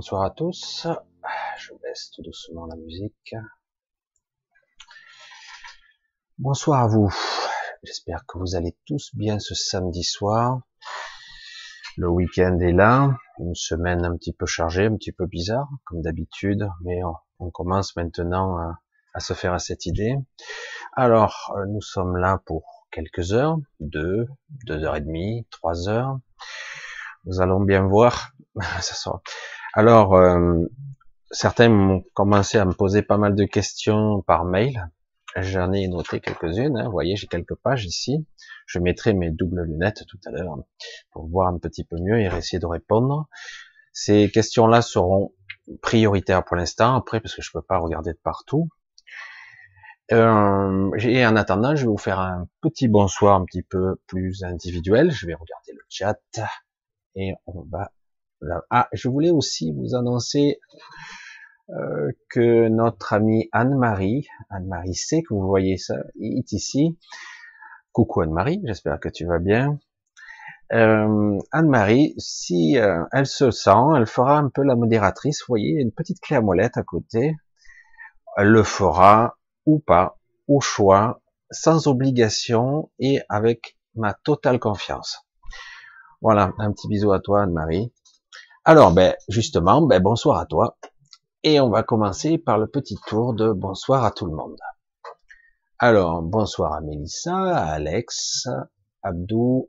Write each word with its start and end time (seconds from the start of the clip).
Bonsoir 0.00 0.22
à 0.22 0.30
tous. 0.30 0.86
Je 1.58 1.74
baisse 1.82 2.10
tout 2.10 2.22
doucement 2.22 2.64
la 2.64 2.76
musique. 2.76 3.34
Bonsoir 6.38 6.84
à 6.84 6.86
vous. 6.86 7.14
J'espère 7.82 8.24
que 8.26 8.38
vous 8.38 8.56
allez 8.56 8.74
tous 8.86 9.10
bien 9.12 9.38
ce 9.38 9.54
samedi 9.54 10.02
soir. 10.02 10.62
Le 11.98 12.08
week-end 12.08 12.58
est 12.60 12.72
là. 12.72 13.14
Une 13.40 13.54
semaine 13.54 14.06
un 14.06 14.16
petit 14.16 14.32
peu 14.32 14.46
chargée, 14.46 14.86
un 14.86 14.96
petit 14.96 15.12
peu 15.12 15.26
bizarre, 15.26 15.68
comme 15.84 16.00
d'habitude, 16.00 16.66
mais 16.80 17.02
on 17.38 17.50
commence 17.50 17.94
maintenant 17.94 18.56
à, 19.12 19.20
se 19.20 19.34
faire 19.34 19.52
à 19.52 19.58
cette 19.58 19.84
idée. 19.84 20.16
Alors, 20.94 21.54
nous 21.68 21.82
sommes 21.82 22.16
là 22.16 22.40
pour 22.46 22.86
quelques 22.90 23.34
heures, 23.34 23.58
deux, 23.80 24.26
deux 24.64 24.82
heures 24.82 24.96
et 24.96 25.02
demie, 25.02 25.46
trois 25.50 25.90
heures. 25.90 26.18
Nous 27.26 27.42
allons 27.42 27.60
bien 27.60 27.82
voir. 27.82 28.30
Alors, 29.74 30.14
euh, 30.14 30.64
certains 31.30 31.68
m'ont 31.68 32.02
commencé 32.14 32.58
à 32.58 32.64
me 32.64 32.72
poser 32.72 33.02
pas 33.02 33.18
mal 33.18 33.34
de 33.34 33.44
questions 33.44 34.22
par 34.22 34.44
mail. 34.44 34.90
J'en 35.36 35.72
ai 35.72 35.86
noté 35.86 36.20
quelques-unes. 36.20 36.76
Hein. 36.76 36.86
Vous 36.86 36.90
voyez, 36.90 37.14
j'ai 37.14 37.28
quelques 37.28 37.54
pages 37.54 37.84
ici. 37.84 38.26
Je 38.66 38.80
mettrai 38.80 39.12
mes 39.12 39.30
doubles 39.30 39.62
lunettes 39.62 40.04
tout 40.08 40.18
à 40.26 40.30
l'heure 40.30 40.56
pour 41.12 41.28
voir 41.28 41.48
un 41.48 41.58
petit 41.58 41.84
peu 41.84 41.96
mieux 42.00 42.18
et 42.18 42.24
essayer 42.24 42.58
de 42.58 42.66
répondre. 42.66 43.28
Ces 43.92 44.30
questions-là 44.30 44.82
seront 44.82 45.32
prioritaires 45.82 46.44
pour 46.44 46.56
l'instant. 46.56 46.96
Après, 46.96 47.20
parce 47.20 47.34
que 47.34 47.42
je 47.42 47.50
peux 47.52 47.62
pas 47.62 47.78
regarder 47.78 48.12
de 48.12 48.18
partout. 48.22 48.68
Euh, 50.12 50.90
et 50.98 51.24
en 51.24 51.36
attendant, 51.36 51.76
je 51.76 51.82
vais 51.82 51.88
vous 51.88 51.96
faire 51.96 52.18
un 52.18 52.48
petit 52.60 52.88
bonsoir 52.88 53.36
un 53.36 53.44
petit 53.44 53.62
peu 53.62 54.00
plus 54.08 54.42
individuel. 54.42 55.12
Je 55.12 55.26
vais 55.26 55.34
regarder 55.34 55.72
le 55.72 55.84
chat 55.88 56.18
et 57.14 57.34
on 57.46 57.62
va. 57.70 57.92
Ah, 58.70 58.88
je 58.92 59.08
voulais 59.08 59.30
aussi 59.30 59.72
vous 59.72 59.94
annoncer 59.94 60.60
euh, 61.70 62.10
que 62.30 62.68
notre 62.68 63.12
amie 63.12 63.48
Anne-Marie, 63.52 64.26
Anne-Marie 64.48 64.94
C, 64.94 65.22
que 65.22 65.34
vous 65.34 65.46
voyez 65.46 65.76
ça, 65.76 65.96
est 66.20 66.52
ici. 66.52 66.98
Coucou 67.92 68.22
Anne-Marie, 68.22 68.62
j'espère 68.64 68.98
que 68.98 69.08
tu 69.08 69.26
vas 69.26 69.38
bien. 69.38 69.78
Euh, 70.72 71.38
Anne-Marie, 71.52 72.14
si 72.16 72.78
euh, 72.78 73.04
elle 73.12 73.26
se 73.26 73.50
sent, 73.50 73.96
elle 73.96 74.06
fera 74.06 74.38
un 74.38 74.48
peu 74.48 74.62
la 74.62 74.74
modératrice. 74.74 75.40
Vous 75.40 75.52
voyez, 75.52 75.80
une 75.80 75.92
petite 75.92 76.20
clé 76.20 76.36
à 76.36 76.40
molette 76.40 76.76
à 76.76 76.82
côté. 76.82 77.36
Elle 78.36 78.48
le 78.48 78.62
fera 78.62 79.36
ou 79.66 79.80
pas, 79.80 80.18
au 80.48 80.60
choix, 80.60 81.20
sans 81.50 81.88
obligation 81.88 82.90
et 82.98 83.20
avec 83.28 83.76
ma 83.94 84.14
totale 84.14 84.58
confiance. 84.58 85.26
Voilà, 86.22 86.52
un 86.58 86.72
petit 86.72 86.88
bisou 86.88 87.12
à 87.12 87.20
toi 87.20 87.42
Anne-Marie. 87.42 87.92
Alors, 88.66 88.92
ben, 88.92 89.14
justement, 89.26 89.80
ben, 89.80 90.02
bonsoir 90.02 90.38
à 90.38 90.44
toi. 90.44 90.76
Et 91.44 91.60
on 91.60 91.70
va 91.70 91.82
commencer 91.82 92.36
par 92.36 92.58
le 92.58 92.66
petit 92.66 92.98
tour 93.06 93.32
de 93.32 93.52
bonsoir 93.52 94.04
à 94.04 94.10
tout 94.10 94.26
le 94.26 94.36
monde. 94.36 94.58
Alors, 95.78 96.20
bonsoir 96.20 96.74
à 96.74 96.82
Mélissa, 96.82 97.34
à 97.34 97.72
Alex, 97.72 98.48
Abdou, 99.02 99.66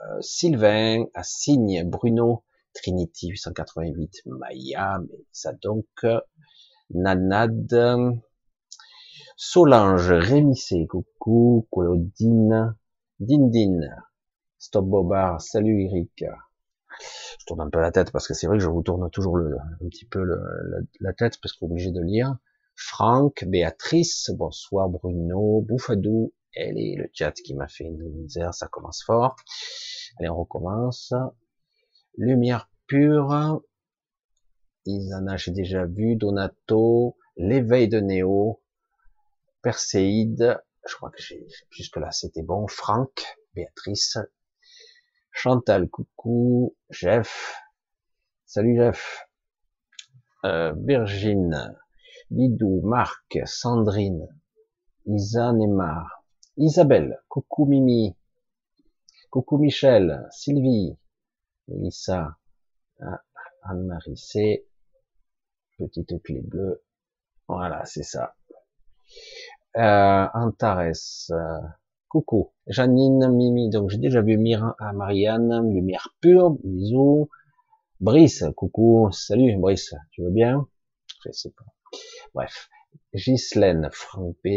euh, 0.00 0.20
Sylvain, 0.20 1.04
à 1.14 1.22
Signe, 1.22 1.88
Bruno, 1.88 2.42
Trinity 2.74 3.28
888, 3.28 4.22
Maya, 4.26 4.98
Mélissa 4.98 5.52
donc, 5.62 5.86
Nanad, 6.90 7.72
Solange, 9.36 10.10
Rémissé, 10.10 10.88
coucou, 10.88 11.68
Claudine, 11.72 12.74
Dindin, 13.20 13.88
Stop 14.58 14.86
Bobard, 14.86 15.40
salut 15.40 15.84
Eric, 15.84 16.24
je 17.38 17.44
tourne 17.46 17.60
un 17.60 17.70
peu 17.70 17.80
la 17.80 17.90
tête 17.90 18.10
parce 18.10 18.26
que 18.28 18.34
c'est 18.34 18.46
vrai 18.46 18.58
que 18.58 18.64
je 18.64 18.68
vous 18.68 18.82
tourne 18.82 19.08
toujours 19.10 19.36
le, 19.36 19.56
un 19.58 19.88
petit 19.88 20.04
peu 20.04 20.22
le, 20.22 20.38
la, 21.00 21.12
tête 21.12 21.38
parce 21.42 21.54
qu'on 21.54 21.66
est 21.68 21.72
obligé 21.72 21.90
de 21.90 22.02
lire. 22.02 22.36
Franck, 22.74 23.44
Béatrice, 23.44 24.30
bonsoir 24.36 24.88
Bruno, 24.88 25.60
Bouffadou, 25.62 26.32
elle 26.54 26.78
est 26.78 26.96
le 26.96 27.08
chat 27.12 27.32
qui 27.32 27.54
m'a 27.54 27.68
fait 27.68 27.84
une 27.84 28.02
misère, 28.10 28.54
ça 28.54 28.66
commence 28.68 29.02
fort. 29.04 29.36
Allez, 30.18 30.28
on 30.28 30.36
recommence. 30.36 31.12
Lumière 32.16 32.70
pure, 32.86 33.62
Isana, 34.86 35.36
j'ai 35.36 35.52
déjà 35.52 35.86
vu, 35.86 36.16
Donato, 36.16 37.16
l'éveil 37.36 37.88
de 37.88 38.00
Néo, 38.00 38.60
Perséide, 39.62 40.60
je 40.88 40.96
crois 40.96 41.10
que 41.10 41.22
j'ai, 41.22 41.46
jusque 41.70 41.96
là 41.96 42.10
c'était 42.10 42.42
bon, 42.42 42.66
Franck, 42.66 43.24
Béatrice, 43.54 44.18
Chantal, 45.32 45.88
coucou. 45.88 46.76
Jeff. 46.90 47.56
Salut 48.44 48.76
Jeff. 48.76 49.26
Euh, 50.44 50.74
Virgin. 50.76 51.74
Bidou, 52.30 52.82
Marc, 52.82 53.38
Sandrine. 53.46 54.28
Isa 55.06 55.52
Neymar. 55.52 56.24
Isabelle. 56.58 57.22
Coucou 57.28 57.64
Mimi. 57.64 58.14
Coucou 59.30 59.58
Michel. 59.58 60.28
Sylvie. 60.30 60.96
Melissa. 61.68 62.36
Ah, 63.00 63.22
Anne-Marie 63.62 64.16
C. 64.16 64.66
Petite 65.78 66.22
clé 66.22 66.42
bleue. 66.42 66.84
Voilà, 67.48 67.84
c'est 67.86 68.02
ça. 68.02 68.34
Euh, 69.76 70.28
Antares. 70.34 71.30
Euh, 71.30 71.60
Coucou. 72.12 72.50
Janine, 72.66 73.26
Mimi, 73.30 73.70
donc 73.70 73.88
j'ai 73.88 73.96
déjà 73.96 74.20
vu 74.20 74.36
Mira, 74.36 74.76
à 74.78 74.92
Marianne, 74.92 75.72
Lumière 75.72 76.14
Pure, 76.20 76.50
bisous. 76.62 77.30
Brice, 78.00 78.44
coucou, 78.54 79.10
salut 79.12 79.56
Brice, 79.56 79.94
tu 80.10 80.22
veux 80.22 80.30
bien? 80.30 80.68
Je 81.24 81.32
sais 81.32 81.48
pas. 81.56 81.64
Bref. 82.34 82.68
Ghislaine, 83.14 83.88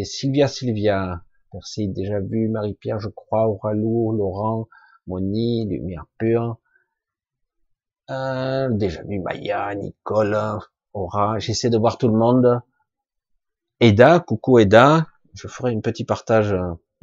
Sylvia, 0.03 0.49
Sylvia, 0.49 1.23
merci, 1.53 1.87
déjà 1.87 2.19
vu, 2.19 2.49
Marie-Pierre, 2.49 2.99
je 2.99 3.07
crois, 3.07 3.47
Auralou, 3.47 4.11
Laurent, 4.11 4.67
Moni, 5.07 5.65
Lumière 5.65 6.07
Pure. 6.17 6.57
Euh, 8.09 8.67
déjà 8.69 9.01
vu 9.03 9.19
Maya, 9.19 9.73
Nicole, 9.75 10.37
Aura, 10.91 11.39
j'essaie 11.39 11.69
de 11.69 11.77
voir 11.77 11.97
tout 11.97 12.09
le 12.09 12.17
monde. 12.17 12.59
Eda, 13.79 14.19
coucou 14.19 14.59
Eda, 14.59 15.07
je 15.33 15.47
ferai 15.47 15.73
un 15.73 15.79
petit 15.79 16.03
partage 16.03 16.53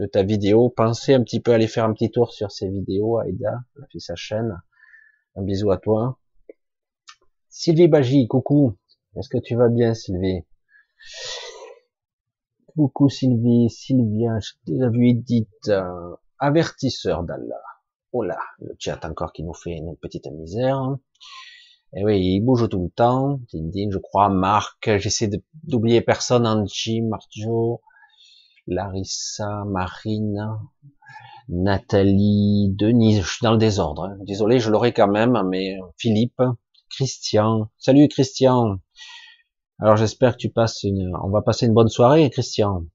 de 0.02 0.06
ta 0.06 0.24
vidéo. 0.24 0.68
Pensez 0.68 1.14
un 1.14 1.22
petit 1.22 1.40
peu 1.40 1.52
à 1.52 1.54
aller 1.54 1.68
faire 1.68 1.84
un 1.84 1.92
petit 1.92 2.10
tour 2.10 2.32
sur 2.32 2.50
ces 2.50 2.68
vidéos. 2.68 3.18
Aïda, 3.18 3.60
elle 3.76 3.84
a 3.84 3.86
fait 3.90 4.00
sa 4.00 4.16
chaîne. 4.16 4.60
Un 5.36 5.42
bisou 5.42 5.70
à 5.70 5.78
toi. 5.78 6.18
Sylvie 7.48 7.88
Bagy, 7.88 8.26
coucou. 8.26 8.76
Est-ce 9.16 9.28
que 9.28 9.38
tu 9.38 9.54
vas 9.54 9.68
bien, 9.68 9.94
Sylvie? 9.94 10.42
Coucou 12.74 13.08
Sylvie, 13.08 13.70
Sylvia, 13.70 14.38
j'ai 14.40 14.74
déjà 14.74 14.88
vu 14.88 15.10
Edith, 15.10 15.68
euh, 15.68 16.16
avertisseur 16.38 17.22
d'Allah. 17.22 17.62
Oh 18.12 18.22
là, 18.22 18.38
le 18.58 18.74
chat 18.78 19.04
encore 19.04 19.32
qui 19.32 19.42
nous 19.44 19.54
fait 19.54 19.72
une 19.72 19.96
petite 19.96 20.26
misère. 20.26 20.96
Et 21.94 22.00
eh 22.00 22.04
oui, 22.04 22.20
il 22.20 22.40
bouge 22.40 22.68
tout 22.70 22.82
le 22.82 22.90
temps. 22.90 23.40
Je 23.52 23.98
crois, 23.98 24.30
Marc, 24.30 24.98
j'essaie 24.98 25.30
d'oublier 25.64 26.00
personne, 26.00 26.46
Angie, 26.46 27.02
Marjo, 27.02 27.82
Larissa, 28.66 29.64
Marine, 29.66 30.58
Nathalie, 31.48 32.68
Denise, 32.70 33.22
je 33.22 33.28
suis 33.28 33.42
dans 33.44 33.52
le 33.52 33.58
désordre. 33.58 34.04
Hein. 34.04 34.16
Désolé, 34.20 34.60
je 34.60 34.70
l'aurai 34.70 34.92
quand 34.92 35.08
même, 35.08 35.40
mais 35.48 35.76
Philippe, 35.96 36.42
Christian. 36.90 37.70
Salut 37.78 38.08
Christian. 38.08 38.78
Alors 39.78 39.96
j'espère 39.96 40.32
que 40.32 40.38
tu 40.38 40.50
passes 40.50 40.84
une, 40.84 41.12
on 41.22 41.30
va 41.30 41.42
passer 41.42 41.66
une 41.66 41.74
bonne 41.74 41.88
soirée, 41.88 42.30
Christian. 42.30 42.86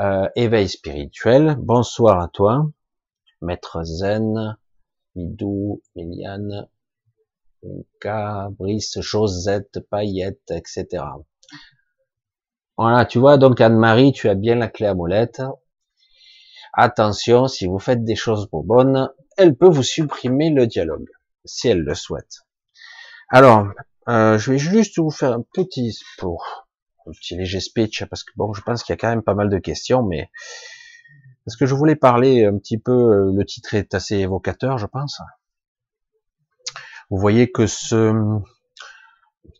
Euh, 0.00 0.28
éveil 0.36 0.68
spirituel. 0.68 1.56
Bonsoir 1.58 2.20
à 2.20 2.28
toi, 2.28 2.70
Maître 3.42 3.84
Zen, 3.84 4.56
Midou, 5.14 5.82
Miliane, 5.94 6.68
Mika, 7.62 8.48
Brice, 8.58 9.00
Josette, 9.00 9.80
Paillette, 9.90 10.50
etc. 10.50 11.04
Voilà, 12.78 13.04
tu 13.04 13.18
vois, 13.18 13.38
donc 13.38 13.60
Anne-Marie, 13.60 14.12
tu 14.12 14.28
as 14.28 14.34
bien 14.34 14.54
la 14.54 14.68
clé 14.68 14.86
à 14.86 14.94
molette. 14.94 15.42
Attention, 16.72 17.48
si 17.48 17.66
vous 17.66 17.78
faites 17.78 18.04
des 18.04 18.16
choses 18.16 18.48
bonnes, 18.50 19.10
elle 19.36 19.54
peut 19.56 19.68
vous 19.68 19.82
supprimer 19.82 20.50
le 20.50 20.66
dialogue, 20.66 21.08
si 21.44 21.68
elle 21.68 21.82
le 21.82 21.94
souhaite. 21.94 22.46
Alors, 23.28 23.68
euh, 24.08 24.38
je 24.38 24.52
vais 24.52 24.58
juste 24.58 24.98
vous 24.98 25.10
faire 25.10 25.32
un 25.32 25.44
petit 25.52 25.98
pour 26.18 26.66
un 27.06 27.12
petit 27.12 27.36
léger 27.36 27.60
speech 27.60 28.04
parce 28.06 28.24
que 28.24 28.32
bon, 28.36 28.52
je 28.52 28.62
pense 28.62 28.82
qu'il 28.82 28.92
y 28.92 28.94
a 28.94 28.96
quand 28.96 29.10
même 29.10 29.22
pas 29.22 29.34
mal 29.34 29.48
de 29.48 29.58
questions, 29.58 30.02
mais 30.02 30.30
parce 31.44 31.56
que 31.56 31.66
je 31.66 31.74
voulais 31.74 31.96
parler 31.96 32.44
un 32.44 32.56
petit 32.56 32.78
peu, 32.78 32.92
euh, 32.92 33.32
le 33.34 33.44
titre 33.44 33.74
est 33.74 33.94
assez 33.94 34.16
évocateur, 34.16 34.78
je 34.78 34.86
pense. 34.86 35.20
Vous 37.10 37.18
voyez 37.18 37.50
que 37.50 37.66
ce 37.66 38.12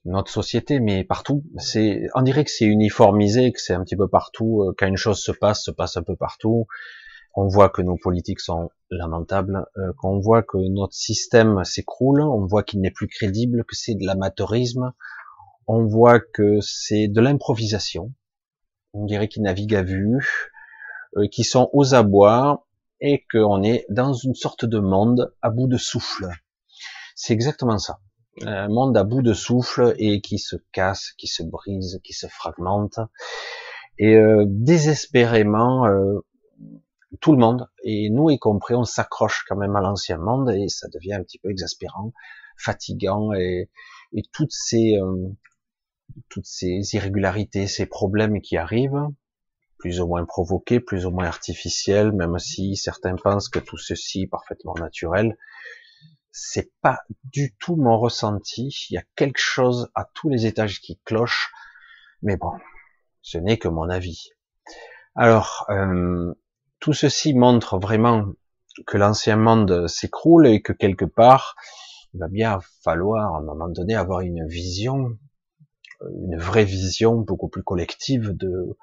notre 0.04 0.30
société, 0.30 0.80
mais 0.80 1.04
partout. 1.04 1.44
C'est, 1.58 2.08
on 2.14 2.22
dirait 2.22 2.44
que 2.44 2.50
c'est 2.50 2.64
uniformisé, 2.64 3.52
que 3.52 3.60
c'est 3.60 3.74
un 3.74 3.84
petit 3.84 3.96
peu 3.96 4.08
partout. 4.08 4.62
Euh, 4.62 4.74
quand 4.76 4.86
une 4.86 4.96
chose 4.96 5.20
se 5.20 5.32
passe, 5.32 5.64
se 5.64 5.70
passe 5.70 5.96
un 5.96 6.02
peu 6.02 6.16
partout. 6.16 6.66
On 7.34 7.46
voit 7.46 7.70
que 7.70 7.80
nos 7.80 7.96
politiques 7.96 8.40
sont 8.40 8.70
lamentables, 8.90 9.64
euh, 9.78 9.92
qu'on 9.98 10.20
voit 10.20 10.42
que 10.42 10.58
notre 10.58 10.94
système 10.94 11.64
s'écroule, 11.64 12.20
on 12.20 12.44
voit 12.46 12.62
qu'il 12.62 12.80
n'est 12.80 12.90
plus 12.90 13.08
crédible, 13.08 13.64
que 13.64 13.74
c'est 13.74 13.94
de 13.94 14.04
l'amateurisme, 14.04 14.92
on 15.66 15.86
voit 15.86 16.20
que 16.20 16.60
c'est 16.60 17.08
de 17.08 17.20
l'improvisation. 17.20 18.12
On 18.92 19.06
dirait 19.06 19.28
qu'ils 19.28 19.42
naviguent 19.42 19.76
à 19.76 19.82
vue, 19.82 20.18
euh, 21.16 21.26
qu'ils 21.28 21.46
sont 21.46 21.70
aux 21.72 21.94
abois 21.94 22.66
et 23.00 23.24
qu'on 23.32 23.62
est 23.62 23.86
dans 23.88 24.12
une 24.12 24.34
sorte 24.34 24.64
de 24.64 24.78
monde 24.78 25.34
à 25.40 25.48
bout 25.48 25.68
de 25.68 25.78
souffle. 25.78 26.28
C'est 27.14 27.32
exactement 27.32 27.78
ça. 27.78 28.00
Un 28.40 28.68
monde 28.68 28.96
à 28.96 29.04
bout 29.04 29.22
de 29.22 29.34
souffle 29.34 29.94
et 29.98 30.20
qui 30.20 30.38
se 30.38 30.56
casse, 30.72 31.12
qui 31.18 31.26
se 31.26 31.42
brise, 31.42 32.00
qui 32.02 32.14
se 32.14 32.26
fragmente. 32.26 32.98
Et 33.98 34.16
euh, 34.16 34.44
désespérément, 34.48 35.86
euh, 35.86 36.20
tout 37.20 37.32
le 37.32 37.38
monde, 37.38 37.68
et 37.84 38.08
nous 38.08 38.30
y 38.30 38.38
compris, 38.38 38.74
on 38.74 38.84
s'accroche 38.84 39.44
quand 39.46 39.56
même 39.56 39.76
à 39.76 39.80
l'ancien 39.80 40.16
monde 40.16 40.50
et 40.50 40.68
ça 40.68 40.88
devient 40.88 41.14
un 41.14 41.22
petit 41.22 41.38
peu 41.38 41.50
exaspérant, 41.50 42.12
fatigant 42.56 43.34
et, 43.34 43.68
et 44.14 44.22
toutes 44.32 44.52
ces 44.52 44.96
euh, 44.96 45.28
toutes 46.28 46.46
ces 46.46 46.94
irrégularités, 46.94 47.66
ces 47.66 47.86
problèmes 47.86 48.40
qui 48.40 48.56
arrivent, 48.56 49.08
plus 49.78 50.00
ou 50.00 50.06
moins 50.06 50.24
provoqués, 50.24 50.80
plus 50.80 51.06
ou 51.06 51.10
moins 51.10 51.26
artificiels, 51.26 52.12
même 52.12 52.38
si 52.38 52.76
certains 52.76 53.16
pensent 53.16 53.48
que 53.48 53.58
tout 53.58 53.78
ceci 53.78 54.22
est 54.22 54.26
parfaitement 54.26 54.74
naturel, 54.74 55.36
c'est 56.32 56.72
pas 56.80 57.00
du 57.24 57.54
tout 57.56 57.76
mon 57.76 57.98
ressenti. 57.98 58.74
Il 58.90 58.94
y 58.94 58.98
a 58.98 59.04
quelque 59.14 59.40
chose 59.40 59.90
à 59.94 60.08
tous 60.14 60.28
les 60.30 60.46
étages 60.46 60.80
qui 60.80 60.98
cloche, 61.04 61.52
mais 62.22 62.36
bon, 62.36 62.52
ce 63.20 63.38
n'est 63.38 63.58
que 63.58 63.68
mon 63.68 63.88
avis. 63.88 64.30
Alors, 65.14 65.66
euh, 65.68 66.34
tout 66.80 66.94
ceci 66.94 67.34
montre 67.34 67.78
vraiment 67.78 68.32
que 68.86 68.96
l'ancien 68.96 69.36
monde 69.36 69.86
s'écroule 69.86 70.46
et 70.46 70.62
que 70.62 70.72
quelque 70.72 71.04
part, 71.04 71.54
il 72.14 72.20
va 72.20 72.28
bien 72.28 72.58
falloir 72.82 73.34
à 73.34 73.38
un 73.38 73.42
moment 73.42 73.68
donné 73.68 73.94
avoir 73.94 74.20
une 74.20 74.46
vision, 74.46 75.18
une 76.00 76.38
vraie 76.38 76.64
vision 76.64 77.16
beaucoup 77.16 77.48
plus 77.48 77.62
collective 77.62 78.30
de 78.30 78.76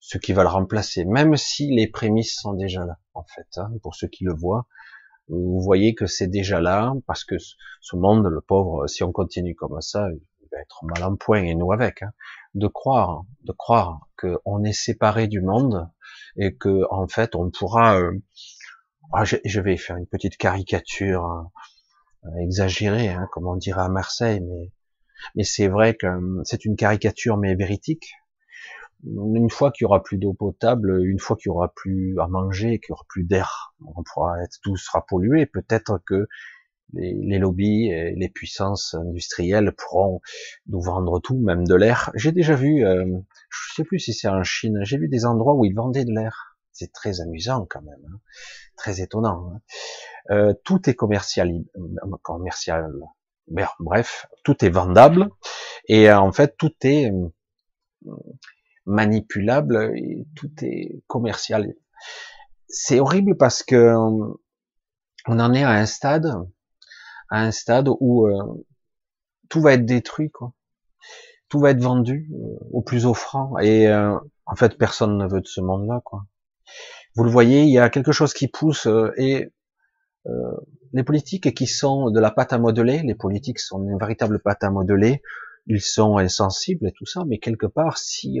ce 0.00 0.18
qui 0.18 0.32
va 0.32 0.42
le 0.42 0.48
remplacer, 0.48 1.04
même 1.04 1.36
si 1.36 1.68
les 1.70 1.86
prémices 1.86 2.36
sont 2.40 2.52
déjà 2.52 2.84
là, 2.84 2.98
en 3.14 3.24
fait, 3.24 3.46
hein, 3.56 3.70
pour 3.82 3.94
ceux 3.94 4.08
qui 4.08 4.24
le 4.24 4.34
voient. 4.34 4.66
Vous 5.28 5.60
voyez 5.60 5.94
que 5.94 6.06
c'est 6.06 6.28
déjà 6.28 6.60
là, 6.60 6.92
parce 7.06 7.24
que 7.24 7.36
ce 7.38 7.96
monde, 7.96 8.26
le 8.26 8.40
pauvre, 8.40 8.86
si 8.86 9.02
on 9.02 9.12
continue 9.12 9.54
comme 9.54 9.80
ça, 9.80 10.08
il 10.10 10.48
va 10.50 10.58
être 10.60 10.84
mal 10.84 11.02
en 11.04 11.16
point, 11.16 11.42
et 11.42 11.54
nous 11.54 11.72
avec. 11.72 12.02
Hein 12.02 12.12
de 12.54 12.66
croire, 12.66 13.24
de 13.44 13.52
croire 13.52 14.08
qu'on 14.18 14.64
est 14.64 14.72
séparé 14.72 15.26
du 15.26 15.40
monde 15.40 15.88
et 16.36 16.54
que 16.54 16.82
en 16.90 17.06
fait 17.08 17.34
on 17.34 17.50
pourra. 17.50 17.98
Euh, 17.98 18.18
ah, 19.12 19.24
je, 19.24 19.60
vais 19.60 19.76
faire 19.76 19.96
une 19.96 20.06
petite 20.06 20.38
caricature 20.38 21.50
euh, 22.24 22.28
exagérée, 22.40 23.08
hein, 23.08 23.28
comme 23.32 23.46
on 23.46 23.56
dirait 23.56 23.82
à 23.82 23.88
Marseille, 23.88 24.40
mais 24.40 24.72
mais 25.34 25.44
c'est 25.44 25.68
vrai 25.68 25.94
que 25.94 26.06
euh, 26.06 26.42
c'est 26.44 26.64
une 26.64 26.76
caricature 26.76 27.36
mais 27.36 27.54
véridique. 27.54 28.14
Une 29.04 29.50
fois 29.50 29.72
qu'il 29.72 29.84
y 29.84 29.86
aura 29.86 30.02
plus 30.02 30.18
d'eau 30.18 30.32
potable, 30.32 31.04
une 31.04 31.18
fois 31.18 31.36
qu'il 31.36 31.48
y 31.48 31.50
aura 31.50 31.72
plus 31.74 32.18
à 32.20 32.28
manger, 32.28 32.78
qu'il 32.78 32.90
y 32.90 32.92
aura 32.92 33.04
plus 33.08 33.24
d'air, 33.24 33.74
on 33.84 34.02
pourra 34.02 34.42
être 34.42 34.58
tout 34.62 34.76
sera 34.76 35.04
pollué. 35.04 35.46
Peut-être 35.46 36.00
que 36.06 36.28
les, 36.94 37.38
lobbies 37.38 37.90
et 37.90 38.14
les 38.14 38.28
puissances 38.28 38.94
industrielles 38.94 39.72
pourront 39.72 40.20
nous 40.68 40.80
vendre 40.80 41.20
tout, 41.20 41.38
même 41.38 41.66
de 41.66 41.74
l'air. 41.74 42.10
J'ai 42.14 42.32
déjà 42.32 42.54
vu, 42.54 42.84
euh, 42.84 43.04
je 43.50 43.74
sais 43.74 43.84
plus 43.84 43.98
si 43.98 44.12
c'est 44.12 44.28
en 44.28 44.42
Chine, 44.42 44.78
j'ai 44.82 44.98
vu 44.98 45.08
des 45.08 45.24
endroits 45.24 45.54
où 45.54 45.64
ils 45.64 45.74
vendaient 45.74 46.04
de 46.04 46.12
l'air. 46.12 46.58
C'est 46.72 46.92
très 46.92 47.20
amusant 47.20 47.66
quand 47.68 47.82
même, 47.82 48.00
hein. 48.06 48.18
très 48.76 49.00
étonnant. 49.00 49.52
Hein. 49.52 49.60
Euh, 50.30 50.54
tout 50.64 50.88
est 50.88 50.94
commercial, 50.94 51.50
commercial. 52.22 52.92
Bref, 53.80 54.26
tout 54.44 54.64
est 54.64 54.70
vendable 54.70 55.28
et 55.88 56.08
euh, 56.08 56.18
en 56.18 56.32
fait 56.32 56.56
tout 56.56 56.72
est 56.84 57.12
manipulable 58.86 59.92
et 59.96 60.26
tout 60.34 60.50
est 60.62 61.02
commercial. 61.06 61.74
C'est 62.68 63.00
horrible 63.00 63.36
parce 63.36 63.62
que 63.62 63.94
on 65.26 65.38
en 65.38 65.54
est 65.54 65.62
à 65.62 65.70
un 65.70 65.86
stade 65.86 66.32
à 67.32 67.40
un 67.40 67.50
stade 67.50 67.88
où 67.88 68.26
euh, 68.26 68.62
tout 69.48 69.62
va 69.62 69.72
être 69.72 69.86
détruit, 69.86 70.30
quoi. 70.30 70.52
Tout 71.48 71.60
va 71.60 71.70
être 71.70 71.80
vendu 71.80 72.30
euh, 72.34 72.58
au 72.72 72.82
plus 72.82 73.06
offrant. 73.06 73.58
Et 73.58 73.88
euh, 73.88 74.14
en 74.44 74.54
fait, 74.54 74.76
personne 74.76 75.16
ne 75.16 75.26
veut 75.26 75.40
de 75.40 75.46
ce 75.46 75.62
monde-là, 75.62 76.02
quoi. 76.04 76.26
Vous 77.14 77.24
le 77.24 77.30
voyez, 77.30 77.62
il 77.62 77.70
y 77.70 77.78
a 77.78 77.88
quelque 77.88 78.12
chose 78.12 78.34
qui 78.34 78.48
pousse 78.48 78.86
et 79.16 79.50
les 80.94 81.02
politiques 81.02 81.52
qui 81.52 81.66
sont 81.66 82.10
de 82.10 82.20
la 82.20 82.30
pâte 82.30 82.54
à 82.54 82.58
modeler, 82.58 83.02
les 83.02 83.14
politiques 83.14 83.58
sont 83.58 83.82
une 83.82 83.98
véritable 83.98 84.38
pâte 84.38 84.64
à 84.64 84.70
modeler, 84.70 85.20
ils 85.66 85.80
sont 85.80 86.16
insensibles 86.16 86.86
et 86.88 86.92
tout 86.92 87.06
ça, 87.06 87.24
mais 87.26 87.38
quelque 87.38 87.66
part, 87.66 87.98
si 87.98 88.40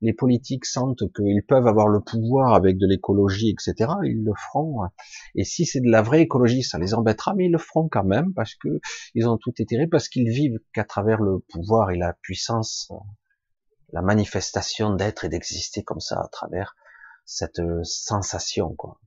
les 0.00 0.12
politiques 0.12 0.64
sentent 0.64 1.12
qu'ils 1.14 1.42
peuvent 1.46 1.66
avoir 1.66 1.88
le 1.88 2.00
pouvoir 2.00 2.54
avec 2.54 2.78
de 2.78 2.86
l'écologie, 2.86 3.50
etc., 3.50 3.90
ils 4.04 4.22
le 4.24 4.32
feront. 4.34 4.88
Et 5.34 5.44
si 5.44 5.66
c'est 5.66 5.80
de 5.80 5.90
la 5.90 6.02
vraie 6.02 6.22
écologie, 6.22 6.62
ça 6.62 6.78
les 6.78 6.94
embêtera, 6.94 7.34
mais 7.34 7.46
ils 7.46 7.52
le 7.52 7.58
feront 7.58 7.88
quand 7.88 8.04
même 8.04 8.32
parce 8.34 8.54
que 8.54 8.80
ils 9.14 9.28
ont 9.28 9.36
tout 9.36 9.52
étiré, 9.58 9.86
parce 9.86 10.08
qu'ils 10.08 10.28
vivent 10.28 10.58
qu'à 10.72 10.84
travers 10.84 11.20
le 11.20 11.40
pouvoir 11.50 11.90
et 11.90 11.96
la 11.96 12.12
puissance, 12.22 12.92
la 13.92 14.02
manifestation 14.02 14.94
d'être 14.94 15.24
et 15.24 15.28
d'exister 15.28 15.82
comme 15.82 16.00
ça 16.00 16.20
à 16.20 16.28
travers 16.28 16.76
cette 17.24 17.60
sensation, 17.82 18.74
quoi. 18.74 18.98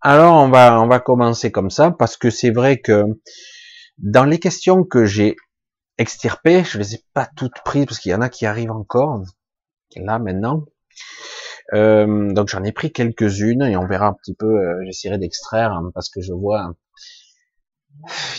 Alors 0.00 0.34
on 0.34 0.48
va 0.48 0.80
on 0.80 0.86
va 0.86 1.00
commencer 1.00 1.50
comme 1.50 1.70
ça 1.70 1.90
parce 1.90 2.16
que 2.16 2.30
c'est 2.30 2.52
vrai 2.52 2.80
que 2.80 3.02
dans 3.98 4.24
les 4.24 4.38
questions 4.38 4.84
que 4.84 5.04
j'ai 5.04 5.34
extirpées, 5.98 6.64
je 6.64 6.78
les 6.78 6.94
ai 6.94 7.04
pas 7.12 7.28
toutes 7.36 7.60
prises 7.64 7.86
parce 7.86 7.98
qu'il 7.98 8.12
y 8.12 8.14
en 8.14 8.20
a 8.20 8.28
qui 8.28 8.46
arrivent 8.46 8.72
encore 8.72 9.22
là 9.96 10.18
maintenant. 10.18 10.64
Euh, 11.74 12.32
donc 12.32 12.48
j'en 12.48 12.64
ai 12.64 12.72
pris 12.72 12.92
quelques-unes 12.92 13.62
et 13.62 13.76
on 13.76 13.86
verra 13.86 14.06
un 14.06 14.14
petit 14.14 14.34
peu. 14.34 14.46
Euh, 14.46 14.84
j'essaierai 14.86 15.18
d'extraire 15.18 15.72
hein, 15.72 15.90
parce 15.94 16.08
que 16.08 16.20
je 16.20 16.32
vois 16.32 16.74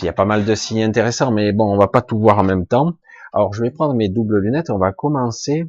il 0.00 0.06
y 0.06 0.08
a 0.08 0.12
pas 0.12 0.24
mal 0.24 0.44
de 0.44 0.54
signes 0.54 0.82
intéressants, 0.82 1.32
mais 1.32 1.52
bon, 1.52 1.72
on 1.72 1.78
va 1.78 1.88
pas 1.88 2.02
tout 2.02 2.18
voir 2.18 2.38
en 2.38 2.44
même 2.44 2.66
temps. 2.66 2.94
Alors 3.32 3.52
je 3.52 3.62
vais 3.62 3.70
prendre 3.70 3.94
mes 3.94 4.08
doubles 4.08 4.38
lunettes. 4.38 4.70
On 4.70 4.78
va 4.78 4.92
commencer 4.92 5.64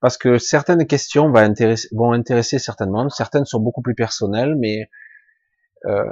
parce 0.00 0.16
que 0.16 0.38
certaines 0.38 0.86
questions 0.86 1.30
vont 1.30 1.36
intéresser, 1.36 1.88
vont 1.92 2.12
intéresser 2.12 2.58
certainement. 2.58 3.08
Certaines 3.08 3.44
sont 3.44 3.60
beaucoup 3.60 3.82
plus 3.82 3.94
personnelles, 3.94 4.54
mais 4.56 4.88
euh, 5.86 6.04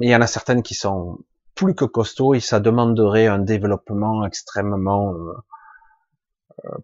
il 0.00 0.10
y 0.10 0.14
en 0.14 0.20
a 0.20 0.26
certaines 0.26 0.62
qui 0.62 0.74
sont 0.74 1.18
plus 1.58 1.74
que 1.74 1.84
costaud 1.84 2.34
et 2.34 2.40
ça 2.40 2.60
demanderait 2.60 3.26
un 3.26 3.40
développement 3.40 4.24
extrêmement 4.24 5.12
euh, 5.12 5.32
euh, 6.64 6.78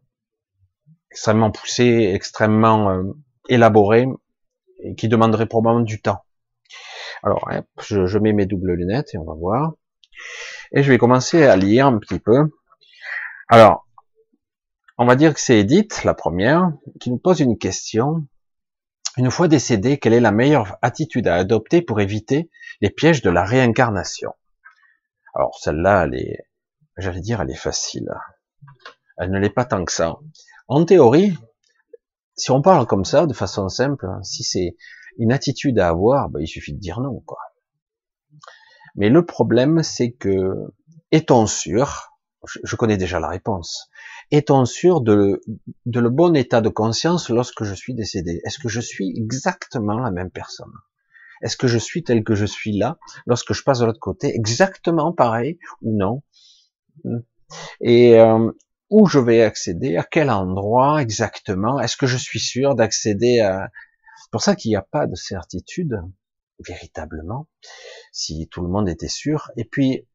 extrêmement 1.13 1.53
poussé, 1.53 2.11
extrêmement 2.13 2.91
euh, 2.91 3.05
élaboré 3.49 4.09
et 4.81 4.97
qui 4.97 5.09
demanderait 5.09 5.47
probablement 5.47 5.85
du 5.85 6.03
temps. 6.03 6.25
Alors, 7.23 7.49
je, 7.81 8.07
je, 8.07 8.19
mets 8.19 8.33
mes 8.33 8.47
doubles 8.47 8.73
lunettes 8.73 9.15
et 9.15 9.19
on 9.19 9.25
va 9.25 9.35
voir. 9.35 9.75
Et 10.73 10.83
je 10.83 10.91
vais 10.91 10.99
commencer 10.99 11.45
à 11.45 11.55
lire 11.55 11.87
un 11.87 11.99
petit 11.99 12.19
peu. 12.19 12.51
Alors, 13.49 13.87
on 14.99 15.07
va 15.07 15.15
dire 15.15 15.35
que 15.35 15.41
c'est 15.41 15.61
Edith, 15.61 16.03
la 16.03 16.15
première, 16.15 16.73
qui 16.99 17.13
nous 17.13 17.19
pose 17.19 17.39
une 17.39 17.59
question. 17.59 18.27
Une 19.17 19.31
fois 19.31 19.47
décédée, 19.47 19.99
quelle 19.99 20.15
est 20.15 20.21
la 20.21 20.33
meilleure 20.33 20.79
attitude 20.83 21.29
à 21.29 21.37
adopter 21.37 21.81
pour 21.81 22.01
éviter 22.01 22.51
les 22.81 22.91
pièges 22.91 23.23
de 23.23 23.31
la 23.31 23.45
réincarnation? 23.45 24.35
Alors 25.35 25.59
celle-là, 25.59 26.05
elle 26.05 26.15
est, 26.15 26.49
j'allais 26.97 27.21
dire, 27.21 27.41
elle 27.41 27.51
est 27.51 27.55
facile. 27.55 28.09
Elle 29.17 29.31
ne 29.31 29.39
l'est 29.39 29.51
pas 29.51 29.65
tant 29.65 29.85
que 29.85 29.93
ça. 29.93 30.17
En 30.69 30.85
théorie, 30.85 31.37
si 32.37 32.51
on 32.51 32.63
parle 32.63 32.87
comme 32.87 33.05
ça, 33.05 33.27
de 33.27 33.35
façon 33.35 33.69
simple, 33.69 34.09
si 34.23 34.43
c'est 34.43 34.77
une 35.19 35.33
attitude 35.33 35.79
à 35.79 35.89
avoir, 35.89 36.29
ben, 36.31 36.41
il 36.41 36.49
suffit 36.49 36.73
de 36.73 36.81
dire 36.81 37.01
non, 37.01 37.21
quoi. 37.21 37.39
Mais 38.97 39.09
le 39.09 39.25
problème, 39.25 39.83
c'est 39.83 40.13
que, 40.13 40.55
est-on 41.11 41.47
sûr, 41.47 42.13
je 42.63 42.77
connais 42.77 42.97
déjà 42.97 43.21
la 43.21 43.29
réponse, 43.29 43.91
est-on 44.31 44.65
sûr 44.65 45.01
de, 45.01 45.41
de 45.87 46.01
le 46.01 46.11
bon 46.11 46.35
état 46.37 46.61
de 46.61 46.69
conscience 46.69 47.29
lorsque 47.29 47.65
je 47.65 47.75
suis 47.75 47.95
décédé 47.95 48.41
Est-ce 48.45 48.59
que 48.59 48.69
je 48.69 48.81
suis 48.81 49.13
exactement 49.17 49.99
la 49.99 50.11
même 50.11 50.31
personne? 50.31 50.73
Est-ce 51.45 51.59
que 51.59 51.69
je 51.69 51.79
suis 51.79 52.03
tel 52.03 52.25
que 52.25 52.35
je 52.35 52.47
suis 52.47 52.77
là 52.77 52.99
lorsque 53.27 53.53
je 53.53 53.63
passe 53.63 53.79
de 53.79 53.85
l'autre 53.85 54.01
côté 54.01 54.35
exactement 54.35 55.13
pareil 55.13 55.59
ou 55.83 55.95
non. 55.95 56.23
Et 57.83 58.19
euh, 58.19 58.51
où 58.89 59.07
je 59.07 59.19
vais 59.19 59.43
accéder 59.43 59.97
À 59.99 60.05
quel 60.05 60.31
endroit 60.31 61.03
exactement 61.03 61.79
Est-ce 61.79 61.99
que 61.99 62.07
je 62.07 62.17
suis 62.17 62.41
sûr 62.41 62.75
d'accéder 62.75 63.41
à 63.41 63.71
C'est 64.23 64.31
pour 64.33 64.41
ça 64.41 64.57
qu'il 64.57 64.71
n'y 64.71 64.77
a 64.77 64.83
pas 64.83 65.07
de 65.07 65.15
certitude 65.15 66.01
véritablement. 66.67 67.47
Si 68.11 68.49
tout 68.51 68.63
le 68.63 68.69
monde 68.69 68.89
était 68.89 69.09
sûr. 69.09 69.51
Et 69.59 69.67
puis 69.67 70.09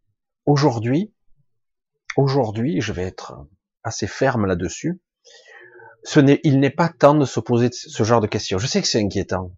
aujourd'hui, 0.47 1.13
aujourd'hui, 2.17 2.81
je 2.81 2.91
vais 2.91 3.03
être 3.03 3.45
assez 3.83 4.07
ferme 4.07 4.47
là-dessus. 4.47 4.99
ce 6.03 6.19
n'est, 6.19 6.39
il 6.43 6.59
n'est 6.59 6.71
pas 6.71 6.89
temps 6.89 7.13
de 7.13 7.25
se 7.25 7.39
poser 7.39 7.69
ce 7.71 8.03
genre 8.03 8.21
de 8.21 8.27
questions. 8.27 8.57
Je 8.57 8.65
sais 8.65 8.81
que 8.81 8.87
c'est 8.87 8.99
inquiétant 8.99 9.51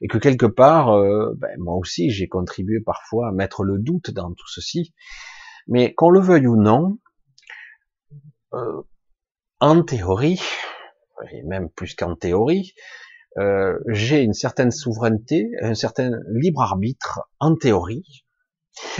et 0.00 0.08
que 0.08 0.18
quelque 0.18 0.46
part, 0.46 0.90
euh, 0.90 1.34
ben, 1.36 1.58
moi 1.58 1.74
aussi, 1.74 2.10
j'ai 2.10 2.28
contribué 2.28 2.80
parfois 2.80 3.28
à 3.28 3.32
mettre 3.32 3.64
le 3.64 3.78
doute 3.78 4.10
dans 4.10 4.32
tout 4.32 4.48
ceci. 4.48 4.94
Mais 5.66 5.94
qu'on 5.94 6.10
le 6.10 6.20
veuille 6.20 6.46
ou 6.46 6.56
non, 6.56 6.98
euh, 8.54 8.82
en 9.60 9.82
théorie, 9.82 10.40
et 11.32 11.42
même 11.42 11.68
plus 11.68 11.94
qu'en 11.94 12.14
théorie, 12.14 12.74
euh, 13.38 13.78
j'ai 13.88 14.22
une 14.22 14.32
certaine 14.32 14.70
souveraineté, 14.70 15.50
un 15.60 15.74
certain 15.74 16.12
libre 16.28 16.62
arbitre 16.62 17.20
en 17.38 17.54
théorie. 17.54 18.24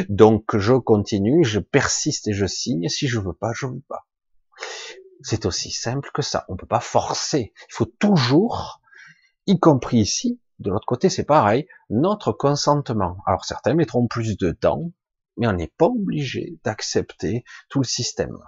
Donc 0.09 0.57
je 0.57 0.75
continue, 0.75 1.45
je 1.45 1.61
persiste 1.61 2.29
et 2.29 2.33
je 2.33 2.47
signe. 2.47 2.89
Si 2.89 3.09
je 3.09 3.19
veux 3.19 3.33
pas, 3.33 3.53
je 3.55 3.67
veux 3.67 3.83
pas. 3.89 4.07
C'est 5.23 5.47
aussi 5.47 5.71
simple 5.71 6.11
que 6.13 6.23
ça. 6.23 6.45
On 6.49 6.57
peut 6.57 6.67
pas 6.67 6.81
forcer. 6.81 7.53
Il 7.57 7.75
faut 7.75 7.87
toujours, 7.87 8.81
y 9.47 9.59
compris 9.59 9.99
ici, 9.99 10.41
de 10.59 10.71
l'autre 10.71 10.87
côté, 10.87 11.09
c'est 11.09 11.25
pareil, 11.25 11.67
notre 11.91 12.33
consentement. 12.33 13.19
Alors 13.27 13.45
certains 13.45 13.75
mettront 13.75 14.07
plus 14.07 14.37
de 14.37 14.51
temps, 14.51 14.93
mais 15.37 15.47
on 15.47 15.53
n'est 15.53 15.73
pas 15.79 15.87
obligé 15.87 16.59
d'accepter 16.65 17.45
tout 17.69 17.79
le 17.79 17.85
système. 17.85 18.39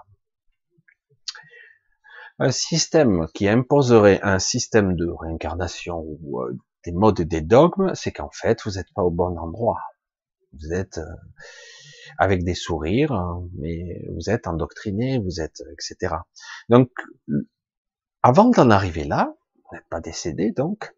Un 2.38 2.50
système 2.50 3.26
qui 3.34 3.48
imposerait 3.48 4.20
un 4.22 4.38
système 4.38 4.96
de 4.96 5.06
réincarnation 5.06 5.98
ou 5.98 6.40
euh, 6.40 6.56
des 6.84 6.92
modes 6.92 7.20
des 7.20 7.42
dogmes, 7.42 7.94
c'est 7.94 8.12
qu'en 8.12 8.30
fait, 8.30 8.62
vous 8.64 8.72
n'êtes 8.72 8.92
pas 8.94 9.02
au 9.02 9.10
bon 9.10 9.38
endroit. 9.38 9.80
Vous 10.54 10.72
êtes 10.72 10.98
euh, 10.98 11.04
avec 12.18 12.42
des 12.42 12.54
sourires, 12.54 13.12
hein, 13.12 13.46
mais 13.58 14.04
vous 14.14 14.30
êtes 14.30 14.46
endoctriné, 14.46 15.18
vous 15.18 15.40
êtes, 15.40 15.62
etc. 15.72 16.16
Donc, 16.68 16.90
avant 18.22 18.48
d'en 18.48 18.70
arriver 18.70 19.04
là, 19.04 19.34
vous 19.54 19.76
n'êtes 19.76 19.88
pas 19.88 20.00
décédé, 20.00 20.50
donc, 20.50 20.94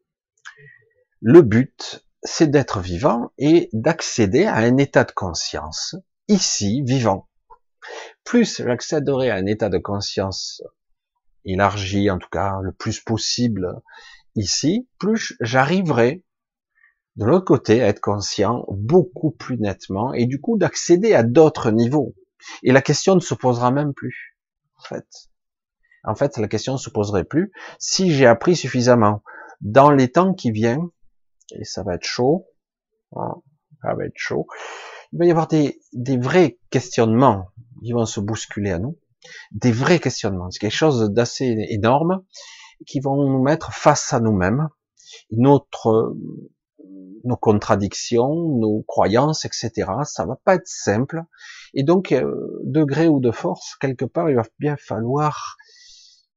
le 1.25 1.43
but, 1.43 2.05
c'est 2.25 2.49
d'être 2.49 2.81
vivant 2.81 3.31
et 3.39 3.71
d'accéder 3.73 4.45
à 4.45 4.57
un 4.57 4.77
état 4.77 5.05
de 5.05 5.13
conscience, 5.13 5.95
ici, 6.27 6.83
vivant. 6.83 7.29
Plus 8.25 8.61
j'accéderai 8.61 9.31
à 9.31 9.37
un 9.37 9.47
état 9.47 9.69
de 9.69 9.79
conscience 9.79 10.63
élargi, 11.45 12.11
en 12.11 12.19
tout 12.19 12.29
cas 12.29 12.59
le 12.63 12.73
plus 12.73 12.99
possible 12.99 13.81
ici, 14.35 14.89
plus 14.99 15.37
j'arriverai 15.41 16.25
de 17.15 17.25
l'autre 17.25 17.45
côté 17.45 17.83
à 17.83 17.87
être 17.87 18.01
conscient 18.01 18.65
beaucoup 18.69 19.31
plus 19.31 19.59
nettement 19.59 20.13
et 20.15 20.27
du 20.27 20.41
coup 20.41 20.59
d'accéder 20.59 21.15
à 21.15 21.23
d'autres 21.23 21.71
niveaux. 21.71 22.17
Et 22.65 22.73
la 22.73 22.83
question 22.83 23.15
ne 23.15 23.21
se 23.21 23.35
posera 23.35 23.71
même 23.71 23.95
plus. 23.95 24.37
En 24.77 24.83
fait, 24.83 25.07
en 26.03 26.17
fait, 26.17 26.37
la 26.37 26.49
question 26.49 26.73
ne 26.73 26.79
se 26.79 26.91
poserait 26.91 27.25
plus 27.25 27.53
si 27.79 28.11
j'ai 28.11 28.27
appris 28.27 28.57
suffisamment. 28.57 29.23
Dans 29.61 29.93
les 29.93 30.11
temps 30.11 30.35
qui 30.35 30.51
viennent, 30.51 30.89
et 31.55 31.65
ça 31.65 31.83
va 31.83 31.95
être 31.95 32.05
chaud, 32.05 32.47
ça 33.15 33.95
va 33.95 34.05
être 34.05 34.17
chaud, 34.17 34.47
il 35.13 35.19
va 35.19 35.27
y 35.27 35.31
avoir 35.31 35.49
des, 35.49 35.81
des 35.93 36.17
vrais 36.17 36.59
questionnements 36.71 37.47
qui 37.83 37.93
vont 37.93 38.07
se 38.07 38.21
bousculer 38.21 38.71
à 38.71 38.79
nous 38.79 38.99
des 39.53 39.73
vrais 39.73 39.99
questionnements. 39.99 40.51
C'est 40.51 40.59
quelque 40.59 40.73
chose 40.73 41.11
d'assez 41.11 41.67
énorme 41.69 42.25
qui 42.87 43.01
vont 43.01 43.17
nous 43.17 43.43
mettre 43.43 43.73
face 43.73 44.13
à 44.13 44.21
nous-mêmes, 44.21 44.69
notre, 45.31 46.17
nos 47.25 47.37
contradictions, 47.37 48.35
nos 48.59 48.83
croyances, 48.83 49.45
etc. 49.45 49.91
Ça 50.05 50.27
va 50.27 50.37
pas 50.45 50.57
être 50.57 50.67
simple. 50.67 51.23
Et 51.75 51.85
donc, 51.85 52.13
euh, 52.13 52.61
degré 52.65 53.09
ou 53.09 53.21
de 53.21 53.31
force, 53.31 53.77
quelque 53.81 54.05
part, 54.05 54.31
il 54.31 54.37
va 54.37 54.45
bien 54.59 54.77
falloir 54.77 55.57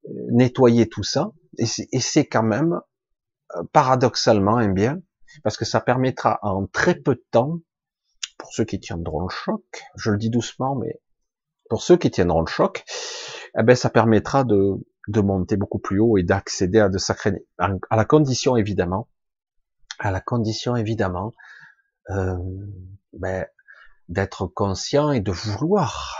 euh, 0.06 0.12
nettoyer 0.32 0.88
tout 0.88 1.04
ça. 1.04 1.32
Et 1.58 1.66
c'est 2.00 2.26
quand 2.26 2.44
même, 2.44 2.80
paradoxalement, 3.72 4.58
un 4.58 4.70
bien, 4.70 5.02
parce 5.44 5.58
que 5.58 5.66
ça 5.66 5.82
permettra 5.82 6.40
en 6.42 6.68
très 6.68 6.96
peu 6.96 7.16
de 7.16 7.26
temps, 7.32 7.60
pour 8.38 8.54
ceux 8.54 8.66
qui 8.66 8.80
tiendront 8.80 9.22
le 9.22 9.30
choc, 9.30 9.64
je 9.96 10.12
le 10.12 10.18
dis 10.18 10.30
doucement, 10.30 10.76
mais 10.76 11.02
pour 11.70 11.82
ceux 11.82 11.98
qui 11.98 12.12
tiendront 12.12 12.42
le 12.42 12.48
choc, 12.48 12.84
eh 13.58 13.64
ben, 13.64 13.76
ça 13.76 13.90
permettra 13.90 14.44
de, 14.44 14.76
monter 15.08 15.56
beaucoup 15.58 15.80
plus 15.80 16.00
haut 16.00 16.18
et 16.18 16.24
d'accéder 16.24 16.80
à 16.80 16.90
de 16.90 16.98
sacrés, 16.98 17.46
à 17.58 17.96
la 17.96 18.06
condition 18.06 18.58
évidemment, 18.58 19.08
à 20.00 20.12
la 20.12 20.20
condition 20.20 20.76
évidemment, 20.76 21.34
euh, 22.10 22.38
ben, 23.14 23.46
d'être 24.10 24.48
conscient 24.48 25.12
et 25.12 25.22
de 25.22 25.32
vouloir, 25.32 26.18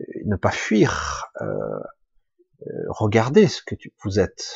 euh, 0.00 0.04
ne 0.26 0.36
pas 0.36 0.50
fuir, 0.50 1.26
euh, 1.40 1.46
euh, 2.66 2.84
regarder 2.88 3.48
ce 3.48 3.62
que 3.62 3.74
tu, 3.74 3.92
vous 4.04 4.20
êtes, 4.20 4.54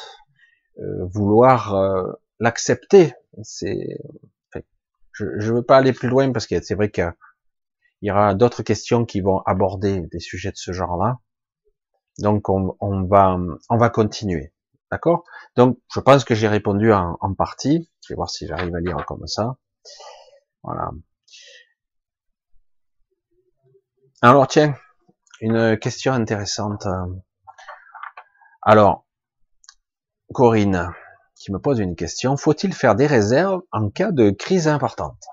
vouloir 0.77 1.75
euh, 1.75 2.13
l'accepter. 2.41 3.15
C'est, 3.43 3.99
je 5.13 5.25
ne 5.25 5.53
veux 5.53 5.63
pas 5.63 5.77
aller 5.77 5.93
plus 5.93 6.09
loin 6.09 6.33
parce 6.33 6.47
que 6.47 6.61
c'est 6.63 6.75
vrai 6.75 6.91
que 6.91 7.03
il 8.03 8.09
y 8.09 8.11
aura 8.11 8.35
d'autres 8.35 8.63
questions 8.63 9.05
qui 9.05 9.21
vont 9.21 9.41
aborder 9.47 10.01
des 10.01 10.21
sujets 10.21 10.51
de 10.51 10.57
ce 10.57 10.73
genre-là. 10.73 11.21
Donc 12.19 12.49
on, 12.49 12.77
va 13.05 13.39
on 13.71 13.77
va 13.77 13.91
continuer, 13.91 14.53
d'accord? 14.91 15.25
Donc 15.57 15.79
je 15.93 16.01
pense 16.01 16.25
que 16.25 16.35
j'ai 16.35 16.49
répondu 16.49 16.93
en, 16.93 17.35
partie. 17.35 17.91
Je 18.07 18.13
vais 18.13 18.17
voir 18.17 18.29
si 18.29 18.47
j'arrive 18.47 18.75
à 18.75 18.81
lire 18.81 19.05
comme 19.07 19.27
ça. 19.27 19.57
Voilà. 20.63 20.91
Alors 24.21 24.47
tiens, 24.49 24.77
une 25.41 25.79
question 25.79 26.13
intéressante. 26.13 26.87
Alors, 28.63 29.04
Corinne, 30.35 30.91
qui 31.37 31.53
me 31.53 31.59
pose 31.59 31.79
une 31.79 31.95
question. 31.95 32.37
Faut-il 32.37 32.75
faire 32.75 32.97
des 32.97 33.07
réserves 33.07 33.63
en 33.73 33.89
cas 33.89 34.11
de 34.11 34.31
crise 34.31 34.69
importante? 34.69 35.25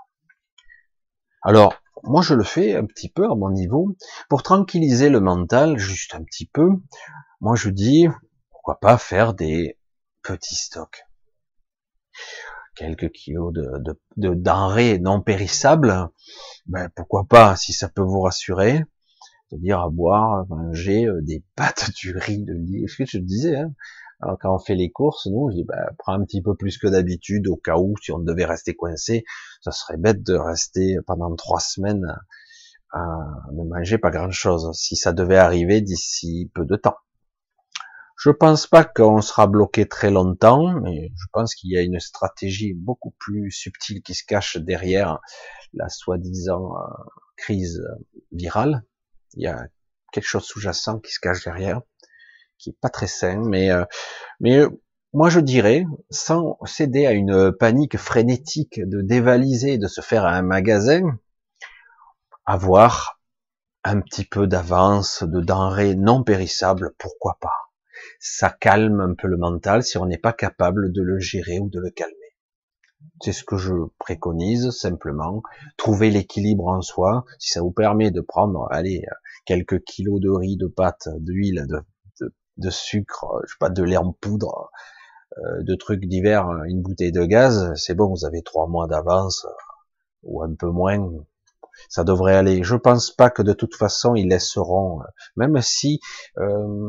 Alors, 1.41 1.73
moi, 2.03 2.21
je 2.21 2.35
le 2.35 2.43
fais 2.43 2.75
un 2.75 2.85
petit 2.85 3.09
peu 3.09 3.25
à 3.25 3.35
mon 3.35 3.49
niveau 3.49 3.95
pour 4.29 4.43
tranquilliser 4.43 5.09
le 5.09 5.19
mental, 5.19 5.77
juste 5.77 6.15
un 6.15 6.23
petit 6.23 6.45
peu. 6.45 6.69
Moi, 7.41 7.55
je 7.55 7.69
dis, 7.69 8.07
pourquoi 8.51 8.79
pas 8.79 8.97
faire 8.97 9.33
des 9.33 9.77
petits 10.21 10.55
stocks. 10.55 11.03
Quelques 12.75 13.11
kilos 13.11 13.51
de, 13.53 13.97
de, 14.17 14.33
denrées 14.35 14.99
non 14.99 15.21
périssables, 15.21 16.09
ben, 16.67 16.89
pourquoi 16.95 17.25
pas, 17.25 17.55
si 17.55 17.73
ça 17.73 17.89
peut 17.89 18.03
vous 18.03 18.21
rassurer, 18.21 18.85
de 19.51 19.57
dire 19.57 19.81
à 19.81 19.89
boire, 19.89 20.45
manger 20.47 21.05
euh, 21.05 21.21
des 21.21 21.43
pâtes, 21.55 21.91
du 21.95 22.15
riz, 22.15 22.43
de 22.43 22.53
lit, 22.53 22.87
ce 22.87 22.97
que 22.97 23.05
je 23.05 23.17
disais, 23.17 23.57
hein. 23.57 23.73
Alors 24.21 24.37
quand 24.39 24.53
on 24.53 24.59
fait 24.59 24.75
les 24.75 24.91
courses, 24.91 25.25
nous, 25.25 25.49
je 25.49 25.55
dis, 25.55 25.63
bah, 25.63 25.91
prends 25.97 26.13
un 26.13 26.23
petit 26.23 26.41
peu 26.41 26.55
plus 26.55 26.77
que 26.77 26.87
d'habitude 26.87 27.47
au 27.47 27.55
cas 27.55 27.77
où, 27.77 27.95
si 28.01 28.11
on 28.11 28.19
devait 28.19 28.45
rester 28.45 28.75
coincé, 28.75 29.25
ça 29.61 29.71
serait 29.71 29.97
bête 29.97 30.23
de 30.23 30.35
rester 30.35 30.97
pendant 31.07 31.35
trois 31.35 31.59
semaines 31.59 32.15
à 32.91 33.05
ne 33.53 33.63
manger 33.63 33.97
pas 33.97 34.11
grand 34.11 34.31
chose, 34.31 34.69
si 34.73 34.95
ça 34.95 35.13
devait 35.13 35.37
arriver 35.37 35.81
d'ici 35.81 36.51
peu 36.53 36.65
de 36.65 36.75
temps. 36.75 36.97
Je 38.17 38.29
pense 38.29 38.67
pas 38.67 38.83
qu'on 38.83 39.21
sera 39.21 39.47
bloqué 39.47 39.87
très 39.87 40.11
longtemps, 40.11 40.79
mais 40.81 41.11
je 41.15 41.25
pense 41.33 41.55
qu'il 41.55 41.71
y 41.71 41.77
a 41.77 41.81
une 41.81 41.99
stratégie 41.99 42.73
beaucoup 42.75 43.15
plus 43.17 43.49
subtile 43.49 44.03
qui 44.03 44.13
se 44.13 44.23
cache 44.23 44.57
derrière 44.57 45.19
la 45.73 45.89
soi-disant 45.89 46.75
euh, 46.75 46.83
crise 47.37 47.81
virale. 48.31 48.83
Il 49.33 49.43
y 49.43 49.47
a 49.47 49.65
quelque 50.11 50.27
chose 50.27 50.43
sous-jacent 50.43 50.99
qui 50.99 51.11
se 51.11 51.19
cache 51.19 51.43
derrière 51.43 51.81
qui 52.61 52.69
est 52.69 52.77
pas 52.79 52.89
très 52.89 53.07
sain, 53.07 53.41
mais 53.45 53.71
euh, 53.71 53.85
mais 54.39 54.59
euh, 54.59 54.69
moi 55.13 55.29
je 55.29 55.39
dirais, 55.39 55.85
sans 56.09 56.57
céder 56.65 57.05
à 57.05 57.11
une 57.11 57.51
panique 57.51 57.97
frénétique 57.97 58.79
de 58.79 59.01
dévaliser, 59.01 59.77
de 59.77 59.87
se 59.87 60.01
faire 60.01 60.25
à 60.25 60.31
un 60.31 60.43
magasin, 60.43 61.01
avoir 62.45 63.19
un 63.83 63.99
petit 63.99 64.25
peu 64.25 64.45
d'avance 64.45 65.23
de 65.23 65.41
denrées 65.41 65.95
non 65.95 66.23
périssables, 66.23 66.93
pourquoi 66.99 67.37
pas 67.41 67.71
Ça 68.19 68.49
calme 68.49 69.01
un 69.01 69.15
peu 69.15 69.27
le 69.27 69.37
mental 69.37 69.83
si 69.83 69.97
on 69.97 70.05
n'est 70.05 70.19
pas 70.19 70.33
capable 70.33 70.91
de 70.91 71.01
le 71.01 71.19
gérer 71.19 71.59
ou 71.59 71.69
de 71.69 71.79
le 71.79 71.89
calmer. 71.89 72.15
C'est 73.23 73.33
ce 73.33 73.43
que 73.43 73.57
je 73.57 73.73
préconise 73.97 74.69
simplement. 74.69 75.41
Trouver 75.77 76.11
l'équilibre 76.11 76.67
en 76.67 76.81
soi, 76.81 77.25
si 77.39 77.51
ça 77.51 77.61
vous 77.61 77.71
permet 77.71 78.11
de 78.11 78.21
prendre, 78.21 78.67
allez, 78.71 79.03
quelques 79.45 79.83
kilos 79.83 80.19
de 80.21 80.29
riz, 80.29 80.57
de 80.57 80.67
pâtes, 80.67 81.09
d'huile, 81.19 81.65
de 81.67 81.81
de 82.57 82.69
sucre, 82.69 83.25
euh, 83.35 83.41
je 83.45 83.51
sais 83.51 83.57
pas, 83.59 83.69
de 83.69 83.83
lait 83.83 83.97
en 83.97 84.11
poudre, 84.11 84.71
euh, 85.37 85.63
de 85.63 85.75
trucs 85.75 86.05
divers, 86.05 86.47
une 86.65 86.81
bouteille 86.81 87.11
de 87.11 87.25
gaz, 87.25 87.73
c'est 87.75 87.95
bon, 87.95 88.09
vous 88.09 88.25
avez 88.25 88.41
trois 88.41 88.67
mois 88.67 88.87
d'avance 88.87 89.45
euh, 89.45 89.53
ou 90.23 90.43
un 90.43 90.53
peu 90.53 90.69
moins. 90.69 91.11
Ça 91.89 92.03
devrait 92.03 92.35
aller. 92.35 92.63
Je 92.63 92.75
pense 92.75 93.11
pas 93.11 93.29
que 93.29 93.41
de 93.41 93.53
toute 93.53 93.75
façon 93.75 94.13
ils 94.15 94.27
laisseront, 94.27 94.99
même 95.35 95.59
si 95.61 95.99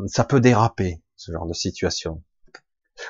ça 0.07 0.25
peut 0.25 0.41
déraper 0.41 1.01
ce 1.17 1.33
genre 1.33 1.47
de 1.47 1.55
situation. 1.55 2.23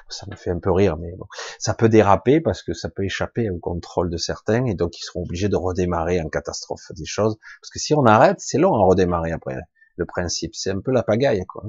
Ça 0.08 0.26
me 0.30 0.36
fait 0.36 0.50
un 0.50 0.60
peu 0.60 0.70
rire, 0.70 0.96
mais 0.96 1.12
bon, 1.16 1.26
ça 1.58 1.74
peut 1.74 1.88
déraper 1.88 2.40
parce 2.40 2.62
que 2.62 2.72
ça 2.72 2.88
peut 2.88 3.04
échapper 3.04 3.50
au 3.50 3.58
contrôle 3.58 4.10
de 4.10 4.16
certains 4.16 4.64
et 4.66 4.74
donc 4.74 4.96
ils 4.98 5.02
seront 5.02 5.22
obligés 5.22 5.48
de 5.48 5.56
redémarrer 5.56 6.20
en 6.20 6.28
catastrophe 6.28 6.92
des 6.94 7.04
choses. 7.04 7.36
Parce 7.60 7.70
que 7.70 7.78
si 7.80 7.94
on 7.94 8.04
arrête, 8.04 8.38
c'est 8.38 8.58
long 8.58 8.74
à 8.74 8.84
redémarrer 8.86 9.32
après. 9.32 9.56
Le 9.96 10.06
principe, 10.06 10.54
c'est 10.54 10.70
un 10.70 10.80
peu 10.80 10.92
la 10.92 11.02
pagaille, 11.02 11.44
quoi. 11.46 11.64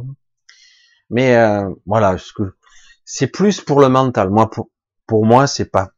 Mais 1.10 1.36
euh, 1.36 1.70
voilà, 1.86 2.16
c'est 3.06 3.28
plus 3.28 3.62
pour 3.62 3.80
le 3.82 3.90
mental. 3.90 4.30
Moi, 4.30 4.50
pour, 4.50 4.70
pour 5.08 5.26
moi, 5.26 5.48
c'est 5.48 5.70
pas 5.70 5.92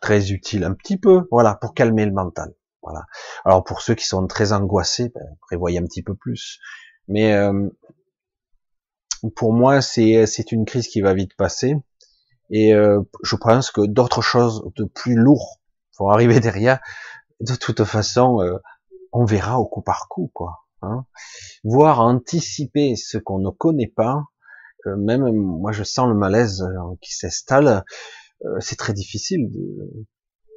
très 0.00 0.32
utile. 0.32 0.64
Un 0.64 0.74
petit 0.74 0.98
peu, 0.98 1.26
voilà, 1.30 1.54
pour 1.54 1.74
calmer 1.74 2.04
le 2.04 2.12
mental. 2.12 2.54
Voilà. 2.82 3.06
Alors 3.44 3.64
pour 3.64 3.80
ceux 3.80 3.94
qui 3.94 4.06
sont 4.06 4.26
très 4.26 4.52
angoissés, 4.52 5.10
ben, 5.14 5.24
prévoyez 5.40 5.78
un 5.78 5.84
petit 5.84 6.02
peu 6.02 6.14
plus. 6.14 6.60
Mais 7.08 7.32
euh, 7.32 7.68
pour 9.36 9.54
moi, 9.54 9.80
c'est 9.80 10.26
c'est 10.26 10.52
une 10.52 10.66
crise 10.66 10.88
qui 10.88 11.00
va 11.00 11.14
vite 11.14 11.34
passer. 11.36 11.76
Et 12.50 12.74
euh, 12.74 13.00
je 13.22 13.36
pense 13.36 13.70
que 13.70 13.80
d'autres 13.86 14.20
choses 14.20 14.70
de 14.76 14.84
plus 14.84 15.14
lourd 15.14 15.60
vont 15.98 16.08
arriver 16.10 16.40
derrière. 16.40 16.80
De 17.40 17.54
toute 17.54 17.84
façon, 17.84 18.40
euh, 18.42 18.58
on 19.12 19.24
verra 19.24 19.58
au 19.58 19.66
coup 19.66 19.82
par 19.82 20.08
coup, 20.08 20.30
quoi. 20.34 20.63
Hein. 20.84 21.06
Voir 21.64 22.00
anticiper 22.00 22.96
ce 22.96 23.18
qu'on 23.18 23.38
ne 23.38 23.50
connaît 23.50 23.92
pas, 23.94 24.24
euh, 24.86 24.96
même 24.96 25.30
moi 25.32 25.72
je 25.72 25.82
sens 25.82 26.08
le 26.08 26.14
malaise 26.14 26.62
euh, 26.62 26.96
qui 27.00 27.14
s'installe, 27.14 27.84
euh, 28.44 28.60
c'est 28.60 28.76
très 28.76 28.92
difficile. 28.92 29.50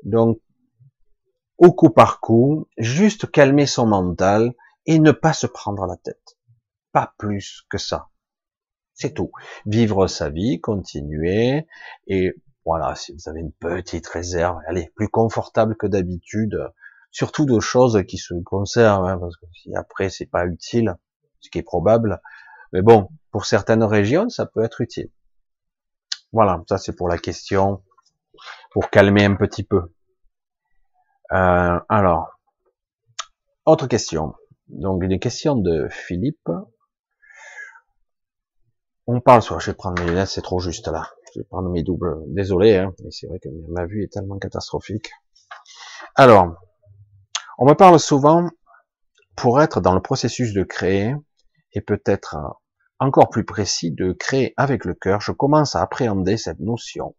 Donc, 0.03 0.39
au 1.57 1.71
coup 1.73 1.89
par 1.89 2.19
coup, 2.19 2.67
juste 2.77 3.31
calmer 3.31 3.65
son 3.65 3.87
mental 3.87 4.53
et 4.85 4.99
ne 4.99 5.11
pas 5.11 5.33
se 5.33 5.47
prendre 5.47 5.85
la 5.85 5.97
tête. 5.97 6.37
Pas 6.91 7.13
plus 7.17 7.65
que 7.69 7.77
ça. 7.77 8.09
C'est 8.93 9.13
tout. 9.13 9.31
Vivre 9.65 10.07
sa 10.07 10.29
vie, 10.29 10.59
continuer, 10.59 11.67
et 12.07 12.33
voilà, 12.65 12.95
si 12.95 13.13
vous 13.13 13.29
avez 13.29 13.39
une 13.39 13.53
petite 13.53 14.07
réserve, 14.07 14.59
allez, 14.67 14.91
plus 14.95 15.07
confortable 15.07 15.77
que 15.77 15.87
d'habitude, 15.87 16.57
surtout 17.11 17.45
de 17.45 17.59
choses 17.59 18.03
qui 18.07 18.17
se 18.17 18.33
conservent, 18.43 19.05
hein, 19.05 19.17
parce 19.19 19.37
que 19.37 19.45
si 19.53 19.75
après 19.75 20.09
c'est 20.09 20.25
pas 20.25 20.45
utile, 20.45 20.95
ce 21.39 21.49
qui 21.49 21.59
est 21.59 21.63
probable, 21.63 22.21
mais 22.73 22.81
bon, 22.81 23.09
pour 23.31 23.45
certaines 23.45 23.83
régions, 23.83 24.29
ça 24.29 24.45
peut 24.45 24.63
être 24.63 24.81
utile. 24.81 25.09
Voilà, 26.31 26.63
ça 26.67 26.77
c'est 26.77 26.95
pour 26.95 27.07
la 27.07 27.17
question, 27.17 27.83
pour 28.71 28.89
calmer 28.89 29.25
un 29.25 29.35
petit 29.35 29.63
peu. 29.63 29.93
Euh, 31.31 31.79
alors, 31.89 32.39
autre 33.65 33.87
question. 33.87 34.33
Donc 34.67 35.03
une 35.03 35.19
question 35.19 35.55
de 35.55 35.87
Philippe. 35.89 36.49
On 39.07 39.21
parle 39.21 39.41
soit 39.41 39.59
je 39.59 39.71
vais 39.71 39.75
prendre 39.75 40.01
mes 40.01 40.09
lunettes, 40.09 40.27
c'est 40.27 40.41
trop 40.41 40.59
juste 40.59 40.87
là. 40.87 41.09
Je 41.33 41.39
vais 41.39 41.45
prendre 41.45 41.69
mes 41.69 41.83
doubles. 41.83 42.17
Désolé, 42.27 42.77
hein, 42.77 42.93
mais 43.03 43.11
c'est 43.11 43.27
vrai 43.27 43.39
que 43.39 43.49
ma 43.69 43.85
vue 43.85 44.03
est 44.03 44.11
tellement 44.11 44.37
catastrophique. 44.37 45.11
Alors, 46.15 46.55
on 47.57 47.65
me 47.65 47.73
parle 47.73 47.99
souvent, 47.99 48.49
pour 49.35 49.61
être 49.61 49.81
dans 49.81 49.93
le 49.93 50.01
processus 50.01 50.53
de 50.53 50.63
créer, 50.63 51.15
et 51.73 51.81
peut-être 51.81 52.37
encore 52.99 53.29
plus 53.29 53.45
précis, 53.45 53.91
de 53.91 54.13
créer 54.13 54.53
avec 54.57 54.85
le 54.85 54.93
cœur, 54.93 55.21
je 55.21 55.31
commence 55.31 55.75
à 55.75 55.81
appréhender 55.81 56.37
cette 56.37 56.59
notion. 56.59 57.15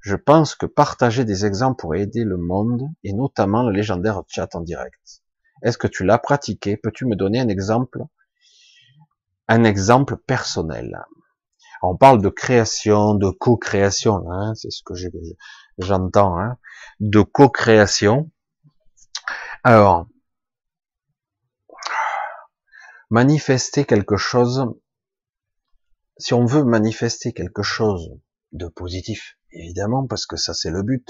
Je 0.00 0.16
pense 0.16 0.54
que 0.54 0.66
partager 0.66 1.24
des 1.24 1.44
exemples 1.44 1.80
pourrait 1.80 2.02
aider 2.02 2.24
le 2.24 2.38
monde, 2.38 2.82
et 3.04 3.12
notamment 3.12 3.62
le 3.62 3.72
légendaire 3.72 4.22
chat 4.28 4.54
en 4.54 4.60
direct. 4.60 5.22
Est-ce 5.62 5.76
que 5.76 5.86
tu 5.86 6.04
l'as 6.04 6.18
pratiqué? 6.18 6.76
Peux-tu 6.76 7.04
me 7.04 7.16
donner 7.16 7.38
un 7.38 7.48
exemple? 7.48 8.00
Un 9.46 9.64
exemple 9.64 10.16
personnel. 10.16 11.04
On 11.82 11.96
parle 11.96 12.22
de 12.22 12.28
création, 12.28 13.14
de 13.14 13.30
co-création, 13.30 14.30
hein, 14.30 14.54
c'est 14.54 14.70
ce 14.70 14.82
que 14.84 14.94
j'entends, 15.78 16.38
hein, 16.38 16.56
de 17.00 17.20
co-création. 17.20 18.30
Alors, 19.62 20.08
manifester 23.10 23.84
quelque 23.84 24.16
chose, 24.16 24.64
si 26.16 26.32
on 26.32 26.46
veut 26.46 26.64
manifester 26.64 27.34
quelque 27.34 27.62
chose 27.62 28.08
de 28.52 28.68
positif, 28.68 29.36
évidemment, 29.52 30.06
parce 30.06 30.24
que 30.24 30.36
ça 30.36 30.54
c'est 30.54 30.70
le 30.70 30.82
but, 30.82 31.06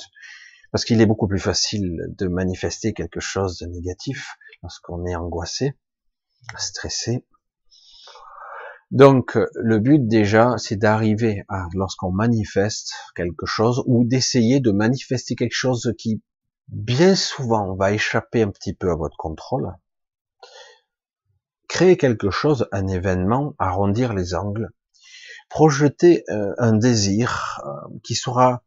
parce 0.72 0.84
qu'il 0.84 1.00
est 1.00 1.06
beaucoup 1.06 1.28
plus 1.28 1.38
facile 1.38 1.96
de 2.08 2.26
manifester 2.26 2.92
quelque 2.92 3.20
chose 3.20 3.58
de 3.58 3.66
négatif 3.66 4.34
lorsqu'on 4.64 5.06
est 5.06 5.14
angoissé, 5.14 5.78
stressé. 6.58 7.24
Donc 8.90 9.38
le 9.54 9.78
but 9.78 10.08
déjà, 10.08 10.56
c'est 10.58 10.74
d'arriver 10.74 11.44
à, 11.48 11.68
lorsqu'on 11.74 12.10
manifeste 12.10 12.92
quelque 13.14 13.46
chose, 13.46 13.84
ou 13.86 14.04
d'essayer 14.04 14.58
de 14.58 14.72
manifester 14.72 15.36
quelque 15.36 15.54
chose 15.54 15.94
qui 15.96 16.20
bien 16.70 17.16
souvent 17.16 17.74
va 17.74 17.92
échapper 17.92 18.42
un 18.42 18.50
petit 18.50 18.74
peu 18.74 18.90
à 18.90 18.94
votre 18.94 19.16
contrôle, 19.16 19.74
créer 21.68 21.96
quelque 21.96 22.30
chose, 22.30 22.68
un 22.72 22.86
événement, 22.86 23.54
arrondir 23.58 24.14
les 24.14 24.34
angles, 24.34 24.70
projeter 25.48 26.24
euh, 26.30 26.54
un 26.58 26.72
désir 26.72 27.60
euh, 27.64 27.98
qui 28.04 28.14
sera 28.14 28.62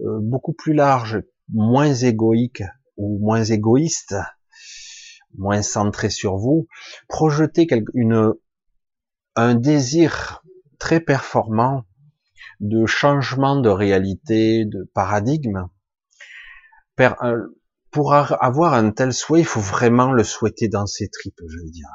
euh, 0.00 0.18
beaucoup 0.20 0.52
plus 0.52 0.74
large, 0.74 1.22
moins 1.48 1.94
égoïque 1.94 2.62
ou 2.96 3.18
moins 3.18 3.44
égoïste, 3.44 4.14
moins 5.36 5.62
centré 5.62 6.10
sur 6.10 6.36
vous, 6.36 6.68
projeter 7.08 7.66
une, 7.94 8.34
un 9.36 9.54
désir 9.54 10.42
très 10.78 11.00
performant 11.00 11.84
de 12.60 12.86
changement 12.86 13.60
de 13.60 13.68
réalité, 13.68 14.64
de 14.64 14.90
paradigme, 14.94 15.68
pour 17.90 18.14
avoir 18.14 18.74
un 18.74 18.90
tel 18.90 19.12
souhait, 19.12 19.40
il 19.40 19.46
faut 19.46 19.60
vraiment 19.60 20.12
le 20.12 20.24
souhaiter 20.24 20.68
dans 20.68 20.86
ses 20.86 21.08
tripes, 21.08 21.40
je 21.46 21.58
veux 21.58 21.70
dire. 21.70 21.88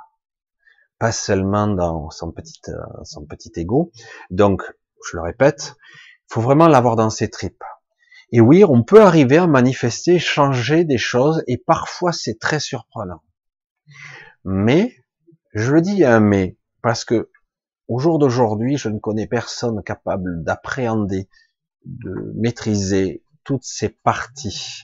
Pas 0.99 1.11
seulement 1.11 1.67
dans 1.67 2.09
son 2.09 2.31
petit, 2.31 2.59
euh, 2.69 3.03
son 3.03 3.25
petit 3.25 3.51
ego. 3.57 3.91
Donc, 4.29 4.63
je 5.05 5.17
le 5.17 5.23
répète, 5.23 5.75
il 6.29 6.33
faut 6.33 6.41
vraiment 6.41 6.67
l'avoir 6.67 6.95
dans 6.95 7.09
ses 7.09 7.29
tripes. 7.29 7.63
Et 8.31 8.41
oui, 8.41 8.63
on 8.63 8.83
peut 8.83 9.01
arriver 9.01 9.37
à 9.37 9.47
manifester, 9.47 10.17
changer 10.17 10.85
des 10.85 10.97
choses, 10.97 11.43
et 11.47 11.57
parfois 11.57 12.11
c'est 12.11 12.39
très 12.39 12.59
surprenant. 12.59 13.21
Mais, 14.43 14.95
je 15.53 15.73
le 15.73 15.81
dis 15.81 16.03
un 16.03 16.19
mais, 16.19 16.57
parce 16.81 17.05
que 17.05 17.29
au 17.87 17.99
jour 17.99 18.17
d'aujourd'hui, 18.17 18.77
je 18.77 18.89
ne 18.89 18.97
connais 18.97 19.27
personne 19.27 19.83
capable 19.83 20.43
d'appréhender, 20.43 21.29
de 21.85 22.31
maîtriser 22.35 23.23
toutes 23.43 23.63
ces 23.63 23.89
parties, 23.89 24.83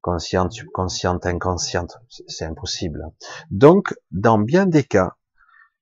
conscientes, 0.00 0.52
subconscientes, 0.52 1.26
inconscientes, 1.26 1.98
c'est 2.28 2.44
impossible. 2.44 3.04
Donc, 3.50 3.94
dans 4.10 4.38
bien 4.38 4.66
des 4.66 4.84
cas, 4.84 5.16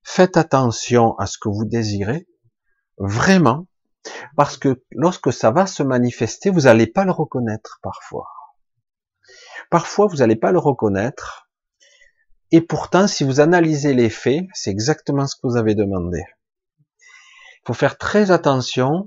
faites 0.03 0.37
attention 0.37 1.17
à 1.19 1.27
ce 1.27 1.39
que 1.39 1.49
vous 1.49 1.65
désirez, 1.65 2.27
vraiment, 2.99 3.67
parce 4.37 4.57
que 4.57 4.83
lorsque 4.91 5.33
ça 5.33 5.51
va 5.51 5.67
se 5.67 5.83
manifester, 5.83 6.51
vous 6.51 6.63
n'allez 6.63 6.87
pas 6.87 7.05
le 7.05 7.13
reconnaître 7.13 7.79
parfois. 7.83 8.29
Parfois, 9.71 10.07
vous 10.07 10.17
n'allez 10.17 10.37
pas 10.37 10.53
le 10.53 10.59
reconnaître, 10.59 11.49
et 12.51 12.63
pourtant, 12.63 13.07
si 13.07 13.25
vous 13.25 13.41
analysez 13.41 13.93
les 13.93 14.09
faits, 14.09 14.47
c'est 14.55 14.71
exactement 14.71 15.27
ce 15.27 15.37
que 15.37 15.47
vous 15.47 15.57
avez 15.57 15.75
demandé. 15.75 16.23
Il 16.89 17.67
faut 17.67 17.75
faire 17.75 17.99
très 17.99 18.31
attention 18.31 19.07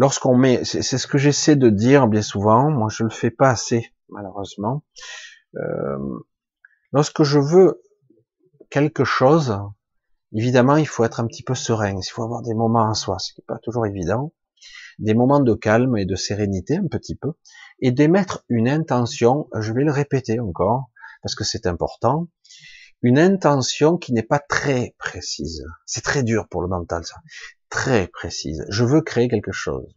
lorsqu'on 0.00 0.34
met, 0.34 0.64
c'est 0.64 0.82
ce 0.82 1.06
que 1.06 1.18
j'essaie 1.18 1.56
de 1.56 1.68
dire 1.68 2.08
bien 2.08 2.22
souvent, 2.22 2.70
moi 2.70 2.88
je 2.90 3.04
le 3.04 3.10
fais 3.10 3.30
pas 3.30 3.50
assez 3.50 3.92
malheureusement. 4.08 4.82
Euh, 5.56 5.98
lorsque 6.90 7.22
je 7.22 7.38
veux 7.38 7.82
quelque 8.70 9.04
chose, 9.04 9.58
évidemment 10.32 10.78
il 10.78 10.86
faut 10.86 11.04
être 11.04 11.20
un 11.20 11.26
petit 11.26 11.42
peu 11.42 11.54
serein, 11.54 11.98
il 11.98 12.10
faut 12.10 12.22
avoir 12.22 12.40
des 12.40 12.54
moments 12.54 12.88
en 12.88 12.94
soi, 12.94 13.18
ce 13.18 13.34
qui 13.34 13.40
n'est 13.40 13.54
pas 13.54 13.58
toujours 13.58 13.84
évident, 13.84 14.32
des 14.98 15.12
moments 15.12 15.40
de 15.40 15.52
calme 15.52 15.98
et 15.98 16.06
de 16.06 16.16
sérénité 16.16 16.78
un 16.78 16.88
petit 16.88 17.14
peu, 17.14 17.32
et 17.80 17.92
d'émettre 17.92 18.42
une 18.48 18.70
intention, 18.70 19.48
je 19.54 19.70
vais 19.74 19.84
le 19.84 19.92
répéter 19.92 20.40
encore, 20.40 20.88
parce 21.22 21.34
que 21.34 21.44
c'est 21.44 21.66
important, 21.66 22.28
une 23.02 23.18
intention 23.18 23.98
qui 23.98 24.14
n'est 24.14 24.22
pas 24.22 24.38
très 24.38 24.94
précise. 24.98 25.64
C'est 25.84 26.04
très 26.04 26.22
dur 26.22 26.48
pour 26.48 26.62
le 26.62 26.68
mental, 26.68 27.04
ça 27.04 27.16
très 27.70 28.08
précise. 28.08 28.66
Je 28.68 28.84
veux 28.84 29.00
créer 29.00 29.28
quelque 29.28 29.52
chose. 29.52 29.94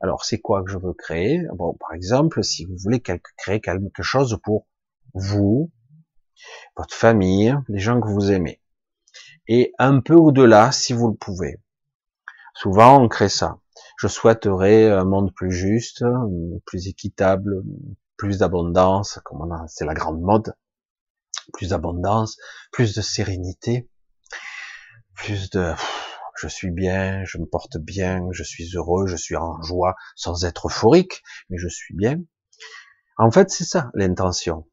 Alors, 0.00 0.24
c'est 0.24 0.40
quoi 0.40 0.64
que 0.64 0.70
je 0.70 0.78
veux 0.78 0.92
créer? 0.92 1.42
Bon, 1.54 1.74
par 1.74 1.92
exemple, 1.92 2.42
si 2.42 2.64
vous 2.64 2.76
voulez 2.76 3.00
créer 3.00 3.60
quelque 3.60 4.02
chose 4.02 4.38
pour 4.42 4.66
vous, 5.14 5.70
votre 6.76 6.94
famille, 6.94 7.56
les 7.68 7.78
gens 7.78 8.00
que 8.00 8.08
vous 8.08 8.32
aimez, 8.32 8.60
et 9.46 9.72
un 9.78 10.00
peu 10.00 10.14
au-delà, 10.14 10.72
si 10.72 10.92
vous 10.92 11.08
le 11.08 11.14
pouvez. 11.14 11.60
Souvent, 12.54 13.00
on 13.02 13.08
crée 13.08 13.28
ça. 13.28 13.60
Je 13.98 14.08
souhaiterais 14.08 14.90
un 14.90 15.04
monde 15.04 15.32
plus 15.34 15.52
juste, 15.52 16.04
plus 16.66 16.88
équitable, 16.88 17.62
plus 18.16 18.38
d'abondance, 18.38 19.20
comme 19.24 19.64
c'est 19.68 19.84
la 19.84 19.94
grande 19.94 20.20
mode, 20.20 20.54
plus 21.52 21.70
d'abondance, 21.70 22.36
plus 22.72 22.94
de 22.94 23.00
sérénité, 23.00 23.88
plus 25.14 25.50
de 25.50 25.72
je 26.36 26.48
suis 26.48 26.70
bien, 26.70 27.24
je 27.24 27.38
me 27.38 27.46
porte 27.46 27.78
bien, 27.78 28.26
je 28.32 28.42
suis 28.42 28.74
heureux, 28.74 29.06
je 29.06 29.16
suis 29.16 29.36
en 29.36 29.60
joie, 29.62 29.94
sans 30.16 30.44
être 30.44 30.68
euphorique, 30.68 31.22
mais 31.48 31.58
je 31.58 31.68
suis 31.68 31.94
bien. 31.94 32.20
En 33.16 33.30
fait, 33.30 33.50
c'est 33.50 33.64
ça 33.64 33.90
l'intention. 33.94 34.66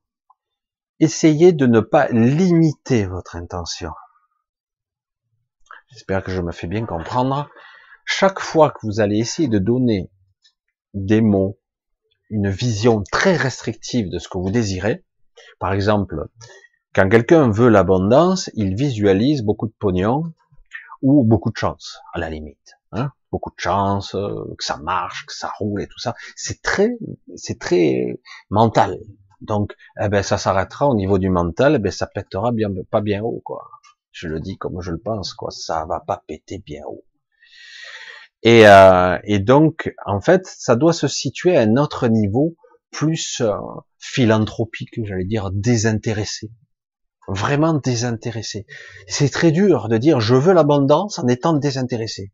Essayez 0.99 1.51
de 1.53 1.65
ne 1.65 1.79
pas 1.79 2.07
limiter 2.09 3.05
votre 3.05 3.35
intention. 3.35 3.91
J'espère 5.89 6.23
que 6.23 6.31
je 6.31 6.41
me 6.41 6.51
fais 6.51 6.67
bien 6.67 6.85
comprendre. 6.85 7.49
Chaque 8.05 8.39
fois 8.39 8.71
que 8.71 8.79
vous 8.83 8.99
allez 8.99 9.17
essayer 9.17 9.47
de 9.47 9.59
donner 9.59 10.09
des 10.93 11.21
mots, 11.21 11.59
une 12.29 12.49
vision 12.49 13.03
très 13.11 13.35
restrictive 13.35 14.09
de 14.09 14.19
ce 14.19 14.29
que 14.29 14.37
vous 14.37 14.51
désirez, 14.51 15.03
par 15.59 15.73
exemple, 15.73 16.27
quand 16.93 17.09
quelqu'un 17.09 17.49
veut 17.49 17.69
l'abondance, 17.69 18.49
il 18.53 18.75
visualise 18.75 19.43
beaucoup 19.43 19.67
de 19.67 19.73
pognon 19.79 20.33
ou 21.01 21.23
beaucoup 21.23 21.51
de 21.51 21.57
chance, 21.57 21.99
à 22.13 22.19
la 22.19 22.29
limite. 22.29 22.77
Hein 22.91 23.11
beaucoup 23.31 23.49
de 23.51 23.59
chance, 23.59 24.13
euh, 24.15 24.43
que 24.57 24.63
ça 24.63 24.77
marche, 24.77 25.25
que 25.25 25.33
ça 25.33 25.51
roule 25.57 25.81
et 25.81 25.87
tout 25.87 25.99
ça. 25.99 26.15
C'est 26.35 26.61
très, 26.61 26.97
c'est 27.35 27.59
très 27.59 28.19
mental. 28.49 28.99
Donc, 29.39 29.73
eh 29.99 30.09
ben, 30.09 30.21
ça 30.21 30.37
s'arrêtera 30.37 30.87
au 30.87 30.95
niveau 30.95 31.17
du 31.17 31.29
mental, 31.29 31.75
eh 31.75 31.79
ben, 31.79 31.91
ça 31.91 32.05
pètera 32.07 32.51
bien, 32.51 32.69
pas 32.91 33.01
bien 33.01 33.23
haut, 33.23 33.41
quoi. 33.43 33.69
Je 34.11 34.27
le 34.27 34.39
dis 34.39 34.57
comme 34.57 34.81
je 34.81 34.91
le 34.91 34.99
pense, 34.99 35.33
quoi. 35.33 35.49
Ça 35.51 35.85
va 35.85 36.01
pas 36.01 36.23
péter 36.27 36.59
bien 36.59 36.83
haut. 36.87 37.05
Et, 38.43 38.67
euh, 38.67 39.17
et 39.23 39.39
donc, 39.39 39.93
en 40.05 40.19
fait, 40.19 40.45
ça 40.45 40.75
doit 40.75 40.93
se 40.93 41.07
situer 41.07 41.55
à 41.57 41.61
un 41.61 41.77
autre 41.77 42.07
niveau, 42.07 42.55
plus 42.91 43.41
euh, 43.41 43.53
philanthropique, 43.97 44.99
j'allais 45.05 45.25
dire 45.25 45.49
désintéressé. 45.51 46.51
Vraiment 47.33 47.73
désintéressé. 47.73 48.65
C'est 49.07 49.29
très 49.29 49.51
dur 49.51 49.87
de 49.87 49.97
dire 49.97 50.19
je 50.19 50.35
veux 50.35 50.53
l'abondance 50.53 51.17
en 51.19 51.27
étant 51.27 51.53
désintéressé 51.53 52.31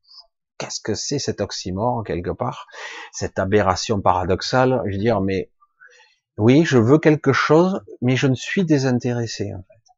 qu'est-ce 0.58 0.82
que 0.82 0.96
c'est 0.96 1.20
cet 1.20 1.42
oxymore 1.42 2.04
quelque 2.06 2.32
part, 2.32 2.68
cette 3.12 3.40
aberration 3.40 4.02
paradoxale 4.02 4.82
Je 4.86 4.94
veux 4.94 4.98
dire, 4.98 5.22
mais 5.22 5.52
oui, 6.38 6.66
je 6.66 6.78
veux 6.78 7.00
quelque 7.00 7.34
chose, 7.34 7.82
mais 8.02 8.16
je 8.16 8.28
ne 8.28 8.36
suis 8.36 8.66
désintéressé 8.66 9.54
en 9.54 9.64
fait. 9.64 9.94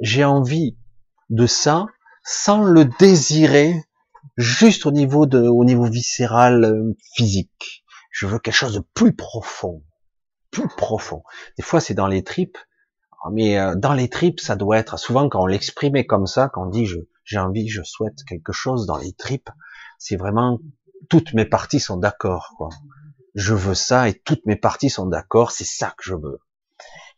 J'ai 0.00 0.24
envie 0.24 0.76
de 1.30 1.46
ça 1.46 1.86
sans 2.24 2.62
le 2.62 2.84
désirer, 2.98 3.74
juste 4.36 4.86
au 4.86 4.90
niveau 4.90 5.26
de, 5.26 5.40
au 5.40 5.64
niveau 5.64 5.86
viscéral, 5.86 6.64
euh, 6.64 6.96
physique. 7.14 7.84
Je 8.10 8.26
veux 8.26 8.38
quelque 8.38 8.54
chose 8.54 8.74
de 8.74 8.84
plus 8.94 9.14
profond, 9.14 9.82
plus 10.50 10.68
profond. 10.68 11.22
Des 11.56 11.62
fois, 11.62 11.80
c'est 11.80 11.94
dans 11.94 12.06
les 12.06 12.22
tripes, 12.22 12.58
mais 13.32 13.58
euh, 13.58 13.74
dans 13.74 13.92
les 13.92 14.08
tripes, 14.08 14.40
ça 14.40 14.56
doit 14.56 14.78
être 14.78 14.98
souvent 14.98 15.28
quand 15.28 15.42
on 15.42 15.46
l'exprimait 15.46 16.06
comme 16.06 16.26
ça, 16.26 16.48
quand 16.48 16.66
on 16.66 16.70
dit 16.70 16.86
je 16.86 16.98
j'ai 17.24 17.38
envie, 17.38 17.68
je 17.68 17.82
souhaite 17.82 18.24
quelque 18.26 18.52
chose 18.52 18.86
dans 18.86 18.96
les 18.96 19.12
tripes, 19.12 19.50
c'est 19.98 20.16
vraiment 20.16 20.60
toutes 21.10 21.34
mes 21.34 21.44
parties 21.44 21.80
sont 21.80 21.98
d'accord. 21.98 22.54
Quoi. 22.56 22.70
Je 23.34 23.54
veux 23.54 23.74
ça 23.74 24.08
et 24.08 24.14
toutes 24.14 24.46
mes 24.46 24.56
parties 24.56 24.90
sont 24.90 25.06
d'accord. 25.06 25.50
C'est 25.50 25.64
ça 25.64 25.94
que 25.96 26.04
je 26.04 26.14
veux. 26.14 26.40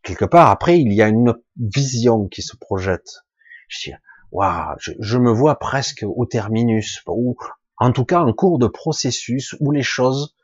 Quelque 0.03 0.25
part 0.25 0.51
après, 0.51 0.81
il 0.81 0.93
y 0.93 1.03
a 1.03 1.09
une 1.09 1.35
vision 1.57 2.27
qui 2.27 2.43
se 2.43 2.57
projette. 2.57 3.25
Je 3.69 3.91
dis, 3.91 3.97
waouh, 4.33 4.75
je, 4.79 5.19
me 5.19 5.31
vois 5.31 5.59
presque 5.59 6.05
au 6.07 6.27
terminus 6.27 7.03
ou 7.07 7.37
en 7.77 7.93
tout 7.93 8.05
cas 8.05 8.21
en 8.21 8.33
cours 8.33 8.59
de 8.59 8.67
processus 8.67 9.55
où 9.61 9.71
les 9.71 9.83
choses 9.83 10.37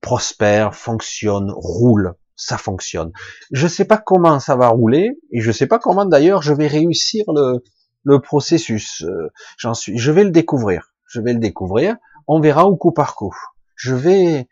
prospèrent, 0.00 0.74
fonctionnent, 0.74 1.52
roulent. 1.54 2.14
Ça 2.36 2.58
fonctionne. 2.58 3.12
Je 3.50 3.66
sais 3.66 3.86
pas 3.86 3.98
comment 3.98 4.38
ça 4.40 4.56
va 4.56 4.68
rouler 4.68 5.10
et 5.32 5.40
je 5.40 5.50
sais 5.50 5.66
pas 5.66 5.78
comment 5.78 6.04
d'ailleurs 6.04 6.42
je 6.42 6.52
vais 6.52 6.66
réussir 6.66 7.24
le, 7.28 7.64
le 8.04 8.20
processus. 8.20 9.02
Euh, 9.02 9.30
j'en 9.56 9.74
suis, 9.74 9.96
je 9.96 10.12
vais 10.12 10.24
le 10.24 10.30
découvrir 10.30 10.92
je 11.08 11.20
vais 11.20 11.32
le 11.32 11.38
découvrir, 11.38 11.96
on 12.26 12.40
verra 12.40 12.66
au 12.66 12.76
coup 12.76 12.92
par 12.92 13.14
coup. 13.14 13.36
Je 13.74 13.94
vais 13.94 14.48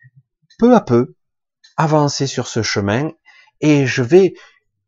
peu 0.58 0.74
à 0.74 0.80
peu 0.80 1.14
avancer 1.76 2.26
sur 2.26 2.46
ce 2.46 2.62
chemin 2.62 3.10
et 3.60 3.86
je 3.86 4.02
vais 4.02 4.34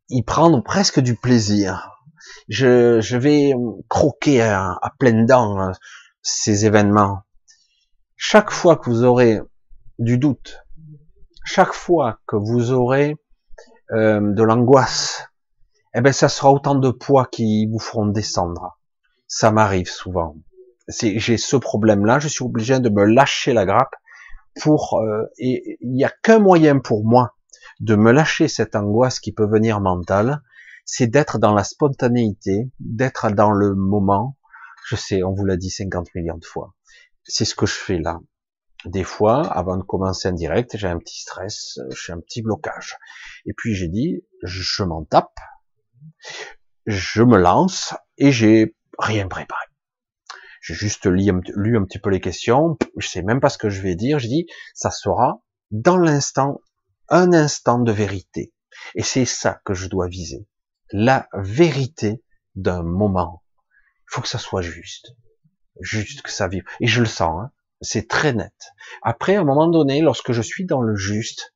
y 0.08 0.22
prendre 0.22 0.62
presque 0.62 1.00
du 1.00 1.16
plaisir. 1.16 1.90
Je, 2.48 3.00
je 3.00 3.16
vais 3.16 3.52
croquer 3.88 4.42
à, 4.42 4.78
pleines 4.98 5.26
dents 5.26 5.60
euh, 5.60 5.72
ces 6.22 6.66
événements. 6.66 7.20
Chaque 8.16 8.50
fois 8.50 8.76
que 8.76 8.88
vous 8.88 9.04
aurez 9.04 9.40
du 9.98 10.18
doute, 10.18 10.65
chaque 11.46 11.72
fois 11.72 12.18
que 12.26 12.36
vous 12.36 12.72
aurez 12.72 13.16
euh, 13.92 14.20
de 14.20 14.42
l'angoisse, 14.42 15.28
eh 15.94 16.02
ben 16.02 16.12
ça 16.12 16.28
sera 16.28 16.52
autant 16.52 16.74
de 16.74 16.90
poids 16.90 17.26
qui 17.26 17.66
vous 17.66 17.78
feront 17.78 18.06
descendre. 18.06 18.78
Ça 19.26 19.50
m'arrive 19.50 19.88
souvent 19.88 20.36
j'ai 20.88 21.36
ce 21.36 21.56
problème-là, 21.56 22.18
je 22.18 22.28
suis 22.28 22.44
obligé 22.44 22.78
de 22.78 22.88
me 22.88 23.04
lâcher 23.04 23.52
la 23.52 23.66
grappe 23.66 23.94
euh, 24.66 25.26
et 25.38 25.78
il 25.80 25.92
n'y 25.92 26.04
a 26.04 26.10
qu'un 26.22 26.38
moyen 26.38 26.78
pour 26.78 27.04
moi 27.04 27.34
de 27.80 27.94
me 27.94 28.12
lâcher 28.12 28.48
cette 28.48 28.74
angoisse 28.74 29.20
qui 29.20 29.32
peut 29.32 29.46
venir 29.46 29.80
mentale, 29.80 30.42
c'est 30.86 31.08
d'être 31.08 31.38
dans 31.38 31.52
la 31.52 31.64
spontanéité, 31.64 32.70
d'être 32.78 33.30
dans 33.32 33.50
le 33.50 33.74
moment. 33.74 34.38
Je 34.86 34.96
sais, 34.96 35.22
on 35.22 35.34
vous 35.34 35.44
l'a 35.44 35.56
dit 35.56 35.68
50 35.68 36.14
millions 36.14 36.38
de 36.38 36.44
fois. 36.44 36.74
C'est 37.24 37.44
ce 37.44 37.54
que 37.54 37.66
je 37.66 37.74
fais 37.74 37.98
là. 37.98 38.20
Des 38.86 39.02
fois, 39.02 39.44
avant 39.46 39.76
de 39.76 39.82
commencer 39.82 40.28
un 40.28 40.32
direct, 40.32 40.76
j'ai 40.76 40.86
un 40.86 40.98
petit 40.98 41.20
stress, 41.20 41.78
j'ai 41.90 42.12
un 42.12 42.20
petit 42.20 42.40
blocage. 42.40 42.96
Et 43.44 43.52
puis 43.52 43.74
j'ai 43.74 43.88
dit, 43.88 44.22
je 44.42 44.84
m'en 44.84 45.04
tape, 45.04 45.38
je 46.86 47.22
me 47.22 47.36
lance 47.36 47.94
et 48.16 48.30
j'ai 48.30 48.76
rien 48.98 49.26
préparé. 49.26 49.64
J'ai 50.60 50.74
juste 50.74 51.06
lu 51.06 51.76
un, 51.76 51.84
petit 51.84 51.98
peu 51.98 52.10
les 52.10 52.20
questions. 52.20 52.76
Je 52.96 53.08
sais 53.08 53.22
même 53.22 53.40
pas 53.40 53.48
ce 53.48 53.58
que 53.58 53.70
je 53.70 53.82
vais 53.82 53.94
dire. 53.94 54.18
Je 54.18 54.28
dis, 54.28 54.46
ça 54.74 54.90
sera 54.90 55.42
dans 55.70 55.96
l'instant, 55.96 56.60
un 57.08 57.32
instant 57.32 57.78
de 57.78 57.92
vérité. 57.92 58.52
Et 58.94 59.02
c'est 59.02 59.24
ça 59.24 59.60
que 59.64 59.74
je 59.74 59.88
dois 59.88 60.08
viser. 60.08 60.48
La 60.92 61.28
vérité 61.34 62.22
d'un 62.54 62.82
moment. 62.82 63.42
Il 63.58 64.14
faut 64.14 64.22
que 64.22 64.28
ça 64.28 64.38
soit 64.38 64.62
juste. 64.62 65.12
Juste 65.80 66.22
que 66.22 66.30
ça 66.30 66.48
vive. 66.48 66.64
Et 66.80 66.86
je 66.86 67.00
le 67.00 67.06
sens. 67.06 67.44
Hein. 67.44 67.50
C'est 67.80 68.08
très 68.08 68.32
net. 68.32 68.54
Après, 69.02 69.36
à 69.36 69.40
un 69.40 69.44
moment 69.44 69.68
donné, 69.68 70.00
lorsque 70.00 70.32
je 70.32 70.42
suis 70.42 70.64
dans 70.64 70.80
le 70.80 70.96
juste, 70.96 71.54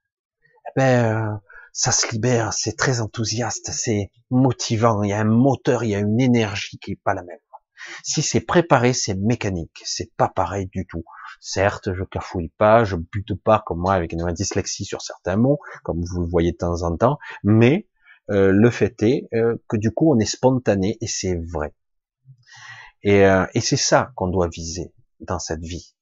eh 0.67 0.73
ben, 0.77 1.33
euh, 1.35 1.37
ça 1.73 1.93
se 1.93 2.11
libère, 2.13 2.53
c'est 2.53 2.77
très 2.77 3.01
enthousiaste, 3.01 3.71
c'est 3.73 4.11
motivant, 4.31 5.03
il 5.03 5.11
y 5.11 5.13
a 5.13 5.21
un 5.21 5.25
moteur, 5.25 5.85
il 5.85 5.91
y 5.91 5.95
a 5.95 5.99
une 5.99 6.21
énergie 6.21 6.79
qui 6.79 6.93
est 6.93 7.01
pas 7.03 7.15
la 7.15 7.23
même. 7.23 7.39
Si 8.03 8.23
c'est 8.23 8.41
préparé, 8.41 8.93
c'est 8.93 9.15
mécanique. 9.15 9.83
C'est 9.85 10.13
pas 10.17 10.29
pareil 10.29 10.69
du 10.73 10.87
tout. 10.87 11.05
Certes, 11.41 11.93
je 11.95 12.05
cafouille 12.05 12.53
pas, 12.59 12.85
je 12.85 12.97
bute 12.97 13.35
pas 13.43 13.63
comme 13.65 13.81
moi 13.81 13.95
avec 13.95 14.13
une 14.13 14.25
dyslexie 14.33 14.85
sur 14.85 15.01
certains 15.01 15.37
mots, 15.37 15.59
comme 15.83 16.03
vous 16.05 16.21
le 16.21 16.29
voyez 16.29 16.53
de 16.53 16.57
temps 16.59 16.83
en 16.83 16.97
temps, 16.97 17.19
mais 17.43 17.89
euh, 18.31 18.53
le 18.53 18.71
fait 18.71 19.03
est 19.03 19.29
euh, 19.35 19.57
que 19.69 19.77
du 19.77 19.91
coup 19.91 20.13
on 20.13 20.19
est 20.19 20.27
spontané 20.27 20.99
et 21.01 21.07
c'est 21.07 21.37
vrai. 21.37 21.75
Et, 23.03 23.25
euh, 23.25 23.47
et 23.55 23.61
c'est 23.61 23.77
ça 23.77 24.13
qu'on 24.15 24.29
doit 24.29 24.49
viser 24.49 24.93
dans 25.21 25.39
cette 25.39 25.65
vie. 25.65 25.95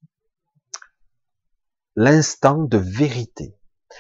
L'instant 2.01 2.63
de 2.63 2.79
vérité. 2.79 3.57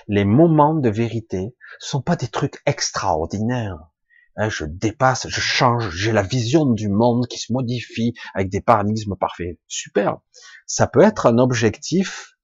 Les 0.06 0.24
moments 0.24 0.76
de 0.76 0.88
vérité 0.88 1.56
sont 1.80 2.00
pas 2.00 2.14
des 2.14 2.28
trucs 2.28 2.62
extraordinaires. 2.64 3.90
Hein, 4.36 4.48
je 4.50 4.66
dépasse, 4.66 5.26
je 5.26 5.40
change, 5.40 5.90
j'ai 5.90 6.12
la 6.12 6.22
vision 6.22 6.66
du 6.66 6.88
monde 6.88 7.26
qui 7.26 7.40
se 7.40 7.52
modifie 7.52 8.14
avec 8.34 8.50
des 8.50 8.60
paradigmes 8.60 9.16
parfaits. 9.16 9.58
Super. 9.66 10.18
Ça 10.64 10.86
peut 10.86 11.00
être 11.00 11.26
un 11.26 11.38
objectif 11.38 12.36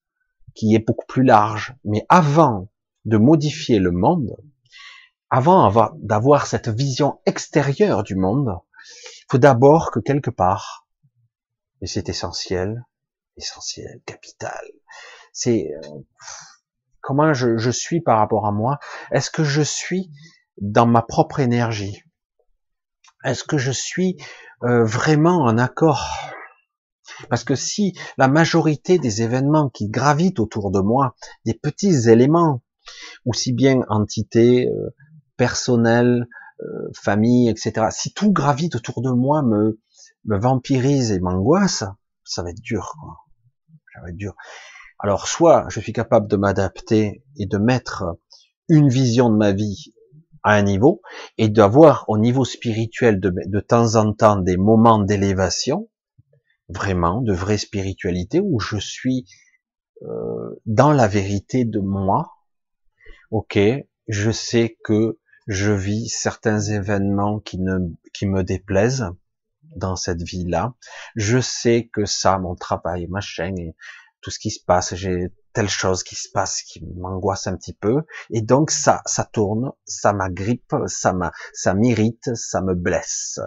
qui 0.57 0.75
est 0.75 0.85
beaucoup 0.85 1.07
plus 1.07 1.23
large. 1.23 1.77
Mais 1.85 2.05
avant 2.09 2.69
de 3.05 3.17
modifier 3.17 3.79
le 3.79 3.93
monde, 3.93 4.37
avant 5.31 5.73
d'avoir 5.99 6.49
cette 6.49 6.69
vision 6.69 7.21
extérieure 7.27 8.03
du 8.03 8.17
monde, 8.17 8.59
il 9.21 9.27
faut 9.31 9.38
d'abord 9.38 9.93
que 9.93 10.01
quelque 10.01 10.31
part, 10.31 10.88
et 11.81 11.87
c'est 11.87 12.09
essentiel, 12.09 12.85
essentiel, 13.37 14.01
capital, 14.05 14.64
c'est 15.35 15.70
euh, 15.75 15.88
comment 17.03 17.35
je, 17.35 17.70
suis 17.70 18.01
par 18.01 18.18
rapport 18.18 18.47
à 18.47 18.53
moi? 18.53 18.79
Est-ce 19.11 19.31
que 19.31 19.44
je 19.44 19.61
suis 19.61 20.11
dans 20.59 20.87
ma 20.87 21.03
propre 21.03 21.40
énergie? 21.40 22.03
Est-ce 23.25 23.44
que 23.44 23.59
je 23.59 23.73
suis 23.73 24.16
euh, 24.62 24.85
vraiment 24.85 25.42
en 25.42 25.59
accord? 25.59 26.09
Parce 27.29 27.44
que 27.44 27.55
si 27.55 27.94
la 28.16 28.29
majorité 28.29 28.99
des 28.99 29.23
événements 29.23 29.68
qui 29.68 29.88
gravitent 29.88 30.40
autour 30.40 30.70
de 30.70 30.81
moi, 30.81 31.14
des 31.44 31.55
petits 31.55 32.09
éléments, 32.09 32.62
aussi 33.27 33.53
bien 33.53 33.81
entités, 33.88 34.68
euh, 34.68 34.94
personnelles, 35.37 36.27
euh, 36.61 36.88
famille, 36.94 37.49
etc., 37.49 37.88
si 37.90 38.12
tout 38.14 38.33
gravite 38.33 38.77
autour 38.77 39.03
de 39.03 39.11
moi, 39.11 39.42
me, 39.42 39.81
me 40.25 40.38
vampirise 40.38 41.11
et 41.12 41.20
m'angoisse, 41.20 41.85
ça 42.25 42.42
va 42.42 42.51
être 42.51 42.61
dur. 42.61 42.94
Quoi. 43.01 43.18
Ça 43.92 44.01
va 44.01 44.09
être 44.11 44.16
dur. 44.16 44.35
Alors, 44.98 45.28
soit 45.28 45.66
je 45.68 45.80
suis 45.80 45.92
capable 45.92 46.28
de 46.28 46.37
m'adapter 46.37 47.22
et 47.37 47.46
de 47.46 47.59
mettre 47.59 48.04
une 48.68 48.88
vision 48.88 49.28
de 49.30 49.37
ma 49.37 49.52
vie 49.52 49.92
à 50.42 50.52
un 50.54 50.62
niveau 50.62 51.02
et 51.38 51.48
d'avoir 51.48 52.04
au 52.09 52.18
niveau 52.18 52.44
spirituel 52.44 53.18
de, 53.18 53.61
temps 53.61 53.96
en 53.96 54.12
temps 54.12 54.37
des 54.37 54.57
moments 54.57 55.00
d'élévation, 55.00 55.88
vraiment 56.68 57.20
de 57.22 57.33
vraie 57.33 57.59
spiritualité 57.59 58.40
où 58.40 58.61
je 58.61 58.76
suis 58.76 59.26
euh, 60.02 60.61
dans 60.66 60.92
la 60.92 61.09
vérité 61.09 61.64
de 61.64 61.80
moi. 61.80 62.30
Ok, 63.30 63.59
je 64.09 64.30
sais 64.30 64.78
que 64.85 65.18
je 65.46 65.72
vis 65.72 66.09
certains 66.09 66.61
événements 66.61 67.40
qui 67.40 67.59
qui 68.12 68.26
me 68.26 68.42
déplaisent. 68.42 69.07
dans 69.76 69.96
cette 69.96 70.22
vie-là. 70.22 70.74
Je 71.16 71.40
sais 71.40 71.90
que 71.92 72.04
ça, 72.04 72.38
mon 72.38 72.54
travail, 72.54 73.09
machin, 73.09 73.52
et 73.59 73.74
tout 74.25 74.31
ce 74.31 74.39
qui 74.39 74.51
se 74.51 74.65
passe, 74.65 74.95
j'ai 74.95 75.29
telle 75.53 75.69
chose 75.69 76.03
qui 76.03 76.15
se 76.17 76.31
passe 76.31 76.63
qui 76.63 76.83
m'angoisse 76.97 77.47
un 77.47 77.57
petit 77.57 77.75
peu, 77.75 78.03
et 78.31 78.41
donc 78.41 78.71
ça, 78.71 79.03
ça 79.05 79.25
tourne, 79.25 79.71
ça 79.85 80.15
m'agrippe, 80.15 80.75
ça 80.87 81.15
ça 81.53 81.75
m'irrite, 81.75 82.35
ça 82.35 82.63
me 82.63 82.75
blesse. 82.75 83.39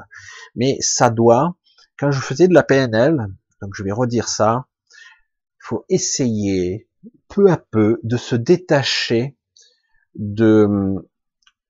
Mais 0.56 0.78
ça 0.80 1.10
doit, 1.10 1.58
quand 1.98 2.12
je 2.12 2.22
faisais 2.22 2.48
de 2.48 2.54
la 2.54 2.64
PNL, 2.64 3.18
donc 3.62 3.72
je 3.76 3.84
vais 3.84 3.92
redire 3.92 4.30
ça, 4.30 4.68
faut 5.60 5.84
essayer 5.90 6.88
peu 7.28 7.52
à 7.52 7.58
peu 7.58 8.00
de 8.04 8.16
se 8.16 8.36
détacher 8.36 9.36
de, 10.14 10.68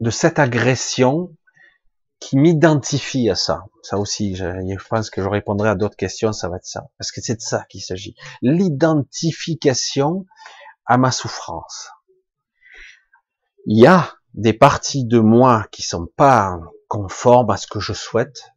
de 0.01 0.09
cette 0.09 0.37
agression 0.37 1.33
qui 2.19 2.37
m'identifie 2.37 3.29
à 3.29 3.35
ça. 3.35 3.65
Ça 3.83 3.97
aussi, 3.97 4.35
je, 4.35 4.87
pense 4.89 5.09
que 5.09 5.21
je 5.21 5.27
répondrai 5.27 5.69
à 5.69 5.75
d'autres 5.75 5.95
questions, 5.95 6.33
ça 6.33 6.49
va 6.49 6.57
être 6.57 6.65
ça. 6.65 6.87
Parce 6.97 7.11
que 7.11 7.21
c'est 7.21 7.35
de 7.35 7.41
ça 7.41 7.65
qu'il 7.69 7.81
s'agit. 7.81 8.15
L'identification 8.41 10.25
à 10.85 10.97
ma 10.97 11.11
souffrance. 11.11 11.89
Il 13.65 13.79
y 13.79 13.87
a 13.87 14.13
des 14.33 14.53
parties 14.53 15.05
de 15.05 15.19
moi 15.19 15.65
qui 15.71 15.83
sont 15.83 16.07
pas 16.15 16.57
conformes 16.87 17.51
à 17.51 17.57
ce 17.57 17.67
que 17.67 17.79
je 17.79 17.93
souhaite, 17.93 18.53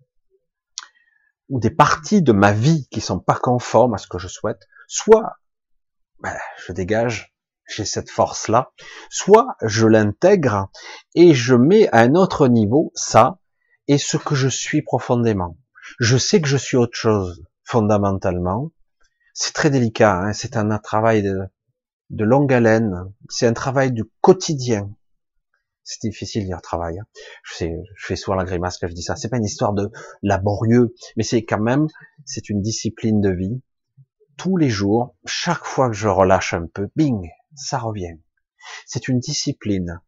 ou 1.49 1.59
des 1.59 1.71
parties 1.71 2.23
de 2.23 2.33
ma 2.33 2.53
vie 2.53 2.87
qui 2.91 3.01
sont 3.01 3.19
pas 3.19 3.35
conformes 3.35 3.95
à 3.95 3.99
ce 3.99 4.07
que 4.07 4.19
je 4.19 4.29
souhaite, 4.29 4.69
soit 4.87 5.35
ben, 6.21 6.37
je 6.65 6.73
dégage, 6.73 7.35
j'ai 7.67 7.85
cette 7.85 8.11
force-là, 8.11 8.73
soit 9.11 9.57
je 9.63 9.87
l'intègre 9.87 10.69
et 11.15 11.35
je 11.35 11.55
mets 11.55 11.89
à 11.89 12.01
un 12.01 12.15
autre 12.15 12.47
niveau 12.47 12.93
ça 12.95 13.40
et 13.91 13.99
ce 13.99 14.17
que 14.17 14.37
je 14.37 14.47
suis 14.47 14.83
profondément. 14.83 15.59
Je 15.99 16.17
sais 16.17 16.41
que 16.41 16.47
je 16.47 16.57
suis 16.57 16.77
autre 16.77 16.97
chose 16.97 17.45
fondamentalement. 17.65 18.71
C'est 19.35 19.53
très 19.53 19.69
délicat, 19.69 20.17
hein 20.17 20.33
c'est 20.33 20.57
un, 20.57 20.79
travail 20.79 21.25
de, 21.25 22.25
longue 22.25 22.53
haleine, 22.53 23.13
c'est 23.29 23.49
un 23.49 23.53
travail 23.53 23.91
du 23.91 24.05
quotidien. 24.21 24.95
C'est 25.83 26.03
difficile 26.03 26.43
de 26.43 26.47
dire 26.47 26.63
travail. 26.63 27.01
Hein. 27.01 27.05
Je, 27.43 27.67
je 27.97 28.07
fais 28.07 28.15
souvent 28.15 28.37
la 28.37 28.45
grimace 28.45 28.79
quand 28.79 28.87
je 28.87 28.95
dis 28.95 29.03
ça. 29.03 29.17
C'est 29.17 29.29
pas 29.29 29.39
une 29.39 29.45
histoire 29.45 29.73
de 29.73 29.91
laborieux, 30.23 30.95
mais 31.17 31.25
c'est 31.25 31.45
quand 31.45 31.61
même, 31.61 31.89
c'est 32.25 32.49
une 32.49 32.63
discipline 32.63 33.21
de 33.21 33.31
vie. 33.31 33.61
Tous 34.37 34.57
les 34.57 34.69
jours, 34.69 35.17
chaque 35.27 35.65
fois 35.65 35.89
que 35.91 35.97
je 35.97 36.07
relâche 36.07 36.55
un 36.55 36.67
peu, 36.73 36.89
bing, 36.95 37.29
ça 37.57 37.79
revient. 37.79 38.21
C'est 38.87 39.09
une 39.09 39.19
discipline. 39.19 40.01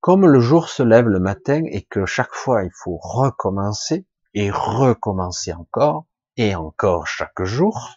Comme 0.00 0.26
le 0.26 0.40
jour 0.40 0.68
se 0.68 0.82
lève 0.82 1.08
le 1.08 1.18
matin 1.18 1.62
et 1.70 1.82
que 1.82 2.06
chaque 2.06 2.34
fois 2.34 2.64
il 2.64 2.70
faut 2.72 2.98
recommencer 3.00 4.06
et 4.34 4.50
recommencer 4.50 5.52
encore 5.52 6.06
et 6.36 6.54
encore 6.54 7.06
chaque 7.06 7.42
jour, 7.42 7.96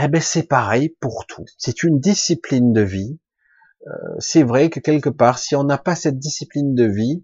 eh 0.00 0.08
ben 0.08 0.20
c'est 0.20 0.44
pareil 0.44 0.96
pour 1.00 1.26
tout. 1.26 1.44
C'est 1.58 1.82
une 1.82 2.00
discipline 2.00 2.72
de 2.72 2.80
vie. 2.80 3.18
Euh, 3.86 3.90
c'est 4.18 4.42
vrai 4.42 4.70
que 4.70 4.80
quelque 4.80 5.10
part, 5.10 5.38
si 5.38 5.54
on 5.54 5.64
n'a 5.64 5.78
pas 5.78 5.94
cette 5.94 6.18
discipline 6.18 6.74
de 6.74 6.86
vie, 6.86 7.22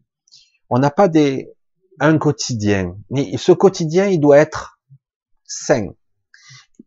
on 0.68 0.78
n'a 0.78 0.90
pas 0.90 1.08
des 1.08 1.50
un 2.00 2.18
quotidien. 2.18 2.96
Mais 3.10 3.36
ce 3.36 3.52
quotidien, 3.52 4.06
il 4.06 4.20
doit 4.20 4.38
être 4.38 4.80
sain, 5.44 5.88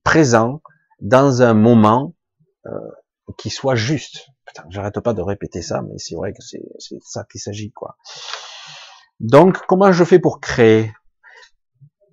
présent 0.04 0.62
dans 1.00 1.42
un 1.42 1.54
moment 1.54 2.16
euh, 2.66 2.70
qui 3.38 3.50
soit 3.50 3.76
juste. 3.76 4.28
J'arrête 4.70 5.00
pas 5.00 5.14
de 5.14 5.22
répéter 5.22 5.62
ça, 5.62 5.82
mais 5.82 5.98
c'est 5.98 6.16
vrai 6.16 6.34
que 6.34 6.42
c'est 6.42 6.62
ça 7.02 7.26
qu'il 7.32 7.42
s'agit, 7.42 7.72
quoi. 7.72 7.98
Donc, 9.20 9.66
comment 9.68 9.92
je 9.92 10.04
fais 10.04 10.20
pour 10.20 10.40
créer? 10.40 10.94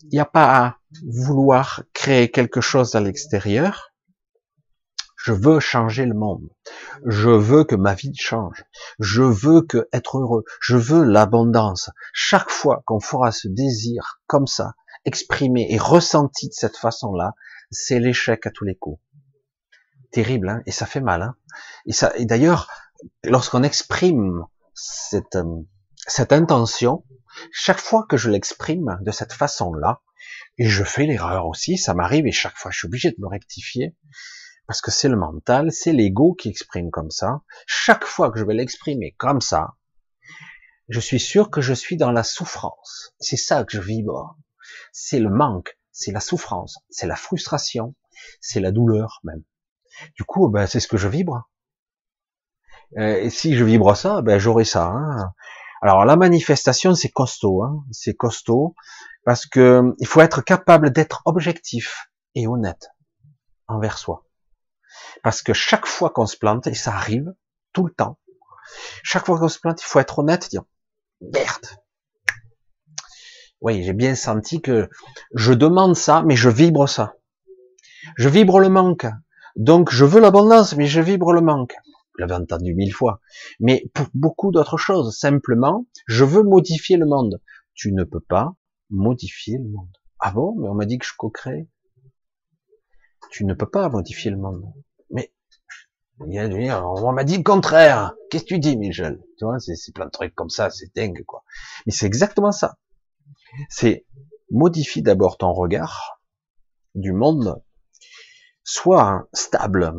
Il 0.05 0.11
n'y 0.11 0.21
a 0.21 0.25
pas 0.25 0.65
à 0.65 0.77
vouloir 1.05 1.83
créer 1.93 2.31
quelque 2.31 2.61
chose 2.61 2.95
à 2.95 3.01
l'extérieur. 3.01 3.93
Je 5.17 5.33
veux 5.33 5.61
changer 5.61 6.07
le 6.07 6.15
monde. 6.15 6.49
Je 7.05 7.29
veux 7.29 7.65
que 7.65 7.75
ma 7.75 7.95
vie 7.95 8.15
change. 8.17 8.65
Je 8.99 9.23
veux 9.23 9.61
que 9.61 9.89
être 9.93 10.19
heureux. 10.19 10.45
Je 10.61 10.77
veux 10.77 11.05
l'abondance. 11.05 11.91
Chaque 12.15 12.51
fois 12.51 12.83
qu'on 12.87 13.01
fera 13.01 13.31
ce 13.31 13.47
désir 13.47 14.21
comme 14.27 14.47
ça, 14.47 14.75
exprimé 15.05 15.67
et 15.71 15.79
ressenti 15.79 16.49
de 16.49 16.55
cette 16.55 16.77
façon-là, 16.77 17.35
c'est 17.71 18.01
l'échec 18.01 18.47
à 18.47 18.51
tous 18.51 18.65
les 18.65 18.75
coups 18.75 19.01
terrible, 20.11 20.49
hein, 20.49 20.63
et 20.67 20.73
ça 20.73 20.87
fait 20.87 21.01
mal. 21.01 21.23
Hein. 21.23 21.37
Et, 21.87 21.93
ça, 21.93 22.13
et 22.17 22.25
d'ailleurs, 22.25 22.71
lorsqu'on 23.25 23.63
exprime 23.63 24.45
cette, 24.75 25.37
euh, 25.37 25.63
cette 26.07 26.33
intention, 26.33 27.05
chaque 27.53 27.81
fois 27.81 28.07
que 28.09 28.17
je 28.17 28.31
l'exprime 28.31 28.99
de 29.03 29.11
cette 29.11 29.33
façon-là, 29.33 30.03
et 30.59 30.67
je 30.67 30.85
fais 30.85 31.07
l'erreur 31.07 31.47
aussi, 31.47 31.79
ça 31.79 31.95
m'arrive, 31.95 32.27
et 32.27 32.33
chaque 32.33 32.57
fois 32.57 32.71
je 32.71 32.79
suis 32.79 32.87
obligé 32.87 33.11
de 33.11 33.17
me 33.19 33.29
rectifier, 33.29 33.97
parce 34.67 34.81
que 34.81 34.91
c'est 34.91 35.09
le 35.09 35.17
mental, 35.17 35.73
c'est 35.73 35.93
l'ego 35.93 36.35
qui 36.35 36.49
exprime 36.49 36.91
comme 36.91 37.11
ça. 37.11 37.41
Chaque 37.67 38.05
fois 38.05 38.31
que 38.31 38.39
je 38.39 38.45
vais 38.45 38.55
l'exprimer 38.55 39.17
comme 39.19 39.41
ça, 39.41 39.75
je 40.89 41.01
suis 41.01 41.21
sûr 41.21 41.51
que 41.51 41.61
je 41.61 41.73
suis 41.73 41.97
dans 41.97 42.13
la 42.13 42.23
souffrance. 42.23 43.15
C'est 43.19 43.37
ça 43.37 43.65
que 43.65 43.73
je 43.73 43.81
vibre. 43.81 44.37
C'est 44.93 45.19
le 45.19 45.31
manque, 45.31 45.79
c'est 45.93 46.13
la 46.13 46.21
souffrance, 46.21 46.79
c'est 46.89 47.07
la 47.07 47.17
frustration, 47.17 47.95
c'est 48.41 48.61
la 48.61 48.71
douleur 48.71 49.21
même. 49.25 49.43
Du 50.15 50.25
coup, 50.25 50.49
ben, 50.49 50.67
c'est 50.67 50.81
ce 50.81 50.89
que 50.89 50.97
je 50.97 51.09
vibre. 51.09 51.49
Euh, 52.99 53.17
et 53.17 53.31
si 53.31 53.57
je 53.57 53.65
vibre 53.65 53.97
ça, 53.97 54.23
ben, 54.23 54.39
j'aurai 54.39 54.65
ça. 54.65 54.87
Hein. 54.87 55.33
Alors 55.83 56.05
la 56.05 56.17
manifestation, 56.17 56.95
c'est 56.95 57.09
costaud, 57.09 57.63
hein. 57.63 57.85
c'est 57.91 58.15
costaud, 58.15 58.75
parce 59.25 59.47
que 59.47 59.95
il 59.99 60.07
faut 60.07 60.21
être 60.21 60.43
capable 60.43 60.91
d'être 60.91 61.23
objectif 61.25 62.11
et 62.35 62.47
honnête 62.47 62.91
envers 63.67 63.97
soi. 63.97 64.27
Parce 65.23 65.43
que 65.43 65.53
chaque 65.53 65.87
fois 65.87 66.11
qu'on 66.11 66.27
se 66.27 66.37
plante, 66.37 66.67
et 66.67 66.75
ça 66.75 66.93
arrive 66.93 67.33
tout 67.73 67.87
le 67.87 67.93
temps, 67.93 68.19
chaque 69.03 69.25
fois 69.25 69.39
qu'on 69.39 69.49
se 69.49 69.59
plante, 69.59 69.81
il 69.81 69.87
faut 69.87 70.01
être 70.01 70.19
honnête 70.19 70.51
dire 70.51 70.65
merde. 71.21 71.67
Oui, 73.61 73.83
j'ai 73.83 73.93
bien 73.93 74.15
senti 74.15 74.63
que 74.63 74.89
je 75.35 75.53
demande 75.53 75.95
ça, 75.95 76.23
mais 76.23 76.37
je 76.37 76.49
vibre 76.49 76.89
ça. 76.89 77.15
Je 78.17 78.29
vibre 78.29 78.59
le 78.59 78.71
manque. 78.71 79.07
Donc 79.57 79.91
je 79.91 80.05
veux 80.05 80.21
l'abondance, 80.21 80.77
mais 80.77 80.87
je 80.87 81.01
vibre 81.01 81.33
le 81.33 81.41
manque. 81.41 81.75
Vous 81.85 82.21
l'avez 82.21 82.35
entendu 82.35 82.75
mille 82.75 82.93
fois. 82.93 83.21
Mais 83.61 83.91
pour 83.95 84.07
beaucoup 84.15 84.51
d'autres 84.51 84.77
choses, 84.77 85.17
simplement, 85.17 85.87
je 86.07 86.25
veux 86.25 86.43
modifier 86.43 86.97
le 86.97 87.07
monde. 87.07 87.41
Tu 87.75 87.93
ne 87.93 88.05
peux 88.05 88.21
pas 88.21 88.55
modifier 88.91 89.59
le 89.59 89.69
monde. 89.69 89.91
Ah 90.19 90.33
bon? 90.33 90.55
Mais 90.59 90.69
on 90.69 90.75
m'a 90.75 90.87
dit 90.87 90.99
que 90.99 91.07
je 91.07 91.13
co-crée. 91.17 91.69
Tu 93.31 93.45
ne 93.45 93.55
peux 93.55 93.69
pas 93.69 93.89
modifier 93.89 94.31
le 94.31 94.37
monde. 94.37 94.65
Mais 95.11 95.33
on 96.21 97.13
m'a 97.13 97.25
dit 97.25 97.37
le 97.39 97.43
contraire. 97.43 98.15
Qu'est-ce 98.31 98.45
que 98.45 98.49
tu 98.49 98.59
dis, 98.59 98.77
Michel? 98.77 99.23
Tu 99.39 99.45
vois, 99.45 99.59
c'est 99.59 99.95
plein 99.95 100.07
de 100.07 100.11
trucs 100.11 100.35
comme 100.35 100.51
ça, 100.51 100.69
c'est 100.69 100.95
dingue, 100.95 101.25
quoi. 101.25 101.45
Mais 101.87 101.93
c'est 101.93 102.07
exactement 102.07 102.53
ça. 102.53 102.77
C'est 103.69 104.07
modifie 104.51 105.03
d'abord 105.03 105.39
ton 105.39 105.53
regard 105.53 106.21
du 106.95 107.13
monde 107.13 107.63
soit 108.71 109.27
stable, 109.33 109.93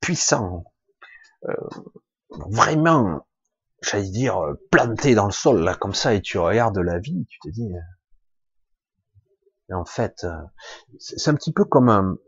puissant, 0.00 0.64
euh, 1.48 1.54
vraiment, 2.50 3.26
j'allais 3.80 4.10
dire, 4.10 4.38
planté 4.70 5.14
dans 5.14 5.24
le 5.24 5.32
sol, 5.32 5.60
là, 5.60 5.74
comme 5.74 5.94
ça, 5.94 6.12
et 6.12 6.20
tu 6.20 6.38
regardes 6.38 6.78
la 6.78 6.98
vie, 6.98 7.26
tu 7.30 7.38
te 7.40 7.48
dis, 7.48 7.72
euh, 9.70 9.74
en 9.74 9.86
fait, 9.86 10.24
euh, 10.24 10.42
c'est 10.98 11.30
un 11.30 11.34
petit 11.34 11.54
peu 11.54 11.64
comme 11.64 12.18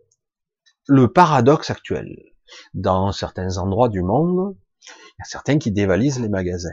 le 0.89 1.13
paradoxe 1.13 1.71
actuel. 1.71 2.17
Dans 2.73 3.13
certains 3.13 3.59
endroits 3.59 3.89
du 3.89 4.03
monde, 4.03 4.57
il 4.87 5.19
y 5.19 5.23
a 5.23 5.25
certains 5.25 5.59
qui 5.59 5.71
dévalisent 5.71 6.21
les 6.21 6.29
magasins. 6.29 6.71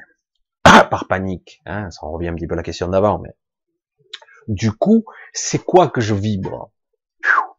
Par 0.63 1.07
panique, 1.07 1.61
hein, 1.65 1.91
ça 1.91 2.05
revient 2.05 2.29
un 2.29 2.35
petit 2.35 2.47
peu 2.47 2.53
à 2.53 2.57
la 2.57 2.63
question 2.63 2.87
d'avant, 2.87 3.19
mais 3.19 3.35
du 4.47 4.71
coup, 4.71 5.03
c'est 5.33 5.63
quoi 5.63 5.89
que 5.89 6.01
je 6.01 6.15
vibre? 6.15 6.71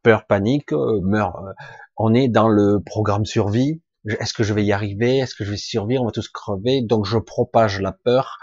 Peur, 0.02 0.26
panique, 0.26 0.72
euh, 0.72 1.00
meurt. 1.02 1.36
Euh, 1.36 1.52
on 1.96 2.14
est 2.14 2.28
dans 2.28 2.48
le 2.48 2.80
programme 2.80 3.24
survie. 3.24 3.82
Est-ce 4.06 4.32
que 4.32 4.42
je 4.42 4.54
vais 4.54 4.64
y 4.64 4.72
arriver? 4.72 5.18
Est-ce 5.18 5.34
que 5.34 5.44
je 5.44 5.50
vais 5.50 5.56
survivre? 5.56 6.02
On 6.02 6.06
va 6.06 6.12
tous 6.12 6.28
crever. 6.28 6.82
Donc 6.82 7.04
je 7.04 7.18
propage 7.18 7.80
la 7.80 7.92
peur 7.92 8.38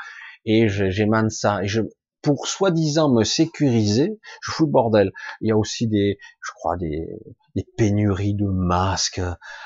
et 0.45 0.69
j'émane 0.69 1.29
ça. 1.29 1.63
Et 1.63 1.67
je, 1.67 1.81
pour 2.21 2.47
soi-disant 2.47 3.11
me 3.11 3.23
sécuriser, 3.23 4.19
je 4.41 4.51
fous 4.51 4.65
le 4.65 4.71
bordel. 4.71 5.11
Il 5.41 5.49
y 5.49 5.51
a 5.51 5.57
aussi 5.57 5.87
des, 5.87 6.19
je 6.45 6.51
crois, 6.53 6.77
des, 6.77 7.07
des 7.55 7.65
pénuries 7.77 8.35
de 8.35 8.45
masques, 8.45 9.21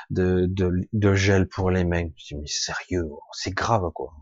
de, 0.09 0.45
de, 0.47 0.71
de 0.93 1.13
gel 1.13 1.47
pour 1.47 1.71
les 1.71 1.83
mains. 1.83 2.07
Je 2.15 2.35
dis, 2.35 2.35
mais 2.35 2.47
sérieux, 2.47 3.09
c'est 3.33 3.53
grave, 3.53 3.89
quoi. 3.93 4.13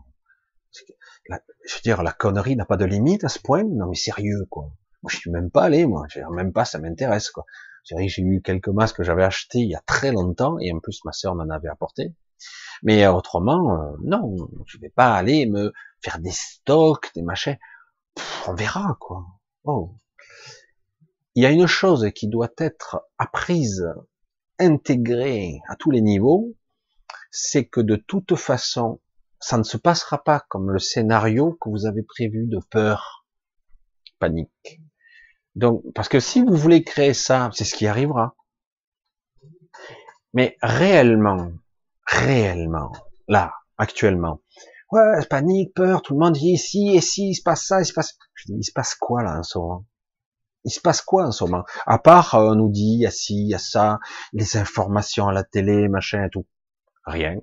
je 1.28 1.74
veux 1.74 1.82
dire, 1.82 2.02
la 2.02 2.12
connerie 2.12 2.56
n'a 2.56 2.64
pas 2.64 2.76
de 2.76 2.84
limite 2.84 3.24
à 3.24 3.28
ce 3.28 3.38
point? 3.38 3.64
Non, 3.64 3.88
mais 3.88 3.96
sérieux, 3.96 4.46
quoi. 4.48 4.72
Moi, 5.02 5.10
je 5.10 5.16
suis 5.16 5.30
même 5.30 5.50
pas 5.50 5.64
allé, 5.64 5.86
moi. 5.86 6.06
Même 6.32 6.52
pas, 6.52 6.64
ça 6.64 6.78
m'intéresse, 6.78 7.30
quoi. 7.30 7.44
J'ai 7.84 8.22
eu 8.22 8.42
quelques 8.42 8.68
masques 8.68 8.96
que 8.96 9.02
j'avais 9.02 9.24
achetés 9.24 9.60
il 9.60 9.70
y 9.70 9.74
a 9.74 9.82
très 9.86 10.12
longtemps, 10.12 10.58
et 10.58 10.72
en 10.72 10.80
plus, 10.80 11.04
ma 11.04 11.12
sœur 11.12 11.34
m'en 11.34 11.48
avait 11.48 11.68
apporté. 11.68 12.14
Mais 12.82 13.06
autrement, 13.06 13.74
euh, 13.74 13.96
non, 14.02 14.36
je 14.66 14.78
vais 14.78 14.90
pas 14.90 15.14
aller 15.14 15.46
me 15.46 15.72
faire 16.02 16.18
des 16.18 16.30
stocks, 16.30 17.10
des 17.14 17.22
machins. 17.22 17.58
on 18.46 18.54
verra, 18.54 18.96
quoi. 19.00 19.26
Oh. 19.64 19.94
il 21.34 21.42
y 21.42 21.46
a 21.46 21.50
une 21.50 21.66
chose 21.66 22.10
qui 22.14 22.28
doit 22.28 22.52
être 22.56 23.06
apprise, 23.18 23.86
intégrée 24.58 25.60
à 25.68 25.76
tous 25.76 25.90
les 25.90 26.00
niveaux, 26.00 26.54
c'est 27.30 27.66
que 27.66 27.80
de 27.80 27.96
toute 27.96 28.36
façon, 28.36 29.00
ça 29.38 29.58
ne 29.58 29.62
se 29.62 29.76
passera 29.76 30.22
pas 30.22 30.40
comme 30.48 30.70
le 30.70 30.78
scénario 30.78 31.58
que 31.60 31.68
vous 31.68 31.86
avez 31.86 32.02
prévu 32.02 32.46
de 32.46 32.58
peur, 32.70 33.26
panique. 34.18 34.80
Donc, 35.54 35.82
parce 35.94 36.08
que 36.08 36.20
si 36.20 36.42
vous 36.42 36.54
voulez 36.54 36.84
créer 36.84 37.14
ça, 37.14 37.50
c'est 37.52 37.64
ce 37.64 37.74
qui 37.74 37.86
arrivera. 37.86 38.36
Mais 40.32 40.56
réellement, 40.62 41.52
réellement, 42.06 42.92
là, 43.26 43.52
actuellement, 43.78 44.40
ouais, 44.92 45.24
panique, 45.28 45.74
peur, 45.74 46.02
tout 46.02 46.14
le 46.14 46.20
monde 46.20 46.34
dit 46.34 46.52
ici, 46.52 47.00
si, 47.02 47.30
il 47.30 47.34
se 47.34 47.42
passe 47.42 47.66
ça, 47.66 47.80
il 47.80 47.86
se 47.86 47.92
passe, 47.92 48.16
je 48.34 48.52
dis, 48.52 48.58
il 48.58 48.64
se 48.64 48.72
passe 48.72 48.94
quoi 48.94 49.22
là 49.22 49.38
en 49.38 49.42
ce 49.42 49.58
moment? 49.58 49.86
Il 50.64 50.70
se 50.70 50.80
passe 50.80 51.00
quoi 51.00 51.26
en 51.26 51.32
ce 51.32 51.44
moment? 51.44 51.64
À 51.86 51.98
part, 51.98 52.34
euh, 52.34 52.52
on 52.52 52.54
nous 52.54 52.70
dit, 52.70 52.94
il 52.94 53.00
y 53.00 53.06
a 53.06 53.10
ci, 53.10 53.34
il 53.34 53.48
y 53.48 53.54
a 53.54 53.58
ça, 53.58 53.98
les 54.32 54.56
informations 54.56 55.26
à 55.26 55.32
la 55.32 55.42
télé, 55.42 55.88
machin 55.88 56.24
et 56.24 56.30
tout. 56.30 56.46
Rien. 57.04 57.36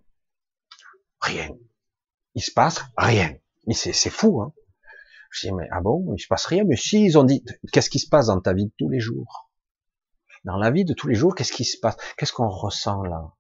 Rien. 1.22 1.50
Il 2.36 2.43
se 2.43 2.52
passe 2.52 2.86
rien. 2.96 3.36
Mais 3.65 3.74
c'est, 3.74 3.93
c'est 3.93 4.12
fou, 4.12 4.41
hein. 4.41 4.54
Je 5.32 5.48
dis, 5.48 5.54
mais 5.54 5.68
ah 5.72 5.82
bon, 5.82 6.13
il 6.16 6.22
se 6.22 6.28
passe 6.28 6.46
rien. 6.46 6.63
Mais 6.66 6.76
si, 6.76 7.04
ils 7.04 7.18
ont 7.18 7.24
dit, 7.24 7.44
qu'est-ce 7.72 7.90
qui 7.90 8.00
se 8.00 8.10
passe 8.10 8.28
dans 8.28 8.40
ta 8.40 8.54
vie 8.54 8.66
de 8.66 8.74
tous 8.78 8.90
les 8.90 9.00
jours? 9.00 9.50
Dans 10.46 10.58
la 10.58 10.72
vie 10.72 10.86
de 10.86 10.94
tous 10.94 11.08
les 11.08 11.16
jours, 11.16 11.36
qu'est-ce 11.36 11.52
qui 11.52 11.66
se 11.66 11.78
passe? 11.80 11.98
Qu'est-ce 12.18 12.34
qu'on 12.34 12.50
ressent 12.50 13.04
là? 13.04 13.34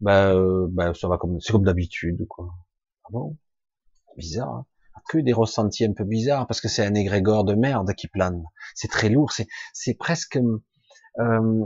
Ben, 0.00 0.34
euh, 0.34 0.66
ben, 0.70 0.94
ça 0.94 1.08
va 1.08 1.18
comme, 1.18 1.40
c'est 1.40 1.52
comme 1.52 1.64
d'habitude, 1.64 2.26
quoi. 2.28 2.48
Ah 3.04 3.08
bon? 3.12 3.36
Bizarre. 4.16 4.48
Hein? 4.48 4.66
Que 5.08 5.18
des 5.18 5.32
ressentis 5.32 5.84
un 5.84 5.92
peu 5.92 6.04
bizarres 6.04 6.46
parce 6.46 6.60
que 6.60 6.68
c'est 6.68 6.84
un 6.84 6.94
égrégore 6.94 7.44
de 7.44 7.54
merde 7.54 7.94
qui 7.94 8.08
plane. 8.08 8.42
C'est 8.74 8.88
très 8.88 9.08
lourd, 9.08 9.32
c'est 9.32 9.46
c'est 9.72 9.94
presque 9.94 10.38
euh, 11.18 11.64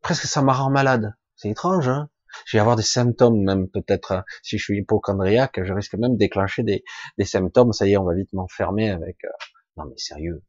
presque 0.00 0.24
ça 0.24 0.42
me 0.42 0.50
rend 0.50 0.70
malade. 0.70 1.14
C'est 1.36 1.50
étrange, 1.50 1.88
hein? 1.88 2.08
Je 2.46 2.56
vais 2.56 2.60
avoir 2.60 2.76
des 2.76 2.82
symptômes 2.82 3.42
même 3.42 3.68
peut-être 3.68 4.12
euh, 4.12 4.20
si 4.42 4.58
je 4.58 4.64
suis 4.64 4.78
hypochondriaque, 4.78 5.60
je 5.62 5.72
risque 5.72 5.94
même 5.94 6.12
de 6.12 6.18
déclencher 6.18 6.62
des, 6.62 6.84
des 7.18 7.24
symptômes. 7.24 7.72
Ça 7.72 7.86
y 7.86 7.92
est, 7.92 7.96
on 7.96 8.04
va 8.04 8.14
vite 8.14 8.32
m'enfermer 8.32 8.90
avec. 8.90 9.24
Euh, 9.24 9.28
non 9.76 9.84
mais 9.86 9.96
sérieux. 9.96 10.42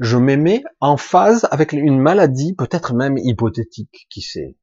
Je 0.00 0.16
m'aimais 0.16 0.62
en 0.80 0.96
phase 0.96 1.46
avec 1.50 1.72
une 1.72 2.00
maladie, 2.00 2.54
peut-être 2.54 2.94
même 2.94 3.18
hypothétique, 3.18 4.06
qui 4.10 4.22
sait. 4.22 4.56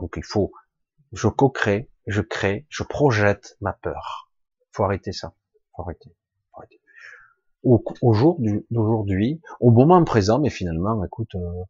Donc 0.00 0.14
il 0.16 0.24
faut, 0.24 0.52
je 1.12 1.28
co-crée, 1.28 1.90
je 2.06 2.20
crée, 2.20 2.66
je 2.68 2.82
projette 2.82 3.56
ma 3.60 3.72
peur. 3.72 4.30
Faut 4.72 4.84
arrêter 4.84 5.12
ça. 5.12 5.34
Faut 5.74 5.82
arrêter. 5.82 6.14
Faut 6.52 6.58
arrêter. 6.58 6.80
Au, 7.62 7.82
au, 8.02 8.12
jour 8.12 8.38
d'aujourd'hui, 8.70 9.40
au 9.60 9.70
moment 9.70 10.02
présent, 10.04 10.38
mais 10.38 10.50
finalement, 10.50 11.02
écoute, 11.04 11.34
euh, 11.34 11.64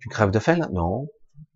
tu 0.00 0.08
crèves 0.08 0.30
de 0.30 0.38
faim 0.38 0.56
là? 0.56 0.68
Non. 0.72 1.08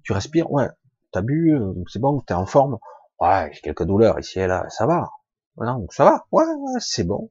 Tu 0.05 0.12
respires? 0.12 0.51
Ouais. 0.51 0.68
T'as 1.12 1.22
bu 1.22 1.55
euh, 1.55 1.72
C'est 1.88 2.01
bon 2.01 2.20
T'es 2.20 2.35
en 2.35 2.46
forme 2.46 2.79
Ouais, 3.20 3.51
j'ai 3.53 3.61
quelques 3.61 3.85
douleurs 3.85 4.18
ici 4.18 4.40
et 4.40 4.46
là. 4.46 4.66
Ça 4.68 4.87
va 4.87 5.11
Non, 5.59 5.87
ça 5.90 6.05
va 6.05 6.27
Ouais, 6.33 6.44
ouais, 6.44 6.81
c'est 6.81 7.05
bon. 7.05 7.31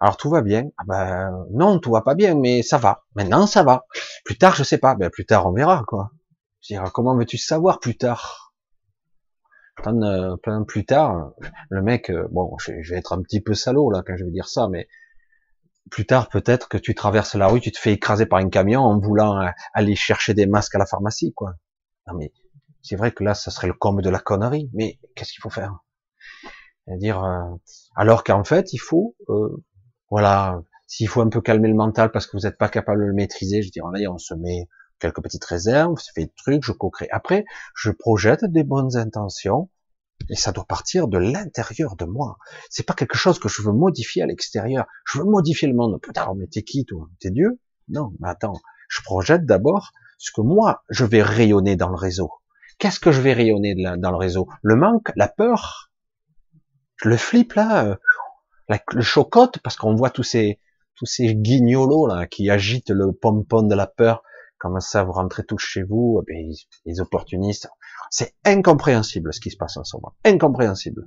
Alors 0.00 0.16
tout 0.16 0.30
va 0.30 0.42
bien 0.42 0.68
Ah 0.78 0.84
ben 0.86 1.46
non, 1.50 1.78
tout 1.78 1.92
va 1.92 2.02
pas 2.02 2.14
bien, 2.14 2.34
mais 2.34 2.62
ça 2.62 2.78
va. 2.78 3.04
Maintenant, 3.14 3.46
ça 3.46 3.62
va. 3.62 3.86
Plus 4.24 4.38
tard, 4.38 4.54
je 4.54 4.64
sais 4.64 4.78
pas. 4.78 4.94
Ben 4.94 5.10
plus 5.10 5.26
tard, 5.26 5.46
on 5.46 5.52
verra 5.52 5.84
quoi. 5.86 6.10
Comment 6.92 7.16
veux-tu 7.16 7.38
savoir 7.38 7.80
plus 7.80 7.96
tard? 7.96 8.48
Euh, 9.86 10.36
plein 10.36 10.64
plus 10.64 10.84
tard, 10.84 11.32
le 11.70 11.82
mec, 11.82 12.10
euh, 12.10 12.26
bon, 12.32 12.56
je, 12.58 12.72
vais 12.72 12.98
être 12.98 13.12
un 13.12 13.22
petit 13.22 13.40
peu 13.40 13.54
salaud 13.54 13.90
là 13.90 14.02
quand 14.04 14.16
je 14.16 14.24
vais 14.24 14.30
dire 14.30 14.48
ça, 14.48 14.68
mais 14.68 14.88
plus 15.90 16.04
tard 16.04 16.28
peut-être 16.28 16.68
que 16.68 16.76
tu 16.76 16.94
traverses 16.94 17.34
la 17.34 17.46
rue, 17.46 17.60
tu 17.60 17.70
te 17.70 17.78
fais 17.78 17.92
écraser 17.92 18.26
par 18.26 18.40
un 18.40 18.48
camion 18.50 18.80
en 18.80 18.98
voulant 18.98 19.40
euh, 19.40 19.48
aller 19.74 19.94
chercher 19.94 20.34
des 20.34 20.46
masques 20.46 20.74
à 20.74 20.78
la 20.78 20.86
pharmacie, 20.86 21.32
quoi. 21.32 21.54
Non 22.06 22.14
mais 22.14 22.32
c'est 22.82 22.96
vrai 22.96 23.12
que 23.12 23.24
là, 23.24 23.34
ça 23.34 23.50
serait 23.50 23.66
le 23.66 23.72
comble 23.72 24.02
de 24.02 24.10
la 24.10 24.18
connerie, 24.18 24.70
mais 24.72 24.98
qu'est-ce 25.14 25.32
qu'il 25.32 25.42
faut 25.42 25.50
faire? 25.50 25.78
Dire 26.86 27.22
alors 27.96 28.24
qu'en 28.24 28.44
fait, 28.44 28.72
il 28.72 28.78
faut, 28.78 29.14
voilà, 30.10 30.62
s'il 30.86 31.08
faut 31.08 31.20
un 31.20 31.28
peu 31.28 31.40
calmer 31.40 31.68
le 31.68 31.74
mental 31.74 32.10
parce 32.10 32.26
que 32.26 32.36
vous 32.36 32.44
n'êtes 32.44 32.56
pas 32.56 32.68
capable 32.68 33.02
de 33.02 33.06
le 33.06 33.14
maîtriser, 33.14 33.62
je 33.62 33.70
dirais 33.70 34.06
on 34.06 34.18
se 34.18 34.34
met 34.34 34.68
quelques 34.98 35.22
petites 35.22 35.44
réserves, 35.44 35.94
je 35.98 36.10
fais 36.14 36.24
des 36.24 36.32
trucs, 36.36 36.64
je 36.64 36.72
co-crée. 36.72 37.08
Après, 37.10 37.44
je 37.76 37.90
projette 37.90 38.44
des 38.44 38.64
bonnes 38.64 38.96
intentions, 38.96 39.70
et 40.30 40.34
ça 40.34 40.50
doit 40.52 40.64
partir 40.64 41.08
de 41.08 41.18
l'intérieur 41.18 41.94
de 41.96 42.04
moi. 42.04 42.38
C'est 42.70 42.82
pas 42.82 42.94
quelque 42.94 43.16
chose 43.16 43.38
que 43.38 43.48
je 43.48 43.62
veux 43.62 43.72
modifier 43.72 44.22
à 44.22 44.26
l'extérieur. 44.26 44.86
Je 45.06 45.18
veux 45.18 45.24
modifier 45.24 45.68
le 45.68 45.74
monde. 45.74 46.00
Putain, 46.02 46.32
mais 46.36 46.46
t'es 46.48 46.62
qui, 46.62 46.84
toi? 46.84 47.08
T'es 47.20 47.30
Dieu? 47.30 47.60
Non, 47.88 48.12
mais 48.18 48.28
attends. 48.28 48.60
Je 48.88 49.00
projette 49.02 49.46
d'abord 49.46 49.92
ce 50.18 50.32
que 50.32 50.40
moi, 50.40 50.82
je 50.90 51.04
vais 51.04 51.22
rayonner 51.22 51.76
dans 51.76 51.88
le 51.88 51.96
réseau. 51.96 52.30
Qu'est-ce 52.78 53.00
que 53.00 53.12
je 53.12 53.20
vais 53.20 53.32
rayonner 53.32 53.74
dans 53.74 54.10
le 54.10 54.16
réseau? 54.16 54.48
Le 54.62 54.76
manque, 54.76 55.10
la 55.16 55.28
peur? 55.28 55.90
Le 57.02 57.16
flip, 57.16 57.54
là, 57.54 57.84
euh, 57.84 57.96
le 58.92 59.02
chocotte, 59.02 59.58
parce 59.58 59.76
qu'on 59.76 59.94
voit 59.94 60.10
tous 60.10 60.22
ces, 60.22 60.60
tous 60.94 61.06
ces 61.06 61.34
guignolos, 61.34 62.06
là, 62.06 62.26
qui 62.26 62.50
agitent 62.50 62.90
le 62.90 63.12
pompon 63.12 63.62
de 63.62 63.74
la 63.74 63.86
peur 63.86 64.22
Comment 64.58 64.80
ça, 64.80 65.04
vous 65.04 65.12
rentrez 65.12 65.44
tous 65.44 65.58
chez 65.58 65.84
vous, 65.84 66.20
eh 66.22 66.32
ben, 66.32 66.52
les 66.84 67.00
opportunistes. 67.00 67.68
C'est 68.10 68.34
incompréhensible 68.44 69.32
ce 69.32 69.40
qui 69.40 69.50
se 69.50 69.56
passe 69.56 69.76
en 69.76 69.84
ce 69.84 69.96
moment. 69.96 70.14
Incompréhensible. 70.24 71.06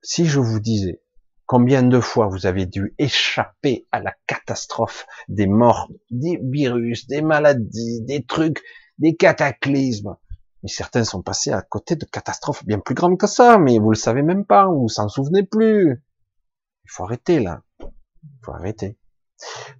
Si 0.00 0.26
je 0.26 0.38
vous 0.38 0.60
disais 0.60 1.02
combien 1.46 1.82
de 1.82 1.98
fois 1.98 2.28
vous 2.28 2.46
avez 2.46 2.66
dû 2.66 2.94
échapper 2.98 3.88
à 3.90 4.00
la 4.00 4.14
catastrophe 4.28 5.06
des 5.28 5.48
morts, 5.48 5.90
des 6.10 6.38
virus, 6.40 7.08
des 7.08 7.20
maladies, 7.20 8.02
des 8.02 8.24
trucs, 8.24 8.62
des 8.98 9.16
cataclysmes. 9.16 10.16
Mais 10.64 10.70
certains 10.70 11.04
sont 11.04 11.22
passés 11.22 11.52
à 11.52 11.60
côté 11.60 11.94
de 11.94 12.06
catastrophes 12.06 12.64
bien 12.64 12.80
plus 12.80 12.94
grandes 12.94 13.18
que 13.18 13.26
ça, 13.26 13.58
mais 13.58 13.78
vous 13.78 13.90
le 13.90 13.96
savez 13.96 14.22
même 14.22 14.46
pas, 14.46 14.66
vous 14.66 14.88
s'en 14.88 15.10
souvenez 15.10 15.42
plus. 15.42 16.02
Il 16.84 16.90
faut 16.90 17.04
arrêter 17.04 17.38
là. 17.38 17.60
Il 17.80 18.40
faut 18.42 18.52
arrêter. 18.52 18.98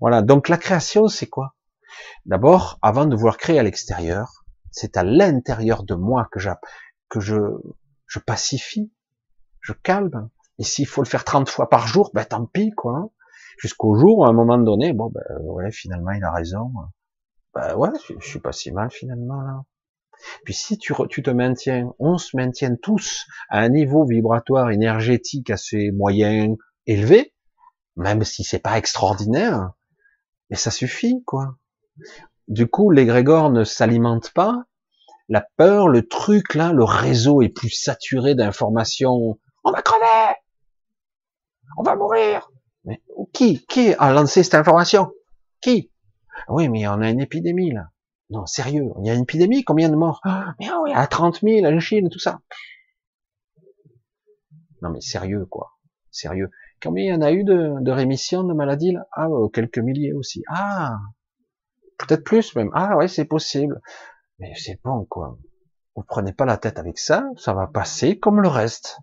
Voilà. 0.00 0.20
Donc 0.20 0.50
la 0.50 0.58
création, 0.58 1.08
c'est 1.08 1.26
quoi? 1.26 1.54
D'abord, 2.26 2.78
avant 2.82 3.06
de 3.06 3.16
vouloir 3.16 3.38
créer 3.38 3.58
à 3.58 3.62
l'extérieur, 3.62 4.44
c'est 4.70 4.98
à 4.98 5.04
l'intérieur 5.04 5.84
de 5.84 5.94
moi 5.94 6.28
que, 6.30 6.38
que 7.08 7.20
je, 7.20 7.38
je 8.06 8.18
pacifie, 8.18 8.92
je 9.62 9.72
calme. 9.72 10.28
Et 10.58 10.64
s'il 10.64 10.86
faut 10.86 11.02
le 11.02 11.08
faire 11.08 11.24
30 11.24 11.48
fois 11.48 11.70
par 11.70 11.86
jour, 11.86 12.10
ben 12.12 12.26
tant 12.26 12.44
pis, 12.44 12.72
quoi. 12.72 13.10
Jusqu'au 13.58 13.94
jour, 13.94 14.26
à 14.26 14.28
un 14.28 14.34
moment 14.34 14.58
donné, 14.58 14.92
bon, 14.92 15.10
ben 15.10 15.22
ouais, 15.40 15.72
finalement, 15.72 16.10
il 16.10 16.22
a 16.22 16.30
raison. 16.30 16.70
Ben 17.54 17.74
ouais, 17.74 17.88
je, 18.20 18.28
suis 18.28 18.40
pas 18.40 18.52
si 18.52 18.70
mal 18.70 18.90
finalement 18.90 19.40
là. 19.40 19.64
Puis 20.44 20.54
si 20.54 20.78
tu, 20.78 20.94
te 20.94 21.30
maintiens, 21.30 21.92
on 21.98 22.18
se 22.18 22.36
maintient 22.36 22.76
tous 22.76 23.26
à 23.48 23.60
un 23.60 23.68
niveau 23.68 24.04
vibratoire 24.04 24.70
énergétique 24.70 25.50
assez 25.50 25.90
moyen, 25.92 26.54
élevé, 26.86 27.34
même 27.96 28.24
si 28.24 28.44
c'est 28.44 28.58
pas 28.58 28.78
extraordinaire, 28.78 29.72
mais 30.50 30.56
ça 30.56 30.70
suffit, 30.70 31.22
quoi. 31.24 31.56
Du 32.48 32.66
coup, 32.66 32.90
l'égrégore 32.90 33.50
ne 33.50 33.64
s'alimente 33.64 34.30
pas. 34.32 34.64
La 35.28 35.46
peur, 35.56 35.88
le 35.88 36.06
truc 36.06 36.54
là, 36.54 36.72
le 36.72 36.84
réseau 36.84 37.40
est 37.40 37.48
plus 37.48 37.70
saturé 37.70 38.34
d'informations. 38.34 39.38
On 39.64 39.70
va 39.70 39.80
crever 39.80 40.34
On 41.78 41.82
va 41.82 41.96
mourir 41.96 42.50
Mais 42.84 43.00
qui 43.32 43.64
Qui 43.66 43.94
a 43.94 44.12
lancé 44.12 44.42
cette 44.42 44.54
information? 44.54 45.10
Qui? 45.62 45.90
Oui, 46.48 46.68
mais 46.68 46.86
on 46.88 47.00
a 47.00 47.08
une 47.08 47.20
épidémie 47.20 47.70
là. 47.72 47.88
Non, 48.28 48.44
sérieux, 48.44 48.90
il 49.00 49.06
y 49.06 49.10
a 49.10 49.14
une 49.14 49.22
épidémie, 49.22 49.64
combien 49.64 49.88
de 49.88 49.96
morts? 49.96 50.20
Ah, 50.24 50.54
Mais 50.60 50.68
oui, 50.82 50.92
à 50.94 51.06
30 51.06 51.40
000 51.42 51.64
en 51.66 51.80
Chine, 51.80 52.10
tout 52.10 52.18
ça. 52.18 52.40
Non 54.82 54.90
mais 54.90 55.00
sérieux 55.00 55.46
quoi, 55.46 55.72
sérieux. 56.10 56.50
Combien 56.82 57.04
il 57.04 57.08
y 57.08 57.12
en 57.14 57.22
a 57.22 57.32
eu 57.32 57.44
de, 57.44 57.74
de 57.80 57.90
rémission 57.90 58.44
de 58.44 58.52
maladies 58.52 58.92
là? 58.92 59.06
Ah, 59.12 59.26
euh, 59.28 59.48
quelques 59.48 59.78
milliers 59.78 60.12
aussi. 60.12 60.42
Ah, 60.48 60.98
peut-être 61.98 62.24
plus 62.24 62.54
même. 62.56 62.70
Ah 62.74 62.96
ouais, 62.96 63.08
c'est 63.08 63.24
possible. 63.24 63.80
Mais 64.38 64.52
c'est 64.56 64.80
bon, 64.84 65.04
quoi. 65.06 65.38
Vous 65.96 66.02
prenez 66.04 66.32
pas 66.32 66.44
la 66.46 66.56
tête 66.58 66.78
avec 66.78 66.98
ça, 66.98 67.24
ça 67.36 67.54
va 67.54 67.66
passer 67.68 68.18
comme 68.18 68.40
le 68.40 68.48
reste. 68.48 68.98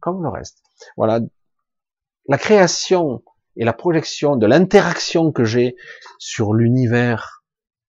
Comme 0.00 0.22
le 0.22 0.28
reste. 0.30 0.62
Voilà. 0.96 1.20
La 2.28 2.38
création 2.38 3.24
et 3.56 3.64
la 3.64 3.72
projection 3.72 4.36
de 4.36 4.46
l'interaction 4.46 5.32
que 5.32 5.44
j'ai 5.44 5.76
sur 6.18 6.52
l'univers 6.54 7.35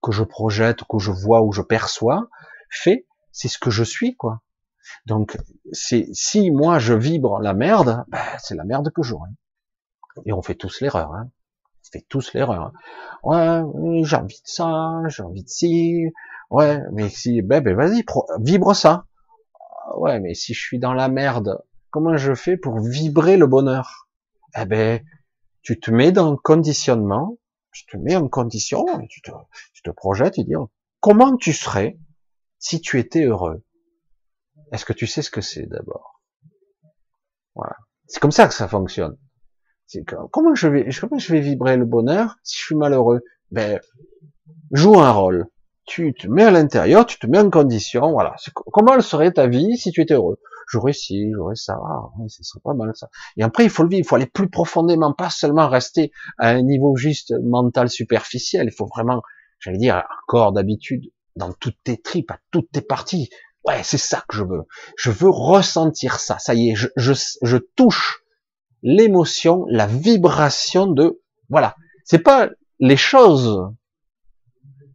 que 0.05 0.11
je 0.11 0.23
projette, 0.23 0.83
que 0.87 0.99
je 0.99 1.11
vois 1.11 1.41
ou 1.41 1.51
je 1.51 1.63
perçois, 1.63 2.29
fait, 2.69 3.07
c'est 3.31 3.47
ce 3.47 3.57
que 3.57 3.71
je 3.71 3.83
suis, 3.83 4.15
quoi. 4.15 4.41
Donc, 5.07 5.37
c'est, 5.71 6.07
si 6.13 6.51
moi 6.51 6.77
je 6.77 6.93
vibre 6.93 7.39
la 7.39 7.55
merde, 7.55 8.05
ben, 8.07 8.21
c'est 8.37 8.55
la 8.55 8.63
merde 8.63 8.91
que 8.91 9.01
j'aurai. 9.01 9.31
Et 10.25 10.31
on 10.31 10.43
fait 10.43 10.55
tous 10.55 10.79
l'erreur, 10.81 11.11
hein 11.13 11.29
fait 11.95 12.05
tous 12.09 12.33
l'erreur. 12.33 12.71
Ouais, 13.23 13.61
j'ai 14.03 14.15
envie 14.15 14.35
de 14.35 14.47
ça, 14.47 15.01
j'ai 15.07 15.23
envie 15.23 15.43
de 15.43 15.49
ci. 15.49 16.05
Ouais, 16.49 16.79
mais 16.91 17.09
si, 17.09 17.41
ben, 17.41 17.61
ben 17.61 17.75
vas-y, 17.75 18.03
vibre 18.39 18.75
ça. 18.75 19.05
Ouais, 19.97 20.19
mais 20.19 20.33
si 20.33 20.53
je 20.53 20.59
suis 20.59 20.79
dans 20.79 20.93
la 20.93 21.07
merde, 21.07 21.63
comment 21.91 22.17
je 22.17 22.33
fais 22.33 22.57
pour 22.57 22.79
vibrer 22.79 23.37
le 23.37 23.47
bonheur? 23.47 24.07
Eh 24.57 24.65
ben, 24.65 25.01
tu 25.61 25.79
te 25.79 25.91
mets 25.91 26.11
dans 26.11 26.31
le 26.31 26.37
conditionnement, 26.37 27.37
tu 27.75 27.85
te 27.85 27.97
mets 27.97 28.15
en 28.15 28.29
condition, 28.29 28.85
tu 29.09 29.21
te, 29.21 29.31
tu 29.73 29.81
te 29.81 29.91
projettes 29.91 30.39
et 30.39 30.43
dis, 30.45 30.53
comment 31.01 31.35
tu 31.35 31.51
serais 31.51 31.99
si 32.57 32.79
tu 32.79 32.99
étais 32.99 33.25
heureux? 33.25 33.63
Est-ce 34.71 34.85
que 34.85 34.93
tu 34.93 35.07
sais 35.07 35.21
ce 35.21 35.29
que 35.29 35.41
c'est 35.41 35.65
d'abord? 35.67 36.21
Voilà. 37.53 37.75
C'est 38.07 38.19
comme 38.19 38.31
ça 38.31 38.47
que 38.47 38.53
ça 38.53 38.67
fonctionne. 38.67 39.17
Comment 40.31 40.55
je 40.55 40.67
vais, 40.67 40.89
comment 40.99 41.19
je 41.19 41.33
vais 41.33 41.41
vibrer 41.41 41.77
le 41.77 41.85
bonheur 41.85 42.37
si 42.43 42.57
je 42.57 42.63
suis 42.63 42.75
malheureux? 42.75 43.21
Ben, 43.51 43.79
joue 44.71 44.99
un 44.99 45.11
rôle. 45.11 45.47
Tu 45.85 46.13
te 46.13 46.27
mets 46.27 46.45
à 46.45 46.51
l'intérieur, 46.51 47.05
tu 47.05 47.19
te 47.19 47.27
mets 47.27 47.39
en 47.39 47.49
condition, 47.49 48.11
voilà. 48.11 48.35
Comment 48.53 48.99
serait 49.01 49.31
ta 49.31 49.47
vie 49.47 49.77
si 49.77 49.91
tu 49.91 50.01
étais 50.01 50.15
heureux? 50.15 50.39
J'aurais 50.67 50.93
ci, 50.93 51.31
j'aurais 51.35 51.55
ça, 51.55 51.77
ah, 51.81 52.09
ouais, 52.17 52.27
ce 52.29 52.43
serait 52.43 52.61
pas 52.63 52.73
mal 52.73 52.91
ça. 52.95 53.09
Et 53.37 53.43
après, 53.43 53.63
il 53.63 53.69
faut 53.69 53.83
le 53.83 53.89
vivre, 53.89 53.99
il 53.99 54.07
faut 54.07 54.15
aller 54.15 54.25
plus 54.25 54.49
profondément, 54.49 55.13
pas 55.13 55.29
seulement 55.29 55.67
rester 55.69 56.11
à 56.37 56.49
un 56.49 56.61
niveau 56.61 56.95
juste 56.95 57.33
mental 57.43 57.89
superficiel. 57.89 58.67
Il 58.67 58.75
faut 58.75 58.87
vraiment, 58.87 59.21
j'allais 59.59 59.77
dire, 59.77 60.03
encore 60.27 60.51
d'habitude, 60.51 61.11
dans 61.35 61.53
toutes 61.53 61.77
tes 61.83 61.97
tripes, 61.97 62.31
à 62.31 62.39
toutes 62.51 62.71
tes 62.71 62.81
parties. 62.81 63.29
Ouais, 63.65 63.81
c'est 63.83 63.97
ça 63.97 64.23
que 64.27 64.37
je 64.37 64.43
veux. 64.43 64.63
Je 64.97 65.11
veux 65.11 65.29
ressentir 65.29 66.19
ça. 66.19 66.37
Ça 66.39 66.53
y 66.53 66.69
est, 66.69 66.75
je, 66.75 66.87
je, 66.95 67.13
je 67.41 67.57
touche 67.57 68.21
l'émotion, 68.83 69.65
la 69.69 69.87
vibration 69.87 70.87
de, 70.87 71.21
voilà. 71.49 71.75
C'est 72.03 72.19
pas 72.19 72.49
les 72.79 72.97
choses 72.97 73.59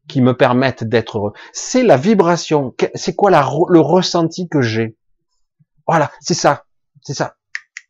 qui 0.08 0.20
me 0.22 0.36
permettent 0.36 0.84
d'être 0.84 1.18
heureux. 1.18 1.32
C'est 1.52 1.82
la 1.82 1.96
vibration. 1.96 2.74
C'est 2.94 3.14
quoi 3.14 3.30
le 3.30 3.80
ressenti 3.80 4.48
que 4.48 4.60
j'ai? 4.60 4.96
Voilà, 5.90 6.12
c'est 6.20 6.34
ça. 6.34 6.66
C'est 7.02 7.14
ça. 7.14 7.34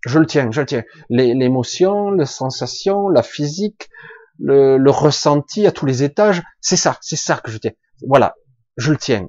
Je 0.06 0.18
le 0.18 0.24
tiens, 0.24 0.50
je 0.50 0.60
le 0.60 0.66
tiens. 0.66 0.84
L'émotion, 1.10 2.10
les 2.12 2.24
sensations, 2.24 3.10
la 3.10 3.22
physique, 3.22 3.90
le, 4.38 4.78
le, 4.78 4.90
ressenti 4.90 5.66
à 5.66 5.72
tous 5.72 5.84
les 5.84 6.02
étages, 6.02 6.42
c'est 6.62 6.76
ça, 6.76 6.96
c'est 7.02 7.16
ça 7.16 7.36
que 7.36 7.50
je 7.50 7.58
tiens. 7.58 7.72
Voilà, 8.08 8.36
je 8.78 8.92
le 8.92 8.96
tiens. 8.96 9.28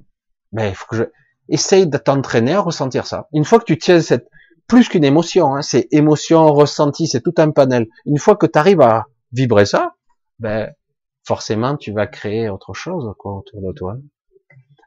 Mais 0.54 0.70
il 0.70 0.76
faut 0.76 0.86
que 0.90 0.96
je 0.96 1.04
essaye 1.50 1.86
de 1.86 1.98
t'entraîner 1.98 2.54
à 2.54 2.62
ressentir 2.62 3.06
ça. 3.06 3.28
Une 3.34 3.44
fois 3.44 3.60
que 3.60 3.66
tu 3.66 3.78
tiens 3.78 4.00
cette 4.00 4.30
plus 4.68 4.88
qu'une 4.88 5.04
émotion, 5.04 5.54
hein, 5.54 5.62
c'est 5.62 5.90
émotion, 5.92 6.48
ressenti, 6.54 7.08
c'est 7.08 7.20
tout 7.20 7.34
un 7.40 7.52
panel. 7.52 7.88
Une 8.06 8.20
fois 8.20 8.38
que 8.38 8.46
tu 8.46 8.58
arrives 8.58 8.80
à 8.80 9.08
vibrer 9.34 9.66
ça, 9.66 9.96
ben 10.40 10.72
forcément 11.26 11.76
tu 11.76 11.92
vas 11.92 12.08
créer 12.08 12.48
autre 12.48 12.74
chose 12.74 13.14
quoi, 13.18 13.34
autour 13.34 13.62
de 13.62 13.74
toi. 13.74 13.98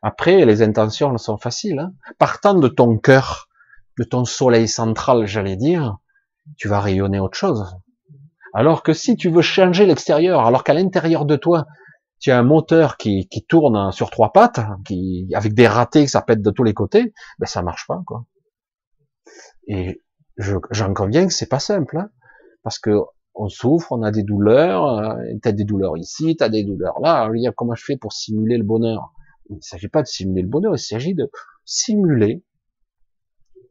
Après, 0.00 0.46
les 0.46 0.62
intentions 0.62 1.16
sont 1.18 1.36
faciles. 1.36 1.78
Hein. 1.80 1.92
Partant 2.18 2.54
de 2.54 2.68
ton 2.68 2.96
cœur, 2.96 3.48
de 3.98 4.04
ton 4.04 4.24
soleil 4.24 4.68
central, 4.68 5.26
j'allais 5.26 5.56
dire, 5.56 5.98
tu 6.56 6.68
vas 6.68 6.80
rayonner 6.80 7.20
autre 7.20 7.36
chose. 7.36 7.76
Alors 8.52 8.82
que 8.82 8.92
si 8.92 9.16
tu 9.16 9.30
veux 9.30 9.42
changer 9.42 9.86
l'extérieur, 9.86 10.46
alors 10.46 10.64
qu'à 10.64 10.74
l'intérieur 10.74 11.24
de 11.24 11.36
toi, 11.36 11.66
tu 12.20 12.30
as 12.30 12.38
un 12.38 12.42
moteur 12.42 12.96
qui, 12.96 13.28
tourne 13.48 13.92
sur 13.92 14.10
trois 14.10 14.32
pattes, 14.32 14.60
qui 14.86 15.28
avec 15.34 15.54
des 15.54 15.66
ratés 15.66 16.04
que 16.04 16.10
ça 16.10 16.22
pète 16.22 16.40
de 16.40 16.50
tous 16.50 16.62
les 16.62 16.72
côtés, 16.72 17.12
ben 17.38 17.46
ça 17.46 17.62
marche 17.62 17.86
pas 17.86 18.02
quoi. 18.06 18.24
Et 19.66 20.02
j'en 20.38 20.94
conviens 20.94 21.26
que 21.26 21.32
c'est 21.32 21.48
pas 21.48 21.58
simple, 21.58 21.98
hein, 21.98 22.10
parce 22.62 22.78
que 22.78 22.92
on 23.34 23.48
souffre, 23.48 23.90
on 23.90 24.02
a 24.02 24.12
des 24.12 24.22
douleurs, 24.22 24.86
euh, 24.86 25.16
t'as 25.42 25.52
des 25.52 25.64
douleurs 25.64 25.96
ici, 25.96 26.36
t'as 26.36 26.48
des 26.48 26.62
douleurs 26.62 27.00
là. 27.00 27.28
Comment 27.56 27.74
je 27.74 27.84
fais 27.84 27.96
pour 27.96 28.12
simuler 28.12 28.56
le 28.56 28.64
bonheur 28.64 29.12
Il 29.50 29.56
ne 29.56 29.60
s'agit 29.60 29.88
pas 29.88 30.02
de 30.02 30.06
simuler 30.06 30.42
le 30.42 30.48
bonheur, 30.48 30.74
il 30.74 30.78
s'agit 30.78 31.14
de 31.14 31.28
simuler 31.64 32.44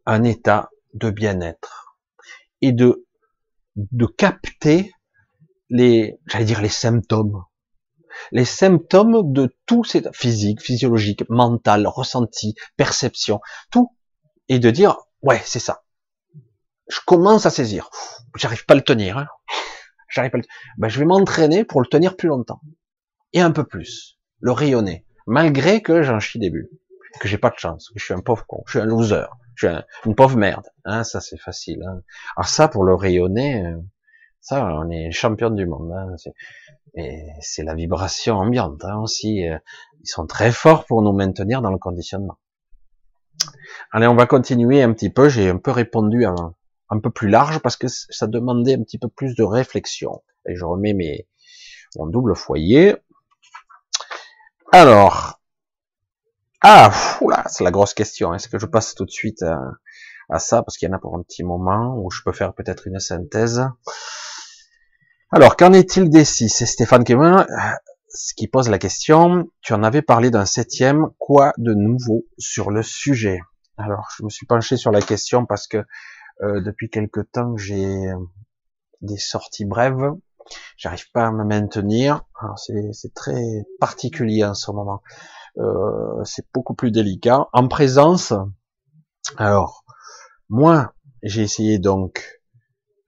un 0.06 0.24
état 0.24 0.70
de 0.94 1.10
bien-être 1.10 1.98
et 2.62 2.72
de 2.72 3.06
de 3.76 4.06
capter 4.06 4.92
les, 5.70 6.20
j'allais 6.28 6.46
dire 6.46 6.62
les 6.62 6.70
symptômes, 6.70 7.44
les 8.32 8.46
symptômes 8.46 9.34
de 9.34 9.56
tout 9.66 9.84
ces 9.84 10.04
physique, 10.14 10.62
physiologique, 10.62 11.28
mental, 11.30 11.88
ressenti, 11.88 12.54
perception, 12.78 13.42
tout, 13.72 13.96
et 14.50 14.60
de 14.60 14.70
dire 14.70 14.98
ouais 15.24 15.42
c'est 15.44 15.60
ça, 15.60 15.84
je 16.88 17.00
commence 17.06 17.46
à 17.46 17.50
saisir. 17.50 17.90
J'arrive 18.36 18.66
pas 18.66 18.74
à 18.74 18.78
le 18.78 18.84
tenir. 18.84 19.18
Hein. 19.18 19.28
J'arrive 20.10 20.32
pas. 20.32 20.40
Ben, 20.78 20.90
je 20.90 21.00
vais 21.00 21.06
m'entraîner 21.06 21.64
pour 21.64 21.82
le 21.82 21.88
tenir 21.88 22.16
plus 22.16 22.30
longtemps 22.30 22.62
et 23.34 23.42
un 23.42 23.52
peu 23.52 23.64
plus, 23.64 24.20
le 24.40 24.52
rayonner, 24.52 25.06
malgré 25.26 25.82
que 25.82 26.04
j'en 26.04 26.20
chie 26.20 26.38
des 26.38 26.52
bulles, 26.52 26.70
que 27.20 27.28
j'ai 27.28 27.40
pas 27.40 27.50
de 27.50 27.58
chance, 27.58 27.90
que 27.90 28.00
je 28.00 28.06
suis 28.06 28.14
un 28.14 28.20
pauvre 28.20 28.46
con, 28.46 28.64
je 28.68 28.74
suis 28.74 28.80
un 28.80 28.86
loser, 28.86 29.26
je 29.56 29.68
suis 29.68 29.76
une 30.06 30.16
pauvre 30.16 30.38
merde. 30.38 30.68
Hein, 30.86 31.04
ça 31.04 31.22
c'est 31.22 31.38
facile. 31.38 31.84
Hein. 31.84 32.02
Alors 32.36 32.48
ça 32.48 32.68
pour 32.68 32.84
le 32.84 32.96
rayonner, 32.96 33.66
euh, 33.66 33.78
ça 34.42 34.66
on 34.66 34.90
est 34.90 35.12
champion 35.12 35.50
du 35.50 35.66
monde. 35.66 35.92
Hein. 35.92 36.16
Et 36.96 37.28
c'est 37.42 37.64
la 37.64 37.76
vibration 37.76 38.36
ambiante 38.36 38.84
hein, 38.84 39.00
aussi. 39.00 39.48
Euh, 39.48 39.58
ils 40.02 40.10
sont 40.10 40.28
très 40.28 40.52
forts 40.52 40.86
pour 40.86 41.02
nous 41.02 41.14
maintenir 41.14 41.62
dans 41.62 41.72
le 41.72 41.78
conditionnement. 41.78 42.38
Allez, 43.92 44.08
on 44.08 44.16
va 44.16 44.26
continuer 44.26 44.82
un 44.82 44.94
petit 44.94 45.10
peu. 45.10 45.30
J'ai 45.30 45.50
un 45.50 45.58
peu 45.58 45.72
répondu 45.72 46.26
à, 46.26 46.34
un 46.90 47.00
peu 47.00 47.10
plus 47.10 47.30
large 47.30 47.60
parce 47.60 47.78
que 47.78 47.88
ça 47.88 48.28
demandait 48.28 48.76
un 48.76 48.84
petit 48.84 49.00
peu 49.00 49.08
plus 49.08 49.36
de 49.36 49.44
réflexion. 49.44 50.24
Et 50.48 50.56
je 50.56 50.66
remets 50.66 50.94
mes, 50.94 51.28
mon 51.96 52.08
double 52.08 52.36
foyer. 52.36 52.98
Alors, 54.72 55.40
ah, 56.64 56.92
c'est 57.48 57.64
la 57.64 57.72
grosse 57.72 57.94
question. 57.94 58.34
Est-ce 58.34 58.48
que 58.48 58.58
je 58.58 58.66
passe 58.66 58.96
tout 58.96 59.06
de 59.06 59.12
suite 59.12 59.44
à, 60.30 60.40
ça? 60.40 60.64
Parce 60.64 60.78
qu'il 60.78 60.88
y 60.88 60.92
en 60.92 60.96
a 60.96 61.00
pour 61.00 61.16
un 61.16 61.22
petit 61.22 61.44
moment 61.44 61.98
où 61.98 62.10
je 62.10 62.22
peux 62.24 62.32
faire 62.32 62.54
peut-être 62.54 62.88
une 62.88 63.00
synthèse. 63.00 63.68
Alors, 65.32 65.58
qu'en 65.58 65.74
est-il 65.74 66.10
des 66.10 66.24
six? 66.24 66.50
C'est 66.50 66.66
Stéphane 66.66 67.04
Kemin 67.04 67.46
qui 68.38 68.48
pose 68.48 68.70
la 68.70 68.78
question. 68.78 69.50
Tu 69.62 69.74
en 69.74 69.84
avais 69.84 70.02
parlé 70.02 70.32
d'un 70.32 70.46
septième. 70.46 71.10
Quoi 71.20 71.54
de 71.58 71.74
nouveau 71.74 72.26
sur 72.38 72.72
le 72.72 72.82
sujet? 72.82 73.42
Alors, 73.78 74.08
je 74.18 74.24
me 74.24 74.30
suis 74.30 74.46
penché 74.46 74.78
sur 74.78 74.92
la 74.92 75.02
question 75.02 75.46
parce 75.46 75.68
que 75.68 75.84
euh, 76.44 76.62
depuis 76.62 76.90
quelque 76.90 77.20
temps, 77.20 77.58
j'ai 77.58 77.86
euh, 77.86 78.16
des 79.02 79.18
sorties 79.18 79.66
brèves. 79.66 80.12
J'arrive 80.78 81.10
pas 81.12 81.28
à 81.28 81.32
me 81.32 81.44
maintenir. 81.44 82.24
C'est 82.58 83.14
très 83.14 83.66
particulier 83.80 84.44
en 84.44 84.54
ce 84.54 84.72
moment. 84.72 85.02
Euh, 85.58 86.24
c'est 86.24 86.46
beaucoup 86.54 86.74
plus 86.74 86.92
délicat. 86.92 87.48
En 87.54 87.68
présence, 87.68 88.34
alors 89.38 89.84
moi, 90.50 90.94
j'ai 91.22 91.42
essayé 91.42 91.80
donc. 91.80 92.42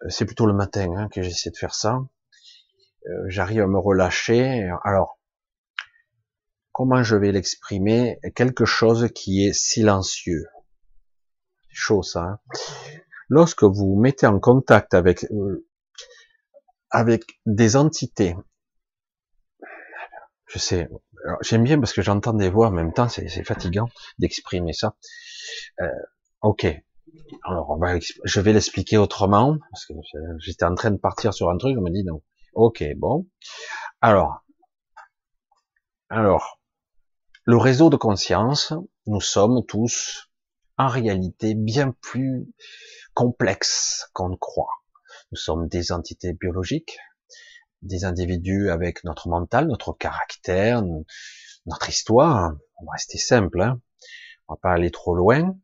C'est 0.09 0.25
plutôt 0.25 0.45
le 0.45 0.53
matin 0.53 0.93
hein, 0.95 1.07
que 1.09 1.21
j'essaie 1.23 1.49
de 1.49 1.57
faire 1.57 1.73
ça. 1.73 1.99
Euh, 3.07 3.23
J'arrive 3.27 3.61
à 3.61 3.67
me 3.67 3.79
relâcher. 3.79 4.69
Alors, 4.83 5.19
comment 6.71 7.01
je 7.01 7.15
vais 7.15 7.31
l'exprimer? 7.31 8.19
Quelque 8.35 8.65
chose 8.65 9.09
qui 9.15 9.45
est 9.45 9.53
silencieux. 9.53 10.45
Chaud 11.69 12.03
ça. 12.03 12.21
Hein 12.21 12.39
lorsque 13.29 13.63
vous 13.63 13.95
mettez 13.99 14.27
en 14.27 14.39
contact 14.39 14.93
avec 14.93 15.25
euh, 15.31 15.67
avec 16.89 17.39
des 17.45 17.75
entités, 17.75 18.35
je 20.47 20.59
sais, 20.59 20.87
j'aime 21.41 21.63
bien 21.63 21.79
parce 21.79 21.93
que 21.93 22.01
j'entends 22.01 22.33
des 22.33 22.49
voix 22.49 22.67
en 22.67 22.71
même 22.71 22.93
temps, 22.93 23.09
c'est 23.09 23.43
fatigant 23.43 23.89
d'exprimer 24.19 24.73
ça. 24.73 24.95
Euh, 25.81 25.87
ok, 26.41 26.65
alors 27.43 27.69
on 27.69 27.77
va, 27.77 27.99
je 27.99 28.39
vais 28.39 28.53
l'expliquer 28.53 28.97
autrement 28.97 29.57
parce 29.71 29.85
que 29.85 29.93
j'étais 30.39 30.65
en 30.65 30.75
train 30.75 30.91
de 30.91 30.97
partir 30.97 31.33
sur 31.33 31.49
un 31.49 31.57
truc, 31.57 31.77
on 31.77 31.81
me 31.81 31.91
dit 31.91 32.03
non. 32.03 32.21
Ok, 32.53 32.83
bon. 32.97 33.27
Alors, 34.01 34.45
alors, 36.09 36.59
le 37.43 37.57
réseau 37.57 37.89
de 37.89 37.97
conscience, 37.97 38.73
nous 39.07 39.21
sommes 39.21 39.65
tous 39.65 40.29
en 40.77 40.87
réalité 40.87 41.53
bien 41.55 41.93
plus 42.01 42.47
complexe 43.13 44.09
qu'on 44.13 44.29
ne 44.29 44.35
croit. 44.35 44.71
Nous 45.31 45.37
sommes 45.37 45.67
des 45.67 45.91
entités 45.91 46.33
biologiques, 46.33 46.97
des 47.85 48.03
individus 48.03 48.69
avec 48.69 49.03
notre 49.03 49.29
mental, 49.29 49.67
notre 49.67 49.93
caractère, 49.93 50.83
notre 51.65 51.89
histoire. 51.89 52.53
On 52.77 52.85
va 52.85 52.91
rester 52.93 53.17
simple, 53.17 53.61
hein. 53.61 53.79
on 54.47 54.53
va 54.53 54.59
pas 54.61 54.71
aller 54.71 54.91
trop 54.91 55.15
loin. 55.15 55.55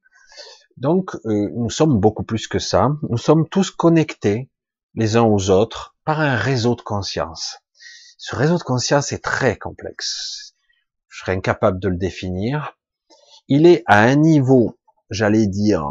Donc, 0.78 1.16
euh, 1.26 1.50
nous 1.54 1.70
sommes 1.70 2.00
beaucoup 2.00 2.24
plus 2.24 2.48
que 2.48 2.60
ça. 2.60 2.92
Nous 3.10 3.18
sommes 3.18 3.48
tous 3.50 3.72
connectés 3.72 4.50
les 4.96 5.18
uns 5.18 5.24
aux 5.24 5.50
autres 5.50 5.96
par 6.06 6.20
un 6.20 6.36
réseau 6.36 6.76
de 6.76 6.82
conscience. 6.82 7.60
Ce 8.18 8.36
réseau 8.36 8.58
de 8.58 8.64
conscience 8.64 9.12
est 9.12 9.24
très 9.24 9.58
complexe. 9.58 10.56
Je 11.10 11.20
serais 11.20 11.34
incapable 11.34 11.80
de 11.80 11.90
le 11.90 11.98
définir. 11.98 12.78
Il 13.48 13.66
est 13.66 13.84
à 13.86 14.00
un 14.00 14.16
niveau, 14.16 14.80
j'allais 15.10 15.48
dire, 15.48 15.86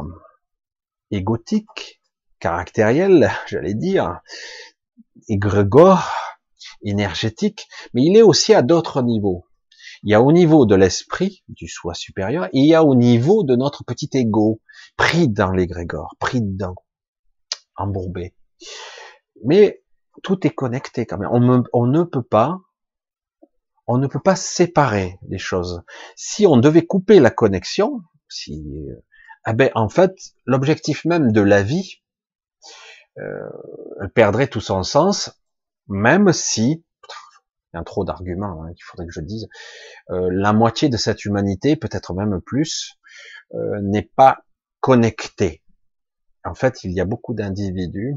égotique, 1.11 2.01
caractériel, 2.39 3.31
j'allais 3.47 3.74
dire, 3.74 4.20
égrégore, 5.31 6.12
énergétique, 6.83 7.68
mais 7.95 8.03
il 8.05 8.16
est 8.16 8.22
aussi 8.22 8.55
à 8.55 8.62
d'autres 8.62 9.03
niveaux. 9.03 9.47
Il 10.03 10.11
y 10.11 10.14
a 10.14 10.22
au 10.22 10.33
niveau 10.33 10.66
de 10.66 10.74
l'esprit, 10.74 11.43
du 11.49 11.68
soi 11.68 11.95
supérieur, 11.95 12.49
il 12.53 12.66
y 12.66 12.74
a 12.74 12.85
au 12.85 12.95
niveau 12.95 13.45
de 13.45 13.55
notre 13.55 13.85
petit 13.85 14.09
ego, 14.14 14.61
pris 14.97 15.28
dans 15.28 15.51
l'égrégore, 15.51 16.16
pris 16.18 16.41
dans, 16.43 16.74
embourbé. 17.76 18.35
Mais 19.45 19.83
tout 20.22 20.47
est 20.47 20.55
connecté 20.55 21.07
quand 21.07 21.18
même. 21.18 21.31
On, 21.33 21.62
on 21.72 21.87
ne 21.87 22.03
peut 22.03 22.22
pas, 22.22 22.59
on 23.87 23.99
ne 23.99 24.07
peut 24.07 24.20
pas 24.20 24.37
séparer 24.37 25.18
les 25.28 25.39
choses. 25.39 25.83
Si 26.16 26.47
on 26.47 26.57
devait 26.57 26.87
couper 26.87 27.20
la 27.20 27.31
connexion, 27.31 28.01
si, 28.28 28.64
eh 29.47 29.53
ben, 29.53 29.70
en 29.74 29.89
fait, 29.89 30.14
l'objectif 30.47 31.05
même 31.05 31.33
de 31.33 31.41
la 31.41 31.62
vie, 31.62 32.03
euh, 33.18 33.48
elle 34.00 34.11
perdrait 34.11 34.46
tout 34.46 34.61
son 34.61 34.82
sens, 34.82 35.30
même 35.88 36.32
si, 36.32 36.84
il 37.72 37.76
y 37.76 37.78
a 37.78 37.84
trop 37.84 38.04
d'arguments 38.04 38.62
hein, 38.62 38.72
qu'il 38.74 38.84
faudrait 38.84 39.06
que 39.06 39.12
je 39.12 39.20
dise, 39.20 39.48
euh, 40.11 40.28
la 40.32 40.52
moitié 40.52 40.88
de 40.88 40.96
cette 40.96 41.24
humanité, 41.24 41.76
peut-être 41.76 42.14
même 42.14 42.40
plus, 42.40 42.96
euh, 43.54 43.80
n'est 43.82 44.11
pas 44.16 44.38
connectée. 44.80 45.62
En 46.44 46.54
fait, 46.54 46.84
il 46.84 46.92
y 46.92 47.00
a 47.00 47.04
beaucoup 47.04 47.34
d'individus, 47.34 48.16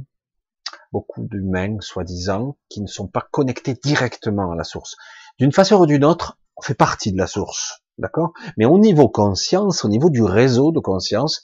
beaucoup 0.91 1.23
d'humains, 1.23 1.77
soi-disant, 1.81 2.57
qui 2.69 2.81
ne 2.81 2.87
sont 2.87 3.07
pas 3.07 3.27
connectés 3.31 3.73
directement 3.73 4.51
à 4.51 4.55
la 4.55 4.63
source. 4.63 4.95
D'une 5.39 5.51
façon 5.51 5.77
ou 5.77 5.85
d'une 5.85 6.05
autre, 6.05 6.39
on 6.55 6.61
fait 6.61 6.75
partie 6.75 7.11
de 7.11 7.17
la 7.17 7.27
source, 7.27 7.81
d'accord? 7.97 8.33
Mais 8.57 8.65
au 8.65 8.77
niveau 8.77 9.09
conscience, 9.09 9.83
au 9.83 9.89
niveau 9.89 10.09
du 10.09 10.21
réseau 10.23 10.71
de 10.71 10.79
conscience, 10.79 11.43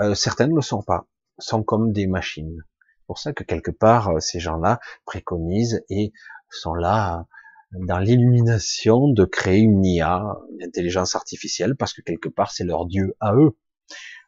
euh, 0.00 0.14
certaines 0.14 0.50
ne 0.50 0.56
le 0.56 0.62
sont 0.62 0.82
pas, 0.82 1.06
sont 1.38 1.62
comme 1.62 1.92
des 1.92 2.06
machines. 2.06 2.62
Pour 3.08 3.18
ça 3.18 3.32
que 3.32 3.42
quelque 3.42 3.72
part, 3.72 4.10
euh, 4.10 4.20
ces 4.20 4.38
gens-là 4.38 4.78
préconisent 5.04 5.82
et 5.90 6.12
sont 6.50 6.74
là 6.74 7.26
dans 7.72 7.98
l'illumination 7.98 9.08
de 9.08 9.24
créer 9.24 9.58
une 9.58 9.84
IA, 9.84 10.36
une 10.52 10.66
intelligence 10.66 11.16
artificielle, 11.16 11.74
parce 11.74 11.92
que 11.92 12.02
quelque 12.02 12.28
part 12.28 12.52
c'est 12.52 12.64
leur 12.64 12.86
dieu 12.86 13.16
à 13.18 13.34
eux. 13.34 13.56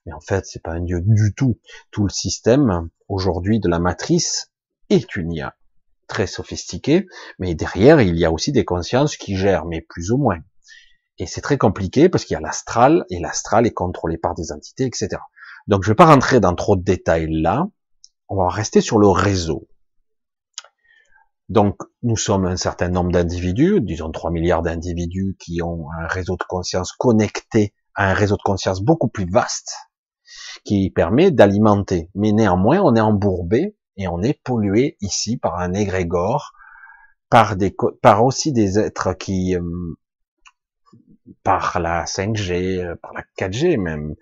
Mais 0.07 0.13
en 0.13 0.21
fait, 0.21 0.47
c'est 0.47 0.63
pas 0.63 0.73
un 0.73 0.81
dieu 0.81 1.01
du 1.03 1.35
tout. 1.35 1.61
Tout 1.91 2.05
le 2.05 2.09
système 2.09 2.89
aujourd'hui 3.09 3.61
de 3.61 3.69
la 3.69 3.79
matrice 3.79 4.51
est 4.89 5.15
une 5.15 5.33
IA 5.33 5.55
très 6.09 6.27
sophistiquée, 6.27 7.07
mais 7.39 7.55
derrière 7.55 8.01
il 8.01 8.17
y 8.17 8.25
a 8.25 8.33
aussi 8.33 8.51
des 8.51 8.65
consciences 8.65 9.17
qui 9.17 9.37
gèrent, 9.37 9.67
mais 9.67 9.81
plus 9.81 10.11
ou 10.11 10.17
moins. 10.17 10.39
Et 11.19 11.27
c'est 11.27 11.43
très 11.43 11.59
compliqué 11.59 12.09
parce 12.09 12.25
qu'il 12.25 12.35
y 12.35 12.39
a 12.39 12.41
l'astral 12.41 13.05
et 13.11 13.21
l'astral 13.21 13.67
est 13.67 13.75
contrôlé 13.75 14.17
par 14.17 14.35
des 14.35 14.53
entités, 14.53 14.87
etc. 14.87 15.21
Donc 15.69 15.85
je 15.85 15.91
vais 15.91 15.95
pas 15.95 16.07
rentrer 16.07 16.41
dans 16.41 16.55
trop 16.55 16.77
de 16.77 16.83
détails 16.83 17.29
là. 17.31 17.69
On 18.31 18.37
va 18.37 18.49
rester 18.49 18.81
sur 18.81 18.99
le 18.99 19.09
réseau. 19.09 19.67
Donc, 21.49 21.77
nous 22.05 22.17
sommes 22.17 22.47
un 22.47 22.57
certain 22.57 22.89
nombre 22.89 23.11
d'individus, 23.11 23.81
disons 23.81 24.13
3 24.13 24.31
milliards 24.31 24.63
d'individus 24.63 25.37
qui 25.41 25.63
ont 25.63 25.89
un 26.01 26.07
réseau 26.07 26.37
de 26.37 26.45
conscience 26.49 26.93
connecté 26.93 27.75
à 27.97 28.09
un 28.09 28.15
réseau 28.15 28.37
de 28.37 28.43
conscience 28.43 28.83
beaucoup 28.83 29.09
plus 29.09 29.29
vaste, 29.29 29.75
qui 30.65 30.91
permet 30.91 31.33
d'alimenter. 31.33 32.09
Mais 32.15 32.31
néanmoins, 32.31 32.81
on 32.81 32.95
est 32.95 33.01
embourbé 33.01 33.77
et 33.97 34.07
on 34.07 34.23
est 34.23 34.41
pollué 34.45 34.97
ici 35.01 35.37
par 35.37 35.57
un 35.59 35.73
égrégore, 35.73 36.53
par 37.31 37.57
des, 37.57 37.75
par 38.01 38.25
aussi 38.25 38.53
des 38.53 38.79
êtres 38.79 39.13
qui, 39.15 39.57
euh, 39.57 39.61
par 41.43 41.81
la 41.81 42.05
5G, 42.05 42.79
euh, 42.79 42.95
par 43.03 43.13
la 43.13 43.25
4G 43.37 43.77
même, 43.77 44.15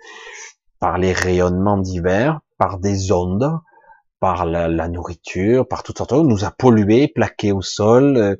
par 0.78 0.96
les 0.96 1.12
rayonnements 1.12 1.76
divers, 1.76 2.40
par 2.56 2.78
des 2.78 3.12
ondes, 3.12 3.60
par 4.20 4.46
la, 4.46 4.88
nourriture, 4.88 5.66
par 5.66 5.82
toutes 5.82 5.98
sortes 5.98 6.10
de 6.10 6.16
choses, 6.16 6.28
nous 6.28 6.44
a 6.44 6.50
pollué, 6.50 7.08
plaqué 7.08 7.52
au 7.52 7.62
sol, 7.62 8.16
euh, 8.16 8.36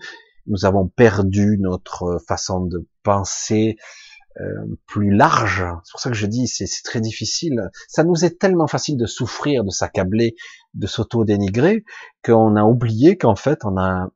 nous 0.46 0.64
avons 0.64 0.88
perdu 0.88 1.58
notre 1.60 2.18
façon 2.26 2.60
de 2.60 2.86
penser 3.02 3.76
euh, 4.40 4.78
plus 4.86 5.10
large. 5.10 5.64
C'est 5.84 5.90
pour 5.90 6.00
ça 6.00 6.10
que 6.10 6.16
je 6.16 6.26
dis, 6.26 6.46
c'est 6.48 6.66
très 6.84 7.00
difficile. 7.00 7.70
Ça 7.86 8.02
nous 8.04 8.24
est 8.24 8.38
tellement 8.38 8.66
facile 8.66 8.96
de 8.96 9.06
souffrir, 9.06 9.64
de 9.64 9.70
s'accabler, 9.70 10.36
de 10.74 10.86
s'auto-dénigrer, 10.86 11.84
qu'on 12.24 12.56
a 12.56 12.64
oublié 12.64 13.18
qu'en 13.18 13.36
fait, 13.36 13.64
on 13.64 13.76
a 13.76 14.08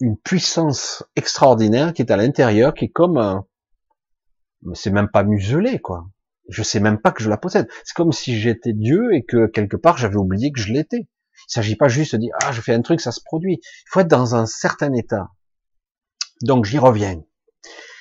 une 0.00 0.16
puissance 0.16 1.04
extraordinaire 1.14 1.92
qui 1.92 2.02
est 2.02 2.10
à 2.10 2.16
l'intérieur, 2.16 2.72
qui 2.74 2.86
est 2.86 2.90
comme, 2.90 3.42
mais 4.62 4.74
c'est 4.74 4.90
même 4.90 5.10
pas 5.10 5.24
muselé, 5.24 5.78
quoi 5.78 6.06
je 6.50 6.62
sais 6.62 6.80
même 6.80 7.00
pas 7.00 7.12
que 7.12 7.22
je 7.22 7.30
la 7.30 7.36
possède. 7.36 7.68
C'est 7.84 7.94
comme 7.94 8.12
si 8.12 8.38
j'étais 8.38 8.72
Dieu 8.72 9.14
et 9.14 9.24
que 9.24 9.46
quelque 9.46 9.76
part 9.76 9.96
j'avais 9.96 10.16
oublié 10.16 10.52
que 10.52 10.60
je 10.60 10.72
l'étais. 10.72 11.08
Il 11.48 11.52
s'agit 11.52 11.76
pas 11.76 11.88
juste 11.88 12.14
de 12.14 12.20
dire 12.20 12.34
ah 12.42 12.52
je 12.52 12.60
fais 12.60 12.74
un 12.74 12.82
truc 12.82 13.00
ça 13.00 13.12
se 13.12 13.20
produit. 13.24 13.60
Il 13.62 13.88
faut 13.90 14.00
être 14.00 14.08
dans 14.08 14.34
un 14.34 14.46
certain 14.46 14.92
état. 14.92 15.30
Donc 16.42 16.64
j'y 16.64 16.78
reviens. 16.78 17.22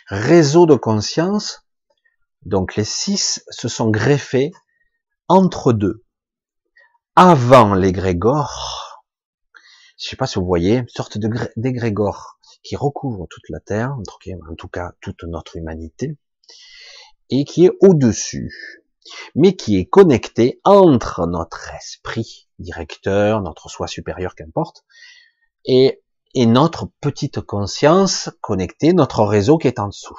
Réseau 0.07 0.65
de 0.65 0.75
conscience. 0.75 1.65
Donc 2.43 2.75
les 2.75 2.83
six 2.83 3.43
se 3.49 3.67
sont 3.67 3.89
greffés 3.89 4.51
entre 5.27 5.71
deux. 5.71 6.03
Avant 7.15 7.75
l'égrégore, 7.75 9.03
je 9.97 10.07
sais 10.07 10.15
pas 10.15 10.25
si 10.25 10.39
vous 10.39 10.45
voyez, 10.45 10.77
une 10.77 10.87
sorte 10.87 11.17
d'égrégore 11.57 12.39
qui 12.63 12.75
recouvre 12.77 13.27
toute 13.29 13.49
la 13.49 13.59
Terre, 13.59 13.91
en 13.91 14.55
tout 14.55 14.69
cas 14.69 14.93
toute 15.01 15.23
notre 15.23 15.57
humanité 15.57 16.17
et 17.29 17.45
qui 17.45 17.65
est 17.65 17.71
au-dessus, 17.81 18.83
mais 19.35 19.55
qui 19.55 19.77
est 19.77 19.85
connecté 19.85 20.59
entre 20.63 21.27
notre 21.27 21.73
esprit 21.75 22.47
directeur, 22.59 23.41
notre 23.41 23.69
soi 23.69 23.87
supérieur, 23.87 24.35
qu'importe, 24.35 24.83
et, 25.65 26.01
notre 26.35 26.89
petite 27.01 27.41
conscience 27.41 28.29
connectée, 28.41 28.93
notre 28.93 29.23
réseau 29.23 29.57
qui 29.57 29.67
est 29.67 29.79
en 29.79 29.87
dessous. 29.87 30.17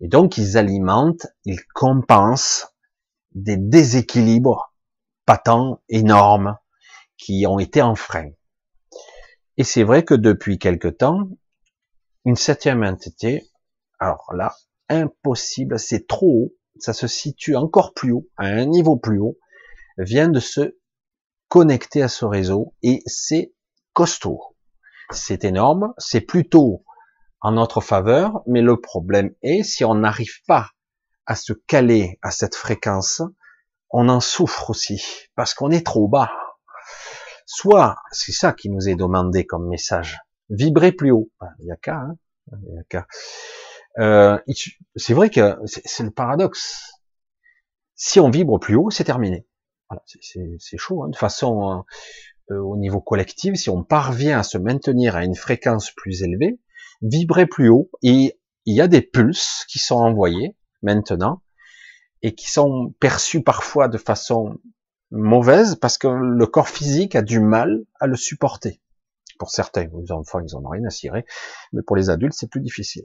Et 0.00 0.08
donc 0.08 0.38
ils 0.38 0.56
alimentent, 0.56 1.26
ils 1.44 1.62
compensent 1.74 2.68
des 3.32 3.56
déséquilibres 3.56 4.74
patents, 5.26 5.82
énormes, 5.88 6.56
qui 7.18 7.46
ont 7.46 7.58
été 7.58 7.82
en 7.82 7.94
frein. 7.94 8.30
Et 9.58 9.64
c'est 9.64 9.82
vrai 9.82 10.04
que 10.04 10.14
depuis 10.14 10.58
quelque 10.58 10.88
temps, 10.88 11.28
une 12.24 12.36
septième 12.36 12.82
entité, 12.82 13.48
alors 13.98 14.32
là, 14.34 14.54
impossible, 14.88 15.78
c'est 15.78 16.06
trop 16.06 16.26
haut, 16.26 16.54
ça 16.78 16.92
se 16.92 17.06
situe 17.06 17.56
encore 17.56 17.94
plus 17.94 18.12
haut, 18.12 18.28
à 18.36 18.46
un 18.46 18.66
niveau 18.66 18.96
plus 18.96 19.18
haut, 19.18 19.38
vient 19.98 20.28
de 20.28 20.40
se 20.40 20.76
connecter 21.48 22.02
à 22.02 22.08
ce 22.08 22.24
réseau 22.24 22.74
et 22.82 23.00
c'est 23.06 23.52
costaud. 23.92 24.40
C'est 25.10 25.44
énorme, 25.44 25.94
c'est 25.98 26.20
plutôt 26.20 26.84
en 27.40 27.52
notre 27.52 27.80
faveur, 27.80 28.42
mais 28.46 28.60
le 28.60 28.80
problème 28.80 29.32
est 29.42 29.62
si 29.62 29.84
on 29.84 29.94
n'arrive 29.94 30.42
pas 30.46 30.70
à 31.26 31.36
se 31.36 31.52
caler 31.52 32.18
à 32.22 32.30
cette 32.30 32.54
fréquence, 32.54 33.22
on 33.90 34.08
en 34.08 34.20
souffre 34.20 34.70
aussi 34.70 35.02
parce 35.34 35.54
qu'on 35.54 35.70
est 35.70 35.86
trop 35.86 36.08
bas. 36.08 36.30
Soit, 37.46 37.96
c'est 38.10 38.32
ça 38.32 38.52
qui 38.52 38.68
nous 38.68 38.88
est 38.88 38.96
demandé 38.96 39.46
comme 39.46 39.68
message, 39.68 40.18
vibrer 40.50 40.92
plus 40.92 41.12
haut. 41.12 41.30
Il 41.60 41.66
y 41.66 41.80
qu'à, 41.80 41.96
hein. 41.96 42.16
Euh, 43.98 44.38
c'est 44.96 45.14
vrai 45.14 45.30
que 45.30 45.56
c'est 45.64 46.02
le 46.02 46.10
paradoxe. 46.10 46.92
Si 47.94 48.20
on 48.20 48.30
vibre 48.30 48.58
plus 48.58 48.76
haut, 48.76 48.90
c'est 48.90 49.04
terminé. 49.04 49.46
Voilà, 49.88 50.02
c'est 50.06 50.76
chaud. 50.78 51.04
Hein. 51.04 51.08
De 51.08 51.16
façon, 51.16 51.70
euh, 51.70 52.54
euh, 52.54 52.60
au 52.60 52.76
niveau 52.76 53.00
collectif, 53.00 53.54
si 53.54 53.70
on 53.70 53.82
parvient 53.82 54.38
à 54.38 54.42
se 54.42 54.58
maintenir 54.58 55.16
à 55.16 55.24
une 55.24 55.34
fréquence 55.34 55.90
plus 55.90 56.22
élevée, 56.22 56.58
vibrer 57.02 57.46
plus 57.46 57.68
haut, 57.68 57.90
et 58.02 58.38
il 58.66 58.74
y 58.74 58.80
a 58.80 58.88
des 58.88 59.02
pulses 59.02 59.64
qui 59.68 59.78
sont 59.78 59.96
envoyés 59.96 60.56
maintenant 60.82 61.42
et 62.22 62.34
qui 62.34 62.50
sont 62.50 62.94
perçus 63.00 63.42
parfois 63.42 63.88
de 63.88 63.98
façon 63.98 64.58
mauvaise 65.10 65.76
parce 65.76 65.98
que 65.98 66.08
le 66.08 66.46
corps 66.46 66.68
physique 66.68 67.14
a 67.14 67.22
du 67.22 67.40
mal 67.40 67.84
à 68.00 68.06
le 68.06 68.16
supporter. 68.16 68.80
Pour 69.38 69.50
certains, 69.50 69.88
les 70.00 70.12
enfants, 70.12 70.40
ils 70.40 70.56
en 70.56 70.64
ont 70.64 70.68
rien 70.68 70.84
à 70.84 70.90
cirer, 70.90 71.24
mais 71.72 71.82
pour 71.82 71.96
les 71.96 72.10
adultes, 72.10 72.34
c'est 72.34 72.50
plus 72.50 72.60
difficile. 72.60 73.04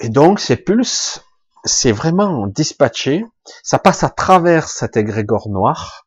Et 0.00 0.08
donc, 0.08 0.40
ces 0.40 0.56
pulses, 0.56 1.22
c'est 1.64 1.92
vraiment 1.92 2.46
dispatché, 2.46 3.22
ça 3.62 3.78
passe 3.78 4.02
à 4.02 4.08
travers 4.08 4.68
cet 4.68 4.96
égrégore 4.96 5.50
noir, 5.50 6.06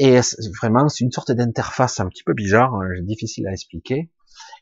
et 0.00 0.18
vraiment, 0.60 0.88
c'est 0.88 1.04
une 1.04 1.12
sorte 1.12 1.30
d'interface 1.30 2.00
un 2.00 2.08
petit 2.08 2.24
peu 2.24 2.34
bizarre, 2.34 2.74
hein, 2.74 2.88
difficile 3.02 3.46
à 3.46 3.52
expliquer, 3.52 4.10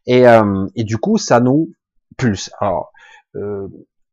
et, 0.07 0.29
euh, 0.29 0.67
et, 0.77 0.85
du 0.85 0.99
coup, 0.99 1.17
ça 1.17 1.41
nous 1.41 1.73
pulse. 2.19 2.51
Alors, 2.61 2.93
euh, 3.37 3.67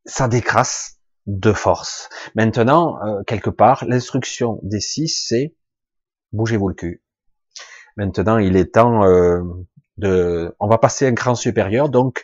ça 0.05 0.29
décrasse 0.29 1.01
de 1.25 1.51
force. 1.51 2.07
Maintenant, 2.35 3.03
euh, 3.05 3.23
quelque 3.27 3.49
part, 3.49 3.83
l'instruction 3.85 4.59
des 4.63 4.79
six, 4.79 5.25
c'est 5.27 5.55
bougez-vous 6.31 6.69
le 6.69 6.75
cul. 6.75 7.03
Maintenant, 7.97 8.37
il 8.37 8.55
est 8.55 8.73
temps 8.75 9.01
de, 9.97 10.55
on 10.59 10.67
va 10.67 10.77
passer 10.77 11.07
un 11.07 11.15
cran 11.15 11.35
supérieur, 11.35 11.89
donc 11.89 12.23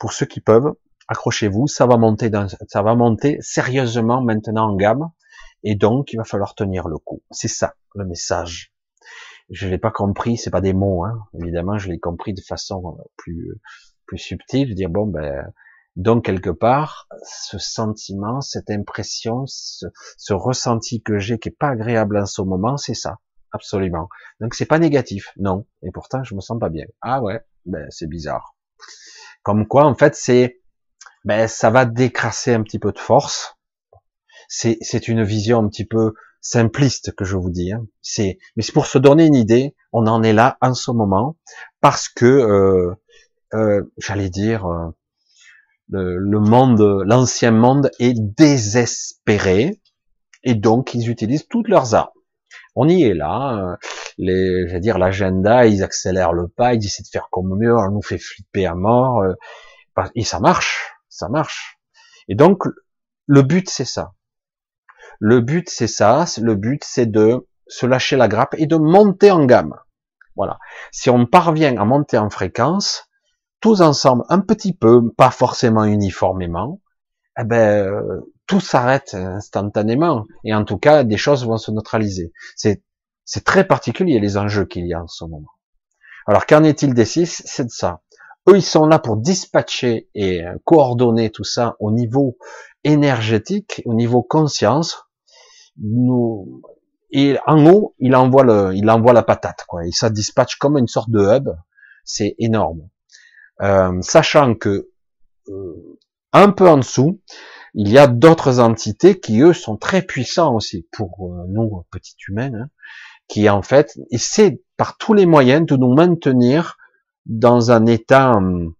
pour 0.00 0.12
ceux 0.12 0.26
qui 0.26 0.40
peuvent, 0.40 0.74
accrochez-vous, 1.08 1.66
ça 1.66 1.86
va 1.86 1.96
monter 1.96 2.30
dans, 2.30 2.48
ça 2.48 2.82
va 2.82 2.94
monter 2.94 3.38
sérieusement 3.40 4.22
maintenant 4.22 4.70
en 4.70 4.76
gamme, 4.76 5.10
et 5.62 5.74
donc 5.74 6.12
il 6.12 6.16
va 6.16 6.24
falloir 6.24 6.54
tenir 6.54 6.88
le 6.88 6.98
coup. 6.98 7.22
C'est 7.30 7.48
ça 7.48 7.74
le 7.94 8.04
message. 8.04 8.72
Je 9.50 9.68
l'ai 9.68 9.78
pas 9.78 9.92
compris, 9.92 10.36
c'est 10.36 10.50
pas 10.50 10.60
des 10.60 10.72
mots, 10.72 11.04
hein. 11.04 11.26
évidemment, 11.40 11.78
je 11.78 11.88
l'ai 11.88 11.98
compris 12.00 12.34
de 12.34 12.40
façon 12.40 12.98
plus 13.16 13.60
plus 14.06 14.18
subtile, 14.18 14.74
dire 14.74 14.90
bon 14.90 15.06
ben 15.06 15.52
donc 15.96 16.26
quelque 16.26 16.50
part, 16.50 17.08
ce 17.24 17.58
sentiment, 17.58 18.40
cette 18.42 18.70
impression, 18.70 19.44
ce, 19.46 19.86
ce 20.18 20.34
ressenti 20.34 21.02
que 21.02 21.18
j'ai 21.18 21.38
qui 21.38 21.48
est 21.48 21.56
pas 21.58 21.70
agréable 21.70 22.18
en 22.18 22.26
ce 22.26 22.42
moment, 22.42 22.76
c'est 22.76 22.94
ça. 22.94 23.18
absolument. 23.52 24.08
Donc 24.40 24.54
c'est 24.54 24.66
pas 24.66 24.78
négatif, 24.78 25.32
non. 25.38 25.66
Et 25.82 25.90
pourtant 25.90 26.22
je 26.22 26.34
me 26.34 26.40
sens 26.40 26.58
pas 26.58 26.68
bien. 26.68 26.84
Ah 27.00 27.22
ouais, 27.22 27.40
ben 27.64 27.86
c'est 27.90 28.08
bizarre. 28.08 28.54
Comme 29.42 29.66
quoi 29.66 29.84
en 29.86 29.94
fait 29.94 30.14
c'est, 30.14 30.60
ben 31.26 31.46
ça 31.48 31.68
va 31.70 31.84
décrasser 31.84 32.54
un 32.54 32.62
petit 32.62 32.78
peu 32.78 32.92
de 32.92 32.98
force. 32.98 33.56
C'est 34.48 34.78
c'est 34.80 35.08
une 35.08 35.24
vision 35.24 35.58
un 35.58 35.68
petit 35.68 35.84
peu 35.84 36.14
simpliste 36.40 37.14
que 37.14 37.24
je 37.24 37.36
vous 37.36 37.50
dis. 37.50 37.72
Hein. 37.72 37.86
C'est 38.00 38.38
mais 38.56 38.62
c'est 38.62 38.72
pour 38.72 38.86
se 38.86 38.96
donner 38.98 39.26
une 39.26 39.34
idée. 39.34 39.74
On 39.92 40.06
en 40.06 40.22
est 40.22 40.32
là 40.32 40.56
en 40.62 40.72
ce 40.72 40.90
moment 40.90 41.36
parce 41.82 42.08
que 42.08 42.24
euh, 42.24 42.94
euh, 43.52 43.82
j'allais 43.98 44.30
dire 44.30 44.66
euh, 44.66 44.88
le, 45.90 46.16
le 46.18 46.40
monde, 46.40 46.80
l'ancien 47.06 47.50
monde 47.50 47.90
est 47.98 48.14
désespéré 48.18 49.80
et 50.44 50.54
donc 50.54 50.94
ils 50.94 51.10
utilisent 51.10 51.46
toutes 51.48 51.68
leurs 51.68 51.94
armes. 51.94 52.10
On 52.76 52.88
y 52.88 53.04
est 53.04 53.14
là, 53.14 53.56
euh, 53.56 53.76
les, 54.18 54.68
j'allais 54.68 54.80
dire 54.80 54.98
l'agenda, 54.98 55.66
ils 55.66 55.82
accélèrent 55.82 56.32
le 56.32 56.46
pas, 56.48 56.74
ils 56.74 56.84
essaient 56.84 57.02
de 57.02 57.08
faire 57.08 57.28
comme 57.30 57.58
mieux, 57.58 57.74
on 57.74 57.90
nous 57.90 58.02
fait 58.02 58.18
flipper 58.18 58.66
à 58.66 58.74
mort, 58.74 59.22
euh, 59.22 59.34
et 60.14 60.24
ça 60.24 60.40
marche, 60.40 60.95
ça 61.16 61.28
marche. 61.28 61.78
Et 62.28 62.34
donc 62.34 62.64
le 63.26 63.42
but 63.42 63.68
c'est 63.68 63.84
ça. 63.84 64.12
Le 65.18 65.40
but 65.40 65.68
c'est 65.68 65.86
ça, 65.86 66.24
le 66.40 66.54
but 66.54 66.82
c'est 66.84 67.06
de 67.06 67.46
se 67.66 67.86
lâcher 67.86 68.16
la 68.16 68.28
grappe 68.28 68.54
et 68.58 68.66
de 68.66 68.76
monter 68.76 69.30
en 69.30 69.44
gamme. 69.44 69.74
Voilà. 70.36 70.58
Si 70.92 71.10
on 71.10 71.26
parvient 71.26 71.76
à 71.78 71.84
monter 71.84 72.18
en 72.18 72.30
fréquence, 72.30 73.08
tous 73.60 73.80
ensemble, 73.80 74.24
un 74.28 74.40
petit 74.40 74.74
peu, 74.74 75.10
pas 75.16 75.30
forcément 75.30 75.84
uniformément, 75.84 76.80
eh 77.38 77.44
ben, 77.44 77.90
tout 78.46 78.60
s'arrête 78.60 79.14
instantanément. 79.14 80.24
Et 80.44 80.54
en 80.54 80.64
tout 80.64 80.78
cas, 80.78 81.04
des 81.04 81.16
choses 81.16 81.46
vont 81.46 81.56
se 81.56 81.70
neutraliser. 81.70 82.32
C'est, 82.54 82.82
c'est 83.24 83.44
très 83.44 83.66
particulier 83.66 84.20
les 84.20 84.36
enjeux 84.36 84.66
qu'il 84.66 84.86
y 84.86 84.94
a 84.94 85.02
en 85.02 85.08
ce 85.08 85.24
moment. 85.24 85.50
Alors, 86.26 86.46
qu'en 86.46 86.64
est-il 86.64 86.92
des 86.94 87.04
six? 87.04 87.42
C'est 87.44 87.64
de 87.64 87.70
ça. 87.70 88.02
Eux, 88.48 88.56
ils 88.56 88.62
sont 88.62 88.86
là 88.86 88.98
pour 88.98 89.16
dispatcher 89.16 90.08
et 90.14 90.42
coordonner 90.64 91.30
tout 91.30 91.44
ça 91.44 91.76
au 91.80 91.90
niveau 91.90 92.38
énergétique, 92.84 93.82
au 93.84 93.94
niveau 93.94 94.22
conscience. 94.22 95.04
Nous, 95.78 96.62
et 97.10 97.38
en 97.46 97.66
haut, 97.66 97.94
il 97.98 98.14
envoie 98.14 98.44
le, 98.44 98.74
il 98.74 98.88
envoie 98.90 99.12
la 99.12 99.22
patate, 99.22 99.64
quoi. 99.66 99.86
Et 99.86 99.90
ça 99.92 100.10
dispatche 100.10 100.56
comme 100.56 100.78
une 100.78 100.88
sorte 100.88 101.10
de 101.10 101.20
hub. 101.20 101.48
C'est 102.04 102.34
énorme. 102.38 102.88
Euh, 103.62 104.00
sachant 104.02 104.54
que 104.54 104.90
euh, 105.48 105.98
un 106.32 106.50
peu 106.50 106.68
en 106.68 106.78
dessous, 106.78 107.20
il 107.74 107.90
y 107.90 107.98
a 107.98 108.06
d'autres 108.06 108.60
entités 108.60 109.18
qui 109.18 109.40
eux 109.40 109.52
sont 109.52 109.76
très 109.76 110.02
puissants 110.02 110.54
aussi 110.54 110.86
pour 110.92 111.30
euh, 111.30 111.46
nous 111.48 111.82
petits 111.90 112.16
humains, 112.28 112.52
hein, 112.54 112.68
qui 113.28 113.48
en 113.48 113.62
fait 113.62 113.98
essaient 114.10 114.62
par 114.76 114.98
tous 114.98 115.14
les 115.14 115.26
moyens 115.26 115.66
de 115.66 115.76
nous 115.76 115.94
maintenir 115.94 116.76
dans 117.26 117.70
un 117.70 117.86
état 117.86 118.32
hum, 118.32 118.74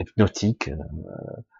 hypnotique, 0.00 0.70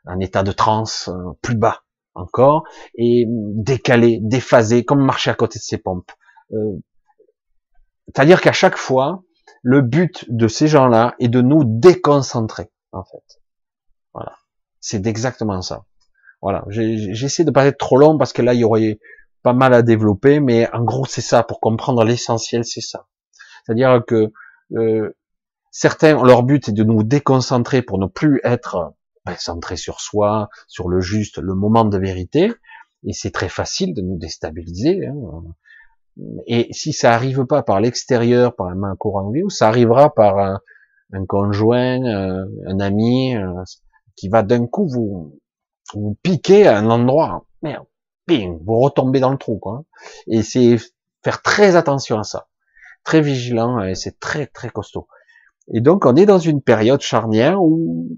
un 0.06 0.20
état 0.20 0.42
de 0.42 0.52
transe 0.52 1.10
plus 1.40 1.56
bas 1.56 1.82
encore 2.14 2.64
et 2.96 3.24
décalé, 3.28 4.18
déphasé, 4.22 4.84
comme 4.84 5.04
marcher 5.04 5.30
à 5.30 5.34
côté 5.34 5.58
de 5.58 5.64
ses 5.64 5.78
pompes. 5.78 6.10
C'est-à-dire 8.06 8.40
qu'à 8.40 8.52
chaque 8.52 8.76
fois, 8.76 9.22
le 9.62 9.80
but 9.80 10.26
de 10.28 10.46
ces 10.46 10.68
gens-là 10.68 11.14
est 11.18 11.28
de 11.28 11.40
nous 11.40 11.62
déconcentrer, 11.64 12.70
en 12.92 13.02
fait. 13.02 13.40
Voilà. 14.12 14.36
C'est 14.80 15.06
exactement 15.06 15.62
ça. 15.62 15.84
Voilà. 16.42 16.64
J'essaie 16.68 17.44
de 17.44 17.50
pas 17.50 17.64
être 17.66 17.78
trop 17.78 17.96
long 17.96 18.18
parce 18.18 18.34
que 18.34 18.42
là, 18.42 18.52
il 18.52 18.60
y 18.60 18.64
aurait 18.64 18.98
pas 19.42 19.54
mal 19.54 19.72
à 19.72 19.82
développer, 19.82 20.40
mais 20.40 20.70
en 20.72 20.84
gros, 20.84 21.06
c'est 21.06 21.22
ça. 21.22 21.42
Pour 21.42 21.60
comprendre 21.60 22.04
l'essentiel, 22.04 22.64
c'est 22.64 22.82
ça. 22.82 23.06
C'est-à-dire 23.64 24.02
que 24.06 24.30
euh, 24.72 25.16
certains, 25.74 26.22
leur 26.24 26.44
but 26.44 26.68
est 26.68 26.72
de 26.72 26.84
nous 26.84 27.02
déconcentrer 27.02 27.82
pour 27.82 27.98
ne 27.98 28.06
plus 28.06 28.40
être 28.44 28.94
ben, 29.26 29.34
centré 29.36 29.76
sur 29.76 30.00
soi, 30.00 30.48
sur 30.68 30.88
le 30.88 31.00
juste, 31.00 31.38
le 31.38 31.54
moment 31.54 31.84
de 31.84 31.98
vérité. 31.98 32.52
Et 33.04 33.12
c'est 33.12 33.32
très 33.32 33.48
facile 33.48 33.92
de 33.92 34.00
nous 34.00 34.16
déstabiliser. 34.16 35.06
Hein. 35.06 35.42
Et 36.46 36.72
si 36.72 36.92
ça 36.92 37.12
arrive 37.12 37.44
pas 37.44 37.62
par 37.62 37.80
l'extérieur, 37.80 38.54
par 38.54 38.68
un 38.68 38.96
coronavirus, 38.96 39.58
ça 39.58 39.68
arrivera 39.68 40.14
par 40.14 40.38
un, 40.38 41.26
conjoint, 41.26 42.02
euh, 42.04 42.46
un, 42.68 42.80
ami, 42.80 43.36
euh, 43.36 43.50
qui 44.16 44.28
va 44.28 44.42
d'un 44.44 44.66
coup 44.66 44.86
vous, 44.86 45.40
vous 45.92 46.16
piquer 46.22 46.68
à 46.68 46.78
un 46.78 46.88
endroit. 46.88 47.46
Merde, 47.62 47.86
ping, 48.26 48.60
vous 48.64 48.78
retombez 48.78 49.18
dans 49.18 49.30
le 49.30 49.38
trou, 49.38 49.58
quoi. 49.58 49.82
Et 50.28 50.42
c'est 50.42 50.76
faire 51.24 51.42
très 51.42 51.74
attention 51.74 52.20
à 52.20 52.24
ça. 52.24 52.46
Très 53.02 53.20
vigilant, 53.20 53.82
et 53.82 53.96
c'est 53.96 54.20
très, 54.20 54.46
très 54.46 54.70
costaud. 54.70 55.08
Et 55.72 55.80
donc, 55.80 56.04
on 56.06 56.16
est 56.16 56.26
dans 56.26 56.38
une 56.38 56.62
période 56.62 57.00
charnière 57.00 57.62
où, 57.62 58.08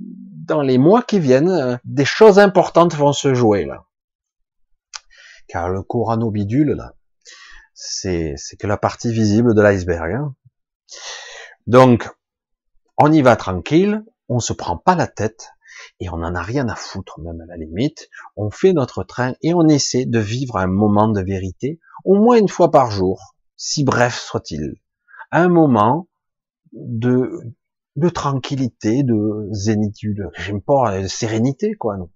dans 0.46 0.62
les 0.62 0.78
mois 0.78 1.02
qui 1.02 1.20
viennent, 1.20 1.50
euh, 1.50 1.76
des 1.84 2.04
choses 2.04 2.38
importantes 2.38 2.94
vont 2.94 3.12
se 3.12 3.34
jouer, 3.34 3.64
là. 3.64 3.84
Car 5.48 5.68
le 5.68 5.82
bidule 6.30 6.72
là, 6.72 6.94
c'est 7.72 8.34
que 8.58 8.66
la 8.66 8.76
partie 8.76 9.12
visible 9.12 9.54
de 9.54 9.62
l'iceberg. 9.62 10.12
Hein. 10.12 10.34
Donc, 11.68 12.10
on 12.98 13.12
y 13.12 13.22
va 13.22 13.36
tranquille, 13.36 14.04
on 14.28 14.40
se 14.40 14.52
prend 14.52 14.76
pas 14.76 14.96
la 14.96 15.06
tête 15.06 15.50
et 16.00 16.10
on 16.10 16.16
n'en 16.16 16.34
a 16.34 16.42
rien 16.42 16.68
à 16.68 16.74
foutre 16.74 17.20
même 17.20 17.40
à 17.40 17.46
la 17.46 17.56
limite. 17.56 18.08
On 18.36 18.50
fait 18.50 18.72
notre 18.72 19.04
train 19.04 19.34
et 19.42 19.54
on 19.54 19.68
essaie 19.68 20.04
de 20.04 20.18
vivre 20.18 20.56
un 20.56 20.66
moment 20.66 21.08
de 21.08 21.20
vérité 21.20 21.78
au 22.04 22.14
moins 22.14 22.38
une 22.38 22.48
fois 22.48 22.70
par 22.70 22.90
jour, 22.90 23.34
si 23.56 23.84
bref 23.84 24.18
soit-il. 24.18 24.76
Un 25.30 25.48
moment 25.48 26.08
de, 26.76 27.30
de 27.96 28.08
tranquillité, 28.08 29.02
de 29.02 29.48
zénitude, 29.50 30.28
j'aime 30.36 30.60
pas, 30.60 31.00
de 31.00 31.08
sérénité 31.08 31.74
quoi. 31.74 31.96
Non. 31.96 32.10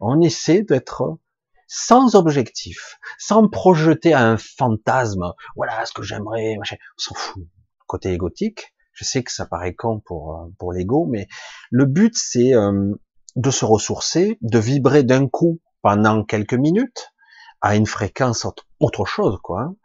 On 0.00 0.20
essaie 0.20 0.62
d'être 0.62 1.18
sans 1.66 2.14
objectif, 2.14 2.98
sans 3.18 3.48
projeter 3.48 4.14
un 4.14 4.36
fantasme, 4.38 5.32
voilà 5.56 5.84
ce 5.84 5.92
que 5.92 6.02
j'aimerais, 6.02 6.56
machin, 6.58 6.76
on 6.96 7.02
s'en 7.02 7.14
fout. 7.14 7.46
Côté 7.86 8.12
égotique, 8.12 8.74
je 8.92 9.04
sais 9.04 9.22
que 9.22 9.32
ça 9.32 9.46
paraît 9.46 9.74
con 9.74 10.00
pour, 10.00 10.50
pour 10.58 10.72
l'ego, 10.72 11.06
mais 11.06 11.26
le 11.70 11.84
but 11.84 12.14
c'est 12.16 12.54
euh, 12.54 12.94
de 13.36 13.50
se 13.50 13.64
ressourcer, 13.64 14.38
de 14.42 14.58
vibrer 14.58 15.04
d'un 15.04 15.28
coup 15.28 15.60
pendant 15.82 16.24
quelques 16.24 16.54
minutes 16.54 17.12
à 17.60 17.76
une 17.76 17.86
fréquence 17.86 18.46
autre 18.80 19.04
chose, 19.04 19.38
quoi, 19.42 19.62
hein, 19.62 19.76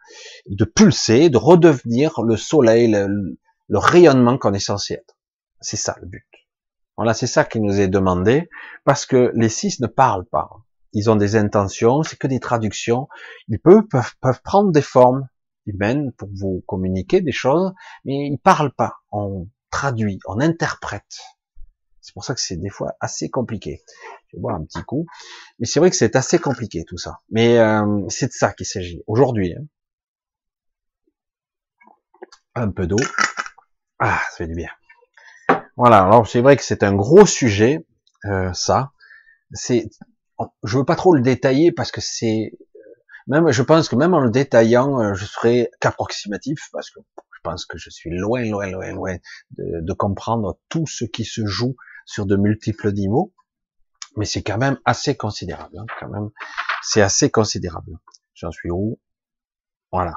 de 0.48 0.66
pulser, 0.66 1.30
de 1.30 1.38
redevenir 1.38 2.22
le 2.22 2.38
soleil, 2.38 2.88
le, 2.92 3.38
le 3.70 3.78
rayonnement 3.78 4.38
qu'on 4.38 4.54
est 4.54 4.60
censé 4.60 4.96
être. 4.96 5.18
C'est 5.62 5.78
ça 5.78 5.96
le 6.02 6.08
but. 6.08 6.28
Voilà, 6.98 7.14
c'est 7.14 7.28
ça 7.28 7.44
qui 7.44 7.60
nous 7.60 7.80
est 7.80 7.88
demandé, 7.88 8.50
parce 8.84 9.06
que 9.06 9.32
les 9.36 9.50
six 9.50 9.80
ne 9.80 9.88
parlent 9.88 10.26
pas 10.26 10.50
ils 10.94 11.10
ont 11.10 11.16
des 11.16 11.36
intentions, 11.36 12.04
c'est 12.04 12.18
que 12.18 12.28
des 12.28 12.40
traductions. 12.40 13.08
Ils 13.48 13.60
peuvent, 13.60 13.88
peuvent, 13.90 14.14
peuvent 14.22 14.42
prendre 14.44 14.72
des 14.72 14.82
formes 14.82 15.28
humaines 15.66 16.12
pour 16.14 16.30
vous 16.34 16.64
communiquer 16.68 17.22
des 17.22 17.32
choses, 17.32 17.74
mais 18.06 18.28
ils 18.28 18.38
parlent 18.38 18.74
pas. 18.74 18.98
On 19.12 19.48
traduit, 19.72 20.20
on 20.28 20.40
interprète. 20.40 21.20
C'est 22.00 22.14
pour 22.14 22.26
ça 22.26 22.36
que 22.36 22.42
c'est 22.42 22.58
des 22.58 22.70
fois 22.70 22.94
assez 23.00 23.30
compliqué. 23.30 23.82
Je 24.32 24.38
vais 24.38 24.54
un 24.54 24.64
petit 24.66 24.84
coup. 24.84 25.06
Mais 25.58 25.66
c'est 25.66 25.80
vrai 25.80 25.90
que 25.90 25.96
c'est 25.96 26.16
assez 26.16 26.38
compliqué 26.38 26.84
tout 26.86 26.98
ça. 26.98 27.20
Mais 27.30 27.58
euh, 27.58 28.06
c'est 28.10 28.28
de 28.28 28.34
ça 28.34 28.54
qu'il 28.54 28.66
s'agit 28.66 29.02
aujourd'hui. 29.08 29.56
Hein. 29.56 29.66
Un 32.56 32.70
peu 32.72 32.86
d'eau. 32.86 32.98
Ah, 34.06 34.20
ça 34.32 34.38
fait 34.40 34.48
du 34.48 34.54
bien. 34.54 34.70
Voilà, 35.78 36.04
alors 36.04 36.28
c'est 36.28 36.42
vrai 36.42 36.58
que 36.58 36.64
c'est 36.64 36.84
un 36.84 36.94
gros 36.94 37.26
sujet, 37.26 37.86
euh, 38.26 38.52
ça. 38.52 38.92
C'est 39.54 39.90
je 40.66 40.78
veux 40.78 40.84
pas 40.84 40.98
trop 40.98 41.16
le 41.16 41.22
détailler 41.22 41.72
parce 41.72 41.90
que 41.90 42.02
c'est 42.02 42.52
même, 43.28 43.50
je 43.50 43.64
pense 43.64 43.88
que 43.88 43.96
même 43.96 44.14
en 44.14 44.20
le 44.20 44.30
détaillant, 44.30 45.00
euh, 45.00 45.14
je 45.14 45.24
serai 45.24 45.72
qu'approximatif 45.80 46.68
parce 46.74 46.90
que 46.90 47.00
je 47.34 47.40
pense 47.44 47.66
que 47.66 47.78
je 47.78 47.90
suis 47.90 48.10
loin, 48.10 48.44
loin, 48.44 48.70
loin, 48.70 48.92
loin 48.92 49.16
de, 49.52 49.94
comprendre 49.94 50.60
tout 50.68 50.86
ce 50.86 51.06
qui 51.06 51.24
se 51.24 51.46
joue 51.46 51.78
sur 52.06 52.26
de 52.26 52.36
multiples 52.36 52.92
niveaux. 52.92 53.34
Mais 54.18 54.26
c'est 54.26 54.44
quand 54.44 54.58
même 54.58 54.80
assez 54.84 55.16
considérable, 55.16 55.78
hein, 55.80 55.86
quand 56.02 56.10
même. 56.10 56.30
C'est 56.82 57.02
assez 57.02 57.32
considérable. 57.32 58.00
J'en 58.34 58.52
suis 58.52 58.70
où? 58.70 59.00
Voilà. 59.94 60.16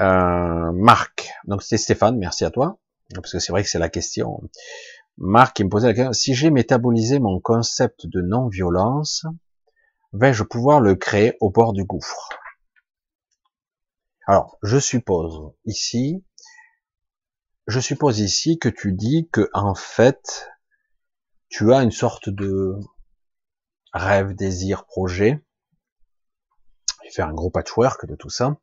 Euh, 0.00 0.72
Marc, 0.72 1.30
donc 1.44 1.62
c'est 1.62 1.76
Stéphane, 1.76 2.16
merci 2.16 2.44
à 2.44 2.50
toi, 2.50 2.78
parce 3.14 3.32
que 3.32 3.38
c'est 3.38 3.52
vrai 3.52 3.62
que 3.62 3.68
c'est 3.68 3.78
la 3.78 3.90
question. 3.90 4.42
Marc 5.18 5.56
qui 5.56 5.64
me 5.64 5.68
posait 5.68 5.88
la 5.88 5.94
question, 5.94 6.12
si 6.12 6.34
j'ai 6.34 6.50
métabolisé 6.50 7.18
mon 7.18 7.40
concept 7.40 8.06
de 8.06 8.22
non-violence, 8.22 9.26
vais-je 10.12 10.42
pouvoir 10.42 10.80
le 10.80 10.94
créer 10.94 11.36
au 11.40 11.50
bord 11.50 11.72
du 11.72 11.84
gouffre? 11.84 12.30
Alors, 14.26 14.58
je 14.62 14.78
suppose 14.78 15.52
ici, 15.66 16.24
je 17.66 17.80
suppose 17.80 18.20
ici 18.20 18.58
que 18.58 18.68
tu 18.68 18.92
dis 18.92 19.28
que 19.30 19.50
en 19.52 19.74
fait, 19.74 20.50
tu 21.48 21.72
as 21.72 21.82
une 21.82 21.90
sorte 21.90 22.28
de 22.30 22.76
rêve, 23.92 24.34
désir, 24.34 24.86
projet. 24.86 25.44
Je 27.02 27.08
vais 27.08 27.12
faire 27.12 27.28
un 27.28 27.34
gros 27.34 27.50
patchwork 27.50 28.06
de 28.06 28.14
tout 28.16 28.30
ça. 28.30 28.56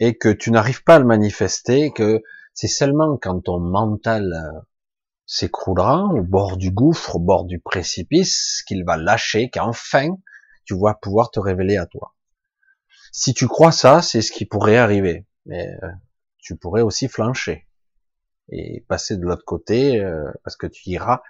Et 0.00 0.16
que 0.16 0.28
tu 0.28 0.50
n'arrives 0.50 0.84
pas 0.84 0.96
à 0.96 0.98
le 0.98 1.04
manifester, 1.04 1.92
que 1.92 2.22
c'est 2.54 2.68
seulement 2.68 3.16
quand 3.16 3.40
ton 3.40 3.60
mental 3.60 4.32
euh, 4.32 4.60
s'écroulera 5.26 6.04
au 6.04 6.22
bord 6.22 6.56
du 6.56 6.70
gouffre, 6.70 7.16
au 7.16 7.18
bord 7.18 7.44
du 7.44 7.58
précipice, 7.58 8.62
qu'il 8.66 8.84
va 8.84 8.96
lâcher, 8.96 9.50
qu'enfin 9.50 10.16
tu 10.64 10.76
vas 10.78 10.94
pouvoir 10.94 11.30
te 11.30 11.40
révéler 11.40 11.76
à 11.76 11.86
toi. 11.86 12.14
Si 13.12 13.32
tu 13.32 13.46
crois 13.46 13.72
ça, 13.72 14.02
c'est 14.02 14.20
ce 14.20 14.32
qui 14.32 14.44
pourrait 14.44 14.76
arriver, 14.76 15.26
mais 15.46 15.68
euh, 15.82 15.90
tu 16.38 16.56
pourrais 16.56 16.82
aussi 16.82 17.08
flancher 17.08 17.66
et 18.48 18.84
passer 18.88 19.16
de 19.16 19.22
l'autre 19.22 19.44
côté 19.44 20.00
euh, 20.00 20.30
parce 20.44 20.56
que 20.56 20.66
tu 20.66 20.90
iras 20.90 21.22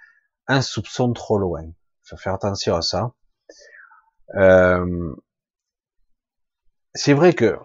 un 0.47 0.61
soupçon 0.61 1.13
trop 1.13 1.37
loin. 1.37 1.63
Faut 2.03 2.17
faire 2.17 2.33
attention 2.33 2.75
à 2.75 2.81
ça. 2.81 3.13
Euh, 4.35 5.15
c'est 6.93 7.13
vrai 7.13 7.33
que 7.33 7.57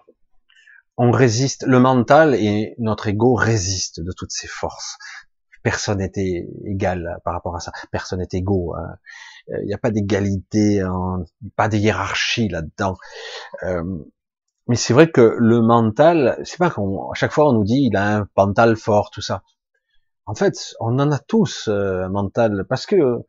on 0.97 1.11
résiste, 1.11 1.65
le 1.65 1.79
mental 1.79 2.35
et 2.35 2.75
notre 2.77 3.07
ego 3.07 3.33
résistent 3.33 4.01
de 4.01 4.11
toutes 4.11 4.31
ces 4.31 4.47
forces. 4.47 4.97
Personne 5.63 5.99
n'était 5.99 6.47
égal 6.65 7.17
par 7.23 7.33
rapport 7.33 7.55
à 7.55 7.59
ça. 7.59 7.71
Personne 7.91 8.19
n'est 8.19 8.27
égaux. 8.33 8.75
Hein. 8.75 8.97
Il 9.47 9.65
n'y 9.65 9.73
a 9.73 9.77
pas 9.77 9.91
d'égalité, 9.91 10.83
pas 11.55 11.69
de 11.69 11.77
hiérarchie 11.77 12.49
là-dedans. 12.49 12.97
Euh, 13.63 13.83
mais 14.67 14.75
c'est 14.75 14.93
vrai 14.93 15.11
que 15.11 15.35
le 15.39 15.61
mental, 15.61 16.39
c'est 16.43 16.57
pas 16.57 16.69
qu'on, 16.69 17.11
à 17.11 17.15
chaque 17.15 17.31
fois 17.31 17.49
on 17.49 17.53
nous 17.53 17.63
dit 17.63 17.87
il 17.89 17.97
a 17.97 18.17
un 18.17 18.27
mental 18.37 18.75
fort, 18.75 19.09
tout 19.09 19.21
ça. 19.21 19.43
En 20.25 20.35
fait, 20.35 20.73
on 20.79 20.99
en 20.99 21.11
a 21.11 21.19
tous 21.19 21.67
euh, 21.67 22.05
un 22.05 22.09
mental 22.09 22.65
parce 22.69 22.85
que 22.85 23.19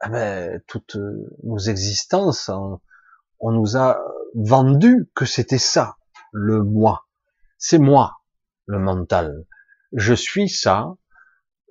ah 0.00 0.10
ben, 0.10 0.60
toutes 0.66 0.98
nos 1.42 1.58
existences, 1.58 2.50
on 3.40 3.50
nous 3.50 3.76
a 3.78 3.98
vendu 4.34 5.08
que 5.14 5.24
c'était 5.24 5.58
ça, 5.58 5.96
le 6.36 6.62
moi. 6.62 7.06
C'est 7.56 7.78
moi, 7.78 8.18
le 8.66 8.78
mental. 8.78 9.46
Je 9.92 10.12
suis 10.12 10.50
ça, 10.50 10.94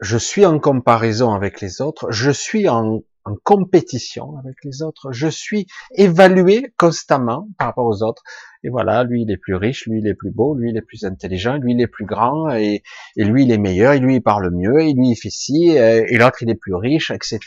je 0.01 0.17
suis 0.17 0.45
en 0.45 0.59
comparaison 0.59 1.33
avec 1.33 1.61
les 1.61 1.81
autres, 1.81 2.11
je 2.11 2.31
suis 2.31 2.67
en 2.67 3.01
en 3.25 3.35
compétition 3.43 4.37
avec 4.37 4.55
les 4.63 4.83
autres. 4.83 5.11
Je 5.11 5.27
suis 5.27 5.65
évalué 5.95 6.73
constamment 6.77 7.47
par 7.57 7.67
rapport 7.67 7.85
aux 7.85 8.03
autres. 8.03 8.23
Et 8.63 8.69
voilà, 8.69 9.03
lui 9.03 9.23
il 9.23 9.31
est 9.31 9.37
plus 9.37 9.55
riche, 9.55 9.87
lui 9.87 9.99
il 9.99 10.07
est 10.07 10.13
plus 10.15 10.31
beau, 10.31 10.55
lui 10.55 10.69
il 10.69 10.77
est 10.77 10.81
plus 10.81 11.05
intelligent, 11.05 11.57
lui 11.57 11.73
il 11.73 11.81
est 11.81 11.87
plus 11.87 12.05
grand, 12.05 12.49
et, 12.51 12.81
lui 13.15 13.43
il 13.43 13.51
est 13.51 13.57
meilleur, 13.57 13.93
et 13.93 13.99
lui 13.99 14.15
il 14.15 14.21
parle 14.21 14.49
mieux, 14.51 14.79
et 14.81 14.93
lui 14.93 15.09
il 15.09 15.15
fait 15.15 15.29
ci, 15.29 15.69
et, 15.69 16.17
l'autre 16.17 16.41
il 16.41 16.49
est 16.49 16.55
plus 16.55 16.73
riche, 16.73 17.11
etc., 17.11 17.39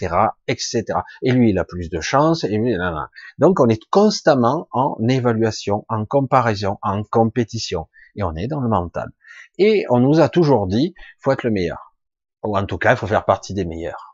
etc. 0.47 0.85
Et 1.22 1.33
lui 1.33 1.51
il 1.51 1.59
a 1.59 1.64
plus 1.64 1.91
de 1.91 2.01
chance, 2.01 2.45
et 2.45 2.57
lui, 2.57 2.76
donc 3.39 3.59
on 3.59 3.68
est 3.68 3.85
constamment 3.91 4.68
en 4.70 4.97
évaluation, 5.09 5.85
en 5.89 6.05
comparaison, 6.05 6.79
en 6.83 7.03
compétition, 7.03 7.89
et 8.14 8.22
on 8.22 8.35
est 8.37 8.47
dans 8.47 8.61
le 8.61 8.68
mental. 8.68 9.11
Et 9.59 9.87
on 9.91 9.99
nous 9.99 10.20
a 10.20 10.29
toujours 10.29 10.68
dit, 10.68 10.95
faut 11.20 11.33
être 11.33 11.43
le 11.43 11.51
meilleur, 11.51 11.97
ou 12.45 12.57
en 12.57 12.64
tout 12.64 12.79
cas 12.79 12.93
il 12.93 12.97
faut 12.97 13.09
faire 13.09 13.24
partie 13.24 13.55
des 13.55 13.64
meilleurs. 13.64 14.08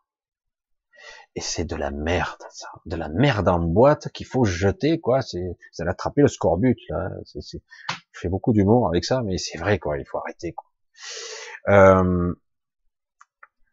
Et 1.36 1.40
c'est 1.40 1.64
de 1.64 1.74
la 1.74 1.90
merde, 1.90 2.42
ça. 2.50 2.68
De 2.86 2.96
la 2.96 3.08
merde 3.08 3.48
en 3.48 3.58
boîte 3.58 4.08
qu'il 4.12 4.26
faut 4.26 4.44
jeter, 4.44 5.00
quoi. 5.00 5.20
C'est, 5.20 5.56
ça 5.72 5.84
l'attraper 5.84 6.22
le 6.22 6.28
scorbut, 6.28 6.76
là. 6.88 7.10
C'est. 7.24 7.40
Je 8.12 8.20
fais 8.20 8.28
beaucoup 8.28 8.52
d'humour 8.52 8.86
avec 8.86 9.04
ça, 9.04 9.22
mais 9.22 9.36
c'est 9.38 9.58
vrai, 9.58 9.78
quoi. 9.78 9.98
Il 9.98 10.04
faut 10.04 10.18
arrêter, 10.18 10.52
quoi. 10.52 10.70
Euh... 11.68 12.34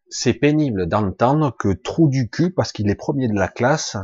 C'est 0.09 0.33
pénible 0.33 0.87
d'entendre 0.87 1.55
que 1.55 1.71
trou 1.71 2.09
du 2.09 2.29
cul, 2.29 2.51
parce 2.51 2.71
qu'il 2.71 2.89
est 2.89 2.95
premier 2.95 3.27
de 3.27 3.35
la 3.35 3.47
classe, 3.47 3.95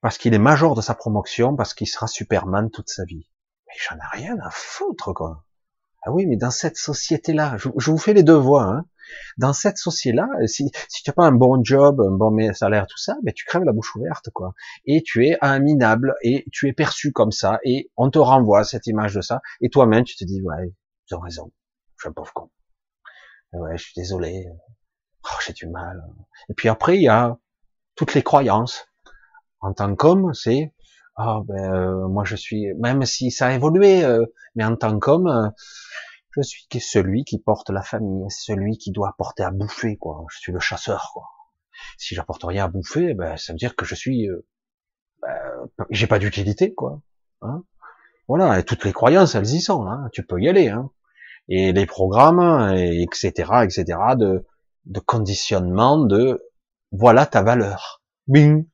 parce 0.00 0.16
qu'il 0.16 0.32
est 0.32 0.38
major 0.38 0.74
de 0.74 0.80
sa 0.80 0.94
promotion, 0.94 1.56
parce 1.56 1.74
qu'il 1.74 1.88
sera 1.88 2.06
Superman 2.06 2.70
toute 2.70 2.88
sa 2.88 3.04
vie. 3.04 3.28
Mais 3.66 3.74
j'en 3.76 3.96
ai 3.96 4.22
rien 4.22 4.38
à 4.40 4.50
foutre, 4.50 5.12
quoi. 5.12 5.44
Ah 6.02 6.12
oui, 6.12 6.26
mais 6.26 6.36
dans 6.36 6.50
cette 6.50 6.78
société-là, 6.78 7.56
je, 7.58 7.68
je 7.76 7.90
vous 7.90 7.98
fais 7.98 8.14
les 8.14 8.22
deux 8.22 8.32
voix, 8.32 8.62
hein. 8.62 8.86
Dans 9.38 9.52
cette 9.52 9.78
société-là, 9.78 10.28
si, 10.46 10.70
si 10.88 11.02
tu 11.02 11.10
n'as 11.10 11.14
pas 11.14 11.24
un 11.24 11.32
bon 11.32 11.62
job, 11.64 12.00
un 12.00 12.16
bon 12.16 12.52
salaire, 12.52 12.86
tout 12.86 12.98
ça, 12.98 13.16
ben 13.22 13.32
tu 13.34 13.44
crèves 13.44 13.64
la 13.64 13.72
bouche 13.72 13.94
ouverte, 13.96 14.30
quoi. 14.30 14.54
Et 14.84 15.02
tu 15.02 15.26
es 15.26 15.36
un 15.40 15.58
minable, 15.58 16.14
et 16.22 16.44
tu 16.52 16.68
es 16.68 16.72
perçu 16.72 17.12
comme 17.12 17.32
ça, 17.32 17.58
et 17.64 17.90
on 17.96 18.10
te 18.10 18.18
renvoie 18.18 18.64
cette 18.64 18.86
image 18.86 19.14
de 19.14 19.20
ça, 19.20 19.40
et 19.60 19.70
toi-même, 19.70 20.04
tu 20.04 20.16
te 20.16 20.24
dis, 20.24 20.40
ouais, 20.42 20.74
ils 21.10 21.14
ont 21.14 21.20
raison, 21.20 21.52
je 21.96 22.02
suis 22.02 22.08
un 22.08 22.12
pauvre 22.12 22.32
con. 22.32 22.50
Ouais, 23.52 23.76
je 23.76 23.82
suis 23.82 23.94
désolé, 23.96 24.46
oh, 25.24 25.36
j'ai 25.44 25.52
du 25.52 25.66
mal. 25.66 26.02
Et 26.48 26.54
puis 26.54 26.68
après, 26.68 26.96
il 26.96 27.02
y 27.02 27.08
a 27.08 27.36
toutes 27.96 28.14
les 28.14 28.22
croyances. 28.22 28.86
En 29.60 29.74
tant 29.74 29.94
qu'homme, 29.94 30.32
c'est, 30.34 30.72
ah 31.16 31.40
ben, 31.44 31.74
euh, 31.74 32.08
moi 32.08 32.24
je 32.24 32.36
suis, 32.36 32.72
même 32.74 33.04
si 33.04 33.30
ça 33.30 33.48
a 33.48 33.52
évolué, 33.52 34.04
euh, 34.04 34.24
mais 34.54 34.64
en 34.64 34.76
tant 34.76 34.98
qu'homme, 34.98 35.26
euh, 35.26 35.48
je 36.32 36.42
suis 36.42 36.66
celui 36.80 37.24
qui 37.24 37.38
porte 37.38 37.70
la 37.70 37.82
famille, 37.82 38.24
celui 38.30 38.78
qui 38.78 38.92
doit 38.92 39.08
apporter 39.08 39.42
à 39.42 39.50
bouffer, 39.50 39.96
quoi. 39.96 40.24
Je 40.30 40.38
suis 40.38 40.52
le 40.52 40.60
chasseur, 40.60 41.10
quoi. 41.12 41.24
Si 41.98 42.14
j'apporte 42.14 42.44
rien 42.44 42.64
à 42.64 42.68
bouffer, 42.68 43.14
ben, 43.14 43.36
ça 43.36 43.52
veut 43.52 43.58
dire 43.58 43.74
que 43.76 43.84
je 43.84 43.94
suis, 43.94 44.28
euh, 44.28 44.46
ben, 45.22 45.86
j'ai 45.90 46.06
pas 46.06 46.18
d'utilité, 46.18 46.74
quoi. 46.74 47.00
Hein 47.42 47.64
voilà, 48.28 48.60
et 48.60 48.64
toutes 48.64 48.84
les 48.84 48.92
croyances, 48.92 49.34
elles 49.34 49.48
y 49.54 49.60
sont. 49.60 49.86
Hein. 49.86 50.08
Tu 50.12 50.24
peux 50.24 50.40
y 50.40 50.48
aller. 50.48 50.68
Hein. 50.68 50.90
Et 51.48 51.72
les 51.72 51.86
programmes, 51.86 52.72
et 52.76 53.02
etc., 53.02 53.32
etc., 53.64 53.98
de, 54.16 54.46
de 54.84 55.00
conditionnement, 55.00 55.98
de 55.98 56.40
voilà 56.92 57.26
ta 57.26 57.42
valeur. 57.42 58.02
Bing. 58.28 58.68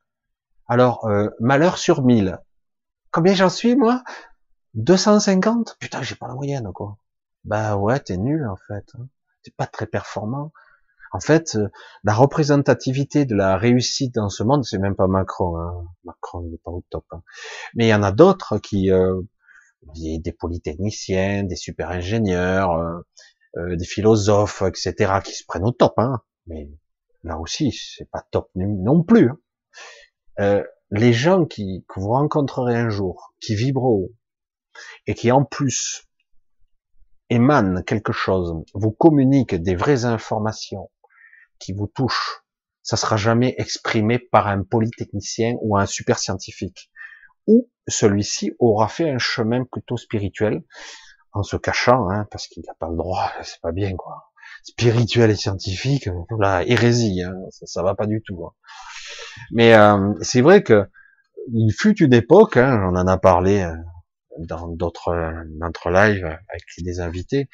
Alors, 0.69 1.07
euh, 1.07 1.31
malheur 1.41 1.79
sur 1.79 2.03
1000. 2.03 2.39
Combien 3.11 3.35
j'en 3.35 3.49
suis, 3.49 3.77
moi? 3.77 4.03
250 4.75 5.77
Putain, 5.81 6.03
j'ai 6.03 6.17
pas 6.17 6.29
la 6.29 6.35
moyenne, 6.35 6.71
quoi. 6.75 6.99
Bah 7.47 7.77
ouais, 7.77 8.01
t'es 8.01 8.17
nul 8.17 8.47
en 8.47 8.57
fait. 8.69 8.85
Hein. 8.95 9.09
T'es 9.43 9.53
pas 9.57 9.67
très 9.67 9.87
performant. 9.87 10.53
En 11.13 11.21
fait, 11.21 11.55
euh, 11.57 11.69
la 12.05 12.13
représentativité 12.15 13.25
de 13.25 13.35
la 13.35 13.57
réussite 13.57 14.15
dans 14.15 14.29
ce 14.29 14.43
monde, 14.43 14.65
c'est 14.65 14.79
même 14.79 14.97
pas 14.97 15.07
Macron. 15.07 15.59
Hein. 15.59 15.87
Macron, 16.05 16.45
il 16.47 16.55
est 16.55 16.63
pas 16.63 16.73
au 16.73 16.85
top. 16.91 17.07
Hein. 17.13 17.23
Mais 17.75 17.87
il 17.87 17.89
y 17.89 17.95
en 17.95 18.03
a 18.03 18.13
d'autres 18.13 18.59
qui, 18.59 18.91
euh, 18.91 19.23
des 19.95 20.33
polytechniciens, 20.33 21.45
des 21.45 21.57
super 21.57 21.91
ingénieurs, 21.91 22.73
euh, 22.73 23.01
euh, 23.57 23.77
des 23.77 23.85
philosophes, 23.85 24.63
etc., 24.63 25.21
qui 25.25 25.33
se 25.33 25.45
prennent 25.47 25.65
au 25.65 25.73
top. 25.73 25.95
Hein. 25.99 26.21
Mais 26.47 26.69
là 27.23 27.39
aussi, 27.39 27.73
c'est 27.73 28.11
pas 28.11 28.25
top 28.31 28.51
non 28.55 29.03
plus. 29.03 29.31
Hein. 29.31 29.39
Euh, 30.41 30.65
les 30.91 31.13
gens 31.13 31.45
qui, 31.45 31.85
que 31.89 32.01
vous 32.01 32.11
rencontrerez 32.11 32.77
un 32.77 32.91
jour, 32.91 33.35
qui 33.41 33.55
vibrent 33.55 33.85
haut, 33.85 34.13
et 35.07 35.15
qui 35.15 35.33
en 35.33 35.45
plus 35.45 36.06
émane 37.31 37.83
quelque 37.85 38.13
chose, 38.13 38.55
vous 38.75 38.93
communique 38.93 39.55
des 39.55 39.75
vraies 39.75 40.05
informations 40.05 40.91
qui 41.59 41.73
vous 41.73 41.87
touchent, 41.87 42.43
ça 42.83 42.97
sera 42.97 43.17
jamais 43.17 43.55
exprimé 43.59 44.19
par 44.19 44.47
un 44.47 44.63
polytechnicien 44.63 45.57
ou 45.61 45.77
un 45.77 45.87
super 45.87 46.19
scientifique. 46.19 46.91
Ou 47.47 47.69
celui-ci 47.89 48.53
aura 48.59 48.89
fait 48.89 49.11
un 49.11 49.19
chemin 49.19 49.65
plutôt 49.65 49.97
spirituel, 49.97 50.63
en 51.33 51.43
se 51.43 51.57
cachant, 51.57 52.09
hein, 52.11 52.27
parce 52.31 52.47
qu'il 52.47 52.63
n'a 52.67 52.75
pas 52.79 52.89
le 52.89 52.97
droit, 52.97 53.31
c'est 53.43 53.61
pas 53.61 53.73
bien 53.73 53.95
quoi. 53.97 54.31
Spirituel 54.63 55.31
et 55.31 55.37
scientifique, 55.37 56.09
la 56.39 56.65
hérésie, 56.65 57.23
hein, 57.23 57.35
ça, 57.51 57.67
ça 57.67 57.83
va 57.83 57.95
pas 57.95 58.07
du 58.07 58.23
tout. 58.23 58.47
Hein. 58.47 58.53
Mais 59.51 59.75
euh, 59.75 60.15
c'est 60.23 60.41
vrai 60.41 60.63
que 60.63 60.89
il 61.53 61.73
fut 61.73 62.03
une 62.03 62.15
époque, 62.15 62.57
hein, 62.57 62.81
on 62.91 62.97
en 62.97 63.07
a 63.07 63.19
parlé 63.19 63.63
euh, 63.63 63.75
dans 64.39 64.69
d'autres 64.69 65.45
notre 65.59 65.91
live 65.91 66.25
avec 66.25 66.65
des 66.79 67.01
invités, 67.01 67.49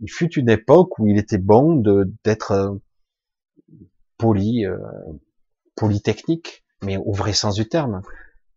il 0.00 0.10
fut 0.10 0.32
une 0.34 0.50
époque 0.50 0.98
où 0.98 1.06
il 1.06 1.18
était 1.18 1.38
bon 1.38 1.76
de 1.76 2.12
d'être 2.24 2.52
euh, 2.52 2.70
poli, 4.18 4.66
euh, 4.66 4.76
polytechnique, 5.76 6.64
mais 6.82 6.96
au 6.96 7.12
vrai 7.12 7.32
sens 7.32 7.54
du 7.54 7.68
terme. 7.68 8.02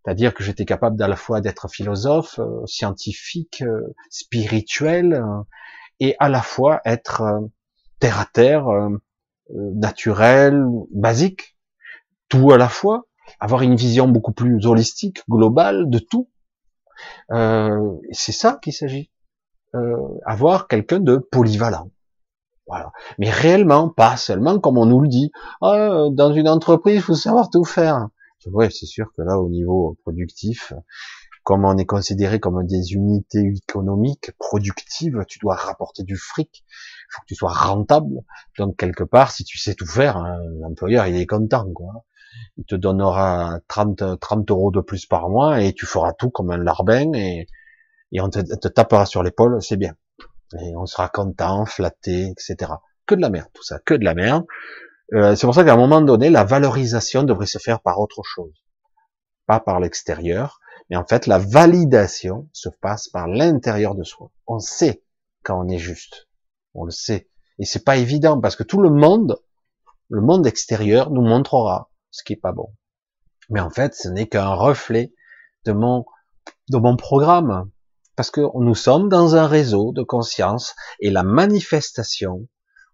C'est-à-dire 0.03 0.33
que 0.33 0.43
j'étais 0.43 0.65
capable 0.65 0.97
d'à 0.97 1.07
la 1.07 1.15
fois 1.15 1.41
d'être 1.41 1.69
philosophe, 1.69 2.39
euh, 2.39 2.65
scientifique, 2.65 3.63
spirituel, 4.09 5.23
et 5.99 6.15
à 6.19 6.29
la 6.29 6.41
fois 6.41 6.81
être 6.85 7.23
terre 7.99 8.19
à 8.19 8.25
terre, 8.25 8.67
naturel, 9.49 10.63
basique, 10.91 11.57
tout 12.29 12.51
à 12.51 12.57
la 12.57 12.69
fois, 12.69 13.07
avoir 13.39 13.63
une 13.63 13.75
vision 13.75 14.07
beaucoup 14.07 14.33
plus 14.33 14.65
holistique, 14.65 15.23
globale 15.27 15.89
de 15.89 15.99
tout, 15.99 16.29
euh, 17.31 17.93
c'est 18.11 18.31
ça 18.31 18.59
qu'il 18.61 18.73
s'agit. 18.73 19.11
Euh, 19.75 19.97
avoir 20.25 20.67
quelqu'un 20.67 20.99
de 20.99 21.17
polyvalent. 21.17 21.91
Voilà. 22.67 22.91
Mais 23.17 23.29
réellement, 23.29 23.89
pas 23.89 24.17
seulement 24.17 24.59
comme 24.59 24.77
on 24.77 24.85
nous 24.85 25.01
le 25.01 25.07
dit. 25.07 25.31
Ah, 25.61 26.05
dans 26.11 26.33
une 26.33 26.49
entreprise, 26.49 26.95
il 26.95 27.01
faut 27.01 27.15
savoir 27.15 27.49
tout 27.49 27.63
faire. 27.63 28.07
Ouais, 28.45 28.69
c'est 28.69 28.85
sûr 28.85 29.07
que 29.15 29.21
là, 29.21 29.39
au 29.39 29.49
niveau 29.49 29.97
productif, 30.03 30.73
comme 31.43 31.65
on 31.65 31.77
est 31.77 31.85
considéré 31.85 32.39
comme 32.39 32.65
des 32.65 32.93
unités 32.93 33.53
économiques 33.55 34.31
productives, 34.37 35.23
tu 35.27 35.39
dois 35.39 35.55
rapporter 35.55 36.03
du 36.03 36.17
fric. 36.17 36.63
Il 36.65 37.07
faut 37.09 37.21
que 37.21 37.27
tu 37.27 37.35
sois 37.35 37.53
rentable. 37.53 38.19
Donc 38.57 38.77
quelque 38.77 39.03
part, 39.03 39.31
si 39.31 39.43
tu 39.43 39.57
sais 39.57 39.73
tout 39.73 39.85
faire, 39.85 40.17
hein, 40.17 40.39
l'employeur 40.59 41.07
il 41.07 41.15
est 41.15 41.25
content, 41.25 41.71
quoi 41.73 42.05
il 42.57 42.65
te 42.65 42.75
donnera 42.75 43.59
30, 43.67 44.19
30 44.19 44.51
euros 44.51 44.71
de 44.71 44.81
plus 44.81 45.05
par 45.05 45.29
mois 45.29 45.61
et 45.61 45.73
tu 45.73 45.85
feras 45.85 46.13
tout 46.13 46.29
comme 46.29 46.51
un 46.51 46.57
larbin 46.57 47.13
et, 47.13 47.47
et 48.11 48.21
on 48.21 48.29
te, 48.29 48.39
te 48.39 48.67
tapera 48.67 49.05
sur 49.05 49.23
l'épaule, 49.23 49.61
c'est 49.61 49.77
bien. 49.77 49.95
Et 50.53 50.75
on 50.75 50.85
sera 50.85 51.09
content, 51.09 51.65
flatté, 51.65 52.27
etc. 52.27 52.71
Que 53.05 53.15
de 53.15 53.21
la 53.21 53.29
merde, 53.29 53.49
tout 53.53 53.63
ça, 53.63 53.79
que 53.79 53.93
de 53.93 54.05
la 54.05 54.13
merde. 54.13 54.45
Euh, 55.13 55.35
c'est 55.35 55.47
pour 55.47 55.55
ça 55.55 55.63
qu'à 55.63 55.73
un 55.73 55.77
moment 55.77 56.01
donné, 56.01 56.29
la 56.29 56.43
valorisation 56.43 57.23
devrait 57.23 57.45
se 57.45 57.59
faire 57.59 57.81
par 57.81 57.99
autre 57.99 58.21
chose, 58.23 58.53
pas 59.45 59.59
par 59.59 59.79
l'extérieur, 59.79 60.59
mais 60.89 60.97
en 60.97 61.05
fait, 61.05 61.27
la 61.27 61.37
validation 61.37 62.49
se 62.51 62.69
passe 62.69 63.07
par 63.07 63.27
l'intérieur 63.27 63.95
de 63.95 64.03
soi. 64.03 64.31
On 64.47 64.59
sait 64.59 65.03
quand 65.43 65.63
on 65.63 65.69
est 65.69 65.77
juste, 65.77 66.27
on 66.73 66.83
le 66.83 66.91
sait, 66.91 67.29
et 67.59 67.65
c'est 67.65 67.85
pas 67.85 67.97
évident 67.97 68.39
parce 68.39 68.55
que 68.55 68.63
tout 68.63 68.81
le 68.81 68.89
monde, 68.89 69.39
le 70.09 70.21
monde 70.21 70.45
extérieur, 70.45 71.09
nous 71.09 71.21
montrera 71.21 71.86
ce 72.11 72.23
qui 72.23 72.33
est 72.33 72.41
pas 72.41 72.51
bon. 72.51 72.73
Mais 73.49 73.59
en 73.59 73.69
fait, 73.69 73.95
ce 73.95 74.09
n'est 74.09 74.27
qu'un 74.27 74.53
reflet 74.53 75.13
de 75.65 75.71
mon 75.71 76.05
de 76.69 76.77
mon 76.77 76.95
programme, 76.97 77.69
parce 78.15 78.31
que 78.31 78.41
nous 78.59 78.75
sommes 78.75 79.09
dans 79.09 79.35
un 79.35 79.47
réseau 79.47 79.91
de 79.93 80.03
conscience 80.03 80.75
et 80.99 81.09
la 81.09 81.23
manifestation, 81.23 82.47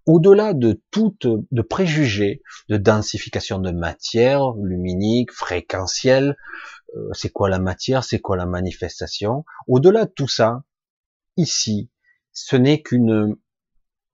au-delà 0.06 0.54
de 0.54 0.82
toute 0.92 1.28
de 1.28 1.62
préjugés, 1.62 2.42
de 2.70 2.78
densification 2.78 3.60
de 3.60 3.72
matière, 3.72 4.52
luminique, 4.62 5.32
fréquentielle, 5.32 6.36
euh, 6.96 7.10
c'est 7.14 7.30
quoi 7.30 7.50
la 7.50 7.60
matière, 7.60 8.04
c'est 8.04 8.20
quoi 8.20 8.38
la 8.38 8.46
manifestation, 8.46 9.46
au-delà 9.68 10.06
de 10.06 10.12
tout 10.12 10.28
ça, 10.28 10.64
ici, 11.38 11.90
ce 12.32 12.56
n'est 12.56 12.82
qu'une 12.82 13.36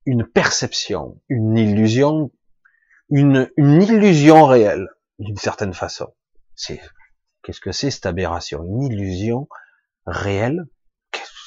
une 0.06 0.26
perception, 0.26 1.22
une 1.28 1.58
illusion, 1.58 2.32
une, 3.10 3.52
une 3.58 3.82
illusion 3.82 4.46
réelle, 4.46 4.88
d'une 5.18 5.38
certaine 5.38 5.74
façon. 5.74 6.14
C'est 6.56 6.82
qu'est-ce 7.44 7.62
que 7.62 7.72
c'est 7.72 7.92
cette 7.92 8.06
aberration? 8.06 8.64
Une 8.64 8.84
illusion 8.84 9.48
réelle? 10.06 10.66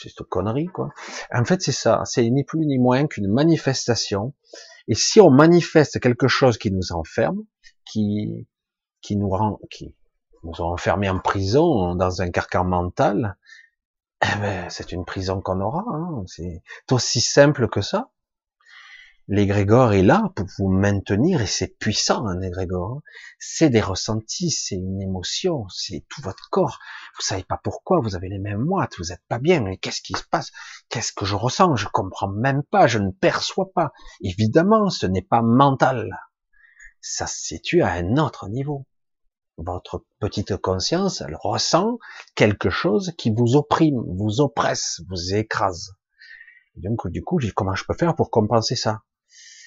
C'est 0.00 0.08
cette 0.08 0.26
connerie, 0.28 0.66
quoi? 0.66 0.88
En 1.32 1.44
fait, 1.44 1.62
c'est 1.62 1.70
ça. 1.70 2.02
C'est 2.04 2.28
ni 2.28 2.44
plus 2.44 2.66
ni 2.66 2.78
moins 2.78 3.06
qu'une 3.06 3.32
manifestation. 3.32 4.34
Et 4.88 4.94
si 4.94 5.20
on 5.20 5.30
manifeste 5.30 6.00
quelque 6.00 6.26
chose 6.26 6.58
qui 6.58 6.72
nous 6.72 6.92
enferme, 6.92 7.42
qui, 7.84 8.48
qui 9.00 9.16
nous 9.16 9.28
rend, 9.28 9.60
qui 9.70 9.94
nous 10.42 10.60
enfermés 10.60 11.08
en 11.08 11.20
prison, 11.20 11.94
dans 11.94 12.20
un 12.20 12.30
carcan 12.30 12.64
mental, 12.64 13.36
eh 14.22 14.40
ben, 14.40 14.68
c'est 14.70 14.90
une 14.90 15.04
prison 15.04 15.40
qu'on 15.40 15.60
aura. 15.60 15.84
Hein. 15.86 16.24
C'est 16.26 16.62
aussi 16.90 17.20
simple 17.20 17.68
que 17.68 17.80
ça. 17.80 18.10
L'égrégore 19.34 19.94
est 19.94 20.02
là 20.02 20.30
pour 20.36 20.44
vous 20.58 20.68
maintenir 20.68 21.40
et 21.40 21.46
c'est 21.46 21.78
puissant 21.78 22.26
un. 22.26 22.42
Hein. 22.42 23.00
C'est 23.38 23.70
des 23.70 23.80
ressentis, 23.80 24.50
c'est 24.50 24.74
une 24.74 25.00
émotion, 25.00 25.66
c'est 25.70 26.04
tout 26.10 26.20
votre 26.20 26.50
corps. 26.50 26.78
Vous 27.16 27.22
savez 27.22 27.42
pas 27.42 27.58
pourquoi, 27.64 28.00
vous 28.00 28.14
avez 28.14 28.28
les 28.28 28.38
mêmes 28.38 28.60
moites, 28.60 28.92
vous 28.98 29.10
êtes 29.10 29.24
pas 29.30 29.38
bien, 29.38 29.62
mais 29.62 29.78
qu'est-ce 29.78 30.02
qui 30.02 30.12
se 30.12 30.24
passe? 30.30 30.50
Qu'est-ce 30.90 31.14
que 31.14 31.24
je 31.24 31.34
ressens? 31.34 31.76
Je 31.76 31.88
comprends 31.88 32.28
même 32.28 32.62
pas, 32.62 32.86
je 32.86 32.98
ne 32.98 33.10
perçois 33.10 33.72
pas. 33.72 33.92
Évidemment, 34.20 34.90
ce 34.90 35.06
n'est 35.06 35.22
pas 35.22 35.40
mental. 35.40 36.14
Ça 37.00 37.26
se 37.26 37.40
situe 37.40 37.80
à 37.80 37.92
un 37.92 38.18
autre 38.18 38.50
niveau. 38.50 38.84
Votre 39.56 40.04
petite 40.20 40.58
conscience, 40.58 41.22
elle 41.22 41.38
ressent 41.40 41.96
quelque 42.34 42.68
chose 42.68 43.14
qui 43.16 43.32
vous 43.34 43.56
opprime, 43.56 44.02
vous 44.14 44.42
oppresse, 44.42 45.00
vous 45.08 45.34
écrase. 45.34 45.94
donc, 46.76 47.08
du 47.08 47.24
coup, 47.24 47.40
comment 47.56 47.74
je 47.74 47.84
peux 47.88 47.96
faire 47.96 48.14
pour 48.14 48.30
compenser 48.30 48.76
ça? 48.76 49.00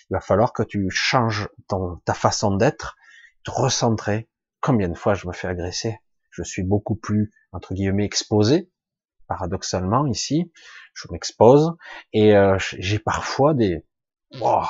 Il 0.10 0.14
va 0.14 0.20
falloir 0.20 0.54
que 0.54 0.64
tu 0.64 0.90
changes 0.90 1.50
ton, 1.68 1.98
ta 2.06 2.14
façon 2.14 2.56
d'être, 2.56 2.96
te 3.44 3.52
recentrer. 3.52 4.30
Combien 4.62 4.90
de 4.90 4.98
fois 4.98 5.14
je 5.14 5.28
me 5.28 5.34
fais 5.34 5.48
agresser? 5.48 6.00
Je 6.32 6.44
suis 6.44 6.64
beaucoup 6.64 6.96
plus, 6.96 7.32
entre 7.52 7.74
guillemets, 7.74 8.06
exposé, 8.06 8.70
paradoxalement, 9.28 10.06
ici. 10.06 10.52
Je 10.94 11.08
m'expose, 11.12 11.76
et 12.14 12.36
euh, 12.36 12.58
j'ai 12.60 13.00
parfois 13.00 13.54
des... 13.54 13.86
Wow, 14.40 14.64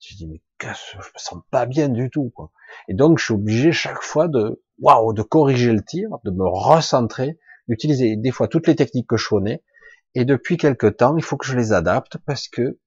je 0.00 0.14
dis, 0.16 0.26
mais 0.26 0.40
je 0.60 0.96
me 0.98 1.02
sens 1.16 1.42
pas 1.50 1.66
bien 1.66 1.88
du 1.88 2.10
tout. 2.10 2.30
Quoi. 2.34 2.50
Et 2.88 2.94
donc, 2.94 3.18
je 3.18 3.24
suis 3.24 3.34
obligé 3.34 3.72
chaque 3.72 4.02
fois 4.02 4.28
de, 4.28 4.62
waouh, 4.78 5.12
de 5.12 5.22
corriger 5.22 5.72
le 5.72 5.82
tir, 5.84 6.08
de 6.24 6.30
me 6.30 6.46
recentrer, 6.46 7.38
d'utiliser 7.68 8.16
des 8.16 8.30
fois 8.30 8.48
toutes 8.48 8.66
les 8.66 8.76
techniques 8.76 9.08
que 9.08 9.16
je 9.16 9.28
connais. 9.28 9.62
Et 10.14 10.24
depuis 10.24 10.56
quelque 10.56 10.86
temps, 10.86 11.16
il 11.16 11.24
faut 11.24 11.36
que 11.36 11.46
je 11.46 11.56
les 11.56 11.72
adapte 11.72 12.18
parce 12.18 12.48
que 12.48 12.78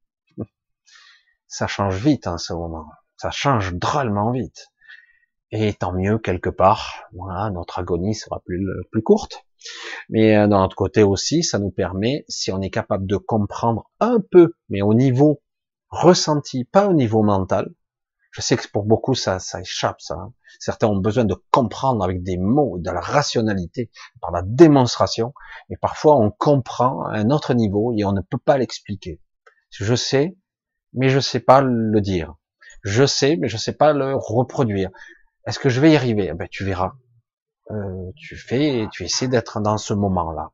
ça 1.47 1.67
change 1.67 1.97
vite 1.97 2.27
en 2.27 2.37
ce 2.37 2.53
moment. 2.53 2.85
Ça 3.17 3.31
change 3.31 3.73
drôlement 3.73 4.31
vite. 4.31 4.67
Et 5.51 5.73
tant 5.73 5.93
mieux 5.93 6.17
quelque 6.19 6.49
part. 6.49 7.05
Voilà, 7.13 7.49
notre 7.49 7.79
agonie 7.79 8.15
sera 8.15 8.41
plus 8.45 8.67
plus 8.91 9.01
courte. 9.01 9.45
Mais 10.09 10.35
euh, 10.35 10.47
d'un 10.47 10.63
autre 10.63 10.75
côté 10.75 11.03
aussi, 11.03 11.43
ça 11.43 11.59
nous 11.59 11.71
permet, 11.71 12.25
si 12.27 12.51
on 12.51 12.61
est 12.61 12.69
capable 12.69 13.07
de 13.07 13.17
comprendre 13.17 13.89
un 13.99 14.19
peu, 14.19 14.53
mais 14.69 14.81
au 14.81 14.93
niveau 14.93 15.41
ressenti, 15.89 16.65
pas 16.65 16.87
au 16.87 16.93
niveau 16.93 17.23
mental. 17.23 17.73
Je 18.31 18.41
sais 18.41 18.55
que 18.55 18.67
pour 18.67 18.83
beaucoup 18.83 19.15
ça, 19.15 19.39
ça 19.39 19.61
échappe 19.61 20.01
ça. 20.01 20.15
Hein. 20.15 20.33
Certains 20.59 20.87
ont 20.87 20.97
besoin 20.97 21.25
de 21.25 21.35
comprendre 21.49 22.03
avec 22.03 22.23
des 22.23 22.37
mots, 22.37 22.77
de 22.77 22.91
la 22.91 22.99
rationalité, 22.99 23.89
par 24.21 24.31
la 24.31 24.43
démonstration. 24.43 25.33
Mais 25.69 25.77
parfois 25.77 26.17
on 26.17 26.29
comprend 26.29 27.03
à 27.05 27.17
un 27.17 27.29
autre 27.31 27.53
niveau 27.53 27.93
et 27.97 28.03
on 28.05 28.11
ne 28.11 28.21
peut 28.21 28.37
pas 28.37 28.57
l'expliquer. 28.57 29.21
Je 29.71 29.95
sais, 29.95 30.37
mais 30.97 31.09
je 31.09 31.19
sais 31.19 31.39
pas 31.39 31.61
le 31.61 32.01
dire. 32.01 32.35
Je 32.83 33.05
sais, 33.05 33.37
mais 33.37 33.47
je 33.47 33.57
sais 33.57 33.73
pas 33.73 33.93
le 33.93 34.15
reproduire. 34.15 34.89
Est-ce 35.45 35.59
que 35.59 35.69
je 35.69 35.79
vais 35.79 35.91
y 35.91 35.95
arriver? 35.95 36.29
Eh 36.31 36.33
Ben 36.33 36.47
tu 36.49 36.65
verras. 36.65 36.93
Euh, 37.71 38.11
tu 38.15 38.35
fais, 38.35 38.87
tu 38.91 39.03
essaies 39.03 39.27
d'être 39.27 39.59
dans 39.59 39.77
ce 39.77 39.93
moment-là. 39.93 40.51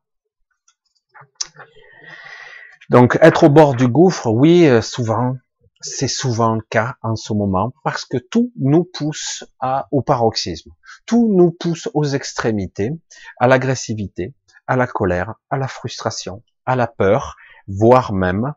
Donc 2.90 3.18
être 3.20 3.44
au 3.44 3.50
bord 3.50 3.74
du 3.74 3.88
gouffre, 3.88 4.30
oui, 4.30 4.66
euh, 4.66 4.82
souvent, 4.82 5.36
c'est 5.80 6.08
souvent 6.08 6.54
le 6.54 6.62
cas 6.68 6.96
en 7.02 7.16
ce 7.16 7.32
moment 7.32 7.72
parce 7.82 8.04
que 8.04 8.18
tout 8.18 8.52
nous 8.56 8.84
pousse 8.84 9.44
à, 9.60 9.86
au 9.90 10.02
paroxysme. 10.02 10.70
Tout 11.06 11.32
nous 11.34 11.50
pousse 11.50 11.88
aux 11.94 12.04
extrémités, 12.04 12.90
à 13.38 13.46
l'agressivité, 13.46 14.34
à 14.66 14.76
la 14.76 14.86
colère, 14.86 15.34
à 15.50 15.56
la 15.56 15.68
frustration, 15.68 16.42
à 16.66 16.76
la 16.76 16.86
peur, 16.86 17.36
voire 17.68 18.12
même 18.12 18.54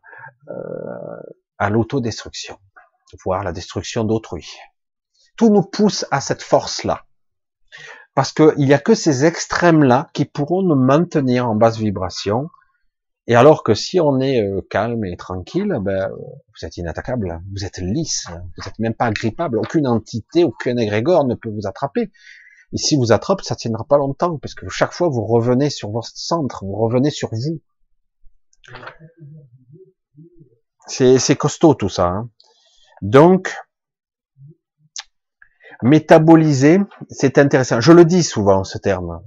euh, 0.50 0.54
à 1.58 1.70
l'autodestruction, 1.70 2.58
voire 3.24 3.44
la 3.44 3.52
destruction 3.52 4.04
d'autrui. 4.04 4.50
Tout 5.38 5.50
nous 5.50 5.64
pousse 5.64 6.06
à 6.12 6.22
cette 6.22 6.42
force-là. 6.42 7.06
Parce 8.16 8.32
qu'il 8.32 8.58
n'y 8.58 8.74
a 8.74 8.80
que 8.80 8.96
ces 8.96 9.26
extrêmes-là 9.26 10.10
qui 10.14 10.26
pourront 10.26 10.64
nous 10.64 10.76
maintenir 10.76 11.48
en 11.48 11.56
basse 11.56 11.78
vibration. 11.78 12.50
Et 13.28 13.36
alors 13.36 13.64
que 13.64 13.76
si 13.76 14.00
on 14.00 14.20
est 14.20 14.42
euh, 14.42 14.62
calme 14.70 15.06
et 15.06 15.18
tranquille, 15.18 15.78
ben, 15.82 16.10
vous 16.10 16.66
êtes 16.66 16.78
inattaquable, 16.78 17.42
vous 17.54 17.66
êtes 17.66 17.78
lisse, 17.78 18.26
vous 18.32 18.64
n'êtes 18.66 18.80
même 18.80 18.94
pas 18.96 19.06
agrippable, 19.06 19.60
aucune 19.60 19.86
entité, 19.86 20.44
aucun 20.46 20.78
égrégore 20.78 21.26
ne 21.26 21.36
peut 21.36 21.50
vous 21.50 21.68
attraper. 21.68 22.10
Et 22.74 22.78
si 22.78 22.96
vous 22.96 23.12
attrape, 23.12 23.42
ça 23.42 23.56
tiendra 23.56 23.86
pas 23.86 23.98
longtemps, 23.98 24.38
parce 24.40 24.56
que 24.56 24.68
chaque 24.70 24.94
fois 24.94 25.10
vous 25.10 25.26
revenez 25.26 25.70
sur 25.70 25.92
votre 25.92 26.10
centre, 26.14 26.66
vous 26.66 26.76
revenez 26.76 27.12
sur 27.12 27.30
vous. 27.32 27.62
C'est 30.88 31.36
costaud 31.36 31.76
tout 31.76 31.90
ça. 31.90 32.08
Hein. 32.08 32.30
Donc, 33.02 33.56
métaboliser, 35.84 36.80
c'est 37.10 37.38
intéressant. 37.38 37.82
Je 37.82 37.92
le 37.92 38.06
dis 38.06 38.24
souvent 38.24 38.64
ce 38.64 38.78
terme. 38.78 39.22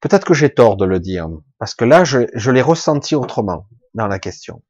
Peut-être 0.00 0.26
que 0.26 0.34
j'ai 0.34 0.52
tort 0.52 0.76
de 0.76 0.84
le 0.84 1.00
dire, 1.00 1.28
parce 1.58 1.74
que 1.74 1.84
là, 1.84 2.04
je, 2.04 2.28
je 2.34 2.50
l'ai 2.50 2.62
ressenti 2.62 3.14
autrement 3.14 3.66
dans 3.94 4.06
la 4.06 4.18
question. 4.18 4.62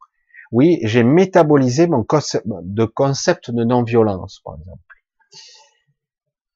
Oui, 0.53 0.79
j'ai 0.83 1.03
métabolisé 1.03 1.87
mon 1.87 2.05
concept 2.05 3.51
de 3.51 3.65
non-violence, 3.65 4.41
par 4.45 4.57
exemple. 4.59 4.81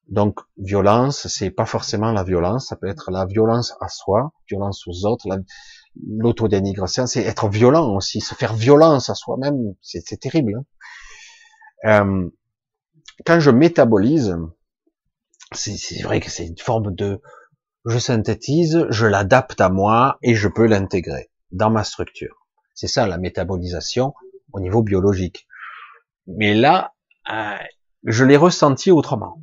Donc, 0.07 0.39
violence, 0.57 1.27
c'est 1.27 1.51
pas 1.51 1.65
forcément 1.65 2.11
la 2.11 2.23
violence, 2.23 2.67
ça 2.67 2.75
peut 2.75 2.87
être 2.87 3.11
la 3.11 3.25
violence 3.25 3.75
à 3.79 3.89
soi, 3.89 4.31
violence 4.49 4.87
aux 4.87 5.05
autres, 5.05 5.27
l'autodénigration, 6.01 7.05
c'est 7.05 7.23
être 7.23 7.47
violent 7.49 7.95
aussi, 7.95 8.21
se 8.21 8.35
faire 8.35 8.53
violence 8.53 9.09
à 9.09 9.15
soi-même, 9.15 9.75
c'est 9.81 10.19
terrible. 10.19 10.55
Hein. 10.55 10.65
Euh, 11.85 12.29
quand 13.25 13.39
je 13.39 13.51
métabolise, 13.51 14.35
c'est 15.53 16.01
vrai 16.01 16.19
que 16.19 16.29
c'est 16.29 16.47
une 16.47 16.57
forme 16.57 16.93
de, 16.95 17.21
je 17.85 17.99
synthétise, 17.99 18.85
je 18.89 19.05
l'adapte 19.05 19.61
à 19.61 19.69
moi 19.69 20.17
et 20.21 20.35
je 20.35 20.47
peux 20.47 20.65
l'intégrer 20.65 21.29
dans 21.51 21.69
ma 21.69 21.83
structure. 21.83 22.47
C'est 22.73 22.87
ça 22.87 23.05
la 23.07 23.17
métabolisation 23.17 24.13
au 24.51 24.59
niveau 24.59 24.81
biologique. 24.81 25.47
Mais 26.27 26.53
là, 26.53 26.93
euh, 27.31 27.57
je 28.03 28.25
l'ai 28.25 28.37
ressenti 28.37 28.91
autrement. 28.91 29.41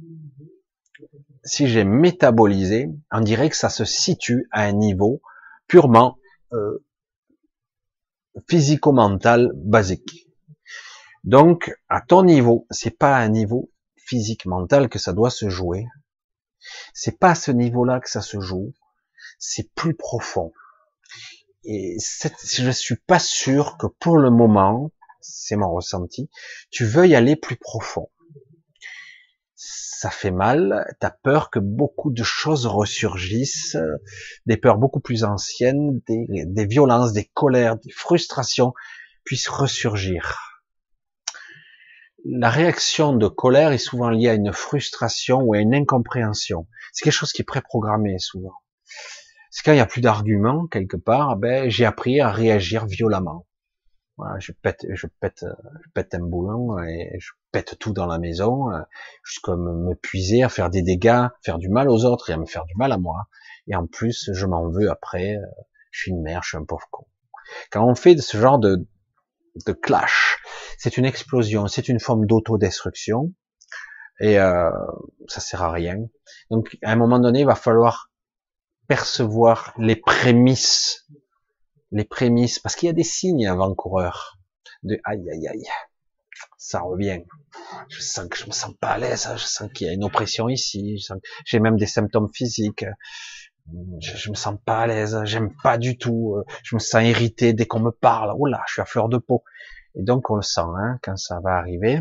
Si 1.45 1.69
j'ai 1.69 1.85
métabolisé, 1.85 2.89
on 3.11 3.21
dirait 3.21 3.51
que 3.51 3.57
ça 3.57 3.71
se 3.71 3.85
situe 3.85 4.49
à 4.51 4.63
un 4.63 4.73
niveau 4.73 5.23
purement 5.67 6.19
euh, 6.53 6.85
physico-mental 8.49 9.53
basique. 9.55 10.29
Donc, 11.25 11.73
à 11.89 12.01
ton 12.01 12.23
niveau, 12.23 12.67
c'est 12.71 12.97
pas 12.97 13.17
à 13.17 13.21
un 13.21 13.29
niveau 13.29 13.71
physique-mental 13.97 14.89
que 14.89 14.99
ça 14.99 15.13
doit 15.13 15.31
se 15.31 15.49
jouer. 15.49 15.87
C'est 16.95 17.19
pas 17.19 17.31
à 17.31 17.35
ce 17.35 17.51
niveau-là 17.51 18.01
que 18.01 18.11
ça 18.11 18.23
se 18.23 18.41
joue. 18.41 18.73
C'est 19.39 19.73
plus 19.75 19.95
profond. 19.95 20.53
et 21.65 21.97
je 21.99 22.71
suis 22.71 22.97
pas 22.97 23.19
sûr 23.19 23.77
que 23.79 23.87
pour 23.87 24.19
le 24.19 24.31
moment, 24.31 24.91
c'est 25.21 25.57
mon 25.57 25.73
ressenti, 25.73 26.31
tu 26.71 26.85
veuilles 26.85 27.15
aller 27.15 27.37
plus 27.37 27.57
profond. 27.57 28.11
Ça 29.63 30.09
fait 30.09 30.31
mal, 30.31 30.87
t'as 31.01 31.11
peur 31.11 31.51
que 31.51 31.59
beaucoup 31.59 32.11
de 32.11 32.23
choses 32.23 32.67
ressurgissent, 32.67 33.77
des 34.47 34.57
peurs 34.57 34.79
beaucoup 34.79 35.01
plus 35.01 35.25
anciennes, 35.25 36.01
des, 36.09 36.67
violences, 36.67 37.13
des 37.13 37.31
colères, 37.35 37.77
des 37.77 37.93
frustrations 37.93 38.73
puissent 39.25 39.49
ressurgir. 39.49 40.39
La 42.25 42.49
réaction 42.49 43.15
de 43.15 43.29
colère 43.29 43.73
est 43.73 43.79
souvent 43.79 44.09
liée 44.09 44.29
à 44.29 44.35
une 44.35 44.53
frustration 44.53 45.41
ou 45.43 45.53
à 45.53 45.59
une 45.59 45.75
incompréhension. 45.75 46.67
C'est 46.93 47.05
quelque 47.05 47.13
chose 47.13 47.33
qui 47.33 47.43
est 47.43 47.45
préprogrammé 47.45 48.19
souvent 48.19 48.55
c'est 49.51 49.65
quand 49.65 49.73
il 49.73 49.77
n'y 49.77 49.81
a 49.81 49.87
plus 49.87 50.01
d'arguments 50.01 50.67
quelque 50.69 50.97
part, 50.97 51.37
ben 51.37 51.69
j'ai 51.69 51.85
appris 51.85 52.21
à 52.21 52.31
réagir 52.31 52.87
violemment. 52.87 53.47
Je 54.39 54.53
pète, 54.53 54.87
je 54.91 55.07
pète, 55.07 55.45
je 55.85 55.91
pète 55.95 56.15
un 56.15 56.21
boulon 56.21 56.79
et 56.83 57.17
je 57.19 57.31
pète 57.53 57.79
tout 57.79 57.93
dans 57.93 58.07
la 58.07 58.19
maison, 58.19 58.71
euh, 58.71 58.81
jusqu'à 59.25 59.57
me 59.57 59.95
puiser, 59.95 60.43
à 60.43 60.49
faire 60.49 60.71
des 60.71 60.83
dégâts, 60.83 61.27
faire 61.43 61.59
du 61.59 61.69
mal 61.69 61.89
aux 61.89 62.05
autres 62.05 62.31
et 62.31 62.33
à 62.33 62.37
me 62.37 62.47
faire 62.47 62.65
du 62.65 62.75
mal 62.77 62.93
à 62.93 62.99
moi. 62.99 63.29
Et 63.67 63.75
en 63.75 63.87
plus, 63.87 64.31
je 64.33 64.47
m'en 64.47 64.69
veux 64.69 64.91
après. 64.91 65.37
Euh, 65.37 65.47
je 65.91 66.03
suis 66.03 66.11
une 66.13 66.23
mère, 66.23 66.43
je 66.43 66.51
suis 66.51 66.57
un 66.57 66.65
pauvre 66.65 66.87
con. 66.91 67.07
Quand 67.71 67.85
on 67.85 67.95
fait 67.95 68.17
ce 68.17 68.37
genre 68.37 68.59
de, 68.59 68.87
de 69.67 69.73
clash, 69.73 70.39
c'est 70.79 70.97
une 70.97 71.05
explosion, 71.05 71.67
c'est 71.67 71.89
une 71.89 72.01
forme 72.01 72.27
d'autodestruction 72.27 73.33
et 74.21 74.39
euh, 74.39 74.71
ça 75.29 75.41
sert 75.41 75.63
à 75.63 75.73
rien. 75.73 75.97
Donc, 76.51 76.79
à 76.83 76.93
un 76.93 76.97
moment 76.97 77.19
donné, 77.19 77.41
il 77.41 77.47
va 77.47 77.55
falloir 77.55 78.11
percevoir 78.87 79.75
les 79.79 79.97
prémices, 79.97 81.07
les 81.93 82.05
prémices, 82.05 82.59
parce 82.59 82.77
qu'il 82.77 82.87
y 82.87 82.91
a 82.91 82.95
des 82.95 83.05
signes 83.05 83.47
avant-coureurs 83.47 84.39
de 84.83 84.99
aïe 85.05 85.29
aïe 85.31 85.49
aïe, 85.49 85.69
ça 86.57 86.81
revient. 86.81 87.23
Je 87.89 88.01
sens 88.01 88.29
que 88.29 88.37
je 88.37 88.47
me 88.47 88.53
sens 88.53 88.73
pas 88.81 88.91
à 88.91 88.99
l'aise, 88.99 89.27
hein. 89.27 89.37
je 89.37 89.45
sens 89.45 89.71
qu'il 89.73 89.87
y 89.87 89.91
a 89.91 89.93
une 89.93 90.05
oppression 90.05 90.49
ici, 90.49 91.05
j'ai 91.45 91.61
même 91.61 91.77
des 91.77 91.87
symptômes 91.87 92.31
physiques. 92.33 92.85
Je, 94.01 94.31
me 94.31 94.35
sens 94.35 94.57
pas 94.65 94.81
à 94.81 94.87
l'aise, 94.87 95.17
j'aime 95.25 95.55
pas 95.63 95.79
du 95.79 95.97
tout, 95.97 96.43
je 96.65 96.75
me 96.75 96.81
sens 96.81 97.05
irrité 97.05 97.53
dès 97.53 97.67
qu'on 97.67 97.81
me 97.81 97.93
parle. 97.93 98.35
Oh 98.37 98.47
là, 98.47 98.63
je 98.67 98.73
suis 98.73 98.83
à 98.83 98.85
fleur 98.85 99.09
de 99.09 99.19
peau. 99.19 99.45
Et 99.95 100.03
donc 100.03 100.31
on 100.31 100.37
le 100.37 100.43
sent 100.43 100.61
hein, 100.61 100.99
quand 101.03 101.17
ça 101.17 101.41
va 101.41 101.57
arriver. 101.57 102.01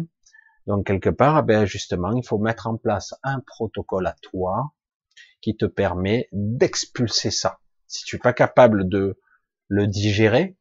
Donc 0.68 0.88
quelque 0.88 1.10
part, 1.10 1.44
ben 1.44 1.66
justement, 1.66 2.12
il 2.12 2.26
faut 2.26 2.38
mettre 2.38 2.68
en 2.68 2.78
place 2.78 3.14
un 3.24 3.40
protocole 3.40 4.08
à 4.08 4.16
toi 4.22 4.72
qui 5.42 5.56
te 5.56 5.66
permet 5.66 6.28
d'expulser 6.32 7.32
ça. 7.32 7.60
Si 7.88 8.04
tu 8.06 8.18
es 8.18 8.20
pas 8.20 8.34
capable 8.34 8.88
de 8.88 9.20
le 9.70 9.88
digérer, 9.88 10.58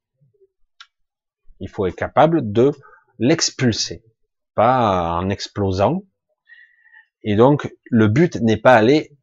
il 1.59 1.69
faut 1.69 1.87
être 1.87 1.97
capable 1.97 2.53
de 2.53 2.71
l'expulser, 3.19 4.05
pas 4.55 5.19
en 5.19 5.29
explosant. 5.29 6.05
Et 7.25 7.35
donc, 7.35 7.75
le 7.91 8.07
but 8.07 8.37
n'est 8.37 8.57
pas 8.57 8.75
aller 8.75 9.19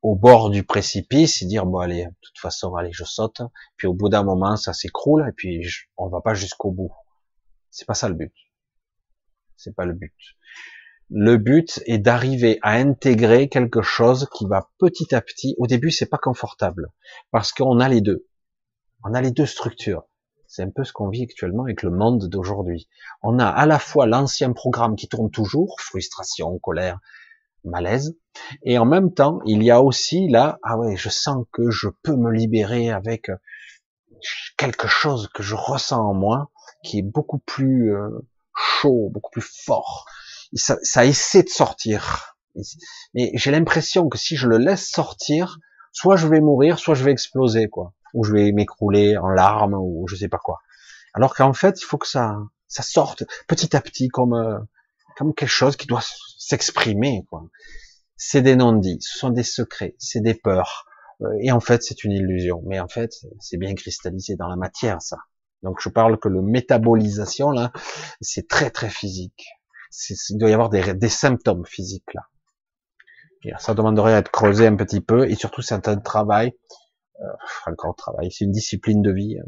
au 0.00 0.14
bord 0.14 0.50
du 0.50 0.64
précipice 0.64 1.42
et 1.42 1.46
dire 1.46 1.66
bon 1.66 1.78
allez, 1.78 2.04
de 2.04 2.14
toute 2.20 2.38
façon 2.38 2.74
allez 2.74 2.92
je 2.92 3.04
saute. 3.04 3.40
Puis 3.76 3.86
au 3.86 3.94
bout 3.94 4.08
d'un 4.08 4.22
moment 4.22 4.56
ça 4.56 4.72
s'écroule 4.72 5.26
et 5.28 5.32
puis 5.32 5.64
on 5.96 6.08
va 6.08 6.20
pas 6.20 6.34
jusqu'au 6.34 6.70
bout. 6.70 6.92
C'est 7.70 7.86
pas 7.86 7.94
ça 7.94 8.08
le 8.08 8.14
but. 8.14 8.34
C'est 9.56 9.74
pas 9.74 9.86
le 9.86 9.94
but. 9.94 10.14
Le 11.08 11.36
but 11.36 11.82
est 11.86 11.98
d'arriver 11.98 12.58
à 12.62 12.72
intégrer 12.72 13.48
quelque 13.48 13.82
chose 13.82 14.28
qui 14.34 14.46
va 14.46 14.70
petit 14.78 15.14
à 15.14 15.20
petit. 15.20 15.54
Au 15.58 15.66
début, 15.66 15.90
c'est 15.90 16.08
pas 16.08 16.18
confortable 16.18 16.88
parce 17.30 17.52
qu'on 17.52 17.80
a 17.80 17.88
les 17.88 18.00
deux. 18.00 18.26
On 19.04 19.14
a 19.14 19.20
les 19.20 19.30
deux 19.30 19.46
structures. 19.46 20.04
C'est 20.46 20.62
un 20.62 20.70
peu 20.70 20.84
ce 20.84 20.92
qu'on 20.92 21.08
vit 21.08 21.22
actuellement 21.22 21.64
avec 21.64 21.82
le 21.82 21.90
monde 21.90 22.28
d'aujourd'hui. 22.28 22.88
On 23.22 23.38
a 23.38 23.46
à 23.46 23.66
la 23.66 23.78
fois 23.78 24.06
l'ancien 24.06 24.52
programme 24.52 24.96
qui 24.96 25.08
tourne 25.08 25.30
toujours, 25.30 25.76
frustration, 25.80 26.58
colère, 26.58 27.00
malaise, 27.64 28.16
et 28.62 28.78
en 28.78 28.84
même 28.84 29.14
temps, 29.14 29.40
il 29.46 29.62
y 29.62 29.70
a 29.70 29.82
aussi 29.82 30.28
là, 30.28 30.58
ah 30.62 30.76
ouais, 30.76 30.96
je 30.96 31.08
sens 31.08 31.46
que 31.52 31.70
je 31.70 31.88
peux 32.02 32.16
me 32.16 32.30
libérer 32.30 32.90
avec 32.90 33.30
quelque 34.56 34.88
chose 34.88 35.28
que 35.34 35.42
je 35.42 35.54
ressens 35.54 36.00
en 36.00 36.14
moi 36.14 36.50
qui 36.84 36.98
est 36.98 37.02
beaucoup 37.02 37.38
plus 37.38 37.94
euh, 37.94 38.08
chaud, 38.56 39.10
beaucoup 39.12 39.30
plus 39.30 39.48
fort, 39.64 40.06
ça, 40.54 40.76
ça 40.82 41.04
essaie 41.06 41.42
de 41.42 41.48
sortir. 41.48 42.36
Mais 43.14 43.30
j'ai 43.34 43.50
l'impression 43.50 44.08
que 44.08 44.18
si 44.18 44.36
je 44.36 44.46
le 44.46 44.58
laisse 44.58 44.88
sortir, 44.88 45.58
soit 45.92 46.16
je 46.16 46.26
vais 46.26 46.40
mourir, 46.40 46.78
soit 46.78 46.94
je 46.94 47.04
vais 47.04 47.12
exploser, 47.12 47.68
quoi. 47.68 47.94
Ou 48.14 48.24
je 48.24 48.32
vais 48.32 48.52
m'écrouler 48.52 49.16
en 49.16 49.28
larmes, 49.28 49.74
ou 49.74 50.06
je 50.08 50.16
sais 50.16 50.28
pas 50.28 50.38
quoi. 50.38 50.60
Alors 51.14 51.34
qu'en 51.34 51.52
fait, 51.52 51.80
il 51.80 51.84
faut 51.84 51.98
que 51.98 52.08
ça, 52.08 52.36
ça 52.68 52.82
sorte 52.82 53.24
petit 53.48 53.76
à 53.76 53.80
petit 53.80 54.08
comme, 54.08 54.34
euh, 54.34 54.58
comme 55.16 55.34
quelque 55.34 55.48
chose 55.48 55.76
qui 55.76 55.86
doit 55.86 56.02
s'exprimer, 56.38 57.24
quoi. 57.28 57.44
C'est 58.16 58.42
des 58.42 58.56
non-dits, 58.56 58.98
ce 59.00 59.18
sont 59.18 59.30
des 59.30 59.42
secrets, 59.42 59.96
c'est 59.98 60.20
des 60.20 60.34
peurs. 60.34 60.86
Euh, 61.22 61.26
et 61.40 61.50
en 61.50 61.60
fait, 61.60 61.82
c'est 61.82 62.04
une 62.04 62.12
illusion. 62.12 62.62
Mais 62.66 62.80
en 62.80 62.88
fait, 62.88 63.12
c'est 63.40 63.56
bien 63.56 63.74
cristallisé 63.74 64.36
dans 64.36 64.48
la 64.48 64.56
matière, 64.56 65.02
ça. 65.02 65.18
Donc 65.62 65.80
je 65.80 65.88
parle 65.88 66.18
que 66.18 66.28
le 66.28 66.42
métabolisation, 66.42 67.50
là, 67.50 67.72
c'est 68.20 68.48
très 68.48 68.70
très 68.70 68.90
physique 68.90 69.46
il 70.30 70.38
doit 70.38 70.50
y 70.50 70.52
avoir 70.52 70.70
des, 70.70 71.08
symptômes 71.08 71.66
physiques 71.66 72.14
là. 72.14 73.58
ça 73.58 73.74
demanderait 73.74 74.14
à 74.14 74.18
être 74.18 74.30
creusé 74.30 74.66
un 74.66 74.76
petit 74.76 75.00
peu, 75.00 75.28
et 75.28 75.34
surtout 75.34 75.62
c'est 75.62 75.88
un 75.88 75.96
travail, 75.98 76.52
euh, 77.20 77.26
encore 77.66 77.94
travail, 77.96 78.30
c'est 78.30 78.44
une 78.44 78.52
discipline 78.52 79.02
de 79.02 79.12
vie 79.12 79.38
euh, 79.38 79.44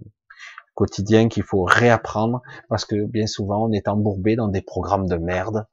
quotidien 0.75 1.29
qu'il 1.29 1.43
faut 1.43 1.65
réapprendre, 1.65 2.43
parce 2.69 2.85
que 2.85 3.07
bien 3.07 3.27
souvent 3.27 3.67
on 3.67 3.73
est 3.73 3.89
embourbé 3.89 4.37
dans 4.37 4.49
des 4.49 4.63
programmes 4.63 5.07
de 5.07 5.17
merde, 5.17 5.67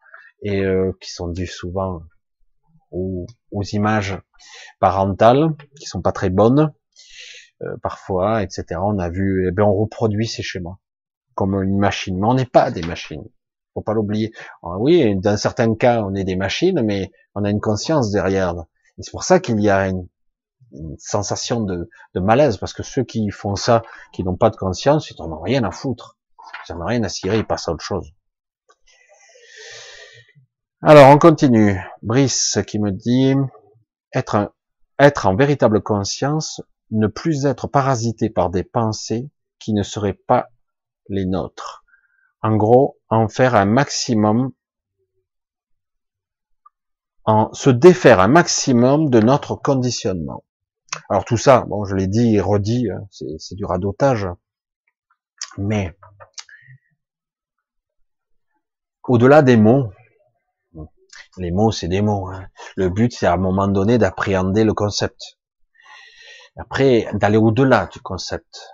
et 0.43 0.61
euh, 0.63 0.91
qui 1.01 1.11
sont 1.11 1.27
dus 1.27 1.47
souvent 1.47 2.01
aux, 2.91 3.25
images 3.73 4.19
parentales, 4.79 5.55
qui 5.79 5.85
sont 5.85 6.01
pas 6.01 6.11
très 6.11 6.29
bonnes, 6.29 6.73
parfois, 7.81 8.41
etc. 8.43 8.81
On 8.83 8.97
a 8.99 9.09
vu, 9.09 9.47
eh 9.47 9.51
bien 9.51 9.65
on 9.65 9.75
reproduit 9.75 10.27
ces 10.27 10.41
schémas 10.41 10.77
comme 11.35 11.53
une 11.61 11.77
machine, 11.77 12.19
mais 12.19 12.27
on 12.27 12.33
n'est 12.33 12.45
pas 12.45 12.71
des 12.71 12.81
machines 12.81 13.23
faut 13.73 13.81
pas 13.81 13.93
l'oublier. 13.93 14.33
Oui, 14.63 15.15
dans 15.17 15.37
certains 15.37 15.75
cas, 15.75 16.03
on 16.03 16.15
est 16.15 16.23
des 16.23 16.35
machines, 16.35 16.81
mais 16.83 17.11
on 17.35 17.43
a 17.43 17.49
une 17.49 17.61
conscience 17.61 18.11
derrière. 18.11 18.55
C'est 18.99 19.11
pour 19.11 19.23
ça 19.23 19.39
qu'il 19.39 19.59
y 19.61 19.69
a 19.69 19.87
une, 19.87 20.07
sensation 20.97 21.61
de, 21.61 21.89
malaise, 22.15 22.57
parce 22.57 22.73
que 22.73 22.83
ceux 22.83 23.03
qui 23.03 23.29
font 23.29 23.55
ça, 23.55 23.81
qui 24.13 24.23
n'ont 24.23 24.37
pas 24.37 24.49
de 24.49 24.55
conscience, 24.55 25.09
ils 25.09 25.15
n'en 25.19 25.31
ont 25.31 25.41
rien 25.41 25.63
à 25.63 25.71
foutre. 25.71 26.17
Ils 26.67 26.73
n'en 26.73 26.83
ont 26.83 26.87
rien 26.87 27.03
à 27.03 27.09
cirer, 27.09 27.39
ils 27.39 27.45
passent 27.45 27.67
à 27.67 27.71
autre 27.71 27.83
chose. 27.83 28.11
Alors, 30.81 31.09
on 31.09 31.17
continue. 31.17 31.79
Brice 32.01 32.59
qui 32.67 32.79
me 32.79 32.91
dit, 32.91 33.35
être, 34.13 34.53
être 34.97 35.27
en 35.27 35.35
véritable 35.35 35.81
conscience, 35.81 36.61
ne 36.89 37.07
plus 37.07 37.45
être 37.45 37.67
parasité 37.67 38.29
par 38.29 38.49
des 38.49 38.63
pensées 38.63 39.29
qui 39.59 39.73
ne 39.73 39.83
seraient 39.83 40.19
pas 40.27 40.49
les 41.07 41.25
nôtres 41.25 41.81
en 42.41 42.55
gros, 42.55 42.99
en 43.09 43.27
faire 43.27 43.55
un 43.55 43.65
maximum, 43.65 44.51
en 47.23 47.53
se 47.53 47.69
défaire 47.69 48.19
un 48.19 48.27
maximum 48.27 49.09
de 49.09 49.19
notre 49.19 49.55
conditionnement. 49.55 50.43
Alors 51.09 51.25
tout 51.25 51.37
ça, 51.37 51.61
bon, 51.67 51.85
je 51.85 51.95
l'ai 51.95 52.07
dit 52.07 52.35
et 52.35 52.41
redit, 52.41 52.89
hein, 52.89 53.07
c'est 53.09 53.55
du 53.55 53.65
radotage, 53.65 54.27
mais 55.57 55.97
au-delà 59.03 59.41
des 59.41 59.57
mots, 59.57 59.91
les 61.37 61.51
mots 61.51 61.71
c'est 61.71 61.87
des 61.87 62.01
mots. 62.01 62.29
Hein. 62.29 62.47
Le 62.75 62.89
but 62.89 63.13
c'est 63.13 63.25
à 63.25 63.33
un 63.33 63.37
moment 63.37 63.67
donné 63.67 63.97
d'appréhender 63.97 64.63
le 64.63 64.73
concept. 64.73 65.37
Après, 66.57 67.07
d'aller 67.13 67.37
au-delà 67.37 67.87
du 67.87 68.01
concept, 68.01 68.73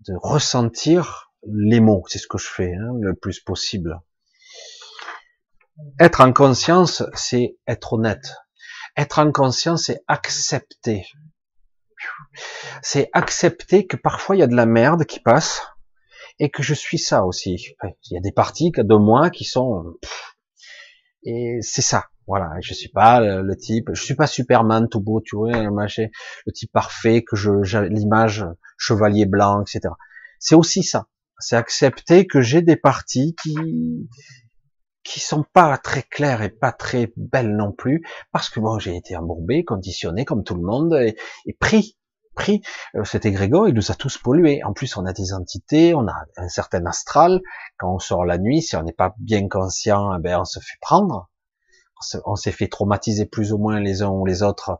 de 0.00 0.14
ressentir 0.20 1.32
les 1.46 1.80
mots, 1.80 2.02
c'est 2.08 2.18
ce 2.18 2.26
que 2.26 2.38
je 2.38 2.48
fais 2.48 2.74
hein, 2.74 2.92
le 3.00 3.14
plus 3.14 3.40
possible. 3.40 4.00
Être 6.00 6.20
en 6.20 6.32
conscience, 6.32 7.04
c'est 7.14 7.56
être 7.66 7.92
honnête. 7.92 8.34
Être 8.96 9.18
en 9.18 9.30
conscience, 9.30 9.84
c'est 9.84 10.02
accepter. 10.08 11.06
C'est 12.82 13.10
accepter 13.12 13.86
que 13.86 13.96
parfois 13.96 14.36
il 14.36 14.40
y 14.40 14.42
a 14.42 14.46
de 14.46 14.56
la 14.56 14.66
merde 14.66 15.04
qui 15.04 15.20
passe 15.20 15.62
et 16.38 16.50
que 16.50 16.62
je 16.62 16.74
suis 16.74 16.98
ça 16.98 17.24
aussi. 17.24 17.74
Il 17.82 18.14
y 18.14 18.16
a 18.16 18.20
des 18.20 18.32
parties 18.32 18.70
de 18.76 18.94
moi 18.94 19.30
qui 19.30 19.44
sont 19.44 19.94
et 21.24 21.58
c'est 21.62 21.82
ça. 21.82 22.06
Voilà, 22.28 22.50
je 22.60 22.74
suis 22.74 22.88
pas 22.88 23.20
le, 23.20 23.56
type, 23.56 23.90
je 23.92 24.02
suis 24.02 24.16
pas 24.16 24.26
Superman 24.26 24.88
tout 24.88 25.00
beau, 25.00 25.20
tu 25.20 25.36
vois, 25.36 25.52
le 25.52 26.52
type 26.52 26.72
parfait 26.72 27.22
que 27.22 27.36
je 27.36 27.78
l'image 27.78 28.44
chevalier 28.76 29.26
blanc, 29.26 29.62
etc. 29.62 29.94
C'est 30.40 30.56
aussi 30.56 30.82
ça 30.82 31.06
c'est 31.38 31.56
accepter 31.56 32.26
que 32.26 32.40
j'ai 32.40 32.62
des 32.62 32.76
parties 32.76 33.34
qui 33.42 34.08
qui 35.04 35.20
sont 35.20 35.44
pas 35.52 35.78
très 35.78 36.02
claires 36.02 36.42
et 36.42 36.48
pas 36.50 36.72
très 36.72 37.12
belles 37.16 37.54
non 37.54 37.70
plus, 37.70 38.04
parce 38.32 38.50
que 38.50 38.58
bon, 38.58 38.80
j'ai 38.80 38.96
été 38.96 39.16
embourbé, 39.16 39.62
conditionné 39.62 40.24
comme 40.24 40.42
tout 40.42 40.56
le 40.56 40.62
monde, 40.62 40.94
et, 40.94 41.16
pris 41.60 41.96
pris 42.36 42.62
euh, 42.94 43.04
cet 43.04 43.26
égrégore, 43.26 43.66
il 43.68 43.74
nous 43.74 43.90
a 43.90 43.94
tous 43.94 44.18
pollués. 44.18 44.62
En 44.62 44.72
plus, 44.72 44.96
on 44.96 45.04
a 45.06 45.12
des 45.12 45.32
entités, 45.32 45.94
on 45.94 46.06
a 46.06 46.14
un 46.36 46.48
certain 46.48 46.86
astral. 46.86 47.40
Quand 47.78 47.92
on 47.92 47.98
sort 47.98 48.24
la 48.24 48.38
nuit, 48.38 48.62
si 48.62 48.76
on 48.76 48.84
n'est 48.84 48.92
pas 48.92 49.14
bien 49.18 49.48
conscient, 49.48 50.16
eh 50.16 50.22
ben 50.22 50.38
on 50.40 50.44
se 50.44 50.60
fait 50.60 50.78
prendre. 50.80 51.28
On 52.26 52.36
s'est 52.36 52.52
fait 52.52 52.68
traumatiser 52.68 53.24
plus 53.24 53.52
ou 53.52 53.58
moins 53.58 53.80
les 53.80 54.02
uns 54.02 54.10
ou 54.10 54.24
les 54.26 54.42
autres. 54.42 54.78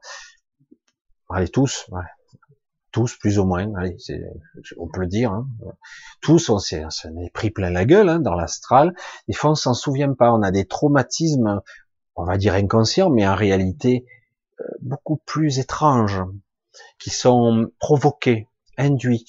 Allez, 1.30 1.48
tous, 1.48 1.90
tous 2.92 3.16
plus 3.16 3.38
ou 3.38 3.46
moins, 3.46 3.74
allez, 3.74 3.96
on 4.78 4.86
peut 4.86 5.00
le 5.00 5.06
dire. 5.06 5.32
Hein. 5.32 5.48
Tous, 6.20 6.50
on 6.50 6.58
s'est 6.58 6.84
pris 7.32 7.50
plein 7.50 7.70
la 7.70 7.86
gueule 7.86 8.10
hein, 8.10 8.20
dans 8.20 8.34
l'astral. 8.34 8.94
Des 9.28 9.34
fois, 9.34 9.52
on 9.52 9.54
s'en 9.54 9.74
souvient 9.74 10.12
pas. 10.12 10.30
On 10.30 10.42
a 10.42 10.50
des 10.50 10.66
traumatismes, 10.66 11.62
on 12.16 12.24
va 12.24 12.36
dire 12.36 12.54
inconscients, 12.54 13.10
mais 13.10 13.26
en 13.26 13.34
réalité 13.34 14.04
euh, 14.60 14.64
beaucoup 14.82 15.16
plus 15.16 15.58
étranges 15.58 16.22
qui 16.98 17.10
sont 17.10 17.68
provoqués, 17.78 18.48
induits. 18.78 19.24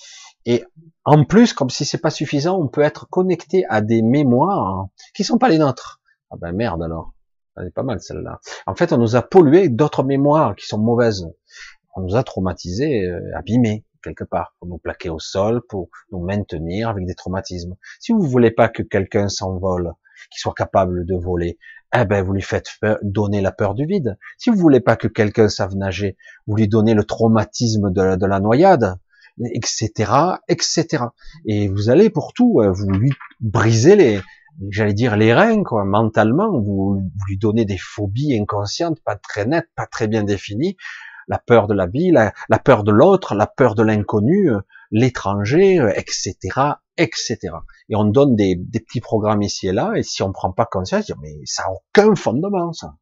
Et 0.45 0.63
en 1.03 1.23
plus, 1.23 1.53
comme 1.53 1.69
si 1.69 1.85
c'est 1.85 1.97
pas 1.97 2.09
suffisant, 2.09 2.59
on 2.59 2.67
peut 2.67 2.81
être 2.81 3.07
connecté 3.09 3.65
à 3.69 3.81
des 3.81 4.01
mémoires 4.01 4.87
qui 5.13 5.23
sont 5.23 5.37
pas 5.37 5.49
les 5.49 5.57
nôtres. 5.57 6.01
Ah 6.31 6.35
ben 6.39 6.51
merde 6.51 6.83
alors. 6.83 7.13
Elle 7.57 7.67
est 7.67 7.71
pas 7.71 7.83
mal 7.83 7.99
celle-là. 7.99 8.39
En 8.67 8.75
fait, 8.75 8.93
on 8.93 8.97
nous 8.97 9.15
a 9.15 9.23
pollué 9.23 9.67
d'autres 9.69 10.03
mémoires 10.03 10.55
qui 10.55 10.67
sont 10.67 10.77
mauvaises. 10.77 11.27
On 11.95 12.01
nous 12.01 12.15
a 12.15 12.23
traumatisés, 12.23 13.05
euh, 13.05 13.35
abîmés 13.35 13.83
quelque 14.03 14.23
part, 14.23 14.53
pour 14.59 14.67
nous 14.67 14.77
plaquer 14.77 15.09
au 15.09 15.19
sol, 15.19 15.61
pour 15.67 15.89
nous 16.11 16.19
maintenir 16.19 16.89
avec 16.89 17.05
des 17.05 17.15
traumatismes. 17.15 17.75
Si 17.99 18.11
vous 18.11 18.21
voulez 18.21 18.51
pas 18.51 18.69
que 18.69 18.83
quelqu'un 18.83 19.27
s'envole, 19.27 19.93
qu'il 20.31 20.39
soit 20.39 20.53
capable 20.53 21.05
de 21.05 21.15
voler, 21.15 21.57
eh 22.01 22.05
ben 22.05 22.23
vous 22.23 22.33
lui 22.33 22.41
faites 22.41 22.69
donner 23.01 23.41
la 23.41 23.51
peur 23.51 23.73
du 23.73 23.85
vide. 23.85 24.17
Si 24.37 24.49
vous 24.49 24.57
voulez 24.57 24.79
pas 24.79 24.95
que 24.95 25.07
quelqu'un 25.07 25.49
sache 25.49 25.73
nager, 25.73 26.17
vous 26.45 26.55
lui 26.55 26.67
donnez 26.67 26.93
le 26.93 27.03
traumatisme 27.03 27.91
de 27.91 28.01
la, 28.01 28.17
de 28.17 28.25
la 28.25 28.39
noyade, 28.39 28.97
etc., 29.39 30.11
etc. 30.47 31.05
Et 31.45 31.67
vous 31.67 31.89
allez 31.89 32.09
pour 32.09 32.33
tout, 32.33 32.61
euh, 32.61 32.71
vous 32.71 32.89
lui 32.89 33.11
brisez 33.39 33.95
les, 33.95 34.21
j'allais 34.69 34.93
dire 34.93 35.15
les 35.15 35.33
reins, 35.33 35.63
quoi, 35.63 35.85
mentalement, 35.85 36.59
vous, 36.59 37.11
lui 37.27 37.37
donnez 37.37 37.65
des 37.65 37.77
phobies 37.77 38.37
inconscientes, 38.39 38.99
pas 39.03 39.15
très 39.15 39.45
nettes, 39.45 39.69
pas 39.75 39.85
très 39.85 40.07
bien 40.07 40.23
définies, 40.23 40.77
la 41.27 41.37
peur 41.37 41.67
de 41.67 41.73
la 41.73 41.87
vie, 41.87 42.11
la, 42.11 42.33
la 42.49 42.59
peur 42.59 42.83
de 42.83 42.91
l'autre, 42.91 43.35
la 43.35 43.47
peur 43.47 43.75
de 43.75 43.83
l'inconnu, 43.83 44.51
euh, 44.51 44.59
l'étranger, 44.91 45.75
etc., 45.95 46.35
euh, 46.57 46.71
etc. 46.97 47.37
Et 47.89 47.95
on 47.95 48.05
donne 48.05 48.35
des, 48.35 48.55
des, 48.55 48.79
petits 48.79 49.01
programmes 49.01 49.41
ici 49.41 49.67
et 49.67 49.71
là, 49.71 49.93
et 49.95 50.03
si 50.03 50.23
on 50.23 50.31
prend 50.31 50.51
pas 50.51 50.65
conscience, 50.65 51.11
mais 51.21 51.35
ça 51.45 51.63
n'a 51.63 51.73
aucun 51.73 52.15
fondement, 52.15 52.73
ça. 52.73 52.95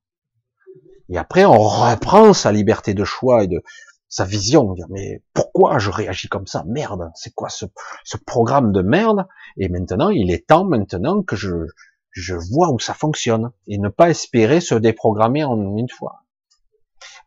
Et 1.10 1.18
après, 1.18 1.46
on 1.46 1.58
reprend 1.58 2.34
sa 2.34 2.52
liberté 2.52 2.94
de 2.94 3.04
choix 3.04 3.44
et 3.44 3.48
de 3.48 3.62
sa 4.10 4.26
vision, 4.26 4.74
dire, 4.74 4.88
mais 4.90 5.22
pourquoi 5.34 5.78
je 5.78 5.92
réagis 5.92 6.30
comme 6.30 6.48
ça? 6.48 6.64
Merde, 6.68 7.12
c'est 7.16 7.34
quoi 7.34 7.50
ce, 7.50 7.66
ce 8.04 8.18
programme 8.18 8.72
de 8.72 8.82
merde? 8.82 9.28
Et 9.58 9.70
maintenant, 9.70 10.10
il 10.10 10.32
est 10.32 10.48
temps 10.48 10.66
maintenant 10.66 11.22
que 11.22 11.36
je, 11.36 11.68
je 12.12 12.34
vois 12.34 12.72
où 12.72 12.80
ça 12.80 12.94
fonctionne, 12.94 13.52
et 13.68 13.78
ne 13.78 13.90
pas 13.90 14.10
espérer 14.10 14.62
se 14.62 14.76
déprogrammer 14.76 15.44
en 15.44 15.78
une 15.78 15.90
fois. 15.90 16.24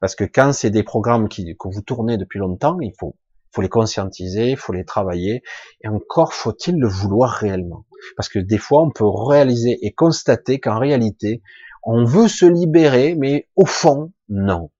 Parce 0.00 0.14
que 0.14 0.24
quand 0.24 0.52
c'est 0.52 0.70
des 0.70 0.82
programmes 0.82 1.28
qui, 1.28 1.56
que 1.58 1.68
vous 1.68 1.82
tournez 1.82 2.16
depuis 2.16 2.38
longtemps, 2.38 2.80
il 2.80 2.94
faut 2.98 3.16
faut 3.58 3.62
les 3.62 3.68
conscientiser, 3.68 4.50
il 4.50 4.56
faut 4.56 4.72
les 4.72 4.84
travailler, 4.84 5.42
et 5.82 5.88
encore 5.88 6.32
faut-il 6.32 6.78
le 6.78 6.86
vouloir 6.86 7.32
réellement. 7.32 7.86
Parce 8.16 8.28
que 8.28 8.38
des 8.38 8.56
fois, 8.56 8.84
on 8.84 8.90
peut 8.92 9.04
réaliser 9.04 9.84
et 9.84 9.92
constater 9.92 10.60
qu'en 10.60 10.78
réalité, 10.78 11.42
on 11.82 12.04
veut 12.04 12.28
se 12.28 12.46
libérer, 12.46 13.16
mais 13.16 13.48
au 13.56 13.66
fond, 13.66 14.12
non. 14.28 14.70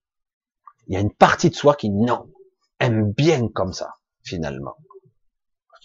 Il 0.87 0.93
y 0.93 0.97
a 0.97 1.01
une 1.01 1.13
partie 1.13 1.49
de 1.49 1.55
soi 1.55 1.75
qui, 1.75 1.89
non, 1.89 2.31
aime 2.79 3.11
bien 3.11 3.49
comme 3.49 3.73
ça, 3.73 3.95
finalement. 4.23 4.75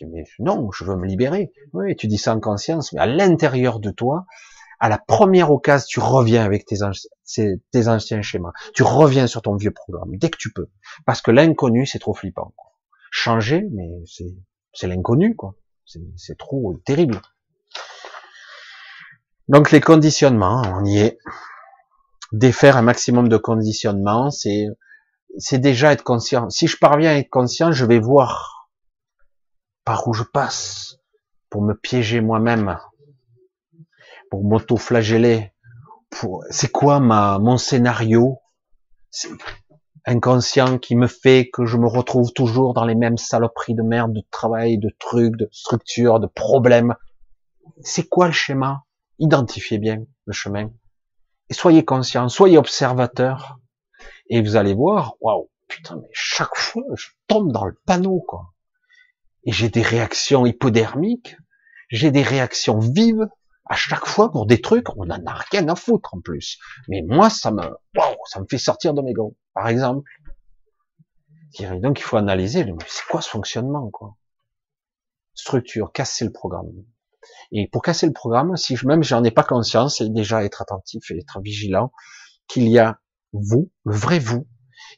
Mais 0.02 0.22
non, 0.38 0.70
je 0.70 0.84
veux 0.84 0.94
me 0.94 1.06
libérer. 1.06 1.50
Oui, 1.72 1.96
tu 1.96 2.06
dis 2.06 2.18
ça 2.18 2.32
en 2.32 2.38
conscience, 2.38 2.92
mais 2.92 3.00
à 3.00 3.06
l'intérieur 3.06 3.80
de 3.80 3.90
toi, 3.90 4.24
à 4.78 4.88
la 4.88 4.98
première 4.98 5.50
occasion, 5.50 5.86
tu 5.88 5.98
reviens 5.98 6.44
avec 6.44 6.64
tes 6.64 7.88
anciens 7.88 8.22
schémas. 8.22 8.52
Tu 8.72 8.84
reviens 8.84 9.26
sur 9.26 9.42
ton 9.42 9.56
vieux 9.56 9.72
programme, 9.72 10.16
dès 10.16 10.30
que 10.30 10.38
tu 10.38 10.52
peux. 10.52 10.68
Parce 11.06 11.22
que 11.22 11.32
l'inconnu, 11.32 11.86
c'est 11.86 11.98
trop 11.98 12.14
flippant 12.14 12.54
changer, 13.14 13.64
mais 13.70 13.88
c'est 14.72 14.88
l'inconnu, 14.88 15.36
quoi. 15.36 15.54
C'est 16.16 16.36
trop 16.36 16.76
terrible. 16.84 17.20
Donc 19.48 19.70
les 19.70 19.80
conditionnements, 19.80 20.62
on 20.66 20.84
y 20.84 20.98
est. 20.98 21.18
Défaire 22.32 22.76
un 22.76 22.82
maximum 22.82 23.28
de 23.28 23.36
conditionnements, 23.36 24.30
c'est 24.30 24.66
c'est 25.38 25.58
déjà 25.58 25.92
être 25.92 26.02
conscient. 26.02 26.50
Si 26.50 26.66
je 26.66 26.76
parviens 26.76 27.10
à 27.10 27.14
être 27.14 27.30
conscient, 27.30 27.70
je 27.70 27.84
vais 27.84 28.00
voir 28.00 28.68
par 29.84 30.08
où 30.08 30.12
je 30.12 30.24
passe 30.24 30.96
pour 31.50 31.62
me 31.62 31.74
piéger 31.74 32.20
moi-même, 32.20 32.78
pour 34.30 34.42
m'auto-flageller. 34.44 35.52
Pour... 36.10 36.44
C'est 36.50 36.72
quoi 36.72 36.98
ma 36.98 37.38
mon 37.38 37.58
scénario? 37.58 38.40
Inconscient 40.06 40.78
qui 40.78 40.96
me 40.96 41.06
fait 41.06 41.48
que 41.50 41.64
je 41.64 41.76
me 41.76 41.86
retrouve 41.86 42.32
toujours 42.32 42.74
dans 42.74 42.84
les 42.84 42.94
mêmes 42.94 43.16
saloperies 43.16 43.74
de 43.74 43.82
merde, 43.82 44.12
de 44.12 44.22
travail, 44.30 44.78
de 44.78 44.90
trucs, 44.98 45.36
de 45.36 45.48
structures, 45.50 46.20
de 46.20 46.26
problèmes. 46.26 46.94
C'est 47.80 48.08
quoi 48.08 48.26
le 48.26 48.32
schéma? 48.32 48.84
Identifiez 49.18 49.78
bien 49.78 50.04
le 50.26 50.32
chemin. 50.32 50.70
Et 51.48 51.54
soyez 51.54 51.84
conscient, 51.84 52.28
soyez 52.28 52.58
observateur. 52.58 53.58
Et 54.28 54.42
vous 54.42 54.56
allez 54.56 54.74
voir, 54.74 55.14
waouh, 55.20 55.50
putain, 55.68 55.96
mais 55.96 56.10
chaque 56.12 56.56
fois, 56.56 56.84
je 56.94 57.08
tombe 57.26 57.52
dans 57.52 57.64
le 57.64 57.76
panneau, 57.86 58.20
quoi. 58.26 58.52
Et 59.44 59.52
j'ai 59.52 59.68
des 59.68 59.82
réactions 59.82 60.46
hypodermiques, 60.46 61.36
j'ai 61.90 62.10
des 62.10 62.22
réactions 62.22 62.78
vives, 62.78 63.28
à 63.66 63.76
chaque 63.76 64.06
fois 64.06 64.30
pour 64.30 64.46
des 64.46 64.60
trucs, 64.60 64.94
on 64.96 65.06
n'en 65.06 65.24
a 65.26 65.34
rien 65.50 65.68
à 65.68 65.74
foutre 65.74 66.14
en 66.14 66.20
plus. 66.20 66.58
Mais 66.88 67.02
moi, 67.06 67.30
ça 67.30 67.50
me, 67.50 67.62
waouh, 67.62 68.16
ça 68.26 68.40
me 68.40 68.46
fait 68.48 68.58
sortir 68.58 68.94
de 68.94 69.02
mes 69.02 69.12
gonds 69.12 69.34
par 69.54 69.68
exemple. 69.68 70.10
Donc 71.80 72.00
il 72.00 72.02
faut 72.02 72.16
analyser, 72.16 72.66
c'est 72.86 73.06
quoi 73.06 73.20
ce 73.20 73.30
fonctionnement, 73.30 73.88
quoi? 73.90 74.16
Structure, 75.34 75.92
casser 75.92 76.24
le 76.24 76.32
programme. 76.32 76.70
Et 77.52 77.68
pour 77.68 77.82
casser 77.82 78.06
le 78.06 78.12
programme, 78.12 78.56
si 78.56 78.76
je, 78.76 78.86
même 78.86 79.02
j'en 79.02 79.22
ai 79.24 79.30
pas 79.30 79.44
conscience, 79.44 79.98
c'est 79.98 80.12
déjà 80.12 80.44
être 80.44 80.62
attentif 80.62 81.10
et 81.10 81.18
être 81.18 81.40
vigilant 81.40 81.92
qu'il 82.48 82.68
y 82.68 82.78
a 82.78 83.00
vous, 83.32 83.70
le 83.84 83.94
vrai 83.94 84.18
vous, 84.18 84.46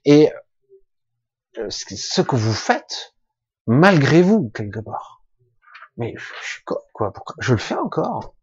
et 0.05 0.31
euh, 1.59 1.69
ce 1.71 2.21
que 2.23 2.37
vous 2.37 2.53
faites 2.53 3.15
malgré 3.67 4.23
vous 4.23 4.51
quelque 4.51 4.81
part. 4.81 5.23
Mais 5.97 6.15
je, 6.17 6.61
quoi, 6.65 7.13
je 7.39 7.53
le 7.53 7.59
fais 7.59 7.75
encore? 7.75 8.35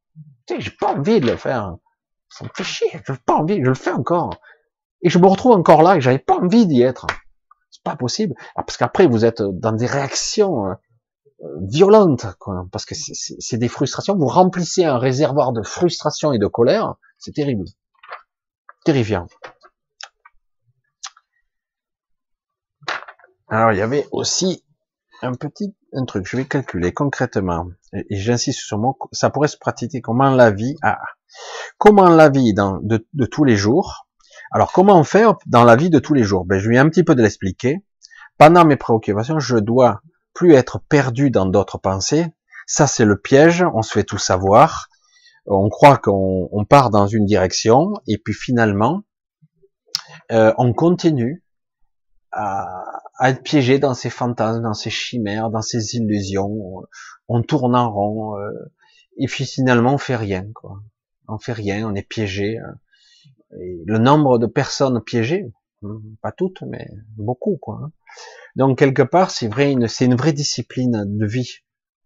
J'ai 0.58 0.72
pas 0.72 0.94
envie 0.94 1.20
de 1.20 1.28
le 1.28 1.38
faire. 1.38 1.76
Ça 2.30 2.46
me 2.46 2.50
fait 2.54 2.64
chier. 2.64 2.88
Je 3.06 3.14
pas 3.14 3.36
envie. 3.36 3.62
Je 3.64 3.70
le 3.70 3.76
fais 3.76 3.92
encore 3.92 4.40
et 5.04 5.10
je 5.10 5.20
me 5.20 5.28
retrouve 5.28 5.52
encore 5.52 5.84
là 5.84 5.98
et 5.98 6.02
j'avais 6.02 6.18
pas 6.18 6.36
envie 6.36 6.66
d'y 6.66 6.82
être. 6.82 7.06
C'est 7.70 7.84
pas 7.84 7.96
possible. 7.96 8.34
Ah, 8.56 8.64
parce 8.64 8.78
qu'après 8.78 9.06
vous 9.06 9.26
êtes 9.26 9.42
dans 9.42 9.74
des 9.74 9.86
réactions 9.86 10.68
euh, 10.68 10.76
violentes, 11.62 12.26
quoi, 12.40 12.66
parce 12.72 12.86
que 12.86 12.96
c'est 12.96 13.58
des 13.58 13.68
frustrations. 13.68 14.16
Vous 14.16 14.28
remplissez 14.28 14.86
un 14.86 14.98
réservoir 14.98 15.52
de 15.52 15.62
frustration 15.62 16.32
et 16.32 16.40
de 16.40 16.48
colère. 16.48 16.96
C'est 17.18 17.34
terrible, 17.34 17.66
terrifiant. 18.86 19.28
Alors 23.50 23.74
il 23.74 23.78
y 23.78 23.82
avait 23.82 24.08
aussi 24.12 24.64
un 25.22 25.34
petit 25.34 25.76
un 25.92 26.06
truc. 26.06 26.26
Je 26.28 26.38
vais 26.38 26.46
calculer 26.46 26.94
concrètement 26.94 27.68
et, 27.92 28.06
j'insiste 28.10 28.62
sur 28.62 28.78
mon. 28.78 28.96
Ça 29.12 29.30
pourrait 29.30 29.50
se 29.50 29.58
pratiquer 29.58 30.00
comment 30.00 30.30
la 30.30 30.50
vie. 30.50 30.76
Ah, 30.82 31.00
comment 31.78 32.10
la 32.10 32.30
vie 32.30 32.54
dans, 32.54 32.80
de 32.82 33.26
tous 33.26 33.44
les 33.44 33.58
jours 33.58 34.08
alors, 34.54 34.72
comment 34.72 35.04
faire 35.04 35.36
dans 35.48 35.64
la 35.64 35.76
vie 35.76 35.90
de 35.90 35.98
tous 35.98 36.14
les 36.14 36.24
jours? 36.24 36.46
Ben, 36.46 36.60
Je 36.60 36.70
vais 36.70 36.78
un 36.78 36.88
petit 36.88 37.04
peu 37.04 37.16
de 37.16 37.24
l'expliquer. 37.24 37.84
Pendant 38.38 38.66
mes 38.66 38.76
préoccupations, 38.76 39.40
je 39.40 39.58
dois 39.58 40.02
plus 40.36 40.54
être 40.54 40.80
perdu 40.80 41.32
dans 41.32 41.48
d'autres 41.48 41.80
pensées. 41.80 42.28
Ça, 42.68 42.86
c'est 42.86 43.04
le 43.04 43.20
piège. 43.20 43.66
On 43.74 43.82
se 43.82 43.92
fait 43.92 44.04
tout 44.04 44.20
savoir. 44.20 44.90
On 45.48 45.70
croit 45.70 45.98
qu'on 45.98 46.66
part 46.70 46.92
dans 46.92 47.08
une 47.08 47.26
direction, 47.26 47.94
et 48.08 48.20
puis 48.20 48.34
finalement, 48.34 49.02
euh, 50.32 50.54
on 50.60 50.72
continue 50.72 51.44
à, 52.32 52.66
être 53.22 53.42
piégé 53.42 53.80
dans 53.80 53.96
ces 53.96 54.10
fantasmes, 54.12 54.62
dans 54.62 54.74
ces 54.76 54.92
chimères, 54.92 55.50
dans 55.50 55.62
ces 55.64 55.96
illusions. 55.96 56.84
On 57.28 57.42
tourne 57.42 57.76
en 57.76 57.92
rond, 57.92 58.38
euh, 58.38 58.52
et 59.18 59.26
puis 59.26 59.46
finalement, 59.46 59.96
on 59.96 59.98
fait 59.98 60.16
rien. 60.16 60.46
Quoi. 60.54 60.80
On 61.28 61.40
fait 61.40 61.54
rien. 61.54 61.90
On 61.90 61.96
est 61.96 62.08
piégé. 62.08 62.60
Le 63.58 63.98
nombre 63.98 64.40
de 64.40 64.48
personnes 64.48 65.02
piégées, 65.02 65.52
hmm, 65.82 66.16
pas 66.22 66.32
toutes, 66.32 66.62
mais 66.64 66.88
beaucoup, 67.18 67.58
quoi. 67.58 67.80
Hein. 67.84 67.92
Donc 68.56 68.78
quelque 68.78 69.02
part, 69.02 69.32
c'est 69.32 69.48
vrai, 69.48 69.76
c'est 69.88 70.06
une 70.06 70.16
vraie 70.16 70.34
discipline 70.34 71.06
de 71.06 71.26
vie, 71.26 71.60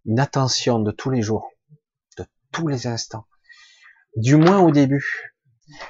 une 0.06 0.20
attention 0.20 0.80
de 0.80 0.92
tous 0.92 1.10
les 1.10 1.22
jours, 1.22 1.50
de 2.18 2.26
tous 2.52 2.68
les 2.68 2.88
instants, 2.88 3.26
du 4.16 4.36
moins 4.36 4.60
au 4.60 4.72
début, 4.72 5.36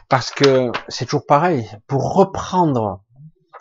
parce 0.10 0.32
que 0.32 0.72
c'est 0.88 1.06
toujours 1.06 1.26
pareil. 1.26 1.70
Pour 1.88 2.14
reprendre 2.14 3.04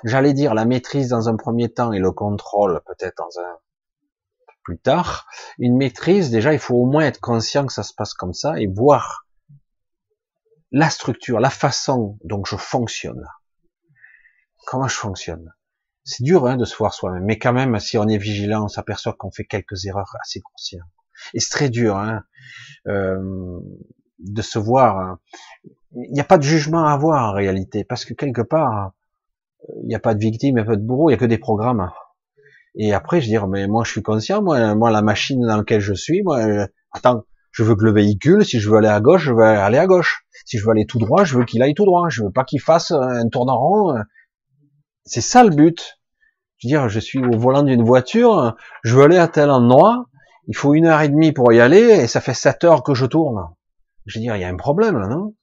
j'allais 0.05 0.35
dire 0.35 0.55
la 0.55 0.64
maîtrise 0.64 1.09
dans 1.09 1.28
un 1.28 1.36
premier 1.36 1.73
temps 1.73 1.93
et 1.93 1.98
le 1.98 2.12
contrôle 2.12 2.81
peut-être 2.86 3.16
dans 3.16 3.40
un 3.40 3.56
plus 4.62 4.78
tard. 4.78 5.27
Une 5.59 5.77
maîtrise, 5.77 6.31
déjà, 6.31 6.52
il 6.52 6.59
faut 6.59 6.74
au 6.74 6.86
moins 6.86 7.05
être 7.05 7.20
conscient 7.20 7.66
que 7.66 7.73
ça 7.73 7.85
se 7.85 7.94
passe 7.94 8.14
comme 8.14 8.35
ça 8.35 8.59
et 8.60 8.66
voir 8.66 9.25
la 10.72 10.90
structure, 10.90 11.40
la 11.40 11.51
façon 11.51 12.18
dont 12.24 12.44
je 12.44 12.56
fonctionne. 12.56 13.24
Comment 14.66 14.88
je 14.88 14.97
fonctionne? 14.97 15.52
C'est 16.05 16.22
dur 16.22 16.47
hein, 16.47 16.56
de 16.56 16.64
se 16.64 16.76
voir 16.76 16.94
soi-même, 16.94 17.24
mais 17.24 17.38
quand 17.38 17.52
même, 17.52 17.78
si 17.78 17.98
on 17.98 18.06
est 18.06 18.18
vigilant, 18.18 18.64
on 18.64 18.68
s'aperçoit 18.68 19.14
qu'on 19.14 19.30
fait 19.30 19.44
quelques 19.44 19.86
erreurs 19.86 20.14
assez 20.20 20.40
grossières. 20.40 20.86
Et 21.34 21.40
c'est 21.40 21.51
très 21.51 21.70
dur 21.70 21.97
hein, 21.97 22.22
euh, 22.86 23.59
de 24.18 24.43
se 24.43 24.59
voir. 24.59 24.98
Hein. 24.98 25.20
Il 25.93 26.12
n'y 26.12 26.20
a 26.20 26.24
pas 26.24 26.38
de 26.38 26.43
jugement 26.43 26.86
à 26.86 26.93
avoir 26.93 27.30
en 27.30 27.32
réalité, 27.32 27.84
parce 27.84 28.05
que 28.05 28.14
quelque 28.14 28.43
part, 28.43 28.93
il 29.82 29.88
n'y 29.88 29.94
a 29.94 30.01
pas 30.01 30.14
de 30.14 30.20
victime, 30.20 30.59
il 30.59 30.60
n'y 30.60 30.60
a 30.60 30.64
pas 30.64 30.76
de 30.76 30.82
bourreau, 30.82 31.09
il 31.09 31.12
n'y 31.12 31.16
a 31.16 31.18
que 31.18 31.24
des 31.24 31.38
programmes. 31.38 31.90
Et 32.76 32.93
après, 32.93 33.20
je 33.20 33.26
dis, 33.26 33.38
mais 33.48 33.66
moi, 33.66 33.84
je 33.84 33.90
suis 33.90 34.02
conscient, 34.02 34.43
moi, 34.43 34.74
moi, 34.74 34.90
la 34.90 35.02
machine 35.02 35.40
dans 35.40 35.56
laquelle 35.56 35.80
je 35.80 35.94
suis, 35.94 36.22
moi, 36.22 36.38
euh, 36.40 36.66
attends, 36.93 37.24
je 37.56 37.64
veux 37.64 37.74
que 37.74 37.84
le 37.84 37.92
véhicule, 37.92 38.44
si 38.44 38.60
je 38.60 38.68
veux 38.68 38.76
aller 38.76 38.88
à 38.88 39.00
gauche, 39.00 39.22
je 39.22 39.32
veux 39.32 39.42
aller 39.42 39.78
à 39.78 39.86
gauche. 39.86 40.26
Si 40.44 40.58
je 40.58 40.64
veux 40.64 40.72
aller 40.72 40.84
tout 40.84 40.98
droit, 40.98 41.24
je 41.24 41.38
veux 41.38 41.46
qu'il 41.46 41.62
aille 41.62 41.72
tout 41.72 41.86
droit. 41.86 42.10
Je 42.10 42.22
veux 42.22 42.30
pas 42.30 42.44
qu'il 42.44 42.60
fasse 42.60 42.90
un 42.90 43.28
tournant 43.30 43.58
rond. 43.58 43.94
C'est 45.04 45.22
ça 45.22 45.42
le 45.42 45.48
but. 45.48 45.98
Je 46.58 46.68
veux 46.68 46.70
dire, 46.70 46.88
je 46.90 47.00
suis 47.00 47.18
au 47.18 47.38
volant 47.38 47.62
d'une 47.62 47.82
voiture, 47.82 48.54
je 48.84 48.94
veux 48.94 49.04
aller 49.04 49.16
à 49.16 49.28
tel 49.28 49.50
endroit, 49.50 50.06
il 50.48 50.56
faut 50.56 50.74
une 50.74 50.86
heure 50.86 51.00
et 51.00 51.08
demie 51.08 51.32
pour 51.32 51.52
y 51.52 51.60
aller, 51.60 51.80
et 51.80 52.06
ça 52.06 52.20
fait 52.20 52.34
sept 52.34 52.64
heures 52.64 52.82
que 52.82 52.94
je 52.94 53.06
tourne. 53.06 53.48
Je 54.04 54.18
veux 54.18 54.22
dire, 54.22 54.36
il 54.36 54.40
y 54.40 54.44
a 54.44 54.48
un 54.48 54.56
problème 54.56 54.98
là, 54.98 55.06
non? 55.06 55.34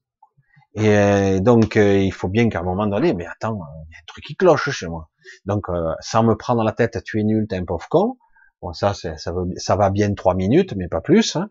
Et 0.76 1.40
donc, 1.40 1.77
euh, 1.77 1.99
il 1.99 2.11
faut 2.11 2.30
bien 2.30 2.49
qu'à 2.49 2.60
un 2.60 2.64
moment 2.64 2.88
donné, 2.88 3.14
mais 3.14 3.27
attends, 3.27 3.60
il 3.88 3.94
y 3.94 3.95
a 3.95 3.99
un 3.99 4.06
truc 4.07 4.23
qui 4.23 4.35
cloche 4.35 4.69
chez 4.72 4.88
moi. 4.88 5.10
Donc, 5.45 5.69
euh, 5.69 5.94
sans 5.99 6.23
me 6.23 6.35
prendre 6.35 6.64
la 6.64 6.72
tête, 6.72 7.03
tu 7.03 7.19
es 7.19 7.23
nul, 7.23 7.45
t'es 7.48 7.57
un 7.57 7.65
pauvre 7.65 7.88
con. 7.90 8.18
Bon, 8.61 8.73
ça, 8.73 8.94
ça, 8.94 9.31
va, 9.31 9.41
ça 9.57 9.76
va 9.76 9.90
bien 9.91 10.14
trois 10.15 10.34
minutes, 10.34 10.73
mais 10.76 10.88
pas 10.88 11.02
plus. 11.02 11.35
Hein. 11.35 11.49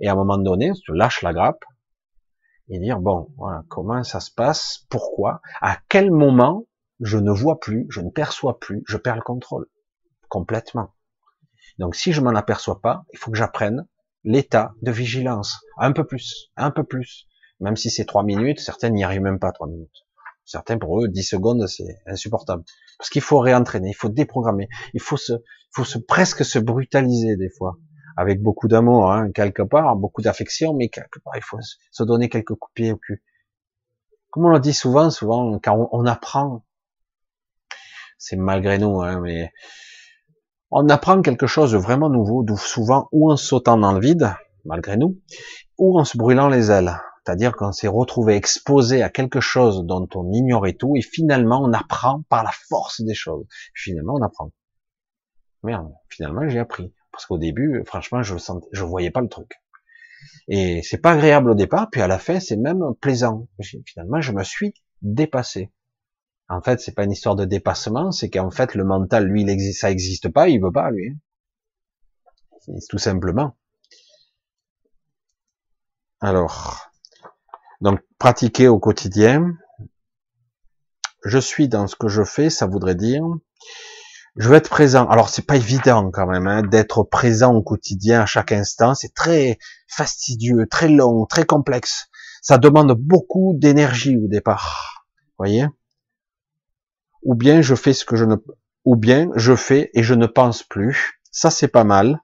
Et 0.00 0.08
à 0.08 0.12
un 0.12 0.16
moment 0.16 0.38
donné, 0.38 0.72
tu 0.84 0.92
lâches 0.94 1.22
la 1.22 1.32
grappe 1.32 1.64
et 2.68 2.78
dire 2.78 3.00
bon, 3.00 3.28
voilà, 3.36 3.64
comment 3.68 4.02
ça 4.02 4.20
se 4.20 4.30
passe, 4.30 4.86
pourquoi, 4.88 5.40
à 5.60 5.78
quel 5.88 6.10
moment 6.10 6.66
je 7.00 7.18
ne 7.18 7.30
vois 7.30 7.60
plus, 7.60 7.86
je 7.90 8.00
ne 8.00 8.10
perçois 8.10 8.58
plus, 8.58 8.82
je 8.86 8.96
perds 8.96 9.16
le 9.16 9.22
contrôle 9.22 9.66
complètement? 10.28 10.94
Donc, 11.78 11.94
si 11.96 12.12
je 12.12 12.20
m'en 12.20 12.34
aperçois 12.34 12.80
pas, 12.80 13.04
il 13.12 13.18
faut 13.18 13.30
que 13.30 13.38
j'apprenne 13.38 13.86
l'état 14.24 14.74
de 14.82 14.90
vigilance, 14.92 15.60
un 15.78 15.92
peu 15.92 16.04
plus, 16.04 16.50
un 16.56 16.70
peu 16.70 16.84
plus. 16.84 17.26
Même 17.60 17.76
si 17.76 17.90
c'est 17.90 18.04
trois 18.04 18.22
minutes, 18.22 18.60
certains 18.60 18.90
n'y 18.90 19.04
arrivent 19.04 19.22
même 19.22 19.38
pas 19.38 19.52
trois 19.52 19.68
minutes. 19.68 20.04
Certains, 20.44 20.78
pour 20.78 21.00
eux, 21.00 21.08
dix 21.08 21.22
secondes, 21.22 21.66
c'est 21.66 21.98
insupportable. 22.06 22.64
Parce 22.98 23.10
qu'il 23.10 23.22
faut 23.22 23.38
réentraîner, 23.38 23.90
il 23.90 23.94
faut 23.94 24.08
déprogrammer, 24.08 24.68
il 24.94 25.00
faut 25.00 25.16
se, 25.16 25.32
faut 25.72 25.84
se 25.84 25.98
presque 25.98 26.44
se 26.44 26.58
brutaliser 26.58 27.36
des 27.36 27.50
fois, 27.50 27.76
avec 28.16 28.42
beaucoup 28.42 28.68
d'amour, 28.68 29.12
hein, 29.12 29.30
quelque 29.32 29.62
part, 29.62 29.96
beaucoup 29.96 30.22
d'affection, 30.22 30.74
mais 30.74 30.88
quelque 30.88 31.18
part, 31.20 31.34
il 31.36 31.42
faut 31.42 31.58
se 31.90 32.02
donner 32.02 32.28
quelques 32.28 32.54
coups 32.54 32.72
de 32.72 32.82
pied 32.82 32.92
au 32.92 32.96
cul. 32.96 33.22
Comme 34.30 34.46
on 34.46 34.50
le 34.50 34.60
dit 34.60 34.72
souvent, 34.72 35.10
souvent, 35.10 35.58
quand 35.58 35.88
on, 35.92 36.06
apprend, 36.06 36.64
c'est 38.16 38.36
malgré 38.36 38.78
nous, 38.78 39.02
hein, 39.02 39.20
mais 39.20 39.52
on 40.70 40.88
apprend 40.88 41.20
quelque 41.20 41.46
chose 41.46 41.72
de 41.72 41.76
vraiment 41.76 42.08
nouveau, 42.08 42.44
souvent 42.56 43.08
ou 43.12 43.30
en 43.30 43.36
sautant 43.36 43.76
dans 43.76 43.92
le 43.92 44.00
vide, 44.00 44.34
malgré 44.64 44.96
nous, 44.96 45.20
ou 45.76 46.00
en 46.00 46.04
se 46.04 46.16
brûlant 46.16 46.48
les 46.48 46.70
ailes. 46.70 46.96
C'est-à-dire 47.24 47.54
qu'on 47.54 47.72
s'est 47.72 47.88
retrouvé 47.88 48.34
exposé 48.34 49.02
à 49.02 49.10
quelque 49.10 49.40
chose 49.40 49.84
dont 49.84 50.08
on 50.14 50.32
ignorait 50.32 50.72
tout, 50.72 50.96
et 50.96 51.02
finalement 51.02 51.62
on 51.62 51.72
apprend 51.74 52.22
par 52.30 52.42
la 52.42 52.52
force 52.68 53.02
des 53.02 53.14
choses. 53.14 53.44
Finalement 53.74 54.14
on 54.14 54.22
apprend. 54.22 54.50
Merde, 55.62 55.92
finalement 56.08 56.48
j'ai 56.48 56.58
appris. 56.58 56.92
Parce 57.12 57.26
qu'au 57.26 57.38
début, 57.38 57.82
franchement, 57.86 58.22
je 58.22 58.36
sentais, 58.38 58.68
je 58.72 58.84
voyais 58.84 59.10
pas 59.10 59.20
le 59.20 59.28
truc. 59.28 59.60
Et 60.48 60.82
c'est 60.82 60.98
pas 60.98 61.12
agréable 61.12 61.50
au 61.50 61.54
départ, 61.54 61.88
puis 61.90 62.00
à 62.00 62.06
la 62.06 62.18
fin, 62.18 62.40
c'est 62.40 62.56
même 62.56 62.82
plaisant. 63.00 63.48
Finalement, 63.86 64.20
je 64.20 64.32
me 64.32 64.42
suis 64.42 64.74
dépassé. 65.02 65.72
En 66.48 66.60
fait, 66.60 66.80
c'est 66.80 66.92
pas 66.92 67.04
une 67.04 67.12
histoire 67.12 67.36
de 67.36 67.44
dépassement, 67.44 68.10
c'est 68.10 68.28
qu'en 68.28 68.50
fait, 68.50 68.74
le 68.74 68.84
mental, 68.84 69.26
lui, 69.26 69.42
il 69.42 69.48
existe, 69.48 69.80
ça 69.80 69.90
existe 69.90 70.28
pas, 70.28 70.48
il 70.48 70.60
veut 70.60 70.72
pas, 70.72 70.90
lui. 70.90 71.16
Tout 72.88 72.98
simplement. 72.98 73.56
Alors, 76.20 76.90
donc, 77.80 78.00
pratiquer 78.18 78.68
au 78.68 78.78
quotidien. 78.78 79.56
Je 81.24 81.38
suis 81.38 81.68
dans 81.68 81.86
ce 81.86 81.96
que 81.96 82.08
je 82.08 82.22
fais, 82.22 82.50
ça 82.50 82.66
voudrait 82.66 82.94
dire, 82.94 83.24
je 84.36 84.48
veux 84.48 84.54
être 84.54 84.70
présent. 84.70 85.08
Alors, 85.08 85.28
c'est 85.28 85.46
pas 85.46 85.56
évident 85.56 86.10
quand 86.10 86.26
même 86.26 86.46
hein, 86.46 86.62
d'être 86.62 87.02
présent 87.02 87.54
au 87.54 87.62
quotidien 87.62 88.22
à 88.22 88.26
chaque 88.26 88.52
instant. 88.52 88.94
C'est 88.94 89.14
très 89.14 89.58
fastidieux, 89.88 90.66
très 90.70 90.88
long, 90.88 91.26
très 91.26 91.44
complexe. 91.44 92.08
Ça 92.40 92.58
demande 92.58 92.92
beaucoup 92.98 93.54
d'énergie 93.56 94.16
au 94.16 94.28
départ. 94.28 95.06
Voyez? 95.38 95.66
Ou 97.22 97.34
bien 97.34 97.60
je 97.60 97.74
fais 97.74 97.92
ce 97.92 98.04
que 98.04 98.16
je 98.16 98.24
ne, 98.24 98.36
ou 98.84 98.96
bien 98.96 99.28
je 99.36 99.54
fais 99.54 99.90
et 99.94 100.02
je 100.02 100.14
ne 100.14 100.26
pense 100.26 100.62
plus. 100.62 101.20
Ça, 101.30 101.50
c'est 101.50 101.68
pas 101.68 101.84
mal. 101.84 102.20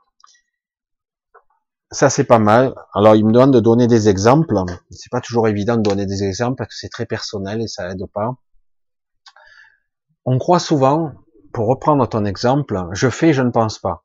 Ça, 1.91 2.11
c'est 2.11 2.25
pas 2.25 2.39
mal. 2.39 2.75
Alors, 2.95 3.17
il 3.17 3.25
me 3.25 3.33
demande 3.33 3.53
de 3.53 3.61
donner 3.61 3.87
des 3.87 4.09
exemples. 4.09 4.55
C'est 4.91 5.11
pas 5.11 5.21
toujours 5.21 5.47
évident 5.47 5.77
de 5.77 5.83
donner 5.83 6.07
des 6.07 6.25
exemples 6.25 6.57
parce 6.57 6.71
que 6.71 6.77
c'est 6.79 6.91
très 6.91 7.07
personnel 7.07 7.61
et 7.61 7.69
ça 7.69 7.91
aide 7.91 8.05
pas. 8.13 8.31
On 10.25 10.39
croit 10.39 10.59
souvent, 10.59 11.13
pour 11.53 11.69
reprendre 11.69 12.09
ton 12.09 12.25
exemple, 12.25 12.81
je 12.93 13.09
fais, 13.09 13.33
je 13.33 13.43
ne 13.43 13.51
pense 13.51 13.79
pas. 13.79 14.05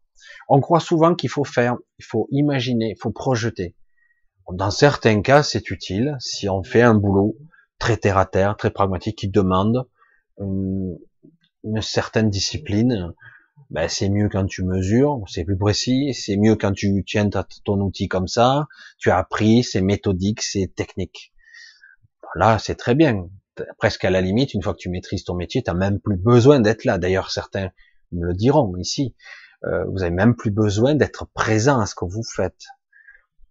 On 0.50 0.60
croit 0.60 0.80
souvent 0.80 1.16
qu'il 1.16 1.30
faut 1.30 1.44
faire, 1.44 1.76
il 2.00 2.06
faut 2.06 2.28
imaginer, 2.32 2.92
il 2.92 3.02
faut 3.02 3.12
projeter. 3.12 3.76
Dans 4.52 4.72
certains 4.72 5.22
cas, 5.22 5.44
c'est 5.44 5.70
utile 5.72 6.18
si 6.20 6.50
on 6.50 6.64
fait 6.64 6.82
un 6.82 6.96
boulot 6.96 7.38
très 7.80 7.98
terre 7.98 8.18
à 8.18 8.26
terre, 8.26 8.58
très 8.58 8.72
pragmatique, 8.72 9.18
qui 9.18 9.30
demande 9.30 9.88
une, 10.40 10.98
certaine 11.82 12.30
discipline, 12.30 13.14
ben 13.70 13.88
c'est 13.88 14.10
mieux 14.10 14.28
quand 14.30 14.46
tu 14.46 14.64
mesures, 14.64 15.24
c'est 15.28 15.46
plus 15.46 15.58
précis, 15.58 16.14
c'est 16.14 16.36
mieux 16.36 16.56
quand 16.56 16.74
tu 16.74 17.04
tiens 17.06 17.30
ton 17.64 17.80
outil 17.80 18.08
comme 18.08 18.28
ça, 18.28 18.68
tu 18.98 19.12
as 19.12 19.18
appris, 19.18 19.64
c'est 19.64 19.82
méthodique, 19.82 20.42
c'est 20.42 20.74
technique. 20.76 21.34
Là, 22.36 22.60
c'est 22.60 22.76
très 22.76 22.96
bien. 22.96 23.30
Presque 23.78 24.06
à 24.06 24.10
la 24.10 24.22
limite, 24.22 24.54
une 24.54 24.64
fois 24.64 24.74
que 24.74 24.80
tu 24.80 24.90
maîtrises 24.90 25.24
ton 25.24 25.36
métier, 25.36 25.62
tu 25.64 25.70
n'as 25.70 25.78
même 25.78 26.00
plus 26.00 26.18
besoin 26.18 26.60
d'être 26.60 26.86
là. 26.86 26.98
D'ailleurs, 26.98 27.32
certains 27.32 27.70
me 28.12 28.28
le 28.28 28.34
diront 28.34 28.76
ici. 28.78 29.16
Euh, 29.66 29.86
vous 29.86 30.02
avez 30.02 30.12
même 30.12 30.36
plus 30.36 30.52
besoin 30.52 30.96
d'être 30.96 31.26
présent 31.34 31.80
à 31.80 31.86
ce 31.86 31.96
que 31.96 32.06
vous 32.06 32.24
faites. 32.24 32.66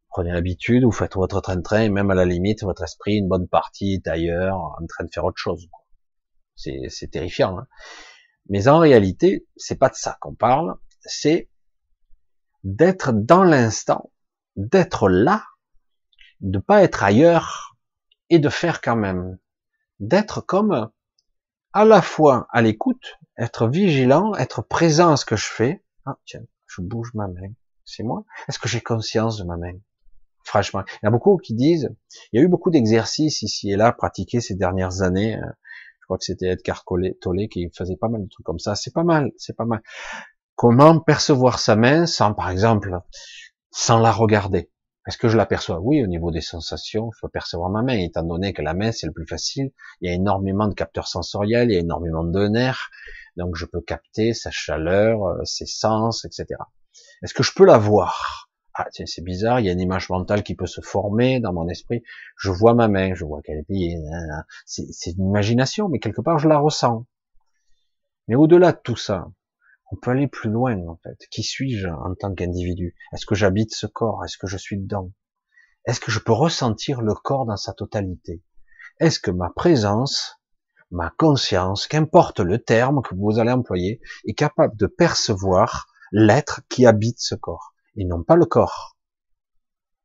Prenez 0.08 0.32
l'habitude, 0.32 0.84
vous 0.84 0.92
faites 0.92 1.14
votre 1.14 1.40
train-train, 1.40 1.82
et 1.82 1.88
même 1.88 2.10
à 2.10 2.14
la 2.14 2.26
limite, 2.26 2.62
votre 2.64 2.82
esprit, 2.82 3.16
une 3.16 3.28
bonne 3.28 3.48
partie 3.48 3.94
est 3.94 4.06
ailleurs, 4.08 4.58
en 4.58 4.86
train 4.86 5.04
de 5.04 5.10
faire 5.10 5.24
autre 5.24 5.38
chose. 5.38 5.68
C'est 6.54 7.10
terrifiant. 7.10 7.58
Hein. 7.58 7.66
Mais 8.48 8.68
en 8.68 8.78
réalité, 8.78 9.46
c'est 9.56 9.78
pas 9.78 9.88
de 9.88 9.94
ça 9.94 10.18
qu'on 10.20 10.34
parle, 10.34 10.74
c'est 11.00 11.48
d'être 12.64 13.12
dans 13.12 13.42
l'instant, 13.42 14.12
d'être 14.56 15.08
là, 15.08 15.44
de 16.40 16.58
pas 16.58 16.82
être 16.82 17.02
ailleurs 17.02 17.76
et 18.28 18.38
de 18.38 18.48
faire 18.48 18.80
quand 18.80 18.96
même, 18.96 19.38
d'être 20.02 20.42
comme 20.42 20.90
à 21.72 21.84
la 21.86 22.02
fois 22.02 22.46
à 22.50 22.60
l'écoute, 22.60 23.18
être 23.38 23.66
vigilant, 23.66 24.34
être 24.34 24.60
présent 24.60 25.12
à 25.12 25.16
ce 25.16 25.24
que 25.24 25.36
je 25.36 25.46
fais. 25.46 25.82
Ah 26.04 26.18
tiens, 26.26 26.42
je 26.66 26.82
bouge 26.82 27.12
ma 27.14 27.28
main, 27.28 27.52
c'est 27.86 28.02
moi. 28.02 28.24
Est-ce 28.48 28.58
que 28.58 28.68
j'ai 28.68 28.82
conscience 28.82 29.38
de 29.38 29.44
ma 29.44 29.56
main? 29.56 29.78
Franchement, 30.44 30.82
il 30.86 31.04
y 31.04 31.06
a 31.06 31.10
beaucoup 31.10 31.36
qui 31.38 31.54
disent, 31.54 31.88
il 32.32 32.38
y 32.38 32.42
a 32.42 32.44
eu 32.44 32.48
beaucoup 32.48 32.70
d'exercices 32.70 33.42
ici 33.42 33.70
et 33.70 33.76
là 33.76 33.92
pratiqués 33.92 34.40
ces 34.40 34.56
dernières 34.56 35.00
années 35.00 35.38
euh, 35.38 35.46
je 36.02 36.06
crois 36.06 36.18
que 36.18 36.24
c'était 36.24 36.48
Edgar 36.48 36.84
Tolle 36.84 37.48
qui 37.48 37.70
faisait 37.70 37.96
pas 37.96 38.08
mal 38.08 38.24
de 38.24 38.28
trucs 38.28 38.44
comme 38.44 38.58
ça. 38.58 38.74
C'est 38.74 38.92
pas 38.92 39.04
mal, 39.04 39.30
c'est 39.36 39.56
pas 39.56 39.64
mal. 39.64 39.82
Comment 40.56 40.98
percevoir 40.98 41.60
sa 41.60 41.76
main 41.76 42.06
sans, 42.06 42.34
par 42.34 42.50
exemple, 42.50 42.98
sans 43.70 44.00
la 44.00 44.10
regarder? 44.10 44.71
Est-ce 45.06 45.18
que 45.18 45.28
je 45.28 45.36
l'aperçois? 45.36 45.80
Oui, 45.80 46.02
au 46.02 46.06
niveau 46.06 46.30
des 46.30 46.40
sensations, 46.40 47.10
je 47.12 47.20
peux 47.22 47.28
percevoir 47.28 47.70
ma 47.70 47.82
main, 47.82 47.98
étant 47.98 48.22
donné 48.22 48.52
que 48.52 48.62
la 48.62 48.72
main, 48.72 48.92
c'est 48.92 49.06
le 49.06 49.12
plus 49.12 49.26
facile. 49.26 49.72
Il 50.00 50.08
y 50.08 50.12
a 50.12 50.14
énormément 50.14 50.68
de 50.68 50.74
capteurs 50.74 51.08
sensoriels, 51.08 51.70
il 51.70 51.74
y 51.74 51.76
a 51.76 51.80
énormément 51.80 52.22
de 52.22 52.46
nerfs, 52.46 52.90
donc 53.36 53.56
je 53.56 53.66
peux 53.66 53.80
capter 53.80 54.32
sa 54.32 54.52
chaleur, 54.52 55.24
euh, 55.26 55.44
ses 55.44 55.66
sens, 55.66 56.24
etc. 56.24 56.46
Est-ce 57.22 57.34
que 57.34 57.42
je 57.42 57.52
peux 57.52 57.64
la 57.64 57.78
voir? 57.78 58.48
Ah 58.74 58.86
tiens 58.90 59.04
c'est 59.06 59.22
bizarre, 59.22 59.60
il 59.60 59.66
y 59.66 59.68
a 59.68 59.72
une 59.72 59.80
image 59.80 60.08
mentale 60.08 60.42
qui 60.42 60.54
peut 60.54 60.66
se 60.66 60.80
former 60.80 61.40
dans 61.40 61.52
mon 61.52 61.68
esprit. 61.68 62.02
Je 62.38 62.50
vois 62.50 62.74
ma 62.74 62.88
main, 62.88 63.12
je 63.14 63.24
vois 63.24 63.42
qu'elle 63.42 63.58
est 63.58 63.64
pliée. 63.64 63.98
C'est 64.64 65.10
une 65.10 65.28
imagination, 65.28 65.88
mais 65.88 65.98
quelque 65.98 66.22
part 66.22 66.38
je 66.38 66.48
la 66.48 66.58
ressens. 66.58 67.06
Mais 68.28 68.34
au-delà 68.34 68.72
de 68.72 68.78
tout 68.82 68.96
ça, 68.96 69.26
on 69.92 69.96
peut 69.96 70.10
aller 70.10 70.26
plus 70.26 70.50
loin 70.50 70.76
en 70.88 70.96
fait. 70.96 71.18
Qui 71.30 71.42
suis-je 71.42 71.86
en 71.86 72.14
tant 72.14 72.34
qu'individu? 72.34 72.96
Est-ce 73.12 73.26
que 73.26 73.34
j'habite 73.34 73.74
ce 73.74 73.86
corps? 73.86 74.24
Est-ce 74.24 74.38
que 74.38 74.46
je 74.46 74.56
suis 74.56 74.78
dedans? 74.78 75.12
Est-ce 75.84 76.00
que 76.00 76.10
je 76.10 76.18
peux 76.18 76.32
ressentir 76.32 77.02
le 77.02 77.14
corps 77.14 77.44
dans 77.44 77.56
sa 77.56 77.72
totalité? 77.72 78.42
Est-ce 78.98 79.20
que 79.20 79.30
ma 79.30 79.50
présence 79.50 80.42
ma 80.92 81.10
conscience, 81.16 81.86
qu'importe 81.86 82.40
le 82.40 82.58
terme 82.58 83.00
que 83.02 83.14
vous 83.14 83.38
allez 83.38 83.50
employer, 83.50 84.00
est 84.26 84.34
capable 84.34 84.76
de 84.76 84.86
percevoir 84.86 85.88
l'être 86.12 86.60
qui 86.68 86.84
habite 86.84 87.18
ce 87.18 87.34
corps, 87.34 87.74
et 87.96 88.04
non 88.04 88.22
pas 88.22 88.36
le 88.36 88.44
corps? 88.44 88.98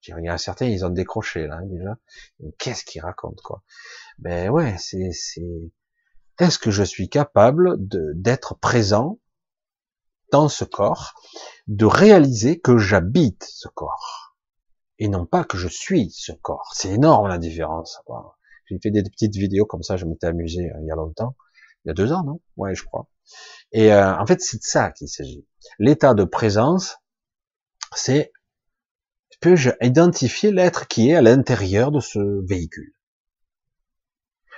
Il 0.07 0.23
y 0.23 0.29
a 0.29 0.37
certains, 0.37 0.67
ils 0.67 0.85
ont 0.85 0.89
décroché 0.89 1.47
là 1.47 1.59
déjà. 1.65 1.97
Qu'est-ce 2.57 2.85
qu'ils 2.85 3.01
racontent 3.01 3.41
quoi? 3.43 3.63
Ben 4.19 4.49
ouais, 4.49 4.77
c'est. 4.77 5.09
Est-ce 6.39 6.57
que 6.57 6.71
je 6.71 6.83
suis 6.83 7.09
capable 7.09 7.75
d'être 7.77 8.55
présent 8.55 9.19
dans 10.31 10.49
ce 10.49 10.63
corps, 10.63 11.13
de 11.67 11.85
réaliser 11.85 12.59
que 12.59 12.77
j'habite 12.77 13.45
ce 13.49 13.67
corps 13.67 14.27
et 14.99 15.07
non 15.07 15.25
pas 15.25 15.43
que 15.43 15.57
je 15.57 15.67
suis 15.67 16.11
ce 16.11 16.31
corps. 16.31 16.71
C'est 16.73 16.89
énorme 16.89 17.27
la 17.27 17.37
différence. 17.37 18.01
J'ai 18.65 18.79
fait 18.81 18.91
des 18.91 19.03
petites 19.03 19.35
vidéos 19.35 19.65
comme 19.65 19.83
ça, 19.83 19.97
je 19.97 20.05
m'étais 20.05 20.27
amusé 20.27 20.69
euh, 20.71 20.79
il 20.81 20.87
y 20.87 20.91
a 20.91 20.95
longtemps, 20.95 21.35
il 21.85 21.89
y 21.89 21.91
a 21.91 21.93
deux 21.93 22.11
ans, 22.11 22.23
non? 22.23 22.41
Ouais, 22.57 22.75
je 22.75 22.83
crois. 22.83 23.07
Et 23.71 23.93
euh, 23.93 24.17
en 24.17 24.25
fait, 24.25 24.41
c'est 24.41 24.57
de 24.57 24.63
ça 24.63 24.91
qu'il 24.91 25.07
s'agit. 25.07 25.45
L'état 25.79 26.13
de 26.13 26.23
présence, 26.23 26.97
c'est 27.95 28.31
peux-je 29.39 29.69
identifier 29.81 30.51
l'être 30.51 30.87
qui 30.87 31.09
est 31.09 31.15
à 31.15 31.21
l'intérieur 31.21 31.91
de 31.91 31.99
ce 31.99 32.45
véhicule 32.47 32.93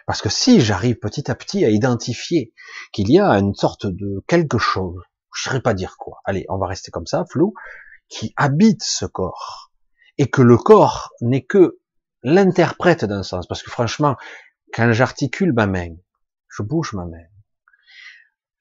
Parce 0.08 0.22
que 0.22 0.30
si 0.30 0.62
j'arrive 0.62 0.98
petit 1.00 1.30
à 1.30 1.36
petit 1.36 1.66
à 1.66 1.70
identifier 1.70 2.54
qu'il 2.94 3.12
y 3.12 3.20
a 3.20 3.30
une 3.32 3.54
sorte 3.54 3.86
de 3.86 4.24
quelque 4.28 4.58
chose, 4.58 5.02
je 5.40 5.48
ne 5.48 5.52
saurais 5.52 5.62
pas 5.62 5.74
dire 5.74 5.96
quoi, 5.98 6.20
allez, 6.26 6.46
on 6.50 6.58
va 6.58 6.68
rester 6.68 6.92
comme 6.92 7.06
ça, 7.06 7.24
flou, 7.30 7.54
qui 8.10 8.34
habite 8.36 8.84
ce 8.84 9.06
corps, 9.06 9.72
et 10.18 10.30
que 10.30 10.42
le 10.42 10.58
corps 10.58 11.12
n'est 11.22 11.46
que 11.46 11.80
l'interprète 12.24 13.06
d'un 13.06 13.24
sens, 13.24 13.48
parce 13.48 13.64
que 13.64 13.72
franchement, 13.72 14.18
quand 14.74 14.92
j'articule 14.92 15.54
ma 15.54 15.66
main, 15.66 15.96
je 16.50 16.62
bouge 16.62 16.94
ma 16.94 17.06
main, 17.06 17.26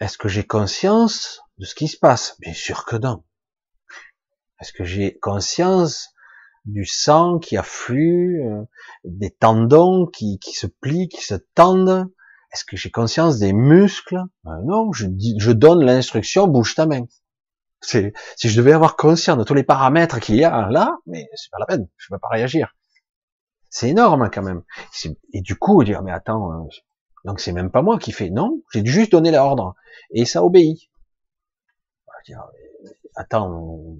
est-ce 0.00 0.18
que 0.18 0.28
j'ai 0.28 0.46
conscience 0.46 1.40
de 1.58 1.64
ce 1.64 1.74
qui 1.74 1.88
se 1.88 1.98
passe? 1.98 2.36
Bien 2.38 2.54
sûr 2.54 2.84
que 2.84 2.94
non. 2.94 3.24
Est-ce 4.60 4.72
que 4.72 4.84
j'ai 4.84 5.18
conscience 5.18 6.10
du 6.64 6.84
sang 6.84 7.40
qui 7.40 7.56
afflue, 7.56 8.40
euh, 8.44 8.62
des 9.02 9.30
tendons 9.30 10.06
qui, 10.06 10.38
qui, 10.38 10.52
se 10.52 10.68
plient, 10.68 11.08
qui 11.08 11.24
se 11.24 11.34
tendent? 11.34 12.08
Est-ce 12.52 12.64
que 12.64 12.76
j'ai 12.76 12.90
conscience 12.90 13.38
des 13.38 13.52
muscles? 13.52 14.22
Ben 14.44 14.60
Non, 14.64 14.92
je, 14.92 15.06
je 15.38 15.52
donne 15.52 15.84
l'instruction, 15.84 16.46
bouge 16.46 16.74
ta 16.74 16.86
main. 16.86 17.04
Si 17.80 18.10
je 18.42 18.56
devais 18.56 18.72
avoir 18.72 18.96
conscience 18.96 19.38
de 19.38 19.44
tous 19.44 19.54
les 19.54 19.62
paramètres 19.62 20.18
qu'il 20.18 20.36
y 20.36 20.44
a 20.44 20.68
là, 20.68 20.96
mais 21.06 21.28
c'est 21.34 21.50
pas 21.50 21.58
la 21.58 21.66
peine, 21.66 21.88
je 21.96 22.06
ne 22.10 22.16
peux 22.16 22.20
pas 22.20 22.28
réagir. 22.28 22.74
C'est 23.70 23.90
énorme 23.90 24.30
quand 24.32 24.42
même. 24.42 24.62
Et 25.32 25.42
du 25.42 25.56
coup, 25.56 25.84
dire 25.84 26.02
mais 26.02 26.10
attends, 26.10 26.52
euh, 26.52 26.68
donc 27.24 27.40
c'est 27.40 27.52
même 27.52 27.70
pas 27.70 27.82
moi 27.82 27.98
qui 27.98 28.12
fais. 28.12 28.30
Non, 28.30 28.62
j'ai 28.72 28.84
juste 28.84 29.12
donné 29.12 29.30
l'ordre 29.30 29.74
et 30.10 30.24
ça 30.24 30.42
obéit. 30.42 30.90
Dire, 32.26 32.42
attends, 33.14 33.96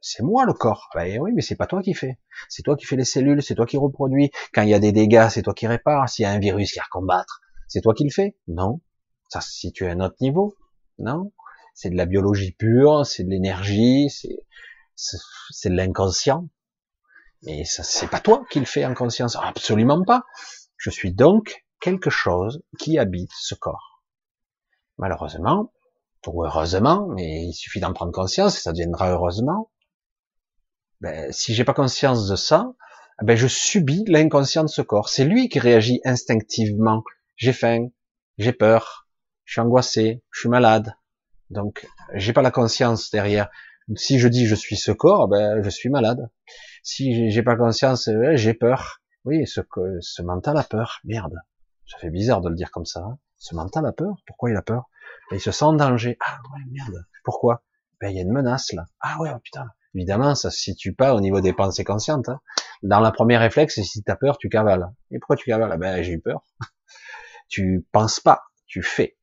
c'est 0.00 0.22
moi 0.22 0.44
le 0.44 0.52
corps. 0.52 0.90
Ben 0.94 1.18
oui, 1.20 1.32
mais 1.34 1.42
c'est 1.42 1.56
pas 1.56 1.66
toi 1.66 1.82
qui 1.82 1.94
fais. 1.94 2.18
C'est 2.48 2.62
toi 2.62 2.76
qui 2.76 2.84
fais 2.84 2.96
les 2.96 3.04
cellules, 3.04 3.42
c'est 3.42 3.54
toi 3.54 3.66
qui 3.66 3.78
reproduis. 3.78 4.30
Quand 4.52 4.62
il 4.62 4.68
y 4.68 4.74
a 4.74 4.78
des 4.78 4.92
dégâts, 4.92 5.28
c'est 5.30 5.42
toi 5.42 5.54
qui 5.54 5.66
répares. 5.66 6.08
S'il 6.08 6.24
y 6.24 6.26
a 6.26 6.30
un 6.30 6.38
virus 6.38 6.72
qui 6.72 6.78
a 6.78 6.82
à 6.82 6.86
combattre, 6.90 7.40
c'est 7.68 7.80
toi 7.80 7.94
qui 7.94 8.04
le 8.04 8.10
fais. 8.10 8.36
Non, 8.48 8.80
ça 9.28 9.40
se 9.40 9.50
situe 9.50 9.86
à 9.86 9.90
un 9.92 10.00
autre 10.00 10.16
niveau. 10.20 10.56
Non, 10.98 11.32
c'est 11.74 11.90
de 11.90 11.96
la 11.96 12.06
biologie 12.06 12.52
pure, 12.52 13.04
c'est 13.04 13.24
de 13.24 13.30
l'énergie, 13.30 14.08
c'est 14.94 15.68
de 15.68 15.74
l'inconscient. 15.74 16.48
Mais 17.42 17.64
ça, 17.64 17.82
c'est 17.82 18.08
pas 18.08 18.20
toi 18.20 18.44
qui 18.50 18.60
le 18.60 18.64
fais 18.64 18.86
en 18.86 18.94
conscience. 18.94 19.36
Absolument 19.36 20.02
pas. 20.04 20.24
Je 20.76 20.90
suis 20.90 21.12
donc 21.12 21.64
quelque 21.80 22.10
chose 22.10 22.62
qui 22.78 22.98
habite 22.98 23.30
ce 23.38 23.54
corps. 23.54 24.02
Malheureusement, 24.96 25.72
ou 26.26 26.44
heureusement, 26.44 27.06
mais 27.08 27.44
il 27.44 27.52
suffit 27.52 27.80
d'en 27.80 27.92
prendre 27.92 28.12
conscience 28.12 28.56
et 28.56 28.60
ça 28.60 28.72
deviendra 28.72 29.10
heureusement. 29.10 29.70
Ben, 31.00 31.30
si 31.32 31.54
j'ai 31.54 31.64
pas 31.64 31.74
conscience 31.74 32.28
de 32.28 32.36
ça, 32.36 32.72
ben 33.22 33.36
je 33.36 33.46
subis 33.46 34.04
l'inconscient 34.06 34.62
de 34.62 34.68
ce 34.68 34.80
corps. 34.80 35.08
C'est 35.08 35.24
lui 35.24 35.48
qui 35.48 35.58
réagit 35.58 36.00
instinctivement. 36.04 37.02
J'ai 37.36 37.52
faim, 37.52 37.88
j'ai 38.38 38.52
peur, 38.52 39.08
je 39.44 39.52
suis 39.52 39.60
angoissé, 39.60 40.22
je 40.30 40.40
suis 40.40 40.48
malade, 40.48 40.94
donc, 41.50 41.86
j'ai 42.14 42.32
pas 42.32 42.42
la 42.42 42.50
conscience 42.50 43.10
derrière. 43.10 43.48
Si 43.96 44.18
je 44.18 44.28
dis 44.28 44.46
je 44.46 44.54
suis 44.54 44.76
ce 44.76 44.90
corps, 44.92 45.28
ben 45.28 45.62
je 45.62 45.68
suis 45.68 45.88
malade. 45.88 46.28
Si 46.82 47.30
j'ai 47.30 47.42
pas 47.42 47.56
conscience, 47.56 48.08
j'ai 48.32 48.54
peur. 48.54 49.00
Oui, 49.24 49.46
ce, 49.46 49.60
ce 50.00 50.22
mental 50.22 50.56
a 50.56 50.64
peur. 50.64 51.00
Merde. 51.04 51.34
Ça 51.86 51.98
fait 51.98 52.10
bizarre 52.10 52.40
de 52.40 52.48
le 52.48 52.56
dire 52.56 52.70
comme 52.70 52.86
ça. 52.86 53.00
Hein. 53.00 53.18
Ce 53.36 53.54
mental 53.54 53.86
a 53.86 53.92
peur. 53.92 54.16
Pourquoi 54.26 54.50
il 54.50 54.56
a 54.56 54.62
peur? 54.62 54.88
Ben, 55.30 55.36
Il 55.36 55.40
se 55.40 55.52
sent 55.52 55.64
en 55.64 55.74
danger. 55.74 56.16
Ah 56.20 56.38
ouais, 56.54 56.62
merde. 56.70 57.04
Pourquoi? 57.24 57.62
Ben 58.00 58.08
il 58.08 58.16
y 58.16 58.18
a 58.18 58.22
une 58.22 58.32
menace 58.32 58.72
là. 58.72 58.86
Ah 59.00 59.20
ouais, 59.20 59.30
oh, 59.34 59.38
putain. 59.38 59.66
Évidemment, 59.94 60.34
ça 60.34 60.50
se 60.50 60.58
situe 60.58 60.92
pas 60.94 61.14
au 61.14 61.20
niveau 61.20 61.40
des 61.40 61.52
pensées 61.52 61.84
conscientes. 61.84 62.28
Hein. 62.28 62.40
Dans 62.82 63.00
la 63.00 63.12
première 63.12 63.40
réflexe, 63.40 63.80
si 63.80 64.02
tu 64.02 64.10
as 64.10 64.16
peur, 64.16 64.38
tu 64.38 64.48
cavales. 64.48 64.90
Et 65.10 65.18
pourquoi 65.18 65.36
tu 65.36 65.44
cavales? 65.44 65.78
Ben 65.78 66.02
j'ai 66.02 66.12
eu 66.12 66.20
peur. 66.20 66.42
Tu 67.48 67.86
penses 67.92 68.20
pas, 68.20 68.42
tu 68.66 68.82
fais. 68.82 69.16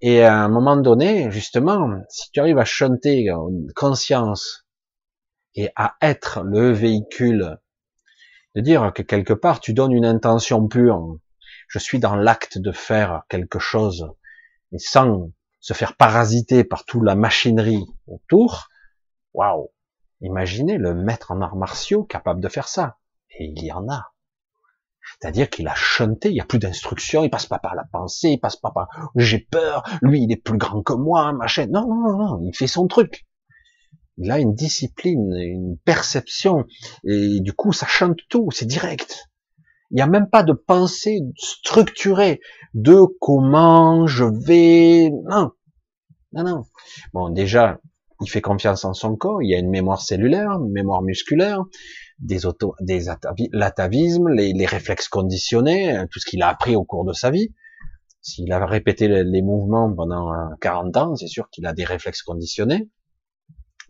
Et 0.00 0.22
à 0.22 0.36
un 0.36 0.48
moment 0.48 0.76
donné, 0.76 1.30
justement, 1.30 2.02
si 2.08 2.30
tu 2.30 2.40
arrives 2.40 2.58
à 2.58 2.64
chanter 2.64 3.28
une 3.28 3.72
conscience 3.74 4.66
et 5.54 5.70
à 5.76 5.96
être 6.02 6.42
le 6.42 6.72
véhicule, 6.72 7.58
de 8.54 8.60
dire 8.60 8.92
que 8.94 9.02
quelque 9.02 9.32
part 9.32 9.60
tu 9.60 9.72
donnes 9.72 9.92
une 9.92 10.04
intention 10.04 10.66
pure, 10.68 11.18
je 11.68 11.78
suis 11.78 11.98
dans 11.98 12.16
l'acte 12.16 12.58
de 12.58 12.72
faire 12.72 13.22
quelque 13.28 13.58
chose, 13.58 14.12
et 14.72 14.78
sans 14.78 15.30
se 15.60 15.72
faire 15.72 15.96
parasiter 15.96 16.64
par 16.64 16.84
toute 16.84 17.04
la 17.04 17.14
machinerie 17.14 17.86
autour, 18.06 18.68
waouh, 19.32 19.70
imaginez 20.20 20.76
le 20.76 20.94
maître 20.94 21.30
en 21.30 21.40
arts 21.40 21.56
martiaux 21.56 22.04
capable 22.04 22.40
de 22.40 22.48
faire 22.48 22.68
ça. 22.68 22.98
Et 23.30 23.46
il 23.46 23.64
y 23.64 23.72
en 23.72 23.88
a. 23.88 24.13
C'est-à-dire 25.20 25.50
qu'il 25.50 25.68
a 25.68 25.74
chanté, 25.74 26.30
il 26.30 26.34
n'y 26.34 26.40
a 26.40 26.44
plus 26.44 26.58
d'instructions, 26.58 27.24
il 27.24 27.30
passe 27.30 27.46
pas 27.46 27.58
par 27.58 27.74
la 27.74 27.84
pensée, 27.84 28.30
il 28.30 28.38
passe 28.38 28.56
pas 28.56 28.70
par 28.70 28.88
j'ai 29.16 29.38
peur, 29.38 29.82
lui 30.02 30.22
il 30.22 30.32
est 30.32 30.42
plus 30.42 30.58
grand 30.58 30.82
que 30.82 30.92
moi, 30.92 31.32
machin. 31.32 31.66
Non, 31.70 31.86
non, 31.86 31.96
non, 31.96 32.18
non, 32.18 32.40
il 32.42 32.56
fait 32.56 32.66
son 32.66 32.86
truc. 32.86 33.26
Il 34.16 34.30
a 34.30 34.38
une 34.38 34.54
discipline, 34.54 35.32
une 35.36 35.76
perception, 35.84 36.64
et 37.04 37.40
du 37.40 37.52
coup 37.52 37.72
ça 37.72 37.86
chante 37.86 38.18
tout, 38.28 38.48
c'est 38.52 38.66
direct. 38.66 39.28
Il 39.90 39.96
n'y 39.96 40.02
a 40.02 40.06
même 40.06 40.28
pas 40.28 40.42
de 40.42 40.52
pensée 40.52 41.20
structurée 41.36 42.40
de 42.74 43.04
comment 43.20 44.06
je 44.06 44.24
vais. 44.24 45.10
Non, 45.28 45.52
non, 46.32 46.42
non. 46.42 46.62
Bon, 47.12 47.28
déjà, 47.28 47.80
il 48.20 48.28
fait 48.28 48.40
confiance 48.40 48.84
en 48.84 48.94
son 48.94 49.16
corps, 49.16 49.42
il 49.42 49.50
y 49.50 49.54
a 49.54 49.58
une 49.58 49.70
mémoire 49.70 50.00
cellulaire, 50.00 50.52
une 50.52 50.72
mémoire 50.72 51.02
musculaire, 51.02 51.62
des 52.18 52.46
auto, 52.46 52.74
des 52.80 53.04
l'atavisme, 53.52 54.28
les, 54.28 54.52
les, 54.52 54.66
réflexes 54.66 55.08
conditionnés, 55.08 56.04
tout 56.10 56.20
ce 56.20 56.26
qu'il 56.26 56.42
a 56.42 56.48
appris 56.48 56.76
au 56.76 56.84
cours 56.84 57.04
de 57.04 57.12
sa 57.12 57.30
vie. 57.30 57.52
S'il 58.24 58.50
a 58.52 58.64
répété 58.64 59.06
les, 59.06 59.42
mouvements 59.42 59.94
pendant 59.94 60.32
40 60.62 60.96
ans, 60.96 61.14
c'est 61.14 61.26
sûr 61.26 61.50
qu'il 61.50 61.66
a 61.66 61.74
des 61.74 61.84
réflexes 61.84 62.22
conditionnés. 62.22 62.88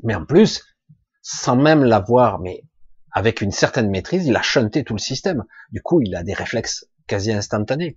Mais 0.02 0.16
en 0.16 0.24
plus, 0.24 0.64
sans 1.22 1.54
même 1.54 1.84
l'avoir, 1.84 2.40
mais 2.40 2.64
avec 3.12 3.40
une 3.40 3.52
certaine 3.52 3.90
maîtrise, 3.90 4.26
il 4.26 4.34
a 4.34 4.42
chanté 4.42 4.82
tout 4.82 4.94
le 4.94 4.98
système. 4.98 5.44
Du 5.70 5.82
coup, 5.82 6.00
il 6.00 6.16
a 6.16 6.24
des 6.24 6.34
réflexes 6.34 6.84
quasi 7.06 7.32
instantanés. 7.32 7.96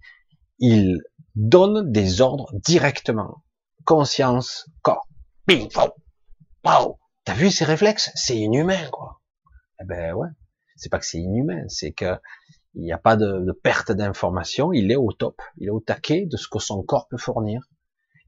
Il 0.59 1.01
donne 1.33 1.91
des 1.91 2.21
ordres 2.21 2.51
directement. 2.53 3.43
Conscience, 3.83 4.69
corps. 4.83 5.07
Wow. 6.63 6.99
T'as 7.25 7.33
vu 7.33 7.49
ces 7.49 7.65
réflexes? 7.65 8.11
C'est 8.13 8.37
inhumain, 8.37 8.89
quoi. 8.91 9.16
Eh 9.81 9.85
ben 9.85 10.13
ouais, 10.13 10.29
c'est 10.75 10.89
pas 10.89 10.99
que 10.99 11.05
c'est 11.05 11.19
inhumain, 11.19 11.63
c'est 11.67 11.91
que 11.91 12.15
il 12.73 12.83
n'y 12.83 12.91
a 12.91 12.97
pas 12.97 13.15
de, 13.15 13.51
perte 13.51 13.91
d'information, 13.91 14.71
il 14.71 14.91
est 14.91 14.95
au 14.95 15.11
top, 15.11 15.41
il 15.57 15.67
est 15.67 15.71
au 15.71 15.79
taquet 15.79 16.27
de 16.27 16.37
ce 16.37 16.47
que 16.47 16.59
son 16.59 16.83
corps 16.83 17.07
peut 17.07 17.17
fournir, 17.17 17.61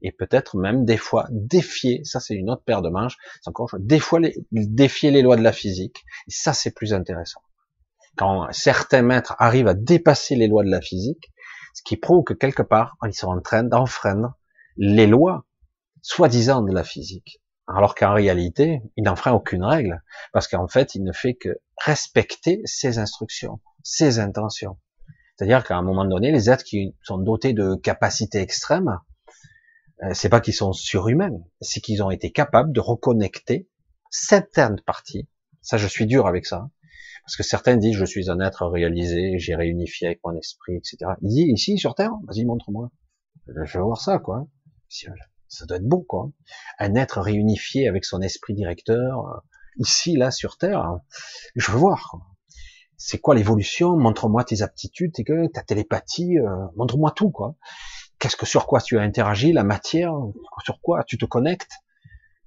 et 0.02 0.10
peut-être 0.10 0.56
même 0.56 0.84
des 0.84 0.96
fois 0.96 1.28
défier, 1.30 2.02
ça 2.04 2.18
c'est 2.18 2.34
une 2.34 2.50
autre 2.50 2.64
paire 2.64 2.82
de 2.82 2.88
manches, 2.88 3.16
des 3.78 4.00
fois 4.00 4.18
défier 4.50 5.10
les 5.12 5.22
lois 5.22 5.36
de 5.36 5.42
la 5.42 5.52
physique, 5.52 6.04
et 6.26 6.32
ça 6.32 6.52
c'est 6.52 6.72
plus 6.72 6.92
intéressant. 6.92 7.42
Quand 8.16 8.48
certains 8.50 9.02
maîtres 9.02 9.36
arrivent 9.38 9.68
à 9.68 9.74
dépasser 9.74 10.34
les 10.34 10.48
lois 10.48 10.64
de 10.64 10.70
la 10.70 10.80
physique, 10.80 11.30
ce 11.74 11.82
qui 11.84 11.96
prouve 11.96 12.24
que 12.24 12.34
quelque 12.34 12.62
part 12.62 12.96
ils 13.06 13.14
sont 13.14 13.28
en 13.28 13.40
train 13.40 13.62
d'enfreindre 13.62 14.34
les 14.76 15.06
lois 15.06 15.46
soi-disant 16.02 16.62
de 16.62 16.72
la 16.72 16.82
physique 16.82 17.40
alors 17.74 17.94
qu'en 17.94 18.14
réalité, 18.14 18.82
il 18.96 19.04
n'enfreint 19.04 19.32
aucune 19.32 19.64
règle, 19.64 20.02
parce 20.32 20.48
qu'en 20.48 20.68
fait, 20.68 20.94
il 20.94 21.04
ne 21.04 21.12
fait 21.12 21.34
que 21.34 21.60
respecter 21.84 22.60
ses 22.64 22.98
instructions, 22.98 23.60
ses 23.82 24.18
intentions. 24.18 24.78
C'est-à-dire 25.36 25.64
qu'à 25.64 25.76
un 25.76 25.82
moment 25.82 26.04
donné, 26.04 26.32
les 26.32 26.50
êtres 26.50 26.64
qui 26.64 26.94
sont 27.02 27.18
dotés 27.18 27.52
de 27.52 27.74
capacités 27.74 28.40
extrêmes, 28.40 28.98
euh, 30.02 30.10
c'est 30.12 30.28
pas 30.28 30.40
qu'ils 30.40 30.54
sont 30.54 30.72
surhumains, 30.72 31.38
c'est 31.60 31.80
qu'ils 31.80 32.02
ont 32.02 32.10
été 32.10 32.30
capables 32.30 32.72
de 32.72 32.80
reconnecter 32.80 33.68
certaines 34.10 34.80
parties. 34.80 35.28
Ça, 35.62 35.76
je 35.76 35.86
suis 35.86 36.06
dur 36.06 36.26
avec 36.26 36.46
ça, 36.46 36.70
Parce 37.24 37.36
que 37.36 37.42
certains 37.42 37.76
disent, 37.76 37.96
je 37.96 38.04
suis 38.04 38.30
un 38.30 38.40
être 38.40 38.66
réalisé, 38.66 39.38
j'ai 39.38 39.54
réunifié 39.54 40.08
avec 40.08 40.20
mon 40.24 40.36
esprit, 40.36 40.76
etc. 40.76 41.12
Il 41.22 41.28
dit, 41.28 41.46
ici, 41.52 41.78
sur 41.78 41.94
Terre, 41.94 42.12
vas-y, 42.26 42.44
montre-moi. 42.44 42.90
Je 43.46 43.78
veux 43.78 43.84
voir 43.84 44.00
ça, 44.00 44.18
quoi. 44.18 44.46
Ça 45.50 45.66
doit 45.66 45.76
être 45.76 45.86
beau, 45.86 46.00
quoi. 46.00 46.30
Un 46.78 46.94
être 46.94 47.20
réunifié 47.20 47.88
avec 47.88 48.04
son 48.04 48.22
esprit 48.22 48.54
directeur, 48.54 49.26
euh, 49.26 49.38
ici, 49.78 50.16
là, 50.16 50.30
sur 50.30 50.56
Terre, 50.56 51.00
je 51.56 51.72
veux 51.72 51.78
voir. 51.78 52.16
C'est 52.96 53.18
quoi 53.18 53.34
l'évolution? 53.34 53.96
Montre-moi 53.96 54.44
tes 54.44 54.62
aptitudes, 54.62 55.12
ta 55.52 55.62
télépathie, 55.62 56.38
euh, 56.38 56.66
montre-moi 56.76 57.10
tout, 57.10 57.30
quoi. 57.30 57.56
Qu'est-ce 58.20 58.36
que 58.36 58.46
sur 58.46 58.66
quoi 58.66 58.80
tu 58.80 58.98
as 58.98 59.02
interagi, 59.02 59.52
la 59.52 59.64
matière, 59.64 60.12
sur 60.64 60.80
quoi 60.80 61.02
tu 61.04 61.18
te 61.18 61.24
connectes? 61.24 61.72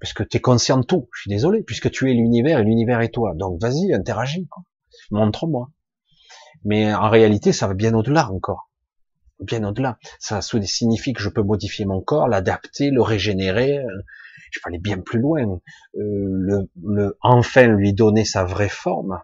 Parce 0.00 0.12
que 0.12 0.22
tu 0.22 0.38
de 0.38 0.82
tout. 0.82 1.08
Je 1.14 1.20
suis 1.22 1.28
désolé, 1.30 1.62
puisque 1.62 1.90
tu 1.90 2.10
es 2.10 2.14
l'univers 2.14 2.60
et 2.60 2.64
l'univers 2.64 3.00
est 3.00 3.12
toi. 3.12 3.34
Donc 3.34 3.60
vas-y, 3.60 3.92
interagis, 3.92 4.48
montre-moi. 5.10 5.70
Mais 6.64 6.94
en 6.94 7.10
réalité, 7.10 7.52
ça 7.52 7.66
va 7.66 7.74
bien 7.74 7.92
au-delà 7.94 8.30
encore, 8.30 8.70
bien 9.40 9.64
au-delà. 9.64 9.98
Ça 10.18 10.40
signifie 10.42 11.12
que 11.12 11.20
je 11.20 11.28
peux 11.28 11.42
modifier 11.42 11.84
mon 11.84 12.00
corps, 12.00 12.28
l'adapter, 12.28 12.90
le 12.90 13.02
régénérer. 13.02 13.78
Euh, 13.78 14.04
je 14.52 14.60
peux 14.62 14.68
aller 14.68 14.78
bien 14.78 15.00
plus 15.00 15.18
loin, 15.18 15.42
euh, 15.42 15.58
le, 15.96 16.70
le, 16.82 17.18
enfin 17.22 17.66
lui 17.66 17.92
donner 17.92 18.24
sa 18.24 18.44
vraie 18.44 18.68
forme, 18.68 19.20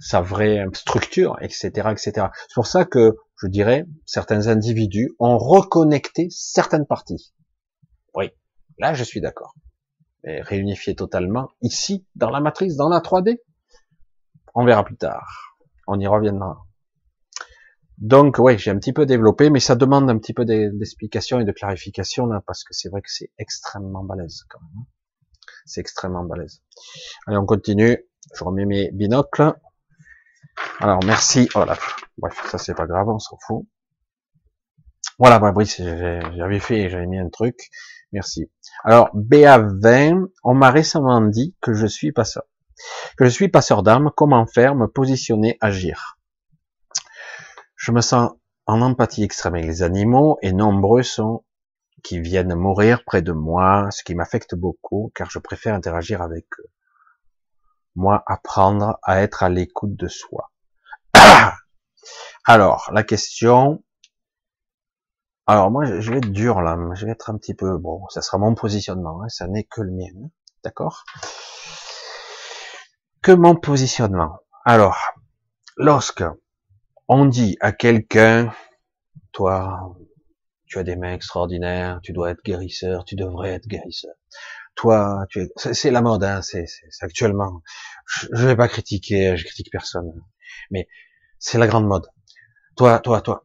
sa 0.00 0.22
vraie 0.22 0.64
structure, 0.72 1.36
etc., 1.42 1.68
etc. 1.90 2.28
C'est 2.48 2.54
pour 2.54 2.66
ça 2.66 2.86
que 2.86 3.16
je 3.42 3.48
dirais 3.48 3.84
certains 4.06 4.48
individus 4.48 5.10
ont 5.18 5.36
reconnecté 5.36 6.28
certaines 6.30 6.86
parties. 6.86 7.34
Oui, 8.14 8.30
Là, 8.78 8.94
je 8.94 9.02
suis 9.02 9.20
d'accord. 9.20 9.54
Mais 10.24 10.42
totalement 10.94 11.48
ici, 11.62 12.06
dans 12.14 12.30
la 12.30 12.40
matrice, 12.40 12.76
dans 12.76 12.88
la 12.88 13.00
3D, 13.00 13.38
on 14.54 14.64
verra 14.64 14.84
plus 14.84 14.96
tard. 14.96 15.56
On 15.86 15.98
y 15.98 16.06
reviendra. 16.06 16.64
Donc, 18.00 18.36
oui, 18.38 18.58
j'ai 18.58 18.70
un 18.70 18.78
petit 18.78 18.92
peu 18.92 19.06
développé, 19.06 19.50
mais 19.50 19.58
ça 19.58 19.74
demande 19.74 20.08
un 20.08 20.18
petit 20.18 20.32
peu 20.32 20.44
d'explication 20.44 21.40
et 21.40 21.44
de 21.44 21.52
clarification, 21.52 22.26
là, 22.26 22.42
parce 22.46 22.62
que 22.62 22.72
c'est 22.72 22.88
vrai 22.88 23.02
que 23.02 23.10
c'est 23.10 23.30
extrêmement 23.38 24.04
balèze, 24.04 24.44
quand 24.48 24.60
même. 24.60 24.82
Hein. 24.82 24.86
C'est 25.66 25.80
extrêmement 25.80 26.24
balèze. 26.24 26.62
Allez, 27.26 27.36
on 27.36 27.44
continue. 27.44 27.98
Je 28.34 28.44
remets 28.44 28.66
mes 28.66 28.90
binocles. 28.92 29.52
Alors, 30.78 31.00
merci. 31.04 31.48
Voilà. 31.54 31.76
Bref, 32.18 32.40
ça 32.50 32.58
c'est 32.58 32.74
pas 32.74 32.86
grave, 32.86 33.08
on 33.08 33.18
s'en 33.18 33.36
fout. 33.46 33.66
Voilà, 35.18 35.38
Brice, 35.38 35.78
j'avais 35.78 36.60
fait, 36.60 36.90
j'avais 36.90 37.06
mis 37.06 37.18
un 37.18 37.28
truc. 37.28 37.68
Merci. 38.12 38.50
Alors, 38.84 39.10
BA20, 39.14 40.28
on 40.44 40.54
m'a 40.54 40.70
récemment 40.70 41.20
dit 41.20 41.56
que 41.60 41.74
je 41.74 41.86
suis 41.86 42.12
passeur. 42.12 42.44
Que 43.16 43.24
je 43.24 43.30
suis 43.30 43.48
passeur 43.48 43.82
d'âme, 43.82 44.10
comment 44.16 44.46
faire, 44.46 44.76
me 44.76 44.86
positionner, 44.86 45.58
agir? 45.60 46.17
Je 47.88 47.92
me 47.94 48.02
sens 48.02 48.32
en 48.66 48.82
empathie 48.82 49.22
extrême 49.22 49.54
avec 49.54 49.64
les 49.64 49.82
animaux 49.82 50.36
et 50.42 50.52
nombreux 50.52 51.02
sont 51.02 51.42
qui 52.02 52.20
viennent 52.20 52.54
mourir 52.54 53.02
près 53.06 53.22
de 53.22 53.32
moi, 53.32 53.88
ce 53.90 54.04
qui 54.04 54.14
m'affecte 54.14 54.54
beaucoup 54.54 55.10
car 55.14 55.30
je 55.30 55.38
préfère 55.38 55.74
interagir 55.74 56.20
avec 56.20 56.44
eux. 56.58 56.70
Moi, 57.96 58.22
apprendre 58.26 58.98
à 59.02 59.22
être 59.22 59.42
à 59.42 59.48
l'écoute 59.48 59.96
de 59.96 60.06
soi. 60.06 60.52
Alors, 62.44 62.90
la 62.92 63.02
question, 63.04 63.82
alors 65.46 65.70
moi, 65.70 65.86
je 65.98 66.10
vais 66.10 66.18
être 66.18 66.30
dur 66.30 66.60
là, 66.60 66.76
je 66.92 67.06
vais 67.06 67.12
être 67.12 67.30
un 67.30 67.38
petit 67.38 67.54
peu, 67.54 67.78
bon, 67.78 68.06
ça 68.10 68.20
sera 68.20 68.36
mon 68.36 68.54
positionnement, 68.54 69.22
hein, 69.22 69.30
ça 69.30 69.46
n'est 69.46 69.64
que 69.64 69.80
le 69.80 69.92
mien, 69.92 70.28
d'accord? 70.62 71.06
Que 73.22 73.32
mon 73.32 73.56
positionnement. 73.56 74.40
Alors, 74.66 74.98
lorsque 75.78 76.24
on 77.08 77.26
dit 77.26 77.56
à 77.60 77.72
quelqu'un, 77.72 78.52
toi, 79.32 79.96
tu 80.66 80.78
as 80.78 80.84
des 80.84 80.96
mains 80.96 81.14
extraordinaires, 81.14 82.00
tu 82.02 82.12
dois 82.12 82.30
être 82.30 82.42
guérisseur, 82.44 83.04
tu 83.04 83.16
devrais 83.16 83.50
être 83.50 83.66
guérisseur. 83.66 84.14
Toi, 84.74 85.26
tu 85.30 85.42
es, 85.42 85.48
c'est 85.56 85.90
la 85.90 86.02
mode, 86.02 86.22
hein, 86.24 86.42
c'est 86.42 86.66
actuellement. 87.00 87.62
Je, 88.06 88.28
je 88.32 88.46
vais 88.46 88.56
pas 88.56 88.68
critiquer, 88.68 89.36
je 89.36 89.44
critique 89.44 89.72
personne, 89.72 90.12
mais 90.70 90.88
c'est 91.38 91.58
la 91.58 91.66
grande 91.66 91.86
mode. 91.86 92.06
Toi, 92.76 93.00
toi, 93.00 93.20
toi, 93.22 93.44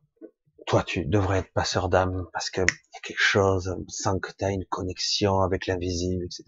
toi, 0.68 0.84
tu 0.84 1.06
devrais 1.06 1.40
être 1.40 1.54
passeur 1.54 1.90
d'âme 1.90 2.28
parce 2.34 2.50
qu'il 2.50 2.64
y 2.64 2.98
a 2.98 3.00
quelque 3.02 3.22
chose, 3.22 3.76
sans 3.88 4.20
que 4.20 4.32
tu 4.38 4.46
une 4.46 4.66
connexion 4.66 5.42
avec 5.42 5.68
l'invisible, 5.68 6.26
etc. 6.26 6.44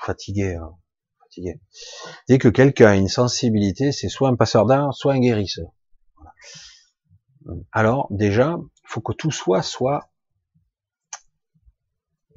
fatigué, 0.00 0.54
hein, 0.56 0.76
Dès 2.28 2.38
que 2.38 2.48
quelqu'un 2.48 2.88
a 2.88 2.94
une 2.96 3.08
sensibilité, 3.08 3.92
c'est 3.92 4.08
soit 4.08 4.28
un 4.28 4.36
passeur 4.36 4.66
d'âme, 4.66 4.92
soit 4.92 5.14
un 5.14 5.20
guérisseur. 5.20 5.68
Alors, 7.72 8.08
déjà, 8.10 8.58
il 8.58 8.88
faut 8.88 9.00
que 9.00 9.12
tout 9.12 9.30
soit, 9.30 9.62
soit, 9.62 10.10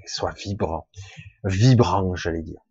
soit 0.05 0.31
vibrant. 0.31 0.87
Vibrant, 1.43 2.15
j'allais 2.15 2.43
dire. 2.43 2.61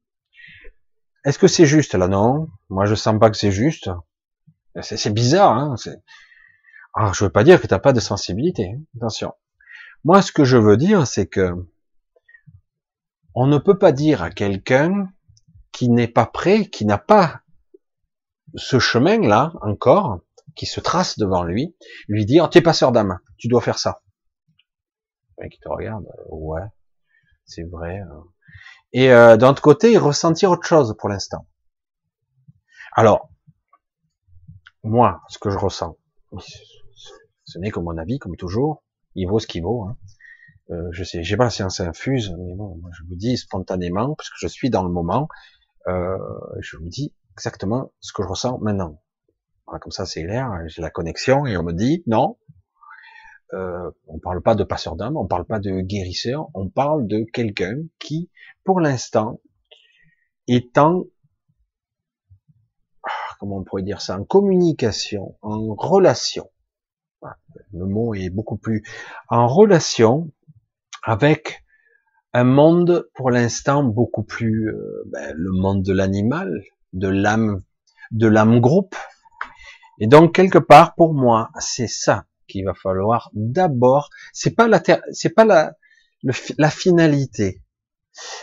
Est-ce 1.24 1.38
que 1.38 1.48
c'est 1.48 1.66
juste 1.66 1.94
là? 1.94 2.08
Non. 2.08 2.48
Moi, 2.68 2.86
je 2.86 2.94
sens 2.94 3.18
pas 3.18 3.30
que 3.30 3.36
c'est 3.36 3.52
juste. 3.52 3.90
C'est 4.80 5.12
bizarre, 5.12 5.56
hein 5.56 5.74
alors, 6.94 7.14
je 7.14 7.24
veux 7.24 7.30
pas 7.30 7.44
dire 7.44 7.60
que 7.60 7.66
tu 7.66 7.74
n'as 7.74 7.78
pas 7.78 7.92
de 7.92 8.00
sensibilité, 8.00 8.72
hein. 8.74 8.80
attention. 8.96 9.32
Moi, 10.04 10.22
ce 10.22 10.32
que 10.32 10.44
je 10.44 10.56
veux 10.56 10.76
dire, 10.76 11.06
c'est 11.06 11.26
que 11.26 11.52
on 13.34 13.46
ne 13.46 13.58
peut 13.58 13.78
pas 13.78 13.92
dire 13.92 14.22
à 14.22 14.30
quelqu'un 14.30 15.08
qui 15.78 15.88
n'est 15.88 16.08
pas 16.08 16.26
prêt, 16.26 16.64
qui 16.64 16.84
n'a 16.84 16.98
pas 16.98 17.42
ce 18.56 18.80
chemin-là 18.80 19.52
encore, 19.62 20.22
qui 20.56 20.66
se 20.66 20.80
trace 20.80 21.20
devant 21.20 21.44
lui, 21.44 21.76
lui 22.08 22.26
dire, 22.26 22.50
t'es 22.50 22.60
passeur 22.60 22.90
d'âme, 22.90 23.20
tu 23.36 23.46
dois 23.46 23.60
faire 23.60 23.78
ça. 23.78 24.02
Le 25.38 25.48
qui 25.48 25.60
te 25.60 25.68
regarde, 25.68 26.04
euh, 26.04 26.34
ouais, 26.34 26.66
c'est 27.44 27.62
vrai. 27.62 28.00
Hein. 28.00 28.24
Et 28.92 29.12
euh, 29.12 29.36
d'un 29.36 29.50
autre 29.50 29.62
côté, 29.62 29.96
ressentir 29.96 30.50
autre 30.50 30.66
chose 30.66 30.96
pour 30.98 31.08
l'instant. 31.08 31.46
Alors, 32.90 33.30
moi, 34.82 35.22
ce 35.28 35.38
que 35.38 35.48
je 35.48 35.58
ressens, 35.58 35.96
ce 37.44 37.58
n'est 37.60 37.70
que 37.70 37.78
mon 37.78 37.96
avis, 37.98 38.18
comme 38.18 38.34
toujours. 38.34 38.82
Il 39.14 39.28
vaut 39.28 39.38
ce 39.38 39.46
qu'il 39.46 39.62
vaut. 39.62 39.84
Hein. 39.84 39.96
Euh, 40.70 40.88
je 40.90 41.04
sais, 41.04 41.22
j'ai 41.22 41.36
pas 41.36 41.44
la 41.44 41.50
science 41.50 41.78
infuse, 41.78 42.34
mais 42.36 42.56
bon, 42.56 42.78
moi, 42.82 42.90
je 42.98 43.04
vous 43.04 43.14
dis 43.14 43.36
spontanément, 43.36 44.16
parce 44.16 44.28
que 44.28 44.36
je 44.40 44.48
suis 44.48 44.70
dans 44.70 44.82
le 44.82 44.90
moment, 44.90 45.28
euh, 45.88 46.18
je 46.60 46.76
vous 46.76 46.88
dis 46.88 47.14
exactement 47.32 47.92
ce 48.00 48.12
que 48.12 48.22
je 48.22 48.28
ressens 48.28 48.58
maintenant. 48.58 49.02
Voilà, 49.66 49.80
comme 49.80 49.92
ça, 49.92 50.06
c'est 50.06 50.24
clair. 50.24 50.50
J'ai 50.66 50.82
la 50.82 50.90
connexion 50.90 51.46
et 51.46 51.56
on 51.56 51.62
me 51.62 51.72
dit 51.72 52.02
non. 52.06 52.38
Euh, 53.54 53.90
on 54.06 54.18
parle 54.18 54.42
pas 54.42 54.54
de 54.54 54.64
passeur 54.64 54.94
d'âme, 54.94 55.16
on 55.16 55.26
parle 55.26 55.46
pas 55.46 55.58
de 55.58 55.80
guérisseur, 55.80 56.50
on 56.52 56.68
parle 56.68 57.06
de 57.06 57.24
quelqu'un 57.32 57.76
qui, 57.98 58.30
pour 58.62 58.78
l'instant, 58.78 59.40
est 60.48 60.76
en 60.76 61.04
ah, 63.04 63.34
comment 63.40 63.56
on 63.56 63.64
pourrait 63.64 63.82
dire 63.82 64.02
ça, 64.02 64.18
en 64.18 64.24
communication, 64.24 65.38
en 65.40 65.74
relation 65.74 66.50
le 67.72 67.86
mot 67.86 68.14
est 68.14 68.30
beaucoup 68.30 68.56
plus 68.56 68.82
en 69.28 69.46
relation 69.46 70.30
avec 71.02 71.64
un 72.32 72.44
monde 72.44 73.08
pour 73.14 73.30
l'instant 73.30 73.82
beaucoup 73.82 74.22
plus 74.22 74.68
euh, 74.68 75.02
ben, 75.06 75.34
le 75.36 75.52
monde 75.52 75.82
de 75.82 75.92
l'animal, 75.92 76.62
de 76.92 77.08
l'âme, 77.08 77.62
de 78.10 78.26
l'âme 78.26 78.60
groupe. 78.60 78.94
Et 79.98 80.06
donc 80.06 80.34
quelque 80.34 80.58
part 80.58 80.94
pour 80.94 81.14
moi, 81.14 81.50
c'est 81.58 81.88
ça 81.88 82.26
qu'il 82.46 82.64
va 82.64 82.74
falloir 82.74 83.30
d'abord. 83.32 84.10
C'est 84.32 84.54
pas 84.54 84.68
la 84.68 84.82
c'est 85.12 85.30
pas 85.30 85.44
la 85.44 85.72
la 86.58 86.70
finalité, 86.70 87.62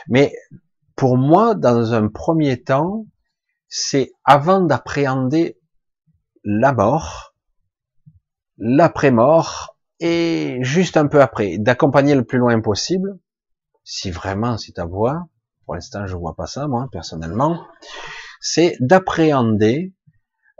mais 0.07 0.33
pour 0.95 1.17
moi 1.17 1.55
dans 1.55 1.93
un 1.93 2.07
premier 2.07 2.61
temps, 2.61 3.05
c'est 3.67 4.11
avant 4.23 4.61
d'appréhender 4.61 5.57
la 6.43 6.73
mort, 6.73 7.35
l'après-mort 8.57 9.77
et 9.99 10.59
juste 10.61 10.97
un 10.97 11.07
peu 11.07 11.21
après, 11.21 11.57
d'accompagner 11.57 12.15
le 12.15 12.23
plus 12.23 12.37
loin 12.37 12.59
possible, 12.61 13.17
si 13.85 14.11
vraiment 14.11 14.57
c'est 14.57 14.73
ta 14.73 14.85
voix, 14.85 15.29
pour 15.65 15.75
l'instant 15.75 16.05
je 16.07 16.17
vois 16.17 16.35
pas 16.35 16.47
ça 16.47 16.67
moi 16.67 16.89
personnellement, 16.91 17.65
c'est 18.41 18.75
d'appréhender, 18.81 19.93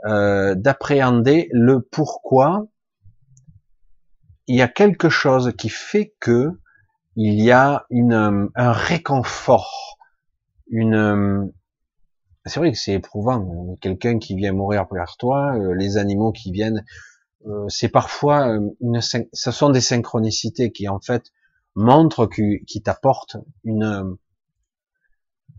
euh, 0.06 0.54
d'appréhender 0.54 1.48
le 1.52 1.82
pourquoi 1.82 2.66
il 4.46 4.56
y 4.56 4.62
a 4.62 4.68
quelque 4.68 5.10
chose 5.10 5.52
qui 5.58 5.68
fait 5.68 6.14
que 6.20 6.52
il 7.16 7.42
y 7.42 7.50
a 7.50 7.84
une, 7.90 8.50
un 8.54 8.72
réconfort, 8.72 9.98
une, 10.68 11.50
c'est 12.44 12.60
vrai 12.60 12.72
que 12.72 12.78
c'est 12.78 12.92
éprouvant, 12.92 13.76
quelqu'un 13.80 14.18
qui 14.18 14.36
vient 14.36 14.52
mourir 14.52 14.86
par 14.86 15.16
toi, 15.16 15.56
euh, 15.56 15.74
les 15.74 15.96
animaux 15.96 16.32
qui 16.32 16.52
viennent 16.52 16.84
euh, 17.46 17.68
c'est 17.68 17.88
parfois 17.88 18.48
euh, 18.48 18.70
une, 18.80 19.00
ce 19.00 19.50
sont 19.50 19.70
des 19.70 19.80
synchronicités 19.80 20.72
qui 20.72 20.88
en 20.88 20.98
fait 21.00 21.32
montrent 21.76 22.26
qui, 22.26 22.64
qui 22.66 22.82
t'apportent 22.82 23.36
une 23.64 24.16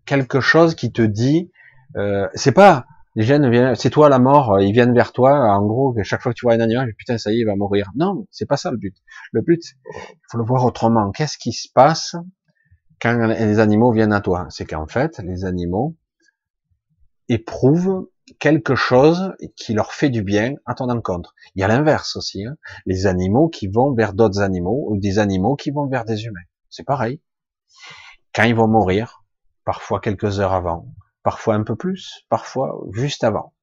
quelque 0.05 0.41
chose 0.41 0.75
qui 0.75 0.91
te 0.91 1.01
dit 1.01 1.51
Euh, 1.95 2.27
c'est 2.33 2.51
pas 2.51 2.85
les 3.15 3.23
gènes 3.23 3.49
viennent, 3.49 3.73
c'est 3.73 3.89
toi 3.89 4.09
la 4.09 4.19
mort, 4.19 4.61
ils 4.61 4.71
viennent 4.71 4.93
vers 4.93 5.11
toi. 5.11 5.51
En 5.55 5.65
gros, 5.65 5.95
chaque 6.03 6.21
fois 6.21 6.33
que 6.33 6.37
tu 6.37 6.45
vois 6.45 6.53
un 6.53 6.59
animal, 6.59 6.93
putain, 6.93 7.17
ça 7.17 7.31
y 7.31 7.37
est, 7.37 7.39
il 7.39 7.45
va 7.45 7.55
mourir. 7.55 7.89
Non, 7.95 8.27
c'est 8.29 8.45
pas 8.45 8.57
ça 8.57 8.69
le 8.69 8.77
but. 8.77 8.95
Le 9.31 9.41
but, 9.41 9.63
il 9.95 10.19
faut 10.29 10.37
le 10.37 10.43
voir 10.43 10.63
autrement. 10.65 11.09
Qu'est-ce 11.11 11.39
qui 11.39 11.51
se 11.51 11.67
passe 11.73 12.15
quand 13.01 13.17
les 13.25 13.57
animaux 13.57 13.91
viennent 13.91 14.13
à 14.13 14.21
toi? 14.21 14.45
C'est 14.49 14.65
qu'en 14.65 14.85
fait, 14.85 15.17
les 15.17 15.45
animaux 15.45 15.95
éprouvent 17.27 18.07
quelque 18.39 18.75
chose 18.75 19.33
qui 19.55 19.73
leur 19.73 19.93
fait 19.93 20.09
du 20.09 20.21
bien 20.23 20.53
à 20.65 20.75
ton 20.75 20.89
encontre. 20.89 21.33
Il 21.55 21.61
y 21.61 21.63
a 21.63 21.67
l'inverse 21.67 22.15
aussi, 22.15 22.45
hein. 22.45 22.55
les 22.85 23.05
animaux 23.07 23.49
qui 23.49 23.67
vont 23.67 23.93
vers 23.93 24.13
d'autres 24.13 24.41
animaux 24.41 24.85
ou 24.89 24.99
des 24.99 25.19
animaux 25.19 25.55
qui 25.55 25.71
vont 25.71 25.87
vers 25.87 26.05
des 26.05 26.25
humains. 26.25 26.39
C'est 26.69 26.85
pareil. 26.85 27.21
Quand 28.35 28.43
ils 28.43 28.55
vont 28.55 28.67
mourir, 28.67 29.23
parfois 29.65 29.99
quelques 29.99 30.39
heures 30.39 30.53
avant, 30.53 30.87
parfois 31.23 31.55
un 31.55 31.63
peu 31.63 31.75
plus, 31.75 32.25
parfois 32.29 32.77
juste 32.93 33.23
avant. 33.23 33.53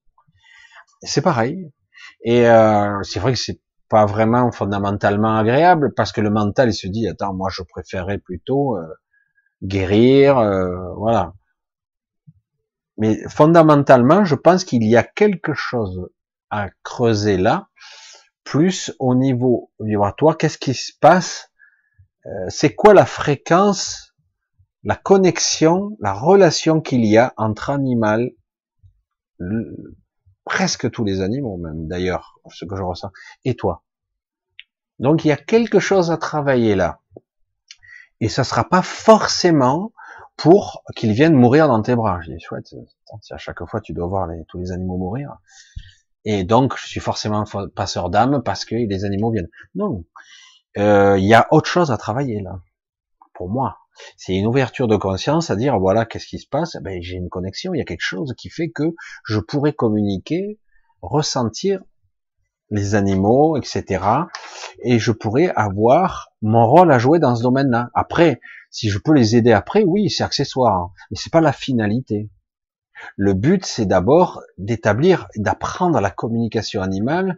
C'est 1.03 1.23
pareil. 1.23 1.71
Et 2.23 2.49
euh, 2.49 3.03
c'est 3.03 3.21
vrai 3.21 3.33
que 3.33 3.39
c'est 3.39 3.61
pas 3.89 4.07
vraiment 4.07 4.51
fondamentalement 4.51 5.37
agréable 5.37 5.93
parce 5.95 6.11
que 6.11 6.21
le 6.21 6.31
mental 6.31 6.71
il 6.71 6.75
se 6.75 6.87
dit 6.87 7.07
attends 7.07 7.35
moi 7.35 7.51
je 7.53 7.63
préférerais 7.63 8.19
plutôt 8.19 8.77
euh, 8.77 8.87
guérir, 9.63 10.39
euh, 10.39 10.95
voilà. 10.97 11.35
Mais 12.97 13.19
fondamentalement, 13.29 14.25
je 14.25 14.35
pense 14.35 14.65
qu'il 14.65 14.85
y 14.85 14.97
a 14.97 15.03
quelque 15.03 15.55
chose 15.55 16.09
à 16.51 16.69
creuser 16.83 17.37
là, 17.37 17.69
plus 18.45 18.95
au 18.99 19.15
niveau 19.15 19.73
vibratoire. 19.81 20.37
Qu'est-ce 20.37 20.59
qui 20.59 20.75
se 20.75 20.93
passe? 21.01 21.51
Euh, 22.27 22.31
C'est 22.49 22.75
quoi 22.75 22.95
la 22.95 23.07
fréquence, 23.07 24.15
la 24.85 24.97
connexion, 24.97 25.97
la 26.01 26.13
relation 26.13 26.81
qu'il 26.81 27.05
y 27.05 27.17
a 27.17 27.33
entre 27.37 27.71
animal, 27.71 28.31
presque 30.45 30.91
tous 30.91 31.05
les 31.05 31.21
animaux 31.23 31.57
même 31.57 31.89
d'ailleurs, 31.89 32.39
ce 32.51 32.65
que 32.67 32.77
je 32.77 32.83
ressens, 32.83 33.11
et 33.45 33.57
toi? 33.57 33.83
Donc 34.99 35.25
il 35.25 35.29
y 35.29 35.33
a 35.33 35.37
quelque 35.37 35.81
chose 35.81 36.11
à 36.11 36.19
travailler 36.19 36.75
là. 36.77 37.01
Et 38.21 38.29
ça 38.29 38.45
sera 38.45 38.65
pas 38.65 38.83
forcément 38.83 39.93
pour 40.37 40.83
qu'ils 40.97 41.13
viennent 41.13 41.35
mourir 41.35 41.69
dans 41.69 41.81
tes 41.83 41.95
bras. 41.95 42.21
Je 42.23 42.33
dis, 42.33 42.41
chouette, 42.41 42.75
à 43.31 43.39
chaque 43.39 43.65
fois 43.65 43.81
tu 43.81 43.93
dois 43.93 44.07
voir 44.07 44.29
tous 44.49 44.59
les 44.59 44.73
animaux 44.73 44.97
mourir. 44.97 45.37
Et 46.25 46.45
donc, 46.45 46.77
je 46.79 46.87
suis 46.87 47.01
forcément 47.01 47.45
passeur 47.75 48.09
d'âme 48.09 48.43
parce 48.43 48.65
que 48.65 48.75
les 48.75 49.05
animaux 49.05 49.31
viennent. 49.31 49.51
Non, 49.75 50.05
euh, 50.79 51.19
il 51.19 51.27
y 51.27 51.35
a 51.35 51.47
autre 51.51 51.69
chose 51.69 51.91
à 51.91 51.97
travailler 51.97 52.41
là. 52.41 52.61
Pour 53.35 53.49
moi, 53.49 53.79
c'est 54.17 54.35
une 54.35 54.47
ouverture 54.47 54.89
de 54.89 54.97
conscience 54.97 55.51
à 55.51 55.57
dire 55.57 55.79
voilà 55.79 56.05
qu'est-ce 56.05 56.27
qui 56.27 56.39
se 56.39 56.49
passe? 56.49 56.77
Ben 56.83 57.03
j'ai 57.03 57.17
une 57.17 57.29
connexion, 57.29 57.75
il 57.75 57.79
y 57.79 57.81
a 57.81 57.85
quelque 57.85 58.01
chose 58.01 58.35
qui 58.37 58.49
fait 58.49 58.71
que 58.71 58.95
je 59.25 59.39
pourrais 59.41 59.73
communiquer, 59.73 60.59
ressentir 61.03 61.81
les 62.71 62.95
animaux, 62.95 63.57
etc. 63.57 64.05
Et 64.83 64.99
je 64.99 65.13
pourrais 65.13 65.53
avoir 65.55 66.31
mon 66.43 66.67
rôle 66.67 66.91
à 66.91 66.99
jouer 66.99 67.19
dans 67.19 67.37
ce 67.37 67.43
domaine-là. 67.43 67.91
Après, 67.95 68.41
si 68.75 68.91
je 68.91 68.99
peux 68.99 69.13
les 69.13 69.37
aider 69.37 69.53
après, 69.53 69.85
oui, 69.85 70.11
c'est 70.11 70.25
accessoire, 70.25 70.75
hein. 70.75 70.91
mais 71.09 71.17
c'est 71.17 71.33
pas 71.33 71.41
la 71.41 71.53
finalité. 71.53 72.29
Le 73.17 73.33
but, 73.33 73.65
c'est 73.65 73.87
d'abord 73.87 74.43
d'établir, 74.59 75.29
d'apprendre 75.37 76.01
la 76.01 76.11
communication 76.11 76.83
animale 76.83 77.37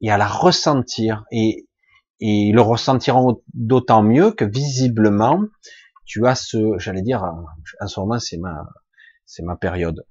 et 0.00 0.12
à 0.12 0.16
la 0.16 0.28
ressentir. 0.28 1.24
Et, 1.32 1.66
et 2.20 2.48
ils 2.48 2.54
le 2.54 2.60
ressentiront 2.60 3.42
d'autant 3.54 4.04
mieux 4.04 4.30
que 4.30 4.44
visiblement, 4.44 5.40
tu 6.04 6.28
as 6.28 6.36
ce, 6.36 6.78
j'allais 6.78 7.02
dire, 7.02 7.24
en 7.80 7.88
ce 7.88 7.98
moment, 7.98 8.20
c'est 8.20 8.38
ma, 8.38 8.64
c'est 9.26 9.42
ma 9.42 9.56
période. 9.56 10.06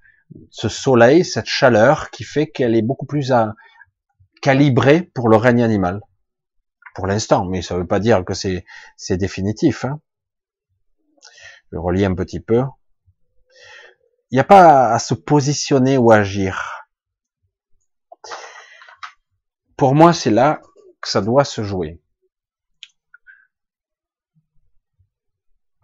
Ce 0.49 0.67
soleil, 0.67 1.23
cette 1.23 1.45
chaleur 1.45 2.09
qui 2.09 2.25
fait 2.25 2.47
qu'elle 2.47 2.75
est 2.75 2.81
beaucoup 2.81 3.05
plus 3.05 3.31
à, 3.31 3.55
calibrée 4.41 5.01
pour 5.01 5.29
le 5.29 5.37
règne 5.37 5.63
animal. 5.63 6.01
Pour 6.93 7.07
l'instant, 7.07 7.45
mais 7.45 7.61
ça 7.61 7.75
ne 7.75 7.79
veut 7.79 7.87
pas 7.87 8.01
dire 8.01 8.25
que 8.25 8.33
c'est, 8.33 8.65
c'est 8.97 9.15
définitif. 9.15 9.85
Hein. 9.85 10.01
Je 11.71 11.77
relis 11.77 12.05
un 12.05 12.15
petit 12.15 12.39
peu. 12.39 12.63
Il 14.31 14.35
n'y 14.35 14.39
a 14.39 14.43
pas 14.43 14.93
à 14.93 14.99
se 14.99 15.13
positionner 15.13 15.97
ou 15.97 16.11
agir. 16.11 16.85
Pour 19.77 19.95
moi, 19.95 20.11
c'est 20.13 20.31
là 20.31 20.61
que 21.01 21.09
ça 21.09 21.21
doit 21.21 21.45
se 21.45 21.63
jouer. 21.63 22.01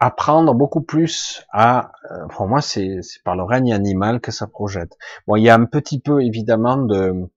Apprendre 0.00 0.52
beaucoup 0.54 0.82
plus 0.82 1.44
à, 1.50 1.92
euh, 2.10 2.26
pour 2.28 2.48
moi, 2.48 2.60
c'est 2.60 3.00
par 3.24 3.36
le 3.36 3.44
règne 3.44 3.72
animal 3.72 4.20
que 4.20 4.32
ça 4.32 4.46
projette. 4.46 4.92
Bon, 5.26 5.36
il 5.36 5.44
y 5.44 5.48
a 5.48 5.54
un 5.54 5.64
petit 5.64 6.00
peu 6.00 6.22
évidemment 6.22 6.76
de, 6.76 7.30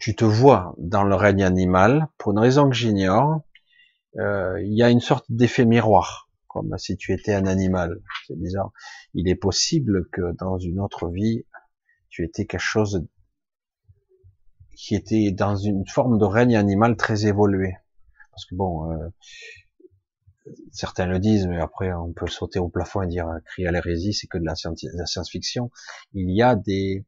tu 0.00 0.14
te 0.14 0.24
vois 0.24 0.74
dans 0.78 1.02
le 1.02 1.14
règne 1.14 1.44
animal 1.44 2.08
pour 2.18 2.32
une 2.32 2.38
raison 2.38 2.68
que 2.68 2.76
j'ignore. 2.76 3.40
Euh, 4.18 4.62
il 4.62 4.72
y 4.72 4.82
a 4.82 4.90
une 4.90 5.00
sorte 5.00 5.26
d'effet 5.28 5.64
miroir 5.64 6.25
comme 6.56 6.78
si 6.78 6.96
tu 6.96 7.12
étais 7.12 7.34
un 7.34 7.46
animal. 7.46 8.00
C'est 8.26 8.38
bizarre. 8.38 8.72
Il 9.12 9.28
est 9.28 9.34
possible 9.36 10.08
que 10.10 10.32
dans 10.38 10.58
une 10.58 10.80
autre 10.80 11.10
vie, 11.10 11.44
tu 12.08 12.24
étais 12.24 12.46
quelque 12.46 12.60
chose 12.60 13.06
qui 14.74 14.94
était 14.94 15.32
dans 15.32 15.56
une 15.56 15.86
forme 15.86 16.18
de 16.18 16.24
règne 16.24 16.56
animal 16.56 16.96
très 16.96 17.26
évolué. 17.26 17.74
Parce 18.30 18.46
que 18.46 18.54
bon, 18.54 18.90
euh, 18.90 19.08
certains 20.72 21.06
le 21.06 21.18
disent, 21.18 21.46
mais 21.46 21.60
après 21.60 21.92
on 21.92 22.12
peut 22.12 22.26
sauter 22.26 22.58
au 22.58 22.68
plafond 22.68 23.02
et 23.02 23.06
dire 23.06 23.28
crier 23.44 23.68
à 23.68 23.72
l'hérésie, 23.72 24.14
c'est 24.14 24.26
que 24.26 24.38
de 24.38 24.44
la 24.44 24.54
science-fiction. 25.06 25.70
Il 26.14 26.30
y 26.30 26.42
a 26.42 26.54
des, 26.54 27.04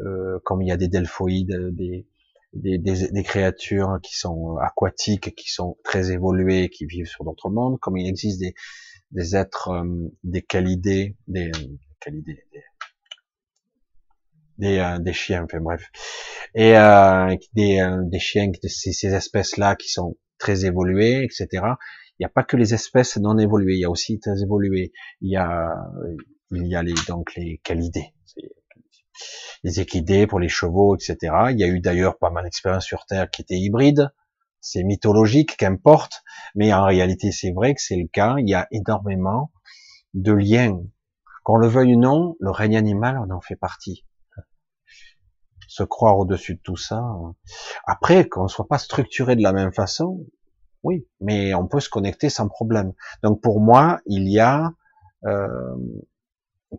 euh, 0.00 0.38
comme 0.44 0.62
il 0.62 0.68
y 0.68 0.72
a 0.72 0.76
des 0.76 0.88
delphoïdes, 0.88 1.56
des, 1.72 2.06
des, 2.52 2.78
des, 2.78 3.10
des, 3.10 3.22
créatures 3.22 3.98
qui 4.02 4.16
sont 4.16 4.56
aquatiques, 4.58 5.34
qui 5.34 5.50
sont 5.50 5.76
très 5.82 6.12
évoluées, 6.12 6.70
qui 6.70 6.86
vivent 6.86 7.06
sur 7.06 7.24
d'autres 7.24 7.50
mondes, 7.50 7.78
comme 7.80 7.96
il 7.96 8.08
existe 8.08 8.40
des, 8.40 8.54
des 9.14 9.36
êtres, 9.36 9.68
euh, 9.68 10.12
des 10.24 10.42
qualités, 10.42 11.16
des, 11.26 11.50
qualités, 12.00 12.44
des, 12.52 12.62
des, 14.58 14.78
euh, 14.78 14.98
des, 14.98 15.12
chiens, 15.12 15.44
enfin 15.44 15.60
bref, 15.60 15.90
et 16.54 16.76
euh, 16.76 17.34
des, 17.54 17.80
euh, 17.80 18.02
des 18.02 18.18
chiens, 18.18 18.48
de 18.48 18.68
ces, 18.68 18.92
ces 18.92 19.14
espèces-là 19.14 19.76
qui 19.76 19.88
sont 19.88 20.16
très 20.38 20.64
évoluées, 20.66 21.24
etc. 21.24 21.48
Il 22.18 22.22
n'y 22.22 22.26
a 22.26 22.28
pas 22.28 22.44
que 22.44 22.56
les 22.56 22.74
espèces 22.74 23.16
non 23.16 23.38
évoluées, 23.38 23.74
il 23.74 23.80
y 23.80 23.84
a 23.84 23.90
aussi 23.90 24.20
très 24.20 24.42
évoluées. 24.42 24.92
Il 25.20 25.30
y 25.30 25.36
a, 25.36 25.74
il 26.52 26.66
y 26.66 26.76
a 26.76 26.82
les, 26.82 26.94
donc 27.08 27.34
les 27.34 27.60
qualités, 27.64 28.14
les 29.64 29.80
équidés 29.80 30.26
pour 30.26 30.38
les 30.38 30.48
chevaux, 30.48 30.96
etc. 30.96 31.16
Il 31.50 31.58
y 31.58 31.64
a 31.64 31.68
eu 31.68 31.80
d'ailleurs 31.80 32.18
pas 32.18 32.30
mal 32.30 32.44
d'expériences 32.44 32.84
sur 32.84 33.06
Terre 33.06 33.30
qui 33.30 33.42
étaient 33.42 33.58
hybrides, 33.58 34.10
c'est 34.64 34.82
mythologique, 34.82 35.56
qu'importe, 35.58 36.24
mais 36.54 36.72
en 36.72 36.84
réalité 36.84 37.30
c'est 37.30 37.52
vrai 37.52 37.74
que 37.74 37.82
c'est 37.82 37.96
le 37.96 38.08
cas, 38.08 38.36
il 38.38 38.48
y 38.48 38.54
a 38.54 38.66
énormément 38.72 39.52
de 40.14 40.32
liens. 40.32 40.80
Qu'on 41.44 41.56
le 41.56 41.68
veuille 41.68 41.94
ou 41.94 42.00
non, 42.00 42.36
le 42.40 42.50
règne 42.50 42.76
animal 42.76 43.18
on 43.18 43.30
en 43.30 43.40
fait 43.42 43.56
partie. 43.56 44.04
Se 45.68 45.82
croire 45.82 46.18
au-dessus 46.18 46.54
de 46.54 46.60
tout 46.62 46.76
ça. 46.76 47.02
Après, 47.84 48.28
qu'on 48.28 48.44
ne 48.44 48.48
soit 48.48 48.68
pas 48.68 48.78
structuré 48.78 49.34
de 49.36 49.42
la 49.42 49.52
même 49.52 49.72
façon, 49.72 50.24
oui, 50.82 51.06
mais 51.20 51.52
on 51.54 51.66
peut 51.66 51.80
se 51.80 51.88
connecter 51.88 52.30
sans 52.30 52.48
problème. 52.48 52.92
Donc 53.22 53.42
pour 53.42 53.60
moi, 53.60 54.00
il 54.06 54.30
y 54.30 54.38
a 54.38 54.72
euh, 55.26 55.48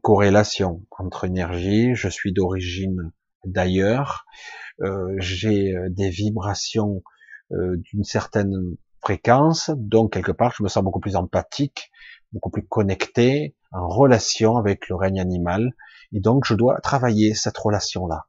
corrélation 0.02 0.82
entre 0.98 1.26
énergie, 1.26 1.94
je 1.96 2.10
suis 2.10 2.34
d'origine 2.34 3.12
d'ailleurs, 3.46 4.26
euh, 4.82 5.16
j'ai 5.18 5.76
euh, 5.76 5.90
des 5.90 6.10
vibrations 6.10 7.04
euh, 7.52 7.78
d'une 7.78 8.04
certaine 8.04 8.76
fréquence, 9.02 9.70
donc 9.76 10.14
quelque 10.14 10.32
part 10.32 10.54
je 10.58 10.64
me 10.64 10.68
sens 10.68 10.84
beaucoup 10.84 11.00
plus 11.00 11.16
empathique, 11.16 11.92
beaucoup 12.32 12.50
plus 12.50 12.66
connecté, 12.66 13.56
en 13.72 13.88
relation 13.88 14.58
avec 14.58 14.90
le 14.90 14.96
règne 14.96 15.20
animal, 15.20 15.74
et 16.12 16.20
donc 16.20 16.46
je 16.46 16.56
dois 16.56 16.80
travailler 16.82 17.36
cette 17.36 17.58
relation-là, 17.58 18.26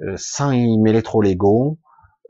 euh, 0.00 0.14
sans 0.16 0.50
y 0.50 0.78
mêler 0.78 1.02
trop 1.02 1.22
l'ego, 1.22 1.78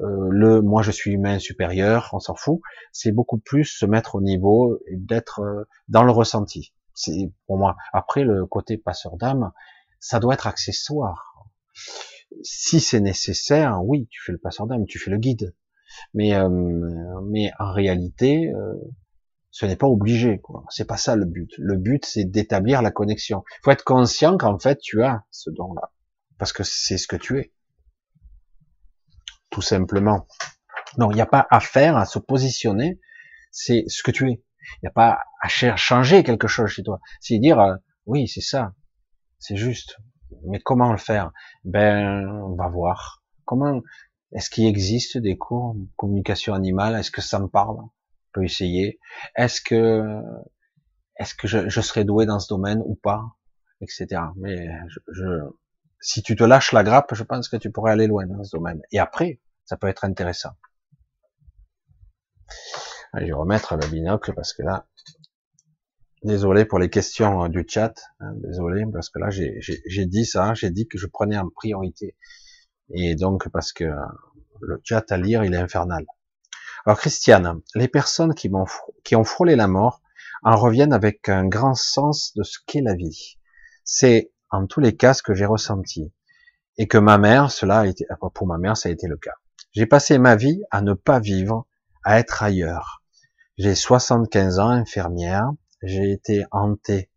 euh, 0.00 0.28
le 0.30 0.60
moi 0.60 0.82
je 0.82 0.90
suis 0.90 1.12
humain 1.12 1.38
supérieur, 1.38 2.10
on 2.12 2.18
s'en 2.18 2.34
fout, 2.34 2.60
c'est 2.92 3.12
beaucoup 3.12 3.38
plus 3.38 3.64
se 3.64 3.86
mettre 3.86 4.16
au 4.16 4.20
niveau 4.20 4.78
et 4.86 4.96
d'être 4.96 5.66
dans 5.88 6.02
le 6.02 6.12
ressenti. 6.12 6.74
C'est 6.94 7.32
pour 7.46 7.56
moi. 7.56 7.76
Après 7.92 8.24
le 8.24 8.44
côté 8.44 8.76
passeur 8.76 9.16
d'âme, 9.16 9.52
ça 10.00 10.20
doit 10.20 10.34
être 10.34 10.46
accessoire. 10.46 11.46
Si 12.42 12.80
c'est 12.80 13.00
nécessaire, 13.00 13.82
oui, 13.82 14.06
tu 14.10 14.22
fais 14.22 14.32
le 14.32 14.38
passeur 14.38 14.66
d'âme, 14.66 14.84
tu 14.86 14.98
fais 14.98 15.10
le 15.10 15.16
guide, 15.16 15.54
mais 16.14 16.34
euh, 16.34 16.48
mais 17.24 17.52
en 17.58 17.72
réalité, 17.72 18.52
euh, 18.52 18.74
ce 19.50 19.66
n'est 19.66 19.76
pas 19.76 19.86
obligé. 19.86 20.40
quoi. 20.40 20.64
C'est 20.70 20.86
pas 20.86 20.96
ça 20.96 21.16
le 21.16 21.24
but. 21.24 21.50
Le 21.58 21.76
but, 21.76 22.04
c'est 22.04 22.24
d'établir 22.24 22.82
la 22.82 22.90
connexion. 22.90 23.44
Il 23.58 23.64
faut 23.64 23.70
être 23.70 23.84
conscient 23.84 24.36
qu'en 24.38 24.58
fait, 24.58 24.78
tu 24.78 25.02
as 25.02 25.24
ce 25.30 25.50
don-là, 25.50 25.92
parce 26.38 26.52
que 26.52 26.62
c'est 26.62 26.98
ce 26.98 27.08
que 27.08 27.16
tu 27.16 27.38
es, 27.38 27.52
tout 29.50 29.62
simplement. 29.62 30.26
Donc, 30.98 31.12
il 31.12 31.16
n'y 31.16 31.20
a 31.20 31.26
pas 31.26 31.46
à 31.50 31.60
faire, 31.60 31.96
à 31.96 32.04
se 32.04 32.18
positionner. 32.18 33.00
C'est 33.52 33.84
ce 33.88 34.02
que 34.02 34.10
tu 34.10 34.30
es. 34.30 34.42
Il 34.76 34.84
n'y 34.84 34.88
a 34.88 34.92
pas 34.92 35.18
à 35.42 35.48
changer 35.48 36.22
quelque 36.22 36.48
chose 36.48 36.70
chez 36.70 36.82
toi. 36.82 37.00
C'est 37.20 37.38
dire, 37.38 37.60
euh, 37.60 37.74
Oui, 38.06 38.28
c'est 38.28 38.40
ça. 38.40 38.74
C'est 39.38 39.56
juste. 39.56 39.96
Mais 40.46 40.60
comment 40.60 40.92
le 40.92 40.98
faire? 40.98 41.32
Ben, 41.64 42.28
on 42.44 42.54
va 42.54 42.68
voir. 42.68 43.22
Comment 43.44 43.80
Est-ce 44.32 44.50
qu'il 44.50 44.66
existe 44.66 45.18
des 45.18 45.36
cours 45.36 45.74
de 45.74 45.86
communication 45.96 46.54
animale? 46.54 46.94
Est-ce 46.94 47.10
que 47.10 47.20
ça 47.20 47.38
me 47.40 47.48
parle? 47.48 47.78
On 47.78 47.90
peut 48.32 48.44
essayer. 48.44 49.00
Est-ce 49.36 49.60
que 49.60 50.22
est-ce 51.16 51.34
que 51.34 51.46
je, 51.46 51.68
je, 51.68 51.80
serai 51.80 52.04
doué 52.04 52.24
dans 52.24 52.38
ce 52.38 52.48
domaine 52.48 52.80
ou 52.86 52.94
pas, 52.94 53.22
etc. 53.82 54.22
Mais 54.36 54.68
je, 55.08 55.42
si 56.00 56.22
tu 56.22 56.34
te 56.34 56.44
lâches 56.44 56.72
la 56.72 56.82
grappe, 56.82 57.14
je 57.14 57.22
pense 57.22 57.48
que 57.48 57.56
tu 57.56 57.70
pourrais 57.70 57.92
aller 57.92 58.06
loin 58.06 58.26
dans 58.26 58.42
ce 58.42 58.56
domaine. 58.56 58.80
Et 58.90 58.98
après, 58.98 59.40
ça 59.64 59.76
peut 59.76 59.88
être 59.88 60.04
intéressant. 60.04 60.50
je 63.14 63.24
vais 63.24 63.32
remettre 63.32 63.76
le 63.76 63.86
binocle 63.86 64.32
parce 64.34 64.54
que 64.54 64.62
là, 64.62 64.86
désolé 66.24 66.64
pour 66.64 66.78
les 66.78 66.90
questions 66.90 67.48
du 67.48 67.64
chat, 67.68 67.94
hein, 68.20 68.32
désolé 68.36 68.84
parce 68.92 69.10
que 69.10 69.18
là 69.18 69.30
j'ai 69.30 70.06
dit 70.06 70.24
ça, 70.24 70.54
j'ai 70.54 70.70
dit 70.70 70.88
que 70.88 70.98
je 70.98 71.06
prenais 71.06 71.38
en 71.38 71.48
priorité. 71.48 72.16
Et 72.92 73.14
donc 73.14 73.48
parce 73.48 73.72
que 73.72 73.84
le 74.60 74.80
chat 74.84 75.10
à 75.10 75.16
lire, 75.16 75.44
il 75.44 75.54
est 75.54 75.58
infernal. 75.58 76.04
Alors 76.86 76.98
Christiane, 76.98 77.60
les 77.74 77.88
personnes 77.88 78.34
qui, 78.34 78.50
ont, 78.52 78.66
qui 79.04 79.16
ont 79.16 79.24
frôlé 79.24 79.56
la 79.56 79.68
mort 79.68 80.00
en 80.42 80.56
reviennent 80.56 80.92
avec 80.92 81.28
un 81.28 81.46
grand 81.46 81.74
sens 81.74 82.32
de 82.34 82.42
ce 82.42 82.58
qu'est 82.66 82.80
la 82.80 82.94
vie. 82.94 83.38
C'est 83.84 84.32
en 84.50 84.66
tous 84.66 84.80
les 84.80 84.96
cas 84.96 85.14
ce 85.14 85.22
que 85.22 85.34
j'ai 85.34 85.44
ressenti. 85.44 86.12
Et 86.78 86.88
que 86.88 86.98
ma 86.98 87.18
mère, 87.18 87.50
cela 87.50 87.80
a 87.80 87.86
été, 87.86 88.06
pour 88.34 88.46
ma 88.46 88.56
mère, 88.56 88.76
ça 88.76 88.88
a 88.88 88.92
été 88.92 89.06
le 89.06 89.16
cas. 89.16 89.34
J'ai 89.72 89.86
passé 89.86 90.18
ma 90.18 90.36
vie 90.36 90.62
à 90.70 90.80
ne 90.80 90.94
pas 90.94 91.20
vivre, 91.20 91.66
à 92.04 92.18
être 92.18 92.42
ailleurs. 92.42 93.02
J'ai 93.58 93.74
75 93.74 94.58
ans, 94.58 94.70
infirmière. 94.70 95.50
J'ai 95.82 96.10
été 96.10 96.44
hanté. 96.50 97.10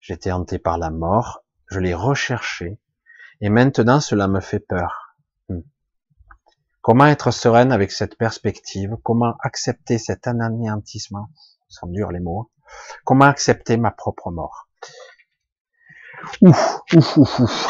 J'étais 0.00 0.32
hanté 0.32 0.58
par 0.58 0.78
la 0.78 0.90
mort. 0.90 1.44
Je 1.70 1.78
l'ai 1.78 1.94
recherché. 1.94 2.80
Et 3.40 3.48
maintenant, 3.48 4.00
cela 4.00 4.26
me 4.26 4.40
fait 4.40 4.58
peur. 4.58 5.05
Comment 6.86 7.06
être 7.06 7.32
sereine 7.32 7.72
avec 7.72 7.90
cette 7.90 8.16
perspective? 8.16 8.96
Comment 9.02 9.34
accepter 9.40 9.98
cet 9.98 10.28
anéantissement? 10.28 11.30
Sans 11.66 11.88
dur 11.88 12.12
les 12.12 12.20
mots. 12.20 12.52
Comment 13.04 13.24
accepter 13.24 13.76
ma 13.76 13.90
propre 13.90 14.30
mort? 14.30 14.68
Ouf, 16.42 16.78
ouf, 16.94 17.16
ouf, 17.16 17.40
ouf. 17.40 17.68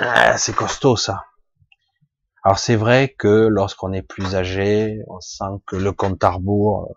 Ah, 0.00 0.36
c'est 0.36 0.52
costaud 0.52 0.96
ça. 0.96 1.26
Alors 2.42 2.58
c'est 2.58 2.74
vrai 2.74 3.14
que 3.16 3.46
lorsqu'on 3.46 3.92
est 3.92 4.02
plus 4.02 4.34
âgé, 4.34 4.98
on 5.06 5.20
sent 5.20 5.62
que 5.64 5.76
le 5.76 5.92
compte 5.92 6.24
à 6.24 6.30
rebours 6.30 6.88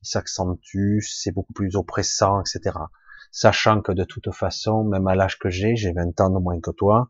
s'accentue, 0.00 1.00
c'est 1.02 1.32
beaucoup 1.32 1.52
plus 1.52 1.76
oppressant, 1.76 2.40
etc. 2.40 2.78
Sachant 3.30 3.82
que 3.82 3.92
de 3.92 4.04
toute 4.04 4.32
façon, 4.32 4.84
même 4.84 5.06
à 5.06 5.14
l'âge 5.14 5.38
que 5.38 5.50
j'ai, 5.50 5.76
j'ai 5.76 5.92
20 5.92 6.18
ans 6.22 6.30
de 6.30 6.38
moins 6.38 6.60
que 6.62 6.70
toi, 6.70 7.08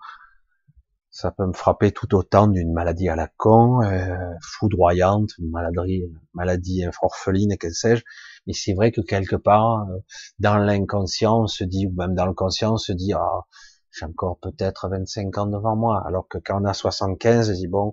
ça 1.12 1.30
peut 1.30 1.46
me 1.46 1.52
frapper 1.52 1.92
tout 1.92 2.14
autant 2.14 2.48
d'une 2.48 2.72
maladie 2.72 3.10
à 3.10 3.16
la 3.16 3.28
con, 3.36 3.82
euh, 3.82 4.16
foudroyante, 4.40 5.30
maladie, 5.38 6.04
maladie 6.32 6.84
orpheline, 7.02 7.58
que 7.58 7.70
sais-je. 7.70 8.02
Mais 8.46 8.54
c'est 8.54 8.72
vrai 8.72 8.92
que 8.92 9.02
quelque 9.02 9.36
part, 9.36 9.82
euh, 9.90 9.98
dans 10.38 10.56
l'inconscient, 10.56 11.42
on 11.42 11.46
se 11.46 11.64
dit, 11.64 11.86
ou 11.86 11.92
même 11.94 12.14
dans 12.14 12.24
le 12.26 12.32
conscient, 12.32 12.74
on 12.74 12.78
se 12.78 12.92
dit, 12.92 13.12
ah, 13.12 13.42
j'ai 13.90 14.06
encore 14.06 14.38
peut-être 14.40 14.88
25 14.88 15.36
ans 15.36 15.46
devant 15.46 15.76
moi. 15.76 16.02
Alors 16.06 16.26
que 16.28 16.38
quand 16.38 16.62
on 16.62 16.64
a 16.64 16.72
75, 16.72 17.50
on 17.50 17.52
dit, 17.52 17.68
bon, 17.68 17.92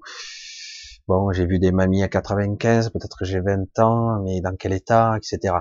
bon, 1.09 1.31
j'ai 1.33 1.45
vu 1.45 1.59
des 1.59 1.73
mamies 1.73 2.03
à 2.03 2.07
95, 2.07 2.91
peut-être 2.91 3.17
que 3.17 3.25
j'ai 3.25 3.41
20 3.41 3.79
ans, 3.79 4.21
mais 4.23 4.39
dans 4.39 4.55
quel 4.55 4.71
état, 4.71 5.17
etc. 5.17 5.55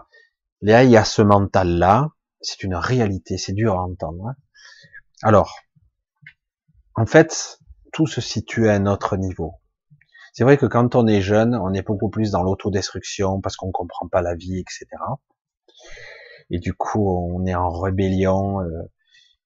Là, 0.61 0.85
il 0.85 0.91
y 0.91 0.97
a 0.97 1.05
ce 1.05 1.23
mental-là, 1.23 2.11
c'est 2.41 2.63
une 2.63 2.77
réalité, 2.77 3.37
c'est 3.37 3.53
dur 3.53 3.75
à 3.75 3.83
entendre. 3.83 4.29
Hein. 4.29 4.37
Alors, 5.23 5.57
en 6.99 7.07
fait, 7.07 7.61
tout 7.93 8.09
se 8.09 8.21
situe 8.21 8.69
à 8.69 8.73
un 8.73 8.87
autre 8.87 9.17
niveau. 9.17 9.55
C'est 10.33 10.43
vrai 10.43 10.59
que 10.59 10.67
quand 10.67 10.97
on 10.97 11.07
est 11.07 11.21
jeune, 11.21 11.55
on 11.55 11.73
est 11.73 11.83
beaucoup 11.83 12.11
plus 12.11 12.33
dans 12.33 12.43
l'autodestruction 12.43 13.41
parce 13.41 13.55
qu'on 13.55 13.71
comprend 13.71 14.09
pas 14.09 14.21
la 14.21 14.35
vie, 14.35 14.59
etc. 14.59 14.87
Et 16.51 16.59
du 16.59 16.75
coup, 16.75 17.09
on 17.09 17.47
est 17.47 17.55
en 17.55 17.71
rébellion 17.71 18.63
euh, 18.63 18.83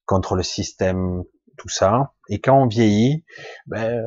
contre 0.06 0.34
le 0.34 0.42
système, 0.42 1.24
tout 1.58 1.68
ça. 1.68 2.14
Et 2.30 2.40
quand 2.40 2.58
on 2.58 2.68
vieillit, 2.68 3.22
ben, 3.66 4.02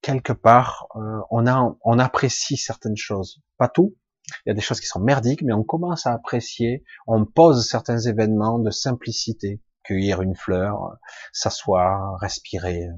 quelque 0.00 0.32
part, 0.32 0.88
euh, 0.96 1.20
on, 1.30 1.46
a, 1.46 1.76
on 1.84 1.98
apprécie 1.98 2.56
certaines 2.56 2.96
choses, 2.96 3.42
pas 3.58 3.68
tout. 3.68 3.96
Il 4.46 4.48
y 4.48 4.52
a 4.52 4.54
des 4.54 4.62
choses 4.62 4.80
qui 4.80 4.86
sont 4.86 5.00
merdiques, 5.00 5.42
mais 5.42 5.52
on 5.52 5.62
commence 5.62 6.06
à 6.06 6.14
apprécier. 6.14 6.84
On 7.06 7.26
pose 7.26 7.68
certains 7.68 7.98
événements 7.98 8.58
de 8.58 8.70
simplicité 8.70 9.60
cueillir 9.88 10.20
une 10.20 10.36
fleur, 10.36 10.98
s'asseoir, 11.32 12.18
respirer, 12.20 12.88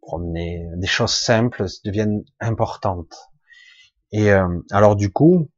promener, 0.00 0.66
des 0.76 0.86
choses 0.86 1.12
simples 1.12 1.66
deviennent 1.84 2.24
importantes. 2.40 3.14
Et 4.12 4.32
euh, 4.32 4.60
alors 4.70 4.96
du 4.96 5.12
coup, 5.12 5.50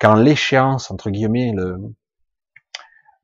quand 0.00 0.16
l'échéance 0.16 0.90
entre 0.90 1.10
guillemets, 1.10 1.52
le, 1.54 1.76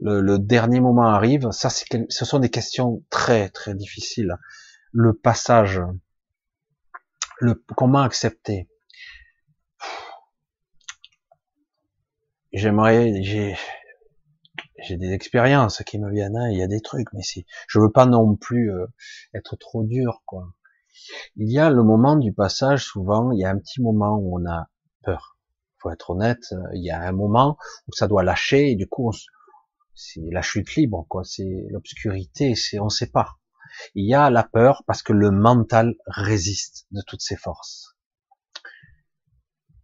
le, 0.01 0.39
dernier 0.39 0.81
moment 0.81 1.09
arrive, 1.09 1.51
ça 1.51 1.69
ce 1.71 2.25
sont 2.25 2.39
des 2.39 2.51
questions 2.51 3.03
très 3.11 3.49
très 3.49 3.75
difficiles. 3.75 4.37
Le 4.93 5.13
passage, 5.15 5.81
le 7.41 7.55
comment 7.77 8.03
accepter? 8.03 8.69
J'aimerais, 12.53 13.23
j'ai 13.23 13.57
j'ai 14.83 14.97
des 14.97 15.13
expériences 15.13 15.83
qui 15.85 15.99
me 15.99 16.11
viennent, 16.11 16.37
hein, 16.37 16.51
il 16.51 16.59
y 16.59 16.63
a 16.63 16.67
des 16.67 16.81
trucs, 16.81 17.13
mais 17.13 17.23
si 17.23 17.47
je 17.69 17.79
veux 17.79 17.91
pas 17.91 18.07
non 18.07 18.37
plus 18.37 18.73
euh, 18.73 18.87
être 19.35 19.57
trop 19.57 19.83
dur, 19.83 20.23
quoi. 20.27 20.53
Il 21.37 21.51
y 21.51 21.59
a 21.59 21.71
le 21.71 21.83
moment 21.83 22.17
du 22.17 22.33
passage, 22.33 22.85
souvent, 22.85 23.31
il 23.33 23.41
y 23.41 23.45
a 23.45 23.51
un 23.51 23.59
petit 23.59 23.81
moment 23.81 24.17
où 24.17 24.39
on 24.39 24.51
a 24.51 24.69
peur. 25.03 25.39
Faut 25.79 25.91
être 25.91 26.11
honnête, 26.11 26.55
il 26.75 26.83
y 26.83 26.91
a 26.91 27.01
un 27.01 27.13
moment 27.13 27.57
où 27.87 27.93
ça 27.93 28.09
doit 28.09 28.25
lâcher, 28.25 28.71
et 28.71 28.77
du 28.77 28.89
coup, 28.89 29.13
c'est 29.95 30.29
la 30.31 30.43
chute 30.43 30.75
libre, 30.75 31.07
quoi. 31.09 31.23
C'est 31.25 31.67
l'obscurité, 31.71 32.55
c'est 32.55 32.81
on 32.81 32.89
sait 32.89 33.11
pas. 33.11 33.37
Il 33.95 34.09
y 34.09 34.15
a 34.15 34.31
la 34.31 34.43
peur 34.43 34.83
parce 34.87 35.03
que 35.03 35.13
le 35.13 35.31
mental 35.31 35.95
résiste 36.07 36.87
de 36.91 37.03
toutes 37.07 37.23
ses 37.23 37.37
forces. 37.37 37.97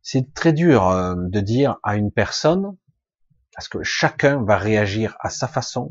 C'est 0.02 0.34
très 0.34 0.52
dur 0.52 0.88
euh, 0.88 1.14
de 1.16 1.40
dire 1.40 1.78
à 1.82 1.96
une 1.96 2.10
personne, 2.10 2.76
parce 3.54 3.68
que 3.68 3.82
chacun 3.82 4.42
va 4.44 4.56
réagir 4.56 5.16
à 5.20 5.30
sa 5.30 5.48
façon, 5.48 5.90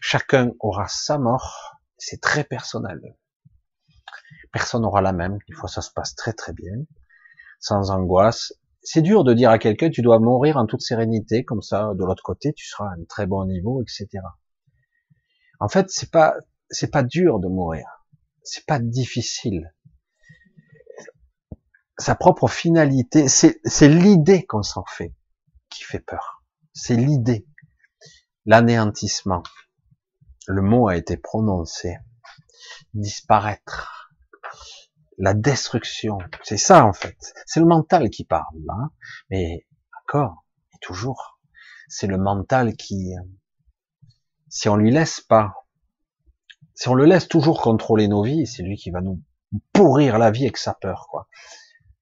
chacun 0.00 0.52
aura 0.60 0.88
sa 0.88 1.18
mort, 1.18 1.80
c'est 1.98 2.20
très 2.20 2.44
personnel. 2.44 3.00
Personne 4.52 4.82
n'aura 4.82 5.02
la 5.02 5.12
même, 5.12 5.38
des 5.48 5.54
fois 5.54 5.68
ça 5.68 5.82
se 5.82 5.90
passe 5.90 6.14
très 6.14 6.32
très 6.32 6.52
bien, 6.52 6.76
sans 7.60 7.90
angoisse. 7.90 8.52
C'est 8.82 9.02
dur 9.02 9.24
de 9.24 9.34
dire 9.34 9.50
à 9.50 9.58
quelqu'un 9.58 9.90
tu 9.90 10.02
dois 10.02 10.18
mourir 10.18 10.56
en 10.56 10.66
toute 10.66 10.82
sérénité, 10.82 11.44
comme 11.44 11.62
ça 11.62 11.92
de 11.94 12.04
l'autre 12.04 12.22
côté 12.22 12.52
tu 12.52 12.66
seras 12.66 12.90
à 12.90 12.92
un 12.92 13.04
très 13.08 13.26
bon 13.26 13.44
niveau, 13.46 13.82
etc. 13.82 14.08
En 15.60 15.68
fait, 15.68 15.90
c'est 15.90 16.10
pas 16.10 16.36
c'est 16.70 16.90
pas 16.90 17.02
dur 17.02 17.38
de 17.38 17.48
mourir, 17.48 17.86
c'est 18.42 18.66
pas 18.66 18.78
difficile. 18.78 19.72
Sa 21.98 22.14
propre 22.14 22.48
finalité, 22.48 23.26
c'est 23.28 23.88
l'idée 23.88 24.44
qu'on 24.44 24.62
s'en 24.62 24.84
fait 24.84 25.14
qui 25.70 25.82
fait 25.82 26.00
peur. 26.00 26.35
C'est 26.78 26.94
l'idée. 26.94 27.46
L'anéantissement. 28.44 29.42
Le 30.46 30.60
mot 30.60 30.88
a 30.88 30.96
été 30.96 31.16
prononcé. 31.16 31.96
Disparaître. 32.92 34.12
La 35.16 35.32
destruction. 35.32 36.18
C'est 36.42 36.58
ça, 36.58 36.84
en 36.84 36.92
fait. 36.92 37.16
C'est 37.46 37.60
le 37.60 37.66
mental 37.66 38.10
qui 38.10 38.24
parle, 38.24 38.60
hein. 38.68 38.90
Mais, 39.30 39.66
encore, 40.02 40.44
et 40.74 40.78
toujours. 40.82 41.40
C'est 41.88 42.08
le 42.08 42.18
mental 42.18 42.76
qui, 42.76 43.14
si 44.50 44.68
on 44.68 44.76
lui 44.76 44.90
laisse 44.90 45.22
pas, 45.22 45.54
si 46.74 46.90
on 46.90 46.94
le 46.94 47.06
laisse 47.06 47.26
toujours 47.26 47.62
contrôler 47.62 48.06
nos 48.06 48.22
vies, 48.22 48.46
c'est 48.46 48.62
lui 48.62 48.76
qui 48.76 48.90
va 48.90 49.00
nous 49.00 49.22
pourrir 49.72 50.18
la 50.18 50.30
vie 50.30 50.44
avec 50.44 50.58
sa 50.58 50.74
peur, 50.74 51.06
quoi. 51.10 51.26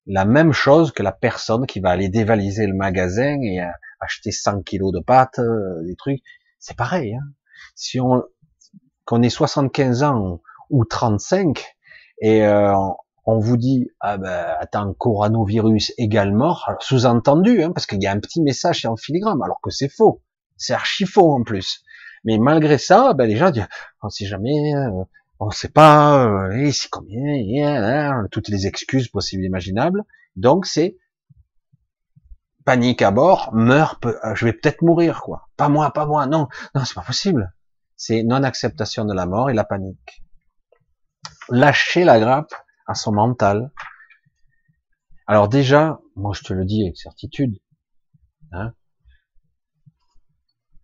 La 0.05 0.25
même 0.25 0.51
chose 0.51 0.91
que 0.91 1.01
la 1.01 1.13
personne 1.13 1.65
qui 1.65 1.79
va 1.79 1.91
aller 1.91 2.09
dévaliser 2.09 2.67
le 2.67 2.75
magasin 2.75 3.39
et 3.41 3.61
euh, 3.61 3.71
acheter 4.05 4.31
100 4.31 4.61
kilos 4.61 4.93
de 4.93 4.99
pâtes, 4.99 5.39
euh, 5.39 5.83
des 5.83 5.95
trucs, 5.95 6.21
c'est 6.59 6.77
pareil. 6.77 7.15
Hein. 7.15 7.27
Si 7.75 7.99
on 7.99 8.23
qu'on 9.05 9.21
ait 9.21 9.29
75 9.29 10.03
ans 10.03 10.41
ou 10.69 10.83
35 10.83 11.63
et 12.21 12.43
euh, 12.43 12.73
on 13.25 13.39
vous 13.39 13.57
dit 13.57 13.89
ah 13.99 14.17
ben 14.17 14.55
attends 14.59 14.93
coronavirus 14.93 15.93
égale 15.97 16.33
mort, 16.33 16.71
sous-entendu 16.79 17.63
hein, 17.63 17.71
parce 17.71 17.85
qu'il 17.85 18.01
y 18.01 18.07
a 18.07 18.11
un 18.11 18.19
petit 18.19 18.41
message 18.41 18.85
en 18.85 18.95
filigrane 18.95 19.39
alors 19.43 19.59
que 19.61 19.69
c'est 19.69 19.89
faux, 19.89 20.21
c'est 20.57 20.73
archi 20.73 21.05
faux 21.05 21.33
en 21.33 21.43
plus. 21.43 21.83
Mais 22.23 22.37
malgré 22.39 22.77
ça, 22.77 23.13
ben 23.13 23.27
les 23.27 23.35
gens 23.35 23.51
disent 23.51 23.67
on 24.01 24.09
sait 24.09 24.25
jamais, 24.25 24.73
euh, 24.75 25.03
on 25.39 25.51
sait 25.51 25.69
pas, 25.69 26.25
euh, 26.25 26.71
c'est 26.71 26.89
combien, 26.89 28.25
toutes 28.31 28.49
les 28.49 28.67
excuses 28.67 29.09
possibles 29.09 29.43
et 29.43 29.47
imaginables. 29.47 30.03
Donc 30.35 30.65
c'est 30.65 30.97
panique 32.65 33.01
à 33.01 33.11
bord, 33.11 33.53
meurt, 33.53 34.05
euh, 34.05 34.35
je 34.35 34.45
vais 34.45 34.53
peut-être 34.53 34.81
mourir, 34.81 35.21
quoi. 35.21 35.49
Pas 35.55 35.69
moi, 35.69 35.91
pas 35.91 36.05
moi, 36.05 36.25
non, 36.25 36.47
non, 36.73 36.83
c'est 36.83 36.95
pas 36.95 37.01
possible. 37.01 37.53
C'est 37.95 38.23
non-acceptation 38.23 39.05
de 39.05 39.13
la 39.13 39.25
mort 39.25 39.49
et 39.49 39.53
la 39.53 39.63
panique. 39.63 40.23
Lâcher 41.49 42.03
la 42.03 42.19
grappe 42.19 42.53
à 42.87 42.95
son 42.95 43.13
mental. 43.13 43.71
Alors 45.27 45.47
déjà, 45.47 45.99
moi 46.15 46.33
je 46.35 46.43
te 46.43 46.53
le 46.53 46.65
dis 46.65 46.83
avec 46.83 46.97
certitude, 46.97 47.57
hein, 48.51 48.73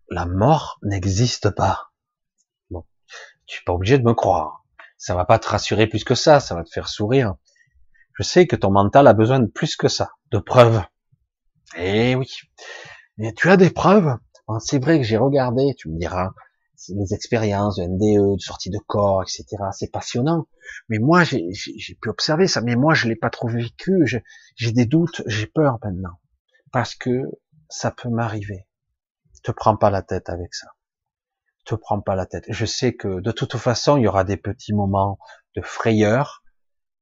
la 0.08 0.26
mort 0.26 0.78
n'existe 0.82 1.50
pas. 1.50 1.92
Bon, 2.70 2.84
tu 3.46 3.56
suis 3.56 3.64
pas 3.64 3.72
obligé 3.72 3.98
de 3.98 4.04
me 4.04 4.14
croire. 4.14 4.64
Ça 4.96 5.14
va 5.14 5.24
pas 5.24 5.38
te 5.38 5.48
rassurer 5.48 5.86
plus 5.86 6.04
que 6.04 6.14
ça, 6.14 6.40
ça 6.40 6.54
va 6.54 6.64
te 6.64 6.70
faire 6.70 6.88
sourire. 6.88 7.34
Je 8.14 8.22
sais 8.22 8.46
que 8.46 8.56
ton 8.56 8.70
mental 8.70 9.06
a 9.06 9.14
besoin 9.14 9.40
de 9.40 9.46
plus 9.46 9.76
que 9.76 9.88
ça, 9.88 10.10
de 10.30 10.38
preuves. 10.38 10.82
Eh 11.76 12.14
oui. 12.14 12.28
Mais 13.18 13.32
tu 13.32 13.50
as 13.50 13.56
des 13.56 13.70
preuves? 13.70 14.16
C'est 14.60 14.82
vrai 14.82 14.98
que 14.98 15.04
j'ai 15.04 15.16
regardé, 15.16 15.74
tu 15.78 15.88
me 15.88 15.98
diras, 15.98 16.32
les 16.88 17.14
expériences 17.14 17.76
de 17.76 17.84
NDE, 17.84 18.36
de 18.36 18.40
sortie 18.40 18.70
de 18.70 18.78
corps, 18.78 19.22
etc. 19.22 19.44
C'est 19.72 19.90
passionnant. 19.90 20.46
Mais 20.88 20.98
moi, 20.98 21.22
j'ai 21.24 21.50
pu 22.00 22.08
observer 22.08 22.46
ça. 22.46 22.60
Mais 22.60 22.76
moi, 22.76 22.94
je 22.94 23.08
l'ai 23.08 23.16
pas 23.16 23.30
trop 23.30 23.48
vécu. 23.48 24.06
J'ai 24.56 24.72
des 24.72 24.86
doutes. 24.86 25.22
J'ai 25.26 25.46
peur 25.46 25.78
maintenant. 25.82 26.18
Parce 26.72 26.94
que 26.94 27.22
ça 27.68 27.90
peut 27.90 28.08
m'arriver. 28.08 28.66
Te 29.42 29.52
prends 29.52 29.76
pas 29.76 29.90
la 29.90 30.02
tête 30.02 30.28
avec 30.28 30.54
ça. 30.54 30.68
Te 31.64 31.74
prends 31.74 32.00
pas 32.00 32.16
la 32.16 32.26
tête. 32.26 32.44
Je 32.48 32.66
sais 32.66 32.94
que 32.94 33.20
de 33.20 33.32
toute 33.32 33.56
façon, 33.56 33.96
il 33.96 34.02
y 34.02 34.08
aura 34.08 34.24
des 34.24 34.36
petits 34.36 34.72
moments 34.72 35.18
de 35.56 35.62
frayeur. 35.62 36.42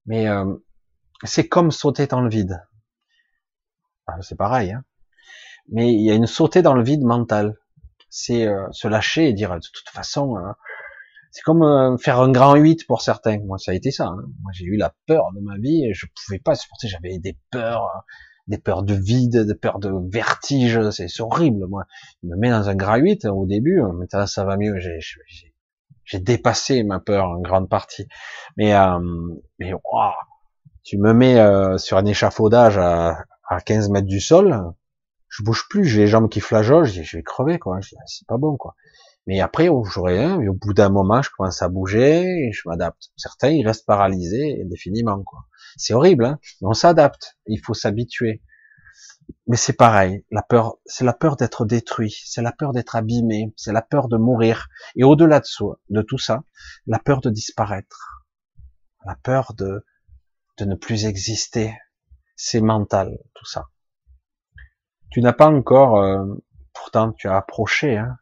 Mais 0.07 0.29
euh, 0.29 0.55
c'est 1.25 1.49
comme 1.49 1.71
sauter 1.71 2.07
dans 2.07 2.21
le 2.21 2.29
vide. 2.29 2.61
C'est 4.20 4.37
pareil. 4.37 4.73
Hein. 4.73 4.85
Mais 5.69 5.93
il 5.93 6.01
y 6.01 6.11
a 6.11 6.15
une 6.15 6.27
sautée 6.27 6.62
dans 6.62 6.74
le 6.74 6.82
vide 6.82 7.03
mental 7.03 7.55
c'est 8.11 8.47
euh, 8.47 8.66
se 8.73 8.89
lâcher 8.89 9.28
et 9.28 9.32
dire 9.32 9.55
de 9.55 9.61
toute 9.61 9.89
façon, 9.89 10.37
euh, 10.37 10.53
c'est 11.31 11.43
comme 11.43 11.62
euh, 11.62 11.97
faire 11.97 12.20
un 12.20 12.31
grand 12.31 12.57
8 12.57 12.87
pour 12.87 13.01
certains. 13.01 13.39
Moi, 13.39 13.57
ça 13.59 13.70
a 13.70 13.74
été 13.74 13.93
ça. 13.93 14.07
Hein. 14.07 14.24
Moi, 14.43 14.51
j'ai 14.53 14.65
eu 14.65 14.77
la 14.77 14.93
peur 15.07 15.31
de 15.35 15.41
ma 15.41 15.57
vie 15.59 15.85
et 15.85 15.95
je 15.95 16.07
pouvais 16.27 16.41
pas 16.41 16.57
supporter. 16.57 16.89
J'avais 16.89 17.19
des 17.19 17.39
peurs, 17.51 17.89
des 18.49 18.59
peurs 18.59 18.82
de 18.82 18.95
vide, 18.95 19.47
des 19.47 19.55
peurs 19.55 19.78
de 19.78 19.93
vertige. 20.12 20.91
C'est 20.91 21.20
horrible. 21.20 21.66
Moi, 21.69 21.85
il 22.23 22.31
me 22.31 22.37
met 22.37 22.51
dans 22.51 22.69
un 22.69 22.74
grand 22.74 22.97
8 22.97 23.27
au 23.27 23.47
début. 23.47 23.81
Maintenant, 23.81 24.27
ça 24.27 24.45
va 24.45 24.57
mieux. 24.57 24.77
J'ai 26.05 26.19
dépassé 26.19 26.82
ma 26.82 26.99
peur 26.99 27.27
en 27.27 27.41
grande 27.41 27.69
partie. 27.69 28.09
Mais, 28.57 28.73
mais 29.61 29.73
tu 30.82 30.99
me 30.99 31.12
mets 31.12 31.39
sur 31.78 31.97
un 31.97 32.07
échafaudage 32.07 32.77
à, 32.77 33.16
à 33.51 33.60
15 33.60 33.90
mètres 33.90 34.06
du 34.06 34.20
sol, 34.20 34.72
je 35.28 35.43
bouge 35.43 35.66
plus, 35.68 35.85
j'ai 35.85 36.02
les 36.02 36.06
jambes 36.06 36.28
qui 36.28 36.40
flageolent, 36.40 36.86
je, 36.86 37.02
je 37.02 37.16
vais 37.16 37.22
crever, 37.22 37.59
quoi. 37.59 37.78
C'est 38.06 38.27
pas 38.27 38.39
bon, 38.39 38.56
quoi. 38.56 38.77
Mais 39.27 39.40
après, 39.40 39.68
j'aurais, 39.93 40.24
hein, 40.24 40.40
au 40.48 40.55
bout 40.55 40.72
d'un 40.72 40.89
moment, 40.89 41.20
je 41.20 41.31
commence 41.36 41.60
à 41.60 41.68
bouger 41.68 42.22
et 42.22 42.52
je 42.52 42.62
m'adapte. 42.66 43.10
Certains, 43.16 43.51
ils 43.51 43.66
restent 43.66 43.86
paralysés 43.86 44.62
indéfiniment, 44.64 45.22
quoi. 45.22 45.47
C'est 45.77 45.94
horrible, 45.94 46.24
hein. 46.24 46.39
on 46.62 46.72
s'adapte. 46.72 47.36
Il 47.47 47.60
faut 47.60 47.74
s'habituer. 47.74 48.43
Mais 49.47 49.56
c'est 49.56 49.74
pareil. 49.74 50.24
La 50.31 50.43
peur, 50.43 50.78
c'est 50.86 51.05
la 51.05 51.12
peur 51.12 51.36
d'être 51.36 51.64
détruit. 51.64 52.16
C'est 52.24 52.43
la 52.43 52.52
peur 52.52 52.72
d'être 52.72 52.97
abîmé. 52.97 53.52
C'est 53.56 53.72
la 53.72 53.82
peur 53.82 54.09
de 54.09 54.16
mourir. 54.16 54.68
Et 54.97 55.05
au-delà 55.05 55.40
de, 55.40 55.44
soi, 55.44 55.78
de 55.90 56.02
tout 56.02 56.18
ça, 56.18 56.43
la 56.86 56.98
peur 56.98 57.20
de 57.20 57.31
disparaître. 57.31 58.27
La 59.06 59.16
peur 59.16 59.55
de, 59.55 59.85
de 60.59 60.64
ne 60.64 60.74
plus 60.74 61.05
exister. 61.05 61.74
C'est 62.43 62.62
mental, 62.62 63.19
tout 63.35 63.45
ça. 63.45 63.69
Tu 65.11 65.21
n'as 65.21 65.35
pas 65.35 65.49
encore, 65.51 65.99
euh, 65.99 66.25
pourtant 66.73 67.12
tu 67.12 67.29
as 67.29 67.37
approché. 67.37 67.99
Hein. 67.99 68.17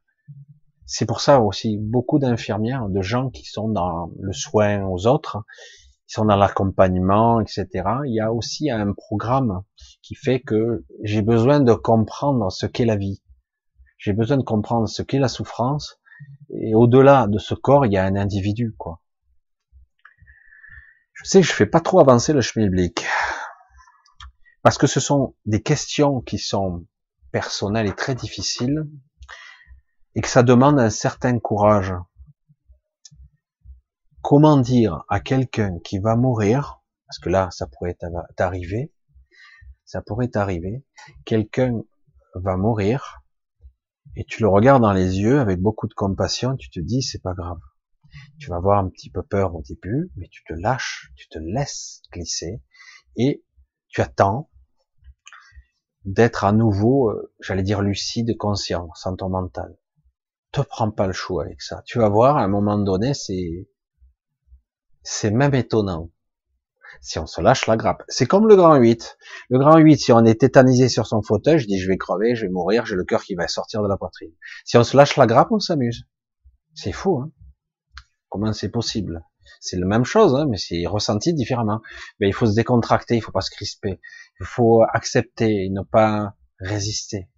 C'est 0.86 1.06
pour 1.06 1.20
ça 1.20 1.40
aussi 1.40 1.78
beaucoup 1.78 2.18
d'infirmières, 2.18 2.88
de 2.88 3.00
gens 3.00 3.30
qui 3.30 3.44
sont 3.44 3.68
dans 3.68 4.10
le 4.18 4.32
soin 4.32 4.84
aux 4.86 5.06
autres, 5.06 5.44
qui 6.08 6.14
sont 6.14 6.24
dans 6.24 6.34
l'accompagnement, 6.34 7.40
etc. 7.40 7.68
Il 8.06 8.12
y 8.12 8.20
a 8.20 8.32
aussi 8.32 8.72
un 8.72 8.92
programme 8.92 9.62
qui 10.02 10.16
fait 10.16 10.40
que 10.40 10.84
j'ai 11.04 11.22
besoin 11.22 11.60
de 11.60 11.74
comprendre 11.74 12.50
ce 12.50 12.66
qu'est 12.66 12.86
la 12.86 12.96
vie. 12.96 13.22
J'ai 13.98 14.14
besoin 14.14 14.36
de 14.36 14.42
comprendre 14.42 14.88
ce 14.88 15.02
qu'est 15.02 15.20
la 15.20 15.28
souffrance. 15.28 16.00
Et 16.60 16.74
au-delà 16.74 17.28
de 17.28 17.38
ce 17.38 17.54
corps, 17.54 17.86
il 17.86 17.92
y 17.92 17.96
a 17.96 18.04
un 18.04 18.16
individu, 18.16 18.74
quoi. 18.76 19.00
Je 21.12 21.22
sais 21.24 21.40
je 21.40 21.52
fais 21.52 21.66
pas 21.66 21.80
trop 21.80 22.00
avancer 22.00 22.32
le 22.32 22.40
schmilblick. 22.40 23.06
Parce 24.68 24.76
que 24.76 24.86
ce 24.86 25.00
sont 25.00 25.34
des 25.46 25.62
questions 25.62 26.20
qui 26.20 26.36
sont 26.36 26.86
personnelles 27.32 27.86
et 27.86 27.94
très 27.94 28.14
difficiles, 28.14 28.86
et 30.14 30.20
que 30.20 30.28
ça 30.28 30.42
demande 30.42 30.78
un 30.78 30.90
certain 30.90 31.38
courage. 31.38 31.94
Comment 34.20 34.58
dire 34.58 35.06
à 35.08 35.20
quelqu'un 35.20 35.78
qui 35.82 35.98
va 36.00 36.16
mourir, 36.16 36.82
parce 37.06 37.18
que 37.18 37.30
là, 37.30 37.48
ça 37.50 37.66
pourrait 37.66 37.96
t'arriver, 38.36 38.92
ça 39.86 40.02
pourrait 40.02 40.28
t'arriver, 40.28 40.84
quelqu'un 41.24 41.80
va 42.34 42.58
mourir, 42.58 43.22
et 44.16 44.24
tu 44.26 44.42
le 44.42 44.48
regardes 44.48 44.82
dans 44.82 44.92
les 44.92 45.18
yeux 45.18 45.40
avec 45.40 45.62
beaucoup 45.62 45.88
de 45.88 45.94
compassion, 45.94 46.58
tu 46.58 46.68
te 46.68 46.80
dis, 46.80 47.00
c'est 47.00 47.22
pas 47.22 47.32
grave. 47.32 47.60
Tu 48.38 48.50
vas 48.50 48.56
avoir 48.56 48.78
un 48.80 48.90
petit 48.90 49.08
peu 49.08 49.22
peur 49.22 49.54
au 49.54 49.62
début, 49.62 50.10
mais 50.16 50.28
tu 50.30 50.44
te 50.44 50.52
lâches, 50.52 51.10
tu 51.16 51.26
te 51.30 51.38
laisses 51.38 52.02
glisser, 52.12 52.60
et 53.16 53.42
tu 53.88 54.02
attends, 54.02 54.50
d'être 56.04 56.44
à 56.44 56.52
nouveau, 56.52 57.10
euh, 57.10 57.32
j'allais 57.40 57.62
dire 57.62 57.82
lucide, 57.82 58.36
conscient, 58.36 58.90
sans 58.94 59.16
ton 59.16 59.28
mental. 59.28 59.76
Te 60.52 60.60
prends 60.60 60.90
pas 60.90 61.06
le 61.06 61.12
chou 61.12 61.40
avec 61.40 61.60
ça. 61.60 61.82
Tu 61.84 61.98
vas 61.98 62.08
voir, 62.08 62.36
à 62.36 62.42
un 62.42 62.48
moment 62.48 62.78
donné, 62.78 63.14
c'est, 63.14 63.68
c'est 65.02 65.30
même 65.30 65.54
étonnant. 65.54 66.10
Si 67.00 67.18
on 67.18 67.26
se 67.26 67.40
lâche 67.40 67.66
la 67.66 67.76
grappe. 67.76 68.02
C'est 68.08 68.26
comme 68.26 68.48
le 68.48 68.56
grand 68.56 68.74
8. 68.76 69.18
Le 69.50 69.58
grand 69.58 69.76
8, 69.76 69.98
si 69.98 70.12
on 70.12 70.24
est 70.24 70.40
tétanisé 70.40 70.88
sur 70.88 71.06
son 71.06 71.22
fauteuil, 71.22 71.58
je 71.58 71.66
dis, 71.66 71.78
je 71.78 71.88
vais 71.88 71.98
crever, 71.98 72.34
je 72.34 72.46
vais 72.46 72.52
mourir, 72.52 72.86
j'ai 72.86 72.96
le 72.96 73.04
cœur 73.04 73.22
qui 73.22 73.34
va 73.34 73.46
sortir 73.46 73.82
de 73.82 73.88
la 73.88 73.96
poitrine. 73.96 74.32
Si 74.64 74.76
on 74.76 74.84
se 74.84 74.96
lâche 74.96 75.16
la 75.16 75.26
grappe, 75.26 75.48
on 75.50 75.60
s'amuse. 75.60 76.04
C'est 76.74 76.92
fou, 76.92 77.18
hein. 77.18 77.30
Comment 78.28 78.52
c'est 78.52 78.70
possible? 78.70 79.24
C'est 79.60 79.78
la 79.78 79.86
même 79.86 80.04
chose, 80.04 80.34
hein, 80.34 80.46
mais 80.48 80.58
c'est 80.58 80.86
ressenti 80.86 81.34
différemment. 81.34 81.80
Mais 82.20 82.28
il 82.28 82.32
faut 82.32 82.46
se 82.46 82.54
décontracter, 82.54 83.16
il 83.16 83.22
faut 83.22 83.32
pas 83.32 83.40
se 83.40 83.50
crisper, 83.50 84.00
il 84.40 84.46
faut 84.46 84.82
accepter 84.92 85.64
et 85.64 85.70
ne 85.70 85.82
pas 85.82 86.34
résister. 86.60 87.28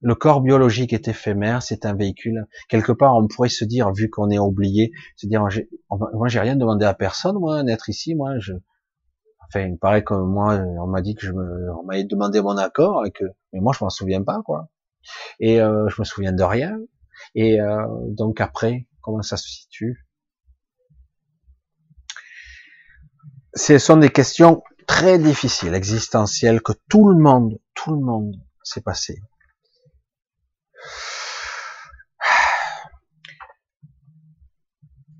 Le 0.00 0.14
corps 0.14 0.40
biologique 0.40 0.92
est 0.92 1.08
éphémère, 1.08 1.62
c'est 1.62 1.84
un 1.84 1.94
véhicule. 1.94 2.46
Quelque 2.68 2.92
part, 2.92 3.16
on 3.16 3.26
pourrait 3.26 3.48
se 3.48 3.64
dire, 3.64 3.92
vu 3.92 4.08
qu'on 4.08 4.30
est 4.30 4.38
oublié, 4.38 4.92
se 5.16 5.26
dire, 5.26 5.44
moi, 5.90 6.28
j'ai 6.28 6.40
rien 6.40 6.54
demandé 6.54 6.84
à 6.84 6.94
personne, 6.94 7.36
moi, 7.38 7.64
d'être 7.64 7.88
ici, 7.88 8.14
moi, 8.14 8.38
je, 8.38 8.52
enfin, 9.48 9.66
il 9.66 9.76
paraît 9.76 10.04
que 10.04 10.14
moi, 10.14 10.54
on 10.54 10.86
m'a 10.86 11.02
dit 11.02 11.14
que 11.16 11.26
je 11.26 11.32
me, 11.32 11.72
on 11.76 11.82
m'avait 11.84 12.04
demandé 12.04 12.40
mon 12.40 12.56
accord 12.56 13.06
et 13.06 13.10
que, 13.10 13.24
mais 13.52 13.60
moi, 13.60 13.72
je 13.76 13.82
m'en 13.82 13.90
souviens 13.90 14.22
pas, 14.22 14.40
quoi. 14.44 14.68
Et 15.40 15.60
euh, 15.60 15.88
je 15.88 16.00
me 16.00 16.04
souviens 16.04 16.32
de 16.32 16.44
rien. 16.44 16.78
Et 17.34 17.60
euh, 17.60 17.84
donc 18.08 18.40
après, 18.40 18.86
comment 19.00 19.22
ça 19.22 19.36
se 19.36 19.48
situe? 19.48 20.06
Ce 23.54 23.78
sont 23.78 23.96
des 23.96 24.10
questions 24.10 24.62
très 24.88 25.18
difficiles, 25.20 25.74
existentielles, 25.74 26.60
que 26.60 26.72
tout 26.88 27.08
le 27.08 27.22
monde, 27.22 27.60
tout 27.74 27.92
le 27.92 28.00
monde 28.00 28.34
s'est 28.64 28.80
passé. 28.80 29.22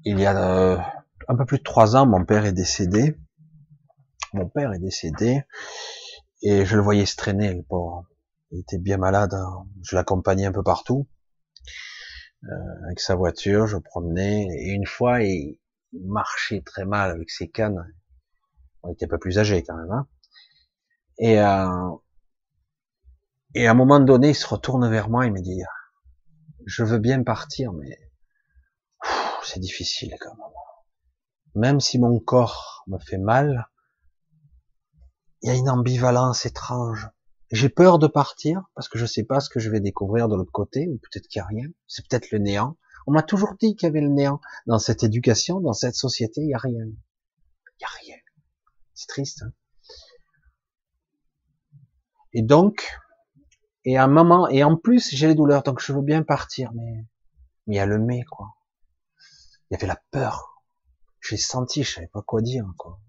Il 0.05 0.19
y 0.19 0.27
a 0.27 0.37
euh, 0.37 0.79
un 1.29 1.37
peu 1.37 1.45
plus 1.45 1.59
de 1.59 1.63
trois 1.63 1.95
ans, 1.95 2.07
mon 2.07 2.25
père 2.25 2.45
est 2.47 2.53
décédé. 2.53 3.17
Mon 4.33 4.49
père 4.49 4.73
est 4.73 4.79
décédé 4.79 5.43
et 6.43 6.65
je 6.65 6.77
le 6.77 6.83
voyais 6.83 7.07
se 7.07 7.17
traîner, 7.17 7.53
le 7.53 7.63
pauvre. 7.63 8.09
Il 8.51 8.61
était 8.61 8.79
bien 8.79 8.97
malade. 8.97 9.35
Hein. 9.35 9.67
Je 9.83 9.95
l'accompagnais 9.97 10.47
un 10.47 10.53
peu 10.53 10.63
partout 10.63 11.07
euh, 12.45 12.87
avec 12.87 13.01
sa 13.01 13.15
voiture. 13.15 13.67
Je 13.67 13.77
promenais 13.77 14.47
et 14.51 14.71
une 14.71 14.87
fois, 14.87 15.23
il 15.23 15.59
marchait 15.93 16.63
très 16.63 16.87
mal 16.87 17.11
avec 17.11 17.31
ses 17.31 17.49
cannes 17.49 17.87
on 18.89 18.93
était 18.93 19.05
un 19.05 19.09
peu 19.09 19.19
plus 19.19 19.39
âgé 19.39 19.63
quand 19.63 19.77
même. 19.77 19.91
Hein. 19.91 20.07
et, 21.19 21.41
euh, 21.41 21.91
et 23.55 23.67
à 23.67 23.71
un 23.71 23.75
moment 23.75 24.01
donné, 24.01 24.31
il 24.31 24.35
se 24.35 24.47
retourne 24.47 24.89
vers 24.91 25.09
moi 25.09 25.27
et 25.27 25.31
me 25.31 25.41
dit, 25.41 25.63
je 26.67 26.85
veux 26.85 26.99
bien 26.99 27.23
partir, 27.23 27.73
mais 27.73 27.99
c'est 29.43 29.61
difficile 29.61 30.15
quand 30.21 30.35
même. 30.37 30.47
Même 31.55 31.81
si 31.81 31.99
mon 31.99 32.21
corps 32.21 32.85
me 32.87 32.99
fait 32.99 33.19
mal, 33.19 33.69
il 35.43 35.49
y 35.49 35.53
a 35.53 35.55
une 35.55 35.71
ambivalence 35.71 36.45
étrange. 36.45 37.09
J'ai 37.51 37.71
peur 37.71 37.99
de 37.99 38.07
partir 38.07 38.65
parce 38.75 38.89
que 38.89 38.99
je 38.99 39.07
sais 39.07 39.25
pas 39.25 39.41
ce 39.41 39.49
que 39.49 39.61
je 39.61 39.71
vais 39.71 39.81
découvrir 39.81 40.29
de 40.29 40.37
l'autre 40.37 40.53
côté, 40.53 40.87
ou 40.87 40.99
peut-être 40.99 41.27
qu'il 41.29 41.41
n'y 41.41 41.45
a 41.45 41.47
rien. 41.47 41.69
C'est 41.87 42.07
peut-être 42.07 42.31
le 42.31 42.39
néant. 42.39 42.77
On 43.07 43.13
m'a 43.13 43.23
toujours 43.23 43.55
dit 43.59 43.75
qu'il 43.75 43.87
y 43.87 43.91
avait 43.91 44.03
le 44.03 44.11
néant. 44.11 44.41
Dans 44.67 44.79
cette 44.79 45.03
éducation, 45.03 45.61
dans 45.61 45.73
cette 45.73 45.95
société, 45.95 46.43
il 46.43 46.49
n'y 46.49 46.55
a 46.55 46.59
rien. 46.59 46.85
Il 46.85 47.79
n'y 47.81 47.85
a 47.85 47.99
rien. 48.03 48.18
C'est 48.99 49.07
triste. 49.07 49.43
Hein. 49.43 49.53
Et 52.33 52.43
donc, 52.43 52.85
et 53.85 53.97
à 53.97 54.03
un 54.03 54.09
moment, 54.09 54.49
et 54.49 54.65
en 54.65 54.77
plus, 54.77 55.15
j'ai 55.15 55.29
les 55.29 55.37
douleurs, 55.37 55.63
donc 55.63 55.81
je 55.81 55.93
veux 55.93 56.03
bien 56.03 56.25
partir, 56.25 56.73
mais, 56.75 57.07
il 57.69 57.77
y 57.77 57.79
a 57.79 57.87
le 57.87 58.01
mais, 58.01 58.25
quoi. 58.25 58.57
Il 59.71 59.75
y 59.75 59.77
avait 59.77 59.87
la 59.87 60.03
peur. 60.11 60.65
J'ai 61.21 61.37
senti, 61.37 61.85
je 61.85 61.95
savais 61.95 62.09
pas 62.09 62.23
quoi 62.23 62.43
dire, 62.43 62.65
quoi. 62.77 63.01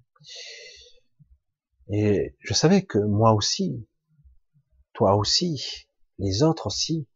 Et 1.91 2.37
je 2.37 2.53
savais 2.53 2.85
que 2.85 2.99
moi 2.99 3.33
aussi, 3.33 3.89
toi 4.93 5.15
aussi, 5.15 5.87
les 6.19 6.43
autres 6.43 6.67
aussi, 6.67 7.07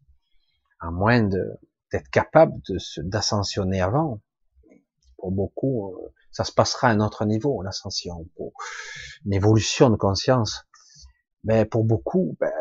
à 0.80 0.90
moins 0.90 1.22
d'être 1.22 2.10
capable 2.10 2.60
d'ascensionner 2.98 3.82
avant, 3.82 4.20
pour 5.18 5.32
beaucoup, 5.32 5.94
euh, 5.94 6.14
ça 6.34 6.44
se 6.44 6.52
passera 6.52 6.90
à 6.90 6.92
un 6.92 7.00
autre 7.00 7.26
niveau, 7.26 7.62
l'ascension, 7.62 8.28
une 9.26 9.34
évolution 9.34 9.90
de 9.90 9.96
conscience. 9.96 10.66
Mais 11.44 11.64
pour 11.64 11.84
beaucoup, 11.86 12.36
ben, 12.40 12.52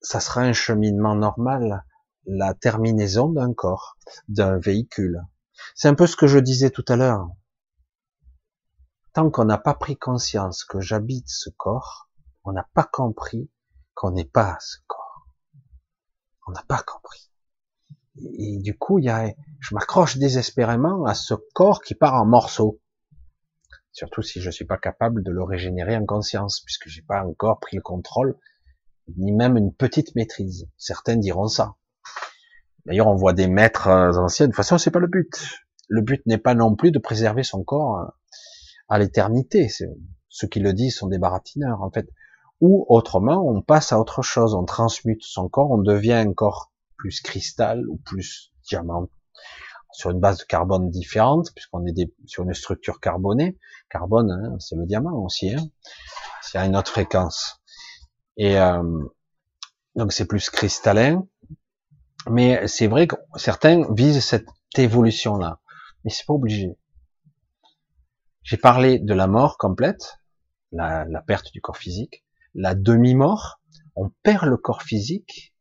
ça 0.00 0.18
sera 0.18 0.40
un 0.40 0.54
cheminement 0.54 1.14
normal, 1.14 1.84
la 2.26 2.54
terminaison 2.54 3.28
d'un 3.28 3.52
corps, 3.52 3.96
d'un 4.28 4.58
véhicule. 4.58 5.22
C'est 5.74 5.88
un 5.88 5.94
peu 5.94 6.06
ce 6.06 6.16
que 6.16 6.26
je 6.26 6.38
disais 6.38 6.70
tout 6.70 6.84
à 6.88 6.96
l'heure. 6.96 7.28
Tant 9.12 9.30
qu'on 9.30 9.44
n'a 9.44 9.58
pas 9.58 9.74
pris 9.74 9.96
conscience 9.96 10.64
que 10.64 10.80
j'habite 10.80 11.28
ce 11.28 11.50
corps, 11.50 12.08
on 12.44 12.52
n'a 12.52 12.66
pas 12.74 12.84
compris 12.84 13.50
qu'on 13.94 14.10
n'est 14.10 14.24
pas 14.24 14.56
ce 14.60 14.78
corps. 14.86 15.26
On 16.46 16.52
n'a 16.52 16.64
pas 16.66 16.82
compris. 16.82 17.30
Et, 18.16 18.58
du 18.58 18.76
coup, 18.76 18.98
il 18.98 19.06
y 19.06 19.08
a, 19.08 19.32
je 19.60 19.74
m'accroche 19.74 20.18
désespérément 20.18 21.04
à 21.04 21.14
ce 21.14 21.34
corps 21.54 21.82
qui 21.82 21.94
part 21.94 22.14
en 22.14 22.26
morceaux. 22.26 22.80
Surtout 23.92 24.22
si 24.22 24.40
je 24.40 24.50
suis 24.50 24.64
pas 24.64 24.76
capable 24.76 25.22
de 25.22 25.30
le 25.30 25.42
régénérer 25.42 25.96
en 25.96 26.04
conscience, 26.04 26.60
puisque 26.60 26.88
j'ai 26.88 27.02
pas 27.02 27.24
encore 27.24 27.60
pris 27.60 27.76
le 27.76 27.82
contrôle, 27.82 28.36
ni 29.16 29.32
même 29.32 29.56
une 29.56 29.72
petite 29.72 30.14
maîtrise. 30.14 30.68
Certains 30.76 31.16
diront 31.16 31.48
ça. 31.48 31.74
D'ailleurs, 32.86 33.08
on 33.08 33.16
voit 33.16 33.32
des 33.32 33.46
maîtres 33.46 33.88
anciens. 33.88 34.46
De 34.46 34.52
toute 34.52 34.56
façon, 34.56 34.78
c'est 34.78 34.90
pas 34.90 34.98
le 34.98 35.06
but. 35.06 35.32
Le 35.88 36.02
but 36.02 36.24
n'est 36.26 36.38
pas 36.38 36.54
non 36.54 36.74
plus 36.74 36.90
de 36.90 36.98
préserver 36.98 37.42
son 37.42 37.62
corps 37.62 38.12
à 38.88 38.98
l'éternité. 38.98 39.68
Ceux 40.28 40.48
qui 40.48 40.60
le 40.60 40.72
disent 40.72 40.96
sont 40.96 41.08
des 41.08 41.18
baratineurs, 41.18 41.82
en 41.82 41.90
fait. 41.90 42.08
Ou 42.60 42.86
autrement, 42.88 43.46
on 43.46 43.62
passe 43.62 43.92
à 43.92 44.00
autre 44.00 44.22
chose. 44.22 44.54
On 44.54 44.64
transmute 44.64 45.22
son 45.22 45.48
corps. 45.48 45.70
On 45.70 45.78
devient 45.78 46.12
un 46.12 46.32
corps 46.32 46.72
plus 47.04 47.20
cristal 47.20 47.86
ou 47.86 47.98
plus 47.98 48.50
diamant 48.66 49.10
sur 49.92 50.08
une 50.10 50.20
base 50.20 50.38
de 50.38 50.44
carbone 50.44 50.88
différente, 50.88 51.50
puisqu'on 51.54 51.84
est 51.84 51.94
sur 52.24 52.44
une 52.44 52.54
structure 52.54 52.98
carbonée. 52.98 53.58
Carbone, 53.90 54.30
hein, 54.30 54.56
c'est 54.58 54.74
le 54.74 54.86
diamant 54.86 55.22
aussi. 55.22 55.54
Hein. 55.54 55.68
C'est 56.40 56.56
à 56.56 56.64
une 56.64 56.74
autre 56.74 56.90
fréquence. 56.90 57.62
Et 58.38 58.58
euh, 58.58 59.04
donc 59.96 60.14
c'est 60.14 60.24
plus 60.24 60.48
cristallin. 60.48 61.28
Mais 62.30 62.66
c'est 62.68 62.86
vrai 62.86 63.06
que 63.06 63.16
certains 63.36 63.82
visent 63.92 64.24
cette 64.24 64.48
évolution-là. 64.78 65.60
Mais 66.04 66.10
c'est 66.10 66.24
pas 66.24 66.32
obligé. 66.32 66.74
J'ai 68.44 68.56
parlé 68.56 68.98
de 68.98 69.12
la 69.12 69.26
mort 69.26 69.58
complète, 69.58 70.20
la, 70.72 71.04
la 71.04 71.20
perte 71.20 71.52
du 71.52 71.60
corps 71.60 71.76
physique, 71.76 72.24
la 72.54 72.74
demi-mort. 72.74 73.60
On 73.94 74.08
perd 74.22 74.46
le 74.46 74.56
corps 74.56 74.82
physique, 74.82 75.53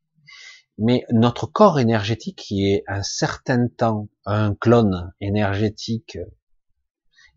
mais 0.77 1.05
notre 1.11 1.45
corps 1.45 1.79
énergétique, 1.79 2.37
qui 2.37 2.71
est 2.71 2.83
un 2.87 3.03
certain 3.03 3.67
temps 3.67 4.09
un 4.25 4.55
clone 4.55 5.13
énergétique, 5.21 6.17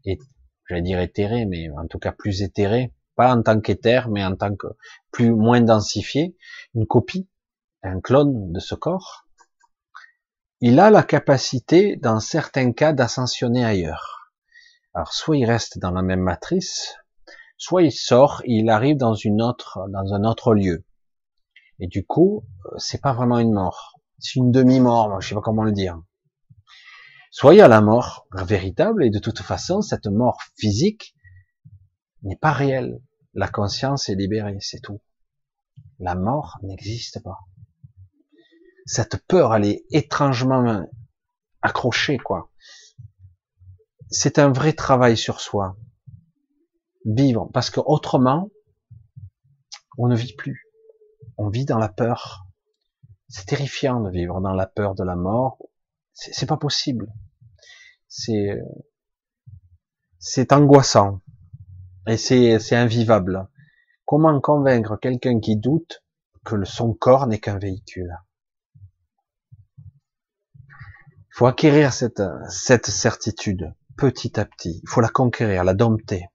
et 0.04 0.18
j'allais 0.68 0.82
dire 0.82 1.00
éthéré, 1.00 1.44
mais 1.44 1.68
en 1.70 1.86
tout 1.86 1.98
cas 1.98 2.12
plus 2.12 2.42
éthéré, 2.42 2.94
pas 3.14 3.34
en 3.34 3.42
tant 3.42 3.60
qu'éther, 3.60 4.08
mais 4.08 4.24
en 4.24 4.36
tant 4.36 4.54
que 4.54 4.68
plus 5.10 5.30
moins 5.32 5.60
densifié, 5.60 6.36
une 6.74 6.86
copie, 6.86 7.28
un 7.82 8.00
clone 8.00 8.52
de 8.52 8.60
ce 8.60 8.74
corps, 8.74 9.26
il 10.60 10.80
a 10.80 10.90
la 10.90 11.02
capacité, 11.02 11.96
dans 11.96 12.18
certains 12.18 12.72
cas, 12.72 12.94
d'ascensionner 12.94 13.64
ailleurs. 13.64 14.32
Alors, 14.94 15.12
soit 15.12 15.36
il 15.36 15.44
reste 15.44 15.78
dans 15.78 15.90
la 15.90 16.00
même 16.00 16.22
matrice, 16.22 16.96
soit 17.58 17.82
il 17.82 17.92
sort, 17.92 18.40
il 18.46 18.70
arrive 18.70 18.96
dans 18.96 19.14
un 19.14 20.24
autre 20.24 20.54
lieu. 20.54 20.85
Et 21.81 21.86
du 21.86 22.05
coup, 22.07 22.44
c'est 22.78 23.01
pas 23.01 23.12
vraiment 23.12 23.39
une 23.39 23.53
mort. 23.53 24.01
C'est 24.19 24.36
une 24.36 24.51
demi-mort, 24.51 25.20
je 25.20 25.28
sais 25.28 25.35
pas 25.35 25.40
comment 25.43 25.65
le 25.65 25.73
dire. 25.73 26.01
Y 27.43 27.61
a 27.61 27.69
la 27.69 27.82
mort 27.82 28.27
véritable, 28.32 29.05
et 29.05 29.11
de 29.11 29.19
toute 29.19 29.40
façon, 29.40 29.82
cette 29.82 30.07
mort 30.07 30.39
physique 30.57 31.15
n'est 32.23 32.36
pas 32.36 32.53
réelle. 32.53 33.01
La 33.35 33.48
conscience 33.48 34.09
est 34.09 34.15
libérée, 34.15 34.57
c'est 34.61 34.81
tout. 34.81 35.03
La 35.98 36.15
mort 36.15 36.59
n'existe 36.62 37.23
pas. 37.23 37.40
Cette 38.86 39.19
peur, 39.27 39.55
elle 39.55 39.66
est 39.66 39.85
étrangement 39.90 40.86
accrochée, 41.61 42.16
quoi. 42.16 42.51
C'est 44.09 44.39
un 44.39 44.51
vrai 44.51 44.73
travail 44.73 45.16
sur 45.16 45.40
soi. 45.40 45.77
Vivre, 47.05 47.51
parce 47.53 47.69
que 47.69 47.81
autrement, 47.85 48.48
on 49.98 50.09
ne 50.09 50.16
vit 50.16 50.35
plus. 50.35 50.65
On 51.38 51.48
vit 51.48 51.64
dans 51.64 51.78
la 51.78 51.88
peur. 51.88 52.46
C'est 53.28 53.46
terrifiant 53.46 54.00
de 54.00 54.10
vivre 54.10 54.40
dans 54.40 54.52
la 54.52 54.66
peur 54.66 54.94
de 54.94 55.04
la 55.04 55.16
mort. 55.16 55.58
C'est 56.12 56.46
pas 56.46 56.56
possible. 56.56 57.12
C'est, 58.08 58.58
c'est 60.18 60.52
angoissant. 60.52 61.20
Et 62.06 62.16
c'est 62.16 62.76
invivable. 62.76 63.48
Comment 64.04 64.40
convaincre 64.40 64.96
quelqu'un 64.96 65.40
qui 65.40 65.56
doute 65.56 66.04
que 66.44 66.64
son 66.64 66.94
corps 66.94 67.26
n'est 67.26 67.40
qu'un 67.40 67.58
véhicule? 67.58 68.16
Il 69.78 71.38
faut 71.38 71.46
acquérir 71.46 71.92
cette, 71.92 72.22
cette 72.48 72.86
certitude 72.86 73.74
petit 73.96 74.38
à 74.38 74.44
petit. 74.44 74.80
Il 74.82 74.88
faut 74.88 75.00
la 75.00 75.08
conquérir, 75.08 75.64
la 75.64 75.74
dompter. 75.74 76.26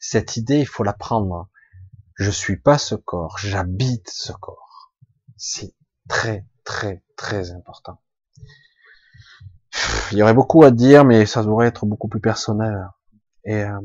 Cette 0.00 0.36
idée, 0.36 0.60
il 0.60 0.66
faut 0.66 0.82
la 0.82 0.92
prendre. 0.92 1.48
Je 2.20 2.30
suis 2.30 2.58
pas 2.58 2.76
ce 2.76 2.94
corps, 2.94 3.38
j'habite 3.38 4.10
ce 4.10 4.32
corps. 4.32 4.92
C'est 5.38 5.74
très, 6.06 6.44
très, 6.64 7.02
très 7.16 7.50
important. 7.52 7.98
Il 10.12 10.18
y 10.18 10.22
aurait 10.22 10.34
beaucoup 10.34 10.62
à 10.62 10.70
dire, 10.70 11.06
mais 11.06 11.24
ça 11.24 11.42
devrait 11.42 11.68
être 11.68 11.86
beaucoup 11.86 12.08
plus 12.08 12.20
personnel. 12.20 12.86
Et 13.44 13.64
euh, 13.64 13.80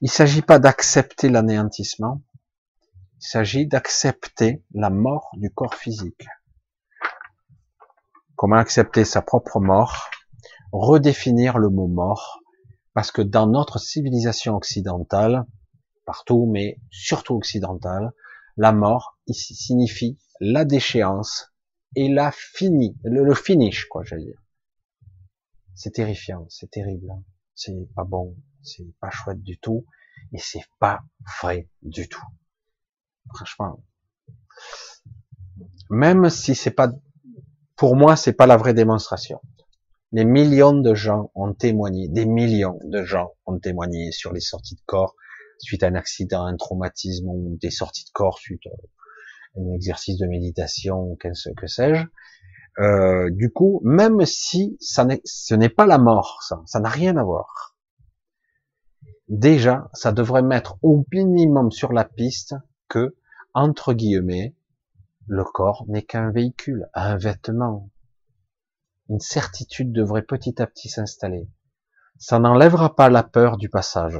il 0.00 0.06
ne 0.06 0.08
s'agit 0.08 0.42
pas 0.42 0.58
d'accepter 0.58 1.28
l'anéantissement, 1.28 2.22
il 3.20 3.24
s'agit 3.24 3.68
d'accepter 3.68 4.64
la 4.74 4.90
mort 4.90 5.30
du 5.34 5.48
corps 5.48 5.76
physique. 5.76 6.26
Comment 8.34 8.56
accepter 8.56 9.04
sa 9.04 9.22
propre 9.22 9.60
mort? 9.60 10.10
Redéfinir 10.72 11.58
le 11.58 11.68
mot 11.68 11.86
mort, 11.86 12.40
parce 12.94 13.12
que 13.12 13.22
dans 13.22 13.46
notre 13.46 13.78
civilisation 13.78 14.56
occidentale, 14.56 15.46
partout, 16.04 16.48
mais 16.50 16.78
surtout 16.90 17.34
occidentale, 17.34 18.12
la 18.56 18.72
mort 18.72 19.18
ici 19.26 19.54
signifie 19.54 20.18
la 20.40 20.64
déchéance 20.64 21.52
et 21.96 22.08
la 22.08 22.30
fini, 22.32 22.96
le, 23.04 23.24
le 23.24 23.34
finish, 23.34 23.86
quoi, 23.86 24.02
j'allais 24.04 24.24
dire. 24.24 24.42
C'est 25.74 25.92
terrifiant, 25.92 26.46
c'est 26.48 26.70
terrible, 26.70 27.12
c'est 27.54 27.88
pas 27.94 28.04
bon, 28.04 28.36
c'est 28.62 28.86
pas 29.00 29.10
chouette 29.10 29.42
du 29.42 29.58
tout, 29.58 29.86
et 30.32 30.38
c'est 30.38 30.64
pas 30.78 31.00
vrai 31.40 31.68
du 31.82 32.08
tout. 32.08 32.24
Franchement, 33.34 33.82
même 35.88 36.28
si 36.30 36.54
c'est 36.54 36.70
pas, 36.70 36.90
pour 37.76 37.96
moi, 37.96 38.16
c'est 38.16 38.32
pas 38.32 38.46
la 38.46 38.56
vraie 38.56 38.74
démonstration. 38.74 39.40
Les 40.12 40.24
millions 40.24 40.74
de 40.74 40.94
gens 40.94 41.30
ont 41.34 41.54
témoigné, 41.54 42.08
des 42.08 42.26
millions 42.26 42.78
de 42.84 43.04
gens 43.04 43.32
ont 43.46 43.58
témoigné 43.58 44.10
sur 44.12 44.32
les 44.32 44.40
sorties 44.40 44.74
de 44.74 44.82
corps 44.86 45.14
suite 45.60 45.82
à 45.82 45.88
un 45.88 45.94
accident, 45.94 46.44
un 46.44 46.56
traumatisme 46.56 47.28
ou 47.28 47.58
des 47.60 47.70
sorties 47.70 48.04
de 48.04 48.10
corps 48.12 48.38
suite 48.38 48.66
à 48.66 49.60
un 49.60 49.74
exercice 49.74 50.18
de 50.18 50.26
méditation, 50.26 51.16
que 51.16 51.66
sais-je. 51.66 52.04
Euh, 52.78 53.30
du 53.30 53.50
coup, 53.50 53.80
même 53.84 54.24
si 54.24 54.76
ça 54.80 55.06
ce 55.24 55.54
n'est 55.54 55.68
pas 55.68 55.86
la 55.86 55.98
mort, 55.98 56.42
ça, 56.42 56.62
ça 56.66 56.80
n'a 56.80 56.88
rien 56.88 57.16
à 57.16 57.24
voir 57.24 57.70
déjà, 59.30 59.88
ça 59.94 60.12
devrait 60.12 60.42
mettre 60.42 60.76
au 60.82 61.04
minimum 61.12 61.70
sur 61.70 61.92
la 61.92 62.04
piste 62.04 62.54
que, 62.88 63.16
entre 63.54 63.94
guillemets, 63.94 64.54
le 65.26 65.44
corps 65.44 65.84
n'est 65.88 66.02
qu'un 66.02 66.30
véhicule, 66.30 66.88
un 66.92 67.16
vêtement. 67.16 67.88
Une 69.08 69.20
certitude 69.20 69.92
devrait 69.92 70.22
petit 70.22 70.60
à 70.60 70.66
petit 70.66 70.88
s'installer. 70.88 71.48
Ça 72.18 72.38
n'enlèvera 72.38 72.96
pas 72.96 73.08
la 73.08 73.22
peur 73.22 73.56
du 73.56 73.68
passage. 73.68 74.18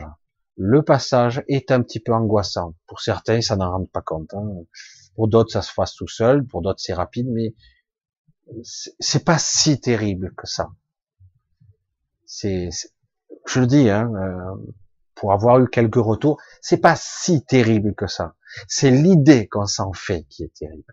Le 0.62 0.82
passage 0.82 1.42
est 1.48 1.70
un 1.70 1.80
petit 1.80 2.00
peu 2.00 2.12
angoissant. 2.12 2.74
Pour 2.86 3.00
certains, 3.00 3.40
ça 3.40 3.56
n'en 3.56 3.70
rend 3.70 3.86
pas 3.86 4.02
compte. 4.02 4.34
Hein. 4.34 4.46
Pour 5.14 5.26
d'autres, 5.26 5.50
ça 5.50 5.62
se 5.62 5.72
fasse 5.72 5.94
tout 5.94 6.06
seul. 6.06 6.46
Pour 6.46 6.60
d'autres, 6.60 6.80
c'est 6.82 6.92
rapide, 6.92 7.28
mais 7.30 7.54
c'est 8.98 9.24
pas 9.24 9.38
si 9.38 9.80
terrible 9.80 10.34
que 10.36 10.46
ça. 10.46 10.68
Je 12.26 13.58
le 13.58 13.66
dis, 13.66 13.88
hein, 13.88 14.12
euh, 14.14 14.72
pour 15.14 15.32
avoir 15.32 15.60
eu 15.60 15.68
quelques 15.70 15.94
retours, 15.94 16.38
c'est 16.60 16.76
pas 16.82 16.94
si 16.94 17.42
terrible 17.42 17.94
que 17.94 18.06
ça. 18.06 18.34
C'est 18.68 18.90
l'idée 18.90 19.48
qu'on 19.48 19.64
s'en 19.64 19.94
fait 19.94 20.24
qui 20.24 20.44
est 20.44 20.52
terrible. 20.52 20.92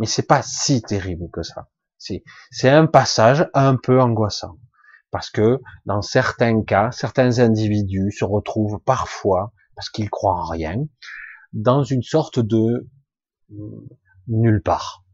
Mais 0.00 0.06
c'est 0.06 0.26
pas 0.26 0.42
si 0.42 0.82
terrible 0.82 1.30
que 1.32 1.44
ça. 1.44 1.68
C'est 1.98 2.68
un 2.68 2.86
passage 2.86 3.48
un 3.54 3.76
peu 3.76 4.00
angoissant. 4.00 4.58
Parce 5.14 5.30
que 5.30 5.60
dans 5.86 6.02
certains 6.02 6.64
cas, 6.64 6.90
certains 6.90 7.38
individus 7.38 8.10
se 8.10 8.24
retrouvent 8.24 8.80
parfois, 8.80 9.52
parce 9.76 9.88
qu'ils 9.88 10.10
croient 10.10 10.34
en 10.34 10.46
rien, 10.46 10.88
dans 11.52 11.84
une 11.84 12.02
sorte 12.02 12.40
de 12.40 12.88
nulle 14.26 14.60
part, 14.60 15.04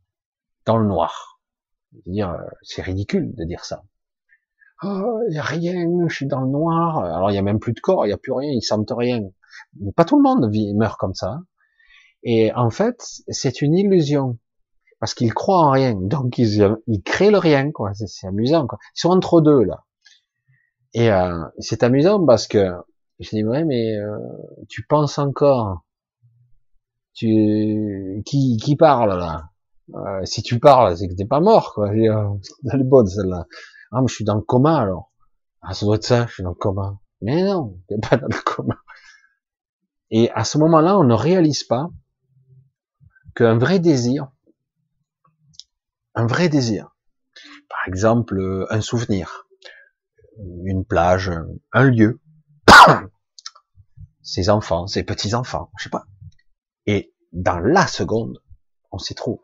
dans 0.64 0.78
le 0.78 0.86
noir. 0.86 1.43
dire, 2.06 2.35
c'est 2.62 2.81
ridicule 2.81 3.35
de 3.35 3.44
dire 3.44 3.66
ça. 3.66 3.82
Oh, 4.82 5.20
il 5.28 5.35
y 5.35 5.39
a 5.39 5.43
rien, 5.43 5.85
je 6.09 6.14
suis 6.14 6.27
dans 6.27 6.40
le 6.40 6.48
noir. 6.48 7.01
Alors 7.01 7.31
il 7.31 7.35
y 7.35 7.39
a 7.39 7.43
même 7.43 7.60
plus 7.60 7.74
de 7.74 7.81
corps, 7.81 8.06
il 8.06 8.09
y 8.09 8.14
a 8.14 8.16
plus 8.16 8.32
rien, 8.32 8.52
ils 8.55 8.62
sentent 8.62 8.94
rien. 8.97 9.20
Mais 9.82 9.93
pas 9.93 10.06
tout 10.06 10.16
le 10.16 10.22
monde 10.22 10.51
vit, 10.51 10.72
meurt 10.72 10.98
comme 10.98 11.12
ça. 11.12 11.40
Et 12.22 12.55
en 12.55 12.70
fait, 12.70 13.02
c'est 13.28 13.60
une 13.60 13.77
illusion 13.77 14.39
parce 14.98 15.12
qu'ils 15.12 15.35
croient 15.35 15.60
en 15.60 15.72
rien. 15.72 15.94
Donc 15.94 16.39
ils, 16.39 16.74
ils 16.86 17.02
créent 17.02 17.31
le 17.31 17.36
rien, 17.36 17.70
quoi. 17.70 17.93
C'est 17.93 18.27
amusant, 18.27 18.66
quoi. 18.66 18.78
Ils 18.97 19.01
sont 19.01 19.10
entre 19.10 19.43
deux 19.43 19.62
là. 19.62 19.85
Et 20.94 21.10
euh, 21.10 21.44
c'est 21.58 21.82
amusant 21.82 22.24
parce 22.24 22.46
que 22.46 22.72
je 23.18 23.30
dis 23.30 23.44
ouais, 23.44 23.64
mais 23.64 23.96
euh, 23.96 24.18
tu 24.68 24.84
penses 24.86 25.18
encore 25.18 25.84
tu 27.14 28.22
qui 28.26 28.56
qui 28.56 28.76
parle 28.76 29.18
là? 29.18 29.50
Euh, 29.94 30.24
Si 30.24 30.42
tu 30.42 30.58
parles, 30.60 30.96
c'est 30.96 31.08
que 31.08 31.14
t'es 31.14 31.26
pas 31.26 31.40
mort, 31.40 31.74
quoi. 31.74 31.88
Elle 31.94 32.80
est 32.80 32.84
bonne 32.84 33.06
celle-là. 33.06 33.46
Ah, 33.92 34.00
mais 34.00 34.08
je 34.08 34.14
suis 34.14 34.24
dans 34.24 34.36
le 34.36 34.42
coma 34.42 34.78
alors. 34.78 35.12
Ah, 35.62 35.74
ça 35.74 35.86
doit 35.86 35.96
être 35.96 36.04
ça, 36.04 36.26
je 36.26 36.34
suis 36.34 36.42
dans 36.42 36.50
le 36.50 36.54
coma. 36.54 36.98
Mais 37.22 37.42
non, 37.44 37.78
t'es 37.88 37.96
pas 37.98 38.16
dans 38.16 38.28
le 38.28 38.42
coma. 38.44 38.76
Et 40.12 40.30
à 40.32 40.44
ce 40.44 40.58
moment-là, 40.58 40.96
on 40.98 41.04
ne 41.04 41.14
réalise 41.14 41.64
pas 41.64 41.90
qu'un 43.34 43.58
vrai 43.58 43.80
désir, 43.80 44.28
un 46.14 46.26
vrai 46.26 46.48
désir, 46.48 46.94
par 47.68 47.80
exemple 47.88 48.66
un 48.70 48.80
souvenir, 48.80 49.48
une 50.64 50.84
plage, 50.84 51.30
un 51.72 51.84
lieu, 51.84 52.20
ses 54.22 54.48
enfants, 54.50 54.86
ses 54.86 55.02
petits-enfants, 55.02 55.70
je 55.78 55.84
sais 55.84 55.90
pas. 55.90 56.06
Et 56.86 57.14
dans 57.32 57.58
la 57.58 57.86
seconde, 57.86 58.42
on 58.90 58.98
s'y 58.98 59.14
trouve. 59.14 59.40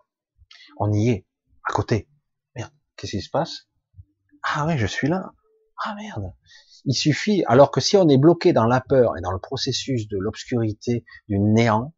On 0.79 0.93
y 0.93 1.11
est, 1.11 1.27
à 1.69 1.73
côté. 1.73 2.09
Merde, 2.55 2.73
qu'est-ce 2.97 3.13
qui 3.13 3.23
se 3.23 3.31
passe? 3.31 3.69
Ah 4.43 4.67
oui, 4.67 4.79
je 4.79 4.87
suis 4.87 5.09
là. 5.09 5.33
Ah 5.85 5.95
merde. 5.95 6.33
Il 6.85 6.95
suffit, 6.95 7.45
alors 7.47 7.71
que 7.71 7.81
si 7.81 7.97
on 7.97 8.09
est 8.09 8.19
bloqué 8.19 8.53
dans 8.53 8.67
la 8.67 8.81
peur 8.81 9.17
et 9.17 9.21
dans 9.21 9.33
le 9.33 9.41
processus 9.41 10.09
de 10.09 10.19
l'obscurité, 10.19 11.05
du 11.29 11.39
néant, 11.39 11.95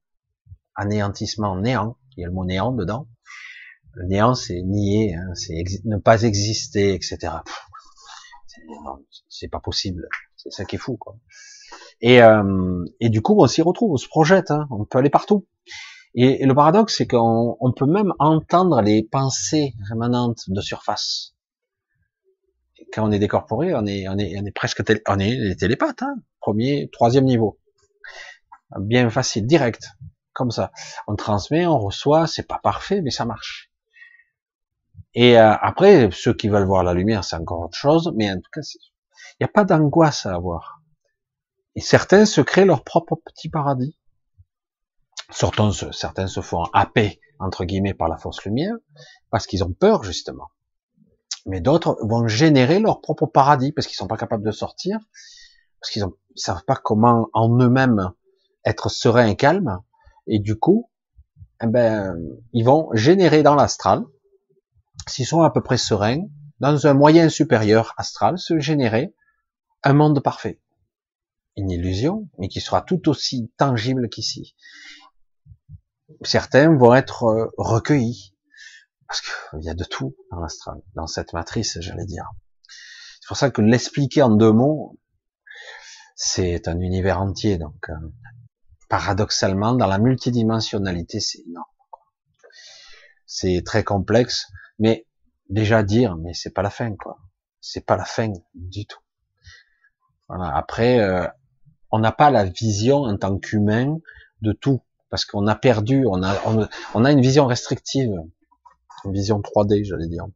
anéantissement 0.74 1.56
néant, 1.56 1.98
il 2.16 2.22
y 2.22 2.24
a 2.24 2.28
le 2.28 2.32
mot 2.32 2.44
néant 2.44 2.72
dedans, 2.72 3.08
le 3.92 4.06
néant 4.06 4.34
c'est 4.34 4.62
nier, 4.62 5.14
hein, 5.14 5.34
c'est 5.34 5.62
ne 5.84 5.98
pas 5.98 6.22
exister, 6.22 6.94
etc. 6.94 7.34
C'est 9.28 9.48
pas 9.48 9.60
possible, 9.60 10.08
c'est 10.36 10.52
ça 10.52 10.64
qui 10.64 10.76
est 10.76 10.78
fou, 10.78 10.96
quoi. 10.96 11.16
Et, 12.00 12.22
euh, 12.22 12.84
et 13.00 13.08
du 13.08 13.22
coup, 13.22 13.36
on 13.38 13.46
s'y 13.46 13.62
retrouve, 13.62 13.92
on 13.92 13.96
se 13.96 14.08
projette, 14.08 14.50
hein, 14.50 14.66
on 14.70 14.84
peut 14.84 14.98
aller 14.98 15.10
partout. 15.10 15.46
Et, 16.14 16.44
le 16.44 16.54
paradoxe, 16.54 16.96
c'est 16.96 17.06
qu'on 17.06 17.56
on 17.60 17.72
peut 17.72 17.86
même 17.86 18.12
entendre 18.18 18.80
les 18.82 19.02
pensées 19.02 19.74
rémanentes 19.88 20.44
de 20.48 20.60
surface. 20.60 21.34
quand 22.92 23.06
on 23.06 23.12
est 23.12 23.18
décorporé, 23.18 23.74
on 23.74 23.86
est, 23.86 24.08
on 24.08 24.16
est, 24.18 24.38
on 24.40 24.44
est 24.44 24.54
presque, 24.54 24.84
télé, 24.84 25.02
on 25.06 25.18
est 25.18 25.34
les 25.34 25.56
télépathes, 25.56 26.02
hein, 26.02 26.16
premier, 26.40 26.88
troisième 26.92 27.24
niveau, 27.24 27.58
bien 28.78 29.10
facile, 29.10 29.46
direct, 29.46 29.90
comme 30.32 30.50
ça. 30.50 30.72
On 31.06 31.16
transmet, 31.16 31.66
on 31.66 31.78
reçoit, 31.78 32.26
c'est 32.26 32.46
pas 32.46 32.60
parfait, 32.62 33.00
mais 33.02 33.10
ça 33.10 33.24
marche. 33.24 33.67
Et 35.20 35.36
euh, 35.36 35.52
après, 35.62 36.10
ceux 36.12 36.32
qui 36.32 36.48
veulent 36.48 36.68
voir 36.68 36.84
la 36.84 36.94
lumière, 36.94 37.24
c'est 37.24 37.34
encore 37.34 37.62
autre 37.62 37.76
chose, 37.76 38.12
mais 38.14 38.30
en 38.30 38.36
tout 38.36 38.50
cas, 38.52 38.60
il 38.60 39.36
n'y 39.40 39.46
a 39.46 39.48
pas 39.48 39.64
d'angoisse 39.64 40.26
à 40.26 40.34
avoir. 40.36 40.80
Et 41.74 41.80
certains 41.80 42.24
se 42.24 42.40
créent 42.40 42.64
leur 42.64 42.84
propre 42.84 43.16
petit 43.26 43.48
paradis. 43.48 43.98
Certains, 45.30 45.72
certains 45.90 46.28
se 46.28 46.40
font 46.40 46.62
happer, 46.72 47.18
entre 47.40 47.64
guillemets, 47.64 47.94
par 47.94 48.08
la 48.08 48.16
fausse 48.16 48.44
lumière, 48.44 48.76
parce 49.30 49.48
qu'ils 49.48 49.64
ont 49.64 49.72
peur, 49.72 50.04
justement. 50.04 50.50
Mais 51.46 51.60
d'autres 51.60 51.98
vont 52.00 52.28
générer 52.28 52.78
leur 52.78 53.00
propre 53.00 53.26
paradis, 53.26 53.72
parce 53.72 53.88
qu'ils 53.88 53.96
sont 53.96 54.06
pas 54.06 54.18
capables 54.18 54.44
de 54.44 54.52
sortir, 54.52 55.00
parce 55.80 55.90
qu'ils 55.90 56.04
ne 56.04 56.10
savent 56.36 56.64
pas 56.64 56.76
comment, 56.76 57.28
en 57.32 57.58
eux-mêmes, 57.58 58.12
être 58.64 58.88
sereins 58.88 59.26
et 59.26 59.34
calmes, 59.34 59.80
et 60.28 60.38
du 60.38 60.56
coup, 60.56 60.88
eh 61.60 61.66
ben, 61.66 62.14
ils 62.52 62.64
vont 62.64 62.88
générer 62.92 63.42
dans 63.42 63.56
l'astral, 63.56 64.04
s'ils 65.08 65.26
sont 65.26 65.42
à 65.42 65.50
peu 65.50 65.62
près 65.62 65.78
sereins, 65.78 66.24
dans 66.60 66.86
un 66.86 66.94
moyen 66.94 67.28
supérieur 67.28 67.94
astral, 67.96 68.38
se 68.38 68.58
générer 68.58 69.14
un 69.84 69.92
monde 69.92 70.22
parfait 70.22 70.60
une 71.58 71.70
illusion, 71.70 72.28
mais 72.38 72.48
qui 72.48 72.60
sera 72.60 72.82
tout 72.82 73.08
aussi 73.08 73.52
tangible 73.56 74.08
qu'ici. 74.08 74.54
Certains 76.22 76.74
vont 76.74 76.94
être 76.94 77.24
euh, 77.24 77.50
recueillis, 77.58 78.34
parce 79.06 79.20
qu'il 79.20 79.64
y 79.64 79.68
a 79.68 79.74
de 79.74 79.84
tout 79.84 80.16
dans 80.30 80.40
l'astral, 80.40 80.80
dans 80.94 81.06
cette 81.06 81.32
matrice, 81.32 81.78
j'allais 81.80 82.06
dire. 82.06 82.30
C'est 83.20 83.26
pour 83.26 83.36
ça 83.36 83.50
que 83.50 83.60
l'expliquer 83.60 84.22
en 84.22 84.30
deux 84.30 84.52
mots, 84.52 84.98
c'est 86.14 86.68
un 86.68 86.80
univers 86.80 87.20
entier, 87.20 87.58
donc 87.58 87.90
euh, 87.90 87.94
paradoxalement, 88.88 89.74
dans 89.74 89.86
la 89.86 89.98
multidimensionnalité, 89.98 91.20
c'est 91.20 91.40
énorme. 91.40 91.66
C'est 93.26 93.62
très 93.64 93.84
complexe, 93.84 94.46
mais 94.78 95.06
déjà 95.48 95.82
dire, 95.82 96.16
mais 96.16 96.34
c'est 96.34 96.50
pas 96.50 96.62
la 96.62 96.70
fin, 96.70 96.94
quoi. 96.96 97.18
C'est 97.60 97.84
pas 97.84 97.96
la 97.96 98.04
fin 98.04 98.32
du 98.54 98.86
tout. 98.86 99.00
Voilà. 100.28 100.54
Après, 100.56 101.00
euh, 101.00 101.26
on 101.90 101.98
n'a 101.98 102.12
pas 102.12 102.30
la 102.30 102.44
vision 102.44 103.02
en 103.02 103.16
tant 103.16 103.38
qu'humain 103.38 103.98
de 104.42 104.52
tout, 104.52 104.80
parce 105.10 105.24
qu'on 105.24 105.46
a 105.46 105.54
perdu, 105.54 106.04
on 106.06 106.22
a, 106.22 106.36
on, 106.94 107.04
a 107.04 107.12
une 107.12 107.20
vision 107.20 107.46
restrictive, 107.46 108.12
une 109.04 109.12
vision 109.12 109.40
3D, 109.40 109.84
j'allais 109.84 110.08
dire. 110.08 110.26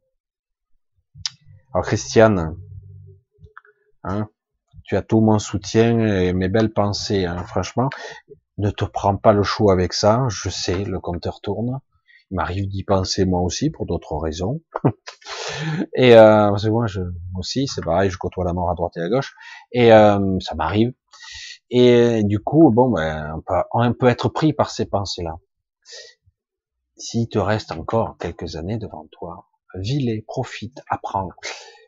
Alors 1.74 1.86
Christiane, 1.86 2.56
hein, 4.02 4.28
tu 4.84 4.96
as 4.96 5.02
tout 5.02 5.20
mon 5.20 5.38
soutien 5.38 6.00
et 6.00 6.32
mes 6.32 6.48
belles 6.48 6.72
pensées, 6.72 7.24
hein, 7.26 7.44
franchement. 7.44 7.90
Ne 8.58 8.70
te 8.70 8.84
prends 8.84 9.16
pas 9.16 9.32
le 9.32 9.42
chou 9.42 9.70
avec 9.70 9.92
ça, 9.92 10.26
je 10.28 10.48
sais, 10.50 10.84
le 10.84 11.00
compteur 11.00 11.40
tourne. 11.40 11.80
M'arrive 12.32 12.66
d'y 12.66 12.82
penser 12.82 13.26
moi 13.26 13.40
aussi 13.40 13.70
pour 13.70 13.84
d'autres 13.84 14.16
raisons. 14.16 14.62
et 15.94 16.14
euh, 16.14 16.48
parce 16.48 16.64
que 16.64 16.70
moi, 16.70 16.86
je, 16.86 17.02
aussi, 17.36 17.66
c'est 17.66 17.84
pareil, 17.84 18.10
je 18.10 18.16
côtoie 18.16 18.44
la 18.44 18.54
mort 18.54 18.70
à 18.70 18.74
droite 18.74 18.96
et 18.96 19.02
à 19.02 19.08
gauche. 19.08 19.34
Et 19.70 19.92
euh, 19.92 20.38
ça 20.40 20.54
m'arrive. 20.54 20.94
Et 21.74 22.22
du 22.24 22.38
coup, 22.38 22.70
bon, 22.70 22.90
ben, 22.90 23.40
on, 23.72 23.94
peut, 23.94 24.08
être 24.08 24.28
pris 24.28 24.52
par 24.52 24.70
ces 24.70 24.84
pensées-là. 24.84 25.36
S'il 26.96 27.28
te 27.28 27.38
reste 27.38 27.72
encore 27.72 28.18
quelques 28.18 28.56
années 28.56 28.76
devant 28.76 29.06
toi, 29.10 29.48
vis-les, 29.74 30.22
profite, 30.22 30.82
apprends, 30.90 31.30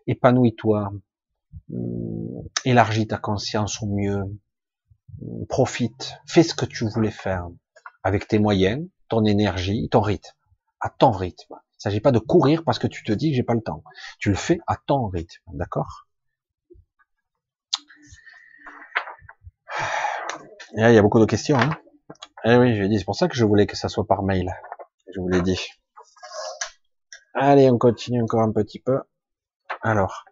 épanouis-toi, 0.07 0.91
hum, 1.73 2.49
élargis 2.65 3.07
ta 3.07 3.19
conscience 3.19 3.83
au 3.83 3.87
mieux, 3.87 4.23
hum, 5.23 5.47
profite, 5.49 6.15
fais 6.27 6.43
ce 6.43 6.55
que 6.55 6.65
tu 6.65 6.87
voulais 6.89 7.11
faire 7.11 7.47
avec 8.03 8.27
tes 8.27 8.39
moyens, 8.39 8.87
énergie, 9.23 9.89
ton 9.91 10.01
rythme, 10.01 10.35
à 10.81 10.89
ton 10.91 11.11
rythme. 11.11 11.55
Il 11.55 11.77
ne 11.79 11.91
s'agit 11.91 12.01
pas 12.01 12.13
de 12.13 12.19
courir 12.19 12.65
parce 12.65 12.79
que 12.79 12.87
tu 12.87 13.05
te 13.05 13.13
dis 13.13 13.31
que 13.31 13.37
j'ai 13.37 13.43
pas 13.43 13.55
le 13.55 13.63
temps. 13.63 13.85
Tu 14.19 14.31
le 14.31 14.37
fais 14.37 14.59
à 14.67 14.77
ton 14.77 15.07
rythme, 15.09 15.43
d'accord? 15.53 16.07
Il 20.77 20.81
y 20.81 20.99
a 20.99 21.03
beaucoup 21.03 21.21
de 21.21 21.27
questions. 21.27 21.59
Hein. 21.59 21.71
Eh 22.45 22.57
oui, 22.57 22.75
je 22.77 22.85
dit, 22.85 22.99
c'est 22.99 23.05
pour 23.05 23.15
ça 23.15 23.29
que 23.29 23.37
je 23.37 23.45
voulais 23.45 23.67
que 23.67 23.77
ça 23.77 23.89
soit 23.89 24.07
par 24.07 24.23
mail. 24.23 24.53
Je 25.15 25.21
vous 25.21 25.29
l'ai 25.29 25.43
dit. 25.43 25.61
Allez, 27.35 27.71
on 27.71 27.79
continue 27.79 28.23
encore 28.23 28.43
un 28.43 28.53
petit 28.53 28.81
peu. 28.81 29.01
Alors, 29.83 30.25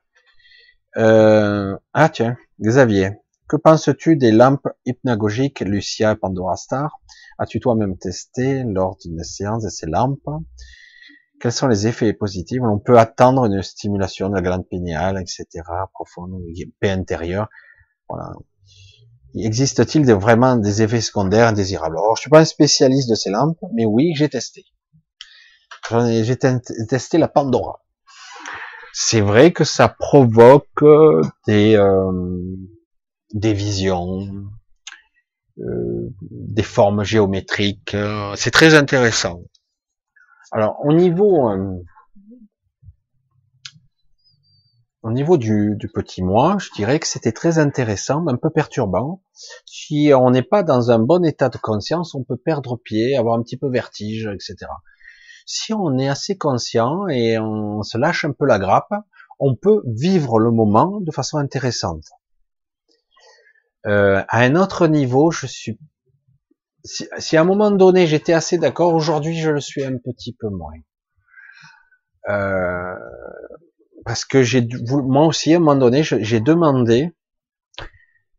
euh... 0.96 1.76
ah 1.92 2.08
tiens, 2.08 2.36
Xavier, 2.60 3.10
que 3.48 3.56
penses-tu 3.56 4.16
des 4.16 4.32
lampes 4.32 4.68
hypnagogiques 4.84 5.60
Lucia 5.60 6.16
Pandora 6.16 6.56
Star? 6.56 7.00
As-tu 7.42 7.58
toi-même 7.58 7.98
testé 7.98 8.62
lors 8.62 8.96
d'une 9.02 9.24
séance 9.24 9.64
de 9.64 9.68
ces 9.68 9.86
lampes? 9.86 10.20
Quels 11.40 11.50
sont 11.50 11.66
les 11.66 11.88
effets 11.88 12.12
positifs? 12.12 12.60
On 12.62 12.78
peut 12.78 13.00
attendre 13.00 13.46
une 13.46 13.62
stimulation 13.62 14.28
de 14.28 14.36
la 14.36 14.42
glande 14.42 14.68
pinéale, 14.68 15.20
etc., 15.20 15.46
profonde, 15.92 16.40
paix 16.78 16.90
intérieure. 16.90 17.48
Voilà, 18.08 18.30
Existe-t-il 19.34 20.04
vraiment 20.12 20.54
des 20.54 20.82
effets 20.82 21.00
secondaires 21.00 21.48
indésirables? 21.48 21.96
Alors, 21.96 22.16
je 22.16 22.20
suis 22.20 22.30
pas 22.30 22.38
un 22.38 22.44
spécialiste 22.44 23.10
de 23.10 23.16
ces 23.16 23.30
lampes, 23.30 23.58
mais 23.74 23.86
oui, 23.86 24.12
j'ai 24.14 24.28
testé. 24.28 24.64
J'ai 25.90 26.38
testé 26.88 27.18
la 27.18 27.26
Pandora. 27.26 27.82
C'est 28.92 29.20
vrai 29.20 29.52
que 29.52 29.64
ça 29.64 29.88
provoque 29.88 30.84
des, 31.48 31.74
euh, 31.74 32.56
des 33.34 33.52
visions, 33.52 34.28
euh, 35.62 36.12
des 36.20 36.62
formes 36.62 37.04
géométriques. 37.04 37.94
Euh, 37.94 38.34
c'est 38.36 38.50
très 38.50 38.74
intéressant. 38.74 39.42
Alors 40.50 40.76
au 40.84 40.92
niveau 40.92 41.48
au 45.02 45.10
niveau 45.10 45.36
du, 45.36 45.74
du, 45.76 45.88
petit 45.88 46.22
moi, 46.22 46.58
je 46.60 46.70
dirais 46.76 47.00
que 47.00 47.08
c'était 47.08 47.32
très 47.32 47.58
intéressant, 47.58 48.24
un 48.28 48.36
peu 48.36 48.50
perturbant. 48.50 49.22
Si 49.66 50.12
on 50.14 50.30
n'est 50.30 50.42
pas 50.42 50.62
dans 50.62 50.90
un 50.92 51.00
bon 51.00 51.24
état 51.24 51.48
de 51.48 51.58
conscience, 51.58 52.14
on 52.14 52.22
peut 52.22 52.36
perdre 52.36 52.76
pied, 52.76 53.16
avoir 53.16 53.36
un 53.36 53.42
petit 53.42 53.56
peu 53.56 53.68
vertige, 53.68 54.28
etc. 54.32 54.70
Si 55.44 55.72
on 55.72 55.98
est 55.98 56.08
assez 56.08 56.36
conscient 56.38 57.08
et 57.08 57.38
on 57.38 57.82
se 57.82 57.98
lâche 57.98 58.24
un 58.24 58.32
peu 58.32 58.46
la 58.46 58.60
grappe, 58.60 58.94
on 59.40 59.56
peut 59.56 59.82
vivre 59.86 60.38
le 60.38 60.52
moment 60.52 61.00
de 61.00 61.10
façon 61.10 61.38
intéressante. 61.38 62.04
Euh, 63.86 64.22
à 64.28 64.40
un 64.40 64.54
autre 64.54 64.86
niveau, 64.86 65.30
je 65.30 65.46
suis 65.46 65.78
si, 66.84 67.36
à 67.36 67.40
un 67.40 67.44
moment 67.44 67.70
donné 67.70 68.06
j'étais 68.06 68.32
assez 68.32 68.58
d'accord, 68.58 68.94
aujourd'hui 68.94 69.38
je 69.38 69.50
le 69.50 69.60
suis 69.60 69.84
un 69.84 69.96
petit 69.98 70.32
peu 70.32 70.48
moins. 70.48 70.74
Euh, 72.28 72.94
parce 74.04 74.24
que 74.24 74.42
j'ai 74.42 74.66
moi 74.90 75.26
aussi 75.26 75.52
à 75.54 75.56
un 75.56 75.60
moment 75.60 75.76
donné 75.76 76.02
j'ai 76.02 76.40
demandé 76.40 77.12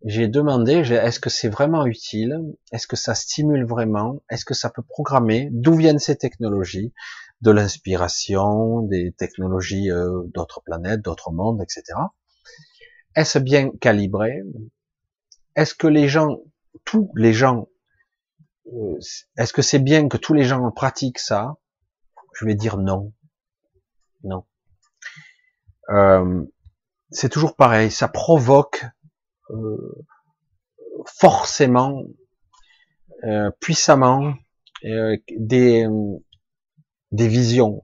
j'ai 0.05 0.27
demandé 0.27 0.73
est-ce 0.73 1.19
que 1.19 1.29
c'est 1.29 1.47
vraiment 1.47 1.85
utile? 1.85 2.37
Est-ce 2.73 2.87
que 2.87 2.97
ça 2.97 3.15
stimule 3.15 3.65
vraiment? 3.65 4.21
Est-ce 4.29 4.43
que 4.43 4.53
ça 4.53 4.69
peut 4.69 4.83
programmer? 4.83 5.49
D'où 5.51 5.75
viennent 5.75 5.99
ces 5.99 6.17
technologies? 6.17 6.93
De 7.41 7.51
l'inspiration 7.51 8.81
des 8.81 9.13
technologies 9.13 9.91
euh, 9.91 10.23
d'autres 10.33 10.61
planètes 10.61 11.01
d'autres 11.01 11.31
mondes 11.31 11.61
etc 11.61 11.93
est-ce 13.15 13.37
bien 13.37 13.69
calibré? 13.69 14.41
Est-ce 15.55 15.75
que 15.75 15.87
les 15.87 16.07
gens 16.07 16.39
tous 16.85 17.11
les 17.15 17.33
gens 17.33 17.67
euh, 18.67 18.97
est-ce 19.37 19.53
que 19.53 19.61
c'est 19.61 19.79
bien 19.79 20.07
que 20.07 20.17
tous 20.17 20.33
les 20.33 20.43
gens 20.43 20.71
pratiquent 20.71 21.19
ça? 21.19 21.57
Je 22.33 22.45
vais 22.45 22.55
dire 22.55 22.77
non 22.77 23.13
non 24.23 24.45
euh, 25.89 26.45
c'est 27.09 27.29
toujours 27.29 27.55
pareil, 27.55 27.91
ça 27.91 28.07
provoque 28.07 28.85
euh, 29.51 30.05
forcément, 31.05 32.03
puissamment 33.59 34.33
des, 34.83 35.87
des 37.11 37.27
visions. 37.27 37.83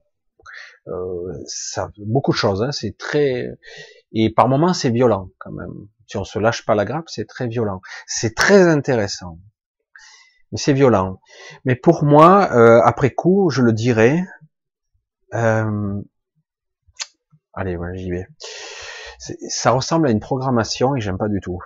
ça, 1.45 1.91
beaucoup 1.97 2.31
de 2.31 2.37
choses, 2.37 2.63
hein, 2.63 2.71
c'est 2.71 2.97
très 2.97 3.47
et 4.11 4.29
par 4.31 4.47
moments 4.47 4.73
c'est 4.73 4.89
violent 4.89 5.29
quand 5.37 5.51
même. 5.51 5.87
Si 6.09 6.17
on 6.17 6.23
se 6.23 6.39
lâche 6.39 6.65
pas 6.65 6.75
la 6.75 6.85
grappe, 6.85 7.07
c'est 7.07 7.27
très 7.27 7.47
violent. 7.47 7.81
C'est 8.07 8.35
très 8.35 8.67
intéressant, 8.67 9.39
mais 10.51 10.57
c'est 10.57 10.73
violent. 10.73 11.21
Mais 11.65 11.75
pour 11.75 12.03
moi, 12.03 12.43
après 12.85 13.11
coup, 13.11 13.49
je 13.49 13.61
le 13.61 13.73
dirais, 13.73 14.25
euh, 15.35 16.01
Allez, 17.59 17.75
voilà, 17.75 17.95
j'y 17.95 18.09
vais. 18.09 18.25
Ça 19.49 19.71
ressemble 19.71 20.07
à 20.07 20.11
une 20.11 20.21
programmation 20.21 20.95
et 20.95 21.01
j'aime 21.01 21.17
pas 21.17 21.27
du 21.27 21.41
tout. 21.41 21.59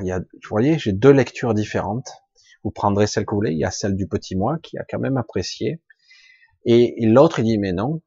Il 0.00 0.06
y 0.06 0.10
a, 0.10 0.18
vous 0.18 0.48
voyez, 0.50 0.76
j'ai 0.76 0.92
deux 0.92 1.12
lectures 1.12 1.54
différentes. 1.54 2.10
Vous 2.64 2.72
prendrez 2.72 3.06
celle 3.06 3.26
que 3.26 3.30
vous 3.30 3.36
voulez. 3.36 3.52
Il 3.52 3.58
y 3.58 3.64
a 3.64 3.70
celle 3.70 3.94
du 3.94 4.08
petit 4.08 4.34
moi 4.34 4.58
qui 4.60 4.76
a 4.76 4.84
quand 4.88 4.98
même 4.98 5.18
apprécié. 5.18 5.80
Et, 6.64 6.96
l'autre, 7.06 7.38
il 7.38 7.44
dit, 7.44 7.58
mais 7.58 7.72
non. 7.72 8.02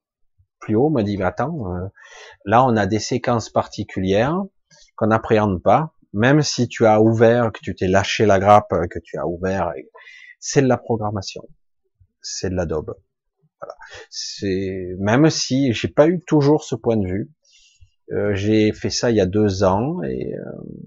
Plus 0.60 0.76
haut, 0.76 0.90
me 0.90 1.02
dit, 1.02 1.22
attends, 1.23 1.73
euh, 1.73 1.88
là, 2.44 2.65
on 2.65 2.76
a 2.76 2.86
des 2.86 2.99
séquences 2.99 3.49
particulières 3.49 4.44
qu'on 4.99 5.07
n'appréhende 5.07 5.63
pas. 5.63 5.93
Même 6.11 6.41
si 6.41 6.67
tu 6.67 6.85
as 6.85 7.01
ouvert, 7.01 7.51
que 7.53 7.61
tu 7.61 7.73
t'es 7.73 7.88
lâché 7.88 8.26
la 8.26 8.38
grappe, 8.38 8.73
que 8.89 8.99
tu 8.99 9.17
as 9.17 9.26
ouvert, 9.26 9.71
c'est 10.39 10.61
de 10.61 10.67
la 10.67 10.77
programmation. 10.77 11.43
C'est 12.21 12.49
de 12.49 12.55
l'adobe. 12.55 12.95
Voilà. 13.61 13.76
C'est 14.09 14.95
même 14.99 15.30
si 15.30 15.71
j'ai 15.71 15.88
pas 15.88 16.07
eu 16.07 16.19
toujours 16.26 16.63
ce 16.63 16.76
point 16.76 16.97
de 16.97 17.07
vue. 17.07 17.31
Euh, 18.11 18.34
j'ai 18.34 18.73
fait 18.73 18.89
ça 18.89 19.11
il 19.11 19.17
y 19.17 19.21
a 19.21 19.27
deux 19.27 19.63
ans 19.63 20.01
et 20.01 20.34
euh, 20.34 20.41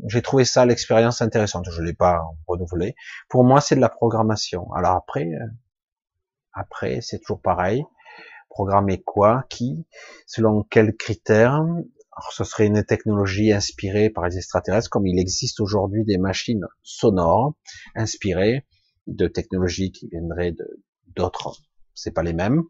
j'ai 0.09 0.23
trouvé 0.23 0.45
ça 0.45 0.67
l'expérience 0.67 1.23
intéressante. 1.23 1.67
Je 1.71 1.81
l'ai 1.81 1.95
pas 1.95 2.21
renouvelé. 2.47 2.95
Pour 3.29 3.45
moi, 3.45 3.61
c'est 3.61 3.77
de 3.77 3.81
la 3.81 3.89
programmation. 3.89 4.71
Alors 4.73 4.97
après, 4.97 5.27
euh, 5.27 5.47
après 6.53 7.01
c'est 7.01 7.21
toujours 7.21 7.41
pareil. 7.41 7.85
Programmer 8.51 9.01
quoi, 9.01 9.45
qui, 9.49 9.87
selon 10.27 10.65
quels 10.65 10.95
critères 10.97 11.65
Alors, 12.15 12.33
ce 12.33 12.45
serait 12.45 12.67
une 12.67 12.85
technologie 12.85 13.53
inspirée 13.53 14.11
par 14.11 14.27
les 14.27 14.37
extraterrestres, 14.37 14.91
comme 14.91 15.07
il 15.07 15.19
existe 15.19 15.61
aujourd'hui 15.61 16.05
des 16.05 16.19
machines 16.19 16.67
sonores 16.83 17.55
inspirées 17.95 18.67
de 19.07 19.27
technologies 19.27 19.93
qui 19.93 20.09
viendraient 20.09 20.55
d'autres 21.17 21.57
c'est 21.95 22.13
pas 22.13 22.23
les 22.23 22.33
mêmes. 22.33 22.63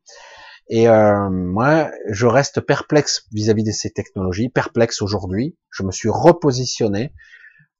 Et 0.69 0.89
euh, 0.89 1.29
moi, 1.31 1.91
je 2.09 2.27
reste 2.27 2.61
perplexe 2.61 3.27
vis-à-vis 3.33 3.65
de 3.65 3.73
ces 3.73 3.91
technologies, 3.91 4.49
perplexe 4.49 5.03
aujourd'hui. 5.03 5.57
Je 5.71 5.83
me 5.83 5.91
suis 5.91 6.09
repositionné 6.09 7.13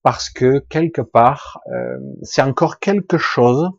parce 0.03 0.31
que 0.31 0.59
quelque 0.69 1.01
part, 1.01 1.61
euh, 1.73 1.99
c'est 2.23 2.43
encore 2.43 2.81
quelque 2.81 3.19
chose 3.19 3.71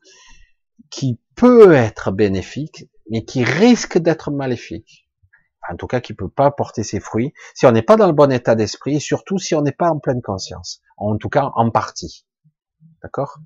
qui 0.90 1.20
peut 1.36 1.74
être 1.74 2.12
bénéfique, 2.12 2.86
mais 3.10 3.26
qui 3.26 3.44
risque 3.44 3.98
d'être 3.98 4.32
maléfique. 4.32 5.03
En 5.70 5.76
tout 5.78 5.88
cas, 5.88 6.02
qui 6.02 6.14
peut 6.14 6.30
pas 6.30 6.52
porter 6.52 6.84
ses 6.84 7.00
fruits 7.00 7.34
si 7.56 7.66
on 7.66 7.72
n'est 7.72 7.82
pas 7.82 7.96
dans 7.96 8.08
le 8.08 8.14
bon 8.14 8.32
état 8.32 8.56
d'esprit, 8.56 9.00
surtout 9.00 9.38
si 9.38 9.56
on 9.56 9.62
n'est 9.62 9.72
pas 9.72 9.90
en 9.90 10.00
pleine 10.00 10.22
conscience. 10.22 10.82
En 10.98 11.18
tout 11.18 11.30
cas, 11.30 11.52
en 11.56 11.72
partie. 11.72 12.26
D'accord? 13.02 13.40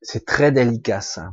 C'est 0.00 0.26
très 0.26 0.52
délicat 0.52 1.00
ça. 1.00 1.32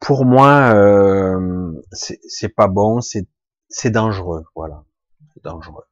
Pour 0.00 0.24
moi, 0.24 0.72
euh, 0.74 1.72
c'est 1.92 2.48
pas 2.48 2.68
bon, 2.68 3.00
c'est 3.00 3.90
dangereux, 3.90 4.44
voilà, 4.54 4.84
dangereux. 5.42 5.84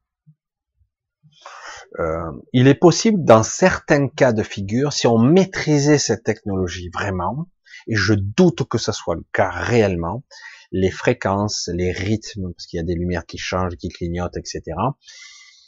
Euh, 1.99 2.31
il 2.53 2.67
est 2.67 2.75
possible 2.75 3.23
dans 3.23 3.43
certains 3.43 4.07
cas 4.07 4.33
de 4.33 4.43
figure, 4.43 4.93
si 4.93 5.07
on 5.07 5.17
maîtrisait 5.17 5.97
cette 5.97 6.23
technologie 6.23 6.89
vraiment, 6.89 7.47
et 7.87 7.95
je 7.95 8.13
doute 8.13 8.67
que 8.67 8.77
ce 8.77 8.91
soit 8.91 9.15
le 9.15 9.25
cas 9.33 9.49
réellement, 9.49 10.23
les 10.71 10.91
fréquences, 10.91 11.69
les 11.73 11.91
rythmes, 11.91 12.51
parce 12.53 12.65
qu'il 12.67 12.77
y 12.77 12.81
a 12.81 12.83
des 12.83 12.95
lumières 12.95 13.25
qui 13.25 13.37
changent, 13.37 13.77
qui 13.77 13.89
clignotent, 13.89 14.37
etc. 14.37 14.61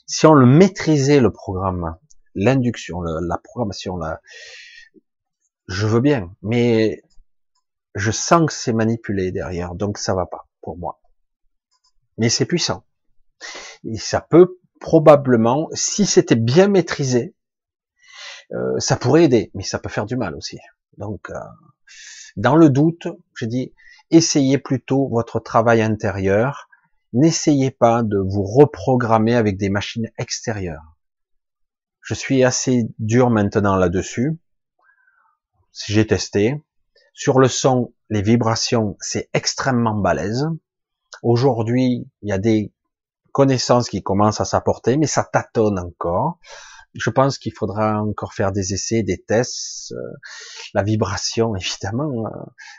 Si 0.06 0.26
on 0.26 0.34
le 0.34 0.46
maîtrisait 0.46 1.20
le 1.20 1.32
programme, 1.32 1.96
l'induction, 2.36 3.02
la 3.02 3.38
programmation, 3.38 4.00
je 5.68 5.88
veux 5.88 6.02
bien, 6.02 6.36
mais 6.42 7.02
je 7.96 8.12
sens 8.12 8.48
que 8.48 8.54
c'est 8.54 8.74
manipulé 8.74 9.32
derrière, 9.32 9.76
donc 9.76 9.98
ça 9.98 10.14
va 10.14 10.26
pas 10.26 10.48
pour 10.62 10.78
moi. 10.78 11.02
Mais 12.18 12.30
c'est 12.30 12.46
puissant. 12.46 12.84
Et 13.86 13.98
ça 13.98 14.20
peut 14.20 14.60
probablement, 14.80 15.70
si 15.74 16.06
c'était 16.06 16.36
bien 16.36 16.68
maîtrisé, 16.68 17.36
euh, 18.52 18.80
ça 18.80 18.98
pourrait 18.98 19.26
aider, 19.26 19.52
mais 19.54 19.64
ça 19.64 19.80
peut 19.80 19.90
faire 19.90 20.06
du 20.06 20.18
mal 20.18 20.36
aussi. 20.36 20.58
Donc, 20.98 21.30
euh, 21.30 21.36
dans 22.36 22.56
le 22.56 22.70
doute, 22.70 23.08
je 23.36 23.46
dis, 23.46 23.74
essayez 24.12 24.58
plutôt 24.58 25.08
votre 25.10 25.40
travail 25.40 25.82
intérieur. 25.82 26.70
N'essayez 27.14 27.72
pas 27.72 28.04
de 28.04 28.18
vous 28.18 28.44
reprogrammer 28.44 29.36
avec 29.36 29.58
des 29.58 29.70
machines 29.70 30.10
extérieures. 30.18 30.96
Je 32.02 32.14
suis 32.14 32.44
assez 32.44 32.88
dur 33.00 33.30
maintenant 33.30 33.76
là-dessus 33.76 34.40
j'ai 35.88 36.06
testé. 36.06 36.62
Sur 37.14 37.40
le 37.40 37.48
son, 37.48 37.94
les 38.10 38.22
vibrations, 38.22 38.98
c'est 39.00 39.30
extrêmement 39.34 39.96
balèze. 39.96 40.48
Aujourd'hui, 41.22 42.08
il 42.22 42.30
y 42.30 42.32
a 42.32 42.38
des 42.38 42.72
connaissances 43.32 43.90
qui 43.90 44.02
commencent 44.02 44.42
à 44.42 44.46
s'apporter, 44.46 44.98
mais 44.98 45.08
ça 45.08 45.24
tâtonne 45.24 45.80
encore. 45.80 46.40
Je 46.96 47.10
pense 47.10 47.38
qu'il 47.38 47.54
faudra 47.54 48.02
encore 48.02 48.34
faire 48.34 48.52
des 48.52 48.74
essais, 48.74 49.04
des 49.04 49.22
tests. 49.22 49.92
Euh, 49.92 49.98
la 50.74 50.84
vibration, 50.84 51.56
évidemment, 51.56 52.26
euh, 52.26 52.30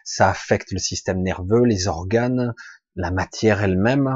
ça 0.04 0.28
affecte 0.28 0.72
le 0.72 0.78
système 0.78 1.22
nerveux, 1.22 1.64
les 1.64 1.88
organes, 1.88 2.54
la 2.96 3.10
matière 3.10 3.62
elle-même. 3.62 4.10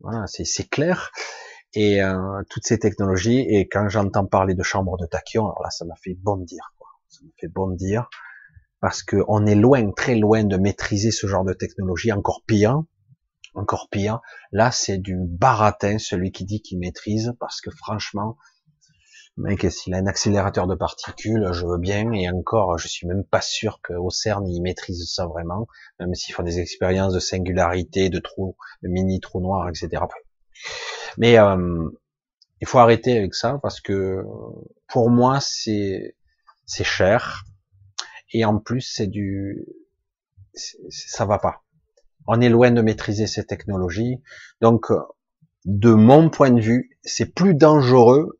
Voilà, 0.00 0.24
c'est 0.26 0.68
clair. 0.68 1.10
Et 1.74 2.02
euh, 2.02 2.42
toutes 2.50 2.66
ces 2.66 2.78
technologies. 2.78 3.40
Et 3.48 3.68
quand 3.68 3.88
j'entends 3.88 4.26
parler 4.26 4.54
de 4.54 4.62
chambre 4.62 4.96
de 4.96 5.06
tachyon, 5.06 5.44
alors 5.44 5.62
là, 5.62 5.70
ça 5.70 5.84
m'a 5.84 5.96
fait 5.96 6.14
bondir 6.14 6.72
ça 7.10 7.24
me 7.24 7.30
fait 7.38 7.48
bondir 7.48 8.08
parce 8.80 9.02
que 9.02 9.16
on 9.28 9.44
est 9.44 9.54
loin, 9.54 9.90
très 9.92 10.14
loin 10.14 10.44
de 10.44 10.56
maîtriser 10.56 11.10
ce 11.10 11.26
genre 11.26 11.44
de 11.44 11.52
technologie. 11.52 12.12
Encore 12.12 12.42
pire, 12.46 12.80
encore 13.54 13.88
pire. 13.90 14.20
Là, 14.52 14.70
c'est 14.70 14.98
du 14.98 15.18
baratin, 15.18 15.98
celui 15.98 16.32
qui 16.32 16.44
dit 16.44 16.62
qu'il 16.62 16.78
maîtrise, 16.78 17.34
parce 17.40 17.60
que 17.60 17.70
franchement, 17.70 18.36
Mec, 19.40 19.66
s'il 19.70 19.94
a 19.94 19.98
un 19.98 20.06
accélérateur 20.06 20.66
de 20.66 20.74
particules, 20.74 21.48
je 21.52 21.64
veux 21.64 21.78
bien, 21.78 22.12
et 22.12 22.28
encore, 22.28 22.76
je 22.76 22.88
suis 22.88 23.06
même 23.06 23.24
pas 23.24 23.40
sûr 23.40 23.80
qu'au 23.82 24.10
CERN, 24.10 24.46
il 24.46 24.60
maîtrise 24.60 25.10
ça 25.10 25.26
vraiment, 25.26 25.66
même 25.98 26.14
s'ils 26.14 26.34
font 26.34 26.42
des 26.42 26.58
expériences 26.58 27.14
de 27.14 27.20
singularité, 27.20 28.10
de 28.10 28.18
trous, 28.18 28.56
de 28.82 28.88
mini 28.88 29.18
trous 29.18 29.40
noirs, 29.40 29.68
etc. 29.70 30.02
Mais 31.16 31.38
euh, 31.38 31.88
il 32.60 32.66
faut 32.66 32.78
arrêter 32.78 33.16
avec 33.16 33.34
ça, 33.34 33.58
parce 33.62 33.80
que 33.80 34.22
pour 34.88 35.08
moi, 35.08 35.40
c'est 35.40 36.16
c'est 36.66 36.84
cher, 36.84 37.44
et 38.32 38.44
en 38.44 38.58
plus, 38.58 38.82
c'est 38.82 39.06
du... 39.06 39.64
ça 40.54 41.24
va 41.24 41.38
pas. 41.38 41.62
On 42.26 42.42
est 42.42 42.50
loin 42.50 42.70
de 42.72 42.82
maîtriser 42.82 43.26
ces 43.26 43.46
technologies, 43.46 44.20
donc 44.60 44.92
de 45.64 45.92
mon 45.92 46.28
point 46.28 46.50
de 46.50 46.60
vue, 46.60 46.90
c'est 47.02 47.34
plus 47.34 47.54
dangereux 47.54 48.38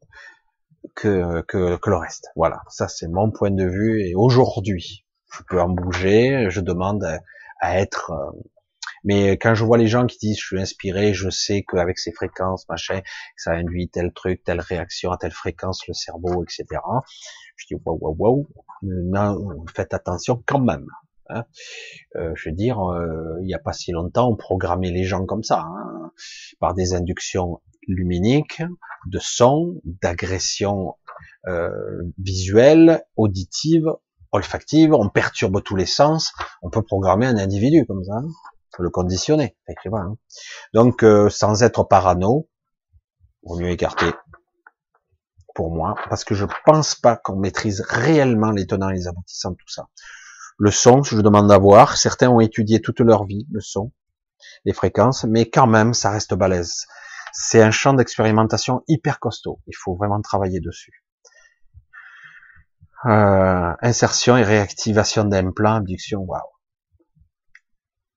que, 0.95 1.43
le 1.53 1.97
reste. 1.97 2.29
Voilà, 2.37 2.62
ça 2.69 2.89
c'est 2.89 3.09
mon 3.09 3.31
point 3.31 3.51
de 3.51 3.65
vue. 3.65 4.03
Et 4.03 4.15
aujourd'hui, 4.15 5.05
je 5.33 5.43
peux 5.49 5.61
en 5.61 5.69
bouger. 5.69 6.47
Je 6.51 6.61
demande 6.61 7.05
à, 7.61 7.81
être. 7.81 8.11
Euh, 8.11 8.41
mais 9.05 9.33
quand 9.39 9.55
je 9.55 9.65
vois 9.65 9.79
les 9.79 9.87
gens 9.87 10.07
qui 10.07 10.19
disent 10.19 10.39
je 10.39 10.47
suis 10.47 10.61
inspiré, 10.61 11.15
je 11.15 11.31
sais 11.31 11.65
qu'avec 11.67 11.99
ces 11.99 12.12
fréquences, 12.12 12.69
machin, 12.69 13.01
ça 13.37 13.53
induit 13.53 13.89
tel 13.89 14.12
truc, 14.12 14.43
telle 14.45 14.61
réaction 14.61 15.11
à 15.11 15.17
telle 15.17 15.33
fréquence, 15.33 15.87
le 15.89 15.95
cerveau, 15.95 16.43
etc. 16.43 16.67
Je 17.57 17.67
dis 17.71 17.81
waouh 17.85 17.99
waouh 18.01 18.47
waouh, 18.83 19.67
faites 19.75 19.95
attention 19.95 20.43
quand 20.47 20.61
même. 20.61 20.87
Hein. 21.31 21.45
Euh, 22.17 22.33
je 22.35 22.49
veux 22.49 22.55
dire, 22.55 22.81
euh, 22.81 23.37
il 23.41 23.47
n'y 23.47 23.55
a 23.55 23.59
pas 23.59 23.73
si 23.73 23.93
longtemps, 23.93 24.29
on 24.29 24.37
programmait 24.37 24.91
les 24.91 25.05
gens 25.05 25.25
comme 25.27 25.43
ça, 25.43 25.61
hein, 25.61 26.12
par 26.59 26.75
des 26.75 26.95
inductions 26.95 27.61
luminiques, 27.86 28.62
de 29.07 29.19
son, 29.19 29.81
d'agression 29.85 30.97
euh, 31.47 31.70
visuelle, 32.19 33.05
auditive, 33.16 33.86
olfactive, 34.32 34.93
on 34.94 35.09
perturbe 35.09 35.62
tous 35.62 35.77
les 35.77 35.86
sens, 35.86 36.32
on 36.62 36.70
peut 36.70 36.82
programmer 36.82 37.27
un 37.27 37.36
individu 37.36 37.85
comme 37.86 38.05
ça, 38.05 38.15
hein, 38.15 38.28
le 38.78 38.90
conditionner, 38.90 39.57
hein. 39.69 40.16
Donc, 40.73 41.02
euh, 41.02 41.28
sans 41.28 41.62
être 41.62 41.85
parano, 41.85 42.48
vaut 43.43 43.59
mieux 43.59 43.70
écarter, 43.70 44.12
pour 45.55 45.70
moi, 45.70 45.94
parce 46.09 46.24
que 46.24 46.35
je 46.35 46.47
pense 46.65 46.94
pas 46.94 47.16
qu'on 47.16 47.36
maîtrise 47.36 47.82
réellement 47.82 48.51
les 48.51 48.66
tenants 48.66 48.90
et 48.90 48.94
les 48.94 49.09
aboutissants 49.09 49.51
de 49.51 49.57
tout 49.57 49.69
ça. 49.69 49.89
Le 50.59 50.70
son, 50.70 51.02
je 51.02 51.16
demande 51.20 51.48
d'avoir, 51.48 51.97
certains 51.97 52.31
ont 52.31 52.40
étudié 52.40 52.81
toute 52.81 53.01
leur 53.01 53.24
vie 53.24 53.47
le 53.51 53.61
son, 53.61 53.93
les 54.65 54.73
fréquences, 54.73 55.24
mais 55.24 55.48
quand 55.48 55.66
même, 55.66 55.94
ça 55.94 56.11
reste 56.11 56.35
balèze. 56.35 56.86
C'est 57.32 57.62
un 57.62 57.70
champ 57.70 57.94
d'expérimentation 57.94 58.82
hyper 58.89 59.20
costaud. 59.20 59.61
Il 59.66 59.77
faut 59.77 59.94
vraiment 59.94 60.20
travailler 60.20 60.61
dessus. 60.61 61.05
Euh, 63.07 63.73
insertion 63.81 64.36
et 64.36 64.43
réactivation 64.43 65.24
d'implants, 65.24 65.77
abduction, 65.77 66.20
waouh. 66.20 66.40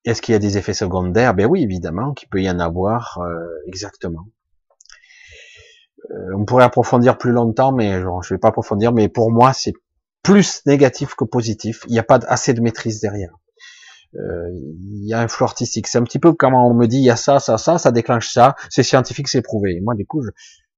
Est-ce 0.04 0.20
qu'il 0.20 0.32
y 0.32 0.36
a 0.36 0.38
des 0.38 0.58
effets 0.58 0.74
secondaires? 0.74 1.32
Ben 1.34 1.46
oui, 1.46 1.62
évidemment, 1.62 2.12
qu'il 2.12 2.28
peut 2.28 2.42
y 2.42 2.50
en 2.50 2.58
avoir, 2.58 3.18
euh, 3.22 3.46
exactement. 3.66 4.26
Euh, 6.10 6.36
on 6.36 6.44
pourrait 6.44 6.64
approfondir 6.64 7.16
plus 7.16 7.32
longtemps, 7.32 7.72
mais 7.72 7.92
je 8.00 8.06
ne 8.06 8.28
vais 8.28 8.38
pas 8.38 8.48
approfondir, 8.48 8.92
mais 8.92 9.08
pour 9.08 9.32
moi, 9.32 9.54
c'est 9.54 9.72
plus 10.22 10.62
négatif 10.66 11.14
que 11.14 11.24
positif. 11.24 11.84
Il 11.86 11.92
n'y 11.92 11.98
a 11.98 12.02
pas 12.02 12.20
assez 12.28 12.52
de 12.52 12.60
maîtrise 12.60 13.00
derrière. 13.00 13.34
Euh, 14.16 14.50
il 14.52 15.06
y 15.06 15.12
a 15.12 15.20
un 15.20 15.28
flou 15.28 15.44
artistique. 15.44 15.86
C'est 15.86 15.98
un 15.98 16.04
petit 16.04 16.18
peu 16.18 16.32
comme 16.32 16.54
on 16.54 16.74
me 16.74 16.86
dit, 16.86 16.98
il 16.98 17.04
y 17.04 17.10
a 17.10 17.16
ça, 17.16 17.38
ça, 17.38 17.58
ça, 17.58 17.78
ça 17.78 17.90
déclenche 17.92 18.32
ça, 18.32 18.54
c'est 18.70 18.82
scientifique, 18.82 19.28
c'est 19.28 19.42
prouvé. 19.42 19.80
moi, 19.82 19.94
du 19.94 20.06
coup, 20.06 20.22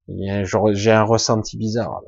j'ai 0.08 0.90
un 0.92 1.02
ressenti 1.02 1.56
bizarre. 1.56 2.00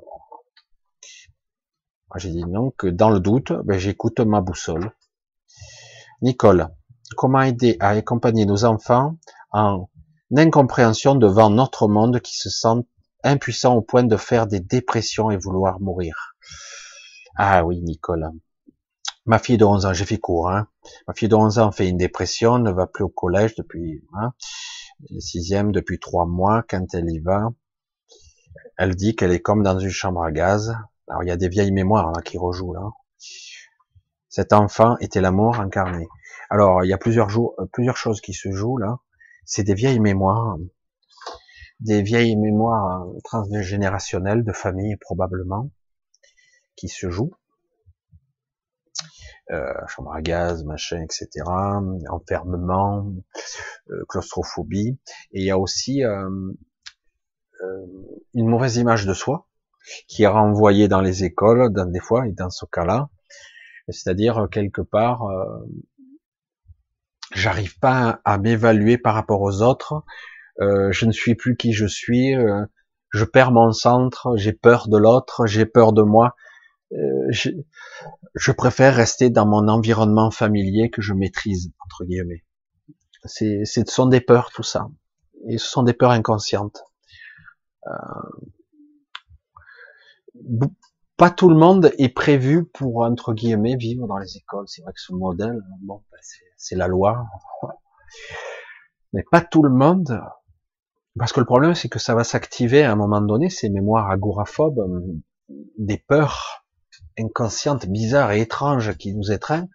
J'ai 2.16 2.30
dit 2.30 2.44
non, 2.44 2.70
que 2.70 2.86
dans 2.86 3.10
le 3.10 3.20
doute, 3.20 3.52
ben, 3.64 3.78
j'écoute 3.78 4.20
ma 4.20 4.40
boussole. 4.40 4.92
Nicole, 6.22 6.68
comment 7.16 7.42
aider 7.42 7.76
à 7.80 7.90
accompagner 7.90 8.46
nos 8.46 8.64
enfants 8.64 9.16
en 9.52 9.88
incompréhension 10.34 11.14
devant 11.14 11.50
notre 11.50 11.86
monde 11.86 12.20
qui 12.20 12.36
se 12.36 12.48
sent 12.48 12.86
impuissant 13.24 13.74
au 13.74 13.82
point 13.82 14.04
de 14.04 14.16
faire 14.16 14.46
des 14.46 14.60
dépressions 14.60 15.30
et 15.30 15.36
vouloir 15.36 15.80
mourir? 15.80 16.34
Ah 17.36 17.64
oui, 17.64 17.80
Nicole. 17.82 18.30
Ma 19.28 19.38
fille 19.38 19.58
de 19.58 19.64
11 19.66 19.84
ans, 19.84 19.92
j'ai 19.92 20.06
fait 20.06 20.16
court, 20.16 20.48
hein. 20.48 20.68
Ma 21.06 21.12
fille 21.12 21.28
de 21.28 21.34
11 21.34 21.58
ans 21.58 21.70
fait 21.70 21.86
une 21.86 21.98
dépression, 21.98 22.58
ne 22.58 22.70
va 22.70 22.86
plus 22.86 23.04
au 23.04 23.10
collège 23.10 23.54
depuis, 23.56 24.02
hein, 24.14 24.32
sixième 25.18 25.70
depuis 25.70 25.98
trois 25.98 26.24
mois. 26.24 26.64
Quand 26.66 26.94
elle 26.94 27.10
y 27.10 27.18
va, 27.18 27.50
elle 28.78 28.94
dit 28.94 29.14
qu'elle 29.16 29.32
est 29.32 29.40
comme 29.40 29.62
dans 29.62 29.78
une 29.78 29.90
chambre 29.90 30.22
à 30.22 30.32
gaz. 30.32 30.74
Alors 31.08 31.24
il 31.24 31.28
y 31.28 31.30
a 31.30 31.36
des 31.36 31.50
vieilles 31.50 31.72
mémoires 31.72 32.10
là 32.10 32.22
qui 32.22 32.38
rejouent 32.38 32.72
là. 32.72 32.88
Cet 34.30 34.54
enfant 34.54 34.96
était 34.98 35.20
l'amour 35.20 35.60
incarné. 35.60 36.08
Alors 36.48 36.82
il 36.82 36.88
y 36.88 36.94
a 36.94 36.98
plusieurs 36.98 37.28
euh, 37.38 37.66
plusieurs 37.70 37.98
choses 37.98 38.22
qui 38.22 38.32
se 38.32 38.50
jouent 38.50 38.78
là. 38.78 39.00
C'est 39.44 39.62
des 39.62 39.74
vieilles 39.74 40.00
mémoires, 40.00 40.56
des 41.80 42.00
vieilles 42.00 42.36
mémoires 42.36 43.04
transgénérationnelles 43.24 44.42
de 44.42 44.52
famille 44.52 44.96
probablement 44.96 45.70
qui 46.76 46.88
se 46.88 47.10
jouent 47.10 47.34
euh, 49.50 49.72
chambre 49.86 50.12
à 50.12 50.20
gaz, 50.20 50.64
machin, 50.64 51.02
etc., 51.02 51.28
enfermement, 52.10 53.10
euh, 53.90 54.04
claustrophobie, 54.08 54.98
et 55.32 55.40
il 55.40 55.44
y 55.44 55.50
a 55.50 55.58
aussi 55.58 56.04
euh, 56.04 56.28
euh, 57.62 57.86
une 58.34 58.46
mauvaise 58.46 58.76
image 58.76 59.06
de 59.06 59.14
soi 59.14 59.46
qui 60.06 60.24
est 60.24 60.28
renvoyée 60.28 60.86
dans 60.86 61.00
les 61.00 61.24
écoles, 61.24 61.72
dans 61.72 61.86
des 61.90 62.00
fois, 62.00 62.26
et 62.26 62.32
dans 62.32 62.50
ce 62.50 62.66
cas-là, 62.66 63.08
c'est-à-dire 63.88 64.48
quelque 64.52 64.82
part, 64.82 65.22
j'arrive 67.34 67.78
pas 67.78 68.20
à 68.26 68.36
m'évaluer 68.36 68.98
par 68.98 69.14
rapport 69.14 69.40
aux 69.40 69.62
autres, 69.62 70.04
je 70.58 71.06
ne 71.06 71.10
suis 71.10 71.34
plus 71.34 71.56
qui 71.56 71.72
je 71.72 71.86
suis, 71.86 72.34
je 73.10 73.24
perds 73.24 73.50
mon 73.50 73.72
centre, 73.72 74.36
j'ai 74.36 74.52
peur 74.52 74.88
de 74.88 74.98
l'autre, 74.98 75.46
j'ai 75.46 75.64
peur 75.64 75.94
de 75.94 76.02
moi, 76.02 76.34
euh, 76.36 76.47
je, 76.90 77.50
je, 78.34 78.52
préfère 78.52 78.94
rester 78.94 79.30
dans 79.30 79.46
mon 79.46 79.68
environnement 79.68 80.30
familier 80.30 80.90
que 80.90 81.02
je 81.02 81.12
maîtrise 81.12 81.70
entre 81.84 82.04
guillemets. 82.04 82.44
C'est, 83.24 83.64
ce 83.64 83.84
sont 83.86 84.06
des 84.06 84.20
peurs 84.20 84.50
tout 84.50 84.62
ça, 84.62 84.88
et 85.48 85.58
ce 85.58 85.66
sont 85.66 85.82
des 85.82 85.92
peurs 85.92 86.12
inconscientes. 86.12 86.82
Euh, 87.86 87.92
pas 91.16 91.30
tout 91.30 91.50
le 91.50 91.56
monde 91.56 91.92
est 91.98 92.08
prévu 92.08 92.64
pour 92.64 93.02
entre 93.02 93.34
guillemets 93.34 93.76
vivre 93.76 94.06
dans 94.06 94.18
les 94.18 94.36
écoles. 94.36 94.66
C'est 94.68 94.82
vrai 94.82 94.92
que 94.92 95.00
ce 95.00 95.12
modèle, 95.12 95.60
bon, 95.82 96.02
ben, 96.12 96.18
c'est 96.56 96.76
la 96.76 96.86
loi, 96.86 97.26
mais 99.12 99.24
pas 99.30 99.40
tout 99.40 99.62
le 99.62 99.70
monde. 99.70 100.20
Parce 101.18 101.32
que 101.32 101.40
le 101.40 101.46
problème, 101.46 101.74
c'est 101.74 101.88
que 101.88 101.98
ça 101.98 102.14
va 102.14 102.22
s'activer 102.22 102.84
à 102.84 102.92
un 102.92 102.96
moment 102.96 103.20
donné, 103.20 103.50
ces 103.50 103.68
mémoires 103.68 104.08
agoraphobes, 104.10 104.80
des 105.76 105.98
peurs 105.98 106.64
inconsciente, 107.18 107.86
bizarre 107.86 108.32
et 108.32 108.40
étrange 108.40 108.96
qui 108.96 109.14
nous 109.14 109.32
étreint, 109.32 109.68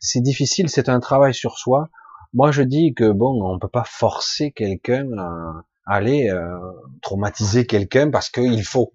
c'est 0.00 0.20
difficile, 0.20 0.68
c'est 0.68 0.88
un 0.88 1.00
travail 1.00 1.32
sur 1.32 1.58
soi. 1.58 1.88
Moi, 2.32 2.50
je 2.50 2.62
dis 2.62 2.94
que 2.94 3.10
bon, 3.10 3.40
on 3.42 3.58
peut 3.58 3.68
pas 3.68 3.84
forcer 3.84 4.50
quelqu'un 4.52 5.06
à 5.18 5.62
aller 5.86 6.28
euh, 6.30 6.58
traumatiser 7.02 7.66
quelqu'un 7.66 8.10
parce 8.10 8.30
qu'il 8.30 8.64
faut. 8.64 8.94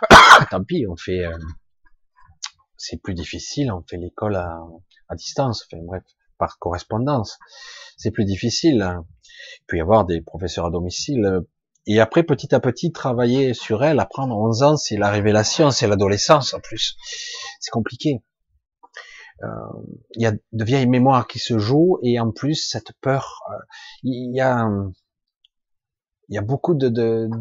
Tant 0.50 0.62
pis, 0.62 0.86
on 0.88 0.96
fait. 0.96 1.24
Euh, 1.24 1.36
c'est 2.76 3.00
plus 3.00 3.14
difficile, 3.14 3.72
on 3.72 3.82
fait 3.88 3.96
l'école 3.96 4.36
à, 4.36 4.58
à, 5.08 5.14
distance, 5.14 5.66
enfin, 5.66 5.82
bref, 5.84 6.02
par 6.38 6.58
correspondance. 6.58 7.38
C'est 7.96 8.10
plus 8.10 8.24
difficile. 8.24 9.00
Il 9.60 9.66
peut 9.66 9.76
y 9.78 9.80
avoir 9.80 10.04
des 10.04 10.20
professeurs 10.20 10.66
à 10.66 10.70
domicile 10.70 11.40
et 11.86 12.00
après, 12.00 12.22
petit 12.22 12.54
à 12.54 12.60
petit, 12.60 12.92
travailler 12.92 13.52
sur 13.52 13.84
elle, 13.84 14.00
apprendre 14.00 14.36
11 14.36 14.62
ans, 14.62 14.76
c'est 14.76 14.96
la 14.96 15.10
révélation, 15.10 15.70
c'est 15.70 15.86
l'adolescence 15.86 16.54
en 16.54 16.60
plus. 16.60 16.96
C'est 17.60 17.70
compliqué. 17.70 18.22
Euh, 19.42 19.48
il 20.14 20.22
y 20.22 20.26
a 20.26 20.32
de 20.32 20.64
vieilles 20.64 20.86
mémoires 20.86 21.26
qui 21.26 21.38
se 21.38 21.58
jouent 21.58 21.98
et 22.02 22.18
en 22.20 22.30
plus 22.30 22.54
cette 22.54 22.92
peur. 23.00 23.42
Euh, 23.50 23.56
il 24.02 24.34
y 24.34 24.40
a 24.40 24.66
il 26.30 26.34
y 26.34 26.38
a 26.38 26.42
beaucoup 26.42 26.74
de 26.74 26.88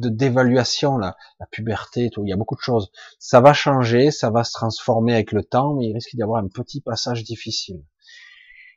d'évaluation 0.10 0.98
là, 0.98 1.16
la 1.40 1.46
puberté, 1.46 2.10
tout. 2.10 2.26
Il 2.26 2.30
y 2.30 2.34
a 2.34 2.36
beaucoup 2.36 2.56
de 2.56 2.62
choses. 2.62 2.92
Ça 3.18 3.40
va 3.40 3.54
changer, 3.54 4.12
ça 4.12 4.30
va 4.30 4.44
se 4.44 4.52
transformer 4.52 5.14
avec 5.14 5.32
le 5.32 5.44
temps, 5.44 5.76
mais 5.76 5.88
il 5.88 5.94
risque 5.94 6.14
d'y 6.16 6.22
avoir 6.22 6.44
un 6.44 6.50
petit 6.50 6.82
passage 6.82 7.24
difficile. 7.24 7.82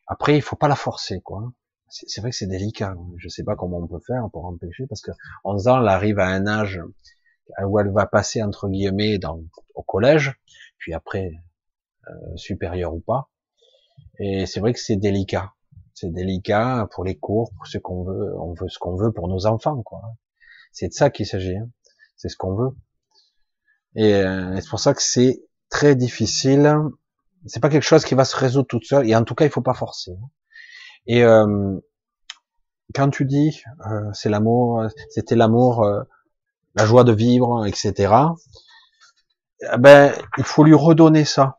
Après, 0.06 0.36
il 0.36 0.42
faut 0.42 0.54
pas 0.54 0.68
la 0.68 0.76
forcer, 0.76 1.20
quoi 1.20 1.50
c'est 1.88 2.20
vrai 2.20 2.30
que 2.30 2.36
c'est 2.36 2.46
délicat. 2.46 2.94
Je 3.16 3.28
sais 3.28 3.44
pas 3.44 3.56
comment 3.56 3.78
on 3.78 3.86
peut 3.86 4.00
faire 4.06 4.28
pour 4.32 4.44
empêcher, 4.46 4.86
parce 4.88 5.00
que 5.00 5.12
11 5.44 5.68
ans, 5.68 5.80
elle 5.80 5.88
arrive 5.88 6.18
à 6.18 6.26
un 6.26 6.46
âge 6.46 6.80
où 7.64 7.78
elle 7.78 7.90
va 7.90 8.06
passer 8.06 8.42
entre 8.42 8.68
guillemets 8.68 9.18
dans, 9.18 9.40
au 9.74 9.82
collège, 9.82 10.34
puis 10.78 10.94
après 10.94 11.32
euh, 12.08 12.36
supérieur 12.36 12.94
ou 12.94 13.00
pas. 13.00 13.28
Et 14.18 14.46
c'est 14.46 14.60
vrai 14.60 14.72
que 14.72 14.80
c'est 14.80 14.96
délicat. 14.96 15.52
C'est 15.94 16.12
délicat 16.12 16.88
pour 16.92 17.04
les 17.04 17.16
cours, 17.16 17.50
pour 17.56 17.66
ce 17.66 17.78
qu'on 17.78 18.04
veut. 18.04 18.38
On 18.38 18.52
veut 18.54 18.68
ce 18.68 18.78
qu'on 18.78 18.96
veut 18.96 19.12
pour 19.12 19.28
nos 19.28 19.46
enfants, 19.46 19.82
quoi. 19.82 20.02
C'est 20.72 20.88
de 20.88 20.92
ça 20.92 21.10
qu'il 21.10 21.26
s'agit. 21.26 21.56
Hein. 21.56 21.70
C'est 22.16 22.28
ce 22.28 22.36
qu'on 22.36 22.54
veut. 22.54 22.70
Et 23.94 24.14
euh, 24.14 24.60
c'est 24.60 24.68
pour 24.68 24.80
ça 24.80 24.92
que 24.92 25.02
c'est 25.02 25.42
très 25.70 25.96
difficile. 25.96 26.76
C'est 27.46 27.60
pas 27.60 27.70
quelque 27.70 27.82
chose 27.82 28.04
qui 28.04 28.14
va 28.14 28.24
se 28.24 28.36
résoudre 28.36 28.66
toute 28.66 28.84
seule. 28.84 29.08
Et 29.08 29.16
en 29.16 29.24
tout 29.24 29.34
cas, 29.34 29.44
il 29.44 29.50
faut 29.50 29.62
pas 29.62 29.74
forcer. 29.74 30.12
Et 31.06 31.22
euh, 31.22 31.78
quand 32.94 33.10
tu 33.10 33.24
dis 33.24 33.62
euh, 33.86 34.10
c'est 34.12 34.28
l'amour, 34.28 34.84
c'était 35.10 35.36
l'amour, 35.36 35.84
euh, 35.84 36.02
la 36.74 36.86
joie 36.86 37.04
de 37.04 37.12
vivre, 37.12 37.66
etc. 37.66 38.12
Eh 39.62 39.78
ben, 39.78 40.12
il 40.38 40.44
faut 40.44 40.64
lui 40.64 40.74
redonner 40.74 41.24
ça. 41.24 41.58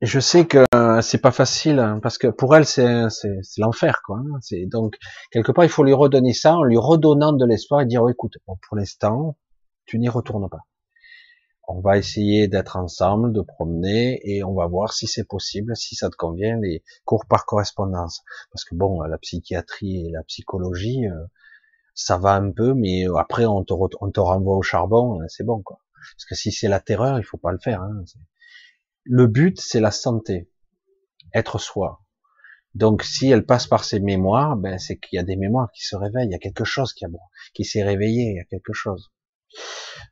Et 0.00 0.06
je 0.06 0.20
sais 0.20 0.46
que 0.46 0.64
c'est 1.02 1.20
pas 1.20 1.32
facile 1.32 1.80
hein, 1.80 1.98
parce 2.00 2.18
que 2.18 2.28
pour 2.28 2.54
elle 2.54 2.64
c'est 2.64 3.08
l'enfer 3.58 4.00
quoi. 4.06 4.18
Hein. 4.18 4.38
C'est 4.40 4.66
donc 4.66 4.96
quelque 5.32 5.50
part 5.50 5.64
il 5.64 5.70
faut 5.70 5.82
lui 5.82 5.92
redonner 5.92 6.32
ça 6.34 6.54
en 6.56 6.62
lui 6.62 6.78
redonnant 6.78 7.32
de 7.32 7.44
l'espoir 7.44 7.80
et 7.80 7.86
dire 7.86 8.08
écoute 8.08 8.34
pour 8.44 8.76
l'instant 8.76 9.36
tu 9.86 9.98
n'y 9.98 10.08
retournes 10.08 10.48
pas. 10.48 10.60
On 11.68 11.80
va 11.80 11.98
essayer 11.98 12.48
d'être 12.48 12.76
ensemble, 12.76 13.32
de 13.32 13.42
promener 13.42 14.20
et 14.24 14.42
on 14.42 14.54
va 14.54 14.66
voir 14.66 14.92
si 14.92 15.06
c'est 15.06 15.24
possible, 15.24 15.76
si 15.76 15.94
ça 15.94 16.10
te 16.10 16.16
convient 16.16 16.58
les 16.60 16.82
cours 17.04 17.26
par 17.26 17.46
correspondance. 17.46 18.22
Parce 18.52 18.64
que 18.64 18.74
bon 18.74 19.02
la 19.02 19.18
psychiatrie 19.18 20.06
et 20.06 20.10
la 20.10 20.22
psychologie 20.24 21.06
euh, 21.06 21.26
ça 21.94 22.16
va 22.18 22.34
un 22.34 22.50
peu 22.50 22.74
mais 22.74 23.04
après 23.18 23.44
on 23.44 23.64
te 23.64 23.74
on 24.00 24.10
te 24.10 24.20
renvoie 24.20 24.56
au 24.56 24.62
charbon 24.62 25.20
c'est 25.28 25.44
bon 25.44 25.62
quoi. 25.62 25.78
Parce 26.16 26.24
que 26.24 26.34
si 26.34 26.52
c'est 26.52 26.68
la 26.68 26.80
terreur 26.80 27.18
il 27.18 27.24
faut 27.24 27.38
pas 27.38 27.52
le 27.52 27.58
faire. 27.58 27.82
Hein 27.82 28.02
le 29.08 29.26
but, 29.26 29.58
c'est 29.58 29.80
la 29.80 29.90
santé, 29.90 30.50
être 31.32 31.58
soi. 31.58 32.02
Donc, 32.74 33.02
si 33.02 33.30
elle 33.30 33.46
passe 33.46 33.66
par 33.66 33.82
ses 33.84 34.00
mémoires, 34.00 34.56
ben, 34.56 34.78
c'est 34.78 34.98
qu'il 34.98 35.16
y 35.16 35.18
a 35.18 35.24
des 35.24 35.36
mémoires 35.36 35.70
qui 35.72 35.82
se 35.82 35.96
réveillent, 35.96 36.28
il 36.28 36.32
y 36.32 36.36
a 36.36 36.38
quelque 36.38 36.64
chose 36.64 36.92
qui, 36.92 37.06
qui 37.54 37.64
s'est 37.64 37.82
réveillé, 37.82 38.24
il 38.24 38.36
y 38.36 38.40
a 38.40 38.44
quelque 38.44 38.74
chose. 38.74 39.10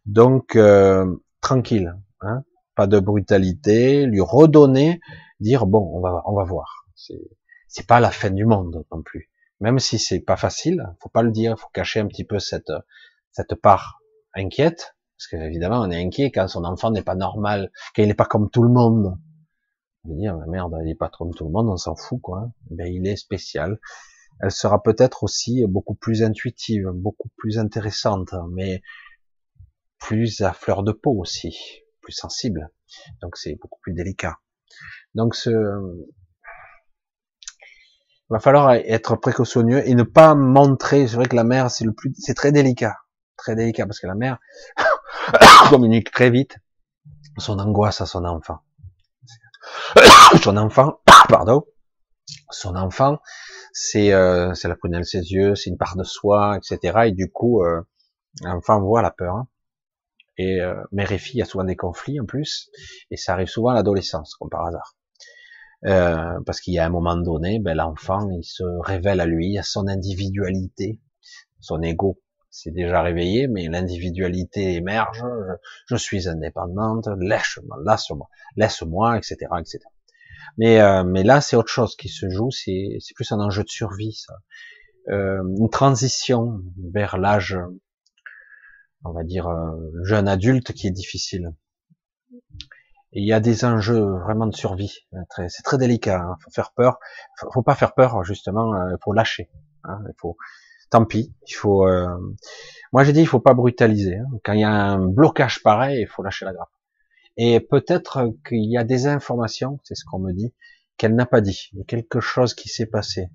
Donc, 0.07 0.57
euh, 0.57 1.15
tranquille, 1.41 1.95
hein, 2.21 2.45
pas 2.75 2.87
de 2.87 3.01
brutalité, 3.01 4.07
lui 4.07 4.21
redonner, 4.21 5.01
dire 5.41 5.67
bon, 5.67 5.91
on 5.95 6.01
va, 6.01 6.23
on 6.27 6.35
va 6.35 6.45
voir. 6.45 6.87
C'est, 6.95 7.87
pas 7.87 8.01
la 8.01 8.11
fin 8.11 8.31
du 8.31 8.45
monde 8.45 8.85
non 8.91 9.03
plus. 9.03 9.31
Même 9.61 9.79
si 9.79 9.99
c'est 9.99 10.21
pas 10.21 10.37
facile, 10.37 10.87
faut 11.01 11.09
pas 11.09 11.23
le 11.23 11.31
dire, 11.31 11.59
faut 11.59 11.69
cacher 11.73 12.01
un 12.01 12.07
petit 12.07 12.25
peu 12.25 12.39
cette, 12.39 12.73
cette 13.33 13.55
part 13.55 14.01
inquiète, 14.35 14.97
parce 15.17 15.29
qu'évidemment, 15.29 15.81
on 15.81 15.91
est 15.91 16.03
inquiet 16.03 16.31
quand 16.31 16.49
son 16.49 16.65
enfant 16.65 16.91
n'est 16.91 17.03
pas 17.03 17.15
normal, 17.15 17.71
qu'il 17.95 18.07
n'est 18.07 18.15
pas 18.15 18.27
comme 18.27 18.51
tout 18.51 18.63
le 18.63 18.69
monde. 18.69 19.19
Je 20.05 20.11
veux 20.11 20.17
dire, 20.17 20.37
merde, 20.49 20.77
il 20.81 20.87
n'est 20.87 20.95
pas 20.95 21.09
comme 21.09 21.35
tout 21.35 21.47
le 21.47 21.51
monde, 21.51 21.69
on 21.69 21.77
s'en 21.77 21.97
fout, 21.97 22.21
quoi. 22.21 22.51
Ben, 22.71 22.87
il 22.87 23.07
est 23.07 23.17
spécial. 23.17 23.81
Elle 24.41 24.51
sera 24.51 24.83
peut-être 24.83 25.25
aussi 25.25 25.67
beaucoup 25.67 25.95
plus 25.95 26.23
intuitive, 26.23 26.91
beaucoup 26.93 27.31
plus 27.37 27.59
intéressante, 27.59 28.35
mais 28.51 28.83
plus 29.99 30.41
à 30.43 30.53
fleur 30.53 30.83
de 30.83 30.93
peau 30.93 31.13
aussi, 31.19 31.57
plus 32.01 32.13
sensible. 32.13 32.71
Donc 33.23 33.37
c'est 33.37 33.57
beaucoup 33.61 33.81
plus 33.81 33.93
délicat. 33.93 34.37
Donc 35.15 35.37
il 35.47 35.55
va 38.31 38.39
falloir 38.39 38.73
être 38.73 39.17
précautionneux 39.17 39.87
et 39.89 39.95
ne 39.95 40.03
pas 40.03 40.35
montrer. 40.35 41.07
C'est 41.07 41.17
vrai 41.17 41.27
que 41.27 41.37
la 41.37 41.45
mère, 41.45 41.71
c'est 41.71 41.85
le 41.85 41.93
plus, 41.93 42.13
c'est 42.19 42.35
très 42.35 42.53
délicat, 42.53 42.97
très 43.37 43.55
délicat 43.55 43.87
parce 43.87 44.01
que 44.01 44.07
la 44.07 44.15
mère, 44.15 44.39
communique 45.71 46.11
très 46.11 46.31
vite 46.31 46.59
son 47.39 47.59
angoisse 47.59 48.01
à 48.01 48.07
son 48.07 48.25
enfant. 48.25 48.59
son 50.43 50.57
enfant, 50.57 51.01
pardon, 51.29 51.65
son 52.51 52.77
enfant, 52.77 53.19
c'est 53.73 54.13
euh, 54.13 54.55
c'est 54.55 54.69
la 54.69 54.77
prunelle 54.77 55.03
de 55.03 55.07
ses 55.07 55.33
yeux, 55.33 55.55
c'est 55.55 55.71
une 55.71 55.77
part 55.77 55.97
de 55.97 56.05
soi, 56.05 56.59
etc. 56.59 57.07
Et 57.07 57.13
du 57.13 57.31
coup, 57.31 57.63
euh, 57.63 57.83
l'enfant 58.43 58.81
voit 58.81 59.03
la 59.03 59.11
peur. 59.11 59.37
Hein. 59.37 59.49
Et 60.39 60.61
euh, 60.61 60.75
mère 60.93 61.13
et 61.13 61.19
fille, 61.19 61.37
il 61.37 61.39
y 61.39 61.43
a 61.43 61.47
souvent 61.47 61.65
des 61.65 61.77
conflits 61.77 62.21
en 62.21 62.27
plus, 62.27 62.71
et 63.11 63.17
ça 63.17 63.33
arrive 63.33 63.49
souvent 63.49 63.71
à 63.71 63.75
l'adolescence, 63.75 64.35
comme 64.35 64.51
par 64.51 64.67
hasard. 64.67 64.97
Euh, 65.85 66.41
parce 66.45 66.61
qu'il 66.61 66.75
y 66.75 66.79
a 66.79 66.87
un 66.87 66.91
moment 66.91 67.17
donné, 67.17 67.59
ben, 67.59 67.75
l'enfant, 67.75 68.29
il 68.31 68.45
se 68.45 68.65
révèle 68.83 69.21
à 69.21 69.27
lui, 69.27 69.59
à 69.59 69.63
son 69.63 69.87
individualité, 69.89 71.01
son 71.61 71.81
ego 71.83 72.21
c'est 72.57 72.71
déjà 72.71 73.03
réveillé, 73.03 73.49
mais 73.49 73.69
l'individualité 73.69 74.77
émerge, 74.77 75.23
je, 75.89 75.97
suis 75.97 76.27
indépendante, 76.27 77.07
laisse-moi, 77.21 77.77
laisse-moi, 77.87 78.29
laisse-moi, 78.57 79.19
etc., 79.19 79.37
etc. 79.61 79.79
Mais, 80.57 80.81
euh, 80.81 81.05
mais 81.05 81.23
là, 81.23 81.43
c'est 81.43 81.55
autre 81.57 81.69
chose 81.69 81.97
qui 81.97 82.09
se 82.09 82.31
joue, 82.31 82.51
c'est, 82.51 82.97
c'est 83.01 83.13
plus 83.15 83.31
un 83.33 83.41
enjeu 83.41 83.63
de 83.63 83.69
survie, 83.69 84.15
ça. 84.15 84.33
Euh, 85.11 85.43
une 85.59 85.69
transition 85.69 86.63
vers 86.93 87.19
l'âge, 87.19 87.59
on 89.09 89.13
va 89.13 89.25
dire, 89.25 89.49
euh, 89.49 89.73
jeune 90.05 90.29
adulte 90.29 90.73
qui 90.73 90.87
est 90.87 90.93
difficile. 90.93 91.53
Il 93.13 93.27
y 93.27 93.33
a 93.33 93.41
des 93.41 93.65
enjeux 93.65 94.05
vraiment 94.25 94.47
de 94.47 94.55
survie. 94.55 95.07
c'est 95.49 95.63
très 95.63 95.79
délicat. 95.79 96.21
Hein. 96.21 96.37
Faut 96.41 96.51
faire 96.51 96.73
peur. 96.73 96.99
Faut, 97.39 97.51
faut 97.51 97.63
pas 97.63 97.75
faire 97.75 97.95
peur 97.95 98.25
justement. 98.25 98.75
Il 98.91 98.97
faut 99.03 99.13
lâcher. 99.13 99.49
Hein. 99.85 99.99
Il 100.09 100.15
faut, 100.19 100.37
tant 100.91 101.05
pis. 101.05 101.35
Il 101.49 101.55
faut. 101.55 101.87
Euh... 101.87 102.17
Moi, 102.93 103.05
j'ai 103.05 103.13
dit, 103.13 103.21
il 103.21 103.27
faut 103.27 103.41
pas 103.41 103.55
brutaliser. 103.55 104.17
Hein. 104.17 104.27
Quand 104.45 104.53
il 104.53 104.61
y 104.61 104.65
a 104.65 104.71
un 104.71 105.07
blocage 105.07 105.63
pareil, 105.63 106.03
il 106.03 106.07
faut 106.07 106.23
lâcher 106.23 106.45
la 106.45 106.53
grappe. 106.53 106.71
Et 107.37 107.61
peut-être 107.61 108.33
qu'il 108.47 108.71
y 108.71 108.79
a 108.79 108.85
des 108.85 109.07
informations, 109.07 109.79
c'est 109.85 109.95
ce 109.95 110.05
qu'on 110.05 110.19
me 110.19 110.33
dit, 110.33 110.55
qu'elle 110.97 111.15
n'a 111.15 111.27
pas 111.27 111.41
dit. 111.41 111.69
Il 111.73 111.79
y 111.79 111.83
a 111.83 111.85
quelque 111.85 112.21
chose 112.21 112.55
qui 112.55 112.69
s'est 112.69 112.87
passé. 112.87 113.29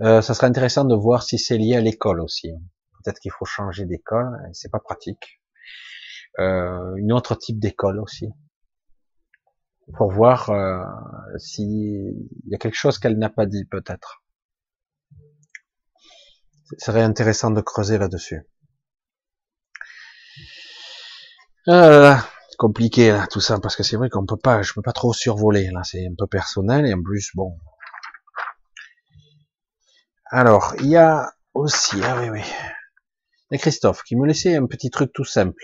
Euh, 0.00 0.20
ça 0.22 0.34
serait 0.34 0.46
intéressant 0.46 0.84
de 0.84 0.94
voir 0.94 1.22
si 1.22 1.38
c'est 1.38 1.58
lié 1.58 1.76
à 1.76 1.80
l'école 1.80 2.20
aussi. 2.20 2.52
Peut-être 3.06 3.20
qu'il 3.20 3.30
faut 3.30 3.44
changer 3.44 3.86
d'école. 3.86 4.36
C'est 4.52 4.68
pas 4.68 4.80
pratique. 4.80 5.40
Euh, 6.40 6.96
une 6.96 7.12
autre 7.12 7.36
type 7.36 7.60
d'école 7.60 8.00
aussi 8.00 8.28
pour 9.94 10.10
voir 10.10 10.50
euh, 10.50 10.84
s'il 11.38 12.28
y 12.48 12.54
a 12.54 12.58
quelque 12.58 12.74
chose 12.74 12.98
qu'elle 12.98 13.16
n'a 13.16 13.30
pas 13.30 13.46
dit 13.46 13.64
peut-être. 13.64 14.24
Ce 16.70 16.86
serait 16.86 17.02
intéressant 17.02 17.52
de 17.52 17.60
creuser 17.60 17.96
là-dessus. 17.96 18.42
Ah 21.68 22.28
compliqué 22.58 23.12
là, 23.12 23.26
tout 23.26 23.40
ça, 23.40 23.60
parce 23.60 23.76
que 23.76 23.82
c'est 23.82 23.96
vrai 23.96 24.08
qu'on 24.08 24.24
peut 24.24 24.36
pas, 24.36 24.62
je 24.62 24.72
peux 24.72 24.82
pas 24.82 24.94
trop 24.94 25.12
survoler, 25.12 25.70
là, 25.72 25.82
c'est 25.84 26.06
un 26.06 26.14
peu 26.16 26.26
personnel, 26.26 26.86
et 26.86 26.94
en 26.94 27.02
plus, 27.02 27.30
bon. 27.34 27.58
Alors, 30.30 30.74
il 30.80 30.86
y 30.86 30.96
a 30.96 31.30
aussi, 31.52 32.02
ah 32.02 32.16
oui, 32.18 32.30
oui. 32.30 32.42
A 33.52 33.58
Christophe 33.58 34.02
qui 34.02 34.16
me 34.16 34.26
laissait 34.26 34.56
un 34.56 34.66
petit 34.66 34.90
truc 34.90 35.12
tout 35.12 35.24
simple. 35.24 35.62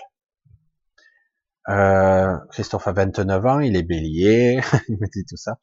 Euh, 1.69 2.37
Christophe 2.51 2.89
a 2.89 2.93
29 2.93 3.47
ans, 3.47 3.61
il 3.61 3.77
est 3.77 3.83
bélier, 3.83 4.61
il 4.89 4.99
me 4.99 5.07
dit 5.13 5.25
tout 5.29 5.37
ça 5.37 5.59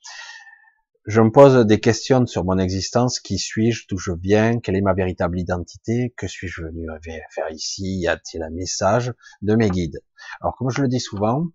je 1.09 1.21
me 1.21 1.31
pose 1.31 1.65
des 1.65 1.79
questions 1.79 2.27
sur 2.27 2.45
mon 2.45 2.59
existence. 2.59 3.19
Qui 3.19 3.39
suis-je? 3.39 3.87
D'où 3.89 3.97
je 3.97 4.11
viens? 4.11 4.59
Quelle 4.59 4.75
est 4.75 4.81
ma 4.81 4.93
véritable 4.93 5.39
identité? 5.39 6.13
Que 6.15 6.27
suis-je 6.27 6.61
venu 6.61 6.87
faire 7.31 7.49
ici? 7.49 8.01
Y 8.01 8.07
a-t-il 8.07 8.43
un 8.43 8.51
message 8.51 9.13
de 9.41 9.55
mes 9.55 9.71
guides? 9.71 10.01
Alors, 10.39 10.55
comme 10.55 10.69
je 10.69 10.83
le 10.83 10.87
dis 10.87 10.99
souvent, 10.99 11.45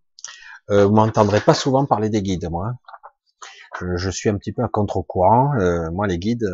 euh, 0.70 0.86
vous 0.86 0.94
m'entendrez 0.94 1.40
pas 1.40 1.54
souvent 1.54 1.86
parler 1.86 2.10
des 2.10 2.20
guides, 2.20 2.48
moi. 2.50 2.74
Je, 3.80 4.10
suis 4.10 4.28
un 4.28 4.36
petit 4.38 4.52
peu 4.52 4.62
à 4.62 4.68
contre-courant. 4.68 5.54
Euh, 5.60 5.88
moi, 5.92 6.08
les 6.08 6.18
guides, 6.18 6.48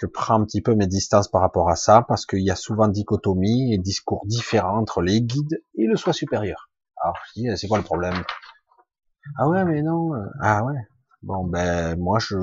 je 0.00 0.06
prends 0.06 0.40
un 0.40 0.44
petit 0.44 0.62
peu 0.62 0.74
mes 0.74 0.86
distances 0.86 1.28
par 1.28 1.40
rapport 1.40 1.70
à 1.70 1.76
ça, 1.76 2.04
parce 2.06 2.24
qu'il 2.24 2.42
y 2.42 2.50
a 2.50 2.56
souvent 2.56 2.88
dichotomie 2.88 3.74
et 3.74 3.78
discours 3.78 4.24
différents 4.26 4.78
entre 4.78 5.02
les 5.02 5.20
guides 5.20 5.62
et 5.74 5.86
le 5.86 5.96
soi 5.96 6.12
supérieur. 6.12 6.70
Alors, 7.02 7.16
je 7.26 7.40
dis, 7.40 7.48
c'est 7.56 7.68
quoi 7.68 7.78
le 7.78 7.84
problème? 7.84 8.14
Ah 9.38 9.48
ouais, 9.48 9.64
mais 9.64 9.82
non. 9.82 10.14
Euh, 10.14 10.24
ah 10.40 10.64
ouais. 10.64 10.80
Bon, 11.22 11.44
ben 11.44 11.98
moi, 11.98 12.18
je, 12.18 12.36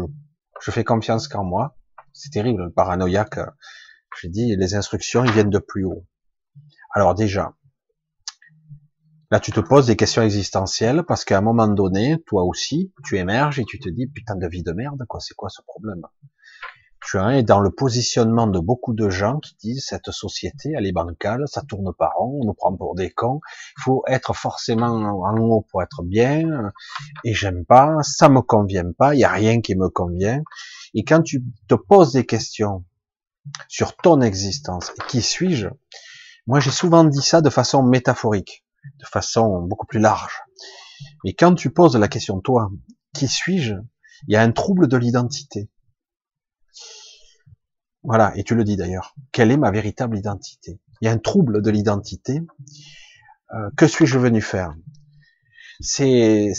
je 0.61 0.71
fais 0.71 0.83
confiance 0.83 1.27
qu'en 1.27 1.43
moi. 1.43 1.77
C'est 2.13 2.29
terrible, 2.29 2.65
le 2.65 2.71
paranoïaque. 2.71 3.39
J'ai 4.21 4.29
dit, 4.29 4.55
les 4.55 4.75
instructions, 4.75 5.25
ils 5.25 5.31
viennent 5.31 5.49
de 5.49 5.59
plus 5.59 5.85
haut. 5.85 6.05
Alors 6.93 7.15
déjà, 7.15 7.53
là, 9.31 9.39
tu 9.41 9.51
te 9.51 9.59
poses 9.59 9.87
des 9.87 9.97
questions 9.97 10.21
existentielles 10.21 11.03
parce 11.03 11.25
qu'à 11.25 11.37
un 11.37 11.41
moment 11.41 11.67
donné, 11.67 12.21
toi 12.25 12.43
aussi, 12.43 12.93
tu 13.03 13.17
émerges 13.17 13.59
et 13.59 13.65
tu 13.65 13.79
te 13.79 13.89
dis, 13.89 14.07
putain 14.07 14.35
de 14.35 14.47
vie 14.47 14.63
de 14.63 14.71
merde, 14.71 15.03
quoi, 15.07 15.19
c'est 15.19 15.33
quoi 15.35 15.49
ce 15.49 15.61
problème? 15.63 16.01
Tu 17.05 17.19
es 17.19 17.43
dans 17.43 17.59
le 17.59 17.69
positionnement 17.69 18.47
de 18.47 18.59
beaucoup 18.59 18.93
de 18.93 19.09
gens 19.09 19.39
qui 19.39 19.55
disent 19.61 19.85
cette 19.85 20.09
société, 20.09 20.73
elle 20.75 20.87
est 20.87 20.91
bancale, 20.91 21.43
ça 21.45 21.61
tourne 21.61 21.93
pas 21.93 22.11
rond, 22.17 22.39
on 22.41 22.45
nous 22.45 22.53
prend 22.53 22.75
pour 22.75 22.95
des 22.95 23.11
cons, 23.11 23.41
il 23.77 23.83
faut 23.83 24.03
être 24.07 24.35
forcément 24.35 24.87
en 24.87 25.37
haut 25.37 25.65
pour 25.69 25.83
être 25.83 26.01
bien, 26.03 26.71
et 27.23 27.33
j'aime 27.33 27.63
pas, 27.63 27.97
ça 28.01 28.27
me 28.27 28.41
convient 28.41 28.91
pas, 28.91 29.13
il 29.13 29.19
y 29.19 29.23
a 29.23 29.31
rien 29.31 29.61
qui 29.61 29.75
me 29.75 29.87
convient. 29.89 30.41
Et 30.95 31.03
quand 31.03 31.21
tu 31.21 31.43
te 31.67 31.75
poses 31.75 32.13
des 32.13 32.25
questions 32.25 32.83
sur 33.67 33.95
ton 33.95 34.21
existence, 34.21 34.91
qui 35.07 35.21
suis-je 35.21 35.67
Moi, 36.47 36.59
j'ai 36.59 36.71
souvent 36.71 37.03
dit 37.03 37.21
ça 37.21 37.41
de 37.41 37.51
façon 37.51 37.83
métaphorique, 37.83 38.65
de 38.99 39.05
façon 39.05 39.61
beaucoup 39.61 39.85
plus 39.85 39.99
large. 39.99 40.41
Mais 41.23 41.33
quand 41.33 41.53
tu 41.53 41.69
poses 41.69 41.95
la 41.97 42.07
question, 42.07 42.39
toi, 42.39 42.71
qui 43.13 43.27
suis-je 43.27 43.75
Il 44.27 44.33
y 44.33 44.35
a 44.35 44.41
un 44.41 44.51
trouble 44.51 44.87
de 44.87 44.97
l'identité 44.97 45.69
voilà, 48.05 48.31
et 48.35 48.43
tu 48.43 48.55
le 48.55 48.63
dis 48.63 48.77
d'ailleurs. 48.77 49.15
Quelle 49.31 49.51
est 49.51 49.57
ma 49.57 49.71
véritable 49.71 50.17
identité? 50.17 50.79
Il 51.01 51.05
y 51.05 51.07
a 51.07 51.11
un 51.11 51.17
trouble 51.17 51.61
de 51.61 51.69
l'identité. 51.69 52.41
Euh, 53.53 53.69
que 53.75 53.87
suis-je 53.87 54.17
venu 54.17 54.41
faire? 54.41 54.75
C'est 55.79 56.53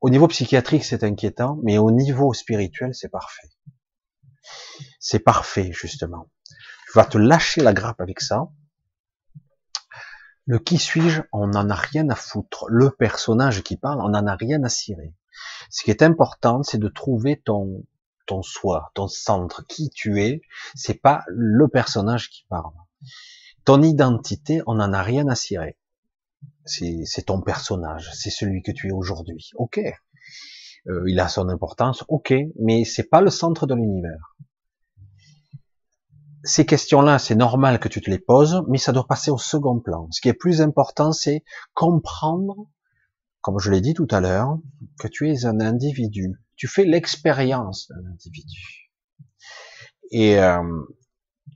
au 0.00 0.10
niveau 0.10 0.26
psychiatrique, 0.28 0.84
c'est 0.84 1.04
inquiétant, 1.04 1.58
mais 1.62 1.78
au 1.78 1.90
niveau 1.90 2.32
spirituel, 2.32 2.94
c'est 2.94 3.08
parfait. 3.08 3.48
C'est 4.98 5.20
parfait, 5.20 5.70
justement. 5.72 6.28
Tu 6.86 6.98
vas 6.98 7.04
te 7.04 7.18
lâcher 7.18 7.62
la 7.62 7.72
grappe 7.72 8.00
avec 8.00 8.20
ça. 8.20 8.48
Le 10.44 10.58
qui 10.58 10.78
suis-je, 10.78 11.22
on 11.32 11.46
n'en 11.46 11.70
a 11.70 11.74
rien 11.74 12.08
à 12.10 12.16
foutre. 12.16 12.66
Le 12.68 12.90
personnage 12.90 13.62
qui 13.62 13.76
parle, 13.76 14.00
on 14.00 14.08
n'en 14.08 14.26
a 14.26 14.34
rien 14.34 14.62
à 14.64 14.68
cirer. 14.68 15.14
Ce 15.70 15.84
qui 15.84 15.90
est 15.90 16.02
important, 16.02 16.62
c'est 16.64 16.78
de 16.78 16.88
trouver 16.88 17.40
ton, 17.42 17.84
ton 18.26 18.42
soi, 18.42 18.90
ton 18.94 19.08
centre, 19.08 19.66
qui 19.66 19.90
tu 19.90 20.22
es. 20.22 20.42
C'est 20.74 21.00
pas 21.00 21.24
le 21.28 21.68
personnage 21.68 22.30
qui 22.30 22.44
parle. 22.48 22.74
Ton 23.64 23.82
identité, 23.82 24.60
on 24.66 24.74
n'en 24.74 24.92
a 24.92 25.02
rien 25.02 25.28
à 25.28 25.34
cirer. 25.34 25.78
C'est 26.64 27.26
ton 27.26 27.40
personnage, 27.40 28.10
c'est 28.14 28.30
celui 28.30 28.62
que 28.62 28.72
tu 28.72 28.88
es 28.88 28.92
aujourd'hui. 28.92 29.50
Ok, 29.56 29.80
euh, 30.88 31.04
il 31.06 31.20
a 31.20 31.28
son 31.28 31.48
importance. 31.48 32.04
Ok, 32.08 32.34
mais 32.58 32.84
c'est 32.84 33.08
pas 33.08 33.20
le 33.20 33.30
centre 33.30 33.66
de 33.66 33.74
l'univers. 33.74 34.36
Ces 36.44 36.66
questions-là, 36.66 37.20
c'est 37.20 37.36
normal 37.36 37.78
que 37.78 37.88
tu 37.88 38.00
te 38.00 38.10
les 38.10 38.18
poses, 38.18 38.64
mais 38.68 38.78
ça 38.78 38.90
doit 38.90 39.06
passer 39.06 39.30
au 39.30 39.38
second 39.38 39.78
plan. 39.78 40.08
Ce 40.10 40.20
qui 40.20 40.28
est 40.28 40.34
plus 40.34 40.60
important, 40.60 41.12
c'est 41.12 41.44
comprendre, 41.72 42.66
comme 43.40 43.60
je 43.60 43.70
l'ai 43.70 43.80
dit 43.80 43.94
tout 43.94 44.08
à 44.10 44.20
l'heure, 44.20 44.58
que 44.98 45.06
tu 45.06 45.30
es 45.30 45.46
un 45.46 45.60
individu. 45.60 46.32
Tu 46.56 46.68
fais 46.68 46.84
l'expérience 46.84 47.88
d'un 47.88 48.10
individu. 48.10 48.90
Et, 50.10 50.38
euh, 50.38 50.62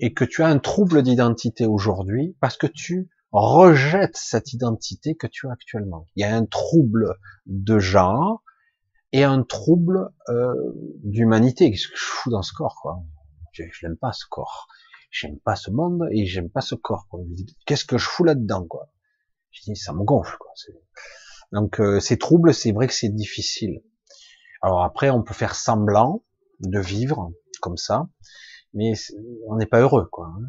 et 0.01 0.15
que 0.15 0.25
tu 0.25 0.43
as 0.43 0.49
un 0.49 0.59
trouble 0.59 1.03
d'identité 1.03 1.67
aujourd'hui 1.67 2.37
parce 2.41 2.57
que 2.57 2.67
tu 2.67 3.11
rejettes 3.33 4.17
cette 4.17 4.53
identité 4.53 5.15
que 5.15 5.27
tu 5.27 5.49
as 5.49 5.53
actuellement. 5.53 6.07
Il 6.17 6.23
y 6.23 6.25
a 6.25 6.35
un 6.35 6.47
trouble 6.47 7.15
de 7.47 7.79
genre 7.79 8.43
et 9.13 9.25
un 9.25 9.43
trouble 9.43 10.11
euh, 10.29 10.55
d'humanité. 11.05 11.71
Qu'est-ce 11.71 11.89
que 11.89 11.97
je 11.97 12.05
fous 12.05 12.31
dans 12.31 12.43
ce 12.43 12.53
corps 12.53 12.79
quoi? 12.81 13.03
Je, 13.53 13.65
n'aime 13.83 13.97
pas 13.97 14.13
ce 14.13 14.25
corps. 14.29 14.69
J'aime 15.11 15.39
pas 15.39 15.57
ce 15.57 15.71
monde 15.71 16.07
et 16.13 16.27
j'aime 16.27 16.51
pas 16.51 16.61
ce 16.61 16.75
corps. 16.75 17.09
Qu'est-ce 17.67 17.85
que 17.85 17.97
je 17.97 18.07
fous 18.07 18.25
là-dedans 18.25 18.67
quoi? 18.67 18.91
Je 19.51 19.63
dis 19.63 19.77
ça 19.77 19.93
me 19.93 20.05
gonfle 20.05 20.37
quoi. 20.39 20.53
Donc 21.53 21.81
euh, 21.81 22.01
ces 22.01 22.19
troubles, 22.19 22.53
c'est 22.53 22.73
vrai 22.73 22.87
que 22.87 22.93
c'est 22.93 23.15
difficile. 23.15 23.83
Alors 24.67 24.83
après, 24.83 25.11
on 25.11 25.23
peut 25.23 25.33
faire 25.33 25.55
semblant 25.55 26.25
de 26.59 26.81
vivre 26.81 27.31
comme 27.61 27.77
ça, 27.77 28.09
mais 28.75 28.95
on 29.47 29.55
n'est 29.55 29.67
pas 29.67 29.79
heureux, 29.79 30.09
quoi. 30.11 30.27
Hein. 30.27 30.49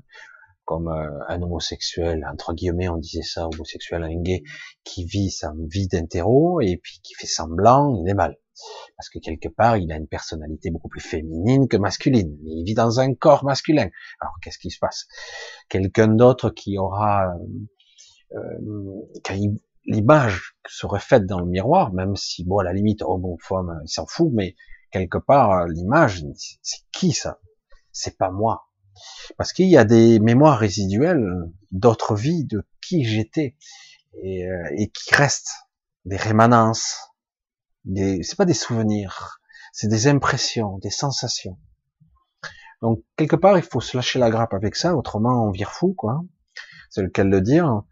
Comme 0.66 0.88
euh, 0.88 1.20
un 1.28 1.40
homosexuel, 1.44 2.26
entre 2.28 2.56
guillemets, 2.56 2.90
on 2.90 2.98
disait 2.98 3.22
ça, 3.22 3.48
homosexuel, 3.48 4.02
un 4.02 4.20
gay, 4.20 4.42
qui 4.84 5.06
vit 5.06 5.30
sa 5.30 5.54
vie 5.70 5.88
d'interro 5.88 6.62
et 6.62 6.78
puis 6.82 7.00
qui 7.04 7.14
fait 7.14 7.28
semblant, 7.28 7.96
il 8.04 8.10
est 8.10 8.16
mal. 8.16 8.40
Parce 8.98 9.08
que 9.10 9.20
quelque 9.20 9.50
part, 9.50 9.78
il 9.78 9.92
a 9.92 9.98
une 9.98 10.08
personnalité 10.08 10.72
beaucoup 10.72 10.90
plus 10.90 11.00
féminine 11.00 11.68
que 11.68 11.78
masculine. 11.78 12.40
Il 12.44 12.64
vit 12.66 12.74
dans 12.74 13.00
un 13.00 13.14
corps 13.14 13.46
masculin. 13.46 13.88
Alors, 14.20 14.34
qu'est-ce 14.42 14.58
qui 14.58 14.72
se 14.72 14.80
passe? 14.80 15.06
Quelqu'un 15.70 16.08
d'autre 16.08 16.50
qui 16.50 16.80
aura, 16.80 17.36
euh, 18.34 18.38
euh 18.40 19.02
quand 19.24 19.36
l'image 19.88 20.56
serait 20.68 21.00
faite 21.00 21.26
dans 21.26 21.40
le 21.40 21.46
miroir, 21.46 21.94
même 21.94 22.16
si, 22.16 22.44
bon, 22.44 22.60
à 22.60 22.64
la 22.64 22.74
limite, 22.74 23.02
homme 23.02 23.26
ou 23.26 23.38
femme, 23.42 23.80
il 23.84 23.90
s'en 23.90 24.06
fout, 24.06 24.30
mais 24.34 24.56
quelque 24.92 25.18
part, 25.18 25.66
l'image, 25.68 26.24
c'est 26.62 26.82
qui 26.92 27.14
ça? 27.14 27.40
C'est 27.92 28.18
pas 28.18 28.30
moi. 28.30 28.68
Parce 29.38 29.54
qu'il 29.54 29.68
y 29.68 29.78
a 29.78 29.86
des 29.86 30.20
mémoires 30.20 30.60
résiduelles 30.60 31.26
d'autres 31.72 32.16
vies, 32.16 32.46
de 32.46 32.64
qui 32.82 33.06
j'étais, 33.06 33.56
et, 34.22 34.46
euh, 34.48 34.86
qui 34.94 35.16
restent, 35.16 35.54
des 36.06 36.18
rémanences. 36.18 37.14
Des, 37.86 38.24
c'est 38.24 38.38
pas 38.38 38.46
des 38.46 38.54
souvenirs, 38.54 39.40
c'est 39.72 39.88
des 39.88 40.08
impressions, 40.08 40.78
des 40.80 40.90
sensations. 40.90 41.58
Donc 42.82 43.04
quelque 43.16 43.36
part, 43.36 43.58
il 43.58 43.64
faut 43.64 43.82
se 43.82 43.96
lâcher 43.96 44.20
la 44.20 44.30
grappe 44.30 44.54
avec 44.54 44.76
ça, 44.76 44.96
autrement 44.96 45.46
on 45.46 45.52
vire 45.52 45.72
fou, 45.72 45.94
quoi. 45.94 46.22
C'est 46.90 47.02
le 47.02 47.10
cas 47.10 47.24
de 47.24 47.30
le 47.30 47.42
dire. 47.42 47.84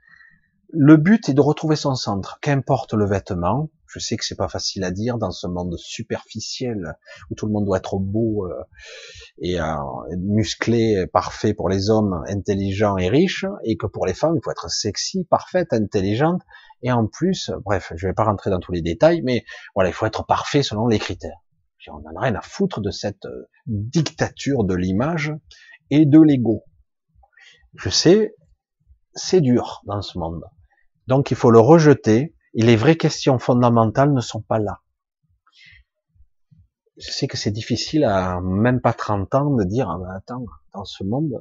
Le 0.69 0.97
but 0.97 1.29
est 1.29 1.33
de 1.33 1.41
retrouver 1.41 1.75
son 1.75 1.95
centre, 1.95 2.39
qu'importe 2.41 2.93
le 2.93 3.05
vêtement, 3.05 3.69
je 3.87 3.99
sais 3.99 4.17
que 4.17 4.25
c'est 4.25 4.35
pas 4.35 4.49
facile 4.49 4.83
à 4.83 4.91
dire 4.91 5.17
dans 5.17 5.31
ce 5.31 5.47
monde 5.47 5.77
superficiel 5.77 6.95
où 7.29 7.35
tout 7.35 7.45
le 7.45 7.53
monde 7.53 7.65
doit 7.65 7.77
être 7.77 7.97
beau 7.97 8.45
euh, 8.45 8.61
et 9.37 9.59
euh, 9.59 9.75
musclé, 10.17 11.07
parfait 11.07 11.53
pour 11.53 11.69
les 11.69 11.89
hommes, 11.89 12.23
intelligent 12.27 12.97
et 12.97 13.07
riche, 13.07 13.45
et 13.63 13.77
que 13.77 13.87
pour 13.87 14.05
les 14.05 14.13
femmes, 14.13 14.35
il 14.35 14.41
faut 14.43 14.51
être 14.51 14.69
sexy, 14.69 15.23
parfaite, 15.25 15.71
intelligente, 15.71 16.41
et 16.81 16.91
en 16.91 17.07
plus, 17.07 17.51
bref, 17.63 17.93
je 17.95 18.07
vais 18.07 18.13
pas 18.13 18.25
rentrer 18.25 18.49
dans 18.49 18.59
tous 18.59 18.71
les 18.71 18.81
détails, 18.81 19.21
mais 19.23 19.45
voilà, 19.75 19.89
il 19.89 19.93
faut 19.93 20.05
être 20.05 20.25
parfait 20.25 20.63
selon 20.63 20.87
les 20.87 20.99
critères. 20.99 21.39
On 21.87 21.99
n'en 21.99 22.15
a 22.15 22.21
rien 22.21 22.35
à 22.35 22.41
foutre 22.41 22.81
de 22.81 22.89
cette 22.89 23.25
euh, 23.25 23.47
dictature 23.67 24.63
de 24.63 24.73
l'image 24.73 25.33
et 25.91 26.05
de 26.05 26.19
l'ego. 26.19 26.63
Je 27.75 27.89
sais, 27.89 28.35
c'est 29.13 29.41
dur 29.41 29.81
dans 29.85 30.01
ce 30.01 30.17
monde. 30.17 30.43
Donc 31.07 31.31
il 31.31 31.37
faut 31.37 31.51
le 31.51 31.59
rejeter, 31.59 32.35
et 32.55 32.61
les 32.61 32.75
vraies 32.75 32.95
questions 32.95 33.37
fondamentales 33.37 34.13
ne 34.13 34.21
sont 34.21 34.41
pas 34.41 34.59
là. 34.59 34.81
Je 36.97 37.11
sais 37.11 37.27
que 37.27 37.35
c'est 37.35 37.51
difficile 37.51 38.05
à 38.05 38.39
même 38.41 38.79
pas 38.79 38.93
30 38.93 39.35
ans 39.35 39.53
de 39.53 39.65
dire, 39.65 39.89
ah 39.89 39.97
ben 39.99 40.09
attends, 40.15 40.45
dans 40.73 40.85
ce 40.85 41.03
monde, 41.03 41.33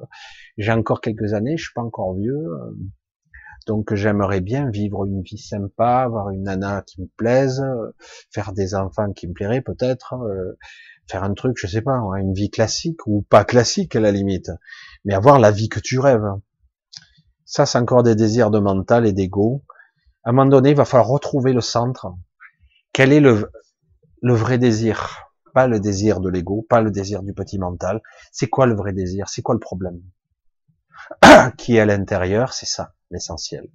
j'ai 0.59 0.73
encore 0.73 1.01
quelques 1.01 1.33
années, 1.33 1.57
je 1.57 1.65
suis 1.65 1.73
pas 1.75 1.83
encore 1.83 2.15
vieux, 2.15 2.45
donc 3.67 3.95
j'aimerais 3.95 4.41
bien 4.41 4.69
vivre 4.69 5.07
une 5.07 5.23
vie 5.23 5.39
sympa, 5.39 6.03
avoir 6.05 6.31
une 6.31 6.43
nana 6.43 6.83
qui 6.83 7.01
me 7.01 7.07
plaise, 7.17 7.65
faire 8.31 8.53
des 8.53 8.75
enfants 8.75 9.13
qui 9.13 9.27
me 9.27 9.33
plairaient 9.33 9.63
peut-être, 9.63 10.15
euh, 10.15 10.59
faire 11.09 11.25
un 11.25 11.35
truc, 11.35 11.57
je 11.59 11.67
sais 11.67 11.83
pas, 11.83 11.99
une 12.19 12.35
vie 12.35 12.51
classique 12.51 13.07
ou 13.07 13.23
pas 13.23 13.45
classique 13.45 13.97
à 13.97 14.01
la 14.01 14.11
limite, 14.11 14.51
mais 15.05 15.15
avoir 15.15 15.39
la 15.39 15.51
vie 15.51 15.69
que 15.69 15.81
tu 15.81 15.99
rêves. 15.99 16.29
Ça, 17.55 17.67
c'est 17.67 17.79
encore 17.79 18.03
des 18.03 18.17
désirs 18.17 18.51
de 18.51 18.59
mental 18.59 19.07
et 19.07 19.13
d'ego 19.13 19.63
à 20.25 20.31
un 20.31 20.33
moment 20.33 20.51
donné, 20.51 20.71
il 20.71 20.77
va 20.77 20.85
falloir 20.85 21.07
retrouver 21.07 21.53
le 21.53 21.61
centre. 21.61 22.13
Quel 22.93 23.13
est 23.13 23.21
le, 23.21 23.49
vrai 24.23 24.59
désir? 24.59 25.31
Pas 25.53 25.69
le 25.69 25.79
désir 25.79 26.19
de 26.19 26.29
l'ego, 26.29 26.67
pas 26.69 26.81
le 26.81 26.91
désir 26.91 27.23
du 27.23 27.33
petit 27.33 27.61
mental. 27.61 28.03
C'est 28.33 28.49
quoi 28.49 28.67
le 28.67 28.75
vrai 28.75 28.93
désir? 28.93 29.29
C'est 29.29 29.43
quoi 29.43 29.55
le 29.55 29.61
problème? 29.61 30.03
Qui 31.57 31.77
est 31.77 31.81
à 31.81 31.87
l'intérieur? 31.87 32.53
C'est 32.55 32.67
ça, 32.67 32.95
l'essentiel. 33.13 33.71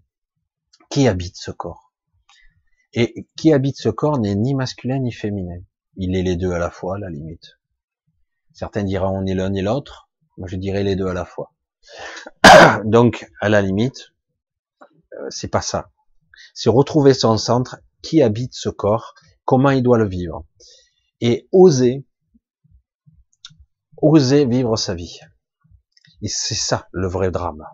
Qui 0.89 1.07
habite 1.07 1.37
ce 1.37 1.51
corps? 1.51 1.93
Et 2.91 3.29
qui 3.37 3.53
habite 3.53 3.77
ce 3.77 3.87
corps 3.87 4.19
n'est 4.19 4.35
ni 4.35 4.55
masculin 4.55 4.99
ni 4.99 5.13
féminin. 5.13 5.61
Il 5.95 6.17
est 6.17 6.23
les 6.23 6.35
deux 6.35 6.51
à 6.51 6.59
la 6.59 6.69
fois, 6.69 6.97
à 6.97 6.99
la 6.99 7.09
limite. 7.09 7.59
Certains 8.51 8.83
diront 8.83 9.21
ni 9.21 9.35
l'un 9.35 9.51
ni 9.51 9.61
l'autre. 9.61 10.09
Moi, 10.37 10.49
je 10.49 10.57
dirais 10.57 10.83
les 10.83 10.97
deux 10.97 11.07
à 11.07 11.13
la 11.13 11.23
fois. 11.23 11.53
Donc, 12.85 13.27
à 13.41 13.49
la 13.49 13.61
limite, 13.61 14.13
euh, 15.13 15.27
c'est 15.29 15.49
pas 15.49 15.61
ça 15.61 15.89
c'est 16.53 16.69
retrouver 16.69 17.13
son 17.13 17.37
centre, 17.37 17.79
qui 18.01 18.21
habite 18.21 18.53
ce 18.53 18.69
corps, 18.69 19.13
comment 19.45 19.69
il 19.69 19.83
doit 19.83 19.97
le 19.97 20.07
vivre, 20.07 20.45
et 21.21 21.47
oser, 21.51 22.05
oser 24.01 24.45
vivre 24.45 24.75
sa 24.77 24.95
vie. 24.95 25.19
Et 26.21 26.27
c'est 26.27 26.55
ça 26.55 26.87
le 26.91 27.07
vrai 27.07 27.31
drame. 27.31 27.65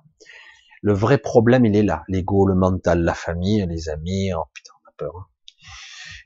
Le 0.82 0.94
vrai 0.94 1.18
problème, 1.18 1.66
il 1.66 1.76
est 1.76 1.84
là. 1.84 2.04
L'ego, 2.08 2.46
le 2.46 2.54
mental, 2.54 3.02
la 3.02 3.16
famille, 3.16 3.66
les 3.68 3.90
amis. 3.90 4.32
Oh 4.36 4.44
putain, 4.54 4.74
on 4.84 4.90
a 4.90 4.94
peur. 4.96 5.16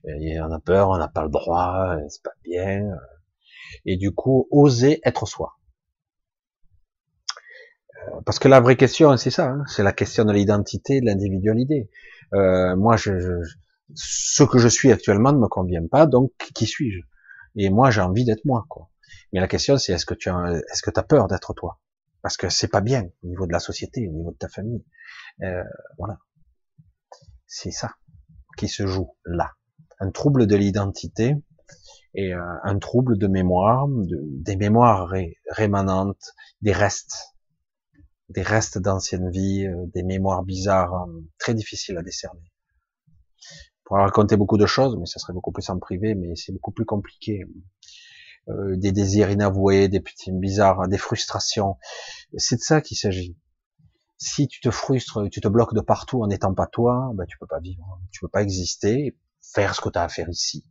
Hein. 0.05 0.39
on 0.43 0.51
a 0.51 0.59
peur, 0.59 0.89
on 0.89 0.97
n'a 0.97 1.07
pas 1.07 1.23
le 1.23 1.29
droit, 1.29 1.95
c'est 2.09 2.21
pas 2.21 2.35
bien. 2.43 2.81
Et 3.85 3.95
du 3.95 4.11
coup, 4.11 4.47
oser 4.51 4.99
être 5.05 5.25
soi. 5.25 5.58
Euh, 8.07 8.21
parce 8.25 8.39
que 8.39 8.47
la 8.47 8.59
vraie 8.59 8.77
question, 8.77 9.15
c'est 9.17 9.31
ça, 9.31 9.47
hein, 9.49 9.63
c'est 9.67 9.83
la 9.83 9.93
question 9.93 10.25
de 10.25 10.31
l'identité, 10.31 11.01
de 11.01 11.05
l'individualité. 11.05 11.89
Euh, 12.33 12.75
moi, 12.75 12.97
je, 12.97 13.41
ce 13.95 14.43
que 14.43 14.59
je 14.59 14.67
suis 14.67 14.91
actuellement 14.91 15.31
ne 15.31 15.39
me 15.39 15.47
convient 15.47 15.85
pas, 15.87 16.05
donc 16.05 16.31
qui 16.53 16.65
suis-je? 16.65 17.01
Et 17.55 17.69
moi, 17.69 17.89
j'ai 17.89 18.01
envie 18.01 18.25
d'être 18.25 18.45
moi, 18.45 18.65
quoi. 18.69 18.89
Mais 19.33 19.39
la 19.39 19.47
question, 19.47 19.77
c'est 19.77 19.93
est-ce 19.93 20.05
que 20.05 20.13
tu 20.13 20.29
as, 20.29 20.61
est-ce 20.71 20.81
que 20.81 20.91
as 20.97 21.03
peur 21.03 21.27
d'être 21.27 21.53
toi? 21.53 21.79
Parce 22.21 22.37
que 22.37 22.49
c'est 22.49 22.67
pas 22.67 22.81
bien 22.81 23.09
au 23.23 23.27
niveau 23.27 23.47
de 23.47 23.51
la 23.51 23.59
société, 23.59 24.07
au 24.07 24.11
niveau 24.11 24.31
de 24.31 24.37
ta 24.37 24.49
famille. 24.49 24.83
Euh, 25.41 25.63
voilà, 25.97 26.17
c'est 27.47 27.71
ça 27.71 27.95
qui 28.57 28.67
se 28.67 28.85
joue 28.85 29.15
là. 29.25 29.51
Un 29.99 30.11
trouble 30.11 30.47
de 30.47 30.55
l'identité 30.55 31.35
et 32.13 32.33
euh, 32.33 32.41
un 32.63 32.77
trouble 32.79 33.17
de 33.17 33.27
mémoire, 33.27 33.87
de, 33.87 34.19
des 34.21 34.55
mémoires 34.55 35.11
rémanentes, 35.49 36.33
des 36.61 36.73
restes 36.73 37.35
des 38.29 38.41
restes 38.43 38.77
d'anciennes 38.77 39.29
vies, 39.29 39.65
euh, 39.65 39.85
des 39.93 40.03
mémoires 40.03 40.43
bizarres, 40.43 40.93
euh, 40.93 41.21
très 41.39 41.53
difficiles 41.53 41.97
à 41.97 42.03
décerner. 42.03 42.41
Pour 43.83 43.97
raconter 43.97 44.37
beaucoup 44.37 44.57
de 44.57 44.67
choses, 44.67 44.95
mais 44.99 45.07
ça 45.07 45.19
serait 45.19 45.33
beaucoup 45.33 45.51
plus 45.51 45.67
en 45.69 45.79
privé, 45.79 46.13
mais 46.13 46.35
c'est 46.35 46.51
beaucoup 46.51 46.71
plus 46.71 46.85
compliqué. 46.85 47.45
Euh, 48.49 48.75
des 48.77 48.91
désirs 48.91 49.31
inavoués, 49.31 49.89
des 49.89 49.99
petits 49.99 50.31
bizarres, 50.31 50.87
des 50.87 50.97
frustrations. 50.97 51.77
C'est 52.37 52.57
de 52.57 52.61
ça 52.61 52.81
qu'il 52.81 52.97
s'agit. 52.97 53.35
Si 54.17 54.47
tu 54.47 54.59
te 54.59 54.69
frustres, 54.69 55.29
tu 55.31 55.41
te 55.41 55.47
bloques 55.47 55.73
de 55.73 55.81
partout 55.81 56.21
en 56.21 56.27
n'étant 56.27 56.53
pas 56.53 56.67
toi, 56.67 57.11
ben 57.15 57.25
tu 57.25 57.37
peux 57.37 57.47
pas 57.47 57.59
vivre, 57.59 58.01
tu 58.11 58.19
peux 58.19 58.27
pas 58.27 58.43
exister, 58.43 59.17
faire 59.41 59.75
ce 59.75 59.81
que 59.81 59.89
tu 59.89 59.97
as 59.97 60.03
à 60.03 60.09
faire 60.09 60.29
ici. 60.29 60.65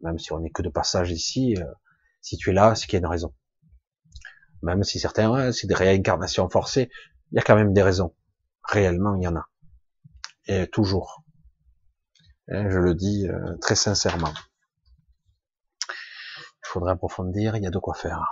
Même 0.00 0.18
si 0.18 0.32
on 0.32 0.40
n'est 0.40 0.50
que 0.50 0.62
de 0.62 0.70
passage 0.70 1.10
ici, 1.10 1.54
si 2.22 2.36
tu 2.38 2.50
es 2.50 2.52
là, 2.54 2.74
c'est 2.74 2.86
qu'il 2.86 2.94
y 2.94 2.96
a 2.96 3.00
une 3.00 3.06
raison. 3.06 3.34
Même 4.62 4.82
si 4.84 4.98
certains, 4.98 5.52
c'est 5.52 5.66
des 5.66 5.74
réincarnations 5.74 6.48
forcées, 6.48 6.90
il 7.32 7.36
y 7.36 7.38
a 7.38 7.42
quand 7.42 7.56
même 7.56 7.72
des 7.72 7.82
raisons. 7.82 8.14
Réellement, 8.64 9.14
il 9.16 9.22
y 9.22 9.28
en 9.28 9.36
a. 9.36 9.48
Et 10.46 10.66
toujours. 10.66 11.24
Et 12.48 12.70
je 12.70 12.78
le 12.78 12.94
dis 12.94 13.28
euh, 13.28 13.56
très 13.60 13.74
sincèrement. 13.74 14.32
Il 15.88 16.72
faudrait 16.72 16.92
approfondir, 16.92 17.56
il 17.56 17.62
y 17.62 17.66
a 17.66 17.70
de 17.70 17.78
quoi 17.78 17.94
faire. 17.94 18.24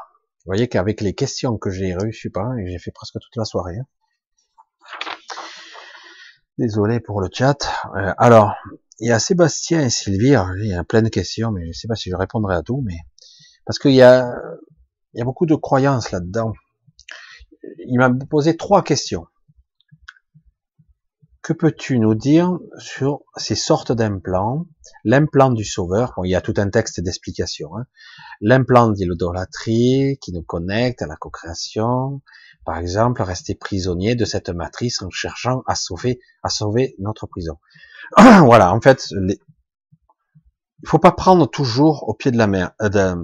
Vous 0.44 0.50
voyez 0.50 0.68
qu'avec 0.68 1.00
les 1.00 1.14
questions 1.14 1.58
que 1.58 1.70
j'ai 1.70 1.94
reçues, 1.94 2.30
pas, 2.30 2.54
et 2.58 2.70
j'ai 2.70 2.78
fait 2.78 2.90
presque 2.90 3.18
toute 3.20 3.36
la 3.36 3.44
soirée. 3.44 3.78
Hein. 3.78 3.86
Désolé 6.58 7.00
pour 7.00 7.20
le 7.20 7.28
chat. 7.30 7.70
Euh, 7.96 8.14
alors, 8.16 8.54
il 8.98 9.08
y 9.08 9.12
a 9.12 9.18
Sébastien 9.18 9.82
et 9.82 9.90
Sylvie, 9.90 10.34
il 10.58 10.66
y 10.66 10.74
a 10.74 10.84
plein 10.84 11.02
de 11.02 11.08
questions, 11.10 11.52
mais 11.52 11.72
je 11.72 11.78
sais 11.78 11.88
pas 11.88 11.96
si 11.96 12.08
je 12.08 12.16
répondrai 12.16 12.54
à 12.56 12.62
tout, 12.62 12.82
mais 12.82 12.96
parce 13.66 13.78
qu'il 13.78 13.92
y 13.92 14.00
a, 14.00 14.32
il 15.16 15.20
y 15.20 15.22
a 15.22 15.24
beaucoup 15.24 15.46
de 15.46 15.54
croyances 15.54 16.10
là-dedans. 16.10 16.52
Il 17.88 17.98
m'a 17.98 18.10
posé 18.28 18.54
trois 18.54 18.82
questions. 18.82 19.26
Que 21.40 21.54
peux-tu 21.54 21.98
nous 21.98 22.14
dire 22.14 22.58
sur 22.76 23.20
ces 23.36 23.54
sortes 23.54 23.92
d'implants? 23.92 24.66
L'implant 25.04 25.50
du 25.50 25.64
sauveur, 25.64 26.12
bon, 26.16 26.24
il 26.24 26.30
y 26.30 26.34
a 26.34 26.42
tout 26.42 26.52
un 26.58 26.68
texte 26.68 27.00
d'explication. 27.00 27.78
Hein. 27.78 27.86
L'implant 28.42 28.90
d'idolâtrie 28.90 30.18
qui 30.20 30.32
nous 30.32 30.42
connecte 30.42 31.00
à 31.00 31.06
la 31.06 31.16
co-création. 31.16 32.20
Par 32.66 32.76
exemple, 32.76 33.22
rester 33.22 33.54
prisonnier 33.54 34.16
de 34.16 34.26
cette 34.26 34.50
matrice 34.50 35.00
en 35.00 35.08
cherchant 35.08 35.62
à 35.66 35.76
sauver, 35.76 36.20
à 36.42 36.50
sauver 36.50 36.94
notre 36.98 37.26
prison. 37.26 37.56
voilà, 38.18 38.74
en 38.74 38.82
fait, 38.82 39.06
les... 39.12 39.40
il 40.82 40.88
faut 40.88 40.98
pas 40.98 41.12
prendre 41.12 41.48
toujours 41.48 42.06
au 42.06 42.12
pied 42.12 42.32
de 42.32 42.36
la 42.36 42.48
mer, 42.48 42.72
euh, 42.82 43.16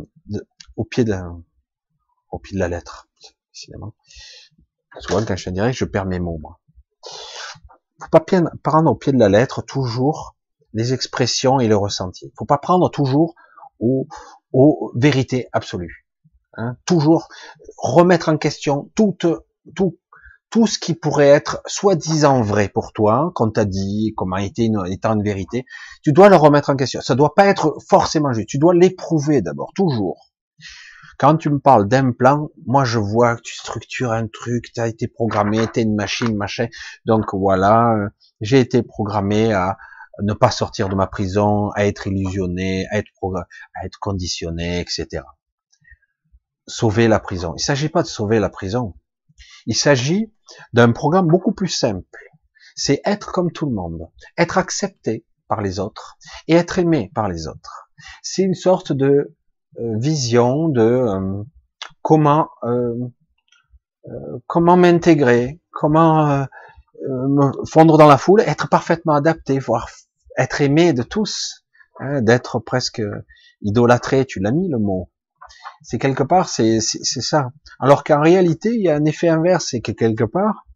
au 0.77 0.85
pied 0.85 1.05
de, 1.05 1.13
au 2.33 2.41
pied 2.41 2.55
de 2.55 2.61
la 2.61 2.69
lettre, 2.69 3.09
décidément. 3.53 3.95
Souvent, 4.99 5.25
quand 5.25 5.37
je 5.37 5.43
suis 5.43 5.53
direct, 5.53 5.79
je 5.79 5.85
perds 5.85 6.07
mes 6.07 6.19
mots, 6.19 6.39
moi 6.39 6.59
faut 8.03 8.09
pas 8.11 8.25
prendre 8.63 8.91
au 8.91 8.95
pied 8.95 9.13
de 9.13 9.19
la 9.19 9.29
lettre 9.29 9.63
toujours 9.63 10.37
les 10.75 10.93
expressions 10.93 11.61
et 11.61 11.69
le 11.69 11.77
ressenti. 11.77 12.33
Faut 12.39 12.45
pas 12.45 12.59
prendre 12.59 12.91
toujours 12.91 13.35
aux, 13.81 14.07
aux 14.53 14.93
vérités 14.97 15.49
absolues. 15.53 16.07
Hein. 16.55 16.77
Toujours 16.87 17.29
remettre 17.79 18.29
en 18.29 18.39
question 18.39 18.91
tout, 18.95 19.17
tout, 19.75 19.99
tout 20.51 20.67
ce 20.67 20.79
qui 20.79 20.95
pourrait 20.95 21.29
être 21.29 21.63
soi-disant 21.67 22.43
vrai 22.43 22.69
pour 22.69 22.93
toi, 22.93 23.33
qu'on 23.35 23.51
t'a 23.51 23.65
dit, 23.65 24.15
comment 24.17 24.37
été 24.37 24.65
une, 24.65 24.83
étant 24.91 25.15
une 25.15 25.23
vérité. 25.23 25.65
Tu 26.03 26.13
dois 26.13 26.29
le 26.29 26.37
remettre 26.37 26.71
en 26.71 26.77
question. 26.77 27.01
Ça 27.01 27.15
doit 27.15 27.35
pas 27.35 27.47
être 27.47 27.77
forcément 27.89 28.33
juste. 28.33 28.49
Tu 28.49 28.59
dois 28.59 28.75
l'éprouver 28.75 29.43
d'abord, 29.43 29.73
toujours. 29.75 30.32
Quand 31.19 31.37
tu 31.37 31.51
me 31.51 31.59
parles 31.59 31.89
d'implant, 31.89 32.51
moi 32.67 32.85
je 32.85 32.99
vois 32.99 33.37
que 33.37 33.43
tu 33.43 33.55
structures 33.55 34.13
un 34.13 34.27
truc, 34.27 34.73
tu 34.73 34.81
as 34.81 34.89
été 34.89 35.09
programmé, 35.09 35.67
tu 35.73 35.81
es 35.81 35.83
une 35.83 35.95
machine, 35.95 36.37
machin. 36.37 36.69
Donc 37.05 37.35
voilà, 37.35 37.95
euh, 37.95 38.09
j'ai 38.41 38.61
été 38.61 38.83
programmé 38.83 39.53
à 39.53 39.77
ne 40.21 40.33
pas 40.35 40.51
sortir 40.51 40.89
de 40.89 40.95
ma 40.95 41.07
prison, 41.07 41.71
à 41.71 41.87
être 41.87 42.07
illusionné, 42.07 42.87
à 42.91 42.99
être, 42.99 43.11
à 43.75 43.87
être 43.87 43.99
conditionné, 43.99 44.81
etc. 44.81 45.25
Sauver 46.67 47.09
la 47.09 47.21
prison. 47.21 47.53
Il 47.53 47.61
ne 47.61 47.65
s'agit 47.65 47.89
pas 47.89 48.03
de 48.03 48.09
sauver 48.09 48.39
la 48.39 48.49
prison. 48.51 48.95
Il 49.67 49.77
s'agit 49.77 50.33
d'un 50.73 50.93
programme 50.93 51.27
beaucoup 51.27 51.53
plus 51.53 51.69
simple. 51.69 52.19
C'est 52.75 53.01
être 53.05 53.33
comme 53.33 53.53
tout 53.53 53.67
le 53.67 53.75
monde, 53.75 54.09
être 54.37 54.59
accepté 54.59 55.27
par 55.49 55.61
les 55.61 55.79
autres 55.79 56.17
et 56.49 56.55
être 56.55 56.79
aimé 56.79 57.11
par 57.15 57.29
les 57.29 57.47
autres. 57.47 57.91
C'est 58.23 58.43
une 58.43 58.55
sorte 58.55 58.93
de 58.93 59.37
vision 59.79 60.69
de 60.69 60.83
euh, 60.83 61.43
comment 62.03 62.49
euh, 62.65 62.95
comment 64.47 64.77
m'intégrer, 64.77 65.61
comment 65.71 66.47
me 67.09 67.51
fondre 67.67 67.99
dans 67.99 68.09
la 68.09 68.19
foule, 68.19 68.41
être 68.41 68.69
parfaitement 68.69 69.15
adapté, 69.15 69.59
voire 69.59 69.89
être 70.37 70.61
aimé 70.61 70.93
de 70.93 71.03
tous, 71.03 71.65
hein, 72.01 72.21
d'être 72.21 72.59
presque 72.59 73.03
idolâtré. 73.61 74.27
Tu 74.27 74.41
l'as 74.41 74.51
mis 74.51 74.69
le 74.69 74.79
mot. 74.79 75.09
C'est 75.83 75.99
quelque 75.99 76.23
part, 76.23 76.49
c'est 76.49 76.81
ça. 76.81 77.51
Alors 77.79 78.05
qu'en 78.05 78.21
réalité, 78.21 78.75
il 78.75 78.83
y 78.83 78.89
a 78.89 78.97
un 78.97 79.05
effet 79.05 79.29
inverse, 79.29 79.69
c'est 79.71 79.81
que 79.81 79.93
quelque 79.93 80.25
part, 80.25 80.67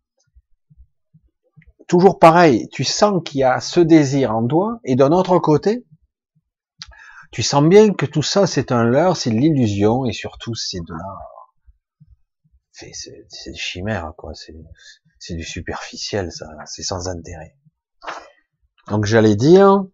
toujours 1.87 2.19
pareil, 2.19 2.69
tu 2.73 2.85
sens 2.85 3.23
qu'il 3.25 3.41
y 3.41 3.45
a 3.45 3.61
ce 3.61 3.81
désir 3.81 4.35
en 4.35 4.47
toi, 4.47 4.81
et 4.85 4.97
d'un 4.97 5.13
autre 5.13 5.39
côté, 5.39 5.85
tu 7.33 7.43
sens 7.43 7.65
bien 7.65 7.93
que 7.93 8.07
tout 8.07 8.23
ça, 8.23 8.47
c'est 8.47 8.73
un 8.73 8.85
leurre, 8.85 9.17
c'est 9.17 9.31
de 9.31 9.37
l'illusion, 9.37 10.07
et 10.07 10.13
surtout, 10.13 10.55
c'est 10.55 10.81
de 10.81 10.93
la, 10.93 11.19
c'est 12.73 13.51
des 13.51 13.57
chimères, 13.57 14.13
quoi. 14.17 14.33
C'est 15.19 15.35
du 15.35 15.45
superficiel, 15.45 16.31
ça. 16.31 16.47
C'est 16.67 16.83
sans 16.83 17.09
intérêt. 17.09 17.57
Donc, 18.89 19.07
j'allais 19.07 19.37
dire, 19.37 19.85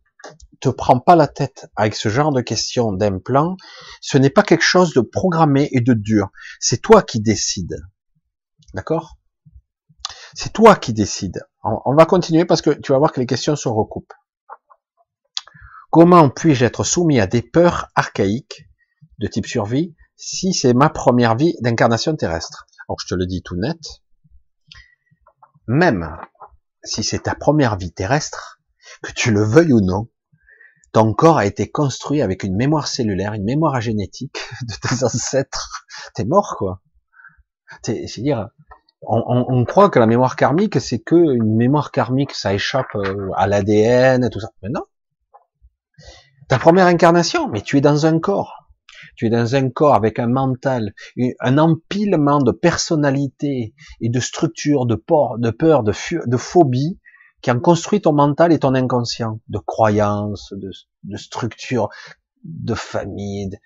te 0.60 0.68
prends 0.68 1.00
pas 1.00 1.16
la 1.16 1.26
tête 1.26 1.66
avec 1.76 1.94
ce 1.94 2.08
genre 2.08 2.32
de 2.32 2.40
questions 2.40 2.92
d'implant. 2.92 3.56
Ce 4.00 4.18
n'est 4.18 4.30
pas 4.30 4.42
quelque 4.42 4.64
chose 4.64 4.94
de 4.94 5.00
programmé 5.00 5.68
et 5.72 5.80
de 5.80 5.94
dur. 5.94 6.30
C'est 6.60 6.80
toi 6.80 7.02
qui 7.02 7.20
décides. 7.20 7.80
D'accord? 8.74 9.18
C'est 10.34 10.52
toi 10.52 10.76
qui 10.76 10.92
décides. 10.92 11.44
On 11.62 11.94
va 11.94 12.06
continuer 12.06 12.44
parce 12.44 12.62
que 12.62 12.70
tu 12.70 12.92
vas 12.92 12.98
voir 12.98 13.12
que 13.12 13.20
les 13.20 13.26
questions 13.26 13.56
se 13.56 13.68
recoupent. 13.68 14.12
Comment 15.92 16.30
puis-je 16.30 16.64
être 16.64 16.84
soumis 16.84 17.20
à 17.20 17.26
des 17.26 17.42
peurs 17.42 17.90
archaïques 17.94 18.66
de 19.18 19.26
type 19.26 19.44
survie 19.44 19.94
si 20.16 20.54
c'est 20.54 20.72
ma 20.72 20.88
première 20.88 21.36
vie 21.36 21.54
d'incarnation 21.60 22.16
terrestre? 22.16 22.66
Alors 22.88 22.96
je 22.98 23.08
te 23.08 23.14
le 23.14 23.26
dis 23.26 23.42
tout 23.42 23.56
net, 23.56 23.78
même 25.66 26.16
si 26.82 27.04
c'est 27.04 27.24
ta 27.24 27.34
première 27.34 27.76
vie 27.76 27.92
terrestre, 27.92 28.62
que 29.02 29.12
tu 29.12 29.32
le 29.32 29.44
veuilles 29.44 29.74
ou 29.74 29.82
non, 29.82 30.08
ton 30.92 31.12
corps 31.12 31.36
a 31.36 31.44
été 31.44 31.70
construit 31.70 32.22
avec 32.22 32.42
une 32.42 32.56
mémoire 32.56 32.88
cellulaire, 32.88 33.34
une 33.34 33.44
mémoire 33.44 33.78
génétique 33.82 34.40
de 34.62 34.74
tes 34.74 35.04
ancêtres. 35.04 35.84
T'es 36.14 36.24
mort, 36.24 36.56
quoi. 36.56 36.80
C'est-à-dire, 37.82 38.48
on, 39.02 39.44
on, 39.46 39.64
croit 39.66 39.90
que 39.90 39.98
la 39.98 40.06
mémoire 40.06 40.36
karmique, 40.36 40.80
c'est 40.80 41.00
que 41.00 41.16
une 41.16 41.54
mémoire 41.54 41.90
karmique, 41.90 42.32
ça 42.32 42.54
échappe 42.54 42.94
euh, 42.94 43.28
à 43.36 43.46
l'ADN, 43.46 44.30
tout 44.30 44.40
ça. 44.40 44.48
Mais 44.62 44.70
non, 44.70 44.84
ta 46.48 46.58
première 46.58 46.86
incarnation, 46.86 47.48
mais 47.48 47.62
tu 47.62 47.78
es 47.78 47.80
dans 47.80 48.06
un 48.06 48.18
corps. 48.18 48.68
Tu 49.16 49.26
es 49.26 49.30
dans 49.30 49.54
un 49.54 49.68
corps 49.70 49.94
avec 49.94 50.18
un 50.18 50.28
mental, 50.28 50.94
un 51.40 51.58
empilement 51.58 52.40
de 52.40 52.52
personnalités 52.52 53.74
et 54.00 54.08
de 54.08 54.20
structures, 54.20 54.86
de 54.86 54.94
peur, 54.94 55.38
de 55.38 55.50
peur, 55.50 55.82
de, 55.82 55.92
de 56.26 56.36
phobie 56.36 56.98
qui 57.42 57.50
ont 57.50 57.60
construit 57.60 58.00
ton 58.00 58.12
mental 58.12 58.52
et 58.52 58.60
ton 58.60 58.74
inconscient, 58.74 59.40
de 59.48 59.58
croyances, 59.58 60.52
de, 60.56 60.70
de 61.02 61.16
structures, 61.16 61.88
de 62.44 62.74
famille, 62.74 63.58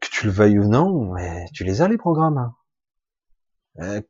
que 0.00 0.08
tu 0.10 0.26
le 0.26 0.32
veuilles 0.32 0.58
ou 0.58 0.66
non, 0.66 1.12
mais 1.12 1.46
tu 1.52 1.64
les 1.64 1.82
as 1.82 1.88
les 1.88 1.98
programmes. 1.98 2.52
Euh, 3.80 4.00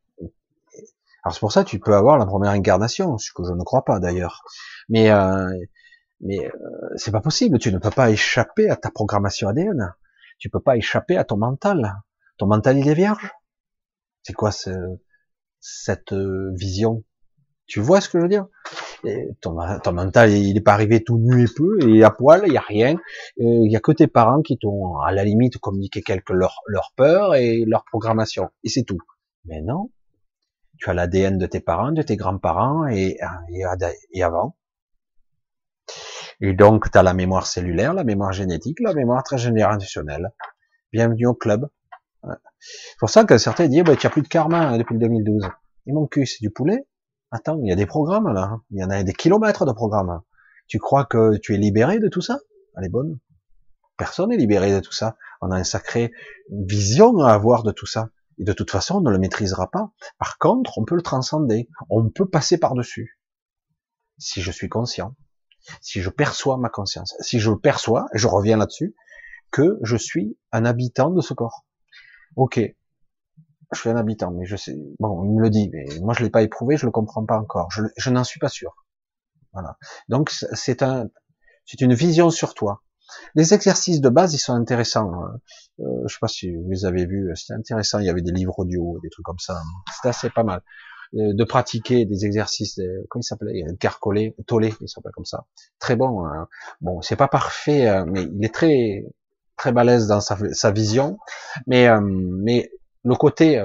alors 1.24 1.34
c'est 1.34 1.40
pour 1.40 1.52
ça 1.52 1.64
que 1.64 1.68
tu 1.68 1.80
peux 1.80 1.94
avoir 1.94 2.18
la 2.18 2.26
première 2.26 2.52
incarnation, 2.52 3.18
ce 3.18 3.32
que 3.34 3.42
je 3.42 3.52
ne 3.52 3.64
crois 3.64 3.84
pas 3.84 3.98
d'ailleurs. 3.98 4.42
Mais 4.88 5.10
euh, 5.10 5.48
mais 6.20 6.47
euh, 6.47 6.51
c'est 6.97 7.12
pas 7.12 7.20
possible. 7.20 7.59
Tu 7.59 7.72
ne 7.72 7.78
peux 7.78 7.90
pas 7.90 8.10
échapper 8.10 8.68
à 8.70 8.76
ta 8.76 8.90
programmation 8.90 9.48
ADN. 9.48 9.94
Tu 10.38 10.51
peux 10.51 10.60
pas 10.60 10.76
échapper 10.76 11.16
à 11.16 11.24
ton 11.24 11.36
mental. 11.36 11.94
Ton 12.38 12.47
mental 12.47 12.78
il 12.78 12.88
est 12.88 12.94
vierge. 12.94 13.32
C'est 14.22 14.32
quoi 14.32 14.51
ce, 14.51 14.70
cette 15.60 16.12
euh, 16.12 16.52
vision? 16.55 17.05
Tu 17.66 17.80
vois 17.80 18.01
ce 18.01 18.09
que 18.09 18.18
je 18.18 18.22
veux 18.22 18.28
dire? 18.28 18.47
Ton, 19.40 19.56
ton, 19.82 19.93
mental 19.93 20.32
il 20.32 20.56
est 20.56 20.60
pas 20.60 20.72
arrivé 20.72 21.02
tout 21.02 21.18
nu 21.18 21.44
et 21.44 21.52
peu 21.55 21.78
et 21.88 22.02
à 22.02 22.10
poil, 22.10 22.43
il 22.47 22.52
y 22.52 22.56
a 22.56 22.60
rien. 22.60 22.97
Il 23.36 23.70
y 23.70 23.76
a 23.76 23.80
que 23.80 23.93
tes 23.93 24.06
parents 24.06 24.43
qui 24.43 24.59
t'ont 24.59 24.98
à 24.98 25.12
la 25.12 25.24
limite 25.24 25.59
communiqué 25.59 26.02
quelques 26.02 26.30
leur, 26.30 26.60
leur 26.66 26.93
peur 26.97 27.34
et 27.34 27.64
leur 27.66 27.84
programmation 27.84 28.51
et 28.64 28.68
c'est 28.68 28.84
tout. 28.84 28.98
Mais 29.44 29.60
non, 29.62 29.90
tu 30.78 30.90
as 30.90 30.94
l'ADN 30.94 31.38
de 31.38 31.47
tes 31.47 31.60
parents, 31.60 31.93
de 31.93 32.02
tes 32.02 32.16
grands-parents 32.16 32.86
et, 32.88 33.18
et, 33.51 33.64
et 34.12 34.22
avant. 34.22 34.56
Et 36.40 36.52
donc, 36.52 36.90
tu 36.90 36.98
as 36.98 37.02
la 37.02 37.14
mémoire 37.14 37.46
cellulaire, 37.46 37.94
la 37.94 38.04
mémoire 38.04 38.32
génétique, 38.32 38.78
la 38.80 38.92
mémoire 38.92 39.22
transgénérationnelle. 39.22 40.32
Bienvenue 40.92 41.26
au 41.26 41.34
club. 41.34 41.68
C'est 42.58 42.98
pour 42.98 43.08
ça 43.08 43.24
que 43.24 43.38
certains 43.38 43.68
disent, 43.68 43.84
bah, 43.84 43.96
tu 43.96 44.06
n'as 44.06 44.10
plus 44.10 44.20
de 44.20 44.28
karma 44.28 44.68
hein, 44.68 44.78
depuis 44.78 44.94
le 44.94 45.00
2012. 45.00 45.48
Et 45.86 45.92
mon 45.92 46.06
cul, 46.06 46.26
c'est 46.26 46.42
du 46.42 46.50
poulet. 46.50 46.86
Attends, 47.30 47.58
il 47.62 47.68
y 47.68 47.72
a 47.72 47.76
des 47.76 47.86
programmes 47.86 48.32
là. 48.32 48.58
Il 48.70 48.78
y 48.78 48.84
en 48.84 48.90
a 48.90 49.02
des 49.02 49.14
kilomètres 49.14 49.64
de 49.64 49.72
programmes. 49.72 50.20
Tu 50.66 50.78
crois 50.78 51.06
que 51.06 51.38
tu 51.38 51.54
es 51.54 51.58
libéré 51.58 52.00
de 52.00 52.08
tout 52.08 52.20
ça? 52.20 52.38
Elle 52.76 52.84
est 52.84 52.90
bonne. 52.90 53.18
Personne 53.96 54.28
n'est 54.28 54.36
libéré 54.36 54.72
de 54.72 54.80
tout 54.80 54.92
ça. 54.92 55.16
On 55.40 55.50
a 55.50 55.58
une 55.58 55.64
sacrée 55.64 56.12
vision 56.50 57.18
à 57.20 57.32
avoir 57.32 57.62
de 57.62 57.72
tout 57.72 57.86
ça. 57.86 58.10
Et 58.38 58.44
de 58.44 58.52
toute 58.52 58.70
façon, 58.70 58.96
on 58.96 59.00
ne 59.00 59.10
le 59.10 59.18
maîtrisera 59.18 59.70
pas. 59.70 59.90
Par 60.18 60.36
contre, 60.36 60.76
on 60.76 60.84
peut 60.84 60.96
le 60.96 61.02
transcender. 61.02 61.70
On 61.88 62.10
peut 62.10 62.28
passer 62.28 62.58
par-dessus. 62.58 63.18
Si 64.18 64.42
je 64.42 64.50
suis 64.50 64.68
conscient. 64.68 65.14
Si 65.80 66.01
je 66.01 66.10
perçois 66.10 66.56
ma 66.56 66.68
conscience. 66.68 67.14
Si 67.20 67.38
je 67.38 67.51
perçois, 67.51 68.06
je 68.14 68.26
reviens 68.26 68.56
là-dessus, 68.56 68.94
que 69.51 69.78
je 69.82 69.97
suis 69.97 70.36
un 70.52 70.64
habitant 70.64 71.10
de 71.10 71.20
ce 71.20 71.34
corps. 71.34 71.64
Ok. 72.36 72.60
Je 73.72 73.80
suis 73.80 73.90
un 73.90 73.97
habitant, 73.97 74.30
mais 74.30 74.47
je 74.47 74.55
sais, 74.55 74.76
bon, 75.01 75.24
il 75.24 75.32
me 75.32 75.43
le 75.43 75.51
dit, 75.51 75.68
mais 75.72 75.86
moi 76.01 76.14
je 76.14 76.22
l'ai 76.22 76.30
pas 76.30 76.43
éprouvé, 76.43 76.76
je 76.76 76.86
le 76.86 76.93
comprends 76.93 77.24
pas 77.26 77.38
encore. 77.38 77.68
Je, 77.70 78.10
n'en 78.10 78.22
suis 78.22 78.38
pas 78.38 78.48
sûr. 78.48 78.86
Voilà. 79.52 79.76
Donc 80.09 80.30
c'est 80.30 80.82
un, 80.82 81.09
c'est 81.64 81.80
une 81.80 81.94
vision 81.94 82.30
sur 82.30 82.55
toi. 82.55 82.82
Les 83.34 83.55
exercices 83.55 84.01
de 84.01 84.09
base, 84.09 84.34
ils 84.34 84.38
sont 84.38 84.52
intéressants. 84.52 85.12
Hein. 85.14 85.40
Euh, 85.80 85.84
je 86.06 86.14
sais 86.14 86.18
pas 86.20 86.28
si 86.28 86.55
vous 86.55 86.70
les 86.70 86.84
avez 86.84 87.06
vus, 87.06 87.30
c'était 87.34 87.55
intéressant. 87.55 87.98
Il 87.98 88.06
y 88.06 88.10
avait 88.10 88.22
des 88.22 88.32
livres 88.32 88.59
audio, 88.59 88.98
des 89.02 89.10
trucs 89.10 89.24
comme 89.24 89.38
ça. 89.38 89.60
C'était 89.94 90.09
assez 90.09 90.30
pas 90.30 90.44
mal 90.44 90.60
euh, 90.60 90.60
de 91.12 91.44
pratiquer 91.44 92.04
des 92.04 92.24
exercices. 92.24 92.76
De, 92.76 93.06
comment 93.08 93.20
il 93.20 93.24
s'appelait 93.24 93.64
Carcolé, 93.80 94.34
Tolé, 94.46 94.74
il 94.80 94.88
s'appelle 94.88 95.12
comme 95.12 95.24
ça. 95.24 95.44
Très 95.78 95.96
bon. 95.96 96.24
Hein. 96.24 96.48
Bon, 96.80 97.00
c'est 97.02 97.16
pas 97.16 97.28
parfait, 97.28 97.88
euh, 97.88 98.04
mais 98.06 98.22
il 98.22 98.44
est 98.44 98.54
très 98.54 99.04
très 99.56 99.72
balèze 99.72 100.06
dans 100.06 100.20
sa, 100.20 100.36
sa 100.52 100.70
vision. 100.70 101.18
Mais 101.66 101.88
euh, 101.88 102.00
mais 102.02 102.70
le 103.04 103.14
côté 103.14 103.62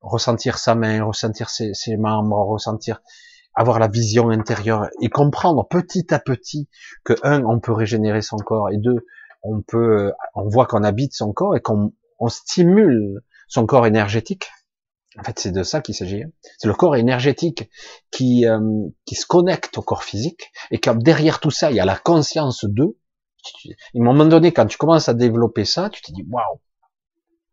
ressentir 0.00 0.58
sa 0.58 0.74
main, 0.74 1.02
ressentir 1.02 1.50
ses, 1.50 1.74
ses 1.74 1.96
membres, 1.96 2.36
ressentir 2.46 3.00
avoir 3.56 3.78
la 3.78 3.88
vision 3.88 4.28
intérieure 4.28 4.88
et 5.00 5.08
comprendre 5.08 5.66
petit 5.66 6.12
à 6.12 6.18
petit 6.18 6.68
que 7.04 7.14
un, 7.22 7.42
on 7.44 7.58
peut 7.58 7.72
régénérer 7.72 8.20
son 8.20 8.36
corps 8.36 8.70
et 8.70 8.76
deux, 8.76 9.06
on 9.42 9.62
peut, 9.62 10.12
on 10.34 10.48
voit 10.48 10.66
qu'on 10.66 10.84
habite 10.84 11.14
son 11.14 11.32
corps 11.32 11.56
et 11.56 11.60
qu'on 11.60 11.92
on 12.18 12.28
stimule 12.28 13.22
son 13.48 13.66
corps 13.66 13.86
énergétique. 13.86 14.50
En 15.18 15.22
fait, 15.22 15.38
c'est 15.38 15.52
de 15.52 15.62
ça 15.62 15.80
qu'il 15.80 15.94
s'agit. 15.94 16.24
C'est 16.58 16.68
le 16.68 16.74
corps 16.74 16.96
énergétique 16.96 17.70
qui 18.10 18.46
euh, 18.46 18.60
qui 19.04 19.14
se 19.14 19.26
connecte 19.26 19.78
au 19.78 19.82
corps 19.82 20.04
physique 20.04 20.52
et 20.70 20.78
que 20.78 20.90
derrière 20.90 21.40
tout 21.40 21.50
ça, 21.50 21.70
il 21.70 21.76
y 21.76 21.80
a 21.80 21.84
la 21.84 21.96
conscience 21.96 22.64
d'eux. 22.64 22.98
À 23.64 23.98
un 23.98 24.02
moment 24.02 24.26
donné, 24.26 24.52
quand 24.52 24.66
tu 24.66 24.76
commences 24.76 25.08
à 25.08 25.14
développer 25.14 25.64
ça, 25.64 25.88
tu 25.88 26.02
te 26.02 26.12
dis 26.12 26.24
waouh, 26.28 26.60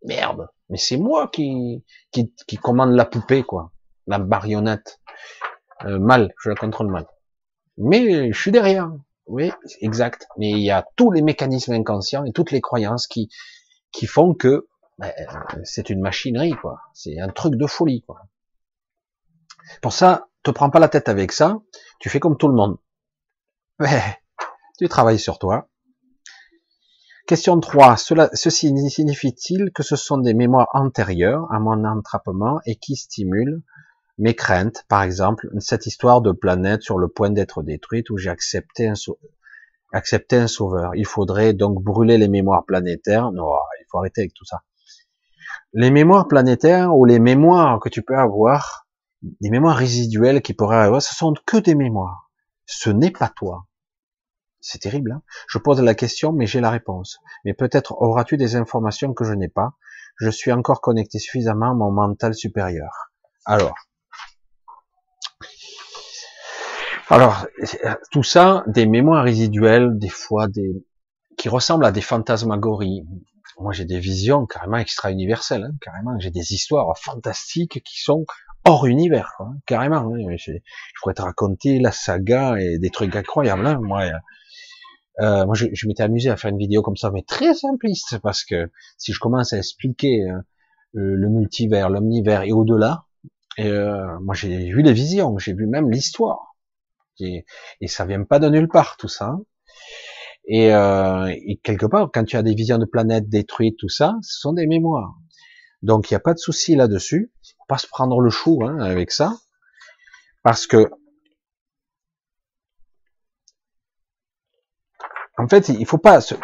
merde, 0.03 0.47
mais 0.69 0.77
c'est 0.77 0.97
moi 0.97 1.29
qui, 1.31 1.83
qui 2.11 2.33
qui 2.47 2.57
commande 2.57 2.93
la 2.93 3.05
poupée 3.05 3.43
quoi, 3.43 3.71
la 4.07 4.19
marionnette. 4.19 4.99
Euh, 5.85 5.99
mal, 5.99 6.33
je 6.41 6.49
la 6.49 6.55
contrôle 6.55 6.87
mal. 6.87 7.05
Mais 7.77 8.31
je 8.31 8.39
suis 8.39 8.51
derrière. 8.51 8.91
Oui, 9.25 9.51
exact. 9.79 10.27
Mais 10.37 10.51
il 10.51 10.63
y 10.63 10.71
a 10.71 10.85
tous 10.97 11.11
les 11.11 11.21
mécanismes 11.21 11.73
inconscients 11.73 12.25
et 12.25 12.33
toutes 12.33 12.51
les 12.51 12.61
croyances 12.61 13.07
qui 13.07 13.29
qui 13.91 14.05
font 14.05 14.33
que 14.33 14.67
ben, 14.97 15.11
c'est 15.63 15.89
une 15.89 16.01
machinerie, 16.01 16.53
quoi. 16.53 16.81
C'est 16.93 17.19
un 17.19 17.29
truc 17.29 17.55
de 17.55 17.67
folie, 17.67 18.03
quoi. 18.03 18.27
Pour 19.81 19.93
ça, 19.93 20.27
te 20.43 20.51
prends 20.51 20.69
pas 20.69 20.79
la 20.79 20.89
tête 20.89 21.09
avec 21.09 21.31
ça. 21.31 21.59
Tu 21.99 22.09
fais 22.09 22.19
comme 22.19 22.37
tout 22.37 22.47
le 22.47 22.55
monde. 22.55 22.77
Tu 24.79 24.87
travailles 24.89 25.19
sur 25.19 25.39
toi. 25.39 25.69
Question 27.25 27.59
3. 27.59 27.95
Cela, 27.97 28.29
ceci 28.33 28.73
signifie-t-il 28.89 29.71
que 29.71 29.83
ce 29.83 29.95
sont 29.95 30.17
des 30.17 30.33
mémoires 30.33 30.67
antérieures 30.73 31.47
à 31.51 31.59
mon 31.59 31.85
entrappement 31.85 32.59
et 32.65 32.75
qui 32.75 32.95
stimulent 32.95 33.63
mes 34.17 34.35
craintes, 34.35 34.83
par 34.89 35.01
exemple, 35.03 35.49
cette 35.59 35.87
histoire 35.87 36.21
de 36.21 36.31
planète 36.31 36.83
sur 36.83 36.99
le 36.99 37.07
point 37.07 37.29
d'être 37.29 37.63
détruite 37.63 38.09
où 38.09 38.17
j'ai 38.17 38.29
accepté 38.29 38.87
un, 38.87 38.93
accepté 39.91 40.35
un 40.35 40.47
sauveur. 40.47 40.91
Il 40.95 41.05
faudrait 41.05 41.53
donc 41.53 41.81
brûler 41.81 42.17
les 42.17 42.27
mémoires 42.27 42.65
planétaires. 42.65 43.31
Non, 43.31 43.53
il 43.79 43.85
faut 43.89 43.99
arrêter 43.99 44.21
avec 44.21 44.33
tout 44.33 44.45
ça. 44.45 44.61
Les 45.73 45.91
mémoires 45.91 46.27
planétaires 46.27 46.95
ou 46.95 47.05
les 47.05 47.19
mémoires 47.19 47.79
que 47.79 47.89
tu 47.89 48.01
peux 48.01 48.17
avoir, 48.17 48.87
des 49.21 49.49
mémoires 49.49 49.75
résiduelles 49.75 50.41
qui 50.41 50.53
pourraient 50.53 50.77
avoir, 50.77 51.01
ce 51.01 51.15
sont 51.15 51.33
que 51.45 51.57
des 51.57 51.75
mémoires. 51.75 52.31
Ce 52.65 52.89
n'est 52.89 53.11
pas 53.11 53.29
toi. 53.29 53.67
C'est 54.59 54.79
terrible. 54.79 55.11
Hein 55.11 55.21
je 55.47 55.57
pose 55.57 55.81
la 55.81 55.95
question, 55.95 56.31
mais 56.31 56.45
j'ai 56.45 56.61
la 56.61 56.69
réponse. 56.69 57.19
Mais 57.43 57.53
peut-être 57.53 57.93
auras-tu 58.01 58.37
des 58.37 58.55
informations 58.55 59.13
que 59.13 59.25
je 59.25 59.33
n'ai 59.33 59.49
pas. 59.49 59.73
Je 60.17 60.29
suis 60.29 60.51
encore 60.51 60.81
connecté 60.81 61.19
suffisamment 61.19 61.71
à 61.71 61.73
mon 61.73 61.91
mental 61.91 62.33
supérieur. 62.33 63.11
Alors, 63.45 63.75
Alors, 67.09 67.45
tout 68.11 68.23
ça, 68.23 68.63
des 68.67 68.85
mémoires 68.85 69.23
résiduelles, 69.23 69.97
des 69.99 70.09
fois 70.09 70.47
des 70.47 70.85
qui 71.37 71.49
ressemblent 71.49 71.85
à 71.85 71.91
des 71.91 72.01
fantasmagories. 72.01 73.05
Moi, 73.59 73.73
j'ai 73.73 73.85
des 73.85 73.99
visions 73.99 74.45
carrément 74.45 74.77
extra-universelles, 74.77 75.63
hein, 75.63 75.75
carrément. 75.81 76.17
J'ai 76.19 76.31
des 76.31 76.53
histoires 76.53 76.97
fantastiques 76.97 77.81
qui 77.83 78.01
sont 78.01 78.25
hors 78.65 78.85
univers, 78.85 79.35
hein, 79.39 79.55
carrément. 79.65 80.13
Hein. 80.13 80.35
Je, 80.37 80.51
pourrais 81.01 81.13
te 81.13 81.21
raconter 81.21 81.79
la 81.79 81.91
saga 81.91 82.55
et 82.59 82.79
des 82.79 82.89
trucs 82.89 83.15
incroyables. 83.15 83.65
Hein. 83.65 83.79
Moi, 83.81 84.09
euh, 85.21 85.45
moi, 85.45 85.55
je, 85.55 85.87
m'étais 85.87 86.03
amusé 86.03 86.29
à 86.29 86.37
faire 86.37 86.49
une 86.49 86.57
vidéo 86.57 86.81
comme 86.81 86.97
ça, 86.97 87.11
mais 87.11 87.23
très 87.23 87.53
simpliste, 87.53 88.17
parce 88.19 88.43
que 88.43 88.71
si 88.97 89.13
je 89.13 89.19
commence 89.19 89.53
à 89.53 89.57
expliquer 89.57 90.23
euh, 90.23 90.41
le 90.93 91.29
multivers, 91.29 91.89
l'omnivers 91.89 92.43
et 92.43 92.51
au-delà, 92.51 93.05
euh, 93.59 94.19
moi 94.21 94.33
j'ai 94.33 94.71
vu 94.71 94.81
des 94.81 94.93
visions, 94.93 95.37
j'ai 95.37 95.53
vu 95.53 95.67
même 95.67 95.89
l'histoire. 95.91 96.55
Et, 97.19 97.45
et 97.81 97.87
ça 97.87 98.05
vient 98.05 98.23
pas 98.23 98.39
de 98.39 98.49
nulle 98.49 98.67
part 98.67 98.97
tout 98.97 99.07
ça. 99.07 99.37
Et, 100.45 100.73
euh, 100.73 101.33
quelque 101.63 101.85
part, 101.85 102.09
quand 102.13 102.25
tu 102.25 102.35
as 102.35 102.43
des 102.43 102.53
visions 102.53 102.77
de 102.77 102.85
planètes 102.85 103.29
détruites, 103.29 103.77
tout 103.77 103.89
ça, 103.89 104.15
ce 104.21 104.39
sont 104.39 104.53
des 104.53 104.67
mémoires. 104.67 105.15
Donc 105.81 106.09
il 106.09 106.13
n'y 106.13 106.17
a 106.17 106.21
pas 106.21 106.33
de 106.33 106.39
souci 106.39 106.75
là-dessus. 106.75 107.31
Faut 107.57 107.65
pas 107.67 107.77
se 107.77 107.87
prendre 107.87 108.19
le 108.19 108.29
chou 108.29 108.63
hein, 108.63 108.79
avec 108.79 109.11
ça, 109.11 109.37
parce 110.43 110.67
que 110.67 110.89
en 115.37 115.47
fait, 115.47 115.69
il 115.69 115.85
faut 115.85 115.97
pas 115.97 116.21
se, 116.21 116.35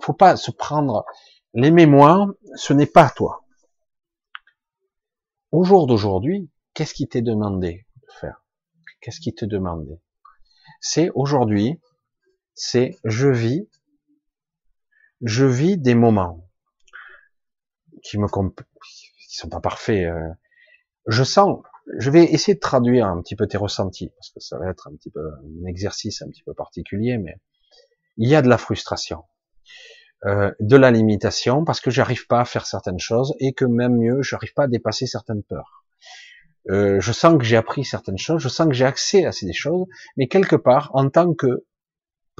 faut 0.00 0.12
pas 0.12 0.36
se 0.36 0.50
prendre 0.50 1.04
les 1.54 1.70
mémoires. 1.70 2.28
Ce 2.54 2.72
n'est 2.72 2.86
pas 2.86 3.10
toi. 3.10 3.44
Au 5.52 5.64
jour 5.64 5.86
d'aujourd'hui, 5.86 6.48
qu'est-ce 6.74 6.94
qui 6.94 7.08
t'est 7.08 7.22
demandé 7.22 7.86
de 7.96 8.12
faire? 8.20 8.44
Qu'est-ce 9.00 9.20
qui 9.20 9.34
te 9.34 9.44
demandait? 9.44 10.00
C'est 10.80 11.10
aujourd'hui, 11.14 11.80
c'est 12.62 12.98
je 13.04 13.28
vis, 13.28 13.66
je 15.22 15.46
vis 15.46 15.78
des 15.78 15.94
moments 15.94 16.46
qui 18.02 18.18
me 18.18 18.26
qui 18.28 19.36
sont 19.36 19.48
pas 19.48 19.60
parfaits. 19.60 20.04
Euh. 20.04 20.28
Je 21.06 21.24
sens, 21.24 21.62
je 21.98 22.10
vais 22.10 22.24
essayer 22.24 22.54
de 22.54 22.60
traduire 22.60 23.06
un 23.06 23.22
petit 23.22 23.34
peu 23.34 23.46
tes 23.46 23.56
ressentis 23.56 24.10
parce 24.14 24.28
que 24.28 24.40
ça 24.40 24.58
va 24.58 24.68
être 24.68 24.88
un 24.88 24.94
petit 24.94 25.10
peu 25.10 25.26
un 25.26 25.66
exercice 25.66 26.20
un 26.20 26.28
petit 26.28 26.42
peu 26.42 26.52
particulier, 26.52 27.16
mais 27.16 27.36
il 28.18 28.28
y 28.28 28.34
a 28.34 28.42
de 28.42 28.48
la 28.48 28.58
frustration, 28.58 29.24
euh, 30.26 30.52
de 30.60 30.76
la 30.76 30.90
limitation 30.90 31.64
parce 31.64 31.80
que 31.80 31.90
j'arrive 31.90 32.26
pas 32.26 32.40
à 32.40 32.44
faire 32.44 32.66
certaines 32.66 32.98
choses 32.98 33.34
et 33.40 33.54
que 33.54 33.64
même 33.64 33.96
mieux, 33.96 34.20
j'arrive 34.20 34.52
pas 34.52 34.64
à 34.64 34.68
dépasser 34.68 35.06
certaines 35.06 35.42
peurs. 35.42 35.86
Euh, 36.68 37.00
je 37.00 37.12
sens 37.12 37.38
que 37.38 37.44
j'ai 37.44 37.56
appris 37.56 37.86
certaines 37.86 38.18
choses, 38.18 38.42
je 38.42 38.50
sens 38.50 38.66
que 38.66 38.74
j'ai 38.74 38.84
accès 38.84 39.24
à 39.24 39.32
ces 39.32 39.50
choses, 39.54 39.86
mais 40.18 40.28
quelque 40.28 40.56
part, 40.56 40.90
en 40.92 41.08
tant 41.08 41.32
que 41.32 41.64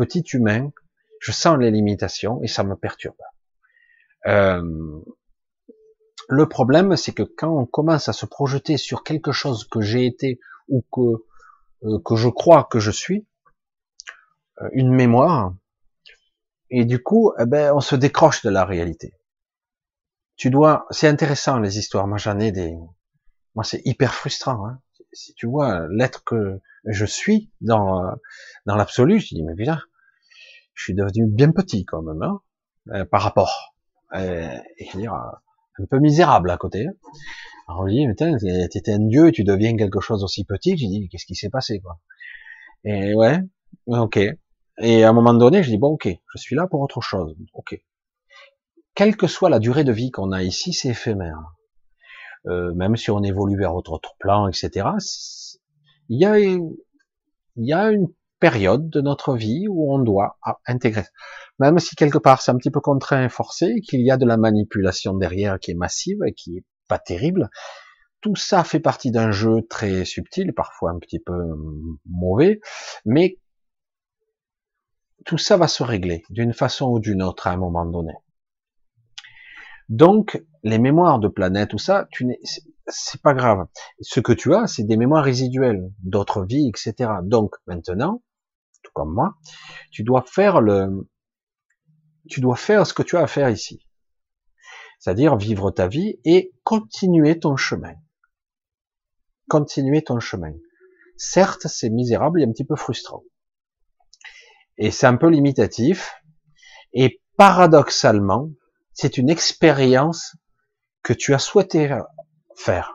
petit 0.01 0.25
humain, 0.33 0.73
je 1.21 1.33
sens 1.33 1.59
les 1.59 1.71
limitations 1.71 2.43
et 2.43 2.49
ça 2.49 2.65
me 2.65 2.77
perturbe. 2.77 3.23
Euh, 4.27 4.63
le 6.29 6.49
problème, 6.49 6.97
c'est 6.97 7.13
que 7.13 7.23
quand 7.23 7.53
on 7.55 7.67
commence 7.67 8.09
à 8.09 8.13
se 8.13 8.27
projeter 8.27 8.77
sur 8.77 9.03
quelque 9.03 9.33
chose 9.33 9.65
que 9.65 9.81
j'ai 9.81 10.07
été 10.07 10.41
ou 10.69 10.85
que 10.93 11.25
euh, 11.87 11.99
que 12.05 12.17
je 12.17 12.29
crois 12.29 12.65
que 12.65 12.79
je 12.79 12.91
suis, 12.91 13.27
une 14.73 14.93
mémoire, 14.93 15.55
et 16.71 16.85
du 16.85 17.03
coup, 17.03 17.33
eh 17.39 17.47
ben, 17.47 17.73
on 17.75 17.81
se 17.81 17.97
décroche 17.97 18.43
de 18.43 18.51
la 18.51 18.65
réalité. 18.65 19.15
Tu 20.37 20.51
dois, 20.51 20.87
c'est 20.91 21.09
intéressant 21.09 21.59
les 21.59 21.79
histoires. 21.79 22.07
Moi, 22.07 22.19
j'en 22.19 22.39
ai 22.39 22.53
des, 22.53 22.77
moi, 23.55 23.65
c'est 23.65 23.83
hyper 23.85 24.15
frustrant. 24.15 24.67
Hein. 24.67 24.81
Si 25.13 25.35
tu 25.35 25.47
vois 25.47 25.87
l'être 25.91 26.23
que 26.25 26.61
je 26.85 27.05
suis 27.05 27.51
dans 27.61 28.05
euh, 28.05 28.13
dans 28.67 28.77
l'absolu, 28.77 29.21
je 29.21 29.35
dis 29.35 29.43
mais 29.43 29.55
putain, 29.55 29.81
je 30.75 30.85
suis 30.85 30.95
devenu 30.95 31.27
bien 31.27 31.53
petit 31.53 31.85
quand 31.85 32.03
même 32.03 32.23
hein, 32.23 32.41
euh, 32.93 33.05
par 33.05 33.23
rapport. 33.23 33.75
Euh, 34.15 34.59
et 34.79 34.89
dire 34.97 35.13
un 35.13 35.85
peu 35.89 35.99
misérable 35.99 36.51
à 36.51 36.57
côté. 36.57 36.87
Hein. 36.87 36.93
Alors 37.69 37.83
on 37.83 37.87
dit 37.87 38.07
putain, 38.09 38.37
t'étais 38.37 38.93
un 38.93 39.07
dieu 39.07 39.29
et 39.29 39.33
tu 39.33 39.45
deviens 39.45 39.77
quelque 39.77 40.01
chose 40.01 40.25
aussi 40.25 40.45
petit. 40.45 40.77
J'ai 40.77 40.89
dit 40.89 41.09
qu'est-ce 41.09 41.27
qui 41.27 41.37
s'est 41.37 41.51
passé 41.51 41.81
quoi? 41.81 42.01
Et 42.85 43.15
ouais, 43.15 43.39
ok. 43.87 44.19
Et 44.79 45.05
à 45.05 45.09
un 45.09 45.13
moment 45.13 45.35
donné, 45.35 45.63
je 45.63 45.71
dis 45.71 45.79
bon 45.79 45.93
ok, 45.93 46.09
je 46.09 46.39
suis 46.39 46.57
là 46.57 46.67
pour 46.67 46.81
autre 46.81 47.01
chose. 47.01 47.37
Ok. 47.55 47.81
Quelle 48.95 49.17
que 49.17 49.29
soit 49.29 49.51
la 49.51 49.61
durée 49.61 49.85
de 49.85 49.93
vie 49.93 50.11
qu'on 50.11 50.33
a 50.33 50.43
ici, 50.43 50.73
c'est 50.73 50.89
éphémère. 50.89 51.39
Euh, 52.47 52.73
même 52.75 52.97
si 52.97 53.11
on 53.11 53.23
évolue 53.23 53.57
vers 53.57 53.75
autre 53.75 54.01
plan, 54.19 54.49
etc. 54.49 54.89
Il 56.09 56.21
y 56.21 56.25
a, 56.25 56.39
il 56.39 56.75
y 57.57 57.73
a 57.73 57.91
une 57.91 58.09
période 58.41 58.91
de 58.91 59.01
notre 59.01 59.37
vie 59.37 59.67
où 59.69 59.95
on 59.95 59.99
doit 59.99 60.39
intégrer. 60.67 61.05
Même 61.59 61.79
si 61.79 61.95
quelque 61.95 62.19
part 62.19 62.43
c'est 62.43 62.51
un 62.51 62.57
petit 62.57 62.71
peu 62.71 62.81
contraint 62.81 63.25
et 63.25 63.29
forcé, 63.29 63.81
qu'il 63.83 64.01
y 64.01 64.11
a 64.11 64.17
de 64.17 64.27
la 64.27 64.37
manipulation 64.37 65.15
derrière 65.15 65.59
qui 65.59 65.71
est 65.71 65.75
massive 65.75 66.19
et 66.27 66.33
qui 66.33 66.59
est 66.59 66.65
pas 66.89 66.99
terrible. 66.99 67.51
Tout 68.21 68.37
ça 68.37 68.65
fait 68.65 68.81
partie 68.81 69.11
d'un 69.11 69.31
jeu 69.31 69.63
très 69.69 70.05
subtil, 70.05 70.53
parfois 70.53 70.91
un 70.91 70.99
petit 70.99 71.21
peu 71.21 71.39
mauvais, 72.05 72.61
mais 73.05 73.39
tout 75.25 75.39
ça 75.39 75.57
va 75.57 75.69
se 75.69 75.83
régler 75.83 76.25
d'une 76.31 76.53
façon 76.53 76.91
ou 76.91 76.99
d'une 76.99 77.23
autre 77.23 77.47
à 77.47 77.53
un 77.53 77.57
moment 77.57 77.87
donné. 77.87 78.13
Donc, 79.89 80.43
les 80.63 80.79
mémoires 80.79 81.19
de 81.19 81.29
planète, 81.29 81.71
tout 81.71 81.79
ça, 81.79 82.07
tu 82.13 82.25
n'es, 82.25 82.39
c'est 82.87 83.21
pas 83.23 83.35
grave. 83.35 83.67
Ce 84.01 84.21
que 84.21 84.33
tu 84.33 84.55
as, 84.55 84.67
c'est 84.67 84.85
des 84.85 84.97
mémoires 84.97 85.25
résiduelles, 85.25 85.91
d'autres 86.03 86.45
vies, 86.45 86.69
etc. 86.69 87.11
Donc, 87.23 87.57
maintenant, 87.67 88.23
tout 88.83 88.93
comme 88.95 89.13
moi, 89.13 89.35
tu 89.91 90.03
dois 90.03 90.23
faire 90.23 90.61
le, 90.61 91.09
tu 92.29 92.41
dois 92.41 92.57
faire 92.57 92.87
ce 92.87 92.95
que 92.95 93.03
tu 93.03 93.17
as 93.17 93.23
à 93.23 93.27
faire 93.27 93.51
ici. 93.51 93.87
C'est-à-dire 94.99 95.37
vivre 95.37 95.71
ta 95.71 95.89
vie 95.89 96.21
et 96.25 96.53
continuer 96.63 97.39
ton 97.39 97.57
chemin. 97.57 97.95
Continuer 99.49 100.03
ton 100.03 100.21
chemin. 100.21 100.53
Certes, 101.17 101.67
c'est 101.67 101.91
misérable 101.91 102.41
et 102.41 102.45
un 102.45 102.53
petit 102.53 102.65
peu 102.65 102.77
frustrant. 102.77 103.25
Et 104.77 104.91
c'est 104.91 105.07
un 105.07 105.17
peu 105.17 105.29
limitatif. 105.29 106.15
Et 106.93 107.21
paradoxalement, 107.37 108.51
c'est 108.93 109.19
une 109.19 109.31
expérience 109.31 110.37
que 111.03 111.13
tu 111.13 111.35
as 111.35 111.39
souhaité 111.39 111.95
faire. 112.57 112.95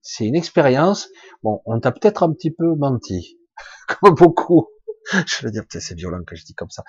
C'est 0.00 0.24
une 0.24 0.36
expérience, 0.36 1.08
bon, 1.42 1.60
on 1.66 1.80
t'a 1.80 1.90
peut-être 1.90 2.22
un 2.22 2.32
petit 2.32 2.52
peu 2.52 2.76
menti, 2.76 3.40
comme 4.00 4.14
beaucoup. 4.14 4.68
Je 5.12 5.44
veux 5.44 5.50
dire, 5.50 5.62
c'est 5.68 5.94
violent 5.94 6.24
que 6.24 6.34
je 6.36 6.44
dis 6.44 6.54
comme 6.54 6.70
ça. 6.70 6.82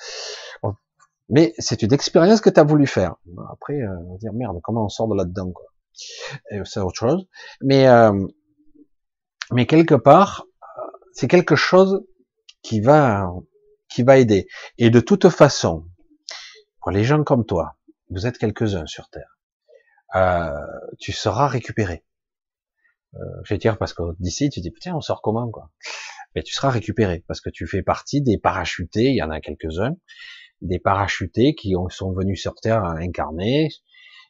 Mais 1.29 1.53
c'est 1.59 1.81
une 1.81 1.93
expérience 1.93 2.41
que 2.41 2.49
tu 2.49 2.59
as 2.59 2.63
voulu 2.63 2.87
faire. 2.87 3.15
Après, 3.51 3.81
euh, 3.81 3.97
on 4.07 4.13
va 4.13 4.17
dire 4.17 4.33
merde, 4.33 4.59
comment 4.63 4.85
on 4.85 4.89
sort 4.89 5.07
de 5.07 5.15
là-dedans 5.15 5.51
quoi 5.51 5.65
C'est 6.63 6.79
autre 6.79 6.97
chose. 6.97 7.27
Mais 7.61 7.87
euh, 7.87 8.25
mais 9.51 9.65
quelque 9.65 9.95
part, 9.95 10.45
c'est 11.13 11.27
quelque 11.27 11.55
chose 11.55 12.05
qui 12.61 12.79
va 12.79 13.29
qui 13.89 14.03
va 14.03 14.17
aider. 14.17 14.47
Et 14.77 14.89
de 14.89 14.99
toute 14.99 15.29
façon, 15.29 15.85
pour 16.81 16.91
les 16.91 17.03
gens 17.03 17.23
comme 17.23 17.45
toi, 17.45 17.75
vous 18.09 18.27
êtes 18.27 18.37
quelques-uns 18.37 18.85
sur 18.85 19.09
Terre, 19.09 19.37
euh, 20.15 20.51
tu 20.99 21.11
seras 21.11 21.47
récupéré. 21.47 22.03
Euh, 23.15 23.19
je 23.43 23.53
vais 23.53 23.57
dire 23.57 23.77
parce 23.77 23.93
que 23.93 24.03
d'ici, 24.19 24.49
tu 24.49 24.59
dis 24.61 24.71
putain, 24.71 24.93
on 24.95 25.01
sort 25.01 25.21
comment 25.21 25.49
quoi 25.49 25.69
Mais 26.37 26.43
tu 26.43 26.53
seras 26.53 26.69
récupéré 26.69 27.23
parce 27.27 27.41
que 27.41 27.49
tu 27.49 27.65
fais 27.65 27.81
partie 27.81 28.21
des 28.21 28.37
parachutés. 28.37 29.05
Il 29.05 29.15
y 29.15 29.23
en 29.23 29.31
a 29.31 29.41
quelques-uns, 29.41 29.95
des 30.61 30.77
parachutés 30.77 31.55
qui 31.55 31.75
ont, 31.75 31.89
sont 31.89 32.11
venus 32.11 32.39
sur 32.39 32.53
Terre 32.53 32.83
incarnés 32.83 33.69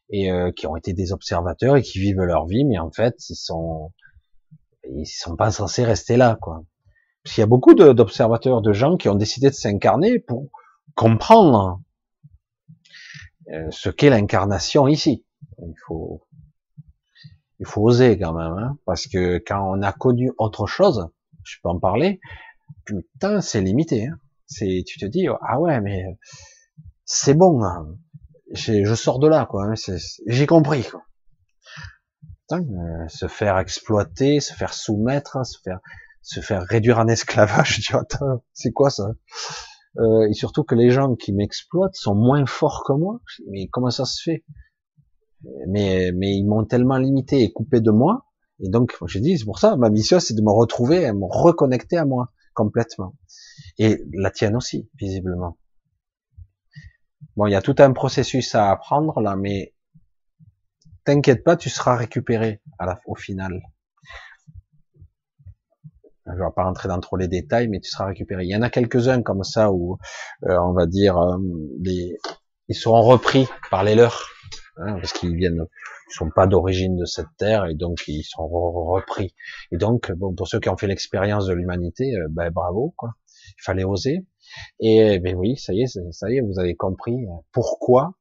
et 0.10 0.32
euh, 0.32 0.54
qui 0.54 0.68
ont 0.68 0.78
été 0.78 0.94
des 0.94 1.12
observateurs 1.12 1.76
et 1.76 1.82
qui 1.82 2.00
vivent 2.00 2.22
leur 2.22 2.46
vie, 2.46 2.64
mais 2.64 2.80
en 2.80 2.92
fait, 2.92 3.30
ils 3.30 3.36
sont 3.36 3.92
ils 4.90 5.06
sont 5.06 5.36
pas 5.36 5.52
censés 5.52 5.84
rester 5.84 6.16
là, 6.16 6.38
quoi. 6.42 6.64
Parce 7.24 7.36
qu'il 7.36 7.42
y 7.42 7.44
a 7.44 7.48
beaucoup 7.48 7.74
d'observateurs, 7.74 8.62
de, 8.62 8.72
gens 8.72 8.96
qui 8.96 9.10
ont 9.10 9.16
décidé 9.16 9.50
de 9.50 9.56
s'incarner 9.56 10.18
pour 10.18 10.50
comprendre 10.96 11.82
euh, 13.52 13.68
ce 13.70 13.90
qu'est 13.90 14.10
l'incarnation 14.10 14.88
ici. 14.88 15.26
Il 15.60 15.76
faut, 15.86 16.26
il 17.60 17.66
faut 17.66 17.82
oser 17.82 18.18
quand 18.18 18.32
même, 18.32 18.54
hein, 18.54 18.78
parce 18.86 19.08
que 19.08 19.44
quand 19.46 19.62
on 19.76 19.82
a 19.82 19.92
connu 19.92 20.32
autre 20.38 20.68
chose, 20.68 21.10
je 21.48 21.58
peux 21.62 21.70
en 21.70 21.80
parler, 21.80 22.20
putain, 22.86 23.42
c'est 23.42 23.62
limité. 23.62 24.08
Hein. 24.08 24.18
C'est, 24.46 24.84
tu 24.86 25.00
te 25.00 25.06
dis, 25.06 25.28
ah 25.42 25.60
ouais, 25.60 25.82
mais 25.82 26.04
c'est 27.06 27.34
bon, 27.34 27.64
hein. 27.64 27.88
je 28.54 28.96
sors 28.96 29.20
de 29.20 29.28
là, 29.28 29.46
quoi. 29.46 29.66
Hein. 29.66 29.96
J'ai 30.28 30.46
compris. 30.46 30.84
Quoi. 30.84 31.02
Euh, 32.54 33.08
se 33.10 33.28
faire 33.28 33.58
exploiter, 33.58 34.40
se 34.40 34.54
faire 34.54 34.74
soumettre, 34.74 35.46
se 35.46 35.60
faire, 35.62 35.80
se 36.22 36.40
faire 36.40 36.64
réduire 36.64 37.00
en 37.00 37.08
esclavage. 37.08 37.80
Dis, 37.88 37.94
attends, 37.94 38.44
c'est 38.54 38.72
quoi 38.72 38.90
ça 38.90 39.12
euh, 39.98 40.30
Et 40.30 40.34
surtout 40.34 40.64
que 40.64 40.76
les 40.76 40.90
gens 40.90 41.16
qui 41.16 41.34
m'exploitent 41.34 41.96
sont 41.96 42.16
moins 42.16 42.46
forts 42.46 42.84
que 42.88 42.94
moi. 42.94 43.20
Mais 43.50 43.68
comment 43.68 43.90
ça 43.90 44.06
se 44.06 44.22
fait? 44.22 44.46
Mais, 45.68 46.12
mais 46.16 46.36
ils 46.36 46.46
m'ont 46.46 46.66
tellement 46.66 46.98
limité 46.98 47.44
et 47.44 47.52
coupé 47.52 47.82
de 47.82 47.92
moi. 47.92 48.26
Et 48.60 48.70
donc, 48.70 48.96
je 49.06 49.20
dis, 49.20 49.38
c'est 49.38 49.46
pour 49.46 49.60
ça, 49.60 49.76
ma 49.76 49.90
mission, 49.90 50.20
c'est 50.20 50.34
de 50.34 50.42
me 50.42 50.52
retrouver, 50.52 51.04
et 51.04 51.14
me 51.14 51.26
reconnecter 51.26 51.98
à 51.98 52.06
moi 52.06 52.32
complètement. 52.54 53.14
Et 53.78 54.04
la 54.14 54.32
tienne 54.32 54.56
aussi, 54.56 54.90
visiblement. 55.00 55.58
Bon, 57.36 57.46
il 57.46 57.52
y 57.52 57.56
a 57.56 57.62
tout 57.62 57.76
un 57.78 57.94
processus 57.94 58.56
à 58.56 58.72
apprendre 58.72 59.22
là, 59.22 59.36
mais 59.36 59.76
t'inquiète 61.04 61.44
pas, 61.44 61.56
tu 61.56 61.70
seras 61.70 61.96
récupéré 61.96 62.62
au 63.06 63.16
final. 63.16 63.62
Je 66.26 66.32
vais 66.32 66.52
pas 66.56 66.64
rentrer 66.64 66.90
dans 66.90 67.00
trop 67.00 67.16
les 67.16 67.28
détails, 67.28 67.68
mais 67.68 67.80
tu 67.80 67.90
seras 67.90 68.08
récupéré. 68.08 68.44
Il 68.44 68.50
y 68.50 68.56
en 68.56 68.62
a 68.62 68.70
quelques-uns 68.70 69.22
comme 69.22 69.44
ça 69.44 69.72
où, 69.72 69.98
euh, 70.44 70.58
on 70.60 70.74
va 70.74 70.86
dire, 70.86 71.18
euh, 71.18 71.38
ils 71.86 72.76
seront 72.76 73.02
repris 73.02 73.48
par 73.70 73.84
les 73.84 73.96
leurs, 73.96 74.30
hein, 74.78 74.96
parce 74.96 75.14
qu'ils 75.14 75.36
viennent, 75.36 75.66
ils 76.10 76.14
sont 76.14 76.30
pas 76.30 76.48
d'origine 76.48 76.96
de 76.96 77.06
cette 77.06 77.28
terre 77.38 77.66
et 77.66 77.76
donc 77.76 78.08
ils 78.08 78.24
sont 78.24 78.48
repris. 78.48 79.34
Et 79.72 79.78
donc, 79.78 80.12
bon, 80.14 80.34
pour 80.34 80.48
ceux 80.48 80.60
qui 80.60 80.70
ont 80.70 80.78
fait 80.78 80.88
l'expérience 80.88 81.48
de 81.48 81.54
l'humanité, 81.54 82.16
euh, 82.16 82.28
ben 82.30 82.50
bravo, 82.50 82.94
quoi. 82.98 83.12
Il 83.60 83.64
fallait 83.64 83.84
oser. 83.84 84.26
Et 84.80 85.20
ben 85.20 85.36
oui, 85.36 85.58
ça 85.58 85.74
y 85.74 85.82
est, 85.82 85.88
ça 86.12 86.30
y 86.30 86.38
est, 86.38 86.42
vous 86.42 86.60
avez 86.60 86.76
compris 86.76 87.26
pourquoi 87.52 88.14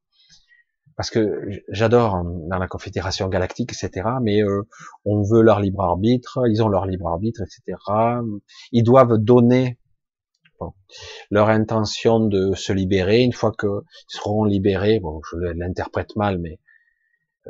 parce 0.97 1.11
que 1.11 1.47
j'adore 1.69 2.15
hein, 2.15 2.25
dans 2.49 2.57
la 2.57 2.67
Confédération 2.67 3.29
Galactique, 3.29 3.71
etc. 3.71 4.09
Mais 4.21 4.41
euh, 4.41 4.67
on 5.05 5.21
veut 5.21 5.43
leur 5.43 5.59
libre 5.59 5.81
arbitre, 5.81 6.39
ils 6.49 6.63
ont 6.63 6.69
leur 6.69 6.87
libre 6.87 7.07
arbitre, 7.07 7.41
etc. 7.43 7.77
Ils 8.71 8.83
doivent 8.83 9.17
donner 9.19 9.77
leur 11.29 11.49
intention 11.49 12.19
de 12.19 12.55
se 12.55 12.73
libérer. 12.73 13.21
Une 13.21 13.31
fois 13.31 13.51
qu'ils 13.57 13.69
seront 14.07 14.43
libérés, 14.43 14.99
bon, 14.99 15.21
je 15.31 15.37
l'interprète 15.37 16.15
mal, 16.15 16.39
mais 16.39 16.59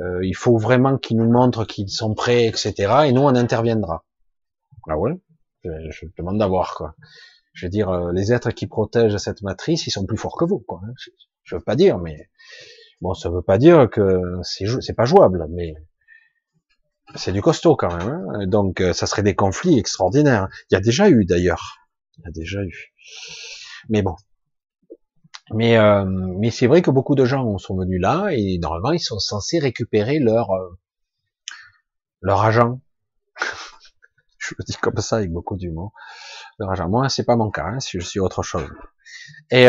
euh, 0.00 0.24
il 0.24 0.34
faut 0.34 0.56
vraiment 0.56 0.98
qu'ils 0.98 1.16
nous 1.16 1.30
montrent 1.30 1.64
qu'ils 1.64 1.90
sont 1.90 2.14
prêts, 2.14 2.46
etc. 2.46 2.74
Et 3.06 3.12
nous, 3.12 3.22
on 3.22 3.34
interviendra. 3.34 4.04
Ah 4.88 4.98
ouais? 4.98 5.12
Je, 5.64 6.06
demande 6.16 6.38
d'avoir 6.38 6.74
quoi. 6.74 6.94
Je 7.52 7.66
veux 7.66 7.70
dire, 7.70 7.90
euh, 7.90 8.12
les 8.12 8.32
êtres 8.32 8.50
qui 8.52 8.66
protègent 8.66 9.16
cette 9.18 9.42
matrice, 9.42 9.86
ils 9.86 9.90
sont 9.90 10.06
plus 10.06 10.16
forts 10.16 10.36
que 10.36 10.44
vous. 10.44 10.60
Quoi. 10.60 10.80
Je, 10.96 11.10
je 11.42 11.56
veux 11.56 11.62
pas 11.62 11.76
dire, 11.76 11.98
mais 11.98 12.30
Bon, 13.00 13.14
ça 13.14 13.30
veut 13.30 13.42
pas 13.42 13.58
dire 13.58 13.88
que 13.90 14.40
c'est 14.42 14.94
pas 14.94 15.04
jouable, 15.04 15.46
mais 15.50 15.74
c'est 17.14 17.32
du 17.32 17.40
costaud 17.40 17.76
quand 17.76 17.96
même. 17.96 18.08
Hein. 18.08 18.46
Donc, 18.46 18.80
euh, 18.80 18.92
ça 18.92 19.06
serait 19.06 19.22
des 19.22 19.36
conflits 19.36 19.78
extraordinaires. 19.78 20.48
Il 20.70 20.74
y 20.74 20.76
a 20.76 20.80
déjà 20.80 21.08
eu 21.08 21.24
d'ailleurs. 21.24 21.78
Il 22.18 22.24
y 22.24 22.28
a 22.28 22.32
déjà 22.32 22.62
eu. 22.62 22.92
Mais 23.88 24.02
bon. 24.02 24.16
Mais 25.52 25.76
euh, 25.78 26.04
mais 26.04 26.50
c'est 26.50 26.66
vrai 26.66 26.82
que 26.82 26.90
beaucoup 26.90 27.14
de 27.14 27.24
gens 27.24 27.58
sont 27.58 27.76
venus 27.76 28.00
là 28.00 28.28
et 28.30 28.58
normalement 28.58 28.92
ils 28.92 29.00
sont 29.00 29.18
censés 29.18 29.58
récupérer 29.58 30.18
leur 30.18 30.50
euh, 30.50 30.78
leur 32.20 32.42
agent. 32.42 32.80
je 34.38 34.54
le 34.58 34.64
dis 34.64 34.76
comme 34.76 34.96
ça 34.98 35.16
avec 35.16 35.32
beaucoup 35.32 35.56
d'humour. 35.56 35.92
Leur 36.58 36.70
agent. 36.72 36.88
Moi, 36.88 37.08
c'est 37.08 37.24
pas 37.24 37.36
mon 37.36 37.50
cas. 37.50 37.64
Hein, 37.64 37.78
je 37.80 38.00
suis 38.00 38.20
autre 38.20 38.42
chose. 38.42 38.68
Et 39.50 39.68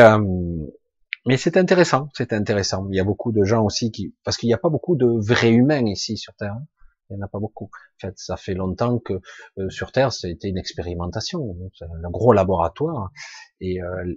mais 1.26 1.38
c'est 1.38 1.58
intéressant, 1.58 2.10
c'est 2.14 2.34
intéressant. 2.34 2.88
Il 2.90 2.96
y 2.96 3.00
a 3.00 3.04
beaucoup 3.04 3.32
de 3.32 3.44
gens 3.44 3.64
aussi 3.64 3.92
qui, 3.92 4.16
parce 4.24 4.38
qu'il 4.38 4.48
n'y 4.48 4.54
a 4.54 4.58
pas 4.58 4.70
beaucoup 4.70 4.96
de 4.96 5.06
vrais 5.06 5.52
humains 5.52 5.86
ici 5.86 6.18
sur 6.18 6.34
Terre. 6.34 6.54
Hein. 6.54 6.66
Il 7.10 7.18
n'y 7.18 7.22
en 7.22 7.26
a 7.26 7.30
pas 7.30 7.40
beaucoup. 7.40 7.66
En 7.66 8.08
fait, 8.08 8.14
ça 8.18 8.38
fait 8.38 8.54
longtemps 8.54 9.00
que 9.00 9.14
euh, 9.58 9.70
sur 9.70 9.92
Terre, 9.92 10.14
c'était 10.14 10.48
une 10.48 10.58
expérimentation, 10.58 11.56
un 11.82 12.10
gros 12.10 12.34
laboratoire. 12.34 13.12
Et 13.62 13.82
euh, 13.82 14.16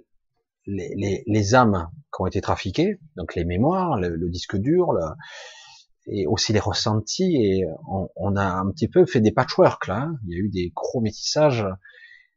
les, 0.65 0.93
les, 0.95 1.23
les, 1.25 1.55
âmes 1.55 1.89
qui 2.15 2.21
ont 2.21 2.27
été 2.27 2.41
trafiquées, 2.41 2.99
donc 3.15 3.35
les 3.35 3.45
mémoires, 3.45 3.99
le, 3.99 4.29
disque 4.29 4.57
dur, 4.57 4.93
et 6.05 6.27
aussi 6.27 6.53
les 6.53 6.59
ressentis, 6.59 7.35
et 7.35 7.65
on, 7.89 8.09
on, 8.15 8.35
a 8.35 8.45
un 8.45 8.69
petit 8.71 8.87
peu 8.87 9.05
fait 9.05 9.21
des 9.21 9.31
patchwork 9.31 9.87
là. 9.87 10.01
Hein. 10.01 10.17
Il 10.27 10.31
y 10.31 10.35
a 10.35 10.43
eu 10.43 10.49
des 10.49 10.71
gros 10.75 11.01
métissages, 11.01 11.65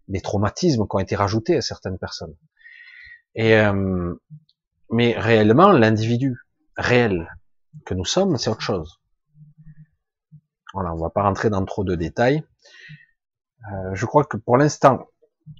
des 0.08 0.20
traumatismes 0.20 0.86
qui 0.88 0.96
ont 0.96 1.00
été 1.00 1.16
rajoutés 1.16 1.56
à 1.56 1.60
certaines 1.60 1.98
personnes. 1.98 2.34
Et 3.34 3.54
euh, 3.56 4.14
mais 4.90 5.18
réellement, 5.18 5.72
l'individu 5.72 6.36
réel 6.76 7.28
que 7.84 7.94
nous 7.94 8.04
sommes, 8.04 8.36
c'est 8.38 8.50
autre 8.50 8.60
chose. 8.60 9.00
Voilà, 10.74 10.92
on 10.92 10.98
va 10.98 11.10
pas 11.10 11.22
rentrer 11.22 11.50
dans 11.50 11.64
trop 11.64 11.84
de 11.84 11.94
détails. 11.94 12.44
Euh, 13.72 13.94
je 13.94 14.06
crois 14.06 14.24
que 14.24 14.36
pour 14.36 14.56
l'instant, 14.56 15.08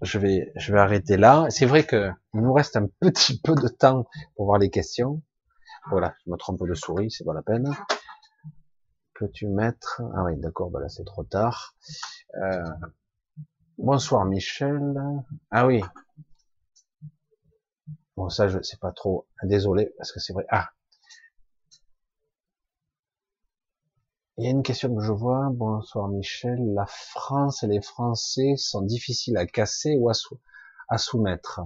je 0.02 0.18
vais, 0.18 0.52
je 0.56 0.73
vais 0.73 0.78
arrêter 0.78 1.16
là. 1.16 1.47
C'est 1.50 1.66
vrai 1.66 1.84
que 1.84 2.10
il 2.34 2.40
nous 2.40 2.52
reste 2.52 2.76
un 2.76 2.86
petit 3.00 3.40
peu 3.40 3.55
de 3.55 3.68
temps 3.68 4.06
pour 4.36 4.47
voir 4.47 4.58
les 4.58 4.70
questions. 4.70 5.23
Voilà, 5.90 6.15
je 6.24 6.31
me 6.31 6.36
trompe 6.36 6.66
de 6.66 6.74
souris, 6.74 7.10
c'est 7.10 7.24
pas 7.24 7.34
la 7.34 7.42
peine. 7.42 7.70
Peux-tu 9.15 9.47
mettre 9.47 10.02
Ah 10.15 10.24
oui, 10.24 10.36
d'accord, 10.36 10.70
bah 10.70 10.81
là 10.81 10.89
c'est 10.89 11.05
trop 11.05 11.24
tard. 11.24 11.74
Euh... 12.42 12.65
Bonsoir 13.78 14.24
Michel. 14.24 14.94
Ah 15.50 15.66
oui, 15.66 15.82
Bon, 18.16 18.31
ça, 18.31 18.48
je 18.48 18.62
sais 18.62 18.78
pas 18.78 18.92
trop. 18.92 19.26
Désolé, 19.42 19.92
parce 19.98 20.10
que 20.10 20.20
c'est 20.20 20.32
vrai. 20.32 20.47
Ah. 20.48 20.70
Il 24.39 24.44
y 24.44 24.48
a 24.48 24.50
une 24.50 24.62
question 24.62 24.94
que 24.94 25.02
je 25.02 25.12
vois. 25.12 25.48
Bonsoir 25.50 26.08
Michel. 26.08 26.58
La 26.74 26.84
France 26.86 27.62
et 27.62 27.66
les 27.66 27.81
Français 27.81 28.52
sont 28.58 28.82
difficiles 28.82 29.39
à 29.39 29.47
casser 29.47 29.97
ou 29.98 30.10
à, 30.10 30.98
soumettre. 30.98 31.62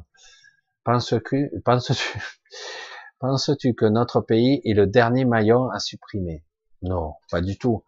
Penses-tu 0.84 1.50
penses 1.64 1.90
penses 3.18 3.50
que 3.76 3.86
notre 3.86 4.20
pays 4.20 4.60
est 4.64 4.74
le 4.74 4.86
dernier 4.86 5.24
maillon 5.24 5.68
à 5.70 5.80
supprimer? 5.80 6.44
Non, 6.82 7.14
pas 7.28 7.40
du 7.40 7.58
tout. 7.58 7.82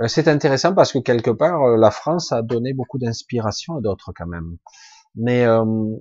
Euh, 0.00 0.08
c'est 0.08 0.28
intéressant 0.28 0.74
parce 0.74 0.94
que 0.94 0.98
quelque 0.98 1.30
part, 1.30 1.62
euh, 1.64 1.76
la 1.76 1.90
France 1.90 2.32
a 2.32 2.40
donné 2.40 2.72
beaucoup 2.72 2.98
d'inspiration 2.98 3.76
à 3.76 3.80
d'autres 3.82 4.12
quand 4.16 4.26
même. 4.26 4.56
Mais 5.14 5.44
euh, 5.44 5.94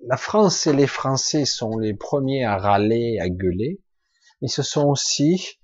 la 0.00 0.16
France 0.16 0.66
et 0.66 0.72
les 0.72 0.86
Français 0.86 1.44
sont 1.44 1.76
les 1.76 1.92
premiers 1.92 2.46
à 2.46 2.56
râler, 2.56 3.18
à 3.20 3.28
gueuler, 3.28 3.82
mais 4.40 4.48
ce 4.48 4.62
sont 4.62 4.86
aussi 4.86 5.58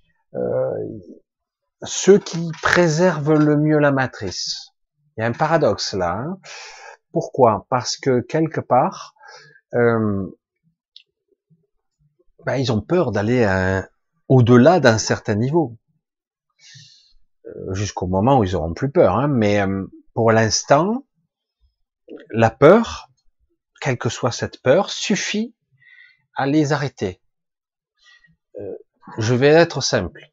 ceux 1.82 2.18
qui 2.18 2.50
préservent 2.62 3.34
le 3.34 3.56
mieux 3.56 3.78
la 3.78 3.92
matrice. 3.92 4.70
Il 5.16 5.20
y 5.20 5.24
a 5.24 5.26
un 5.26 5.32
paradoxe 5.32 5.94
là. 5.94 6.18
Hein. 6.18 6.38
Pourquoi? 7.12 7.66
Parce 7.70 7.96
que 7.96 8.20
quelque 8.20 8.60
part, 8.60 9.14
euh, 9.74 10.26
ben, 12.44 12.56
ils 12.56 12.72
ont 12.72 12.80
peur 12.80 13.12
d'aller 13.12 13.44
au-delà 14.28 14.80
d'un 14.80 14.98
certain 14.98 15.34
niveau, 15.34 15.76
euh, 17.46 17.74
jusqu'au 17.74 18.06
moment 18.06 18.38
où 18.38 18.44
ils 18.44 18.56
auront 18.56 18.74
plus 18.74 18.90
peur. 18.90 19.16
Hein. 19.16 19.28
Mais 19.28 19.60
euh, 19.60 19.86
pour 20.14 20.32
l'instant, 20.32 21.06
la 22.30 22.50
peur, 22.50 23.10
quelle 23.80 23.98
que 23.98 24.08
soit 24.08 24.32
cette 24.32 24.62
peur, 24.62 24.90
suffit 24.90 25.54
à 26.34 26.46
les 26.46 26.72
arrêter. 26.72 27.20
Euh, 28.60 28.76
je 29.18 29.34
vais 29.34 29.48
être 29.48 29.82
simple 29.82 30.32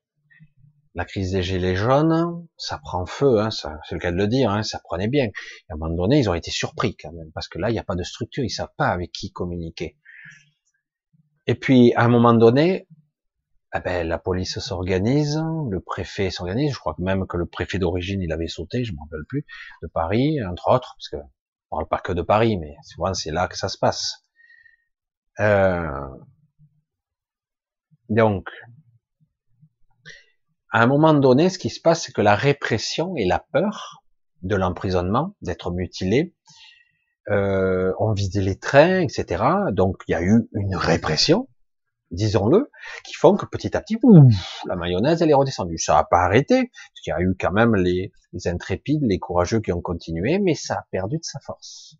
la 0.93 1.05
crise 1.05 1.31
des 1.31 1.43
gilets 1.43 1.75
jaunes, 1.75 2.47
ça 2.57 2.77
prend 2.77 3.05
feu, 3.05 3.39
hein, 3.39 3.49
c'est 3.51 3.69
le 3.91 3.99
cas 3.99 4.11
de 4.11 4.17
le 4.17 4.27
dire, 4.27 4.49
hein, 4.51 4.63
ça 4.63 4.79
prenait 4.83 5.07
bien. 5.07 5.27
à 5.69 5.73
un 5.73 5.77
moment 5.77 5.95
donné, 5.95 6.19
ils 6.19 6.29
ont 6.29 6.33
été 6.33 6.51
surpris 6.51 6.95
quand 6.97 7.11
même, 7.13 7.31
parce 7.33 7.47
que 7.47 7.59
là, 7.59 7.69
il 7.69 7.73
n'y 7.73 7.79
a 7.79 7.83
pas 7.83 7.95
de 7.95 8.03
structure, 8.03 8.43
ils 8.43 8.49
savent 8.49 8.73
pas 8.77 8.87
avec 8.87 9.11
qui 9.11 9.31
communiquer. 9.31 9.97
Et 11.47 11.55
puis, 11.55 11.93
à 11.95 12.03
un 12.03 12.07
moment 12.09 12.33
donné, 12.33 12.87
eh 13.73 13.79
ben, 13.79 14.05
la 14.07 14.19
police 14.19 14.59
s'organise, 14.59 15.41
le 15.69 15.79
préfet 15.79 16.29
s'organise, 16.29 16.73
je 16.73 16.79
crois 16.79 16.95
même 16.99 17.25
que 17.25 17.37
le 17.37 17.45
préfet 17.45 17.79
d'origine, 17.79 18.21
il 18.21 18.31
avait 18.33 18.47
sauté, 18.47 18.83
je 18.83 18.91
me 18.91 18.99
rappelle 18.99 19.25
plus, 19.29 19.45
de 19.81 19.87
Paris, 19.87 20.43
entre 20.45 20.69
autres, 20.69 20.95
parce 20.97 21.09
que 21.09 21.27
on 21.71 21.77
parle 21.77 21.87
pas 21.87 21.99
que 21.99 22.11
de 22.11 22.21
Paris, 22.21 22.57
mais 22.57 22.75
souvent 22.83 23.13
c'est 23.13 23.31
là 23.31 23.47
que 23.47 23.57
ça 23.57 23.69
se 23.69 23.77
passe. 23.77 24.25
Euh... 25.39 26.07
Donc, 28.09 28.49
à 30.71 30.81
un 30.81 30.87
moment 30.87 31.13
donné, 31.13 31.49
ce 31.49 31.57
qui 31.57 31.69
se 31.69 31.81
passe, 31.81 32.03
c'est 32.03 32.13
que 32.13 32.21
la 32.21 32.35
répression 32.35 33.15
et 33.15 33.25
la 33.25 33.39
peur 33.39 34.03
de 34.41 34.55
l'emprisonnement, 34.55 35.35
d'être 35.41 35.71
mutilé, 35.71 36.33
euh, 37.29 37.93
ont 37.99 38.13
vidé 38.13 38.41
les 38.41 38.57
trains, 38.57 39.01
etc. 39.01 39.43
Donc 39.71 39.97
il 40.07 40.11
y 40.11 40.15
a 40.15 40.21
eu 40.21 40.49
une 40.53 40.75
répression, 40.75 41.47
disons-le, 42.09 42.71
qui 43.03 43.13
font 43.13 43.35
que 43.35 43.45
petit 43.45 43.75
à 43.75 43.81
petit, 43.81 43.97
la 44.65 44.75
mayonnaise 44.75 45.21
elle 45.21 45.29
est 45.29 45.35
redescendue. 45.35 45.77
Ça 45.77 45.95
n'a 45.95 46.03
pas 46.03 46.21
arrêté, 46.21 46.55
parce 46.55 47.01
qu'il 47.03 47.11
y 47.11 47.13
a 47.13 47.21
eu 47.21 47.35
quand 47.39 47.51
même 47.51 47.75
les, 47.75 48.11
les 48.33 48.47
intrépides, 48.47 49.03
les 49.03 49.19
courageux 49.19 49.59
qui 49.59 49.71
ont 49.71 49.81
continué, 49.81 50.39
mais 50.39 50.55
ça 50.55 50.75
a 50.75 50.85
perdu 50.89 51.17
de 51.17 51.23
sa 51.23 51.39
force. 51.41 51.97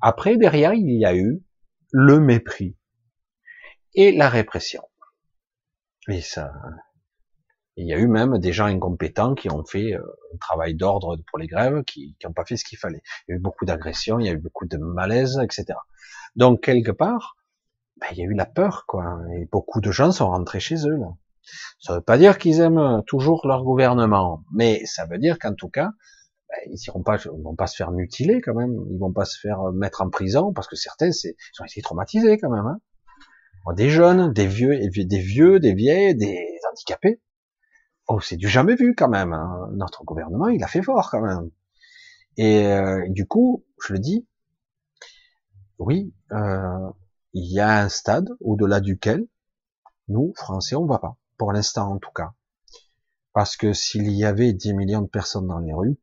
Après, 0.00 0.36
derrière, 0.36 0.74
il 0.74 0.98
y 0.98 1.06
a 1.06 1.14
eu 1.14 1.42
le 1.92 2.20
mépris 2.20 2.76
et 3.94 4.12
la 4.12 4.28
répression. 4.28 4.82
Et 6.08 6.20
ça, 6.20 6.52
il 7.76 7.86
y 7.86 7.94
a 7.94 7.98
eu 7.98 8.06
même 8.06 8.38
des 8.38 8.52
gens 8.52 8.66
incompétents 8.66 9.34
qui 9.34 9.50
ont 9.50 9.64
fait 9.64 9.94
euh, 9.94 10.02
un 10.34 10.36
travail 10.38 10.74
d'ordre 10.74 11.16
pour 11.28 11.38
les 11.38 11.46
grèves, 11.46 11.82
qui 11.84 12.16
n'ont 12.24 12.32
pas 12.32 12.44
fait 12.44 12.56
ce 12.56 12.64
qu'il 12.64 12.78
fallait. 12.78 13.02
Il 13.26 13.32
y 13.32 13.34
a 13.34 13.36
eu 13.36 13.40
beaucoup 13.40 13.64
d'agressions, 13.64 14.18
il 14.18 14.26
y 14.26 14.28
a 14.28 14.32
eu 14.32 14.38
beaucoup 14.38 14.66
de 14.66 14.76
malaise, 14.76 15.40
etc. 15.42 15.78
Donc 16.36 16.62
quelque 16.62 16.90
part, 16.90 17.36
ben, 18.00 18.08
il 18.12 18.18
y 18.18 18.22
a 18.22 18.24
eu 18.24 18.34
la 18.34 18.46
peur, 18.46 18.84
quoi. 18.86 19.18
Et 19.36 19.46
beaucoup 19.50 19.80
de 19.80 19.90
gens 19.90 20.12
sont 20.12 20.28
rentrés 20.28 20.60
chez 20.60 20.86
eux. 20.86 20.96
Là. 20.96 21.08
Ça 21.80 21.92
ne 21.92 21.98
veut 21.98 22.04
pas 22.04 22.18
dire 22.18 22.38
qu'ils 22.38 22.60
aiment 22.60 23.02
toujours 23.06 23.46
leur 23.46 23.64
gouvernement, 23.64 24.44
mais 24.52 24.84
ça 24.84 25.06
veut 25.06 25.18
dire 25.18 25.38
qu'en 25.38 25.54
tout 25.54 25.68
cas, 25.68 25.90
ben, 26.48 26.72
ils 26.72 26.80
iront 26.86 27.02
pas, 27.02 27.16
vont 27.16 27.56
pas 27.56 27.66
se 27.66 27.76
faire 27.76 27.90
mutiler 27.90 28.40
quand 28.42 28.54
même, 28.54 28.76
ils 28.90 28.98
vont 28.98 29.12
pas 29.12 29.24
se 29.24 29.38
faire 29.40 29.72
mettre 29.72 30.02
en 30.02 30.10
prison 30.10 30.52
parce 30.52 30.68
que 30.68 30.76
certains, 30.76 31.10
c'est, 31.10 31.36
ils 31.58 31.62
ont 31.62 31.64
été 31.64 31.80
traumatisés 31.80 32.38
quand 32.38 32.50
même. 32.50 32.66
Hein. 32.66 32.78
Des 33.74 33.88
jeunes, 33.88 34.32
des 34.32 34.46
vieux, 34.46 34.78
des 34.90 35.18
vieux, 35.18 35.60
des 35.60 35.72
vieilles, 35.72 36.16
des 36.16 36.58
handicapés. 36.70 37.20
Oh, 38.08 38.20
c'est 38.20 38.36
du 38.36 38.48
jamais 38.48 38.74
vu 38.74 38.94
quand 38.94 39.08
même. 39.08 39.32
Hein. 39.32 39.68
Notre 39.72 40.04
gouvernement, 40.04 40.48
il 40.48 40.62
a 40.62 40.68
fait 40.68 40.82
fort 40.82 41.10
quand 41.10 41.22
même. 41.22 41.50
Et 42.36 42.66
euh, 42.66 43.06
du 43.08 43.26
coup, 43.26 43.64
je 43.84 43.92
le 43.92 43.98
dis, 43.98 44.26
oui, 45.78 46.12
euh, 46.32 46.90
il 47.32 47.52
y 47.52 47.60
a 47.60 47.82
un 47.82 47.88
stade 47.88 48.28
au-delà 48.40 48.80
duquel 48.80 49.26
nous, 50.08 50.32
Français, 50.36 50.76
on 50.76 50.84
ne 50.84 50.88
va 50.88 50.98
pas. 50.98 51.16
Pour 51.38 51.52
l'instant, 51.52 51.92
en 51.92 51.98
tout 51.98 52.10
cas. 52.10 52.34
Parce 53.32 53.56
que 53.56 53.72
s'il 53.72 54.10
y 54.10 54.24
avait 54.24 54.52
10 54.52 54.74
millions 54.74 55.02
de 55.02 55.08
personnes 55.08 55.46
dans 55.46 55.58
les 55.58 55.72
rues, 55.72 55.98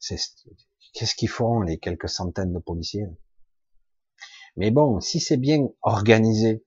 qu'est-ce 0.00 1.14
qu'ils 1.14 1.28
feront 1.28 1.60
les 1.60 1.78
quelques 1.78 2.08
centaines 2.08 2.52
de 2.52 2.58
policiers 2.58 3.06
Mais 4.56 4.70
bon, 4.70 5.00
si 5.00 5.20
c'est 5.20 5.36
bien 5.36 5.68
organisé, 5.82 6.64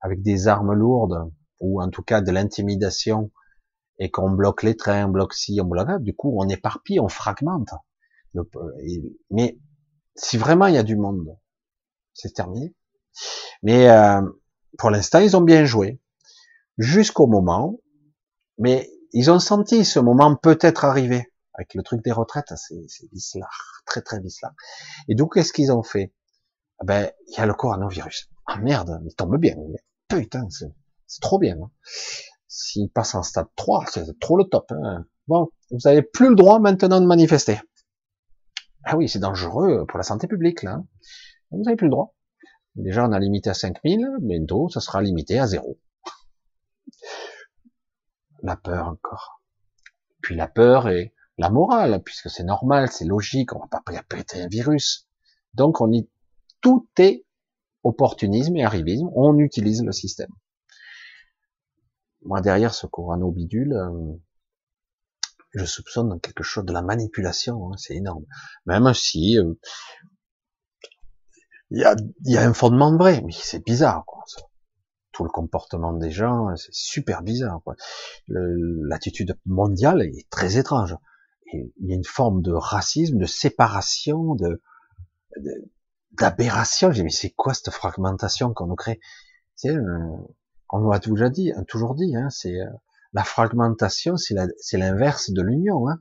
avec 0.00 0.22
des 0.22 0.48
armes 0.48 0.74
lourdes, 0.74 1.30
ou 1.60 1.80
en 1.80 1.88
tout 1.90 2.02
cas 2.02 2.20
de 2.20 2.30
l'intimidation, 2.30 3.30
et 3.98 4.10
qu'on 4.10 4.30
bloque 4.30 4.62
les 4.62 4.76
trains, 4.76 5.06
on 5.06 5.10
bloque 5.10 5.34
ci, 5.34 5.60
on 5.62 5.66
bloque 5.66 5.88
là, 5.88 5.98
du 5.98 6.14
coup 6.14 6.34
on 6.36 6.48
éparpille, 6.48 7.00
on 7.00 7.08
fragmente. 7.08 7.70
Mais 9.30 9.58
si 10.16 10.36
vraiment 10.36 10.66
il 10.66 10.74
y 10.74 10.78
a 10.78 10.82
du 10.82 10.96
monde, 10.96 11.38
c'est 12.12 12.34
terminé. 12.34 12.74
Mais 13.62 13.88
euh, 13.88 14.22
pour 14.78 14.90
l'instant 14.90 15.20
ils 15.20 15.36
ont 15.36 15.42
bien 15.42 15.64
joué, 15.64 16.00
jusqu'au 16.78 17.26
moment, 17.26 17.78
mais 18.58 18.90
ils 19.12 19.30
ont 19.30 19.38
senti 19.38 19.84
ce 19.84 20.00
moment 20.00 20.34
peut-être 20.34 20.84
arriver 20.84 21.32
avec 21.54 21.74
le 21.74 21.84
truc 21.84 22.02
des 22.02 22.10
retraites, 22.10 22.52
c'est 22.56 23.08
vicelard, 23.12 23.82
très 23.86 24.02
très 24.02 24.20
vicelard. 24.20 24.54
Et 25.06 25.14
donc 25.14 25.34
qu'est-ce 25.34 25.52
qu'ils 25.52 25.70
ont 25.70 25.84
fait? 25.84 26.12
Ah 26.80 26.84
Ben 26.84 27.12
il 27.28 27.34
y 27.34 27.40
a 27.40 27.46
le 27.46 27.54
coronavirus. 27.54 28.28
Ah 28.46 28.58
merde, 28.58 29.00
il 29.06 29.14
tombe 29.14 29.38
bien. 29.38 29.54
Putain, 30.08 30.48
c'est 31.06 31.20
trop 31.20 31.38
bien. 31.38 31.56
Hein. 31.60 31.70
S'il 32.48 32.90
passe 32.90 33.14
en 33.14 33.22
stade 33.22 33.48
3, 33.56 33.84
c'est 33.86 34.18
trop 34.20 34.36
le 34.36 34.44
top. 34.44 34.70
Hein. 34.72 35.06
Bon, 35.26 35.48
vous 35.70 35.86
avez 35.86 36.02
plus 36.02 36.28
le 36.28 36.36
droit 36.36 36.58
maintenant 36.58 37.00
de 37.00 37.06
manifester. 37.06 37.60
Ah 38.84 38.96
oui, 38.96 39.08
c'est 39.08 39.18
dangereux 39.18 39.86
pour 39.88 39.98
la 39.98 40.02
santé 40.02 40.26
publique, 40.26 40.62
là. 40.62 40.74
Hein. 40.74 40.86
Vous 41.50 41.62
n'avez 41.62 41.76
plus 41.76 41.86
le 41.86 41.92
droit. 41.92 42.14
Déjà, 42.74 43.06
on 43.06 43.12
a 43.12 43.18
limité 43.18 43.50
à 43.50 43.54
5000, 43.54 44.06
bientôt, 44.20 44.68
ça 44.68 44.80
sera 44.80 45.00
limité 45.00 45.38
à 45.38 45.46
zéro. 45.46 45.78
La 48.42 48.56
peur 48.56 48.88
encore. 48.88 49.42
Puis 50.20 50.34
la 50.34 50.48
peur 50.48 50.88
et 50.88 51.14
la 51.38 51.50
morale, 51.50 52.02
puisque 52.04 52.30
c'est 52.30 52.44
normal, 52.44 52.90
c'est 52.90 53.04
logique, 53.04 53.54
on 53.54 53.60
va 53.60 53.68
pas 53.68 53.82
péter 54.08 54.42
un 54.42 54.48
virus. 54.48 55.08
Donc, 55.54 55.80
on 55.80 55.90
y, 55.92 56.08
tout 56.60 56.88
est 56.98 57.24
opportunisme 57.84 58.56
et 58.56 58.64
arrivisme, 58.64 59.08
on 59.14 59.38
utilise 59.38 59.82
le 59.82 59.92
système 59.92 60.30
moi 62.24 62.40
derrière 62.40 62.74
ce 62.74 62.86
Corano 62.86 63.30
bidule, 63.30 63.72
euh, 63.72 64.14
je 65.52 65.64
soupçonne 65.64 66.20
quelque 66.20 66.42
chose 66.42 66.64
de 66.64 66.72
la 66.72 66.82
manipulation, 66.82 67.70
hein, 67.70 67.76
c'est 67.76 67.94
énorme. 67.94 68.24
Même 68.66 68.92
si 68.94 69.38
euh, 69.38 69.54
il 71.70 71.80
y, 71.80 71.84
a, 71.84 71.96
y, 72.24 72.36
a, 72.36 72.46
un 72.46 72.52
fondement 72.54 72.92
de 72.92 72.98
vrai, 72.98 73.22
mais 73.24 73.32
c'est 73.32 73.64
bizarre, 73.64 74.04
quoi. 74.06 74.24
Tout 75.12 75.24
le 75.24 75.30
comportement 75.30 75.92
des 75.92 76.10
gens, 76.10 76.54
c'est 76.56 76.74
super 76.74 77.22
bizarre. 77.22 77.62
L'attitude 78.26 79.38
mondiale 79.46 80.02
est 80.02 80.28
très 80.28 80.56
étrange. 80.56 80.96
il 81.52 81.70
y 81.80 81.92
a 81.92 81.94
une 81.94 82.04
forme 82.04 82.42
de 82.42 82.52
racisme, 82.52 83.18
de 83.18 83.26
séparation, 83.26 84.34
de 84.34 84.60
d'aberration. 86.18 86.90
J'ai 86.90 87.04
mais 87.04 87.10
c'est 87.10 87.30
quoi 87.30 87.54
cette 87.54 87.70
fragmentation 87.70 88.52
qu'on 88.52 88.66
nous 88.66 88.74
crée 88.74 88.98
C'est 89.54 89.74
on 90.82 90.90
l'a 90.90 91.00
toujours 91.00 91.30
dit, 91.30 91.52
hein, 91.52 91.64
toujours 91.68 91.94
dit, 91.94 92.16
hein, 92.16 92.28
c'est 92.30 92.60
euh, 92.60 92.68
la 93.12 93.22
fragmentation, 93.22 94.16
c'est 94.16 94.76
l'inverse 94.76 95.30
de 95.30 95.42
l'union. 95.42 95.88
Hein. 95.88 96.00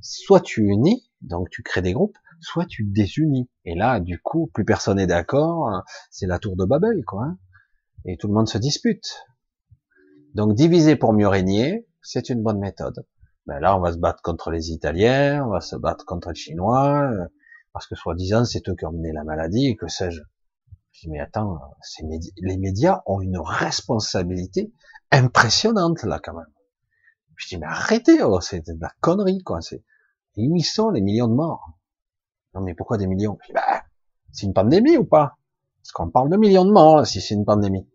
Soit 0.00 0.40
tu 0.40 0.62
unis, 0.62 1.10
donc 1.22 1.50
tu 1.50 1.62
crées 1.62 1.82
des 1.82 1.92
groupes, 1.92 2.16
soit 2.40 2.66
tu 2.66 2.84
désunis. 2.84 3.50
Et 3.64 3.74
là, 3.74 3.98
du 3.98 4.20
coup, 4.20 4.48
plus 4.54 4.64
personne 4.64 4.98
n'est 4.98 5.06
d'accord. 5.06 5.68
Hein. 5.68 5.82
C'est 6.10 6.26
la 6.26 6.38
tour 6.38 6.56
de 6.56 6.64
Babel, 6.64 7.04
quoi. 7.04 7.24
Hein. 7.24 7.38
Et 8.04 8.16
tout 8.16 8.28
le 8.28 8.34
monde 8.34 8.48
se 8.48 8.58
dispute. 8.58 9.26
Donc 10.34 10.54
diviser 10.54 10.94
pour 10.96 11.12
mieux 11.12 11.28
régner, 11.28 11.88
c'est 12.02 12.28
une 12.28 12.42
bonne 12.42 12.60
méthode. 12.60 13.06
Ben 13.46 13.58
là, 13.58 13.76
on 13.76 13.80
va 13.80 13.92
se 13.92 13.98
battre 13.98 14.22
contre 14.22 14.50
les 14.50 14.70
Italiens, 14.70 15.44
on 15.44 15.50
va 15.50 15.60
se 15.60 15.76
battre 15.76 16.04
contre 16.04 16.28
les 16.28 16.34
Chinois, 16.34 17.10
euh, 17.10 17.26
parce 17.72 17.86
que 17.86 17.96
soi-disant, 17.96 18.44
c'est 18.44 18.68
eux 18.68 18.76
qui 18.76 18.84
ont 18.84 18.92
mené 18.92 19.12
la 19.12 19.24
maladie, 19.24 19.66
et 19.66 19.76
que 19.76 19.88
sais-je 19.88 20.20
mais 21.08 21.20
attends, 21.20 21.58
les 22.38 22.56
médias 22.56 23.02
ont 23.06 23.20
une 23.20 23.38
responsabilité 23.38 24.72
impressionnante 25.10 26.02
là 26.02 26.20
quand 26.22 26.34
même. 26.34 26.46
Je 27.36 27.48
dis, 27.48 27.58
mais 27.58 27.66
arrêtez, 27.66 28.22
oh, 28.22 28.40
c'est 28.40 28.66
de 28.66 28.80
la 28.80 28.90
connerie, 29.00 29.42
quoi. 29.42 29.60
C'est, 29.60 29.84
où 30.36 30.56
ils 30.56 30.64
sont 30.64 30.90
les 30.90 31.02
millions 31.02 31.28
de 31.28 31.34
morts? 31.34 31.78
Non, 32.54 32.62
mais 32.62 32.74
pourquoi 32.74 32.96
des 32.96 33.06
millions? 33.06 33.38
Bah, 33.52 33.82
c'est 34.32 34.46
une 34.46 34.54
pandémie 34.54 34.96
ou 34.96 35.04
pas? 35.04 35.36
Parce 35.82 35.92
qu'on 35.92 36.10
parle 36.10 36.30
de 36.30 36.36
millions 36.36 36.64
de 36.64 36.72
morts, 36.72 37.06
si 37.06 37.20
c'est 37.20 37.34
une 37.34 37.44
pandémie. 37.44 37.86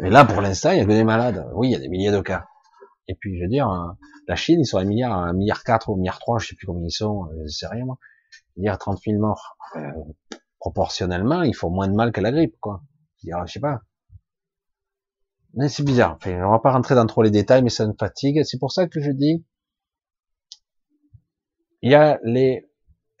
Et 0.00 0.10
là, 0.10 0.24
pour 0.24 0.40
l'instant, 0.40 0.72
il 0.72 0.78
y 0.78 0.80
a 0.80 0.84
que 0.84 0.90
des 0.90 1.04
malades. 1.04 1.48
Oui, 1.54 1.68
il 1.68 1.72
y 1.72 1.76
a 1.76 1.78
des 1.78 1.88
milliers 1.88 2.10
de 2.10 2.20
cas. 2.20 2.46
Et 3.06 3.14
puis, 3.14 3.38
je 3.38 3.44
veux 3.44 3.48
dire, 3.48 3.70
euh, 3.70 3.92
la 4.26 4.34
Chine, 4.34 4.60
ils 4.60 4.66
sont 4.66 4.78
à 4.78 4.80
un 4.80 4.84
milliard, 4.84 5.16
un 5.16 5.32
milliard 5.32 5.62
4 5.62 5.88
ou 5.88 5.94
un 5.94 5.98
milliard 5.98 6.18
3, 6.18 6.38
je 6.40 6.48
sais 6.48 6.56
plus 6.56 6.66
combien 6.66 6.84
ils 6.84 6.90
sont, 6.90 7.26
euh, 7.26 7.44
je 7.46 7.52
sais 7.52 7.66
rien, 7.68 7.84
moi. 7.84 7.98
Je 8.30 8.40
veux 8.56 8.62
dire, 8.62 8.76
30 8.76 8.98
000 9.06 9.20
morts. 9.20 9.56
Proportionnellement, 10.64 11.42
il 11.42 11.54
faut 11.54 11.68
moins 11.68 11.88
de 11.88 11.92
mal 11.92 12.10
que 12.10 12.22
la 12.22 12.32
grippe, 12.32 12.56
quoi. 12.58 12.82
Je, 13.22 13.30
sais 13.52 13.60
pas. 13.60 13.82
Mais 15.52 15.68
c'est 15.68 15.82
bizarre. 15.82 16.14
Enfin, 16.14 16.42
on 16.42 16.52
va 16.52 16.58
pas 16.58 16.72
rentrer 16.72 16.94
dans 16.94 17.04
trop 17.06 17.22
les 17.22 17.30
détails, 17.30 17.62
mais 17.62 17.68
ça 17.68 17.86
me 17.86 17.92
fatigue. 17.92 18.42
C'est 18.44 18.58
pour 18.58 18.72
ça 18.72 18.88
que 18.88 18.98
je 18.98 19.10
dis, 19.10 19.44
il 21.82 21.90
y 21.90 21.94
a 21.94 22.18
les, 22.24 22.66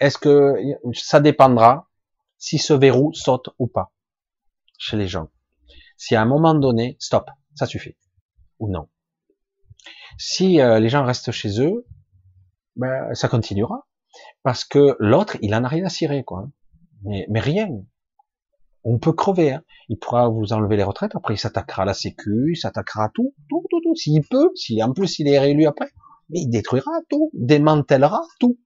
est-ce 0.00 0.16
que 0.16 0.54
ça 0.94 1.20
dépendra 1.20 1.90
si 2.38 2.56
ce 2.56 2.72
verrou 2.72 3.12
saute 3.12 3.50
ou 3.58 3.66
pas 3.66 3.92
chez 4.78 4.96
les 4.96 5.06
gens. 5.06 5.28
Si 5.98 6.14
à 6.14 6.22
un 6.22 6.26
moment 6.26 6.54
donné, 6.54 6.96
stop, 6.98 7.28
ça 7.54 7.66
suffit, 7.66 7.94
ou 8.58 8.70
non. 8.70 8.88
Si 10.16 10.62
euh, 10.62 10.80
les 10.80 10.88
gens 10.88 11.04
restent 11.04 11.30
chez 11.30 11.60
eux, 11.60 11.86
ben, 12.76 13.14
ça 13.14 13.28
continuera, 13.28 13.86
parce 14.42 14.64
que 14.64 14.96
l'autre, 14.98 15.36
il 15.42 15.54
en 15.54 15.62
a 15.62 15.68
rien 15.68 15.84
à 15.84 15.90
cirer, 15.90 16.24
quoi. 16.24 16.48
Mais, 17.04 17.26
mais 17.30 17.40
rien. 17.40 17.68
On 18.82 18.98
peut 18.98 19.12
crever. 19.12 19.52
Hein. 19.52 19.62
Il 19.88 19.98
pourra 19.98 20.28
vous 20.28 20.52
enlever 20.52 20.76
les 20.76 20.82
retraites. 20.82 21.14
Après, 21.14 21.34
il 21.34 21.38
s'attaquera 21.38 21.82
à 21.82 21.84
la 21.86 21.94
Sécu, 21.94 22.52
il 22.52 22.56
s'attaquera 22.56 23.04
à 23.04 23.08
tout, 23.08 23.34
tout, 23.48 23.64
tout, 23.70 23.80
tout. 23.82 23.94
S'il 23.94 24.22
peut, 24.28 24.50
si 24.54 24.82
en 24.82 24.92
plus 24.92 25.18
il 25.18 25.28
est 25.28 25.38
réélu 25.38 25.66
après, 25.66 25.90
mais 26.30 26.40
il 26.40 26.48
détruira 26.48 26.92
tout, 27.08 27.30
démantèlera 27.32 28.22
tout. 28.40 28.58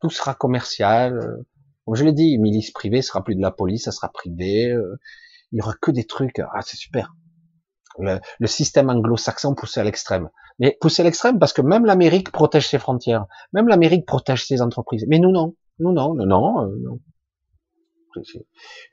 Tout 0.00 0.10
sera 0.10 0.34
commercial. 0.34 1.18
Euh. 1.18 1.46
Comme 1.84 1.94
je 1.94 2.04
l'ai 2.04 2.12
dit, 2.12 2.38
milice 2.38 2.72
privée, 2.72 3.00
sera 3.00 3.22
plus 3.22 3.36
de 3.36 3.40
la 3.40 3.50
police, 3.50 3.84
ça 3.84 3.92
sera 3.92 4.10
privé. 4.10 4.70
Euh. 4.70 4.98
Il 5.52 5.58
y 5.58 5.62
aura 5.62 5.74
que 5.80 5.90
des 5.90 6.04
trucs. 6.04 6.40
Ah, 6.40 6.60
c'est 6.62 6.76
super. 6.76 7.14
Le, 7.98 8.18
le 8.38 8.46
système 8.46 8.90
anglo-saxon 8.90 9.54
poussé 9.54 9.80
à 9.80 9.84
l'extrême. 9.84 10.28
Mais 10.58 10.76
poussé 10.80 11.02
à 11.02 11.04
l'extrême 11.04 11.38
parce 11.38 11.52
que 11.52 11.62
même 11.62 11.86
l'Amérique 11.86 12.32
protège 12.32 12.68
ses 12.68 12.78
frontières. 12.78 13.26
Même 13.52 13.68
l'Amérique 13.68 14.06
protège 14.06 14.44
ses 14.46 14.60
entreprises. 14.60 15.06
Mais 15.08 15.18
nous, 15.18 15.30
non. 15.30 15.54
Nous, 15.78 15.92
non. 15.92 16.14
Non, 16.14 16.26
non. 16.26 16.62
Euh, 16.62 16.76
non. 16.82 16.98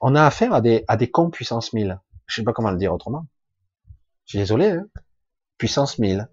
On 0.02 0.16
a 0.16 0.24
affaire 0.24 0.53
à 0.53 0.61
des, 0.61 0.84
à 0.88 0.98
des 0.98 1.10
cons 1.10 1.30
puissance 1.30 1.74
1000. 1.74 2.00
Je 2.27 2.35
sais 2.35 2.43
pas 2.43 2.53
comment 2.53 2.72
le 2.72 2.77
dire 2.77 2.93
autrement. 2.93 3.26
Je 4.26 4.32
suis 4.32 4.40
désolé, 4.40 4.72
hein. 4.72 4.88
Puissance 5.58 6.00
1000. 6.00 6.27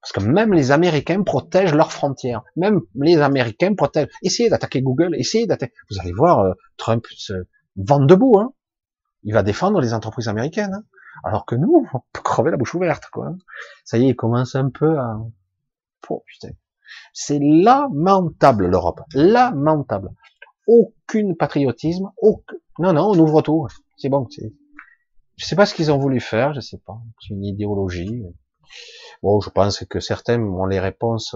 Parce 0.00 0.12
que 0.12 0.20
même 0.20 0.52
les 0.52 0.70
Américains 0.70 1.22
protègent 1.22 1.74
leurs 1.74 1.92
frontières. 1.92 2.42
Même 2.56 2.80
les 2.94 3.20
Américains 3.20 3.74
protègent. 3.74 4.08
Essayez 4.22 4.48
d'attaquer 4.48 4.82
Google, 4.82 5.14
essayez 5.16 5.46
d'attaquer. 5.46 5.74
Vous 5.90 5.98
allez 6.00 6.12
voir 6.12 6.40
euh, 6.40 6.52
Trump 6.76 7.04
se 7.16 7.32
vendre 7.76 8.06
debout. 8.06 8.38
Hein. 8.38 8.52
Il 9.24 9.34
va 9.34 9.42
défendre 9.42 9.80
les 9.80 9.94
entreprises 9.94 10.28
américaines. 10.28 10.74
Hein. 10.74 10.84
Alors 11.24 11.46
que 11.46 11.56
nous, 11.56 11.84
on 11.92 11.98
peut 12.12 12.22
crever 12.22 12.50
la 12.50 12.56
bouche 12.56 12.74
ouverte. 12.74 13.04
Quoi. 13.12 13.34
Ça 13.84 13.98
y 13.98 14.04
est, 14.04 14.10
il 14.10 14.16
commence 14.16 14.54
un 14.54 14.70
peu 14.70 14.98
à... 14.98 15.18
Oh, 16.10 16.22
putain. 16.26 16.54
C'est 17.12 17.38
lamentable 17.40 18.66
l'Europe. 18.66 19.00
Lamentable 19.12 20.10
aucune 20.68 21.34
patriotisme, 21.34 22.12
non, 22.78 22.92
non, 22.92 23.10
on 23.10 23.18
ouvre 23.18 23.42
tout, 23.42 23.66
c'est 23.96 24.10
bon, 24.10 24.28
c'est, 24.30 24.52
je 25.36 25.44
sais 25.44 25.56
pas 25.56 25.66
ce 25.66 25.74
qu'ils 25.74 25.90
ont 25.90 25.98
voulu 25.98 26.20
faire, 26.20 26.54
je 26.54 26.60
sais 26.60 26.78
pas, 26.78 27.00
c'est 27.20 27.34
une 27.34 27.44
idéologie. 27.44 28.22
Bon, 29.22 29.40
je 29.40 29.50
pense 29.50 29.84
que 29.86 29.98
certains 29.98 30.40
ont 30.40 30.66
les 30.66 30.78
réponses, 30.78 31.34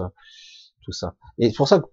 tout 0.83 0.91
ça. 0.91 1.15
Et 1.39 1.49
c'est 1.49 1.57
pour 1.57 1.67
ça 1.67 1.79
que, 1.79 1.85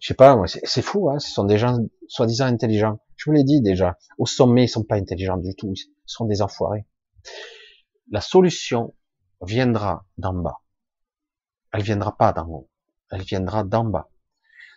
je 0.00 0.06
sais 0.06 0.14
pas, 0.14 0.40
c'est 0.46 0.82
fou, 0.82 1.10
hein, 1.10 1.18
ce 1.18 1.32
sont 1.32 1.44
des 1.44 1.58
gens 1.58 1.76
soi-disant 2.06 2.46
intelligents. 2.46 3.00
Je 3.16 3.28
vous 3.28 3.34
l'ai 3.34 3.44
dit 3.44 3.60
déjà, 3.60 3.98
au 4.16 4.26
sommet, 4.26 4.64
ils 4.64 4.68
sont 4.68 4.84
pas 4.84 4.96
intelligents 4.96 5.36
du 5.36 5.54
tout, 5.56 5.72
ils 5.74 5.92
sont 6.06 6.26
des 6.26 6.40
enfoirés. 6.40 6.86
La 8.10 8.20
solution 8.20 8.94
viendra 9.40 10.06
d'en 10.18 10.34
bas. 10.34 10.60
Elle 11.72 11.82
viendra 11.82 12.16
pas 12.16 12.32
d'en 12.32 12.46
haut. 12.46 12.70
Elle 13.10 13.22
viendra 13.22 13.64
d'en 13.64 13.84
bas 13.84 14.11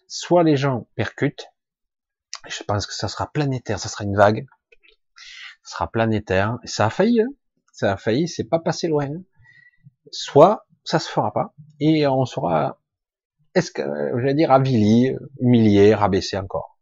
soit 0.07 0.43
les 0.43 0.55
gens 0.55 0.87
percutent, 0.95 1.47
je 2.47 2.63
pense 2.63 2.85
que 2.85 2.93
ça 2.93 3.07
sera 3.07 3.31
planétaire, 3.31 3.79
ça 3.79 3.89
sera 3.89 4.03
une 4.03 4.15
vague, 4.15 4.45
ça 5.63 5.75
sera 5.75 5.91
planétaire, 5.91 6.57
et 6.63 6.67
ça 6.67 6.85
a 6.85 6.89
failli, 6.89 7.21
hein. 7.21 7.29
ça 7.73 7.93
a 7.93 7.97
failli, 7.97 8.27
c'est 8.27 8.43
pas 8.43 8.59
passé 8.59 8.87
loin, 8.87 9.05
hein. 9.05 9.23
soit 10.11 10.67
ça 10.83 10.99
se 10.99 11.09
fera 11.09 11.33
pas, 11.33 11.53
et 11.79 12.05
on 12.07 12.25
sera, 12.25 12.79
est-ce 13.55 13.71
que, 13.71 13.81
je 13.81 14.23
vais 14.23 14.35
dire, 14.35 14.51
avili, 14.51 15.15
humilié, 15.39 15.95
rabaissé 15.95 16.37
encore. 16.37 16.75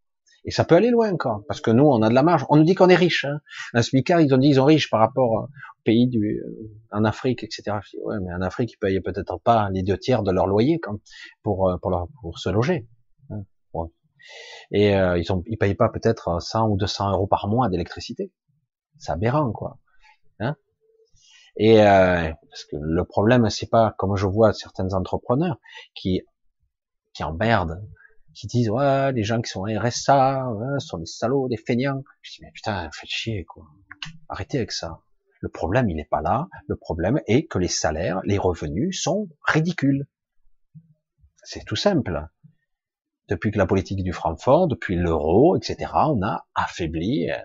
Et 0.46 0.52
ça 0.52 0.66
peut 0.66 0.76
aller 0.76 0.90
loin 0.90 1.12
encore, 1.12 1.44
parce 1.48 1.62
que 1.62 1.72
nous, 1.72 1.86
on 1.86 2.02
a 2.02 2.10
de 2.10 2.14
la 2.14 2.24
marge. 2.24 2.46
On 2.50 2.58
nous 2.58 2.66
dit 2.66 2.76
qu'on 2.76 2.90
est 2.90 2.96
riche. 2.96 3.24
Hein. 3.24 3.40
Un 3.74 3.82
smicard, 3.82 4.20
ils 4.20 4.34
ont 4.34 4.38
dit 4.38 4.50
ils 4.50 4.56
sont 4.56 4.66
riches 4.66 4.90
par 4.90 5.00
rapport 5.00 5.32
au 5.32 5.48
pays 5.86 6.08
du, 6.08 6.42
euh, 6.46 6.70
en 6.92 7.06
Afrique, 7.06 7.44
etc. 7.46 7.78
mais 8.22 8.34
en 8.34 8.42
Afrique, 8.42 8.74
ils 8.74 8.78
payent 8.78 9.00
peut-être 9.00 9.40
pas 9.40 9.70
les 9.72 9.84
deux 9.84 9.98
tiers 9.98 10.22
de 10.22 10.32
leur 10.32 10.48
loyer 10.48 10.80
quand, 10.82 11.00
pour, 11.44 11.70
euh, 11.70 11.78
pour 11.78 12.40
se 12.40 12.50
loger. 12.50 12.88
Et 14.72 14.96
euh, 14.96 15.18
ils 15.18 15.32
ont, 15.32 15.44
ils 15.48 15.58
payent 15.58 15.76
pas 15.76 15.90
peut-être 15.90 16.42
100 16.42 16.70
ou 16.70 16.78
200 16.78 17.12
euros 17.12 17.28
par 17.28 17.48
mois 17.48 17.70
d'électricité. 17.70 18.32
C'est 18.98 19.12
aberrant, 19.12 19.52
quoi. 19.52 19.80
Hein? 20.40 20.56
Et 21.58 21.82
euh, 21.82 22.32
parce 22.50 22.66
que 22.66 22.78
le 22.80 23.06
problème, 23.06 23.50
c'est 23.50 23.70
pas 23.70 23.94
comme 23.98 24.16
je 24.16 24.26
vois 24.26 24.54
certains 24.54 24.94
entrepreneurs 24.94 25.60
qui 25.94 26.22
qui 27.14 27.24
emmerdent, 27.24 27.88
qui 28.34 28.48
disent 28.48 28.72
ouais 28.72 29.12
les 29.12 29.24
gens 29.24 29.40
qui 29.40 29.52
sont 29.52 29.64
RSA 29.64 30.52
ouais, 30.52 30.80
sont 30.80 30.98
des 30.98 31.06
salauds, 31.06 31.48
des 31.48 31.58
feignants. 31.58 32.04
Je 32.22 32.32
dis 32.32 32.40
mais 32.42 32.52
putain, 32.52 32.90
faites 32.92 33.10
chier 33.10 33.46
quoi. 33.46 33.66
Arrêtez 34.30 34.58
avec 34.58 34.72
ça. 34.72 35.02
Le 35.42 35.50
problème, 35.50 35.90
il 35.90 35.98
n'est 35.98 36.06
pas 36.06 36.22
là. 36.22 36.48
Le 36.68 36.78
problème 36.78 37.20
est 37.28 37.48
que 37.48 37.60
les 37.60 37.68
salaires, 37.68 38.22
les 38.24 38.38
revenus 38.38 39.02
sont 39.02 39.28
ridicules. 39.46 40.08
C'est 41.44 41.66
tout 41.66 41.76
simple 41.76 42.30
depuis 43.30 43.52
que 43.52 43.58
la 43.58 43.66
politique 43.66 44.04
du 44.04 44.14
Francfort, 44.14 44.68
depuis 44.68 44.96
l'euro, 44.96 45.56
etc., 45.56 45.92
on 45.94 46.22
a 46.24 46.46
affaibli. 46.56 47.30
Euh, 47.30 47.38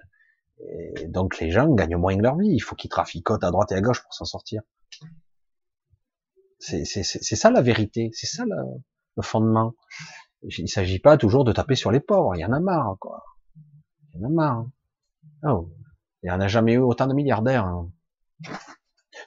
et 0.60 1.06
donc 1.06 1.38
les 1.38 1.50
gens 1.50 1.72
gagnent 1.72 1.96
moins 1.96 2.16
que 2.16 2.22
leur 2.22 2.36
vie. 2.36 2.50
Il 2.50 2.60
faut 2.60 2.74
qu'ils 2.74 2.90
traficotent 2.90 3.44
à 3.44 3.50
droite 3.50 3.72
et 3.72 3.76
à 3.76 3.80
gauche 3.80 4.02
pour 4.02 4.12
s'en 4.12 4.24
sortir. 4.24 4.62
C'est 6.58 6.84
ça 6.84 7.50
la 7.50 7.62
vérité, 7.62 8.10
c'est 8.12 8.26
ça 8.26 8.44
le, 8.44 9.22
fondement. 9.22 9.74
Il 10.42 10.64
ne 10.64 10.68
s'agit 10.68 10.98
pas 10.98 11.16
toujours 11.16 11.44
de 11.44 11.52
taper 11.52 11.76
sur 11.76 11.92
les 11.92 12.00
pauvres. 12.00 12.34
Il 12.34 12.40
y 12.40 12.44
en 12.44 12.52
a 12.52 12.60
marre, 12.60 12.96
quoi. 12.98 13.24
Il 14.14 14.20
y 14.20 14.24
en 14.24 14.28
a 14.28 14.32
marre. 14.32 14.66
Oh, 15.44 15.70
il 16.22 16.26
n'y 16.26 16.32
en 16.32 16.40
a 16.40 16.48
jamais 16.48 16.72
eu 16.74 16.78
autant 16.78 17.06
de 17.06 17.14
milliardaires. 17.14 17.64
Hein. 17.64 17.90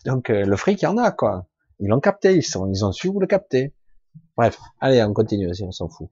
Donc 0.05 0.29
euh, 0.29 0.43
le 0.43 0.55
fric, 0.57 0.81
il 0.81 0.85
y 0.85 0.87
en 0.87 0.97
a, 0.97 1.11
quoi. 1.11 1.47
Ils 1.79 1.87
l'ont 1.87 1.99
capté, 2.01 2.35
ils, 2.35 2.43
sont, 2.43 2.69
ils 2.69 2.83
ont 2.85 2.91
su 2.91 3.11
le 3.17 3.27
capter. 3.27 3.73
Bref, 4.35 4.59
allez, 4.79 5.01
on 5.03 5.13
continue, 5.13 5.53
si 5.53 5.63
on 5.63 5.71
s'en 5.71 5.87
fout. 5.87 6.09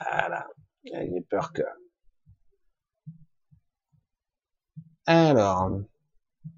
Voilà. 0.00 0.46
J'ai 0.84 1.20
peur 1.28 1.52
que. 1.52 1.62
Alors, 5.06 5.80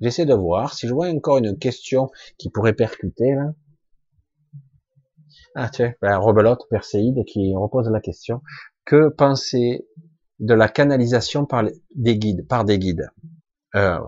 j'essaie 0.01 0.27
de 0.27 0.35
voir 0.35 0.75
si 0.75 0.89
je 0.89 0.95
vois 0.95 1.09
encore 1.09 1.39
une 1.39 1.59
question 1.59 2.11
qui 2.39 2.51
pourrait 2.51 2.75
percuter 2.75 3.35
là. 3.35 3.53
Ah 5.55 5.69
tiens, 5.69 5.95
ben, 6.01 6.17
Rebelote, 6.19 6.67
Perséide, 6.69 7.25
qui 7.25 7.55
repose 7.55 7.89
la 7.91 8.01
question. 8.01 8.43
Que 8.85 9.09
pensez 9.09 9.87
de 10.39 10.55
la 10.55 10.69
canalisation 10.69 11.45
par 11.45 11.65
des 11.95 12.19
guides, 12.19 12.47
par 12.47 12.65
des 12.65 12.79
guides? 12.79 13.11
Euh, 13.75 14.01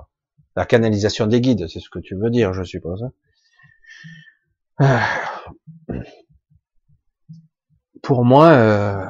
La 0.56 0.66
canalisation 0.66 1.26
des 1.26 1.40
guides, 1.40 1.66
c'est 1.68 1.80
ce 1.80 1.88
que 1.90 1.98
tu 1.98 2.14
veux 2.14 2.30
dire, 2.30 2.52
je 2.52 2.62
suppose. 2.62 3.08
Ah. 4.78 5.06
Pour 8.02 8.24
moi, 8.24 8.50
euh, 8.50 9.06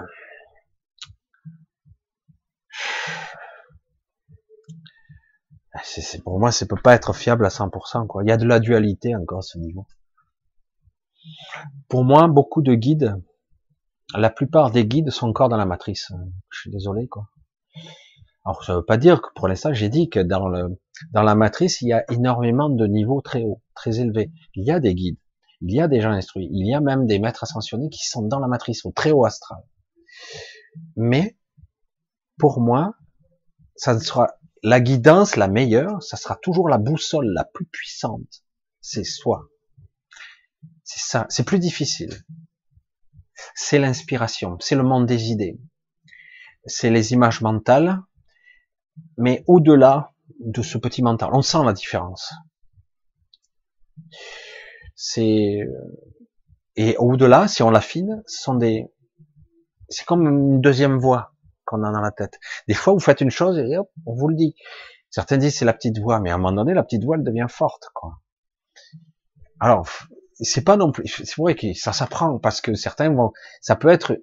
pour 6.25 6.39
moi, 6.39 6.53
ça 6.53 6.67
peut 6.67 6.81
pas 6.83 6.95
être 6.95 7.13
fiable 7.15 7.45
à 7.45 7.49
100%. 7.49 8.07
Quoi. 8.07 8.23
Il 8.25 8.29
y 8.29 8.33
a 8.33 8.37
de 8.37 8.47
la 8.47 8.61
dualité 8.61 9.15
encore 9.15 9.39
à 9.39 9.43
ce 9.43 9.59
niveau. 9.59 9.87
Pour 11.89 12.05
moi, 12.05 12.29
beaucoup 12.29 12.63
de 12.63 12.75
guides, 12.75 13.15
la 14.15 14.31
plupart 14.31 14.71
des 14.71 14.87
guides 14.87 15.11
sont 15.11 15.29
encore 15.29 15.49
dans 15.49 15.57
la 15.57 15.67
matrice. 15.67 16.13
Je 16.51 16.61
suis 16.61 16.71
désolé, 16.71 17.09
quoi. 17.09 17.29
Alors, 18.45 18.65
ça 18.65 18.75
veut 18.75 18.85
pas 18.85 18.97
dire 18.97 19.23
que 19.23 19.29
pour 19.35 19.47
l'instant, 19.49 19.73
j'ai 19.73 19.89
dit 19.89 20.09
que 20.09 20.19
dans 20.19 20.49
le 20.49 20.81
dans 21.13 21.23
la 21.23 21.35
matrice, 21.35 21.81
il 21.81 21.89
y 21.89 21.93
a 21.93 22.05
énormément 22.11 22.69
de 22.69 22.87
niveaux 22.87 23.21
très 23.21 23.43
hauts, 23.43 23.63
très 23.75 24.01
élevés. 24.01 24.31
Il 24.55 24.65
y 24.65 24.71
a 24.71 24.81
des 24.81 24.95
guides, 24.95 25.19
il 25.61 25.75
y 25.75 25.81
a 25.81 25.89
des 25.89 26.01
gens 26.01 26.11
instruits, 26.11 26.49
il 26.51 26.67
y 26.67 26.75
a 26.75 26.81
même 26.81 27.07
des 27.07 27.19
maîtres 27.19 27.45
ascensionnés 27.45 27.89
qui 27.89 28.07
sont 28.07 28.23
dans 28.23 28.39
la 28.39 28.49
matrice, 28.49 28.85
au 28.85 28.93
très 28.93 29.11
haut 29.11 29.25
astral. 29.25 29.63
Mais 30.97 31.37
pour 32.39 32.61
moi, 32.61 32.95
ça 33.77 33.95
ne 33.95 34.01
sera 34.01 34.29
la 34.63 34.81
guidance, 34.81 35.37
la 35.37 35.49
meilleure, 35.49 36.03
ça 36.03 36.17
sera 36.17 36.37
toujours 36.37 36.69
la 36.69 36.79
boussole 36.79 37.33
la 37.33 37.45
plus 37.45 37.67
puissante. 37.67 38.45
C'est 38.81 39.05
soi. 39.05 39.49
C'est 40.85 41.01
ça. 41.01 41.27
C'est 41.29 41.45
plus 41.45 41.59
difficile. 41.59 42.23
C'est 43.55 43.79
l'inspiration. 43.79 44.57
C'est 44.61 44.77
le 44.77 44.85
monde 44.85 45.07
des 45.07 45.31
idées. 45.31 45.59
C'est 46.67 46.91
les 46.91 47.13
images 47.13 47.41
mentales. 47.41 48.01
Mais 49.17 49.43
au-delà 49.47 50.13
de 50.39 50.63
ce 50.63 50.79
petit 50.79 51.03
mental, 51.03 51.31
on 51.33 51.43
sent 51.43 51.65
la 51.65 51.73
différence. 51.73 52.33
C'est, 54.95 55.61
et 56.77 56.97
au-delà, 56.99 57.49
si 57.49 57.63
on 57.63 57.71
l'affine, 57.71 58.23
c'est 58.27 60.05
comme 60.07 60.29
une 60.29 60.61
deuxième 60.61 60.99
voix 60.99 61.32
qu'on 61.73 61.83
a 61.83 61.93
dans 61.93 62.01
la 62.01 62.13
tête. 62.13 62.39
Des 62.69 62.75
fois, 62.75 62.93
vous 62.93 63.01
faites 63.01 63.21
une 63.21 63.31
chose 63.31 63.59
et 63.59 63.77
hop, 63.77 63.91
on 64.07 64.15
vous 64.15 64.29
le 64.29 64.35
dit. 64.35 64.55
Certains 65.11 65.39
disent 65.39 65.57
c'est 65.57 65.65
la 65.65 65.73
petite 65.73 65.99
voix, 65.99 66.21
mais 66.21 66.31
à 66.31 66.35
un 66.35 66.39
moment 66.39 66.53
donné, 66.53 66.75
la 66.75 66.83
petite 66.83 67.05
voix, 67.05 67.17
elle 67.17 67.25
devient 67.25 67.47
forte, 67.49 67.89
quoi. 67.95 68.21
Alors, 69.61 69.87
c'est 70.41 70.65
pas 70.65 70.77
non 70.77 70.91
plus, 70.91 71.07
c'est 71.07 71.37
vrai 71.37 71.55
que 71.55 71.73
ça 71.75 71.93
s'apprend 71.93 72.39
parce 72.39 72.61
que 72.61 72.75
certains 72.75 73.11
vont, 73.11 73.33
ça 73.61 73.77
peut 73.77 73.89
être 73.89 74.19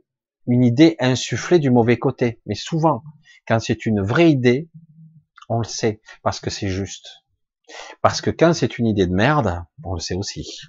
une 0.47 0.63
idée 0.63 0.95
insufflée 0.99 1.59
du 1.59 1.69
mauvais 1.69 1.97
côté, 1.97 2.41
mais 2.45 2.55
souvent, 2.55 3.03
quand 3.47 3.59
c'est 3.59 3.85
une 3.85 4.01
vraie 4.01 4.31
idée, 4.31 4.69
on 5.47 5.59
le 5.59 5.63
sait 5.63 6.01
parce 6.23 6.39
que 6.39 6.49
c'est 6.49 6.67
juste. 6.67 7.07
Parce 8.01 8.21
que 8.21 8.31
quand 8.31 8.53
c'est 8.53 8.77
une 8.77 8.87
idée 8.87 9.05
de 9.05 9.13
merde, 9.13 9.63
on 9.83 9.93
le 9.93 9.99
sait 9.99 10.15
aussi. 10.15 10.59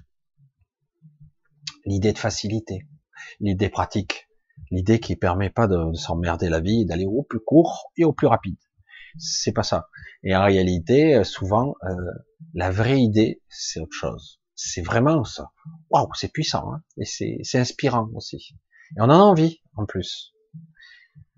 L'idée 1.85 2.13
de 2.13 2.19
facilité, 2.19 2.87
l'idée 3.39 3.69
pratique, 3.69 4.27
l'idée 4.69 4.99
qui 4.99 5.15
permet 5.15 5.49
pas 5.49 5.67
de, 5.67 5.93
s'emmerder 5.93 6.49
la 6.49 6.59
vie, 6.59 6.85
d'aller 6.85 7.05
au 7.05 7.23
plus 7.23 7.39
court 7.39 7.91
et 7.97 8.05
au 8.05 8.13
plus 8.13 8.27
rapide. 8.27 8.57
C'est 9.17 9.51
pas 9.51 9.63
ça. 9.63 9.89
Et 10.23 10.35
en 10.35 10.43
réalité, 10.43 11.15
euh, 11.15 11.23
souvent, 11.23 11.75
euh, 11.83 11.95
la 12.53 12.71
vraie 12.71 13.01
idée, 13.01 13.41
c'est 13.49 13.79
autre 13.79 13.95
chose. 13.95 14.39
C'est 14.55 14.81
vraiment 14.81 15.23
ça. 15.23 15.51
Waouh, 15.89 16.09
c'est 16.13 16.31
puissant, 16.31 16.73
hein 16.73 16.83
et 16.97 17.05
c'est 17.05 17.59
inspirant 17.59 18.09
aussi. 18.15 18.55
Et 18.95 19.01
on 19.01 19.05
en 19.05 19.09
a 19.09 19.15
envie, 19.15 19.61
en 19.75 19.85
plus. 19.85 20.33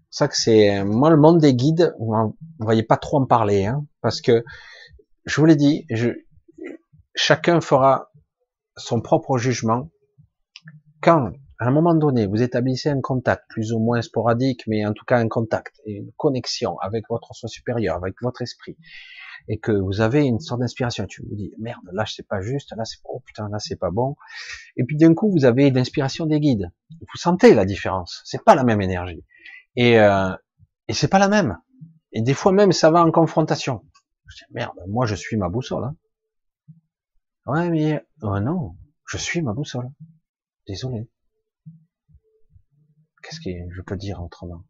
Ça 0.10 0.28
que 0.28 0.36
c'est, 0.38 0.84
moi, 0.84 1.10
le 1.10 1.18
monde 1.18 1.40
des 1.40 1.56
guides, 1.56 1.96
vous 2.00 2.14
ne 2.16 2.66
voyez 2.66 2.84
pas 2.84 2.98
trop 2.98 3.20
en 3.20 3.26
parler, 3.26 3.66
hein, 3.66 3.86
parce 4.02 4.22
que, 4.22 4.44
je 5.26 5.40
vous 5.40 5.46
l'ai 5.46 5.56
dit, 5.56 5.86
je, 5.90 6.10
chacun 7.16 7.62
fera 7.62 8.12
son 8.76 9.02
propre 9.02 9.38
jugement. 9.38 9.90
Quand 11.02 11.32
à 11.60 11.68
un 11.68 11.72
moment 11.72 11.94
donné, 11.94 12.26
vous 12.26 12.42
établissez 12.42 12.90
un 12.90 13.02
contact, 13.02 13.46
plus 13.50 13.74
ou 13.74 13.80
moins 13.80 14.02
sporadique, 14.02 14.64
mais 14.68 14.86
en 14.86 14.94
tout 14.94 15.06
cas 15.06 15.18
un 15.18 15.28
contact 15.28 15.82
une 15.86 16.12
connexion 16.18 16.78
avec 16.80 17.06
votre 17.10 17.34
soi 17.34 17.48
supérieur, 17.48 17.96
avec 17.96 18.16
votre 18.22 18.42
esprit, 18.42 18.78
et 19.48 19.60
que 19.60 19.72
vous 19.72 20.02
avez 20.02 20.24
une 20.24 20.40
sorte 20.40 20.62
d'inspiration, 20.62 21.06
tu 21.06 21.22
vous 21.24 21.36
dis 21.36 21.54
merde, 21.60 21.84
là 21.92 22.06
c'est 22.08 22.28
pas 22.28 22.42
juste, 22.42 22.76
là 22.76 22.86
c'est 22.86 22.98
oh 23.06 23.22
putain, 23.26 23.50
là 23.50 23.60
c'est 23.60 23.76
pas 23.76 23.92
bon, 23.92 24.16
et 24.78 24.84
puis 24.84 24.98
d'un 24.98 25.14
coup 25.14 25.32
vous 25.32 25.46
avez 25.46 25.70
l'inspiration 25.70 26.26
des 26.26 26.40
guides, 26.40 26.72
vous 26.90 27.18
sentez 27.18 27.54
la 27.54 27.66
différence, 27.66 28.22
c'est 28.26 28.44
pas 28.44 28.56
la 28.56 28.64
même 28.64 28.82
énergie, 28.82 29.24
et 29.76 30.00
euh, 30.00 30.34
et 30.88 30.94
c'est 30.94 31.08
pas 31.08 31.20
la 31.20 31.30
même, 31.30 31.60
et 32.14 32.22
des 32.22 32.34
fois 32.34 32.52
même 32.52 32.72
ça 32.72 32.90
va 32.92 33.04
en 33.04 33.12
confrontation. 33.12 33.84
Je 34.28 34.38
dis, 34.38 34.54
merde, 34.54 34.78
moi 34.88 35.06
je 35.06 35.16
suis 35.16 35.38
ma 35.38 35.50
boussole. 35.50 35.84
Hein. 35.84 35.96
Ouais 37.46 37.70
mais 37.70 38.04
oh 38.22 38.40
non, 38.40 38.76
je 39.08 39.18
suis 39.18 39.42
ma 39.42 39.54
boussole. 39.54 39.90
Désolé. 40.66 41.10
Qu'est-ce 43.34 43.50
que 43.50 43.74
je 43.74 43.82
peux 43.82 43.98
dire 43.98 44.22
autrement 44.22 44.64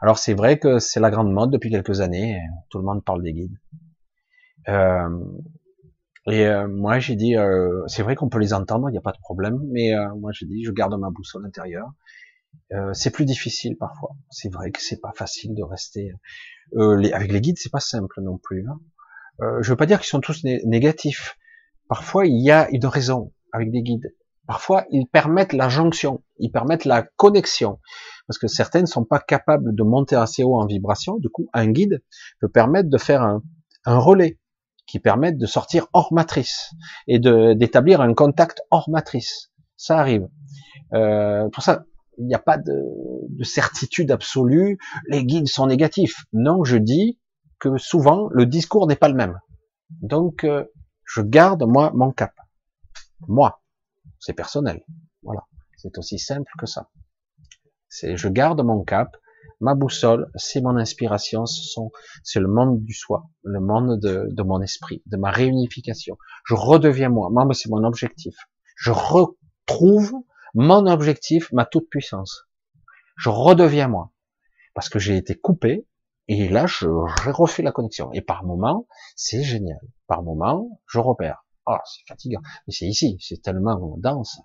Alors 0.00 0.18
c'est 0.18 0.34
vrai 0.34 0.58
que 0.58 0.78
c'est 0.78 1.00
la 1.00 1.10
grande 1.10 1.32
mode 1.32 1.50
depuis 1.50 1.70
quelques 1.70 2.00
années. 2.00 2.40
Tout 2.70 2.78
le 2.78 2.84
monde 2.84 3.04
parle 3.04 3.22
des 3.22 3.32
guides. 3.32 3.58
Euh, 4.68 5.24
et 6.26 6.46
euh, 6.46 6.68
moi 6.68 6.98
j'ai 7.00 7.16
dit, 7.16 7.36
euh, 7.36 7.82
c'est 7.86 8.02
vrai 8.02 8.14
qu'on 8.14 8.28
peut 8.28 8.38
les 8.38 8.54
entendre, 8.54 8.88
il 8.88 8.92
n'y 8.92 8.98
a 8.98 9.02
pas 9.02 9.12
de 9.12 9.18
problème. 9.18 9.60
Mais 9.70 9.92
moi 10.16 10.30
j'ai 10.32 10.46
dit, 10.46 10.64
je 10.64 10.72
garde 10.72 10.98
ma 10.98 11.10
boussole 11.10 11.44
intérieure. 11.44 11.92
c'est 12.94 13.10
plus 13.10 13.26
difficile 13.26 13.76
parfois. 13.76 14.10
C'est 14.30 14.52
vrai 14.52 14.70
que 14.70 14.80
c'est 14.80 15.00
pas 15.00 15.12
facile 15.14 15.54
de 15.54 15.62
rester. 15.62 16.12
avec 17.12 17.30
les 17.30 17.40
guides, 17.42 17.58
c'est 17.58 17.72
pas 17.72 17.80
simple 17.80 18.22
non 18.22 18.38
plus. 18.38 18.66
Hein. 18.68 18.80
je 19.60 19.68
veux 19.68 19.76
pas 19.76 19.86
dire 19.86 19.98
qu'ils 19.98 20.08
sont 20.08 20.20
tous 20.20 20.44
négatifs. 20.44 21.36
Parfois 21.88 22.26
il 22.26 22.42
y 22.42 22.50
a 22.50 22.68
une 22.70 22.86
raison 22.86 23.32
avec 23.52 23.70
des 23.70 23.82
guides. 23.82 24.14
Parfois, 24.46 24.84
ils 24.90 25.06
permettent 25.06 25.52
la 25.52 25.68
jonction, 25.68 26.22
ils 26.38 26.50
permettent 26.50 26.84
la 26.84 27.02
connexion, 27.02 27.80
parce 28.26 28.38
que 28.38 28.46
certaines 28.46 28.82
ne 28.82 28.86
sont 28.86 29.04
pas 29.04 29.18
capables 29.18 29.74
de 29.74 29.82
monter 29.82 30.14
assez 30.14 30.44
haut 30.44 30.56
en 30.56 30.66
vibration. 30.66 31.18
Du 31.18 31.28
coup, 31.28 31.48
un 31.52 31.66
guide 31.66 32.02
peut 32.40 32.48
permettre 32.48 32.88
de 32.88 32.98
faire 32.98 33.22
un, 33.22 33.42
relais 33.84 34.38
qui 34.86 35.00
permette 35.00 35.36
de 35.36 35.46
sortir 35.46 35.88
hors 35.92 36.12
matrice 36.12 36.72
et 37.08 37.18
d'établir 37.18 38.00
un 38.00 38.14
contact 38.14 38.62
hors 38.70 38.88
matrice. 38.88 39.50
Ça 39.76 39.98
arrive. 39.98 40.28
Euh, 40.92 41.48
pour 41.50 41.62
ça, 41.62 41.84
il 42.18 42.26
n'y 42.26 42.34
a 42.34 42.38
pas 42.38 42.56
de, 42.56 42.82
de, 43.28 43.44
certitude 43.44 44.10
absolue. 44.10 44.78
Les 45.08 45.24
guides 45.24 45.48
sont 45.48 45.66
négatifs. 45.66 46.24
Non, 46.32 46.64
je 46.64 46.76
dis 46.76 47.18
que 47.58 47.76
souvent 47.78 48.28
le 48.30 48.46
discours 48.46 48.86
n'est 48.86 48.96
pas 48.96 49.08
le 49.08 49.14
même. 49.14 49.38
Donc, 50.02 50.44
euh, 50.44 50.64
je 51.04 51.20
garde 51.20 51.64
moi 51.64 51.92
mon 51.94 52.12
cap. 52.12 52.32
Moi, 53.28 53.60
c'est 54.18 54.34
personnel. 54.34 54.84
Voilà, 55.22 55.44
c'est 55.76 55.98
aussi 55.98 56.18
simple 56.18 56.50
que 56.58 56.66
ça. 56.66 56.90
C'est, 57.88 58.16
je 58.16 58.28
garde 58.28 58.60
mon 58.62 58.84
cap, 58.84 59.16
ma 59.60 59.74
boussole, 59.74 60.30
c'est 60.34 60.60
mon 60.60 60.76
inspiration, 60.76 61.46
ce 61.46 61.62
sont, 61.62 61.90
c'est 62.22 62.40
le 62.40 62.48
monde 62.48 62.82
du 62.84 62.92
soi, 62.92 63.28
le 63.42 63.60
monde 63.60 63.98
de, 64.00 64.28
de 64.30 64.42
mon 64.42 64.60
esprit, 64.60 65.02
de 65.06 65.16
ma 65.16 65.30
réunification. 65.30 66.18
Je 66.44 66.54
redeviens 66.54 67.08
moi. 67.08 67.30
Moi, 67.30 67.46
c'est 67.54 67.70
mon 67.70 67.84
objectif. 67.84 68.36
Je 68.76 68.90
retrouve 68.90 70.12
mon 70.54 70.86
objectif, 70.86 71.50
ma 71.52 71.64
toute 71.64 71.88
puissance. 71.88 72.48
Je 73.16 73.30
redeviens 73.30 73.88
moi. 73.88 74.12
Parce 74.74 74.88
que 74.88 74.98
j'ai 74.98 75.16
été 75.16 75.34
coupé, 75.34 75.86
et 76.28 76.48
là, 76.48 76.66
je, 76.66 76.88
je 77.22 77.30
refais 77.30 77.62
la 77.62 77.72
connexion. 77.72 78.12
Et 78.12 78.20
par 78.20 78.44
moment, 78.44 78.86
c'est 79.14 79.42
génial. 79.42 79.80
Par 80.06 80.22
moment, 80.22 80.80
je 80.86 80.98
repère. 80.98 81.45
Oh, 81.66 81.76
c'est 81.84 82.06
fatigant. 82.06 82.40
Mais 82.66 82.72
c'est 82.72 82.86
ici, 82.86 83.16
c'est 83.20 83.42
tellement 83.42 83.96
dense. 83.98 84.40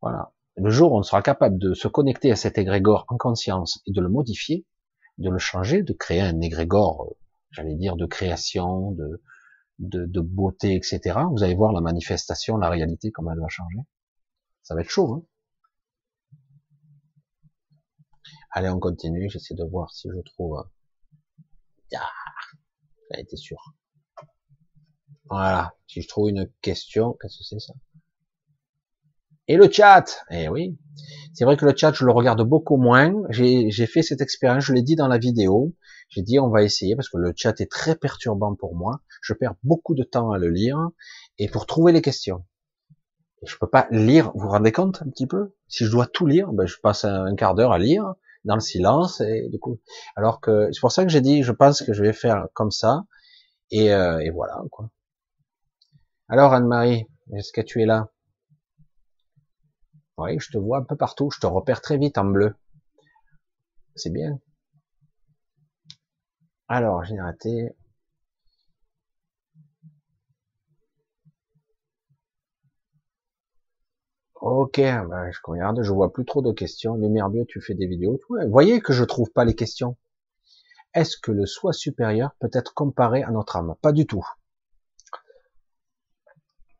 Voilà. 0.00 0.32
Le 0.56 0.70
jour 0.70 0.92
où 0.92 0.98
on 0.98 1.02
sera 1.02 1.22
capable 1.22 1.58
de 1.58 1.74
se 1.74 1.88
connecter 1.88 2.32
à 2.32 2.36
cet 2.36 2.58
égrégore 2.58 3.04
en 3.08 3.16
conscience 3.16 3.80
et 3.86 3.92
de 3.92 4.00
le 4.00 4.08
modifier, 4.08 4.66
de 5.18 5.30
le 5.30 5.38
changer, 5.38 5.82
de 5.82 5.92
créer 5.92 6.20
un 6.20 6.40
égrégore, 6.40 7.14
j'allais 7.50 7.74
dire, 7.76 7.96
de 7.96 8.06
création, 8.06 8.92
de, 8.92 9.20
de, 9.78 10.20
beauté, 10.20 10.74
etc. 10.74 11.20
Vous 11.30 11.42
allez 11.42 11.54
voir 11.54 11.72
la 11.72 11.80
manifestation, 11.80 12.56
la 12.56 12.68
réalité, 12.68 13.10
comment 13.12 13.32
elle 13.32 13.40
va 13.40 13.48
changer. 13.48 13.78
Ça 14.62 14.74
va 14.74 14.80
être 14.80 14.90
chaud, 14.90 15.14
hein 15.14 15.22
Allez, 18.50 18.68
on 18.68 18.80
continue. 18.80 19.28
J'essaie 19.30 19.54
de 19.54 19.64
voir 19.64 19.90
si 19.92 20.08
je 20.08 20.20
trouve. 20.22 20.64
Ah, 21.94 22.10
ça 23.08 23.16
a 23.16 23.20
été 23.20 23.36
sûr. 23.36 23.58
Voilà. 25.30 25.74
Si 25.86 26.02
je 26.02 26.08
trouve 26.08 26.28
une 26.28 26.50
question, 26.62 27.16
qu'est-ce 27.20 27.38
que 27.38 27.44
c'est 27.44 27.60
ça? 27.60 27.74
Et 29.46 29.56
le 29.56 29.70
chat 29.70 30.04
Eh 30.30 30.48
oui. 30.48 30.76
C'est 31.32 31.44
vrai 31.44 31.56
que 31.56 31.64
le 31.64 31.74
chat, 31.74 31.92
je 31.92 32.04
le 32.04 32.12
regarde 32.12 32.42
beaucoup 32.42 32.76
moins. 32.76 33.14
J'ai 33.30 33.86
fait 33.86 34.02
cette 34.02 34.20
expérience, 34.20 34.64
je 34.64 34.74
l'ai 34.74 34.82
dit 34.82 34.96
dans 34.96 35.08
la 35.08 35.18
vidéo. 35.18 35.74
J'ai 36.10 36.22
dit 36.22 36.38
on 36.38 36.48
va 36.48 36.62
essayer 36.62 36.96
parce 36.96 37.08
que 37.08 37.18
le 37.18 37.32
chat 37.36 37.60
est 37.60 37.70
très 37.70 37.94
perturbant 37.94 38.54
pour 38.54 38.74
moi. 38.74 39.00
Je 39.22 39.34
perds 39.34 39.54
beaucoup 39.62 39.94
de 39.94 40.02
temps 40.02 40.30
à 40.32 40.38
le 40.38 40.50
lire 40.50 40.78
et 41.38 41.48
pour 41.48 41.66
trouver 41.66 41.92
les 41.92 42.02
questions. 42.02 42.44
Je 43.46 43.56
peux 43.56 43.68
pas 43.68 43.86
lire. 43.90 44.32
Vous 44.34 44.40
vous 44.40 44.48
rendez 44.48 44.72
compte 44.72 45.00
un 45.02 45.10
petit 45.10 45.26
peu? 45.26 45.54
Si 45.68 45.84
je 45.84 45.90
dois 45.90 46.06
tout 46.06 46.26
lire, 46.26 46.52
ben 46.52 46.66
je 46.66 46.76
passe 46.82 47.04
un 47.04 47.34
quart 47.34 47.54
d'heure 47.54 47.72
à 47.72 47.78
lire 47.78 48.14
dans 48.44 48.54
le 48.54 48.60
silence 48.60 49.20
et 49.20 49.48
du 49.50 49.58
coup. 49.58 49.78
Alors 50.16 50.40
que 50.40 50.70
c'est 50.72 50.80
pour 50.80 50.92
ça 50.92 51.04
que 51.04 51.10
j'ai 51.10 51.20
dit, 51.20 51.42
je 51.42 51.52
pense 51.52 51.82
que 51.82 51.92
je 51.92 52.02
vais 52.02 52.12
faire 52.12 52.48
comme 52.54 52.70
ça 52.70 53.04
et, 53.70 53.92
euh, 53.92 54.18
et 54.20 54.30
voilà 54.30 54.62
quoi. 54.70 54.90
Alors 56.30 56.54
Anne-Marie, 56.54 57.06
est-ce 57.34 57.52
que 57.52 57.60
tu 57.60 57.82
es 57.82 57.86
là? 57.86 58.10
Oui, 60.18 60.38
je 60.38 60.50
te 60.50 60.58
vois 60.58 60.76
un 60.78 60.82
peu 60.82 60.96
partout, 60.96 61.30
je 61.30 61.40
te 61.40 61.46
repère 61.46 61.80
très 61.80 61.96
vite 61.96 62.18
en 62.18 62.26
bleu. 62.26 62.54
C'est 63.96 64.08
bien. 64.10 64.40
Alors, 66.66 67.04
j'ai 67.04 67.20
raté. 67.20 67.74
Ok, 74.40 74.80
bah, 74.80 75.30
je 75.30 75.38
regarde, 75.44 75.82
je 75.82 75.92
vois 75.92 76.12
plus 76.12 76.24
trop 76.24 76.42
de 76.42 76.50
questions. 76.50 76.94
Lumière 76.96 77.28
bleue, 77.30 77.44
tu 77.46 77.60
fais 77.60 77.74
des 77.74 77.86
vidéos. 77.86 78.18
Voyez 78.48 78.80
que 78.80 78.92
je 78.92 79.04
trouve 79.04 79.30
pas 79.30 79.44
les 79.44 79.54
questions. 79.54 79.96
Est-ce 80.94 81.16
que 81.16 81.32
le 81.32 81.46
soi 81.46 81.72
supérieur 81.72 82.32
peut 82.40 82.50
être 82.52 82.74
comparé 82.74 83.22
à 83.22 83.30
notre 83.30 83.56
âme? 83.56 83.74
Pas 83.80 83.92
du 83.92 84.06
tout. 84.06 84.26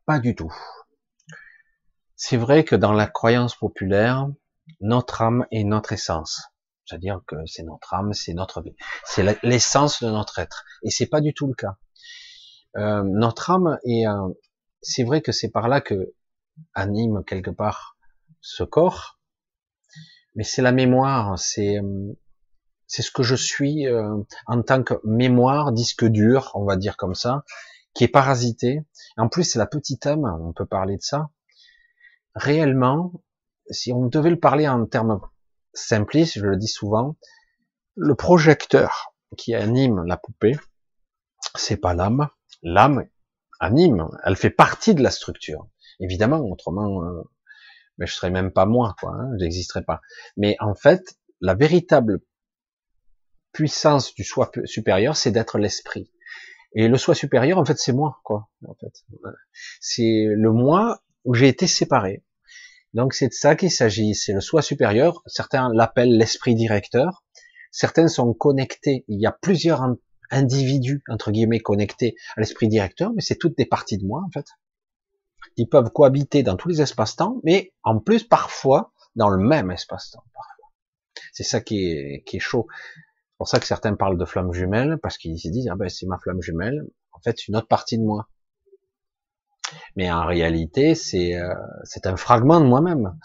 Pas 0.08 0.20
du 0.20 0.34
tout. 0.34 0.54
C'est 2.16 2.38
vrai 2.38 2.64
que 2.64 2.74
dans 2.74 2.94
la 2.94 3.06
croyance 3.06 3.54
populaire, 3.54 4.26
notre 4.80 5.20
âme 5.20 5.46
est 5.50 5.64
notre 5.64 5.92
essence. 5.92 6.44
C'est-à-dire 6.86 7.20
que 7.26 7.36
c'est 7.44 7.62
notre 7.62 7.92
âme, 7.92 8.14
c'est 8.14 8.32
notre 8.32 8.62
vie, 8.62 8.74
c'est 9.04 9.38
l'essence 9.42 10.02
de 10.02 10.08
notre 10.08 10.38
être. 10.38 10.64
Et 10.82 10.88
c'est 10.88 11.08
pas 11.08 11.20
du 11.20 11.34
tout 11.34 11.46
le 11.46 11.52
cas. 11.52 11.76
Euh, 12.78 13.02
notre 13.02 13.50
âme 13.50 13.78
est, 13.84 14.06
c'est 14.80 15.04
vrai 15.04 15.20
que 15.20 15.30
c'est 15.30 15.50
par 15.50 15.68
là 15.68 15.82
que 15.82 16.14
anime 16.72 17.22
quelque 17.26 17.50
part 17.50 17.98
ce 18.40 18.64
corps, 18.64 19.20
mais 20.34 20.44
c'est 20.44 20.62
la 20.62 20.72
mémoire, 20.72 21.38
c'est 21.38 21.82
c'est 22.86 23.02
ce 23.02 23.10
que 23.10 23.22
je 23.22 23.34
suis 23.34 23.86
euh, 23.86 24.16
en 24.46 24.62
tant 24.62 24.82
que 24.82 24.94
mémoire, 25.04 25.72
disque 25.72 26.06
dur, 26.06 26.50
on 26.54 26.64
va 26.64 26.76
dire 26.76 26.96
comme 26.96 27.14
ça, 27.14 27.44
qui 27.98 28.04
est 28.04 28.08
parasité. 28.08 28.84
En 29.16 29.28
plus, 29.28 29.42
c'est 29.42 29.58
la 29.58 29.66
petite 29.66 30.06
âme, 30.06 30.24
on 30.40 30.52
peut 30.52 30.66
parler 30.66 30.96
de 30.96 31.02
ça. 31.02 31.30
Réellement, 32.36 33.24
si 33.70 33.92
on 33.92 34.06
devait 34.06 34.30
le 34.30 34.38
parler 34.38 34.68
en 34.68 34.86
termes 34.86 35.20
simplistes, 35.74 36.38
je 36.38 36.46
le 36.46 36.56
dis 36.56 36.68
souvent, 36.68 37.16
le 37.96 38.14
projecteur 38.14 39.12
qui 39.36 39.52
anime 39.52 40.04
la 40.04 40.16
poupée, 40.16 40.56
c'est 41.56 41.76
pas 41.76 41.92
l'âme. 41.92 42.28
L'âme 42.62 43.04
anime, 43.58 44.08
elle 44.24 44.36
fait 44.36 44.50
partie 44.50 44.94
de 44.94 45.02
la 45.02 45.10
structure. 45.10 45.66
Évidemment, 45.98 46.38
autrement, 46.38 47.02
euh, 47.02 47.22
mais 47.98 48.06
je 48.06 48.14
serais 48.14 48.30
même 48.30 48.52
pas 48.52 48.64
moi, 48.64 48.94
quoi. 49.00 49.16
Hein, 49.16 49.32
j'existerais 49.40 49.82
pas. 49.82 50.02
Mais 50.36 50.54
en 50.60 50.76
fait, 50.76 51.18
la 51.40 51.56
véritable 51.56 52.20
puissance 53.50 54.14
du 54.14 54.22
soi 54.22 54.52
supérieur, 54.66 55.16
c'est 55.16 55.32
d'être 55.32 55.58
l'esprit. 55.58 56.12
Et 56.72 56.88
le 56.88 56.98
soi 56.98 57.14
supérieur, 57.14 57.58
en 57.58 57.64
fait, 57.64 57.78
c'est 57.78 57.92
moi, 57.92 58.20
quoi. 58.24 58.48
En 58.66 58.74
fait, 58.74 59.04
c'est 59.80 60.26
le 60.28 60.52
moi 60.52 61.02
où 61.24 61.34
j'ai 61.34 61.48
été 61.48 61.66
séparé. 61.66 62.24
Donc 62.94 63.14
c'est 63.14 63.28
de 63.28 63.32
ça 63.32 63.54
qu'il 63.54 63.70
s'agit. 63.70 64.14
C'est 64.14 64.32
le 64.32 64.40
soi 64.40 64.62
supérieur. 64.62 65.22
Certains 65.26 65.70
l'appellent 65.72 66.16
l'esprit 66.16 66.54
directeur. 66.54 67.22
Certains 67.70 68.08
sont 68.08 68.32
connectés. 68.32 69.04
Il 69.08 69.20
y 69.20 69.26
a 69.26 69.32
plusieurs 69.32 69.82
individus 70.30 71.02
entre 71.08 71.30
guillemets 71.30 71.60
connectés 71.60 72.14
à 72.36 72.40
l'esprit 72.40 72.68
directeur, 72.68 73.12
mais 73.14 73.22
c'est 73.22 73.36
toutes 73.36 73.56
des 73.56 73.66
parties 73.66 73.98
de 73.98 74.06
moi, 74.06 74.22
en 74.26 74.30
fait. 74.30 74.46
Ils 75.56 75.68
peuvent 75.68 75.90
cohabiter 75.90 76.42
dans 76.42 76.56
tous 76.56 76.68
les 76.68 76.82
espaces-temps, 76.82 77.40
mais 77.44 77.72
en 77.82 77.98
plus 77.98 78.24
parfois 78.24 78.92
dans 79.16 79.28
le 79.28 79.42
même 79.42 79.70
espace-temps. 79.70 80.22
C'est 81.32 81.44
ça 81.44 81.60
qui 81.60 81.86
est, 81.86 82.22
qui 82.26 82.36
est 82.36 82.40
chaud. 82.40 82.66
Pour 83.38 83.48
ça 83.48 83.60
que 83.60 83.66
certains 83.66 83.94
parlent 83.94 84.18
de 84.18 84.24
flamme 84.24 84.52
jumelle, 84.52 84.98
parce 85.02 85.16
qu'ils 85.16 85.38
se 85.38 85.48
disent, 85.48 85.68
ah 85.70 85.76
ben, 85.76 85.88
c'est 85.88 86.06
ma 86.06 86.18
flamme 86.18 86.42
jumelle. 86.42 86.84
En 87.12 87.20
fait, 87.20 87.38
c'est 87.38 87.48
une 87.48 87.56
autre 87.56 87.68
partie 87.68 87.96
de 87.96 88.02
moi. 88.02 88.28
Mais 89.96 90.10
en 90.10 90.26
réalité, 90.26 90.94
c'est 90.94 91.36
euh, 91.36 91.54
c'est 91.84 92.06
un 92.06 92.16
fragment 92.16 92.60
de 92.60 92.66
moi-même, 92.66 93.18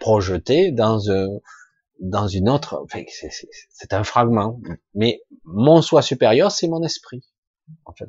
projeté 0.00 0.70
dans 0.70 1.08
euh, 1.08 1.28
dans 2.00 2.26
une 2.26 2.48
autre. 2.48 2.80
Enfin, 2.84 3.02
c'est 3.70 3.92
un 3.92 4.04
fragment. 4.04 4.60
Mais 4.94 5.22
mon 5.44 5.82
soi 5.82 6.02
supérieur, 6.02 6.50
c'est 6.50 6.68
mon 6.68 6.82
esprit, 6.82 7.22
en 7.84 7.92
fait. 7.92 8.08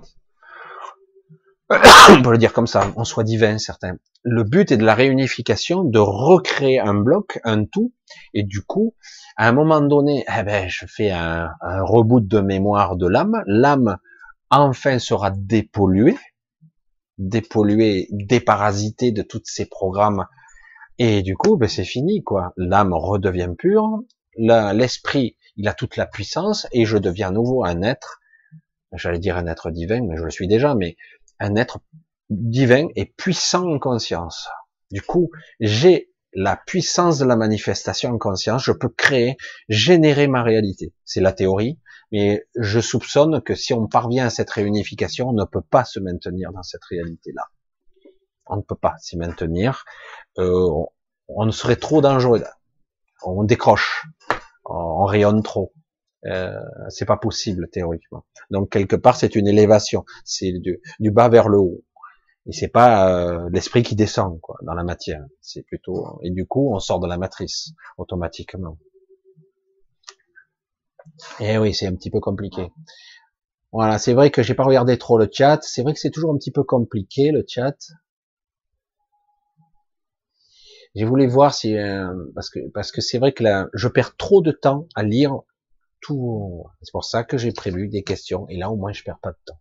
On 2.10 2.22
peut 2.22 2.32
le 2.32 2.38
dire 2.38 2.54
comme 2.54 2.68
ça, 2.68 2.92
mon 2.98 3.06
soi 3.06 3.24
divin, 3.24 3.58
certain. 3.58 3.98
Le 4.24 4.44
but 4.44 4.72
est 4.72 4.78
de 4.78 4.86
la 4.86 4.96
réunification, 4.96 5.84
de 5.84 6.00
recréer 6.00 6.80
un 6.80 6.94
bloc, 6.94 7.40
un 7.44 7.66
tout, 7.66 7.94
et 8.34 8.44
du 8.44 8.62
coup, 8.62 8.96
à 9.36 9.50
un 9.50 9.52
moment 9.52 9.82
donné, 9.82 10.24
eh 10.28 10.44
ben, 10.44 10.70
je 10.70 10.86
fais 10.88 11.12
un, 11.12 11.50
reboot 11.62 12.26
de 12.26 12.40
mémoire 12.40 12.96
de 12.96 13.08
l'âme. 13.08 13.44
L'âme, 13.48 13.98
enfin, 14.50 15.00
sera 15.00 15.32
dépolluée, 15.32 16.18
dépolluée, 17.18 18.08
déparasitée 18.12 19.12
de 19.12 19.24
tous 19.24 19.42
ces 19.44 19.66
programmes. 19.66 20.26
Et 21.00 21.22
du 21.22 21.36
coup, 21.36 21.58
ben, 21.58 21.68
c'est 21.68 21.84
fini, 21.84 22.24
quoi. 22.24 22.54
L'âme 22.56 22.94
redevient 22.94 23.54
pure. 23.58 24.04
L'esprit, 24.38 25.38
il 25.58 25.68
a 25.68 25.74
toute 25.74 25.98
la 25.98 26.06
puissance 26.06 26.66
et 26.72 26.86
je 26.86 26.98
deviens 26.98 27.28
à 27.28 27.32
nouveau 27.32 27.66
un 27.66 27.82
être. 27.82 28.22
J'allais 28.94 29.20
dire 29.20 29.38
un 29.38 29.48
être 29.48 29.70
divin, 29.72 30.02
mais 30.08 30.16
je 30.18 30.24
le 30.24 30.30
suis 30.30 30.48
déjà, 30.48 30.76
mais 30.76 30.96
un 31.40 31.56
être 31.56 31.80
divin 32.34 32.88
et 32.96 33.06
puissant 33.06 33.68
en 33.68 33.80
conscience. 33.80 34.48
Du 34.92 35.02
coup, 35.02 35.32
j'ai 35.60 36.14
la 36.36 36.56
puissance 36.56 37.20
de 37.20 37.26
la 37.26 37.36
manifestation 37.36 38.12
en 38.12 38.18
conscience, 38.18 38.64
je 38.64 38.72
peux 38.72 38.90
créer, 38.90 39.38
générer 39.70 40.28
ma 40.28 40.44
réalité. 40.44 40.94
C'est 41.06 41.22
la 41.22 41.32
théorie, 41.32 41.80
mais 42.12 42.46
je 42.56 42.80
soupçonne 42.80 43.42
que 43.42 43.56
si 43.56 43.74
on 43.74 43.88
parvient 43.88 44.26
à 44.26 44.30
cette 44.30 44.50
réunification, 44.50 45.30
on 45.30 45.34
ne 45.34 45.46
peut 45.46 45.62
pas 45.62 45.86
se 45.86 46.00
maintenir 46.00 46.52
dans 46.52 46.64
cette 46.64 46.84
réalité-là. 46.86 47.44
On 48.46 48.58
ne 48.58 48.62
peut 48.62 48.76
pas 48.76 48.96
s'y 49.00 49.18
maintenir. 49.18 49.86
Euh, 50.38 50.70
on, 51.28 51.52
serait 51.52 51.76
trop 51.76 52.02
dangereux. 52.02 52.44
On 53.24 53.44
décroche. 53.44 54.06
On, 54.66 55.06
rayonne 55.06 55.44
trop. 55.44 55.74
Euh, 56.26 56.54
c'est 56.90 57.06
pas 57.06 57.18
possible 57.18 57.68
théoriquement. 57.72 58.26
Donc 58.50 58.70
quelque 58.72 58.96
part, 58.96 59.16
c'est 59.16 59.36
une 59.36 59.48
élévation. 59.48 60.06
C'est 60.26 60.54
du 61.00 61.12
bas 61.12 61.30
vers 61.30 61.48
le 61.48 61.60
haut. 61.60 61.84
Et 62.46 62.52
c'est 62.52 62.68
pas 62.68 63.10
euh, 63.10 63.50
l'esprit 63.52 63.84
qui 63.84 63.96
descend 63.96 64.40
quoi 64.42 64.58
dans 64.64 64.74
la 64.74 64.84
matière. 64.84 65.24
C'est 65.42 65.64
plutôt 65.64 66.20
et 66.24 66.30
du 66.30 66.46
coup 66.46 66.74
on 66.74 66.80
sort 66.80 67.00
de 67.00 67.08
la 67.08 67.18
matrice 67.18 67.74
automatiquement. 67.98 68.78
Et 71.40 71.54
eh 71.54 71.58
oui, 71.58 71.74
c'est 71.74 71.88
un 71.88 71.96
petit 71.96 72.10
peu 72.10 72.20
compliqué. 72.20 72.72
Voilà, 73.72 73.98
c'est 73.98 74.14
vrai 74.14 74.30
que 74.30 74.44
j'ai 74.44 74.54
pas 74.54 74.64
regardé 74.64 74.98
trop 74.98 75.18
le 75.18 75.30
chat. 75.32 75.60
C'est 75.62 75.84
vrai 75.84 75.94
que 75.94 76.00
c'est 76.00 76.12
toujours 76.12 76.32
un 76.32 76.38
petit 76.38 76.52
peu 76.52 76.64
compliqué 76.64 77.32
le 77.32 77.44
chat. 77.48 77.76
J'ai 80.96 81.06
voulu 81.06 81.28
voir 81.28 81.54
si 81.54 81.76
euh, 81.76 82.14
parce 82.36 82.50
que 82.50 82.60
parce 82.72 82.92
que 82.92 83.02
c'est 83.02 83.18
vrai 83.18 83.34
que 83.34 83.44
là, 83.44 83.68
je 83.74 83.88
perds 83.88 84.16
trop 84.16 84.42
de 84.42 84.52
temps 84.52 84.88
à 84.96 85.04
lire 85.04 85.40
tout. 86.02 86.66
C'est 86.82 86.92
pour 86.92 87.06
ça 87.06 87.24
que 87.24 87.38
j'ai 87.38 87.52
prévu 87.52 87.88
des 87.88 88.04
questions 88.04 88.48
et 88.50 88.58
là 88.58 88.70
au 88.70 88.76
moins 88.76 88.94
je 88.94 89.04
perds 89.04 89.20
pas 89.20 89.32
de 89.32 89.40
temps. 89.46 89.60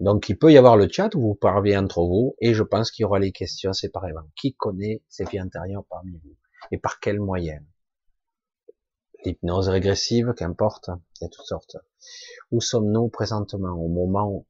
Donc 0.00 0.28
il 0.28 0.38
peut 0.38 0.52
y 0.52 0.56
avoir 0.56 0.76
le 0.76 0.88
chat 0.88 1.14
où 1.14 1.20
vous 1.20 1.34
parlez 1.34 1.76
entre 1.76 2.02
vous, 2.02 2.36
et 2.40 2.54
je 2.54 2.62
pense 2.62 2.90
qu'il 2.90 3.02
y 3.02 3.06
aura 3.06 3.18
les 3.18 3.32
questions 3.32 3.72
séparément. 3.72 4.22
Qui 4.36 4.54
connaît 4.54 5.02
ces 5.08 5.24
vies 5.24 5.40
intérieures 5.40 5.84
parmi 5.88 6.18
vous? 6.24 6.36
Et 6.70 6.78
par 6.78 7.00
quels 7.00 7.20
moyens 7.20 7.64
L'hypnose 9.24 9.68
régressive, 9.68 10.32
qu'importe, 10.36 10.90
il 11.20 11.24
y 11.24 11.26
a 11.26 11.28
toutes 11.28 11.46
sortes. 11.46 11.76
Où 12.52 12.60
sommes-nous 12.60 13.08
présentement 13.08 13.72
Au 13.72 13.88
moment 13.88 14.46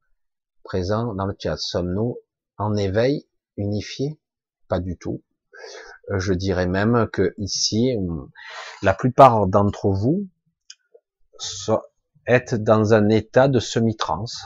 présent 0.63 1.15
dans 1.15 1.25
le 1.25 1.35
chat, 1.39 1.57
sommes-nous 1.57 2.19
en 2.57 2.75
éveil, 2.75 3.27
unifié? 3.57 4.19
Pas 4.67 4.79
du 4.79 4.97
tout. 4.97 5.23
Je 6.15 6.33
dirais 6.33 6.67
même 6.67 7.07
que 7.11 7.33
ici, 7.37 7.95
la 8.83 8.93
plupart 8.93 9.47
d'entre 9.47 9.89
vous 9.89 10.27
êtes 12.27 12.53
dans 12.53 12.93
un 12.93 13.09
état 13.09 13.47
de 13.47 13.59
semi-trance 13.59 14.43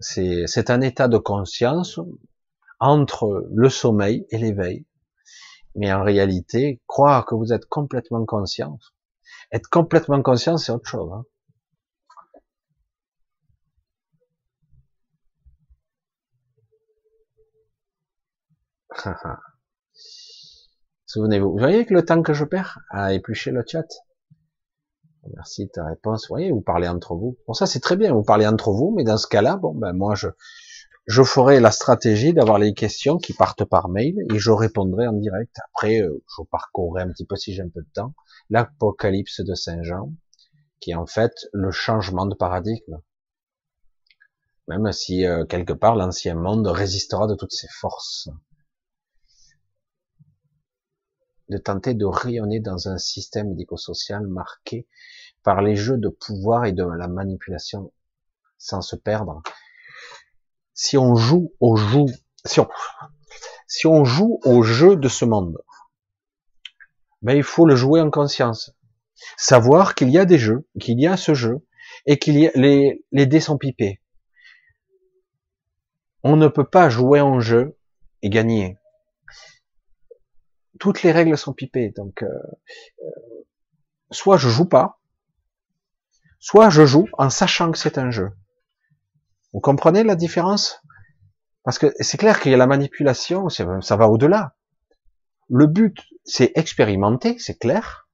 c'est 0.00 0.70
un 0.70 0.80
état 0.80 1.08
de 1.08 1.18
conscience 1.18 2.00
entre 2.80 3.46
le 3.50 3.68
sommeil 3.68 4.26
et 4.30 4.38
l'éveil. 4.38 4.86
Mais 5.74 5.92
en 5.92 6.04
réalité, 6.04 6.80
croire 6.86 7.26
que 7.26 7.34
vous 7.34 7.52
êtes 7.52 7.66
complètement 7.66 8.24
conscient, 8.24 8.78
être 9.52 9.68
complètement 9.68 10.22
conscient, 10.22 10.56
c'est 10.56 10.72
autre 10.72 10.88
chose. 10.88 11.10
Hein. 11.12 11.24
Souvenez-vous. 21.06 21.52
Vous 21.52 21.58
voyez 21.58 21.86
que 21.86 21.94
le 21.94 22.04
temps 22.04 22.22
que 22.22 22.34
je 22.34 22.44
perds 22.44 22.78
à 22.90 23.12
éplucher 23.12 23.50
le 23.50 23.64
chat? 23.66 23.86
Merci 25.34 25.66
de 25.66 25.70
ta 25.70 25.84
réponse. 25.86 26.28
Vous 26.28 26.34
voyez, 26.34 26.50
vous 26.50 26.60
parlez 26.60 26.88
entre 26.88 27.14
vous. 27.14 27.36
Bon, 27.46 27.54
ça 27.54 27.66
c'est 27.66 27.80
très 27.80 27.96
bien, 27.96 28.12
vous 28.12 28.22
parlez 28.22 28.46
entre 28.46 28.72
vous, 28.72 28.92
mais 28.96 29.04
dans 29.04 29.16
ce 29.16 29.26
cas-là, 29.26 29.56
bon, 29.56 29.74
ben 29.74 29.92
moi 29.92 30.14
je, 30.14 30.28
je 31.06 31.22
ferai 31.22 31.60
la 31.60 31.70
stratégie 31.70 32.32
d'avoir 32.32 32.58
les 32.58 32.74
questions 32.74 33.18
qui 33.18 33.32
partent 33.32 33.64
par 33.64 33.88
mail 33.88 34.14
et 34.32 34.38
je 34.38 34.50
répondrai 34.50 35.06
en 35.06 35.12
direct. 35.12 35.56
Après, 35.72 36.00
euh, 36.00 36.22
je 36.36 36.42
parcourrai 36.50 37.02
un 37.02 37.10
petit 37.10 37.26
peu 37.26 37.36
si 37.36 37.54
j'ai 37.54 37.62
un 37.62 37.68
peu 37.68 37.82
de 37.82 37.90
temps 37.94 38.14
l'Apocalypse 38.50 39.40
de 39.40 39.54
Saint 39.54 39.82
Jean, 39.82 40.12
qui 40.80 40.90
est 40.90 40.94
en 40.94 41.06
fait 41.06 41.32
le 41.52 41.70
changement 41.70 42.26
de 42.26 42.34
paradigme. 42.34 43.00
Même 44.68 44.90
si 44.92 45.26
euh, 45.26 45.44
quelque 45.44 45.72
part 45.72 45.94
l'ancien 45.94 46.34
monde 46.34 46.66
résistera 46.66 47.26
de 47.26 47.34
toutes 47.34 47.52
ses 47.52 47.68
forces. 47.68 48.28
De 51.48 51.58
tenter 51.58 51.94
de 51.94 52.06
rayonner 52.06 52.60
dans 52.60 52.88
un 52.88 52.98
système 52.98 53.50
médico-social 53.50 54.26
marqué 54.26 54.86
par 55.42 55.60
les 55.60 55.76
jeux 55.76 55.98
de 55.98 56.08
pouvoir 56.08 56.64
et 56.64 56.72
de 56.72 56.84
la 56.84 57.06
manipulation 57.06 57.92
sans 58.58 58.80
se 58.80 58.96
perdre. 58.96 59.42
Si 60.72 60.96
on 60.96 61.14
joue 61.14 61.52
au 61.60 61.76
jeu, 61.76 62.06
si 62.44 62.60
on, 63.86 64.04
joue 64.04 64.40
au 64.44 64.62
jeu 64.62 64.96
de 64.96 65.08
ce 65.08 65.24
monde, 65.24 65.58
ben 67.22 67.36
il 67.36 67.42
faut 67.42 67.66
le 67.66 67.76
jouer 67.76 68.00
en 68.00 68.10
conscience. 68.10 68.74
Savoir 69.36 69.94
qu'il 69.94 70.10
y 70.10 70.18
a 70.18 70.24
des 70.24 70.38
jeux, 70.38 70.66
qu'il 70.80 70.98
y 71.00 71.06
a 71.06 71.16
ce 71.16 71.34
jeu, 71.34 71.66
et 72.06 72.18
qu'il 72.18 72.38
y 72.38 72.48
a 72.48 72.50
les, 72.54 73.04
les 73.12 73.26
dés 73.26 73.40
sont 73.40 73.58
pipés. 73.58 74.00
On 76.22 76.36
ne 76.36 76.48
peut 76.48 76.68
pas 76.68 76.88
jouer 76.88 77.20
en 77.20 77.40
jeu 77.40 77.76
et 78.22 78.30
gagner. 78.30 78.78
Toutes 80.80 81.02
les 81.02 81.12
règles 81.12 81.36
sont 81.36 81.52
pipées. 81.52 81.90
Donc, 81.96 82.22
euh, 82.22 82.26
euh, 82.26 83.10
soit 84.10 84.36
je 84.36 84.48
joue 84.48 84.66
pas, 84.66 85.00
soit 86.38 86.70
je 86.70 86.84
joue 86.84 87.08
en 87.14 87.30
sachant 87.30 87.70
que 87.72 87.78
c'est 87.78 87.98
un 87.98 88.10
jeu. 88.10 88.30
Vous 89.52 89.60
comprenez 89.60 90.02
la 90.02 90.16
différence? 90.16 90.82
Parce 91.62 91.78
que 91.78 91.94
c'est 92.00 92.18
clair 92.18 92.40
qu'il 92.40 92.50
y 92.50 92.54
a 92.54 92.58
la 92.58 92.66
manipulation, 92.66 93.48
ça 93.48 93.96
va 93.96 94.08
au-delà. 94.08 94.54
Le 95.48 95.66
but, 95.66 95.98
c'est 96.24 96.52
expérimenter, 96.56 97.38
c'est 97.38 97.58
clair, 97.58 98.08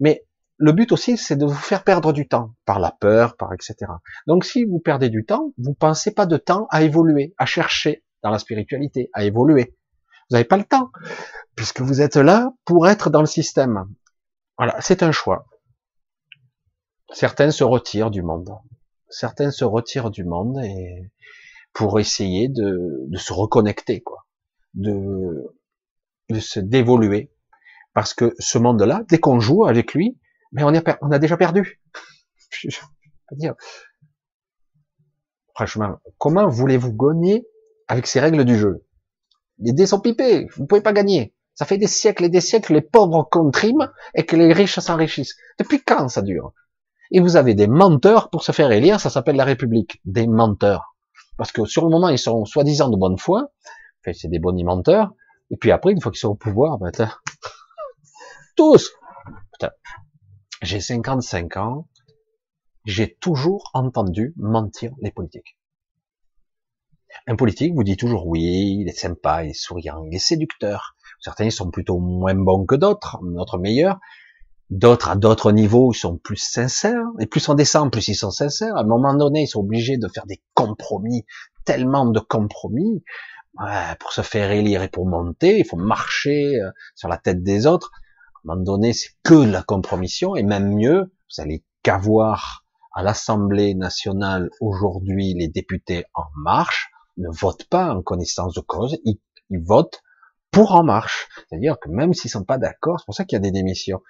mais 0.00 0.24
le 0.58 0.72
but 0.72 0.92
aussi, 0.92 1.18
c'est 1.18 1.36
de 1.36 1.44
vous 1.44 1.52
faire 1.52 1.84
perdre 1.84 2.12
du 2.12 2.28
temps 2.28 2.54
par 2.64 2.78
la 2.78 2.90
peur, 2.90 3.36
par 3.36 3.52
etc. 3.52 3.76
Donc, 4.26 4.44
si 4.44 4.64
vous 4.64 4.78
perdez 4.78 5.10
du 5.10 5.24
temps, 5.24 5.52
vous 5.58 5.74
pensez 5.74 6.14
pas 6.14 6.26
de 6.26 6.38
temps 6.38 6.66
à 6.70 6.82
évoluer, 6.82 7.34
à 7.36 7.44
chercher 7.44 8.04
dans 8.22 8.30
la 8.30 8.38
spiritualité, 8.38 9.10
à 9.12 9.24
évoluer. 9.24 9.76
Vous 10.28 10.34
n'avez 10.34 10.44
pas 10.44 10.56
le 10.56 10.64
temps, 10.64 10.90
puisque 11.54 11.80
vous 11.80 12.00
êtes 12.00 12.16
là 12.16 12.52
pour 12.64 12.88
être 12.88 13.10
dans 13.10 13.20
le 13.20 13.26
système. 13.26 13.86
Voilà, 14.58 14.80
c'est 14.80 15.02
un 15.02 15.12
choix. 15.12 15.46
Certains 17.12 17.50
se 17.50 17.62
retirent 17.62 18.10
du 18.10 18.22
monde. 18.22 18.50
Certains 19.08 19.50
se 19.50 19.64
retirent 19.64 20.10
du 20.10 20.24
monde 20.24 20.58
et 20.64 21.12
pour 21.72 22.00
essayer 22.00 22.48
de, 22.48 23.08
se 23.16 23.32
reconnecter, 23.32 24.00
quoi, 24.02 24.26
de, 24.74 25.54
se 26.40 26.58
dévoluer. 26.58 27.30
Parce 27.92 28.14
que 28.14 28.34
ce 28.38 28.58
monde-là, 28.58 29.02
dès 29.08 29.18
qu'on 29.18 29.40
joue 29.40 29.66
avec 29.66 29.94
lui, 29.94 30.18
mais 30.52 30.64
on, 30.64 30.72
a 30.74 31.18
déjà 31.18 31.36
perdu. 31.36 31.80
Franchement, 35.54 35.98
comment 36.18 36.48
voulez-vous 36.48 36.92
gagner 36.92 37.46
avec 37.88 38.06
ces 38.06 38.20
règles 38.20 38.44
du 38.44 38.58
jeu? 38.58 38.85
Les 39.58 39.72
dés 39.72 39.86
sont 39.86 40.00
pipés, 40.00 40.46
vous 40.56 40.66
pouvez 40.66 40.82
pas 40.82 40.92
gagner. 40.92 41.34
Ça 41.54 41.64
fait 41.64 41.78
des 41.78 41.86
siècles 41.86 42.24
et 42.24 42.28
des 42.28 42.42
siècles, 42.42 42.74
les 42.74 42.82
pauvres 42.82 43.26
contriment 43.30 43.90
et 44.14 44.26
que 44.26 44.36
les 44.36 44.52
riches 44.52 44.78
s'enrichissent. 44.78 45.36
Depuis 45.58 45.82
quand 45.82 46.08
ça 46.08 46.20
dure? 46.20 46.52
Et 47.10 47.20
vous 47.20 47.36
avez 47.36 47.54
des 47.54 47.66
menteurs 47.66 48.28
pour 48.30 48.42
se 48.42 48.52
faire 48.52 48.70
élire, 48.72 49.00
ça 49.00 49.10
s'appelle 49.10 49.36
la 49.36 49.44
République. 49.44 50.00
Des 50.04 50.26
menteurs. 50.26 50.96
Parce 51.38 51.52
que 51.52 51.64
sur 51.64 51.84
le 51.84 51.90
moment, 51.90 52.08
ils 52.08 52.18
sont 52.18 52.44
soi-disant 52.44 52.90
de 52.90 52.96
bonne 52.96 53.18
foi, 53.18 53.50
enfin, 54.00 54.12
c'est 54.14 54.28
des 54.28 54.38
bons 54.38 54.62
menteurs, 54.64 55.12
et 55.50 55.56
puis 55.56 55.70
après, 55.70 55.92
une 55.92 56.00
fois 56.00 56.10
qu'ils 56.12 56.20
sont 56.20 56.28
au 56.28 56.34
pouvoir, 56.34 56.78
ben, 56.78 56.90
tous, 58.56 58.92
putain, 59.52 59.70
j'ai 60.62 60.80
55 60.80 61.56
ans, 61.56 61.88
j'ai 62.84 63.14
toujours 63.14 63.70
entendu 63.74 64.32
mentir 64.36 64.92
les 65.00 65.10
politiques. 65.10 65.55
Un 67.26 67.36
politique 67.36 67.74
vous 67.74 67.84
dit 67.84 67.96
toujours 67.96 68.26
oui, 68.26 68.78
il 68.80 68.88
est 68.88 68.98
sympa, 68.98 69.44
il 69.44 69.50
est 69.50 69.54
souriant, 69.54 70.04
il 70.04 70.14
est 70.14 70.20
séducteur. 70.20 70.96
Certains 71.20 71.50
sont 71.50 71.70
plutôt 71.70 71.98
moins 71.98 72.34
bons 72.34 72.66
que 72.66 72.74
d'autres, 72.74 73.18
d'autres 73.22 73.58
meilleurs. 73.58 73.98
D'autres 74.68 75.10
à 75.10 75.16
d'autres 75.16 75.52
niveaux, 75.52 75.92
ils 75.92 75.96
sont 75.96 76.18
plus 76.18 76.36
sincères. 76.36 77.06
Et 77.20 77.26
plus 77.26 77.48
on 77.48 77.54
descend, 77.54 77.90
plus 77.90 78.08
ils 78.08 78.14
sont 78.14 78.30
sincères. 78.30 78.76
À 78.76 78.80
un 78.80 78.86
moment 78.86 79.14
donné, 79.14 79.42
ils 79.42 79.48
sont 79.48 79.60
obligés 79.60 79.96
de 79.96 80.08
faire 80.08 80.26
des 80.26 80.42
compromis, 80.54 81.24
tellement 81.64 82.06
de 82.06 82.20
compromis. 82.20 83.02
pour 84.00 84.12
se 84.12 84.22
faire 84.22 84.50
élire 84.50 84.82
et 84.82 84.88
pour 84.88 85.06
monter, 85.06 85.58
il 85.58 85.64
faut 85.64 85.78
marcher 85.78 86.60
euh, 86.60 86.70
sur 86.94 87.08
la 87.08 87.16
tête 87.16 87.42
des 87.42 87.66
autres 87.66 87.90
un 88.46 88.54
moment 88.54 88.64
donné, 88.64 88.92
c'est 88.92 89.10
que 89.24 89.34
la 89.34 89.62
compromission, 89.62 90.36
et 90.36 90.42
même 90.42 90.74
mieux, 90.74 91.02
vous 91.02 91.42
allez 91.42 91.64
qu'avoir 91.82 92.64
à 92.94 93.02
l'Assemblée 93.02 93.74
nationale 93.74 94.50
aujourd'hui 94.60 95.34
les 95.34 95.48
députés 95.48 96.04
En 96.14 96.24
Marche 96.36 96.90
ne 97.16 97.28
votent 97.28 97.64
pas 97.64 97.94
en 97.94 98.02
connaissance 98.02 98.54
de 98.54 98.60
cause, 98.60 98.98
ils, 99.04 99.18
votent 99.50 100.02
pour 100.50 100.72
En 100.72 100.82
Marche. 100.82 101.28
C'est-à-dire 101.48 101.78
que 101.78 101.88
même 101.88 102.14
s'ils 102.14 102.30
sont 102.30 102.44
pas 102.44 102.58
d'accord, 102.58 102.98
c'est 103.00 103.06
pour 103.06 103.14
ça 103.14 103.24
qu'il 103.24 103.36
y 103.36 103.40
a 103.40 103.40
des 103.40 103.50
démissions. 103.50 104.02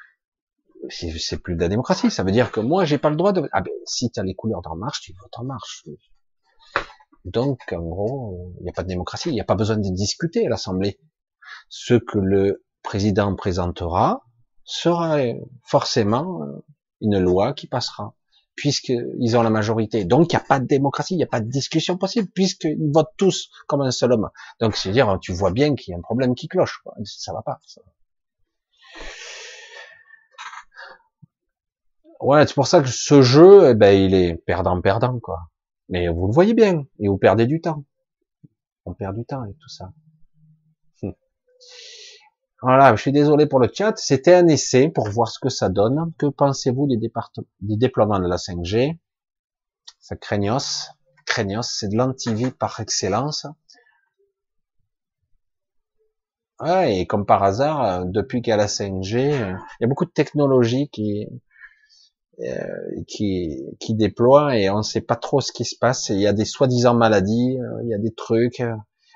C'est 0.89 1.43
plus 1.43 1.57
de 1.57 1.61
la 1.61 1.69
démocratie, 1.69 2.11
ça 2.11 2.23
veut 2.23 2.31
dire 2.31 2.53
que 2.53 2.61
moi 2.61 2.85
j'ai 2.85 2.99
pas 2.99 3.11
le 3.11 3.17
droit 3.17 3.33
de. 3.33 3.49
Ah 3.53 3.61
ben 3.61 3.73
si 3.87 4.11
tu 4.11 4.21
as 4.21 4.23
les 4.23 4.35
couleurs 4.35 4.63
d'En 4.63 4.77
Marche, 4.77 5.01
tu 5.01 5.13
votes 5.21 5.37
En 5.37 5.45
Marche. 5.45 5.85
Donc 7.25 7.61
en 7.73 7.83
gros, 7.83 8.55
il 8.61 8.65
n'y 8.65 8.71
a 8.71 8.73
pas 8.73 8.83
de 8.83 8.89
démocratie, 8.89 9.31
il 9.31 9.35
n'y 9.35 9.41
a 9.41 9.45
pas 9.45 9.57
besoin 9.57 9.77
de 9.77 9.91
discuter 9.91 10.47
à 10.47 10.49
l'Assemblée. 10.49 11.01
Ce 11.69 11.95
que 11.95 12.19
le 12.19 12.65
président 12.83 13.35
présentera, 13.35 14.27
sera 14.67 15.19
forcément 15.63 16.41
une 17.01 17.19
loi 17.19 17.55
qui 17.55 17.69
passera, 17.69 18.15
puisqu'ils 18.57 19.37
ont 19.37 19.43
la 19.43 19.51
majorité. 19.51 20.05
Donc, 20.05 20.33
il 20.33 20.37
n'y 20.37 20.43
a 20.43 20.45
pas 20.45 20.59
de 20.59 20.67
démocratie, 20.67 21.15
il 21.15 21.19
n'y 21.19 21.25
a 21.25 21.29
pas 21.29 21.41
de 21.41 21.49
discussion 21.49 21.97
possible, 21.97 22.29
puisqu'ils 22.35 22.91
votent 22.93 23.13
tous 23.17 23.51
comme 23.67 23.83
un 23.83 23.91
seul 23.91 24.13
homme. 24.13 24.31
Donc, 24.61 24.77
c'est 24.77 24.91
dire, 24.91 25.19
tu 25.21 25.33
vois 25.33 25.53
bien 25.53 25.75
qu'il 25.75 25.93
y 25.93 25.95
a 25.95 25.99
un 25.99 26.03
problème 26.03 26.35
qui 26.35 26.49
cloche. 26.49 26.81
Quoi. 26.83 26.95
Ça 27.05 27.33
va 27.33 27.43
pas. 27.43 27.59
Ça. 27.67 27.83
Ouais, 32.21 32.47
c'est 32.47 32.55
pour 32.55 32.67
ça 32.67 32.81
que 32.81 32.89
ce 32.89 33.21
jeu, 33.21 33.71
eh 33.71 33.75
ben, 33.75 33.93
il 33.93 34.15
est 34.15 34.35
perdant-perdant, 34.35 35.21
quoi. 35.21 35.51
Mais 35.89 36.09
vous 36.09 36.27
le 36.27 36.33
voyez 36.33 36.55
bien, 36.55 36.87
et 36.99 37.09
vous 37.09 37.19
perdez 37.19 37.47
du 37.47 37.61
temps. 37.61 37.85
On 38.87 38.95
perd 38.95 39.17
du 39.17 39.25
temps 39.25 39.43
avec 39.43 39.59
tout 39.59 39.69
ça. 39.69 39.93
Voilà, 42.63 42.97
je 42.97 43.03
suis 43.03 43.13
désolé 43.13 43.47
pour 43.47 43.61
le 43.61 43.71
chat. 43.73 43.97
C'était 43.97 44.35
un 44.35 44.47
essai 44.49 44.89
pour 44.89 45.09
voir 45.11 45.29
ce 45.29 45.39
que 45.39 45.49
ça 45.51 45.69
donne. 45.69 46.13
Que 46.19 46.27
pensez-vous 46.27 46.87
des, 46.87 46.97
des 46.97 47.77
déploiements 47.77 48.19
de 48.19 48.29
la 48.29 48.37
5G 48.37 48.99
Ça 50.01 50.17
craignos. 50.17 50.91
Craignos, 51.27 51.69
c'est 51.79 51.89
de 51.89 51.97
l'antivie 51.97 52.51
par 52.51 52.81
excellence. 52.81 53.47
Ouais, 56.61 57.01
et 57.01 57.07
comme 57.07 57.27
par 57.27 57.43
hasard, 57.43 57.83
euh, 57.85 58.05
depuis 58.07 58.41
qu'il 58.41 58.51
y 58.51 58.55
a 58.55 58.57
la 58.57 58.69
5G, 58.69 59.17
euh, 59.17 59.53
il 59.81 59.83
y 59.83 59.85
a 59.85 59.89
beaucoup 59.89 60.07
de 60.07 60.11
technologies 60.11 60.89
qui, 60.89 61.27
euh, 62.41 63.03
qui, 63.07 63.63
qui 63.81 63.95
déploient 63.95 64.57
et 64.57 64.71
on 64.71 64.79
ne 64.79 64.83
sait 64.83 65.03
pas 65.03 65.17
trop 65.17 65.41
ce 65.43 65.53
qui 65.53 65.65
se 65.67 65.77
passe. 65.79 66.09
Il 66.09 66.21
y 66.21 66.27
a 66.27 66.33
des 66.33 66.47
soi-disant 66.47 66.95
maladies, 66.95 67.59
il 67.83 67.89
y 67.89 67.95
a 67.95 67.99
des 67.99 68.15
trucs. 68.15 68.63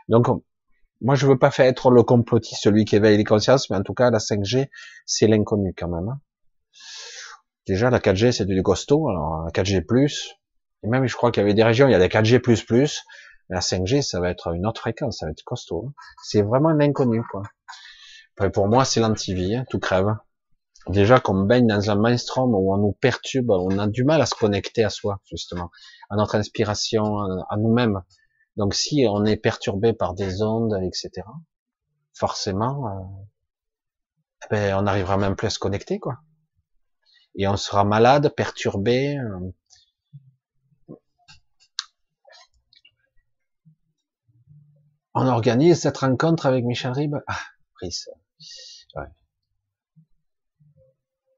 Donc, 0.09 0.27
moi, 1.01 1.15
je 1.15 1.27
veux 1.27 1.39
pas 1.39 1.51
faire 1.51 1.67
être 1.67 1.91
le 1.91 2.03
complotiste, 2.03 2.62
celui 2.62 2.85
qui 2.85 2.97
éveille 2.97 3.17
les 3.17 3.25
consciences, 3.25 3.70
mais 3.70 3.77
en 3.77 3.83
tout 3.83 3.95
cas, 3.95 4.11
la 4.11 4.19
5G, 4.19 4.69
c'est 5.07 5.27
l'inconnu 5.27 5.75
quand 5.77 5.89
même. 5.89 6.09
Hein. 6.09 6.20
Déjà, 7.67 7.91
la 7.91 7.99
4G, 7.99 8.33
c'est 8.33 8.47
du 8.47 8.62
costaud. 8.62 9.09
Alors, 9.09 9.45
la 9.45 9.51
4G+, 9.51 9.83
et 10.83 10.89
même, 10.89 11.07
je 11.07 11.17
crois 11.17 11.31
qu'il 11.31 11.43
y 11.43 11.45
avait 11.45 11.55
des 11.55 11.65
régions, 11.65 11.89
il 11.89 11.93
y 11.93 11.95
a 11.95 11.99
des 11.99 12.09
4G++, 12.09 12.41
la 13.49 13.61
5G, 13.61 14.03
ça 14.03 14.20
va 14.20 14.31
être 14.31 14.55
une 14.55 14.67
autre 14.67 14.81
fréquence, 14.81 15.19
ça 15.19 15.27
va 15.27 15.33
être 15.33 15.43
costaud. 15.43 15.87
Hein. 15.89 15.93
C'est 16.23 16.43
vraiment 16.43 16.70
l'inconnu, 16.70 17.23
quoi. 17.31 17.43
pour 18.51 18.69
moi, 18.69 18.85
c'est 18.85 19.01
l'antivie, 19.01 19.57
hein, 19.57 19.65
tout 19.70 19.79
crève. 19.79 20.17
Déjà 20.89 21.20
qu'on 21.20 21.43
baigne 21.43 21.67
dans 21.67 21.91
un 21.91 21.97
mainstream 21.97 22.55
où 22.55 22.73
on 22.73 22.79
nous 22.79 22.93
perturbe, 22.93 23.51
on 23.51 23.79
a 23.79 23.87
du 23.87 24.05
mal 24.05 24.20
à 24.23 24.27
se 24.27 24.35
connecter 24.35 24.83
à 24.83 24.91
soi, 24.91 25.20
justement, 25.31 25.70
à 26.09 26.17
notre 26.17 26.37
inspiration, 26.37 27.19
à 27.19 27.57
nous-mêmes. 27.59 28.03
Donc 28.57 28.75
si 28.75 29.07
on 29.09 29.25
est 29.25 29.37
perturbé 29.37 29.93
par 29.93 30.15
des 30.15 30.43
ondes, 30.43 30.79
etc., 30.83 31.27
forcément, 32.12 32.89
euh, 32.89 33.25
eh 34.45 34.47
ben, 34.51 34.79
on 34.79 34.83
n'arrivera 34.83 35.17
même 35.17 35.37
plus 35.37 35.47
à 35.47 35.51
se 35.51 35.59
connecter, 35.59 35.99
quoi. 35.99 36.20
Et 37.35 37.47
on 37.47 37.57
sera 37.57 37.85
malade, 37.85 38.33
perturbé. 38.37 39.17
Euh. 39.19 40.97
On 45.15 45.27
organise 45.27 45.81
cette 45.81 45.99
rencontre 45.99 46.47
avec 46.47 46.65
Michel 46.65 46.93
Rib. 46.93 47.17
Ah, 47.27 47.39
Brice. 47.75 48.09
Ouais. 48.97 49.09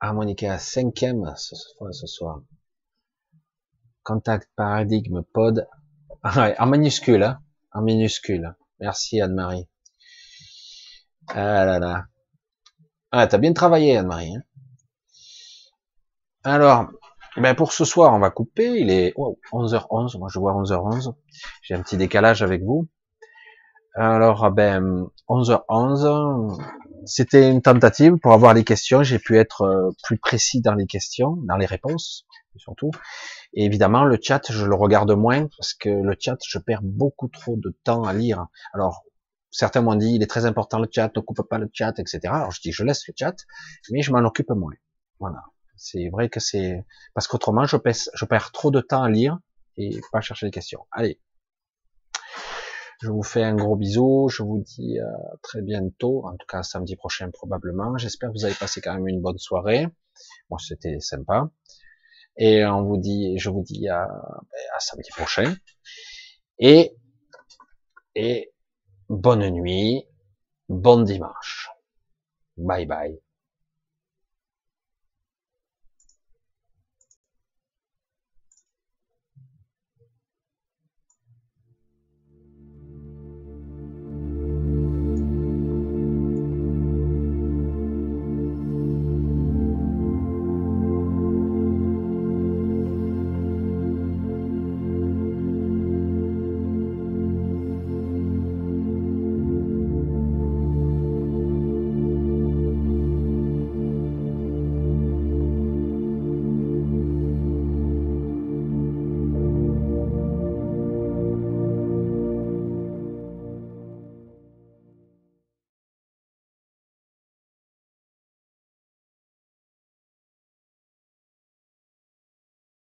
Harmonica 0.01 0.59
cinquième 0.59 1.35
ce 1.37 2.07
soir. 2.07 2.43
Contact 4.03 4.51
paradigme 4.57 5.23
pod 5.23 5.69
En 6.25 6.67
minuscule, 6.67 7.25
hein, 7.25 7.83
minuscule. 7.83 8.55
Merci 8.79 9.21
Anne-Marie. 9.21 9.69
Ah 11.29 11.65
là 11.65 11.79
là. 11.81 12.05
Ah, 13.11 13.27
t'as 13.27 13.39
bien 13.39 13.53
travaillé 13.53 13.97
Anne-Marie. 13.97 14.37
Hein. 14.37 14.43
Alors, 16.45 16.87
ben 17.37 17.55
pour 17.55 17.73
ce 17.73 17.85
soir, 17.85 18.15
on 18.15 18.21
va 18.21 18.31
couper. 18.31 18.79
Il 18.79 18.91
est 18.91 19.15
11h11. 19.53 20.19
Moi, 20.19 20.29
je 20.33 20.39
vois 20.39 20.55
11h11. 20.55 21.15
J'ai 21.63 21.75
un 21.75 21.83
petit 21.83 21.97
décalage 21.97 22.43
avec 22.43 22.63
vous. 22.63 22.87
Alors, 23.95 24.49
ben 24.53 25.09
11h11. 25.29 26.63
C'était 27.05 27.51
une 27.51 27.63
tentative 27.63 28.17
pour 28.19 28.33
avoir 28.33 28.55
les 28.55 28.63
questions. 28.63 29.03
J'ai 29.03 29.19
pu 29.19 29.39
être 29.39 29.63
euh, 29.63 29.91
plus 30.05 30.19
précis 30.19 30.61
dans 30.61 30.75
les 30.75 30.87
questions, 30.87 31.37
dans 31.49 31.57
les 31.57 31.67
réponses, 31.67 32.27
surtout. 32.57 32.93
Évidemment, 33.55 34.05
le 34.05 34.19
chat, 34.21 34.51
je 34.51 34.65
le 34.65 34.75
regarde 34.75 35.11
moins 35.13 35.47
parce 35.57 35.75
que 35.75 35.91
le 35.91 36.17
chat, 36.19 36.39
je 36.47 36.59
perds 36.59 36.83
beaucoup 36.83 37.29
trop 37.29 37.57
de 37.57 37.77
temps 37.85 38.05
à 38.05 38.15
lire. 38.15 38.47
Alors, 38.73 39.05
certains 39.51 39.83
m'ont 39.83 39.95
dit, 39.95 40.15
il 40.15 40.23
est 40.23 40.27
très 40.27 40.47
important 40.47 40.79
le 40.79 40.89
chat, 40.91 41.11
ne 41.15 41.21
coupe 41.21 41.43
pas 41.49 41.59
le 41.59 41.69
chat, 41.73 41.99
etc. 41.99 42.21
Alors, 42.25 42.51
je 42.51 42.61
dis, 42.61 42.73
je 42.73 42.83
laisse 42.83 43.07
le 43.07 43.15
chat, 43.17 43.37
mais 43.91 44.03
je 44.03 44.11
m'en 44.11 44.21
occupe 44.21 44.51
moins. 44.51 44.73
Voilà. 45.21 45.43
C'est 45.77 46.09
vrai 46.11 46.29
que 46.29 46.41
c'est, 46.41 46.85
parce 47.15 47.27
qu'autrement, 47.27 47.67
je, 47.67 47.77
perds 47.77 48.53
trop 48.53 48.71
de 48.71 48.81
temps 48.81 49.03
à 49.03 49.11
lire 49.11 49.39
et 49.77 50.01
pas 50.13 50.21
chercher 50.21 50.47
les 50.47 50.53
questions. 50.53 50.87
Allez. 50.91 51.21
Je 53.03 53.11
vous 53.11 53.25
fais 53.25 53.43
un 53.43 53.57
gros 53.57 53.75
bisou. 53.75 54.29
Je 54.29 54.45
vous 54.45 54.63
dis 54.65 54.99
à 55.01 55.37
très 55.43 55.61
bientôt. 55.61 56.25
En 56.25 56.37
tout 56.37 56.47
cas, 56.47 56.63
samedi 56.63 56.95
prochain 56.95 57.31
probablement. 57.33 57.99
J'espère 57.99 58.31
que 58.31 58.35
vous 58.39 58.45
avez 58.45 58.55
passé 58.55 58.81
quand 58.81 58.95
même 58.95 59.09
une 59.09 59.21
bonne 59.21 59.39
soirée. 59.39 59.89
Moi, 60.51 60.61
c'était 60.65 61.01
sympa. 61.01 61.51
Et 62.37 62.65
on 62.65 62.83
vous 62.85 62.97
dit, 62.99 63.39
je 63.39 63.51
vous 63.51 63.63
dis 63.63 63.89
à, 63.89 64.03
à 64.05 64.81
samedi 64.81 65.11
prochain. 65.11 65.55
Et, 66.59 66.95
et 68.15 68.53
bonne 69.09 69.49
nuit, 69.51 70.05
bon 70.69 71.03
dimanche. 71.03 71.71
Bye 72.57 72.87
bye. 72.87 73.21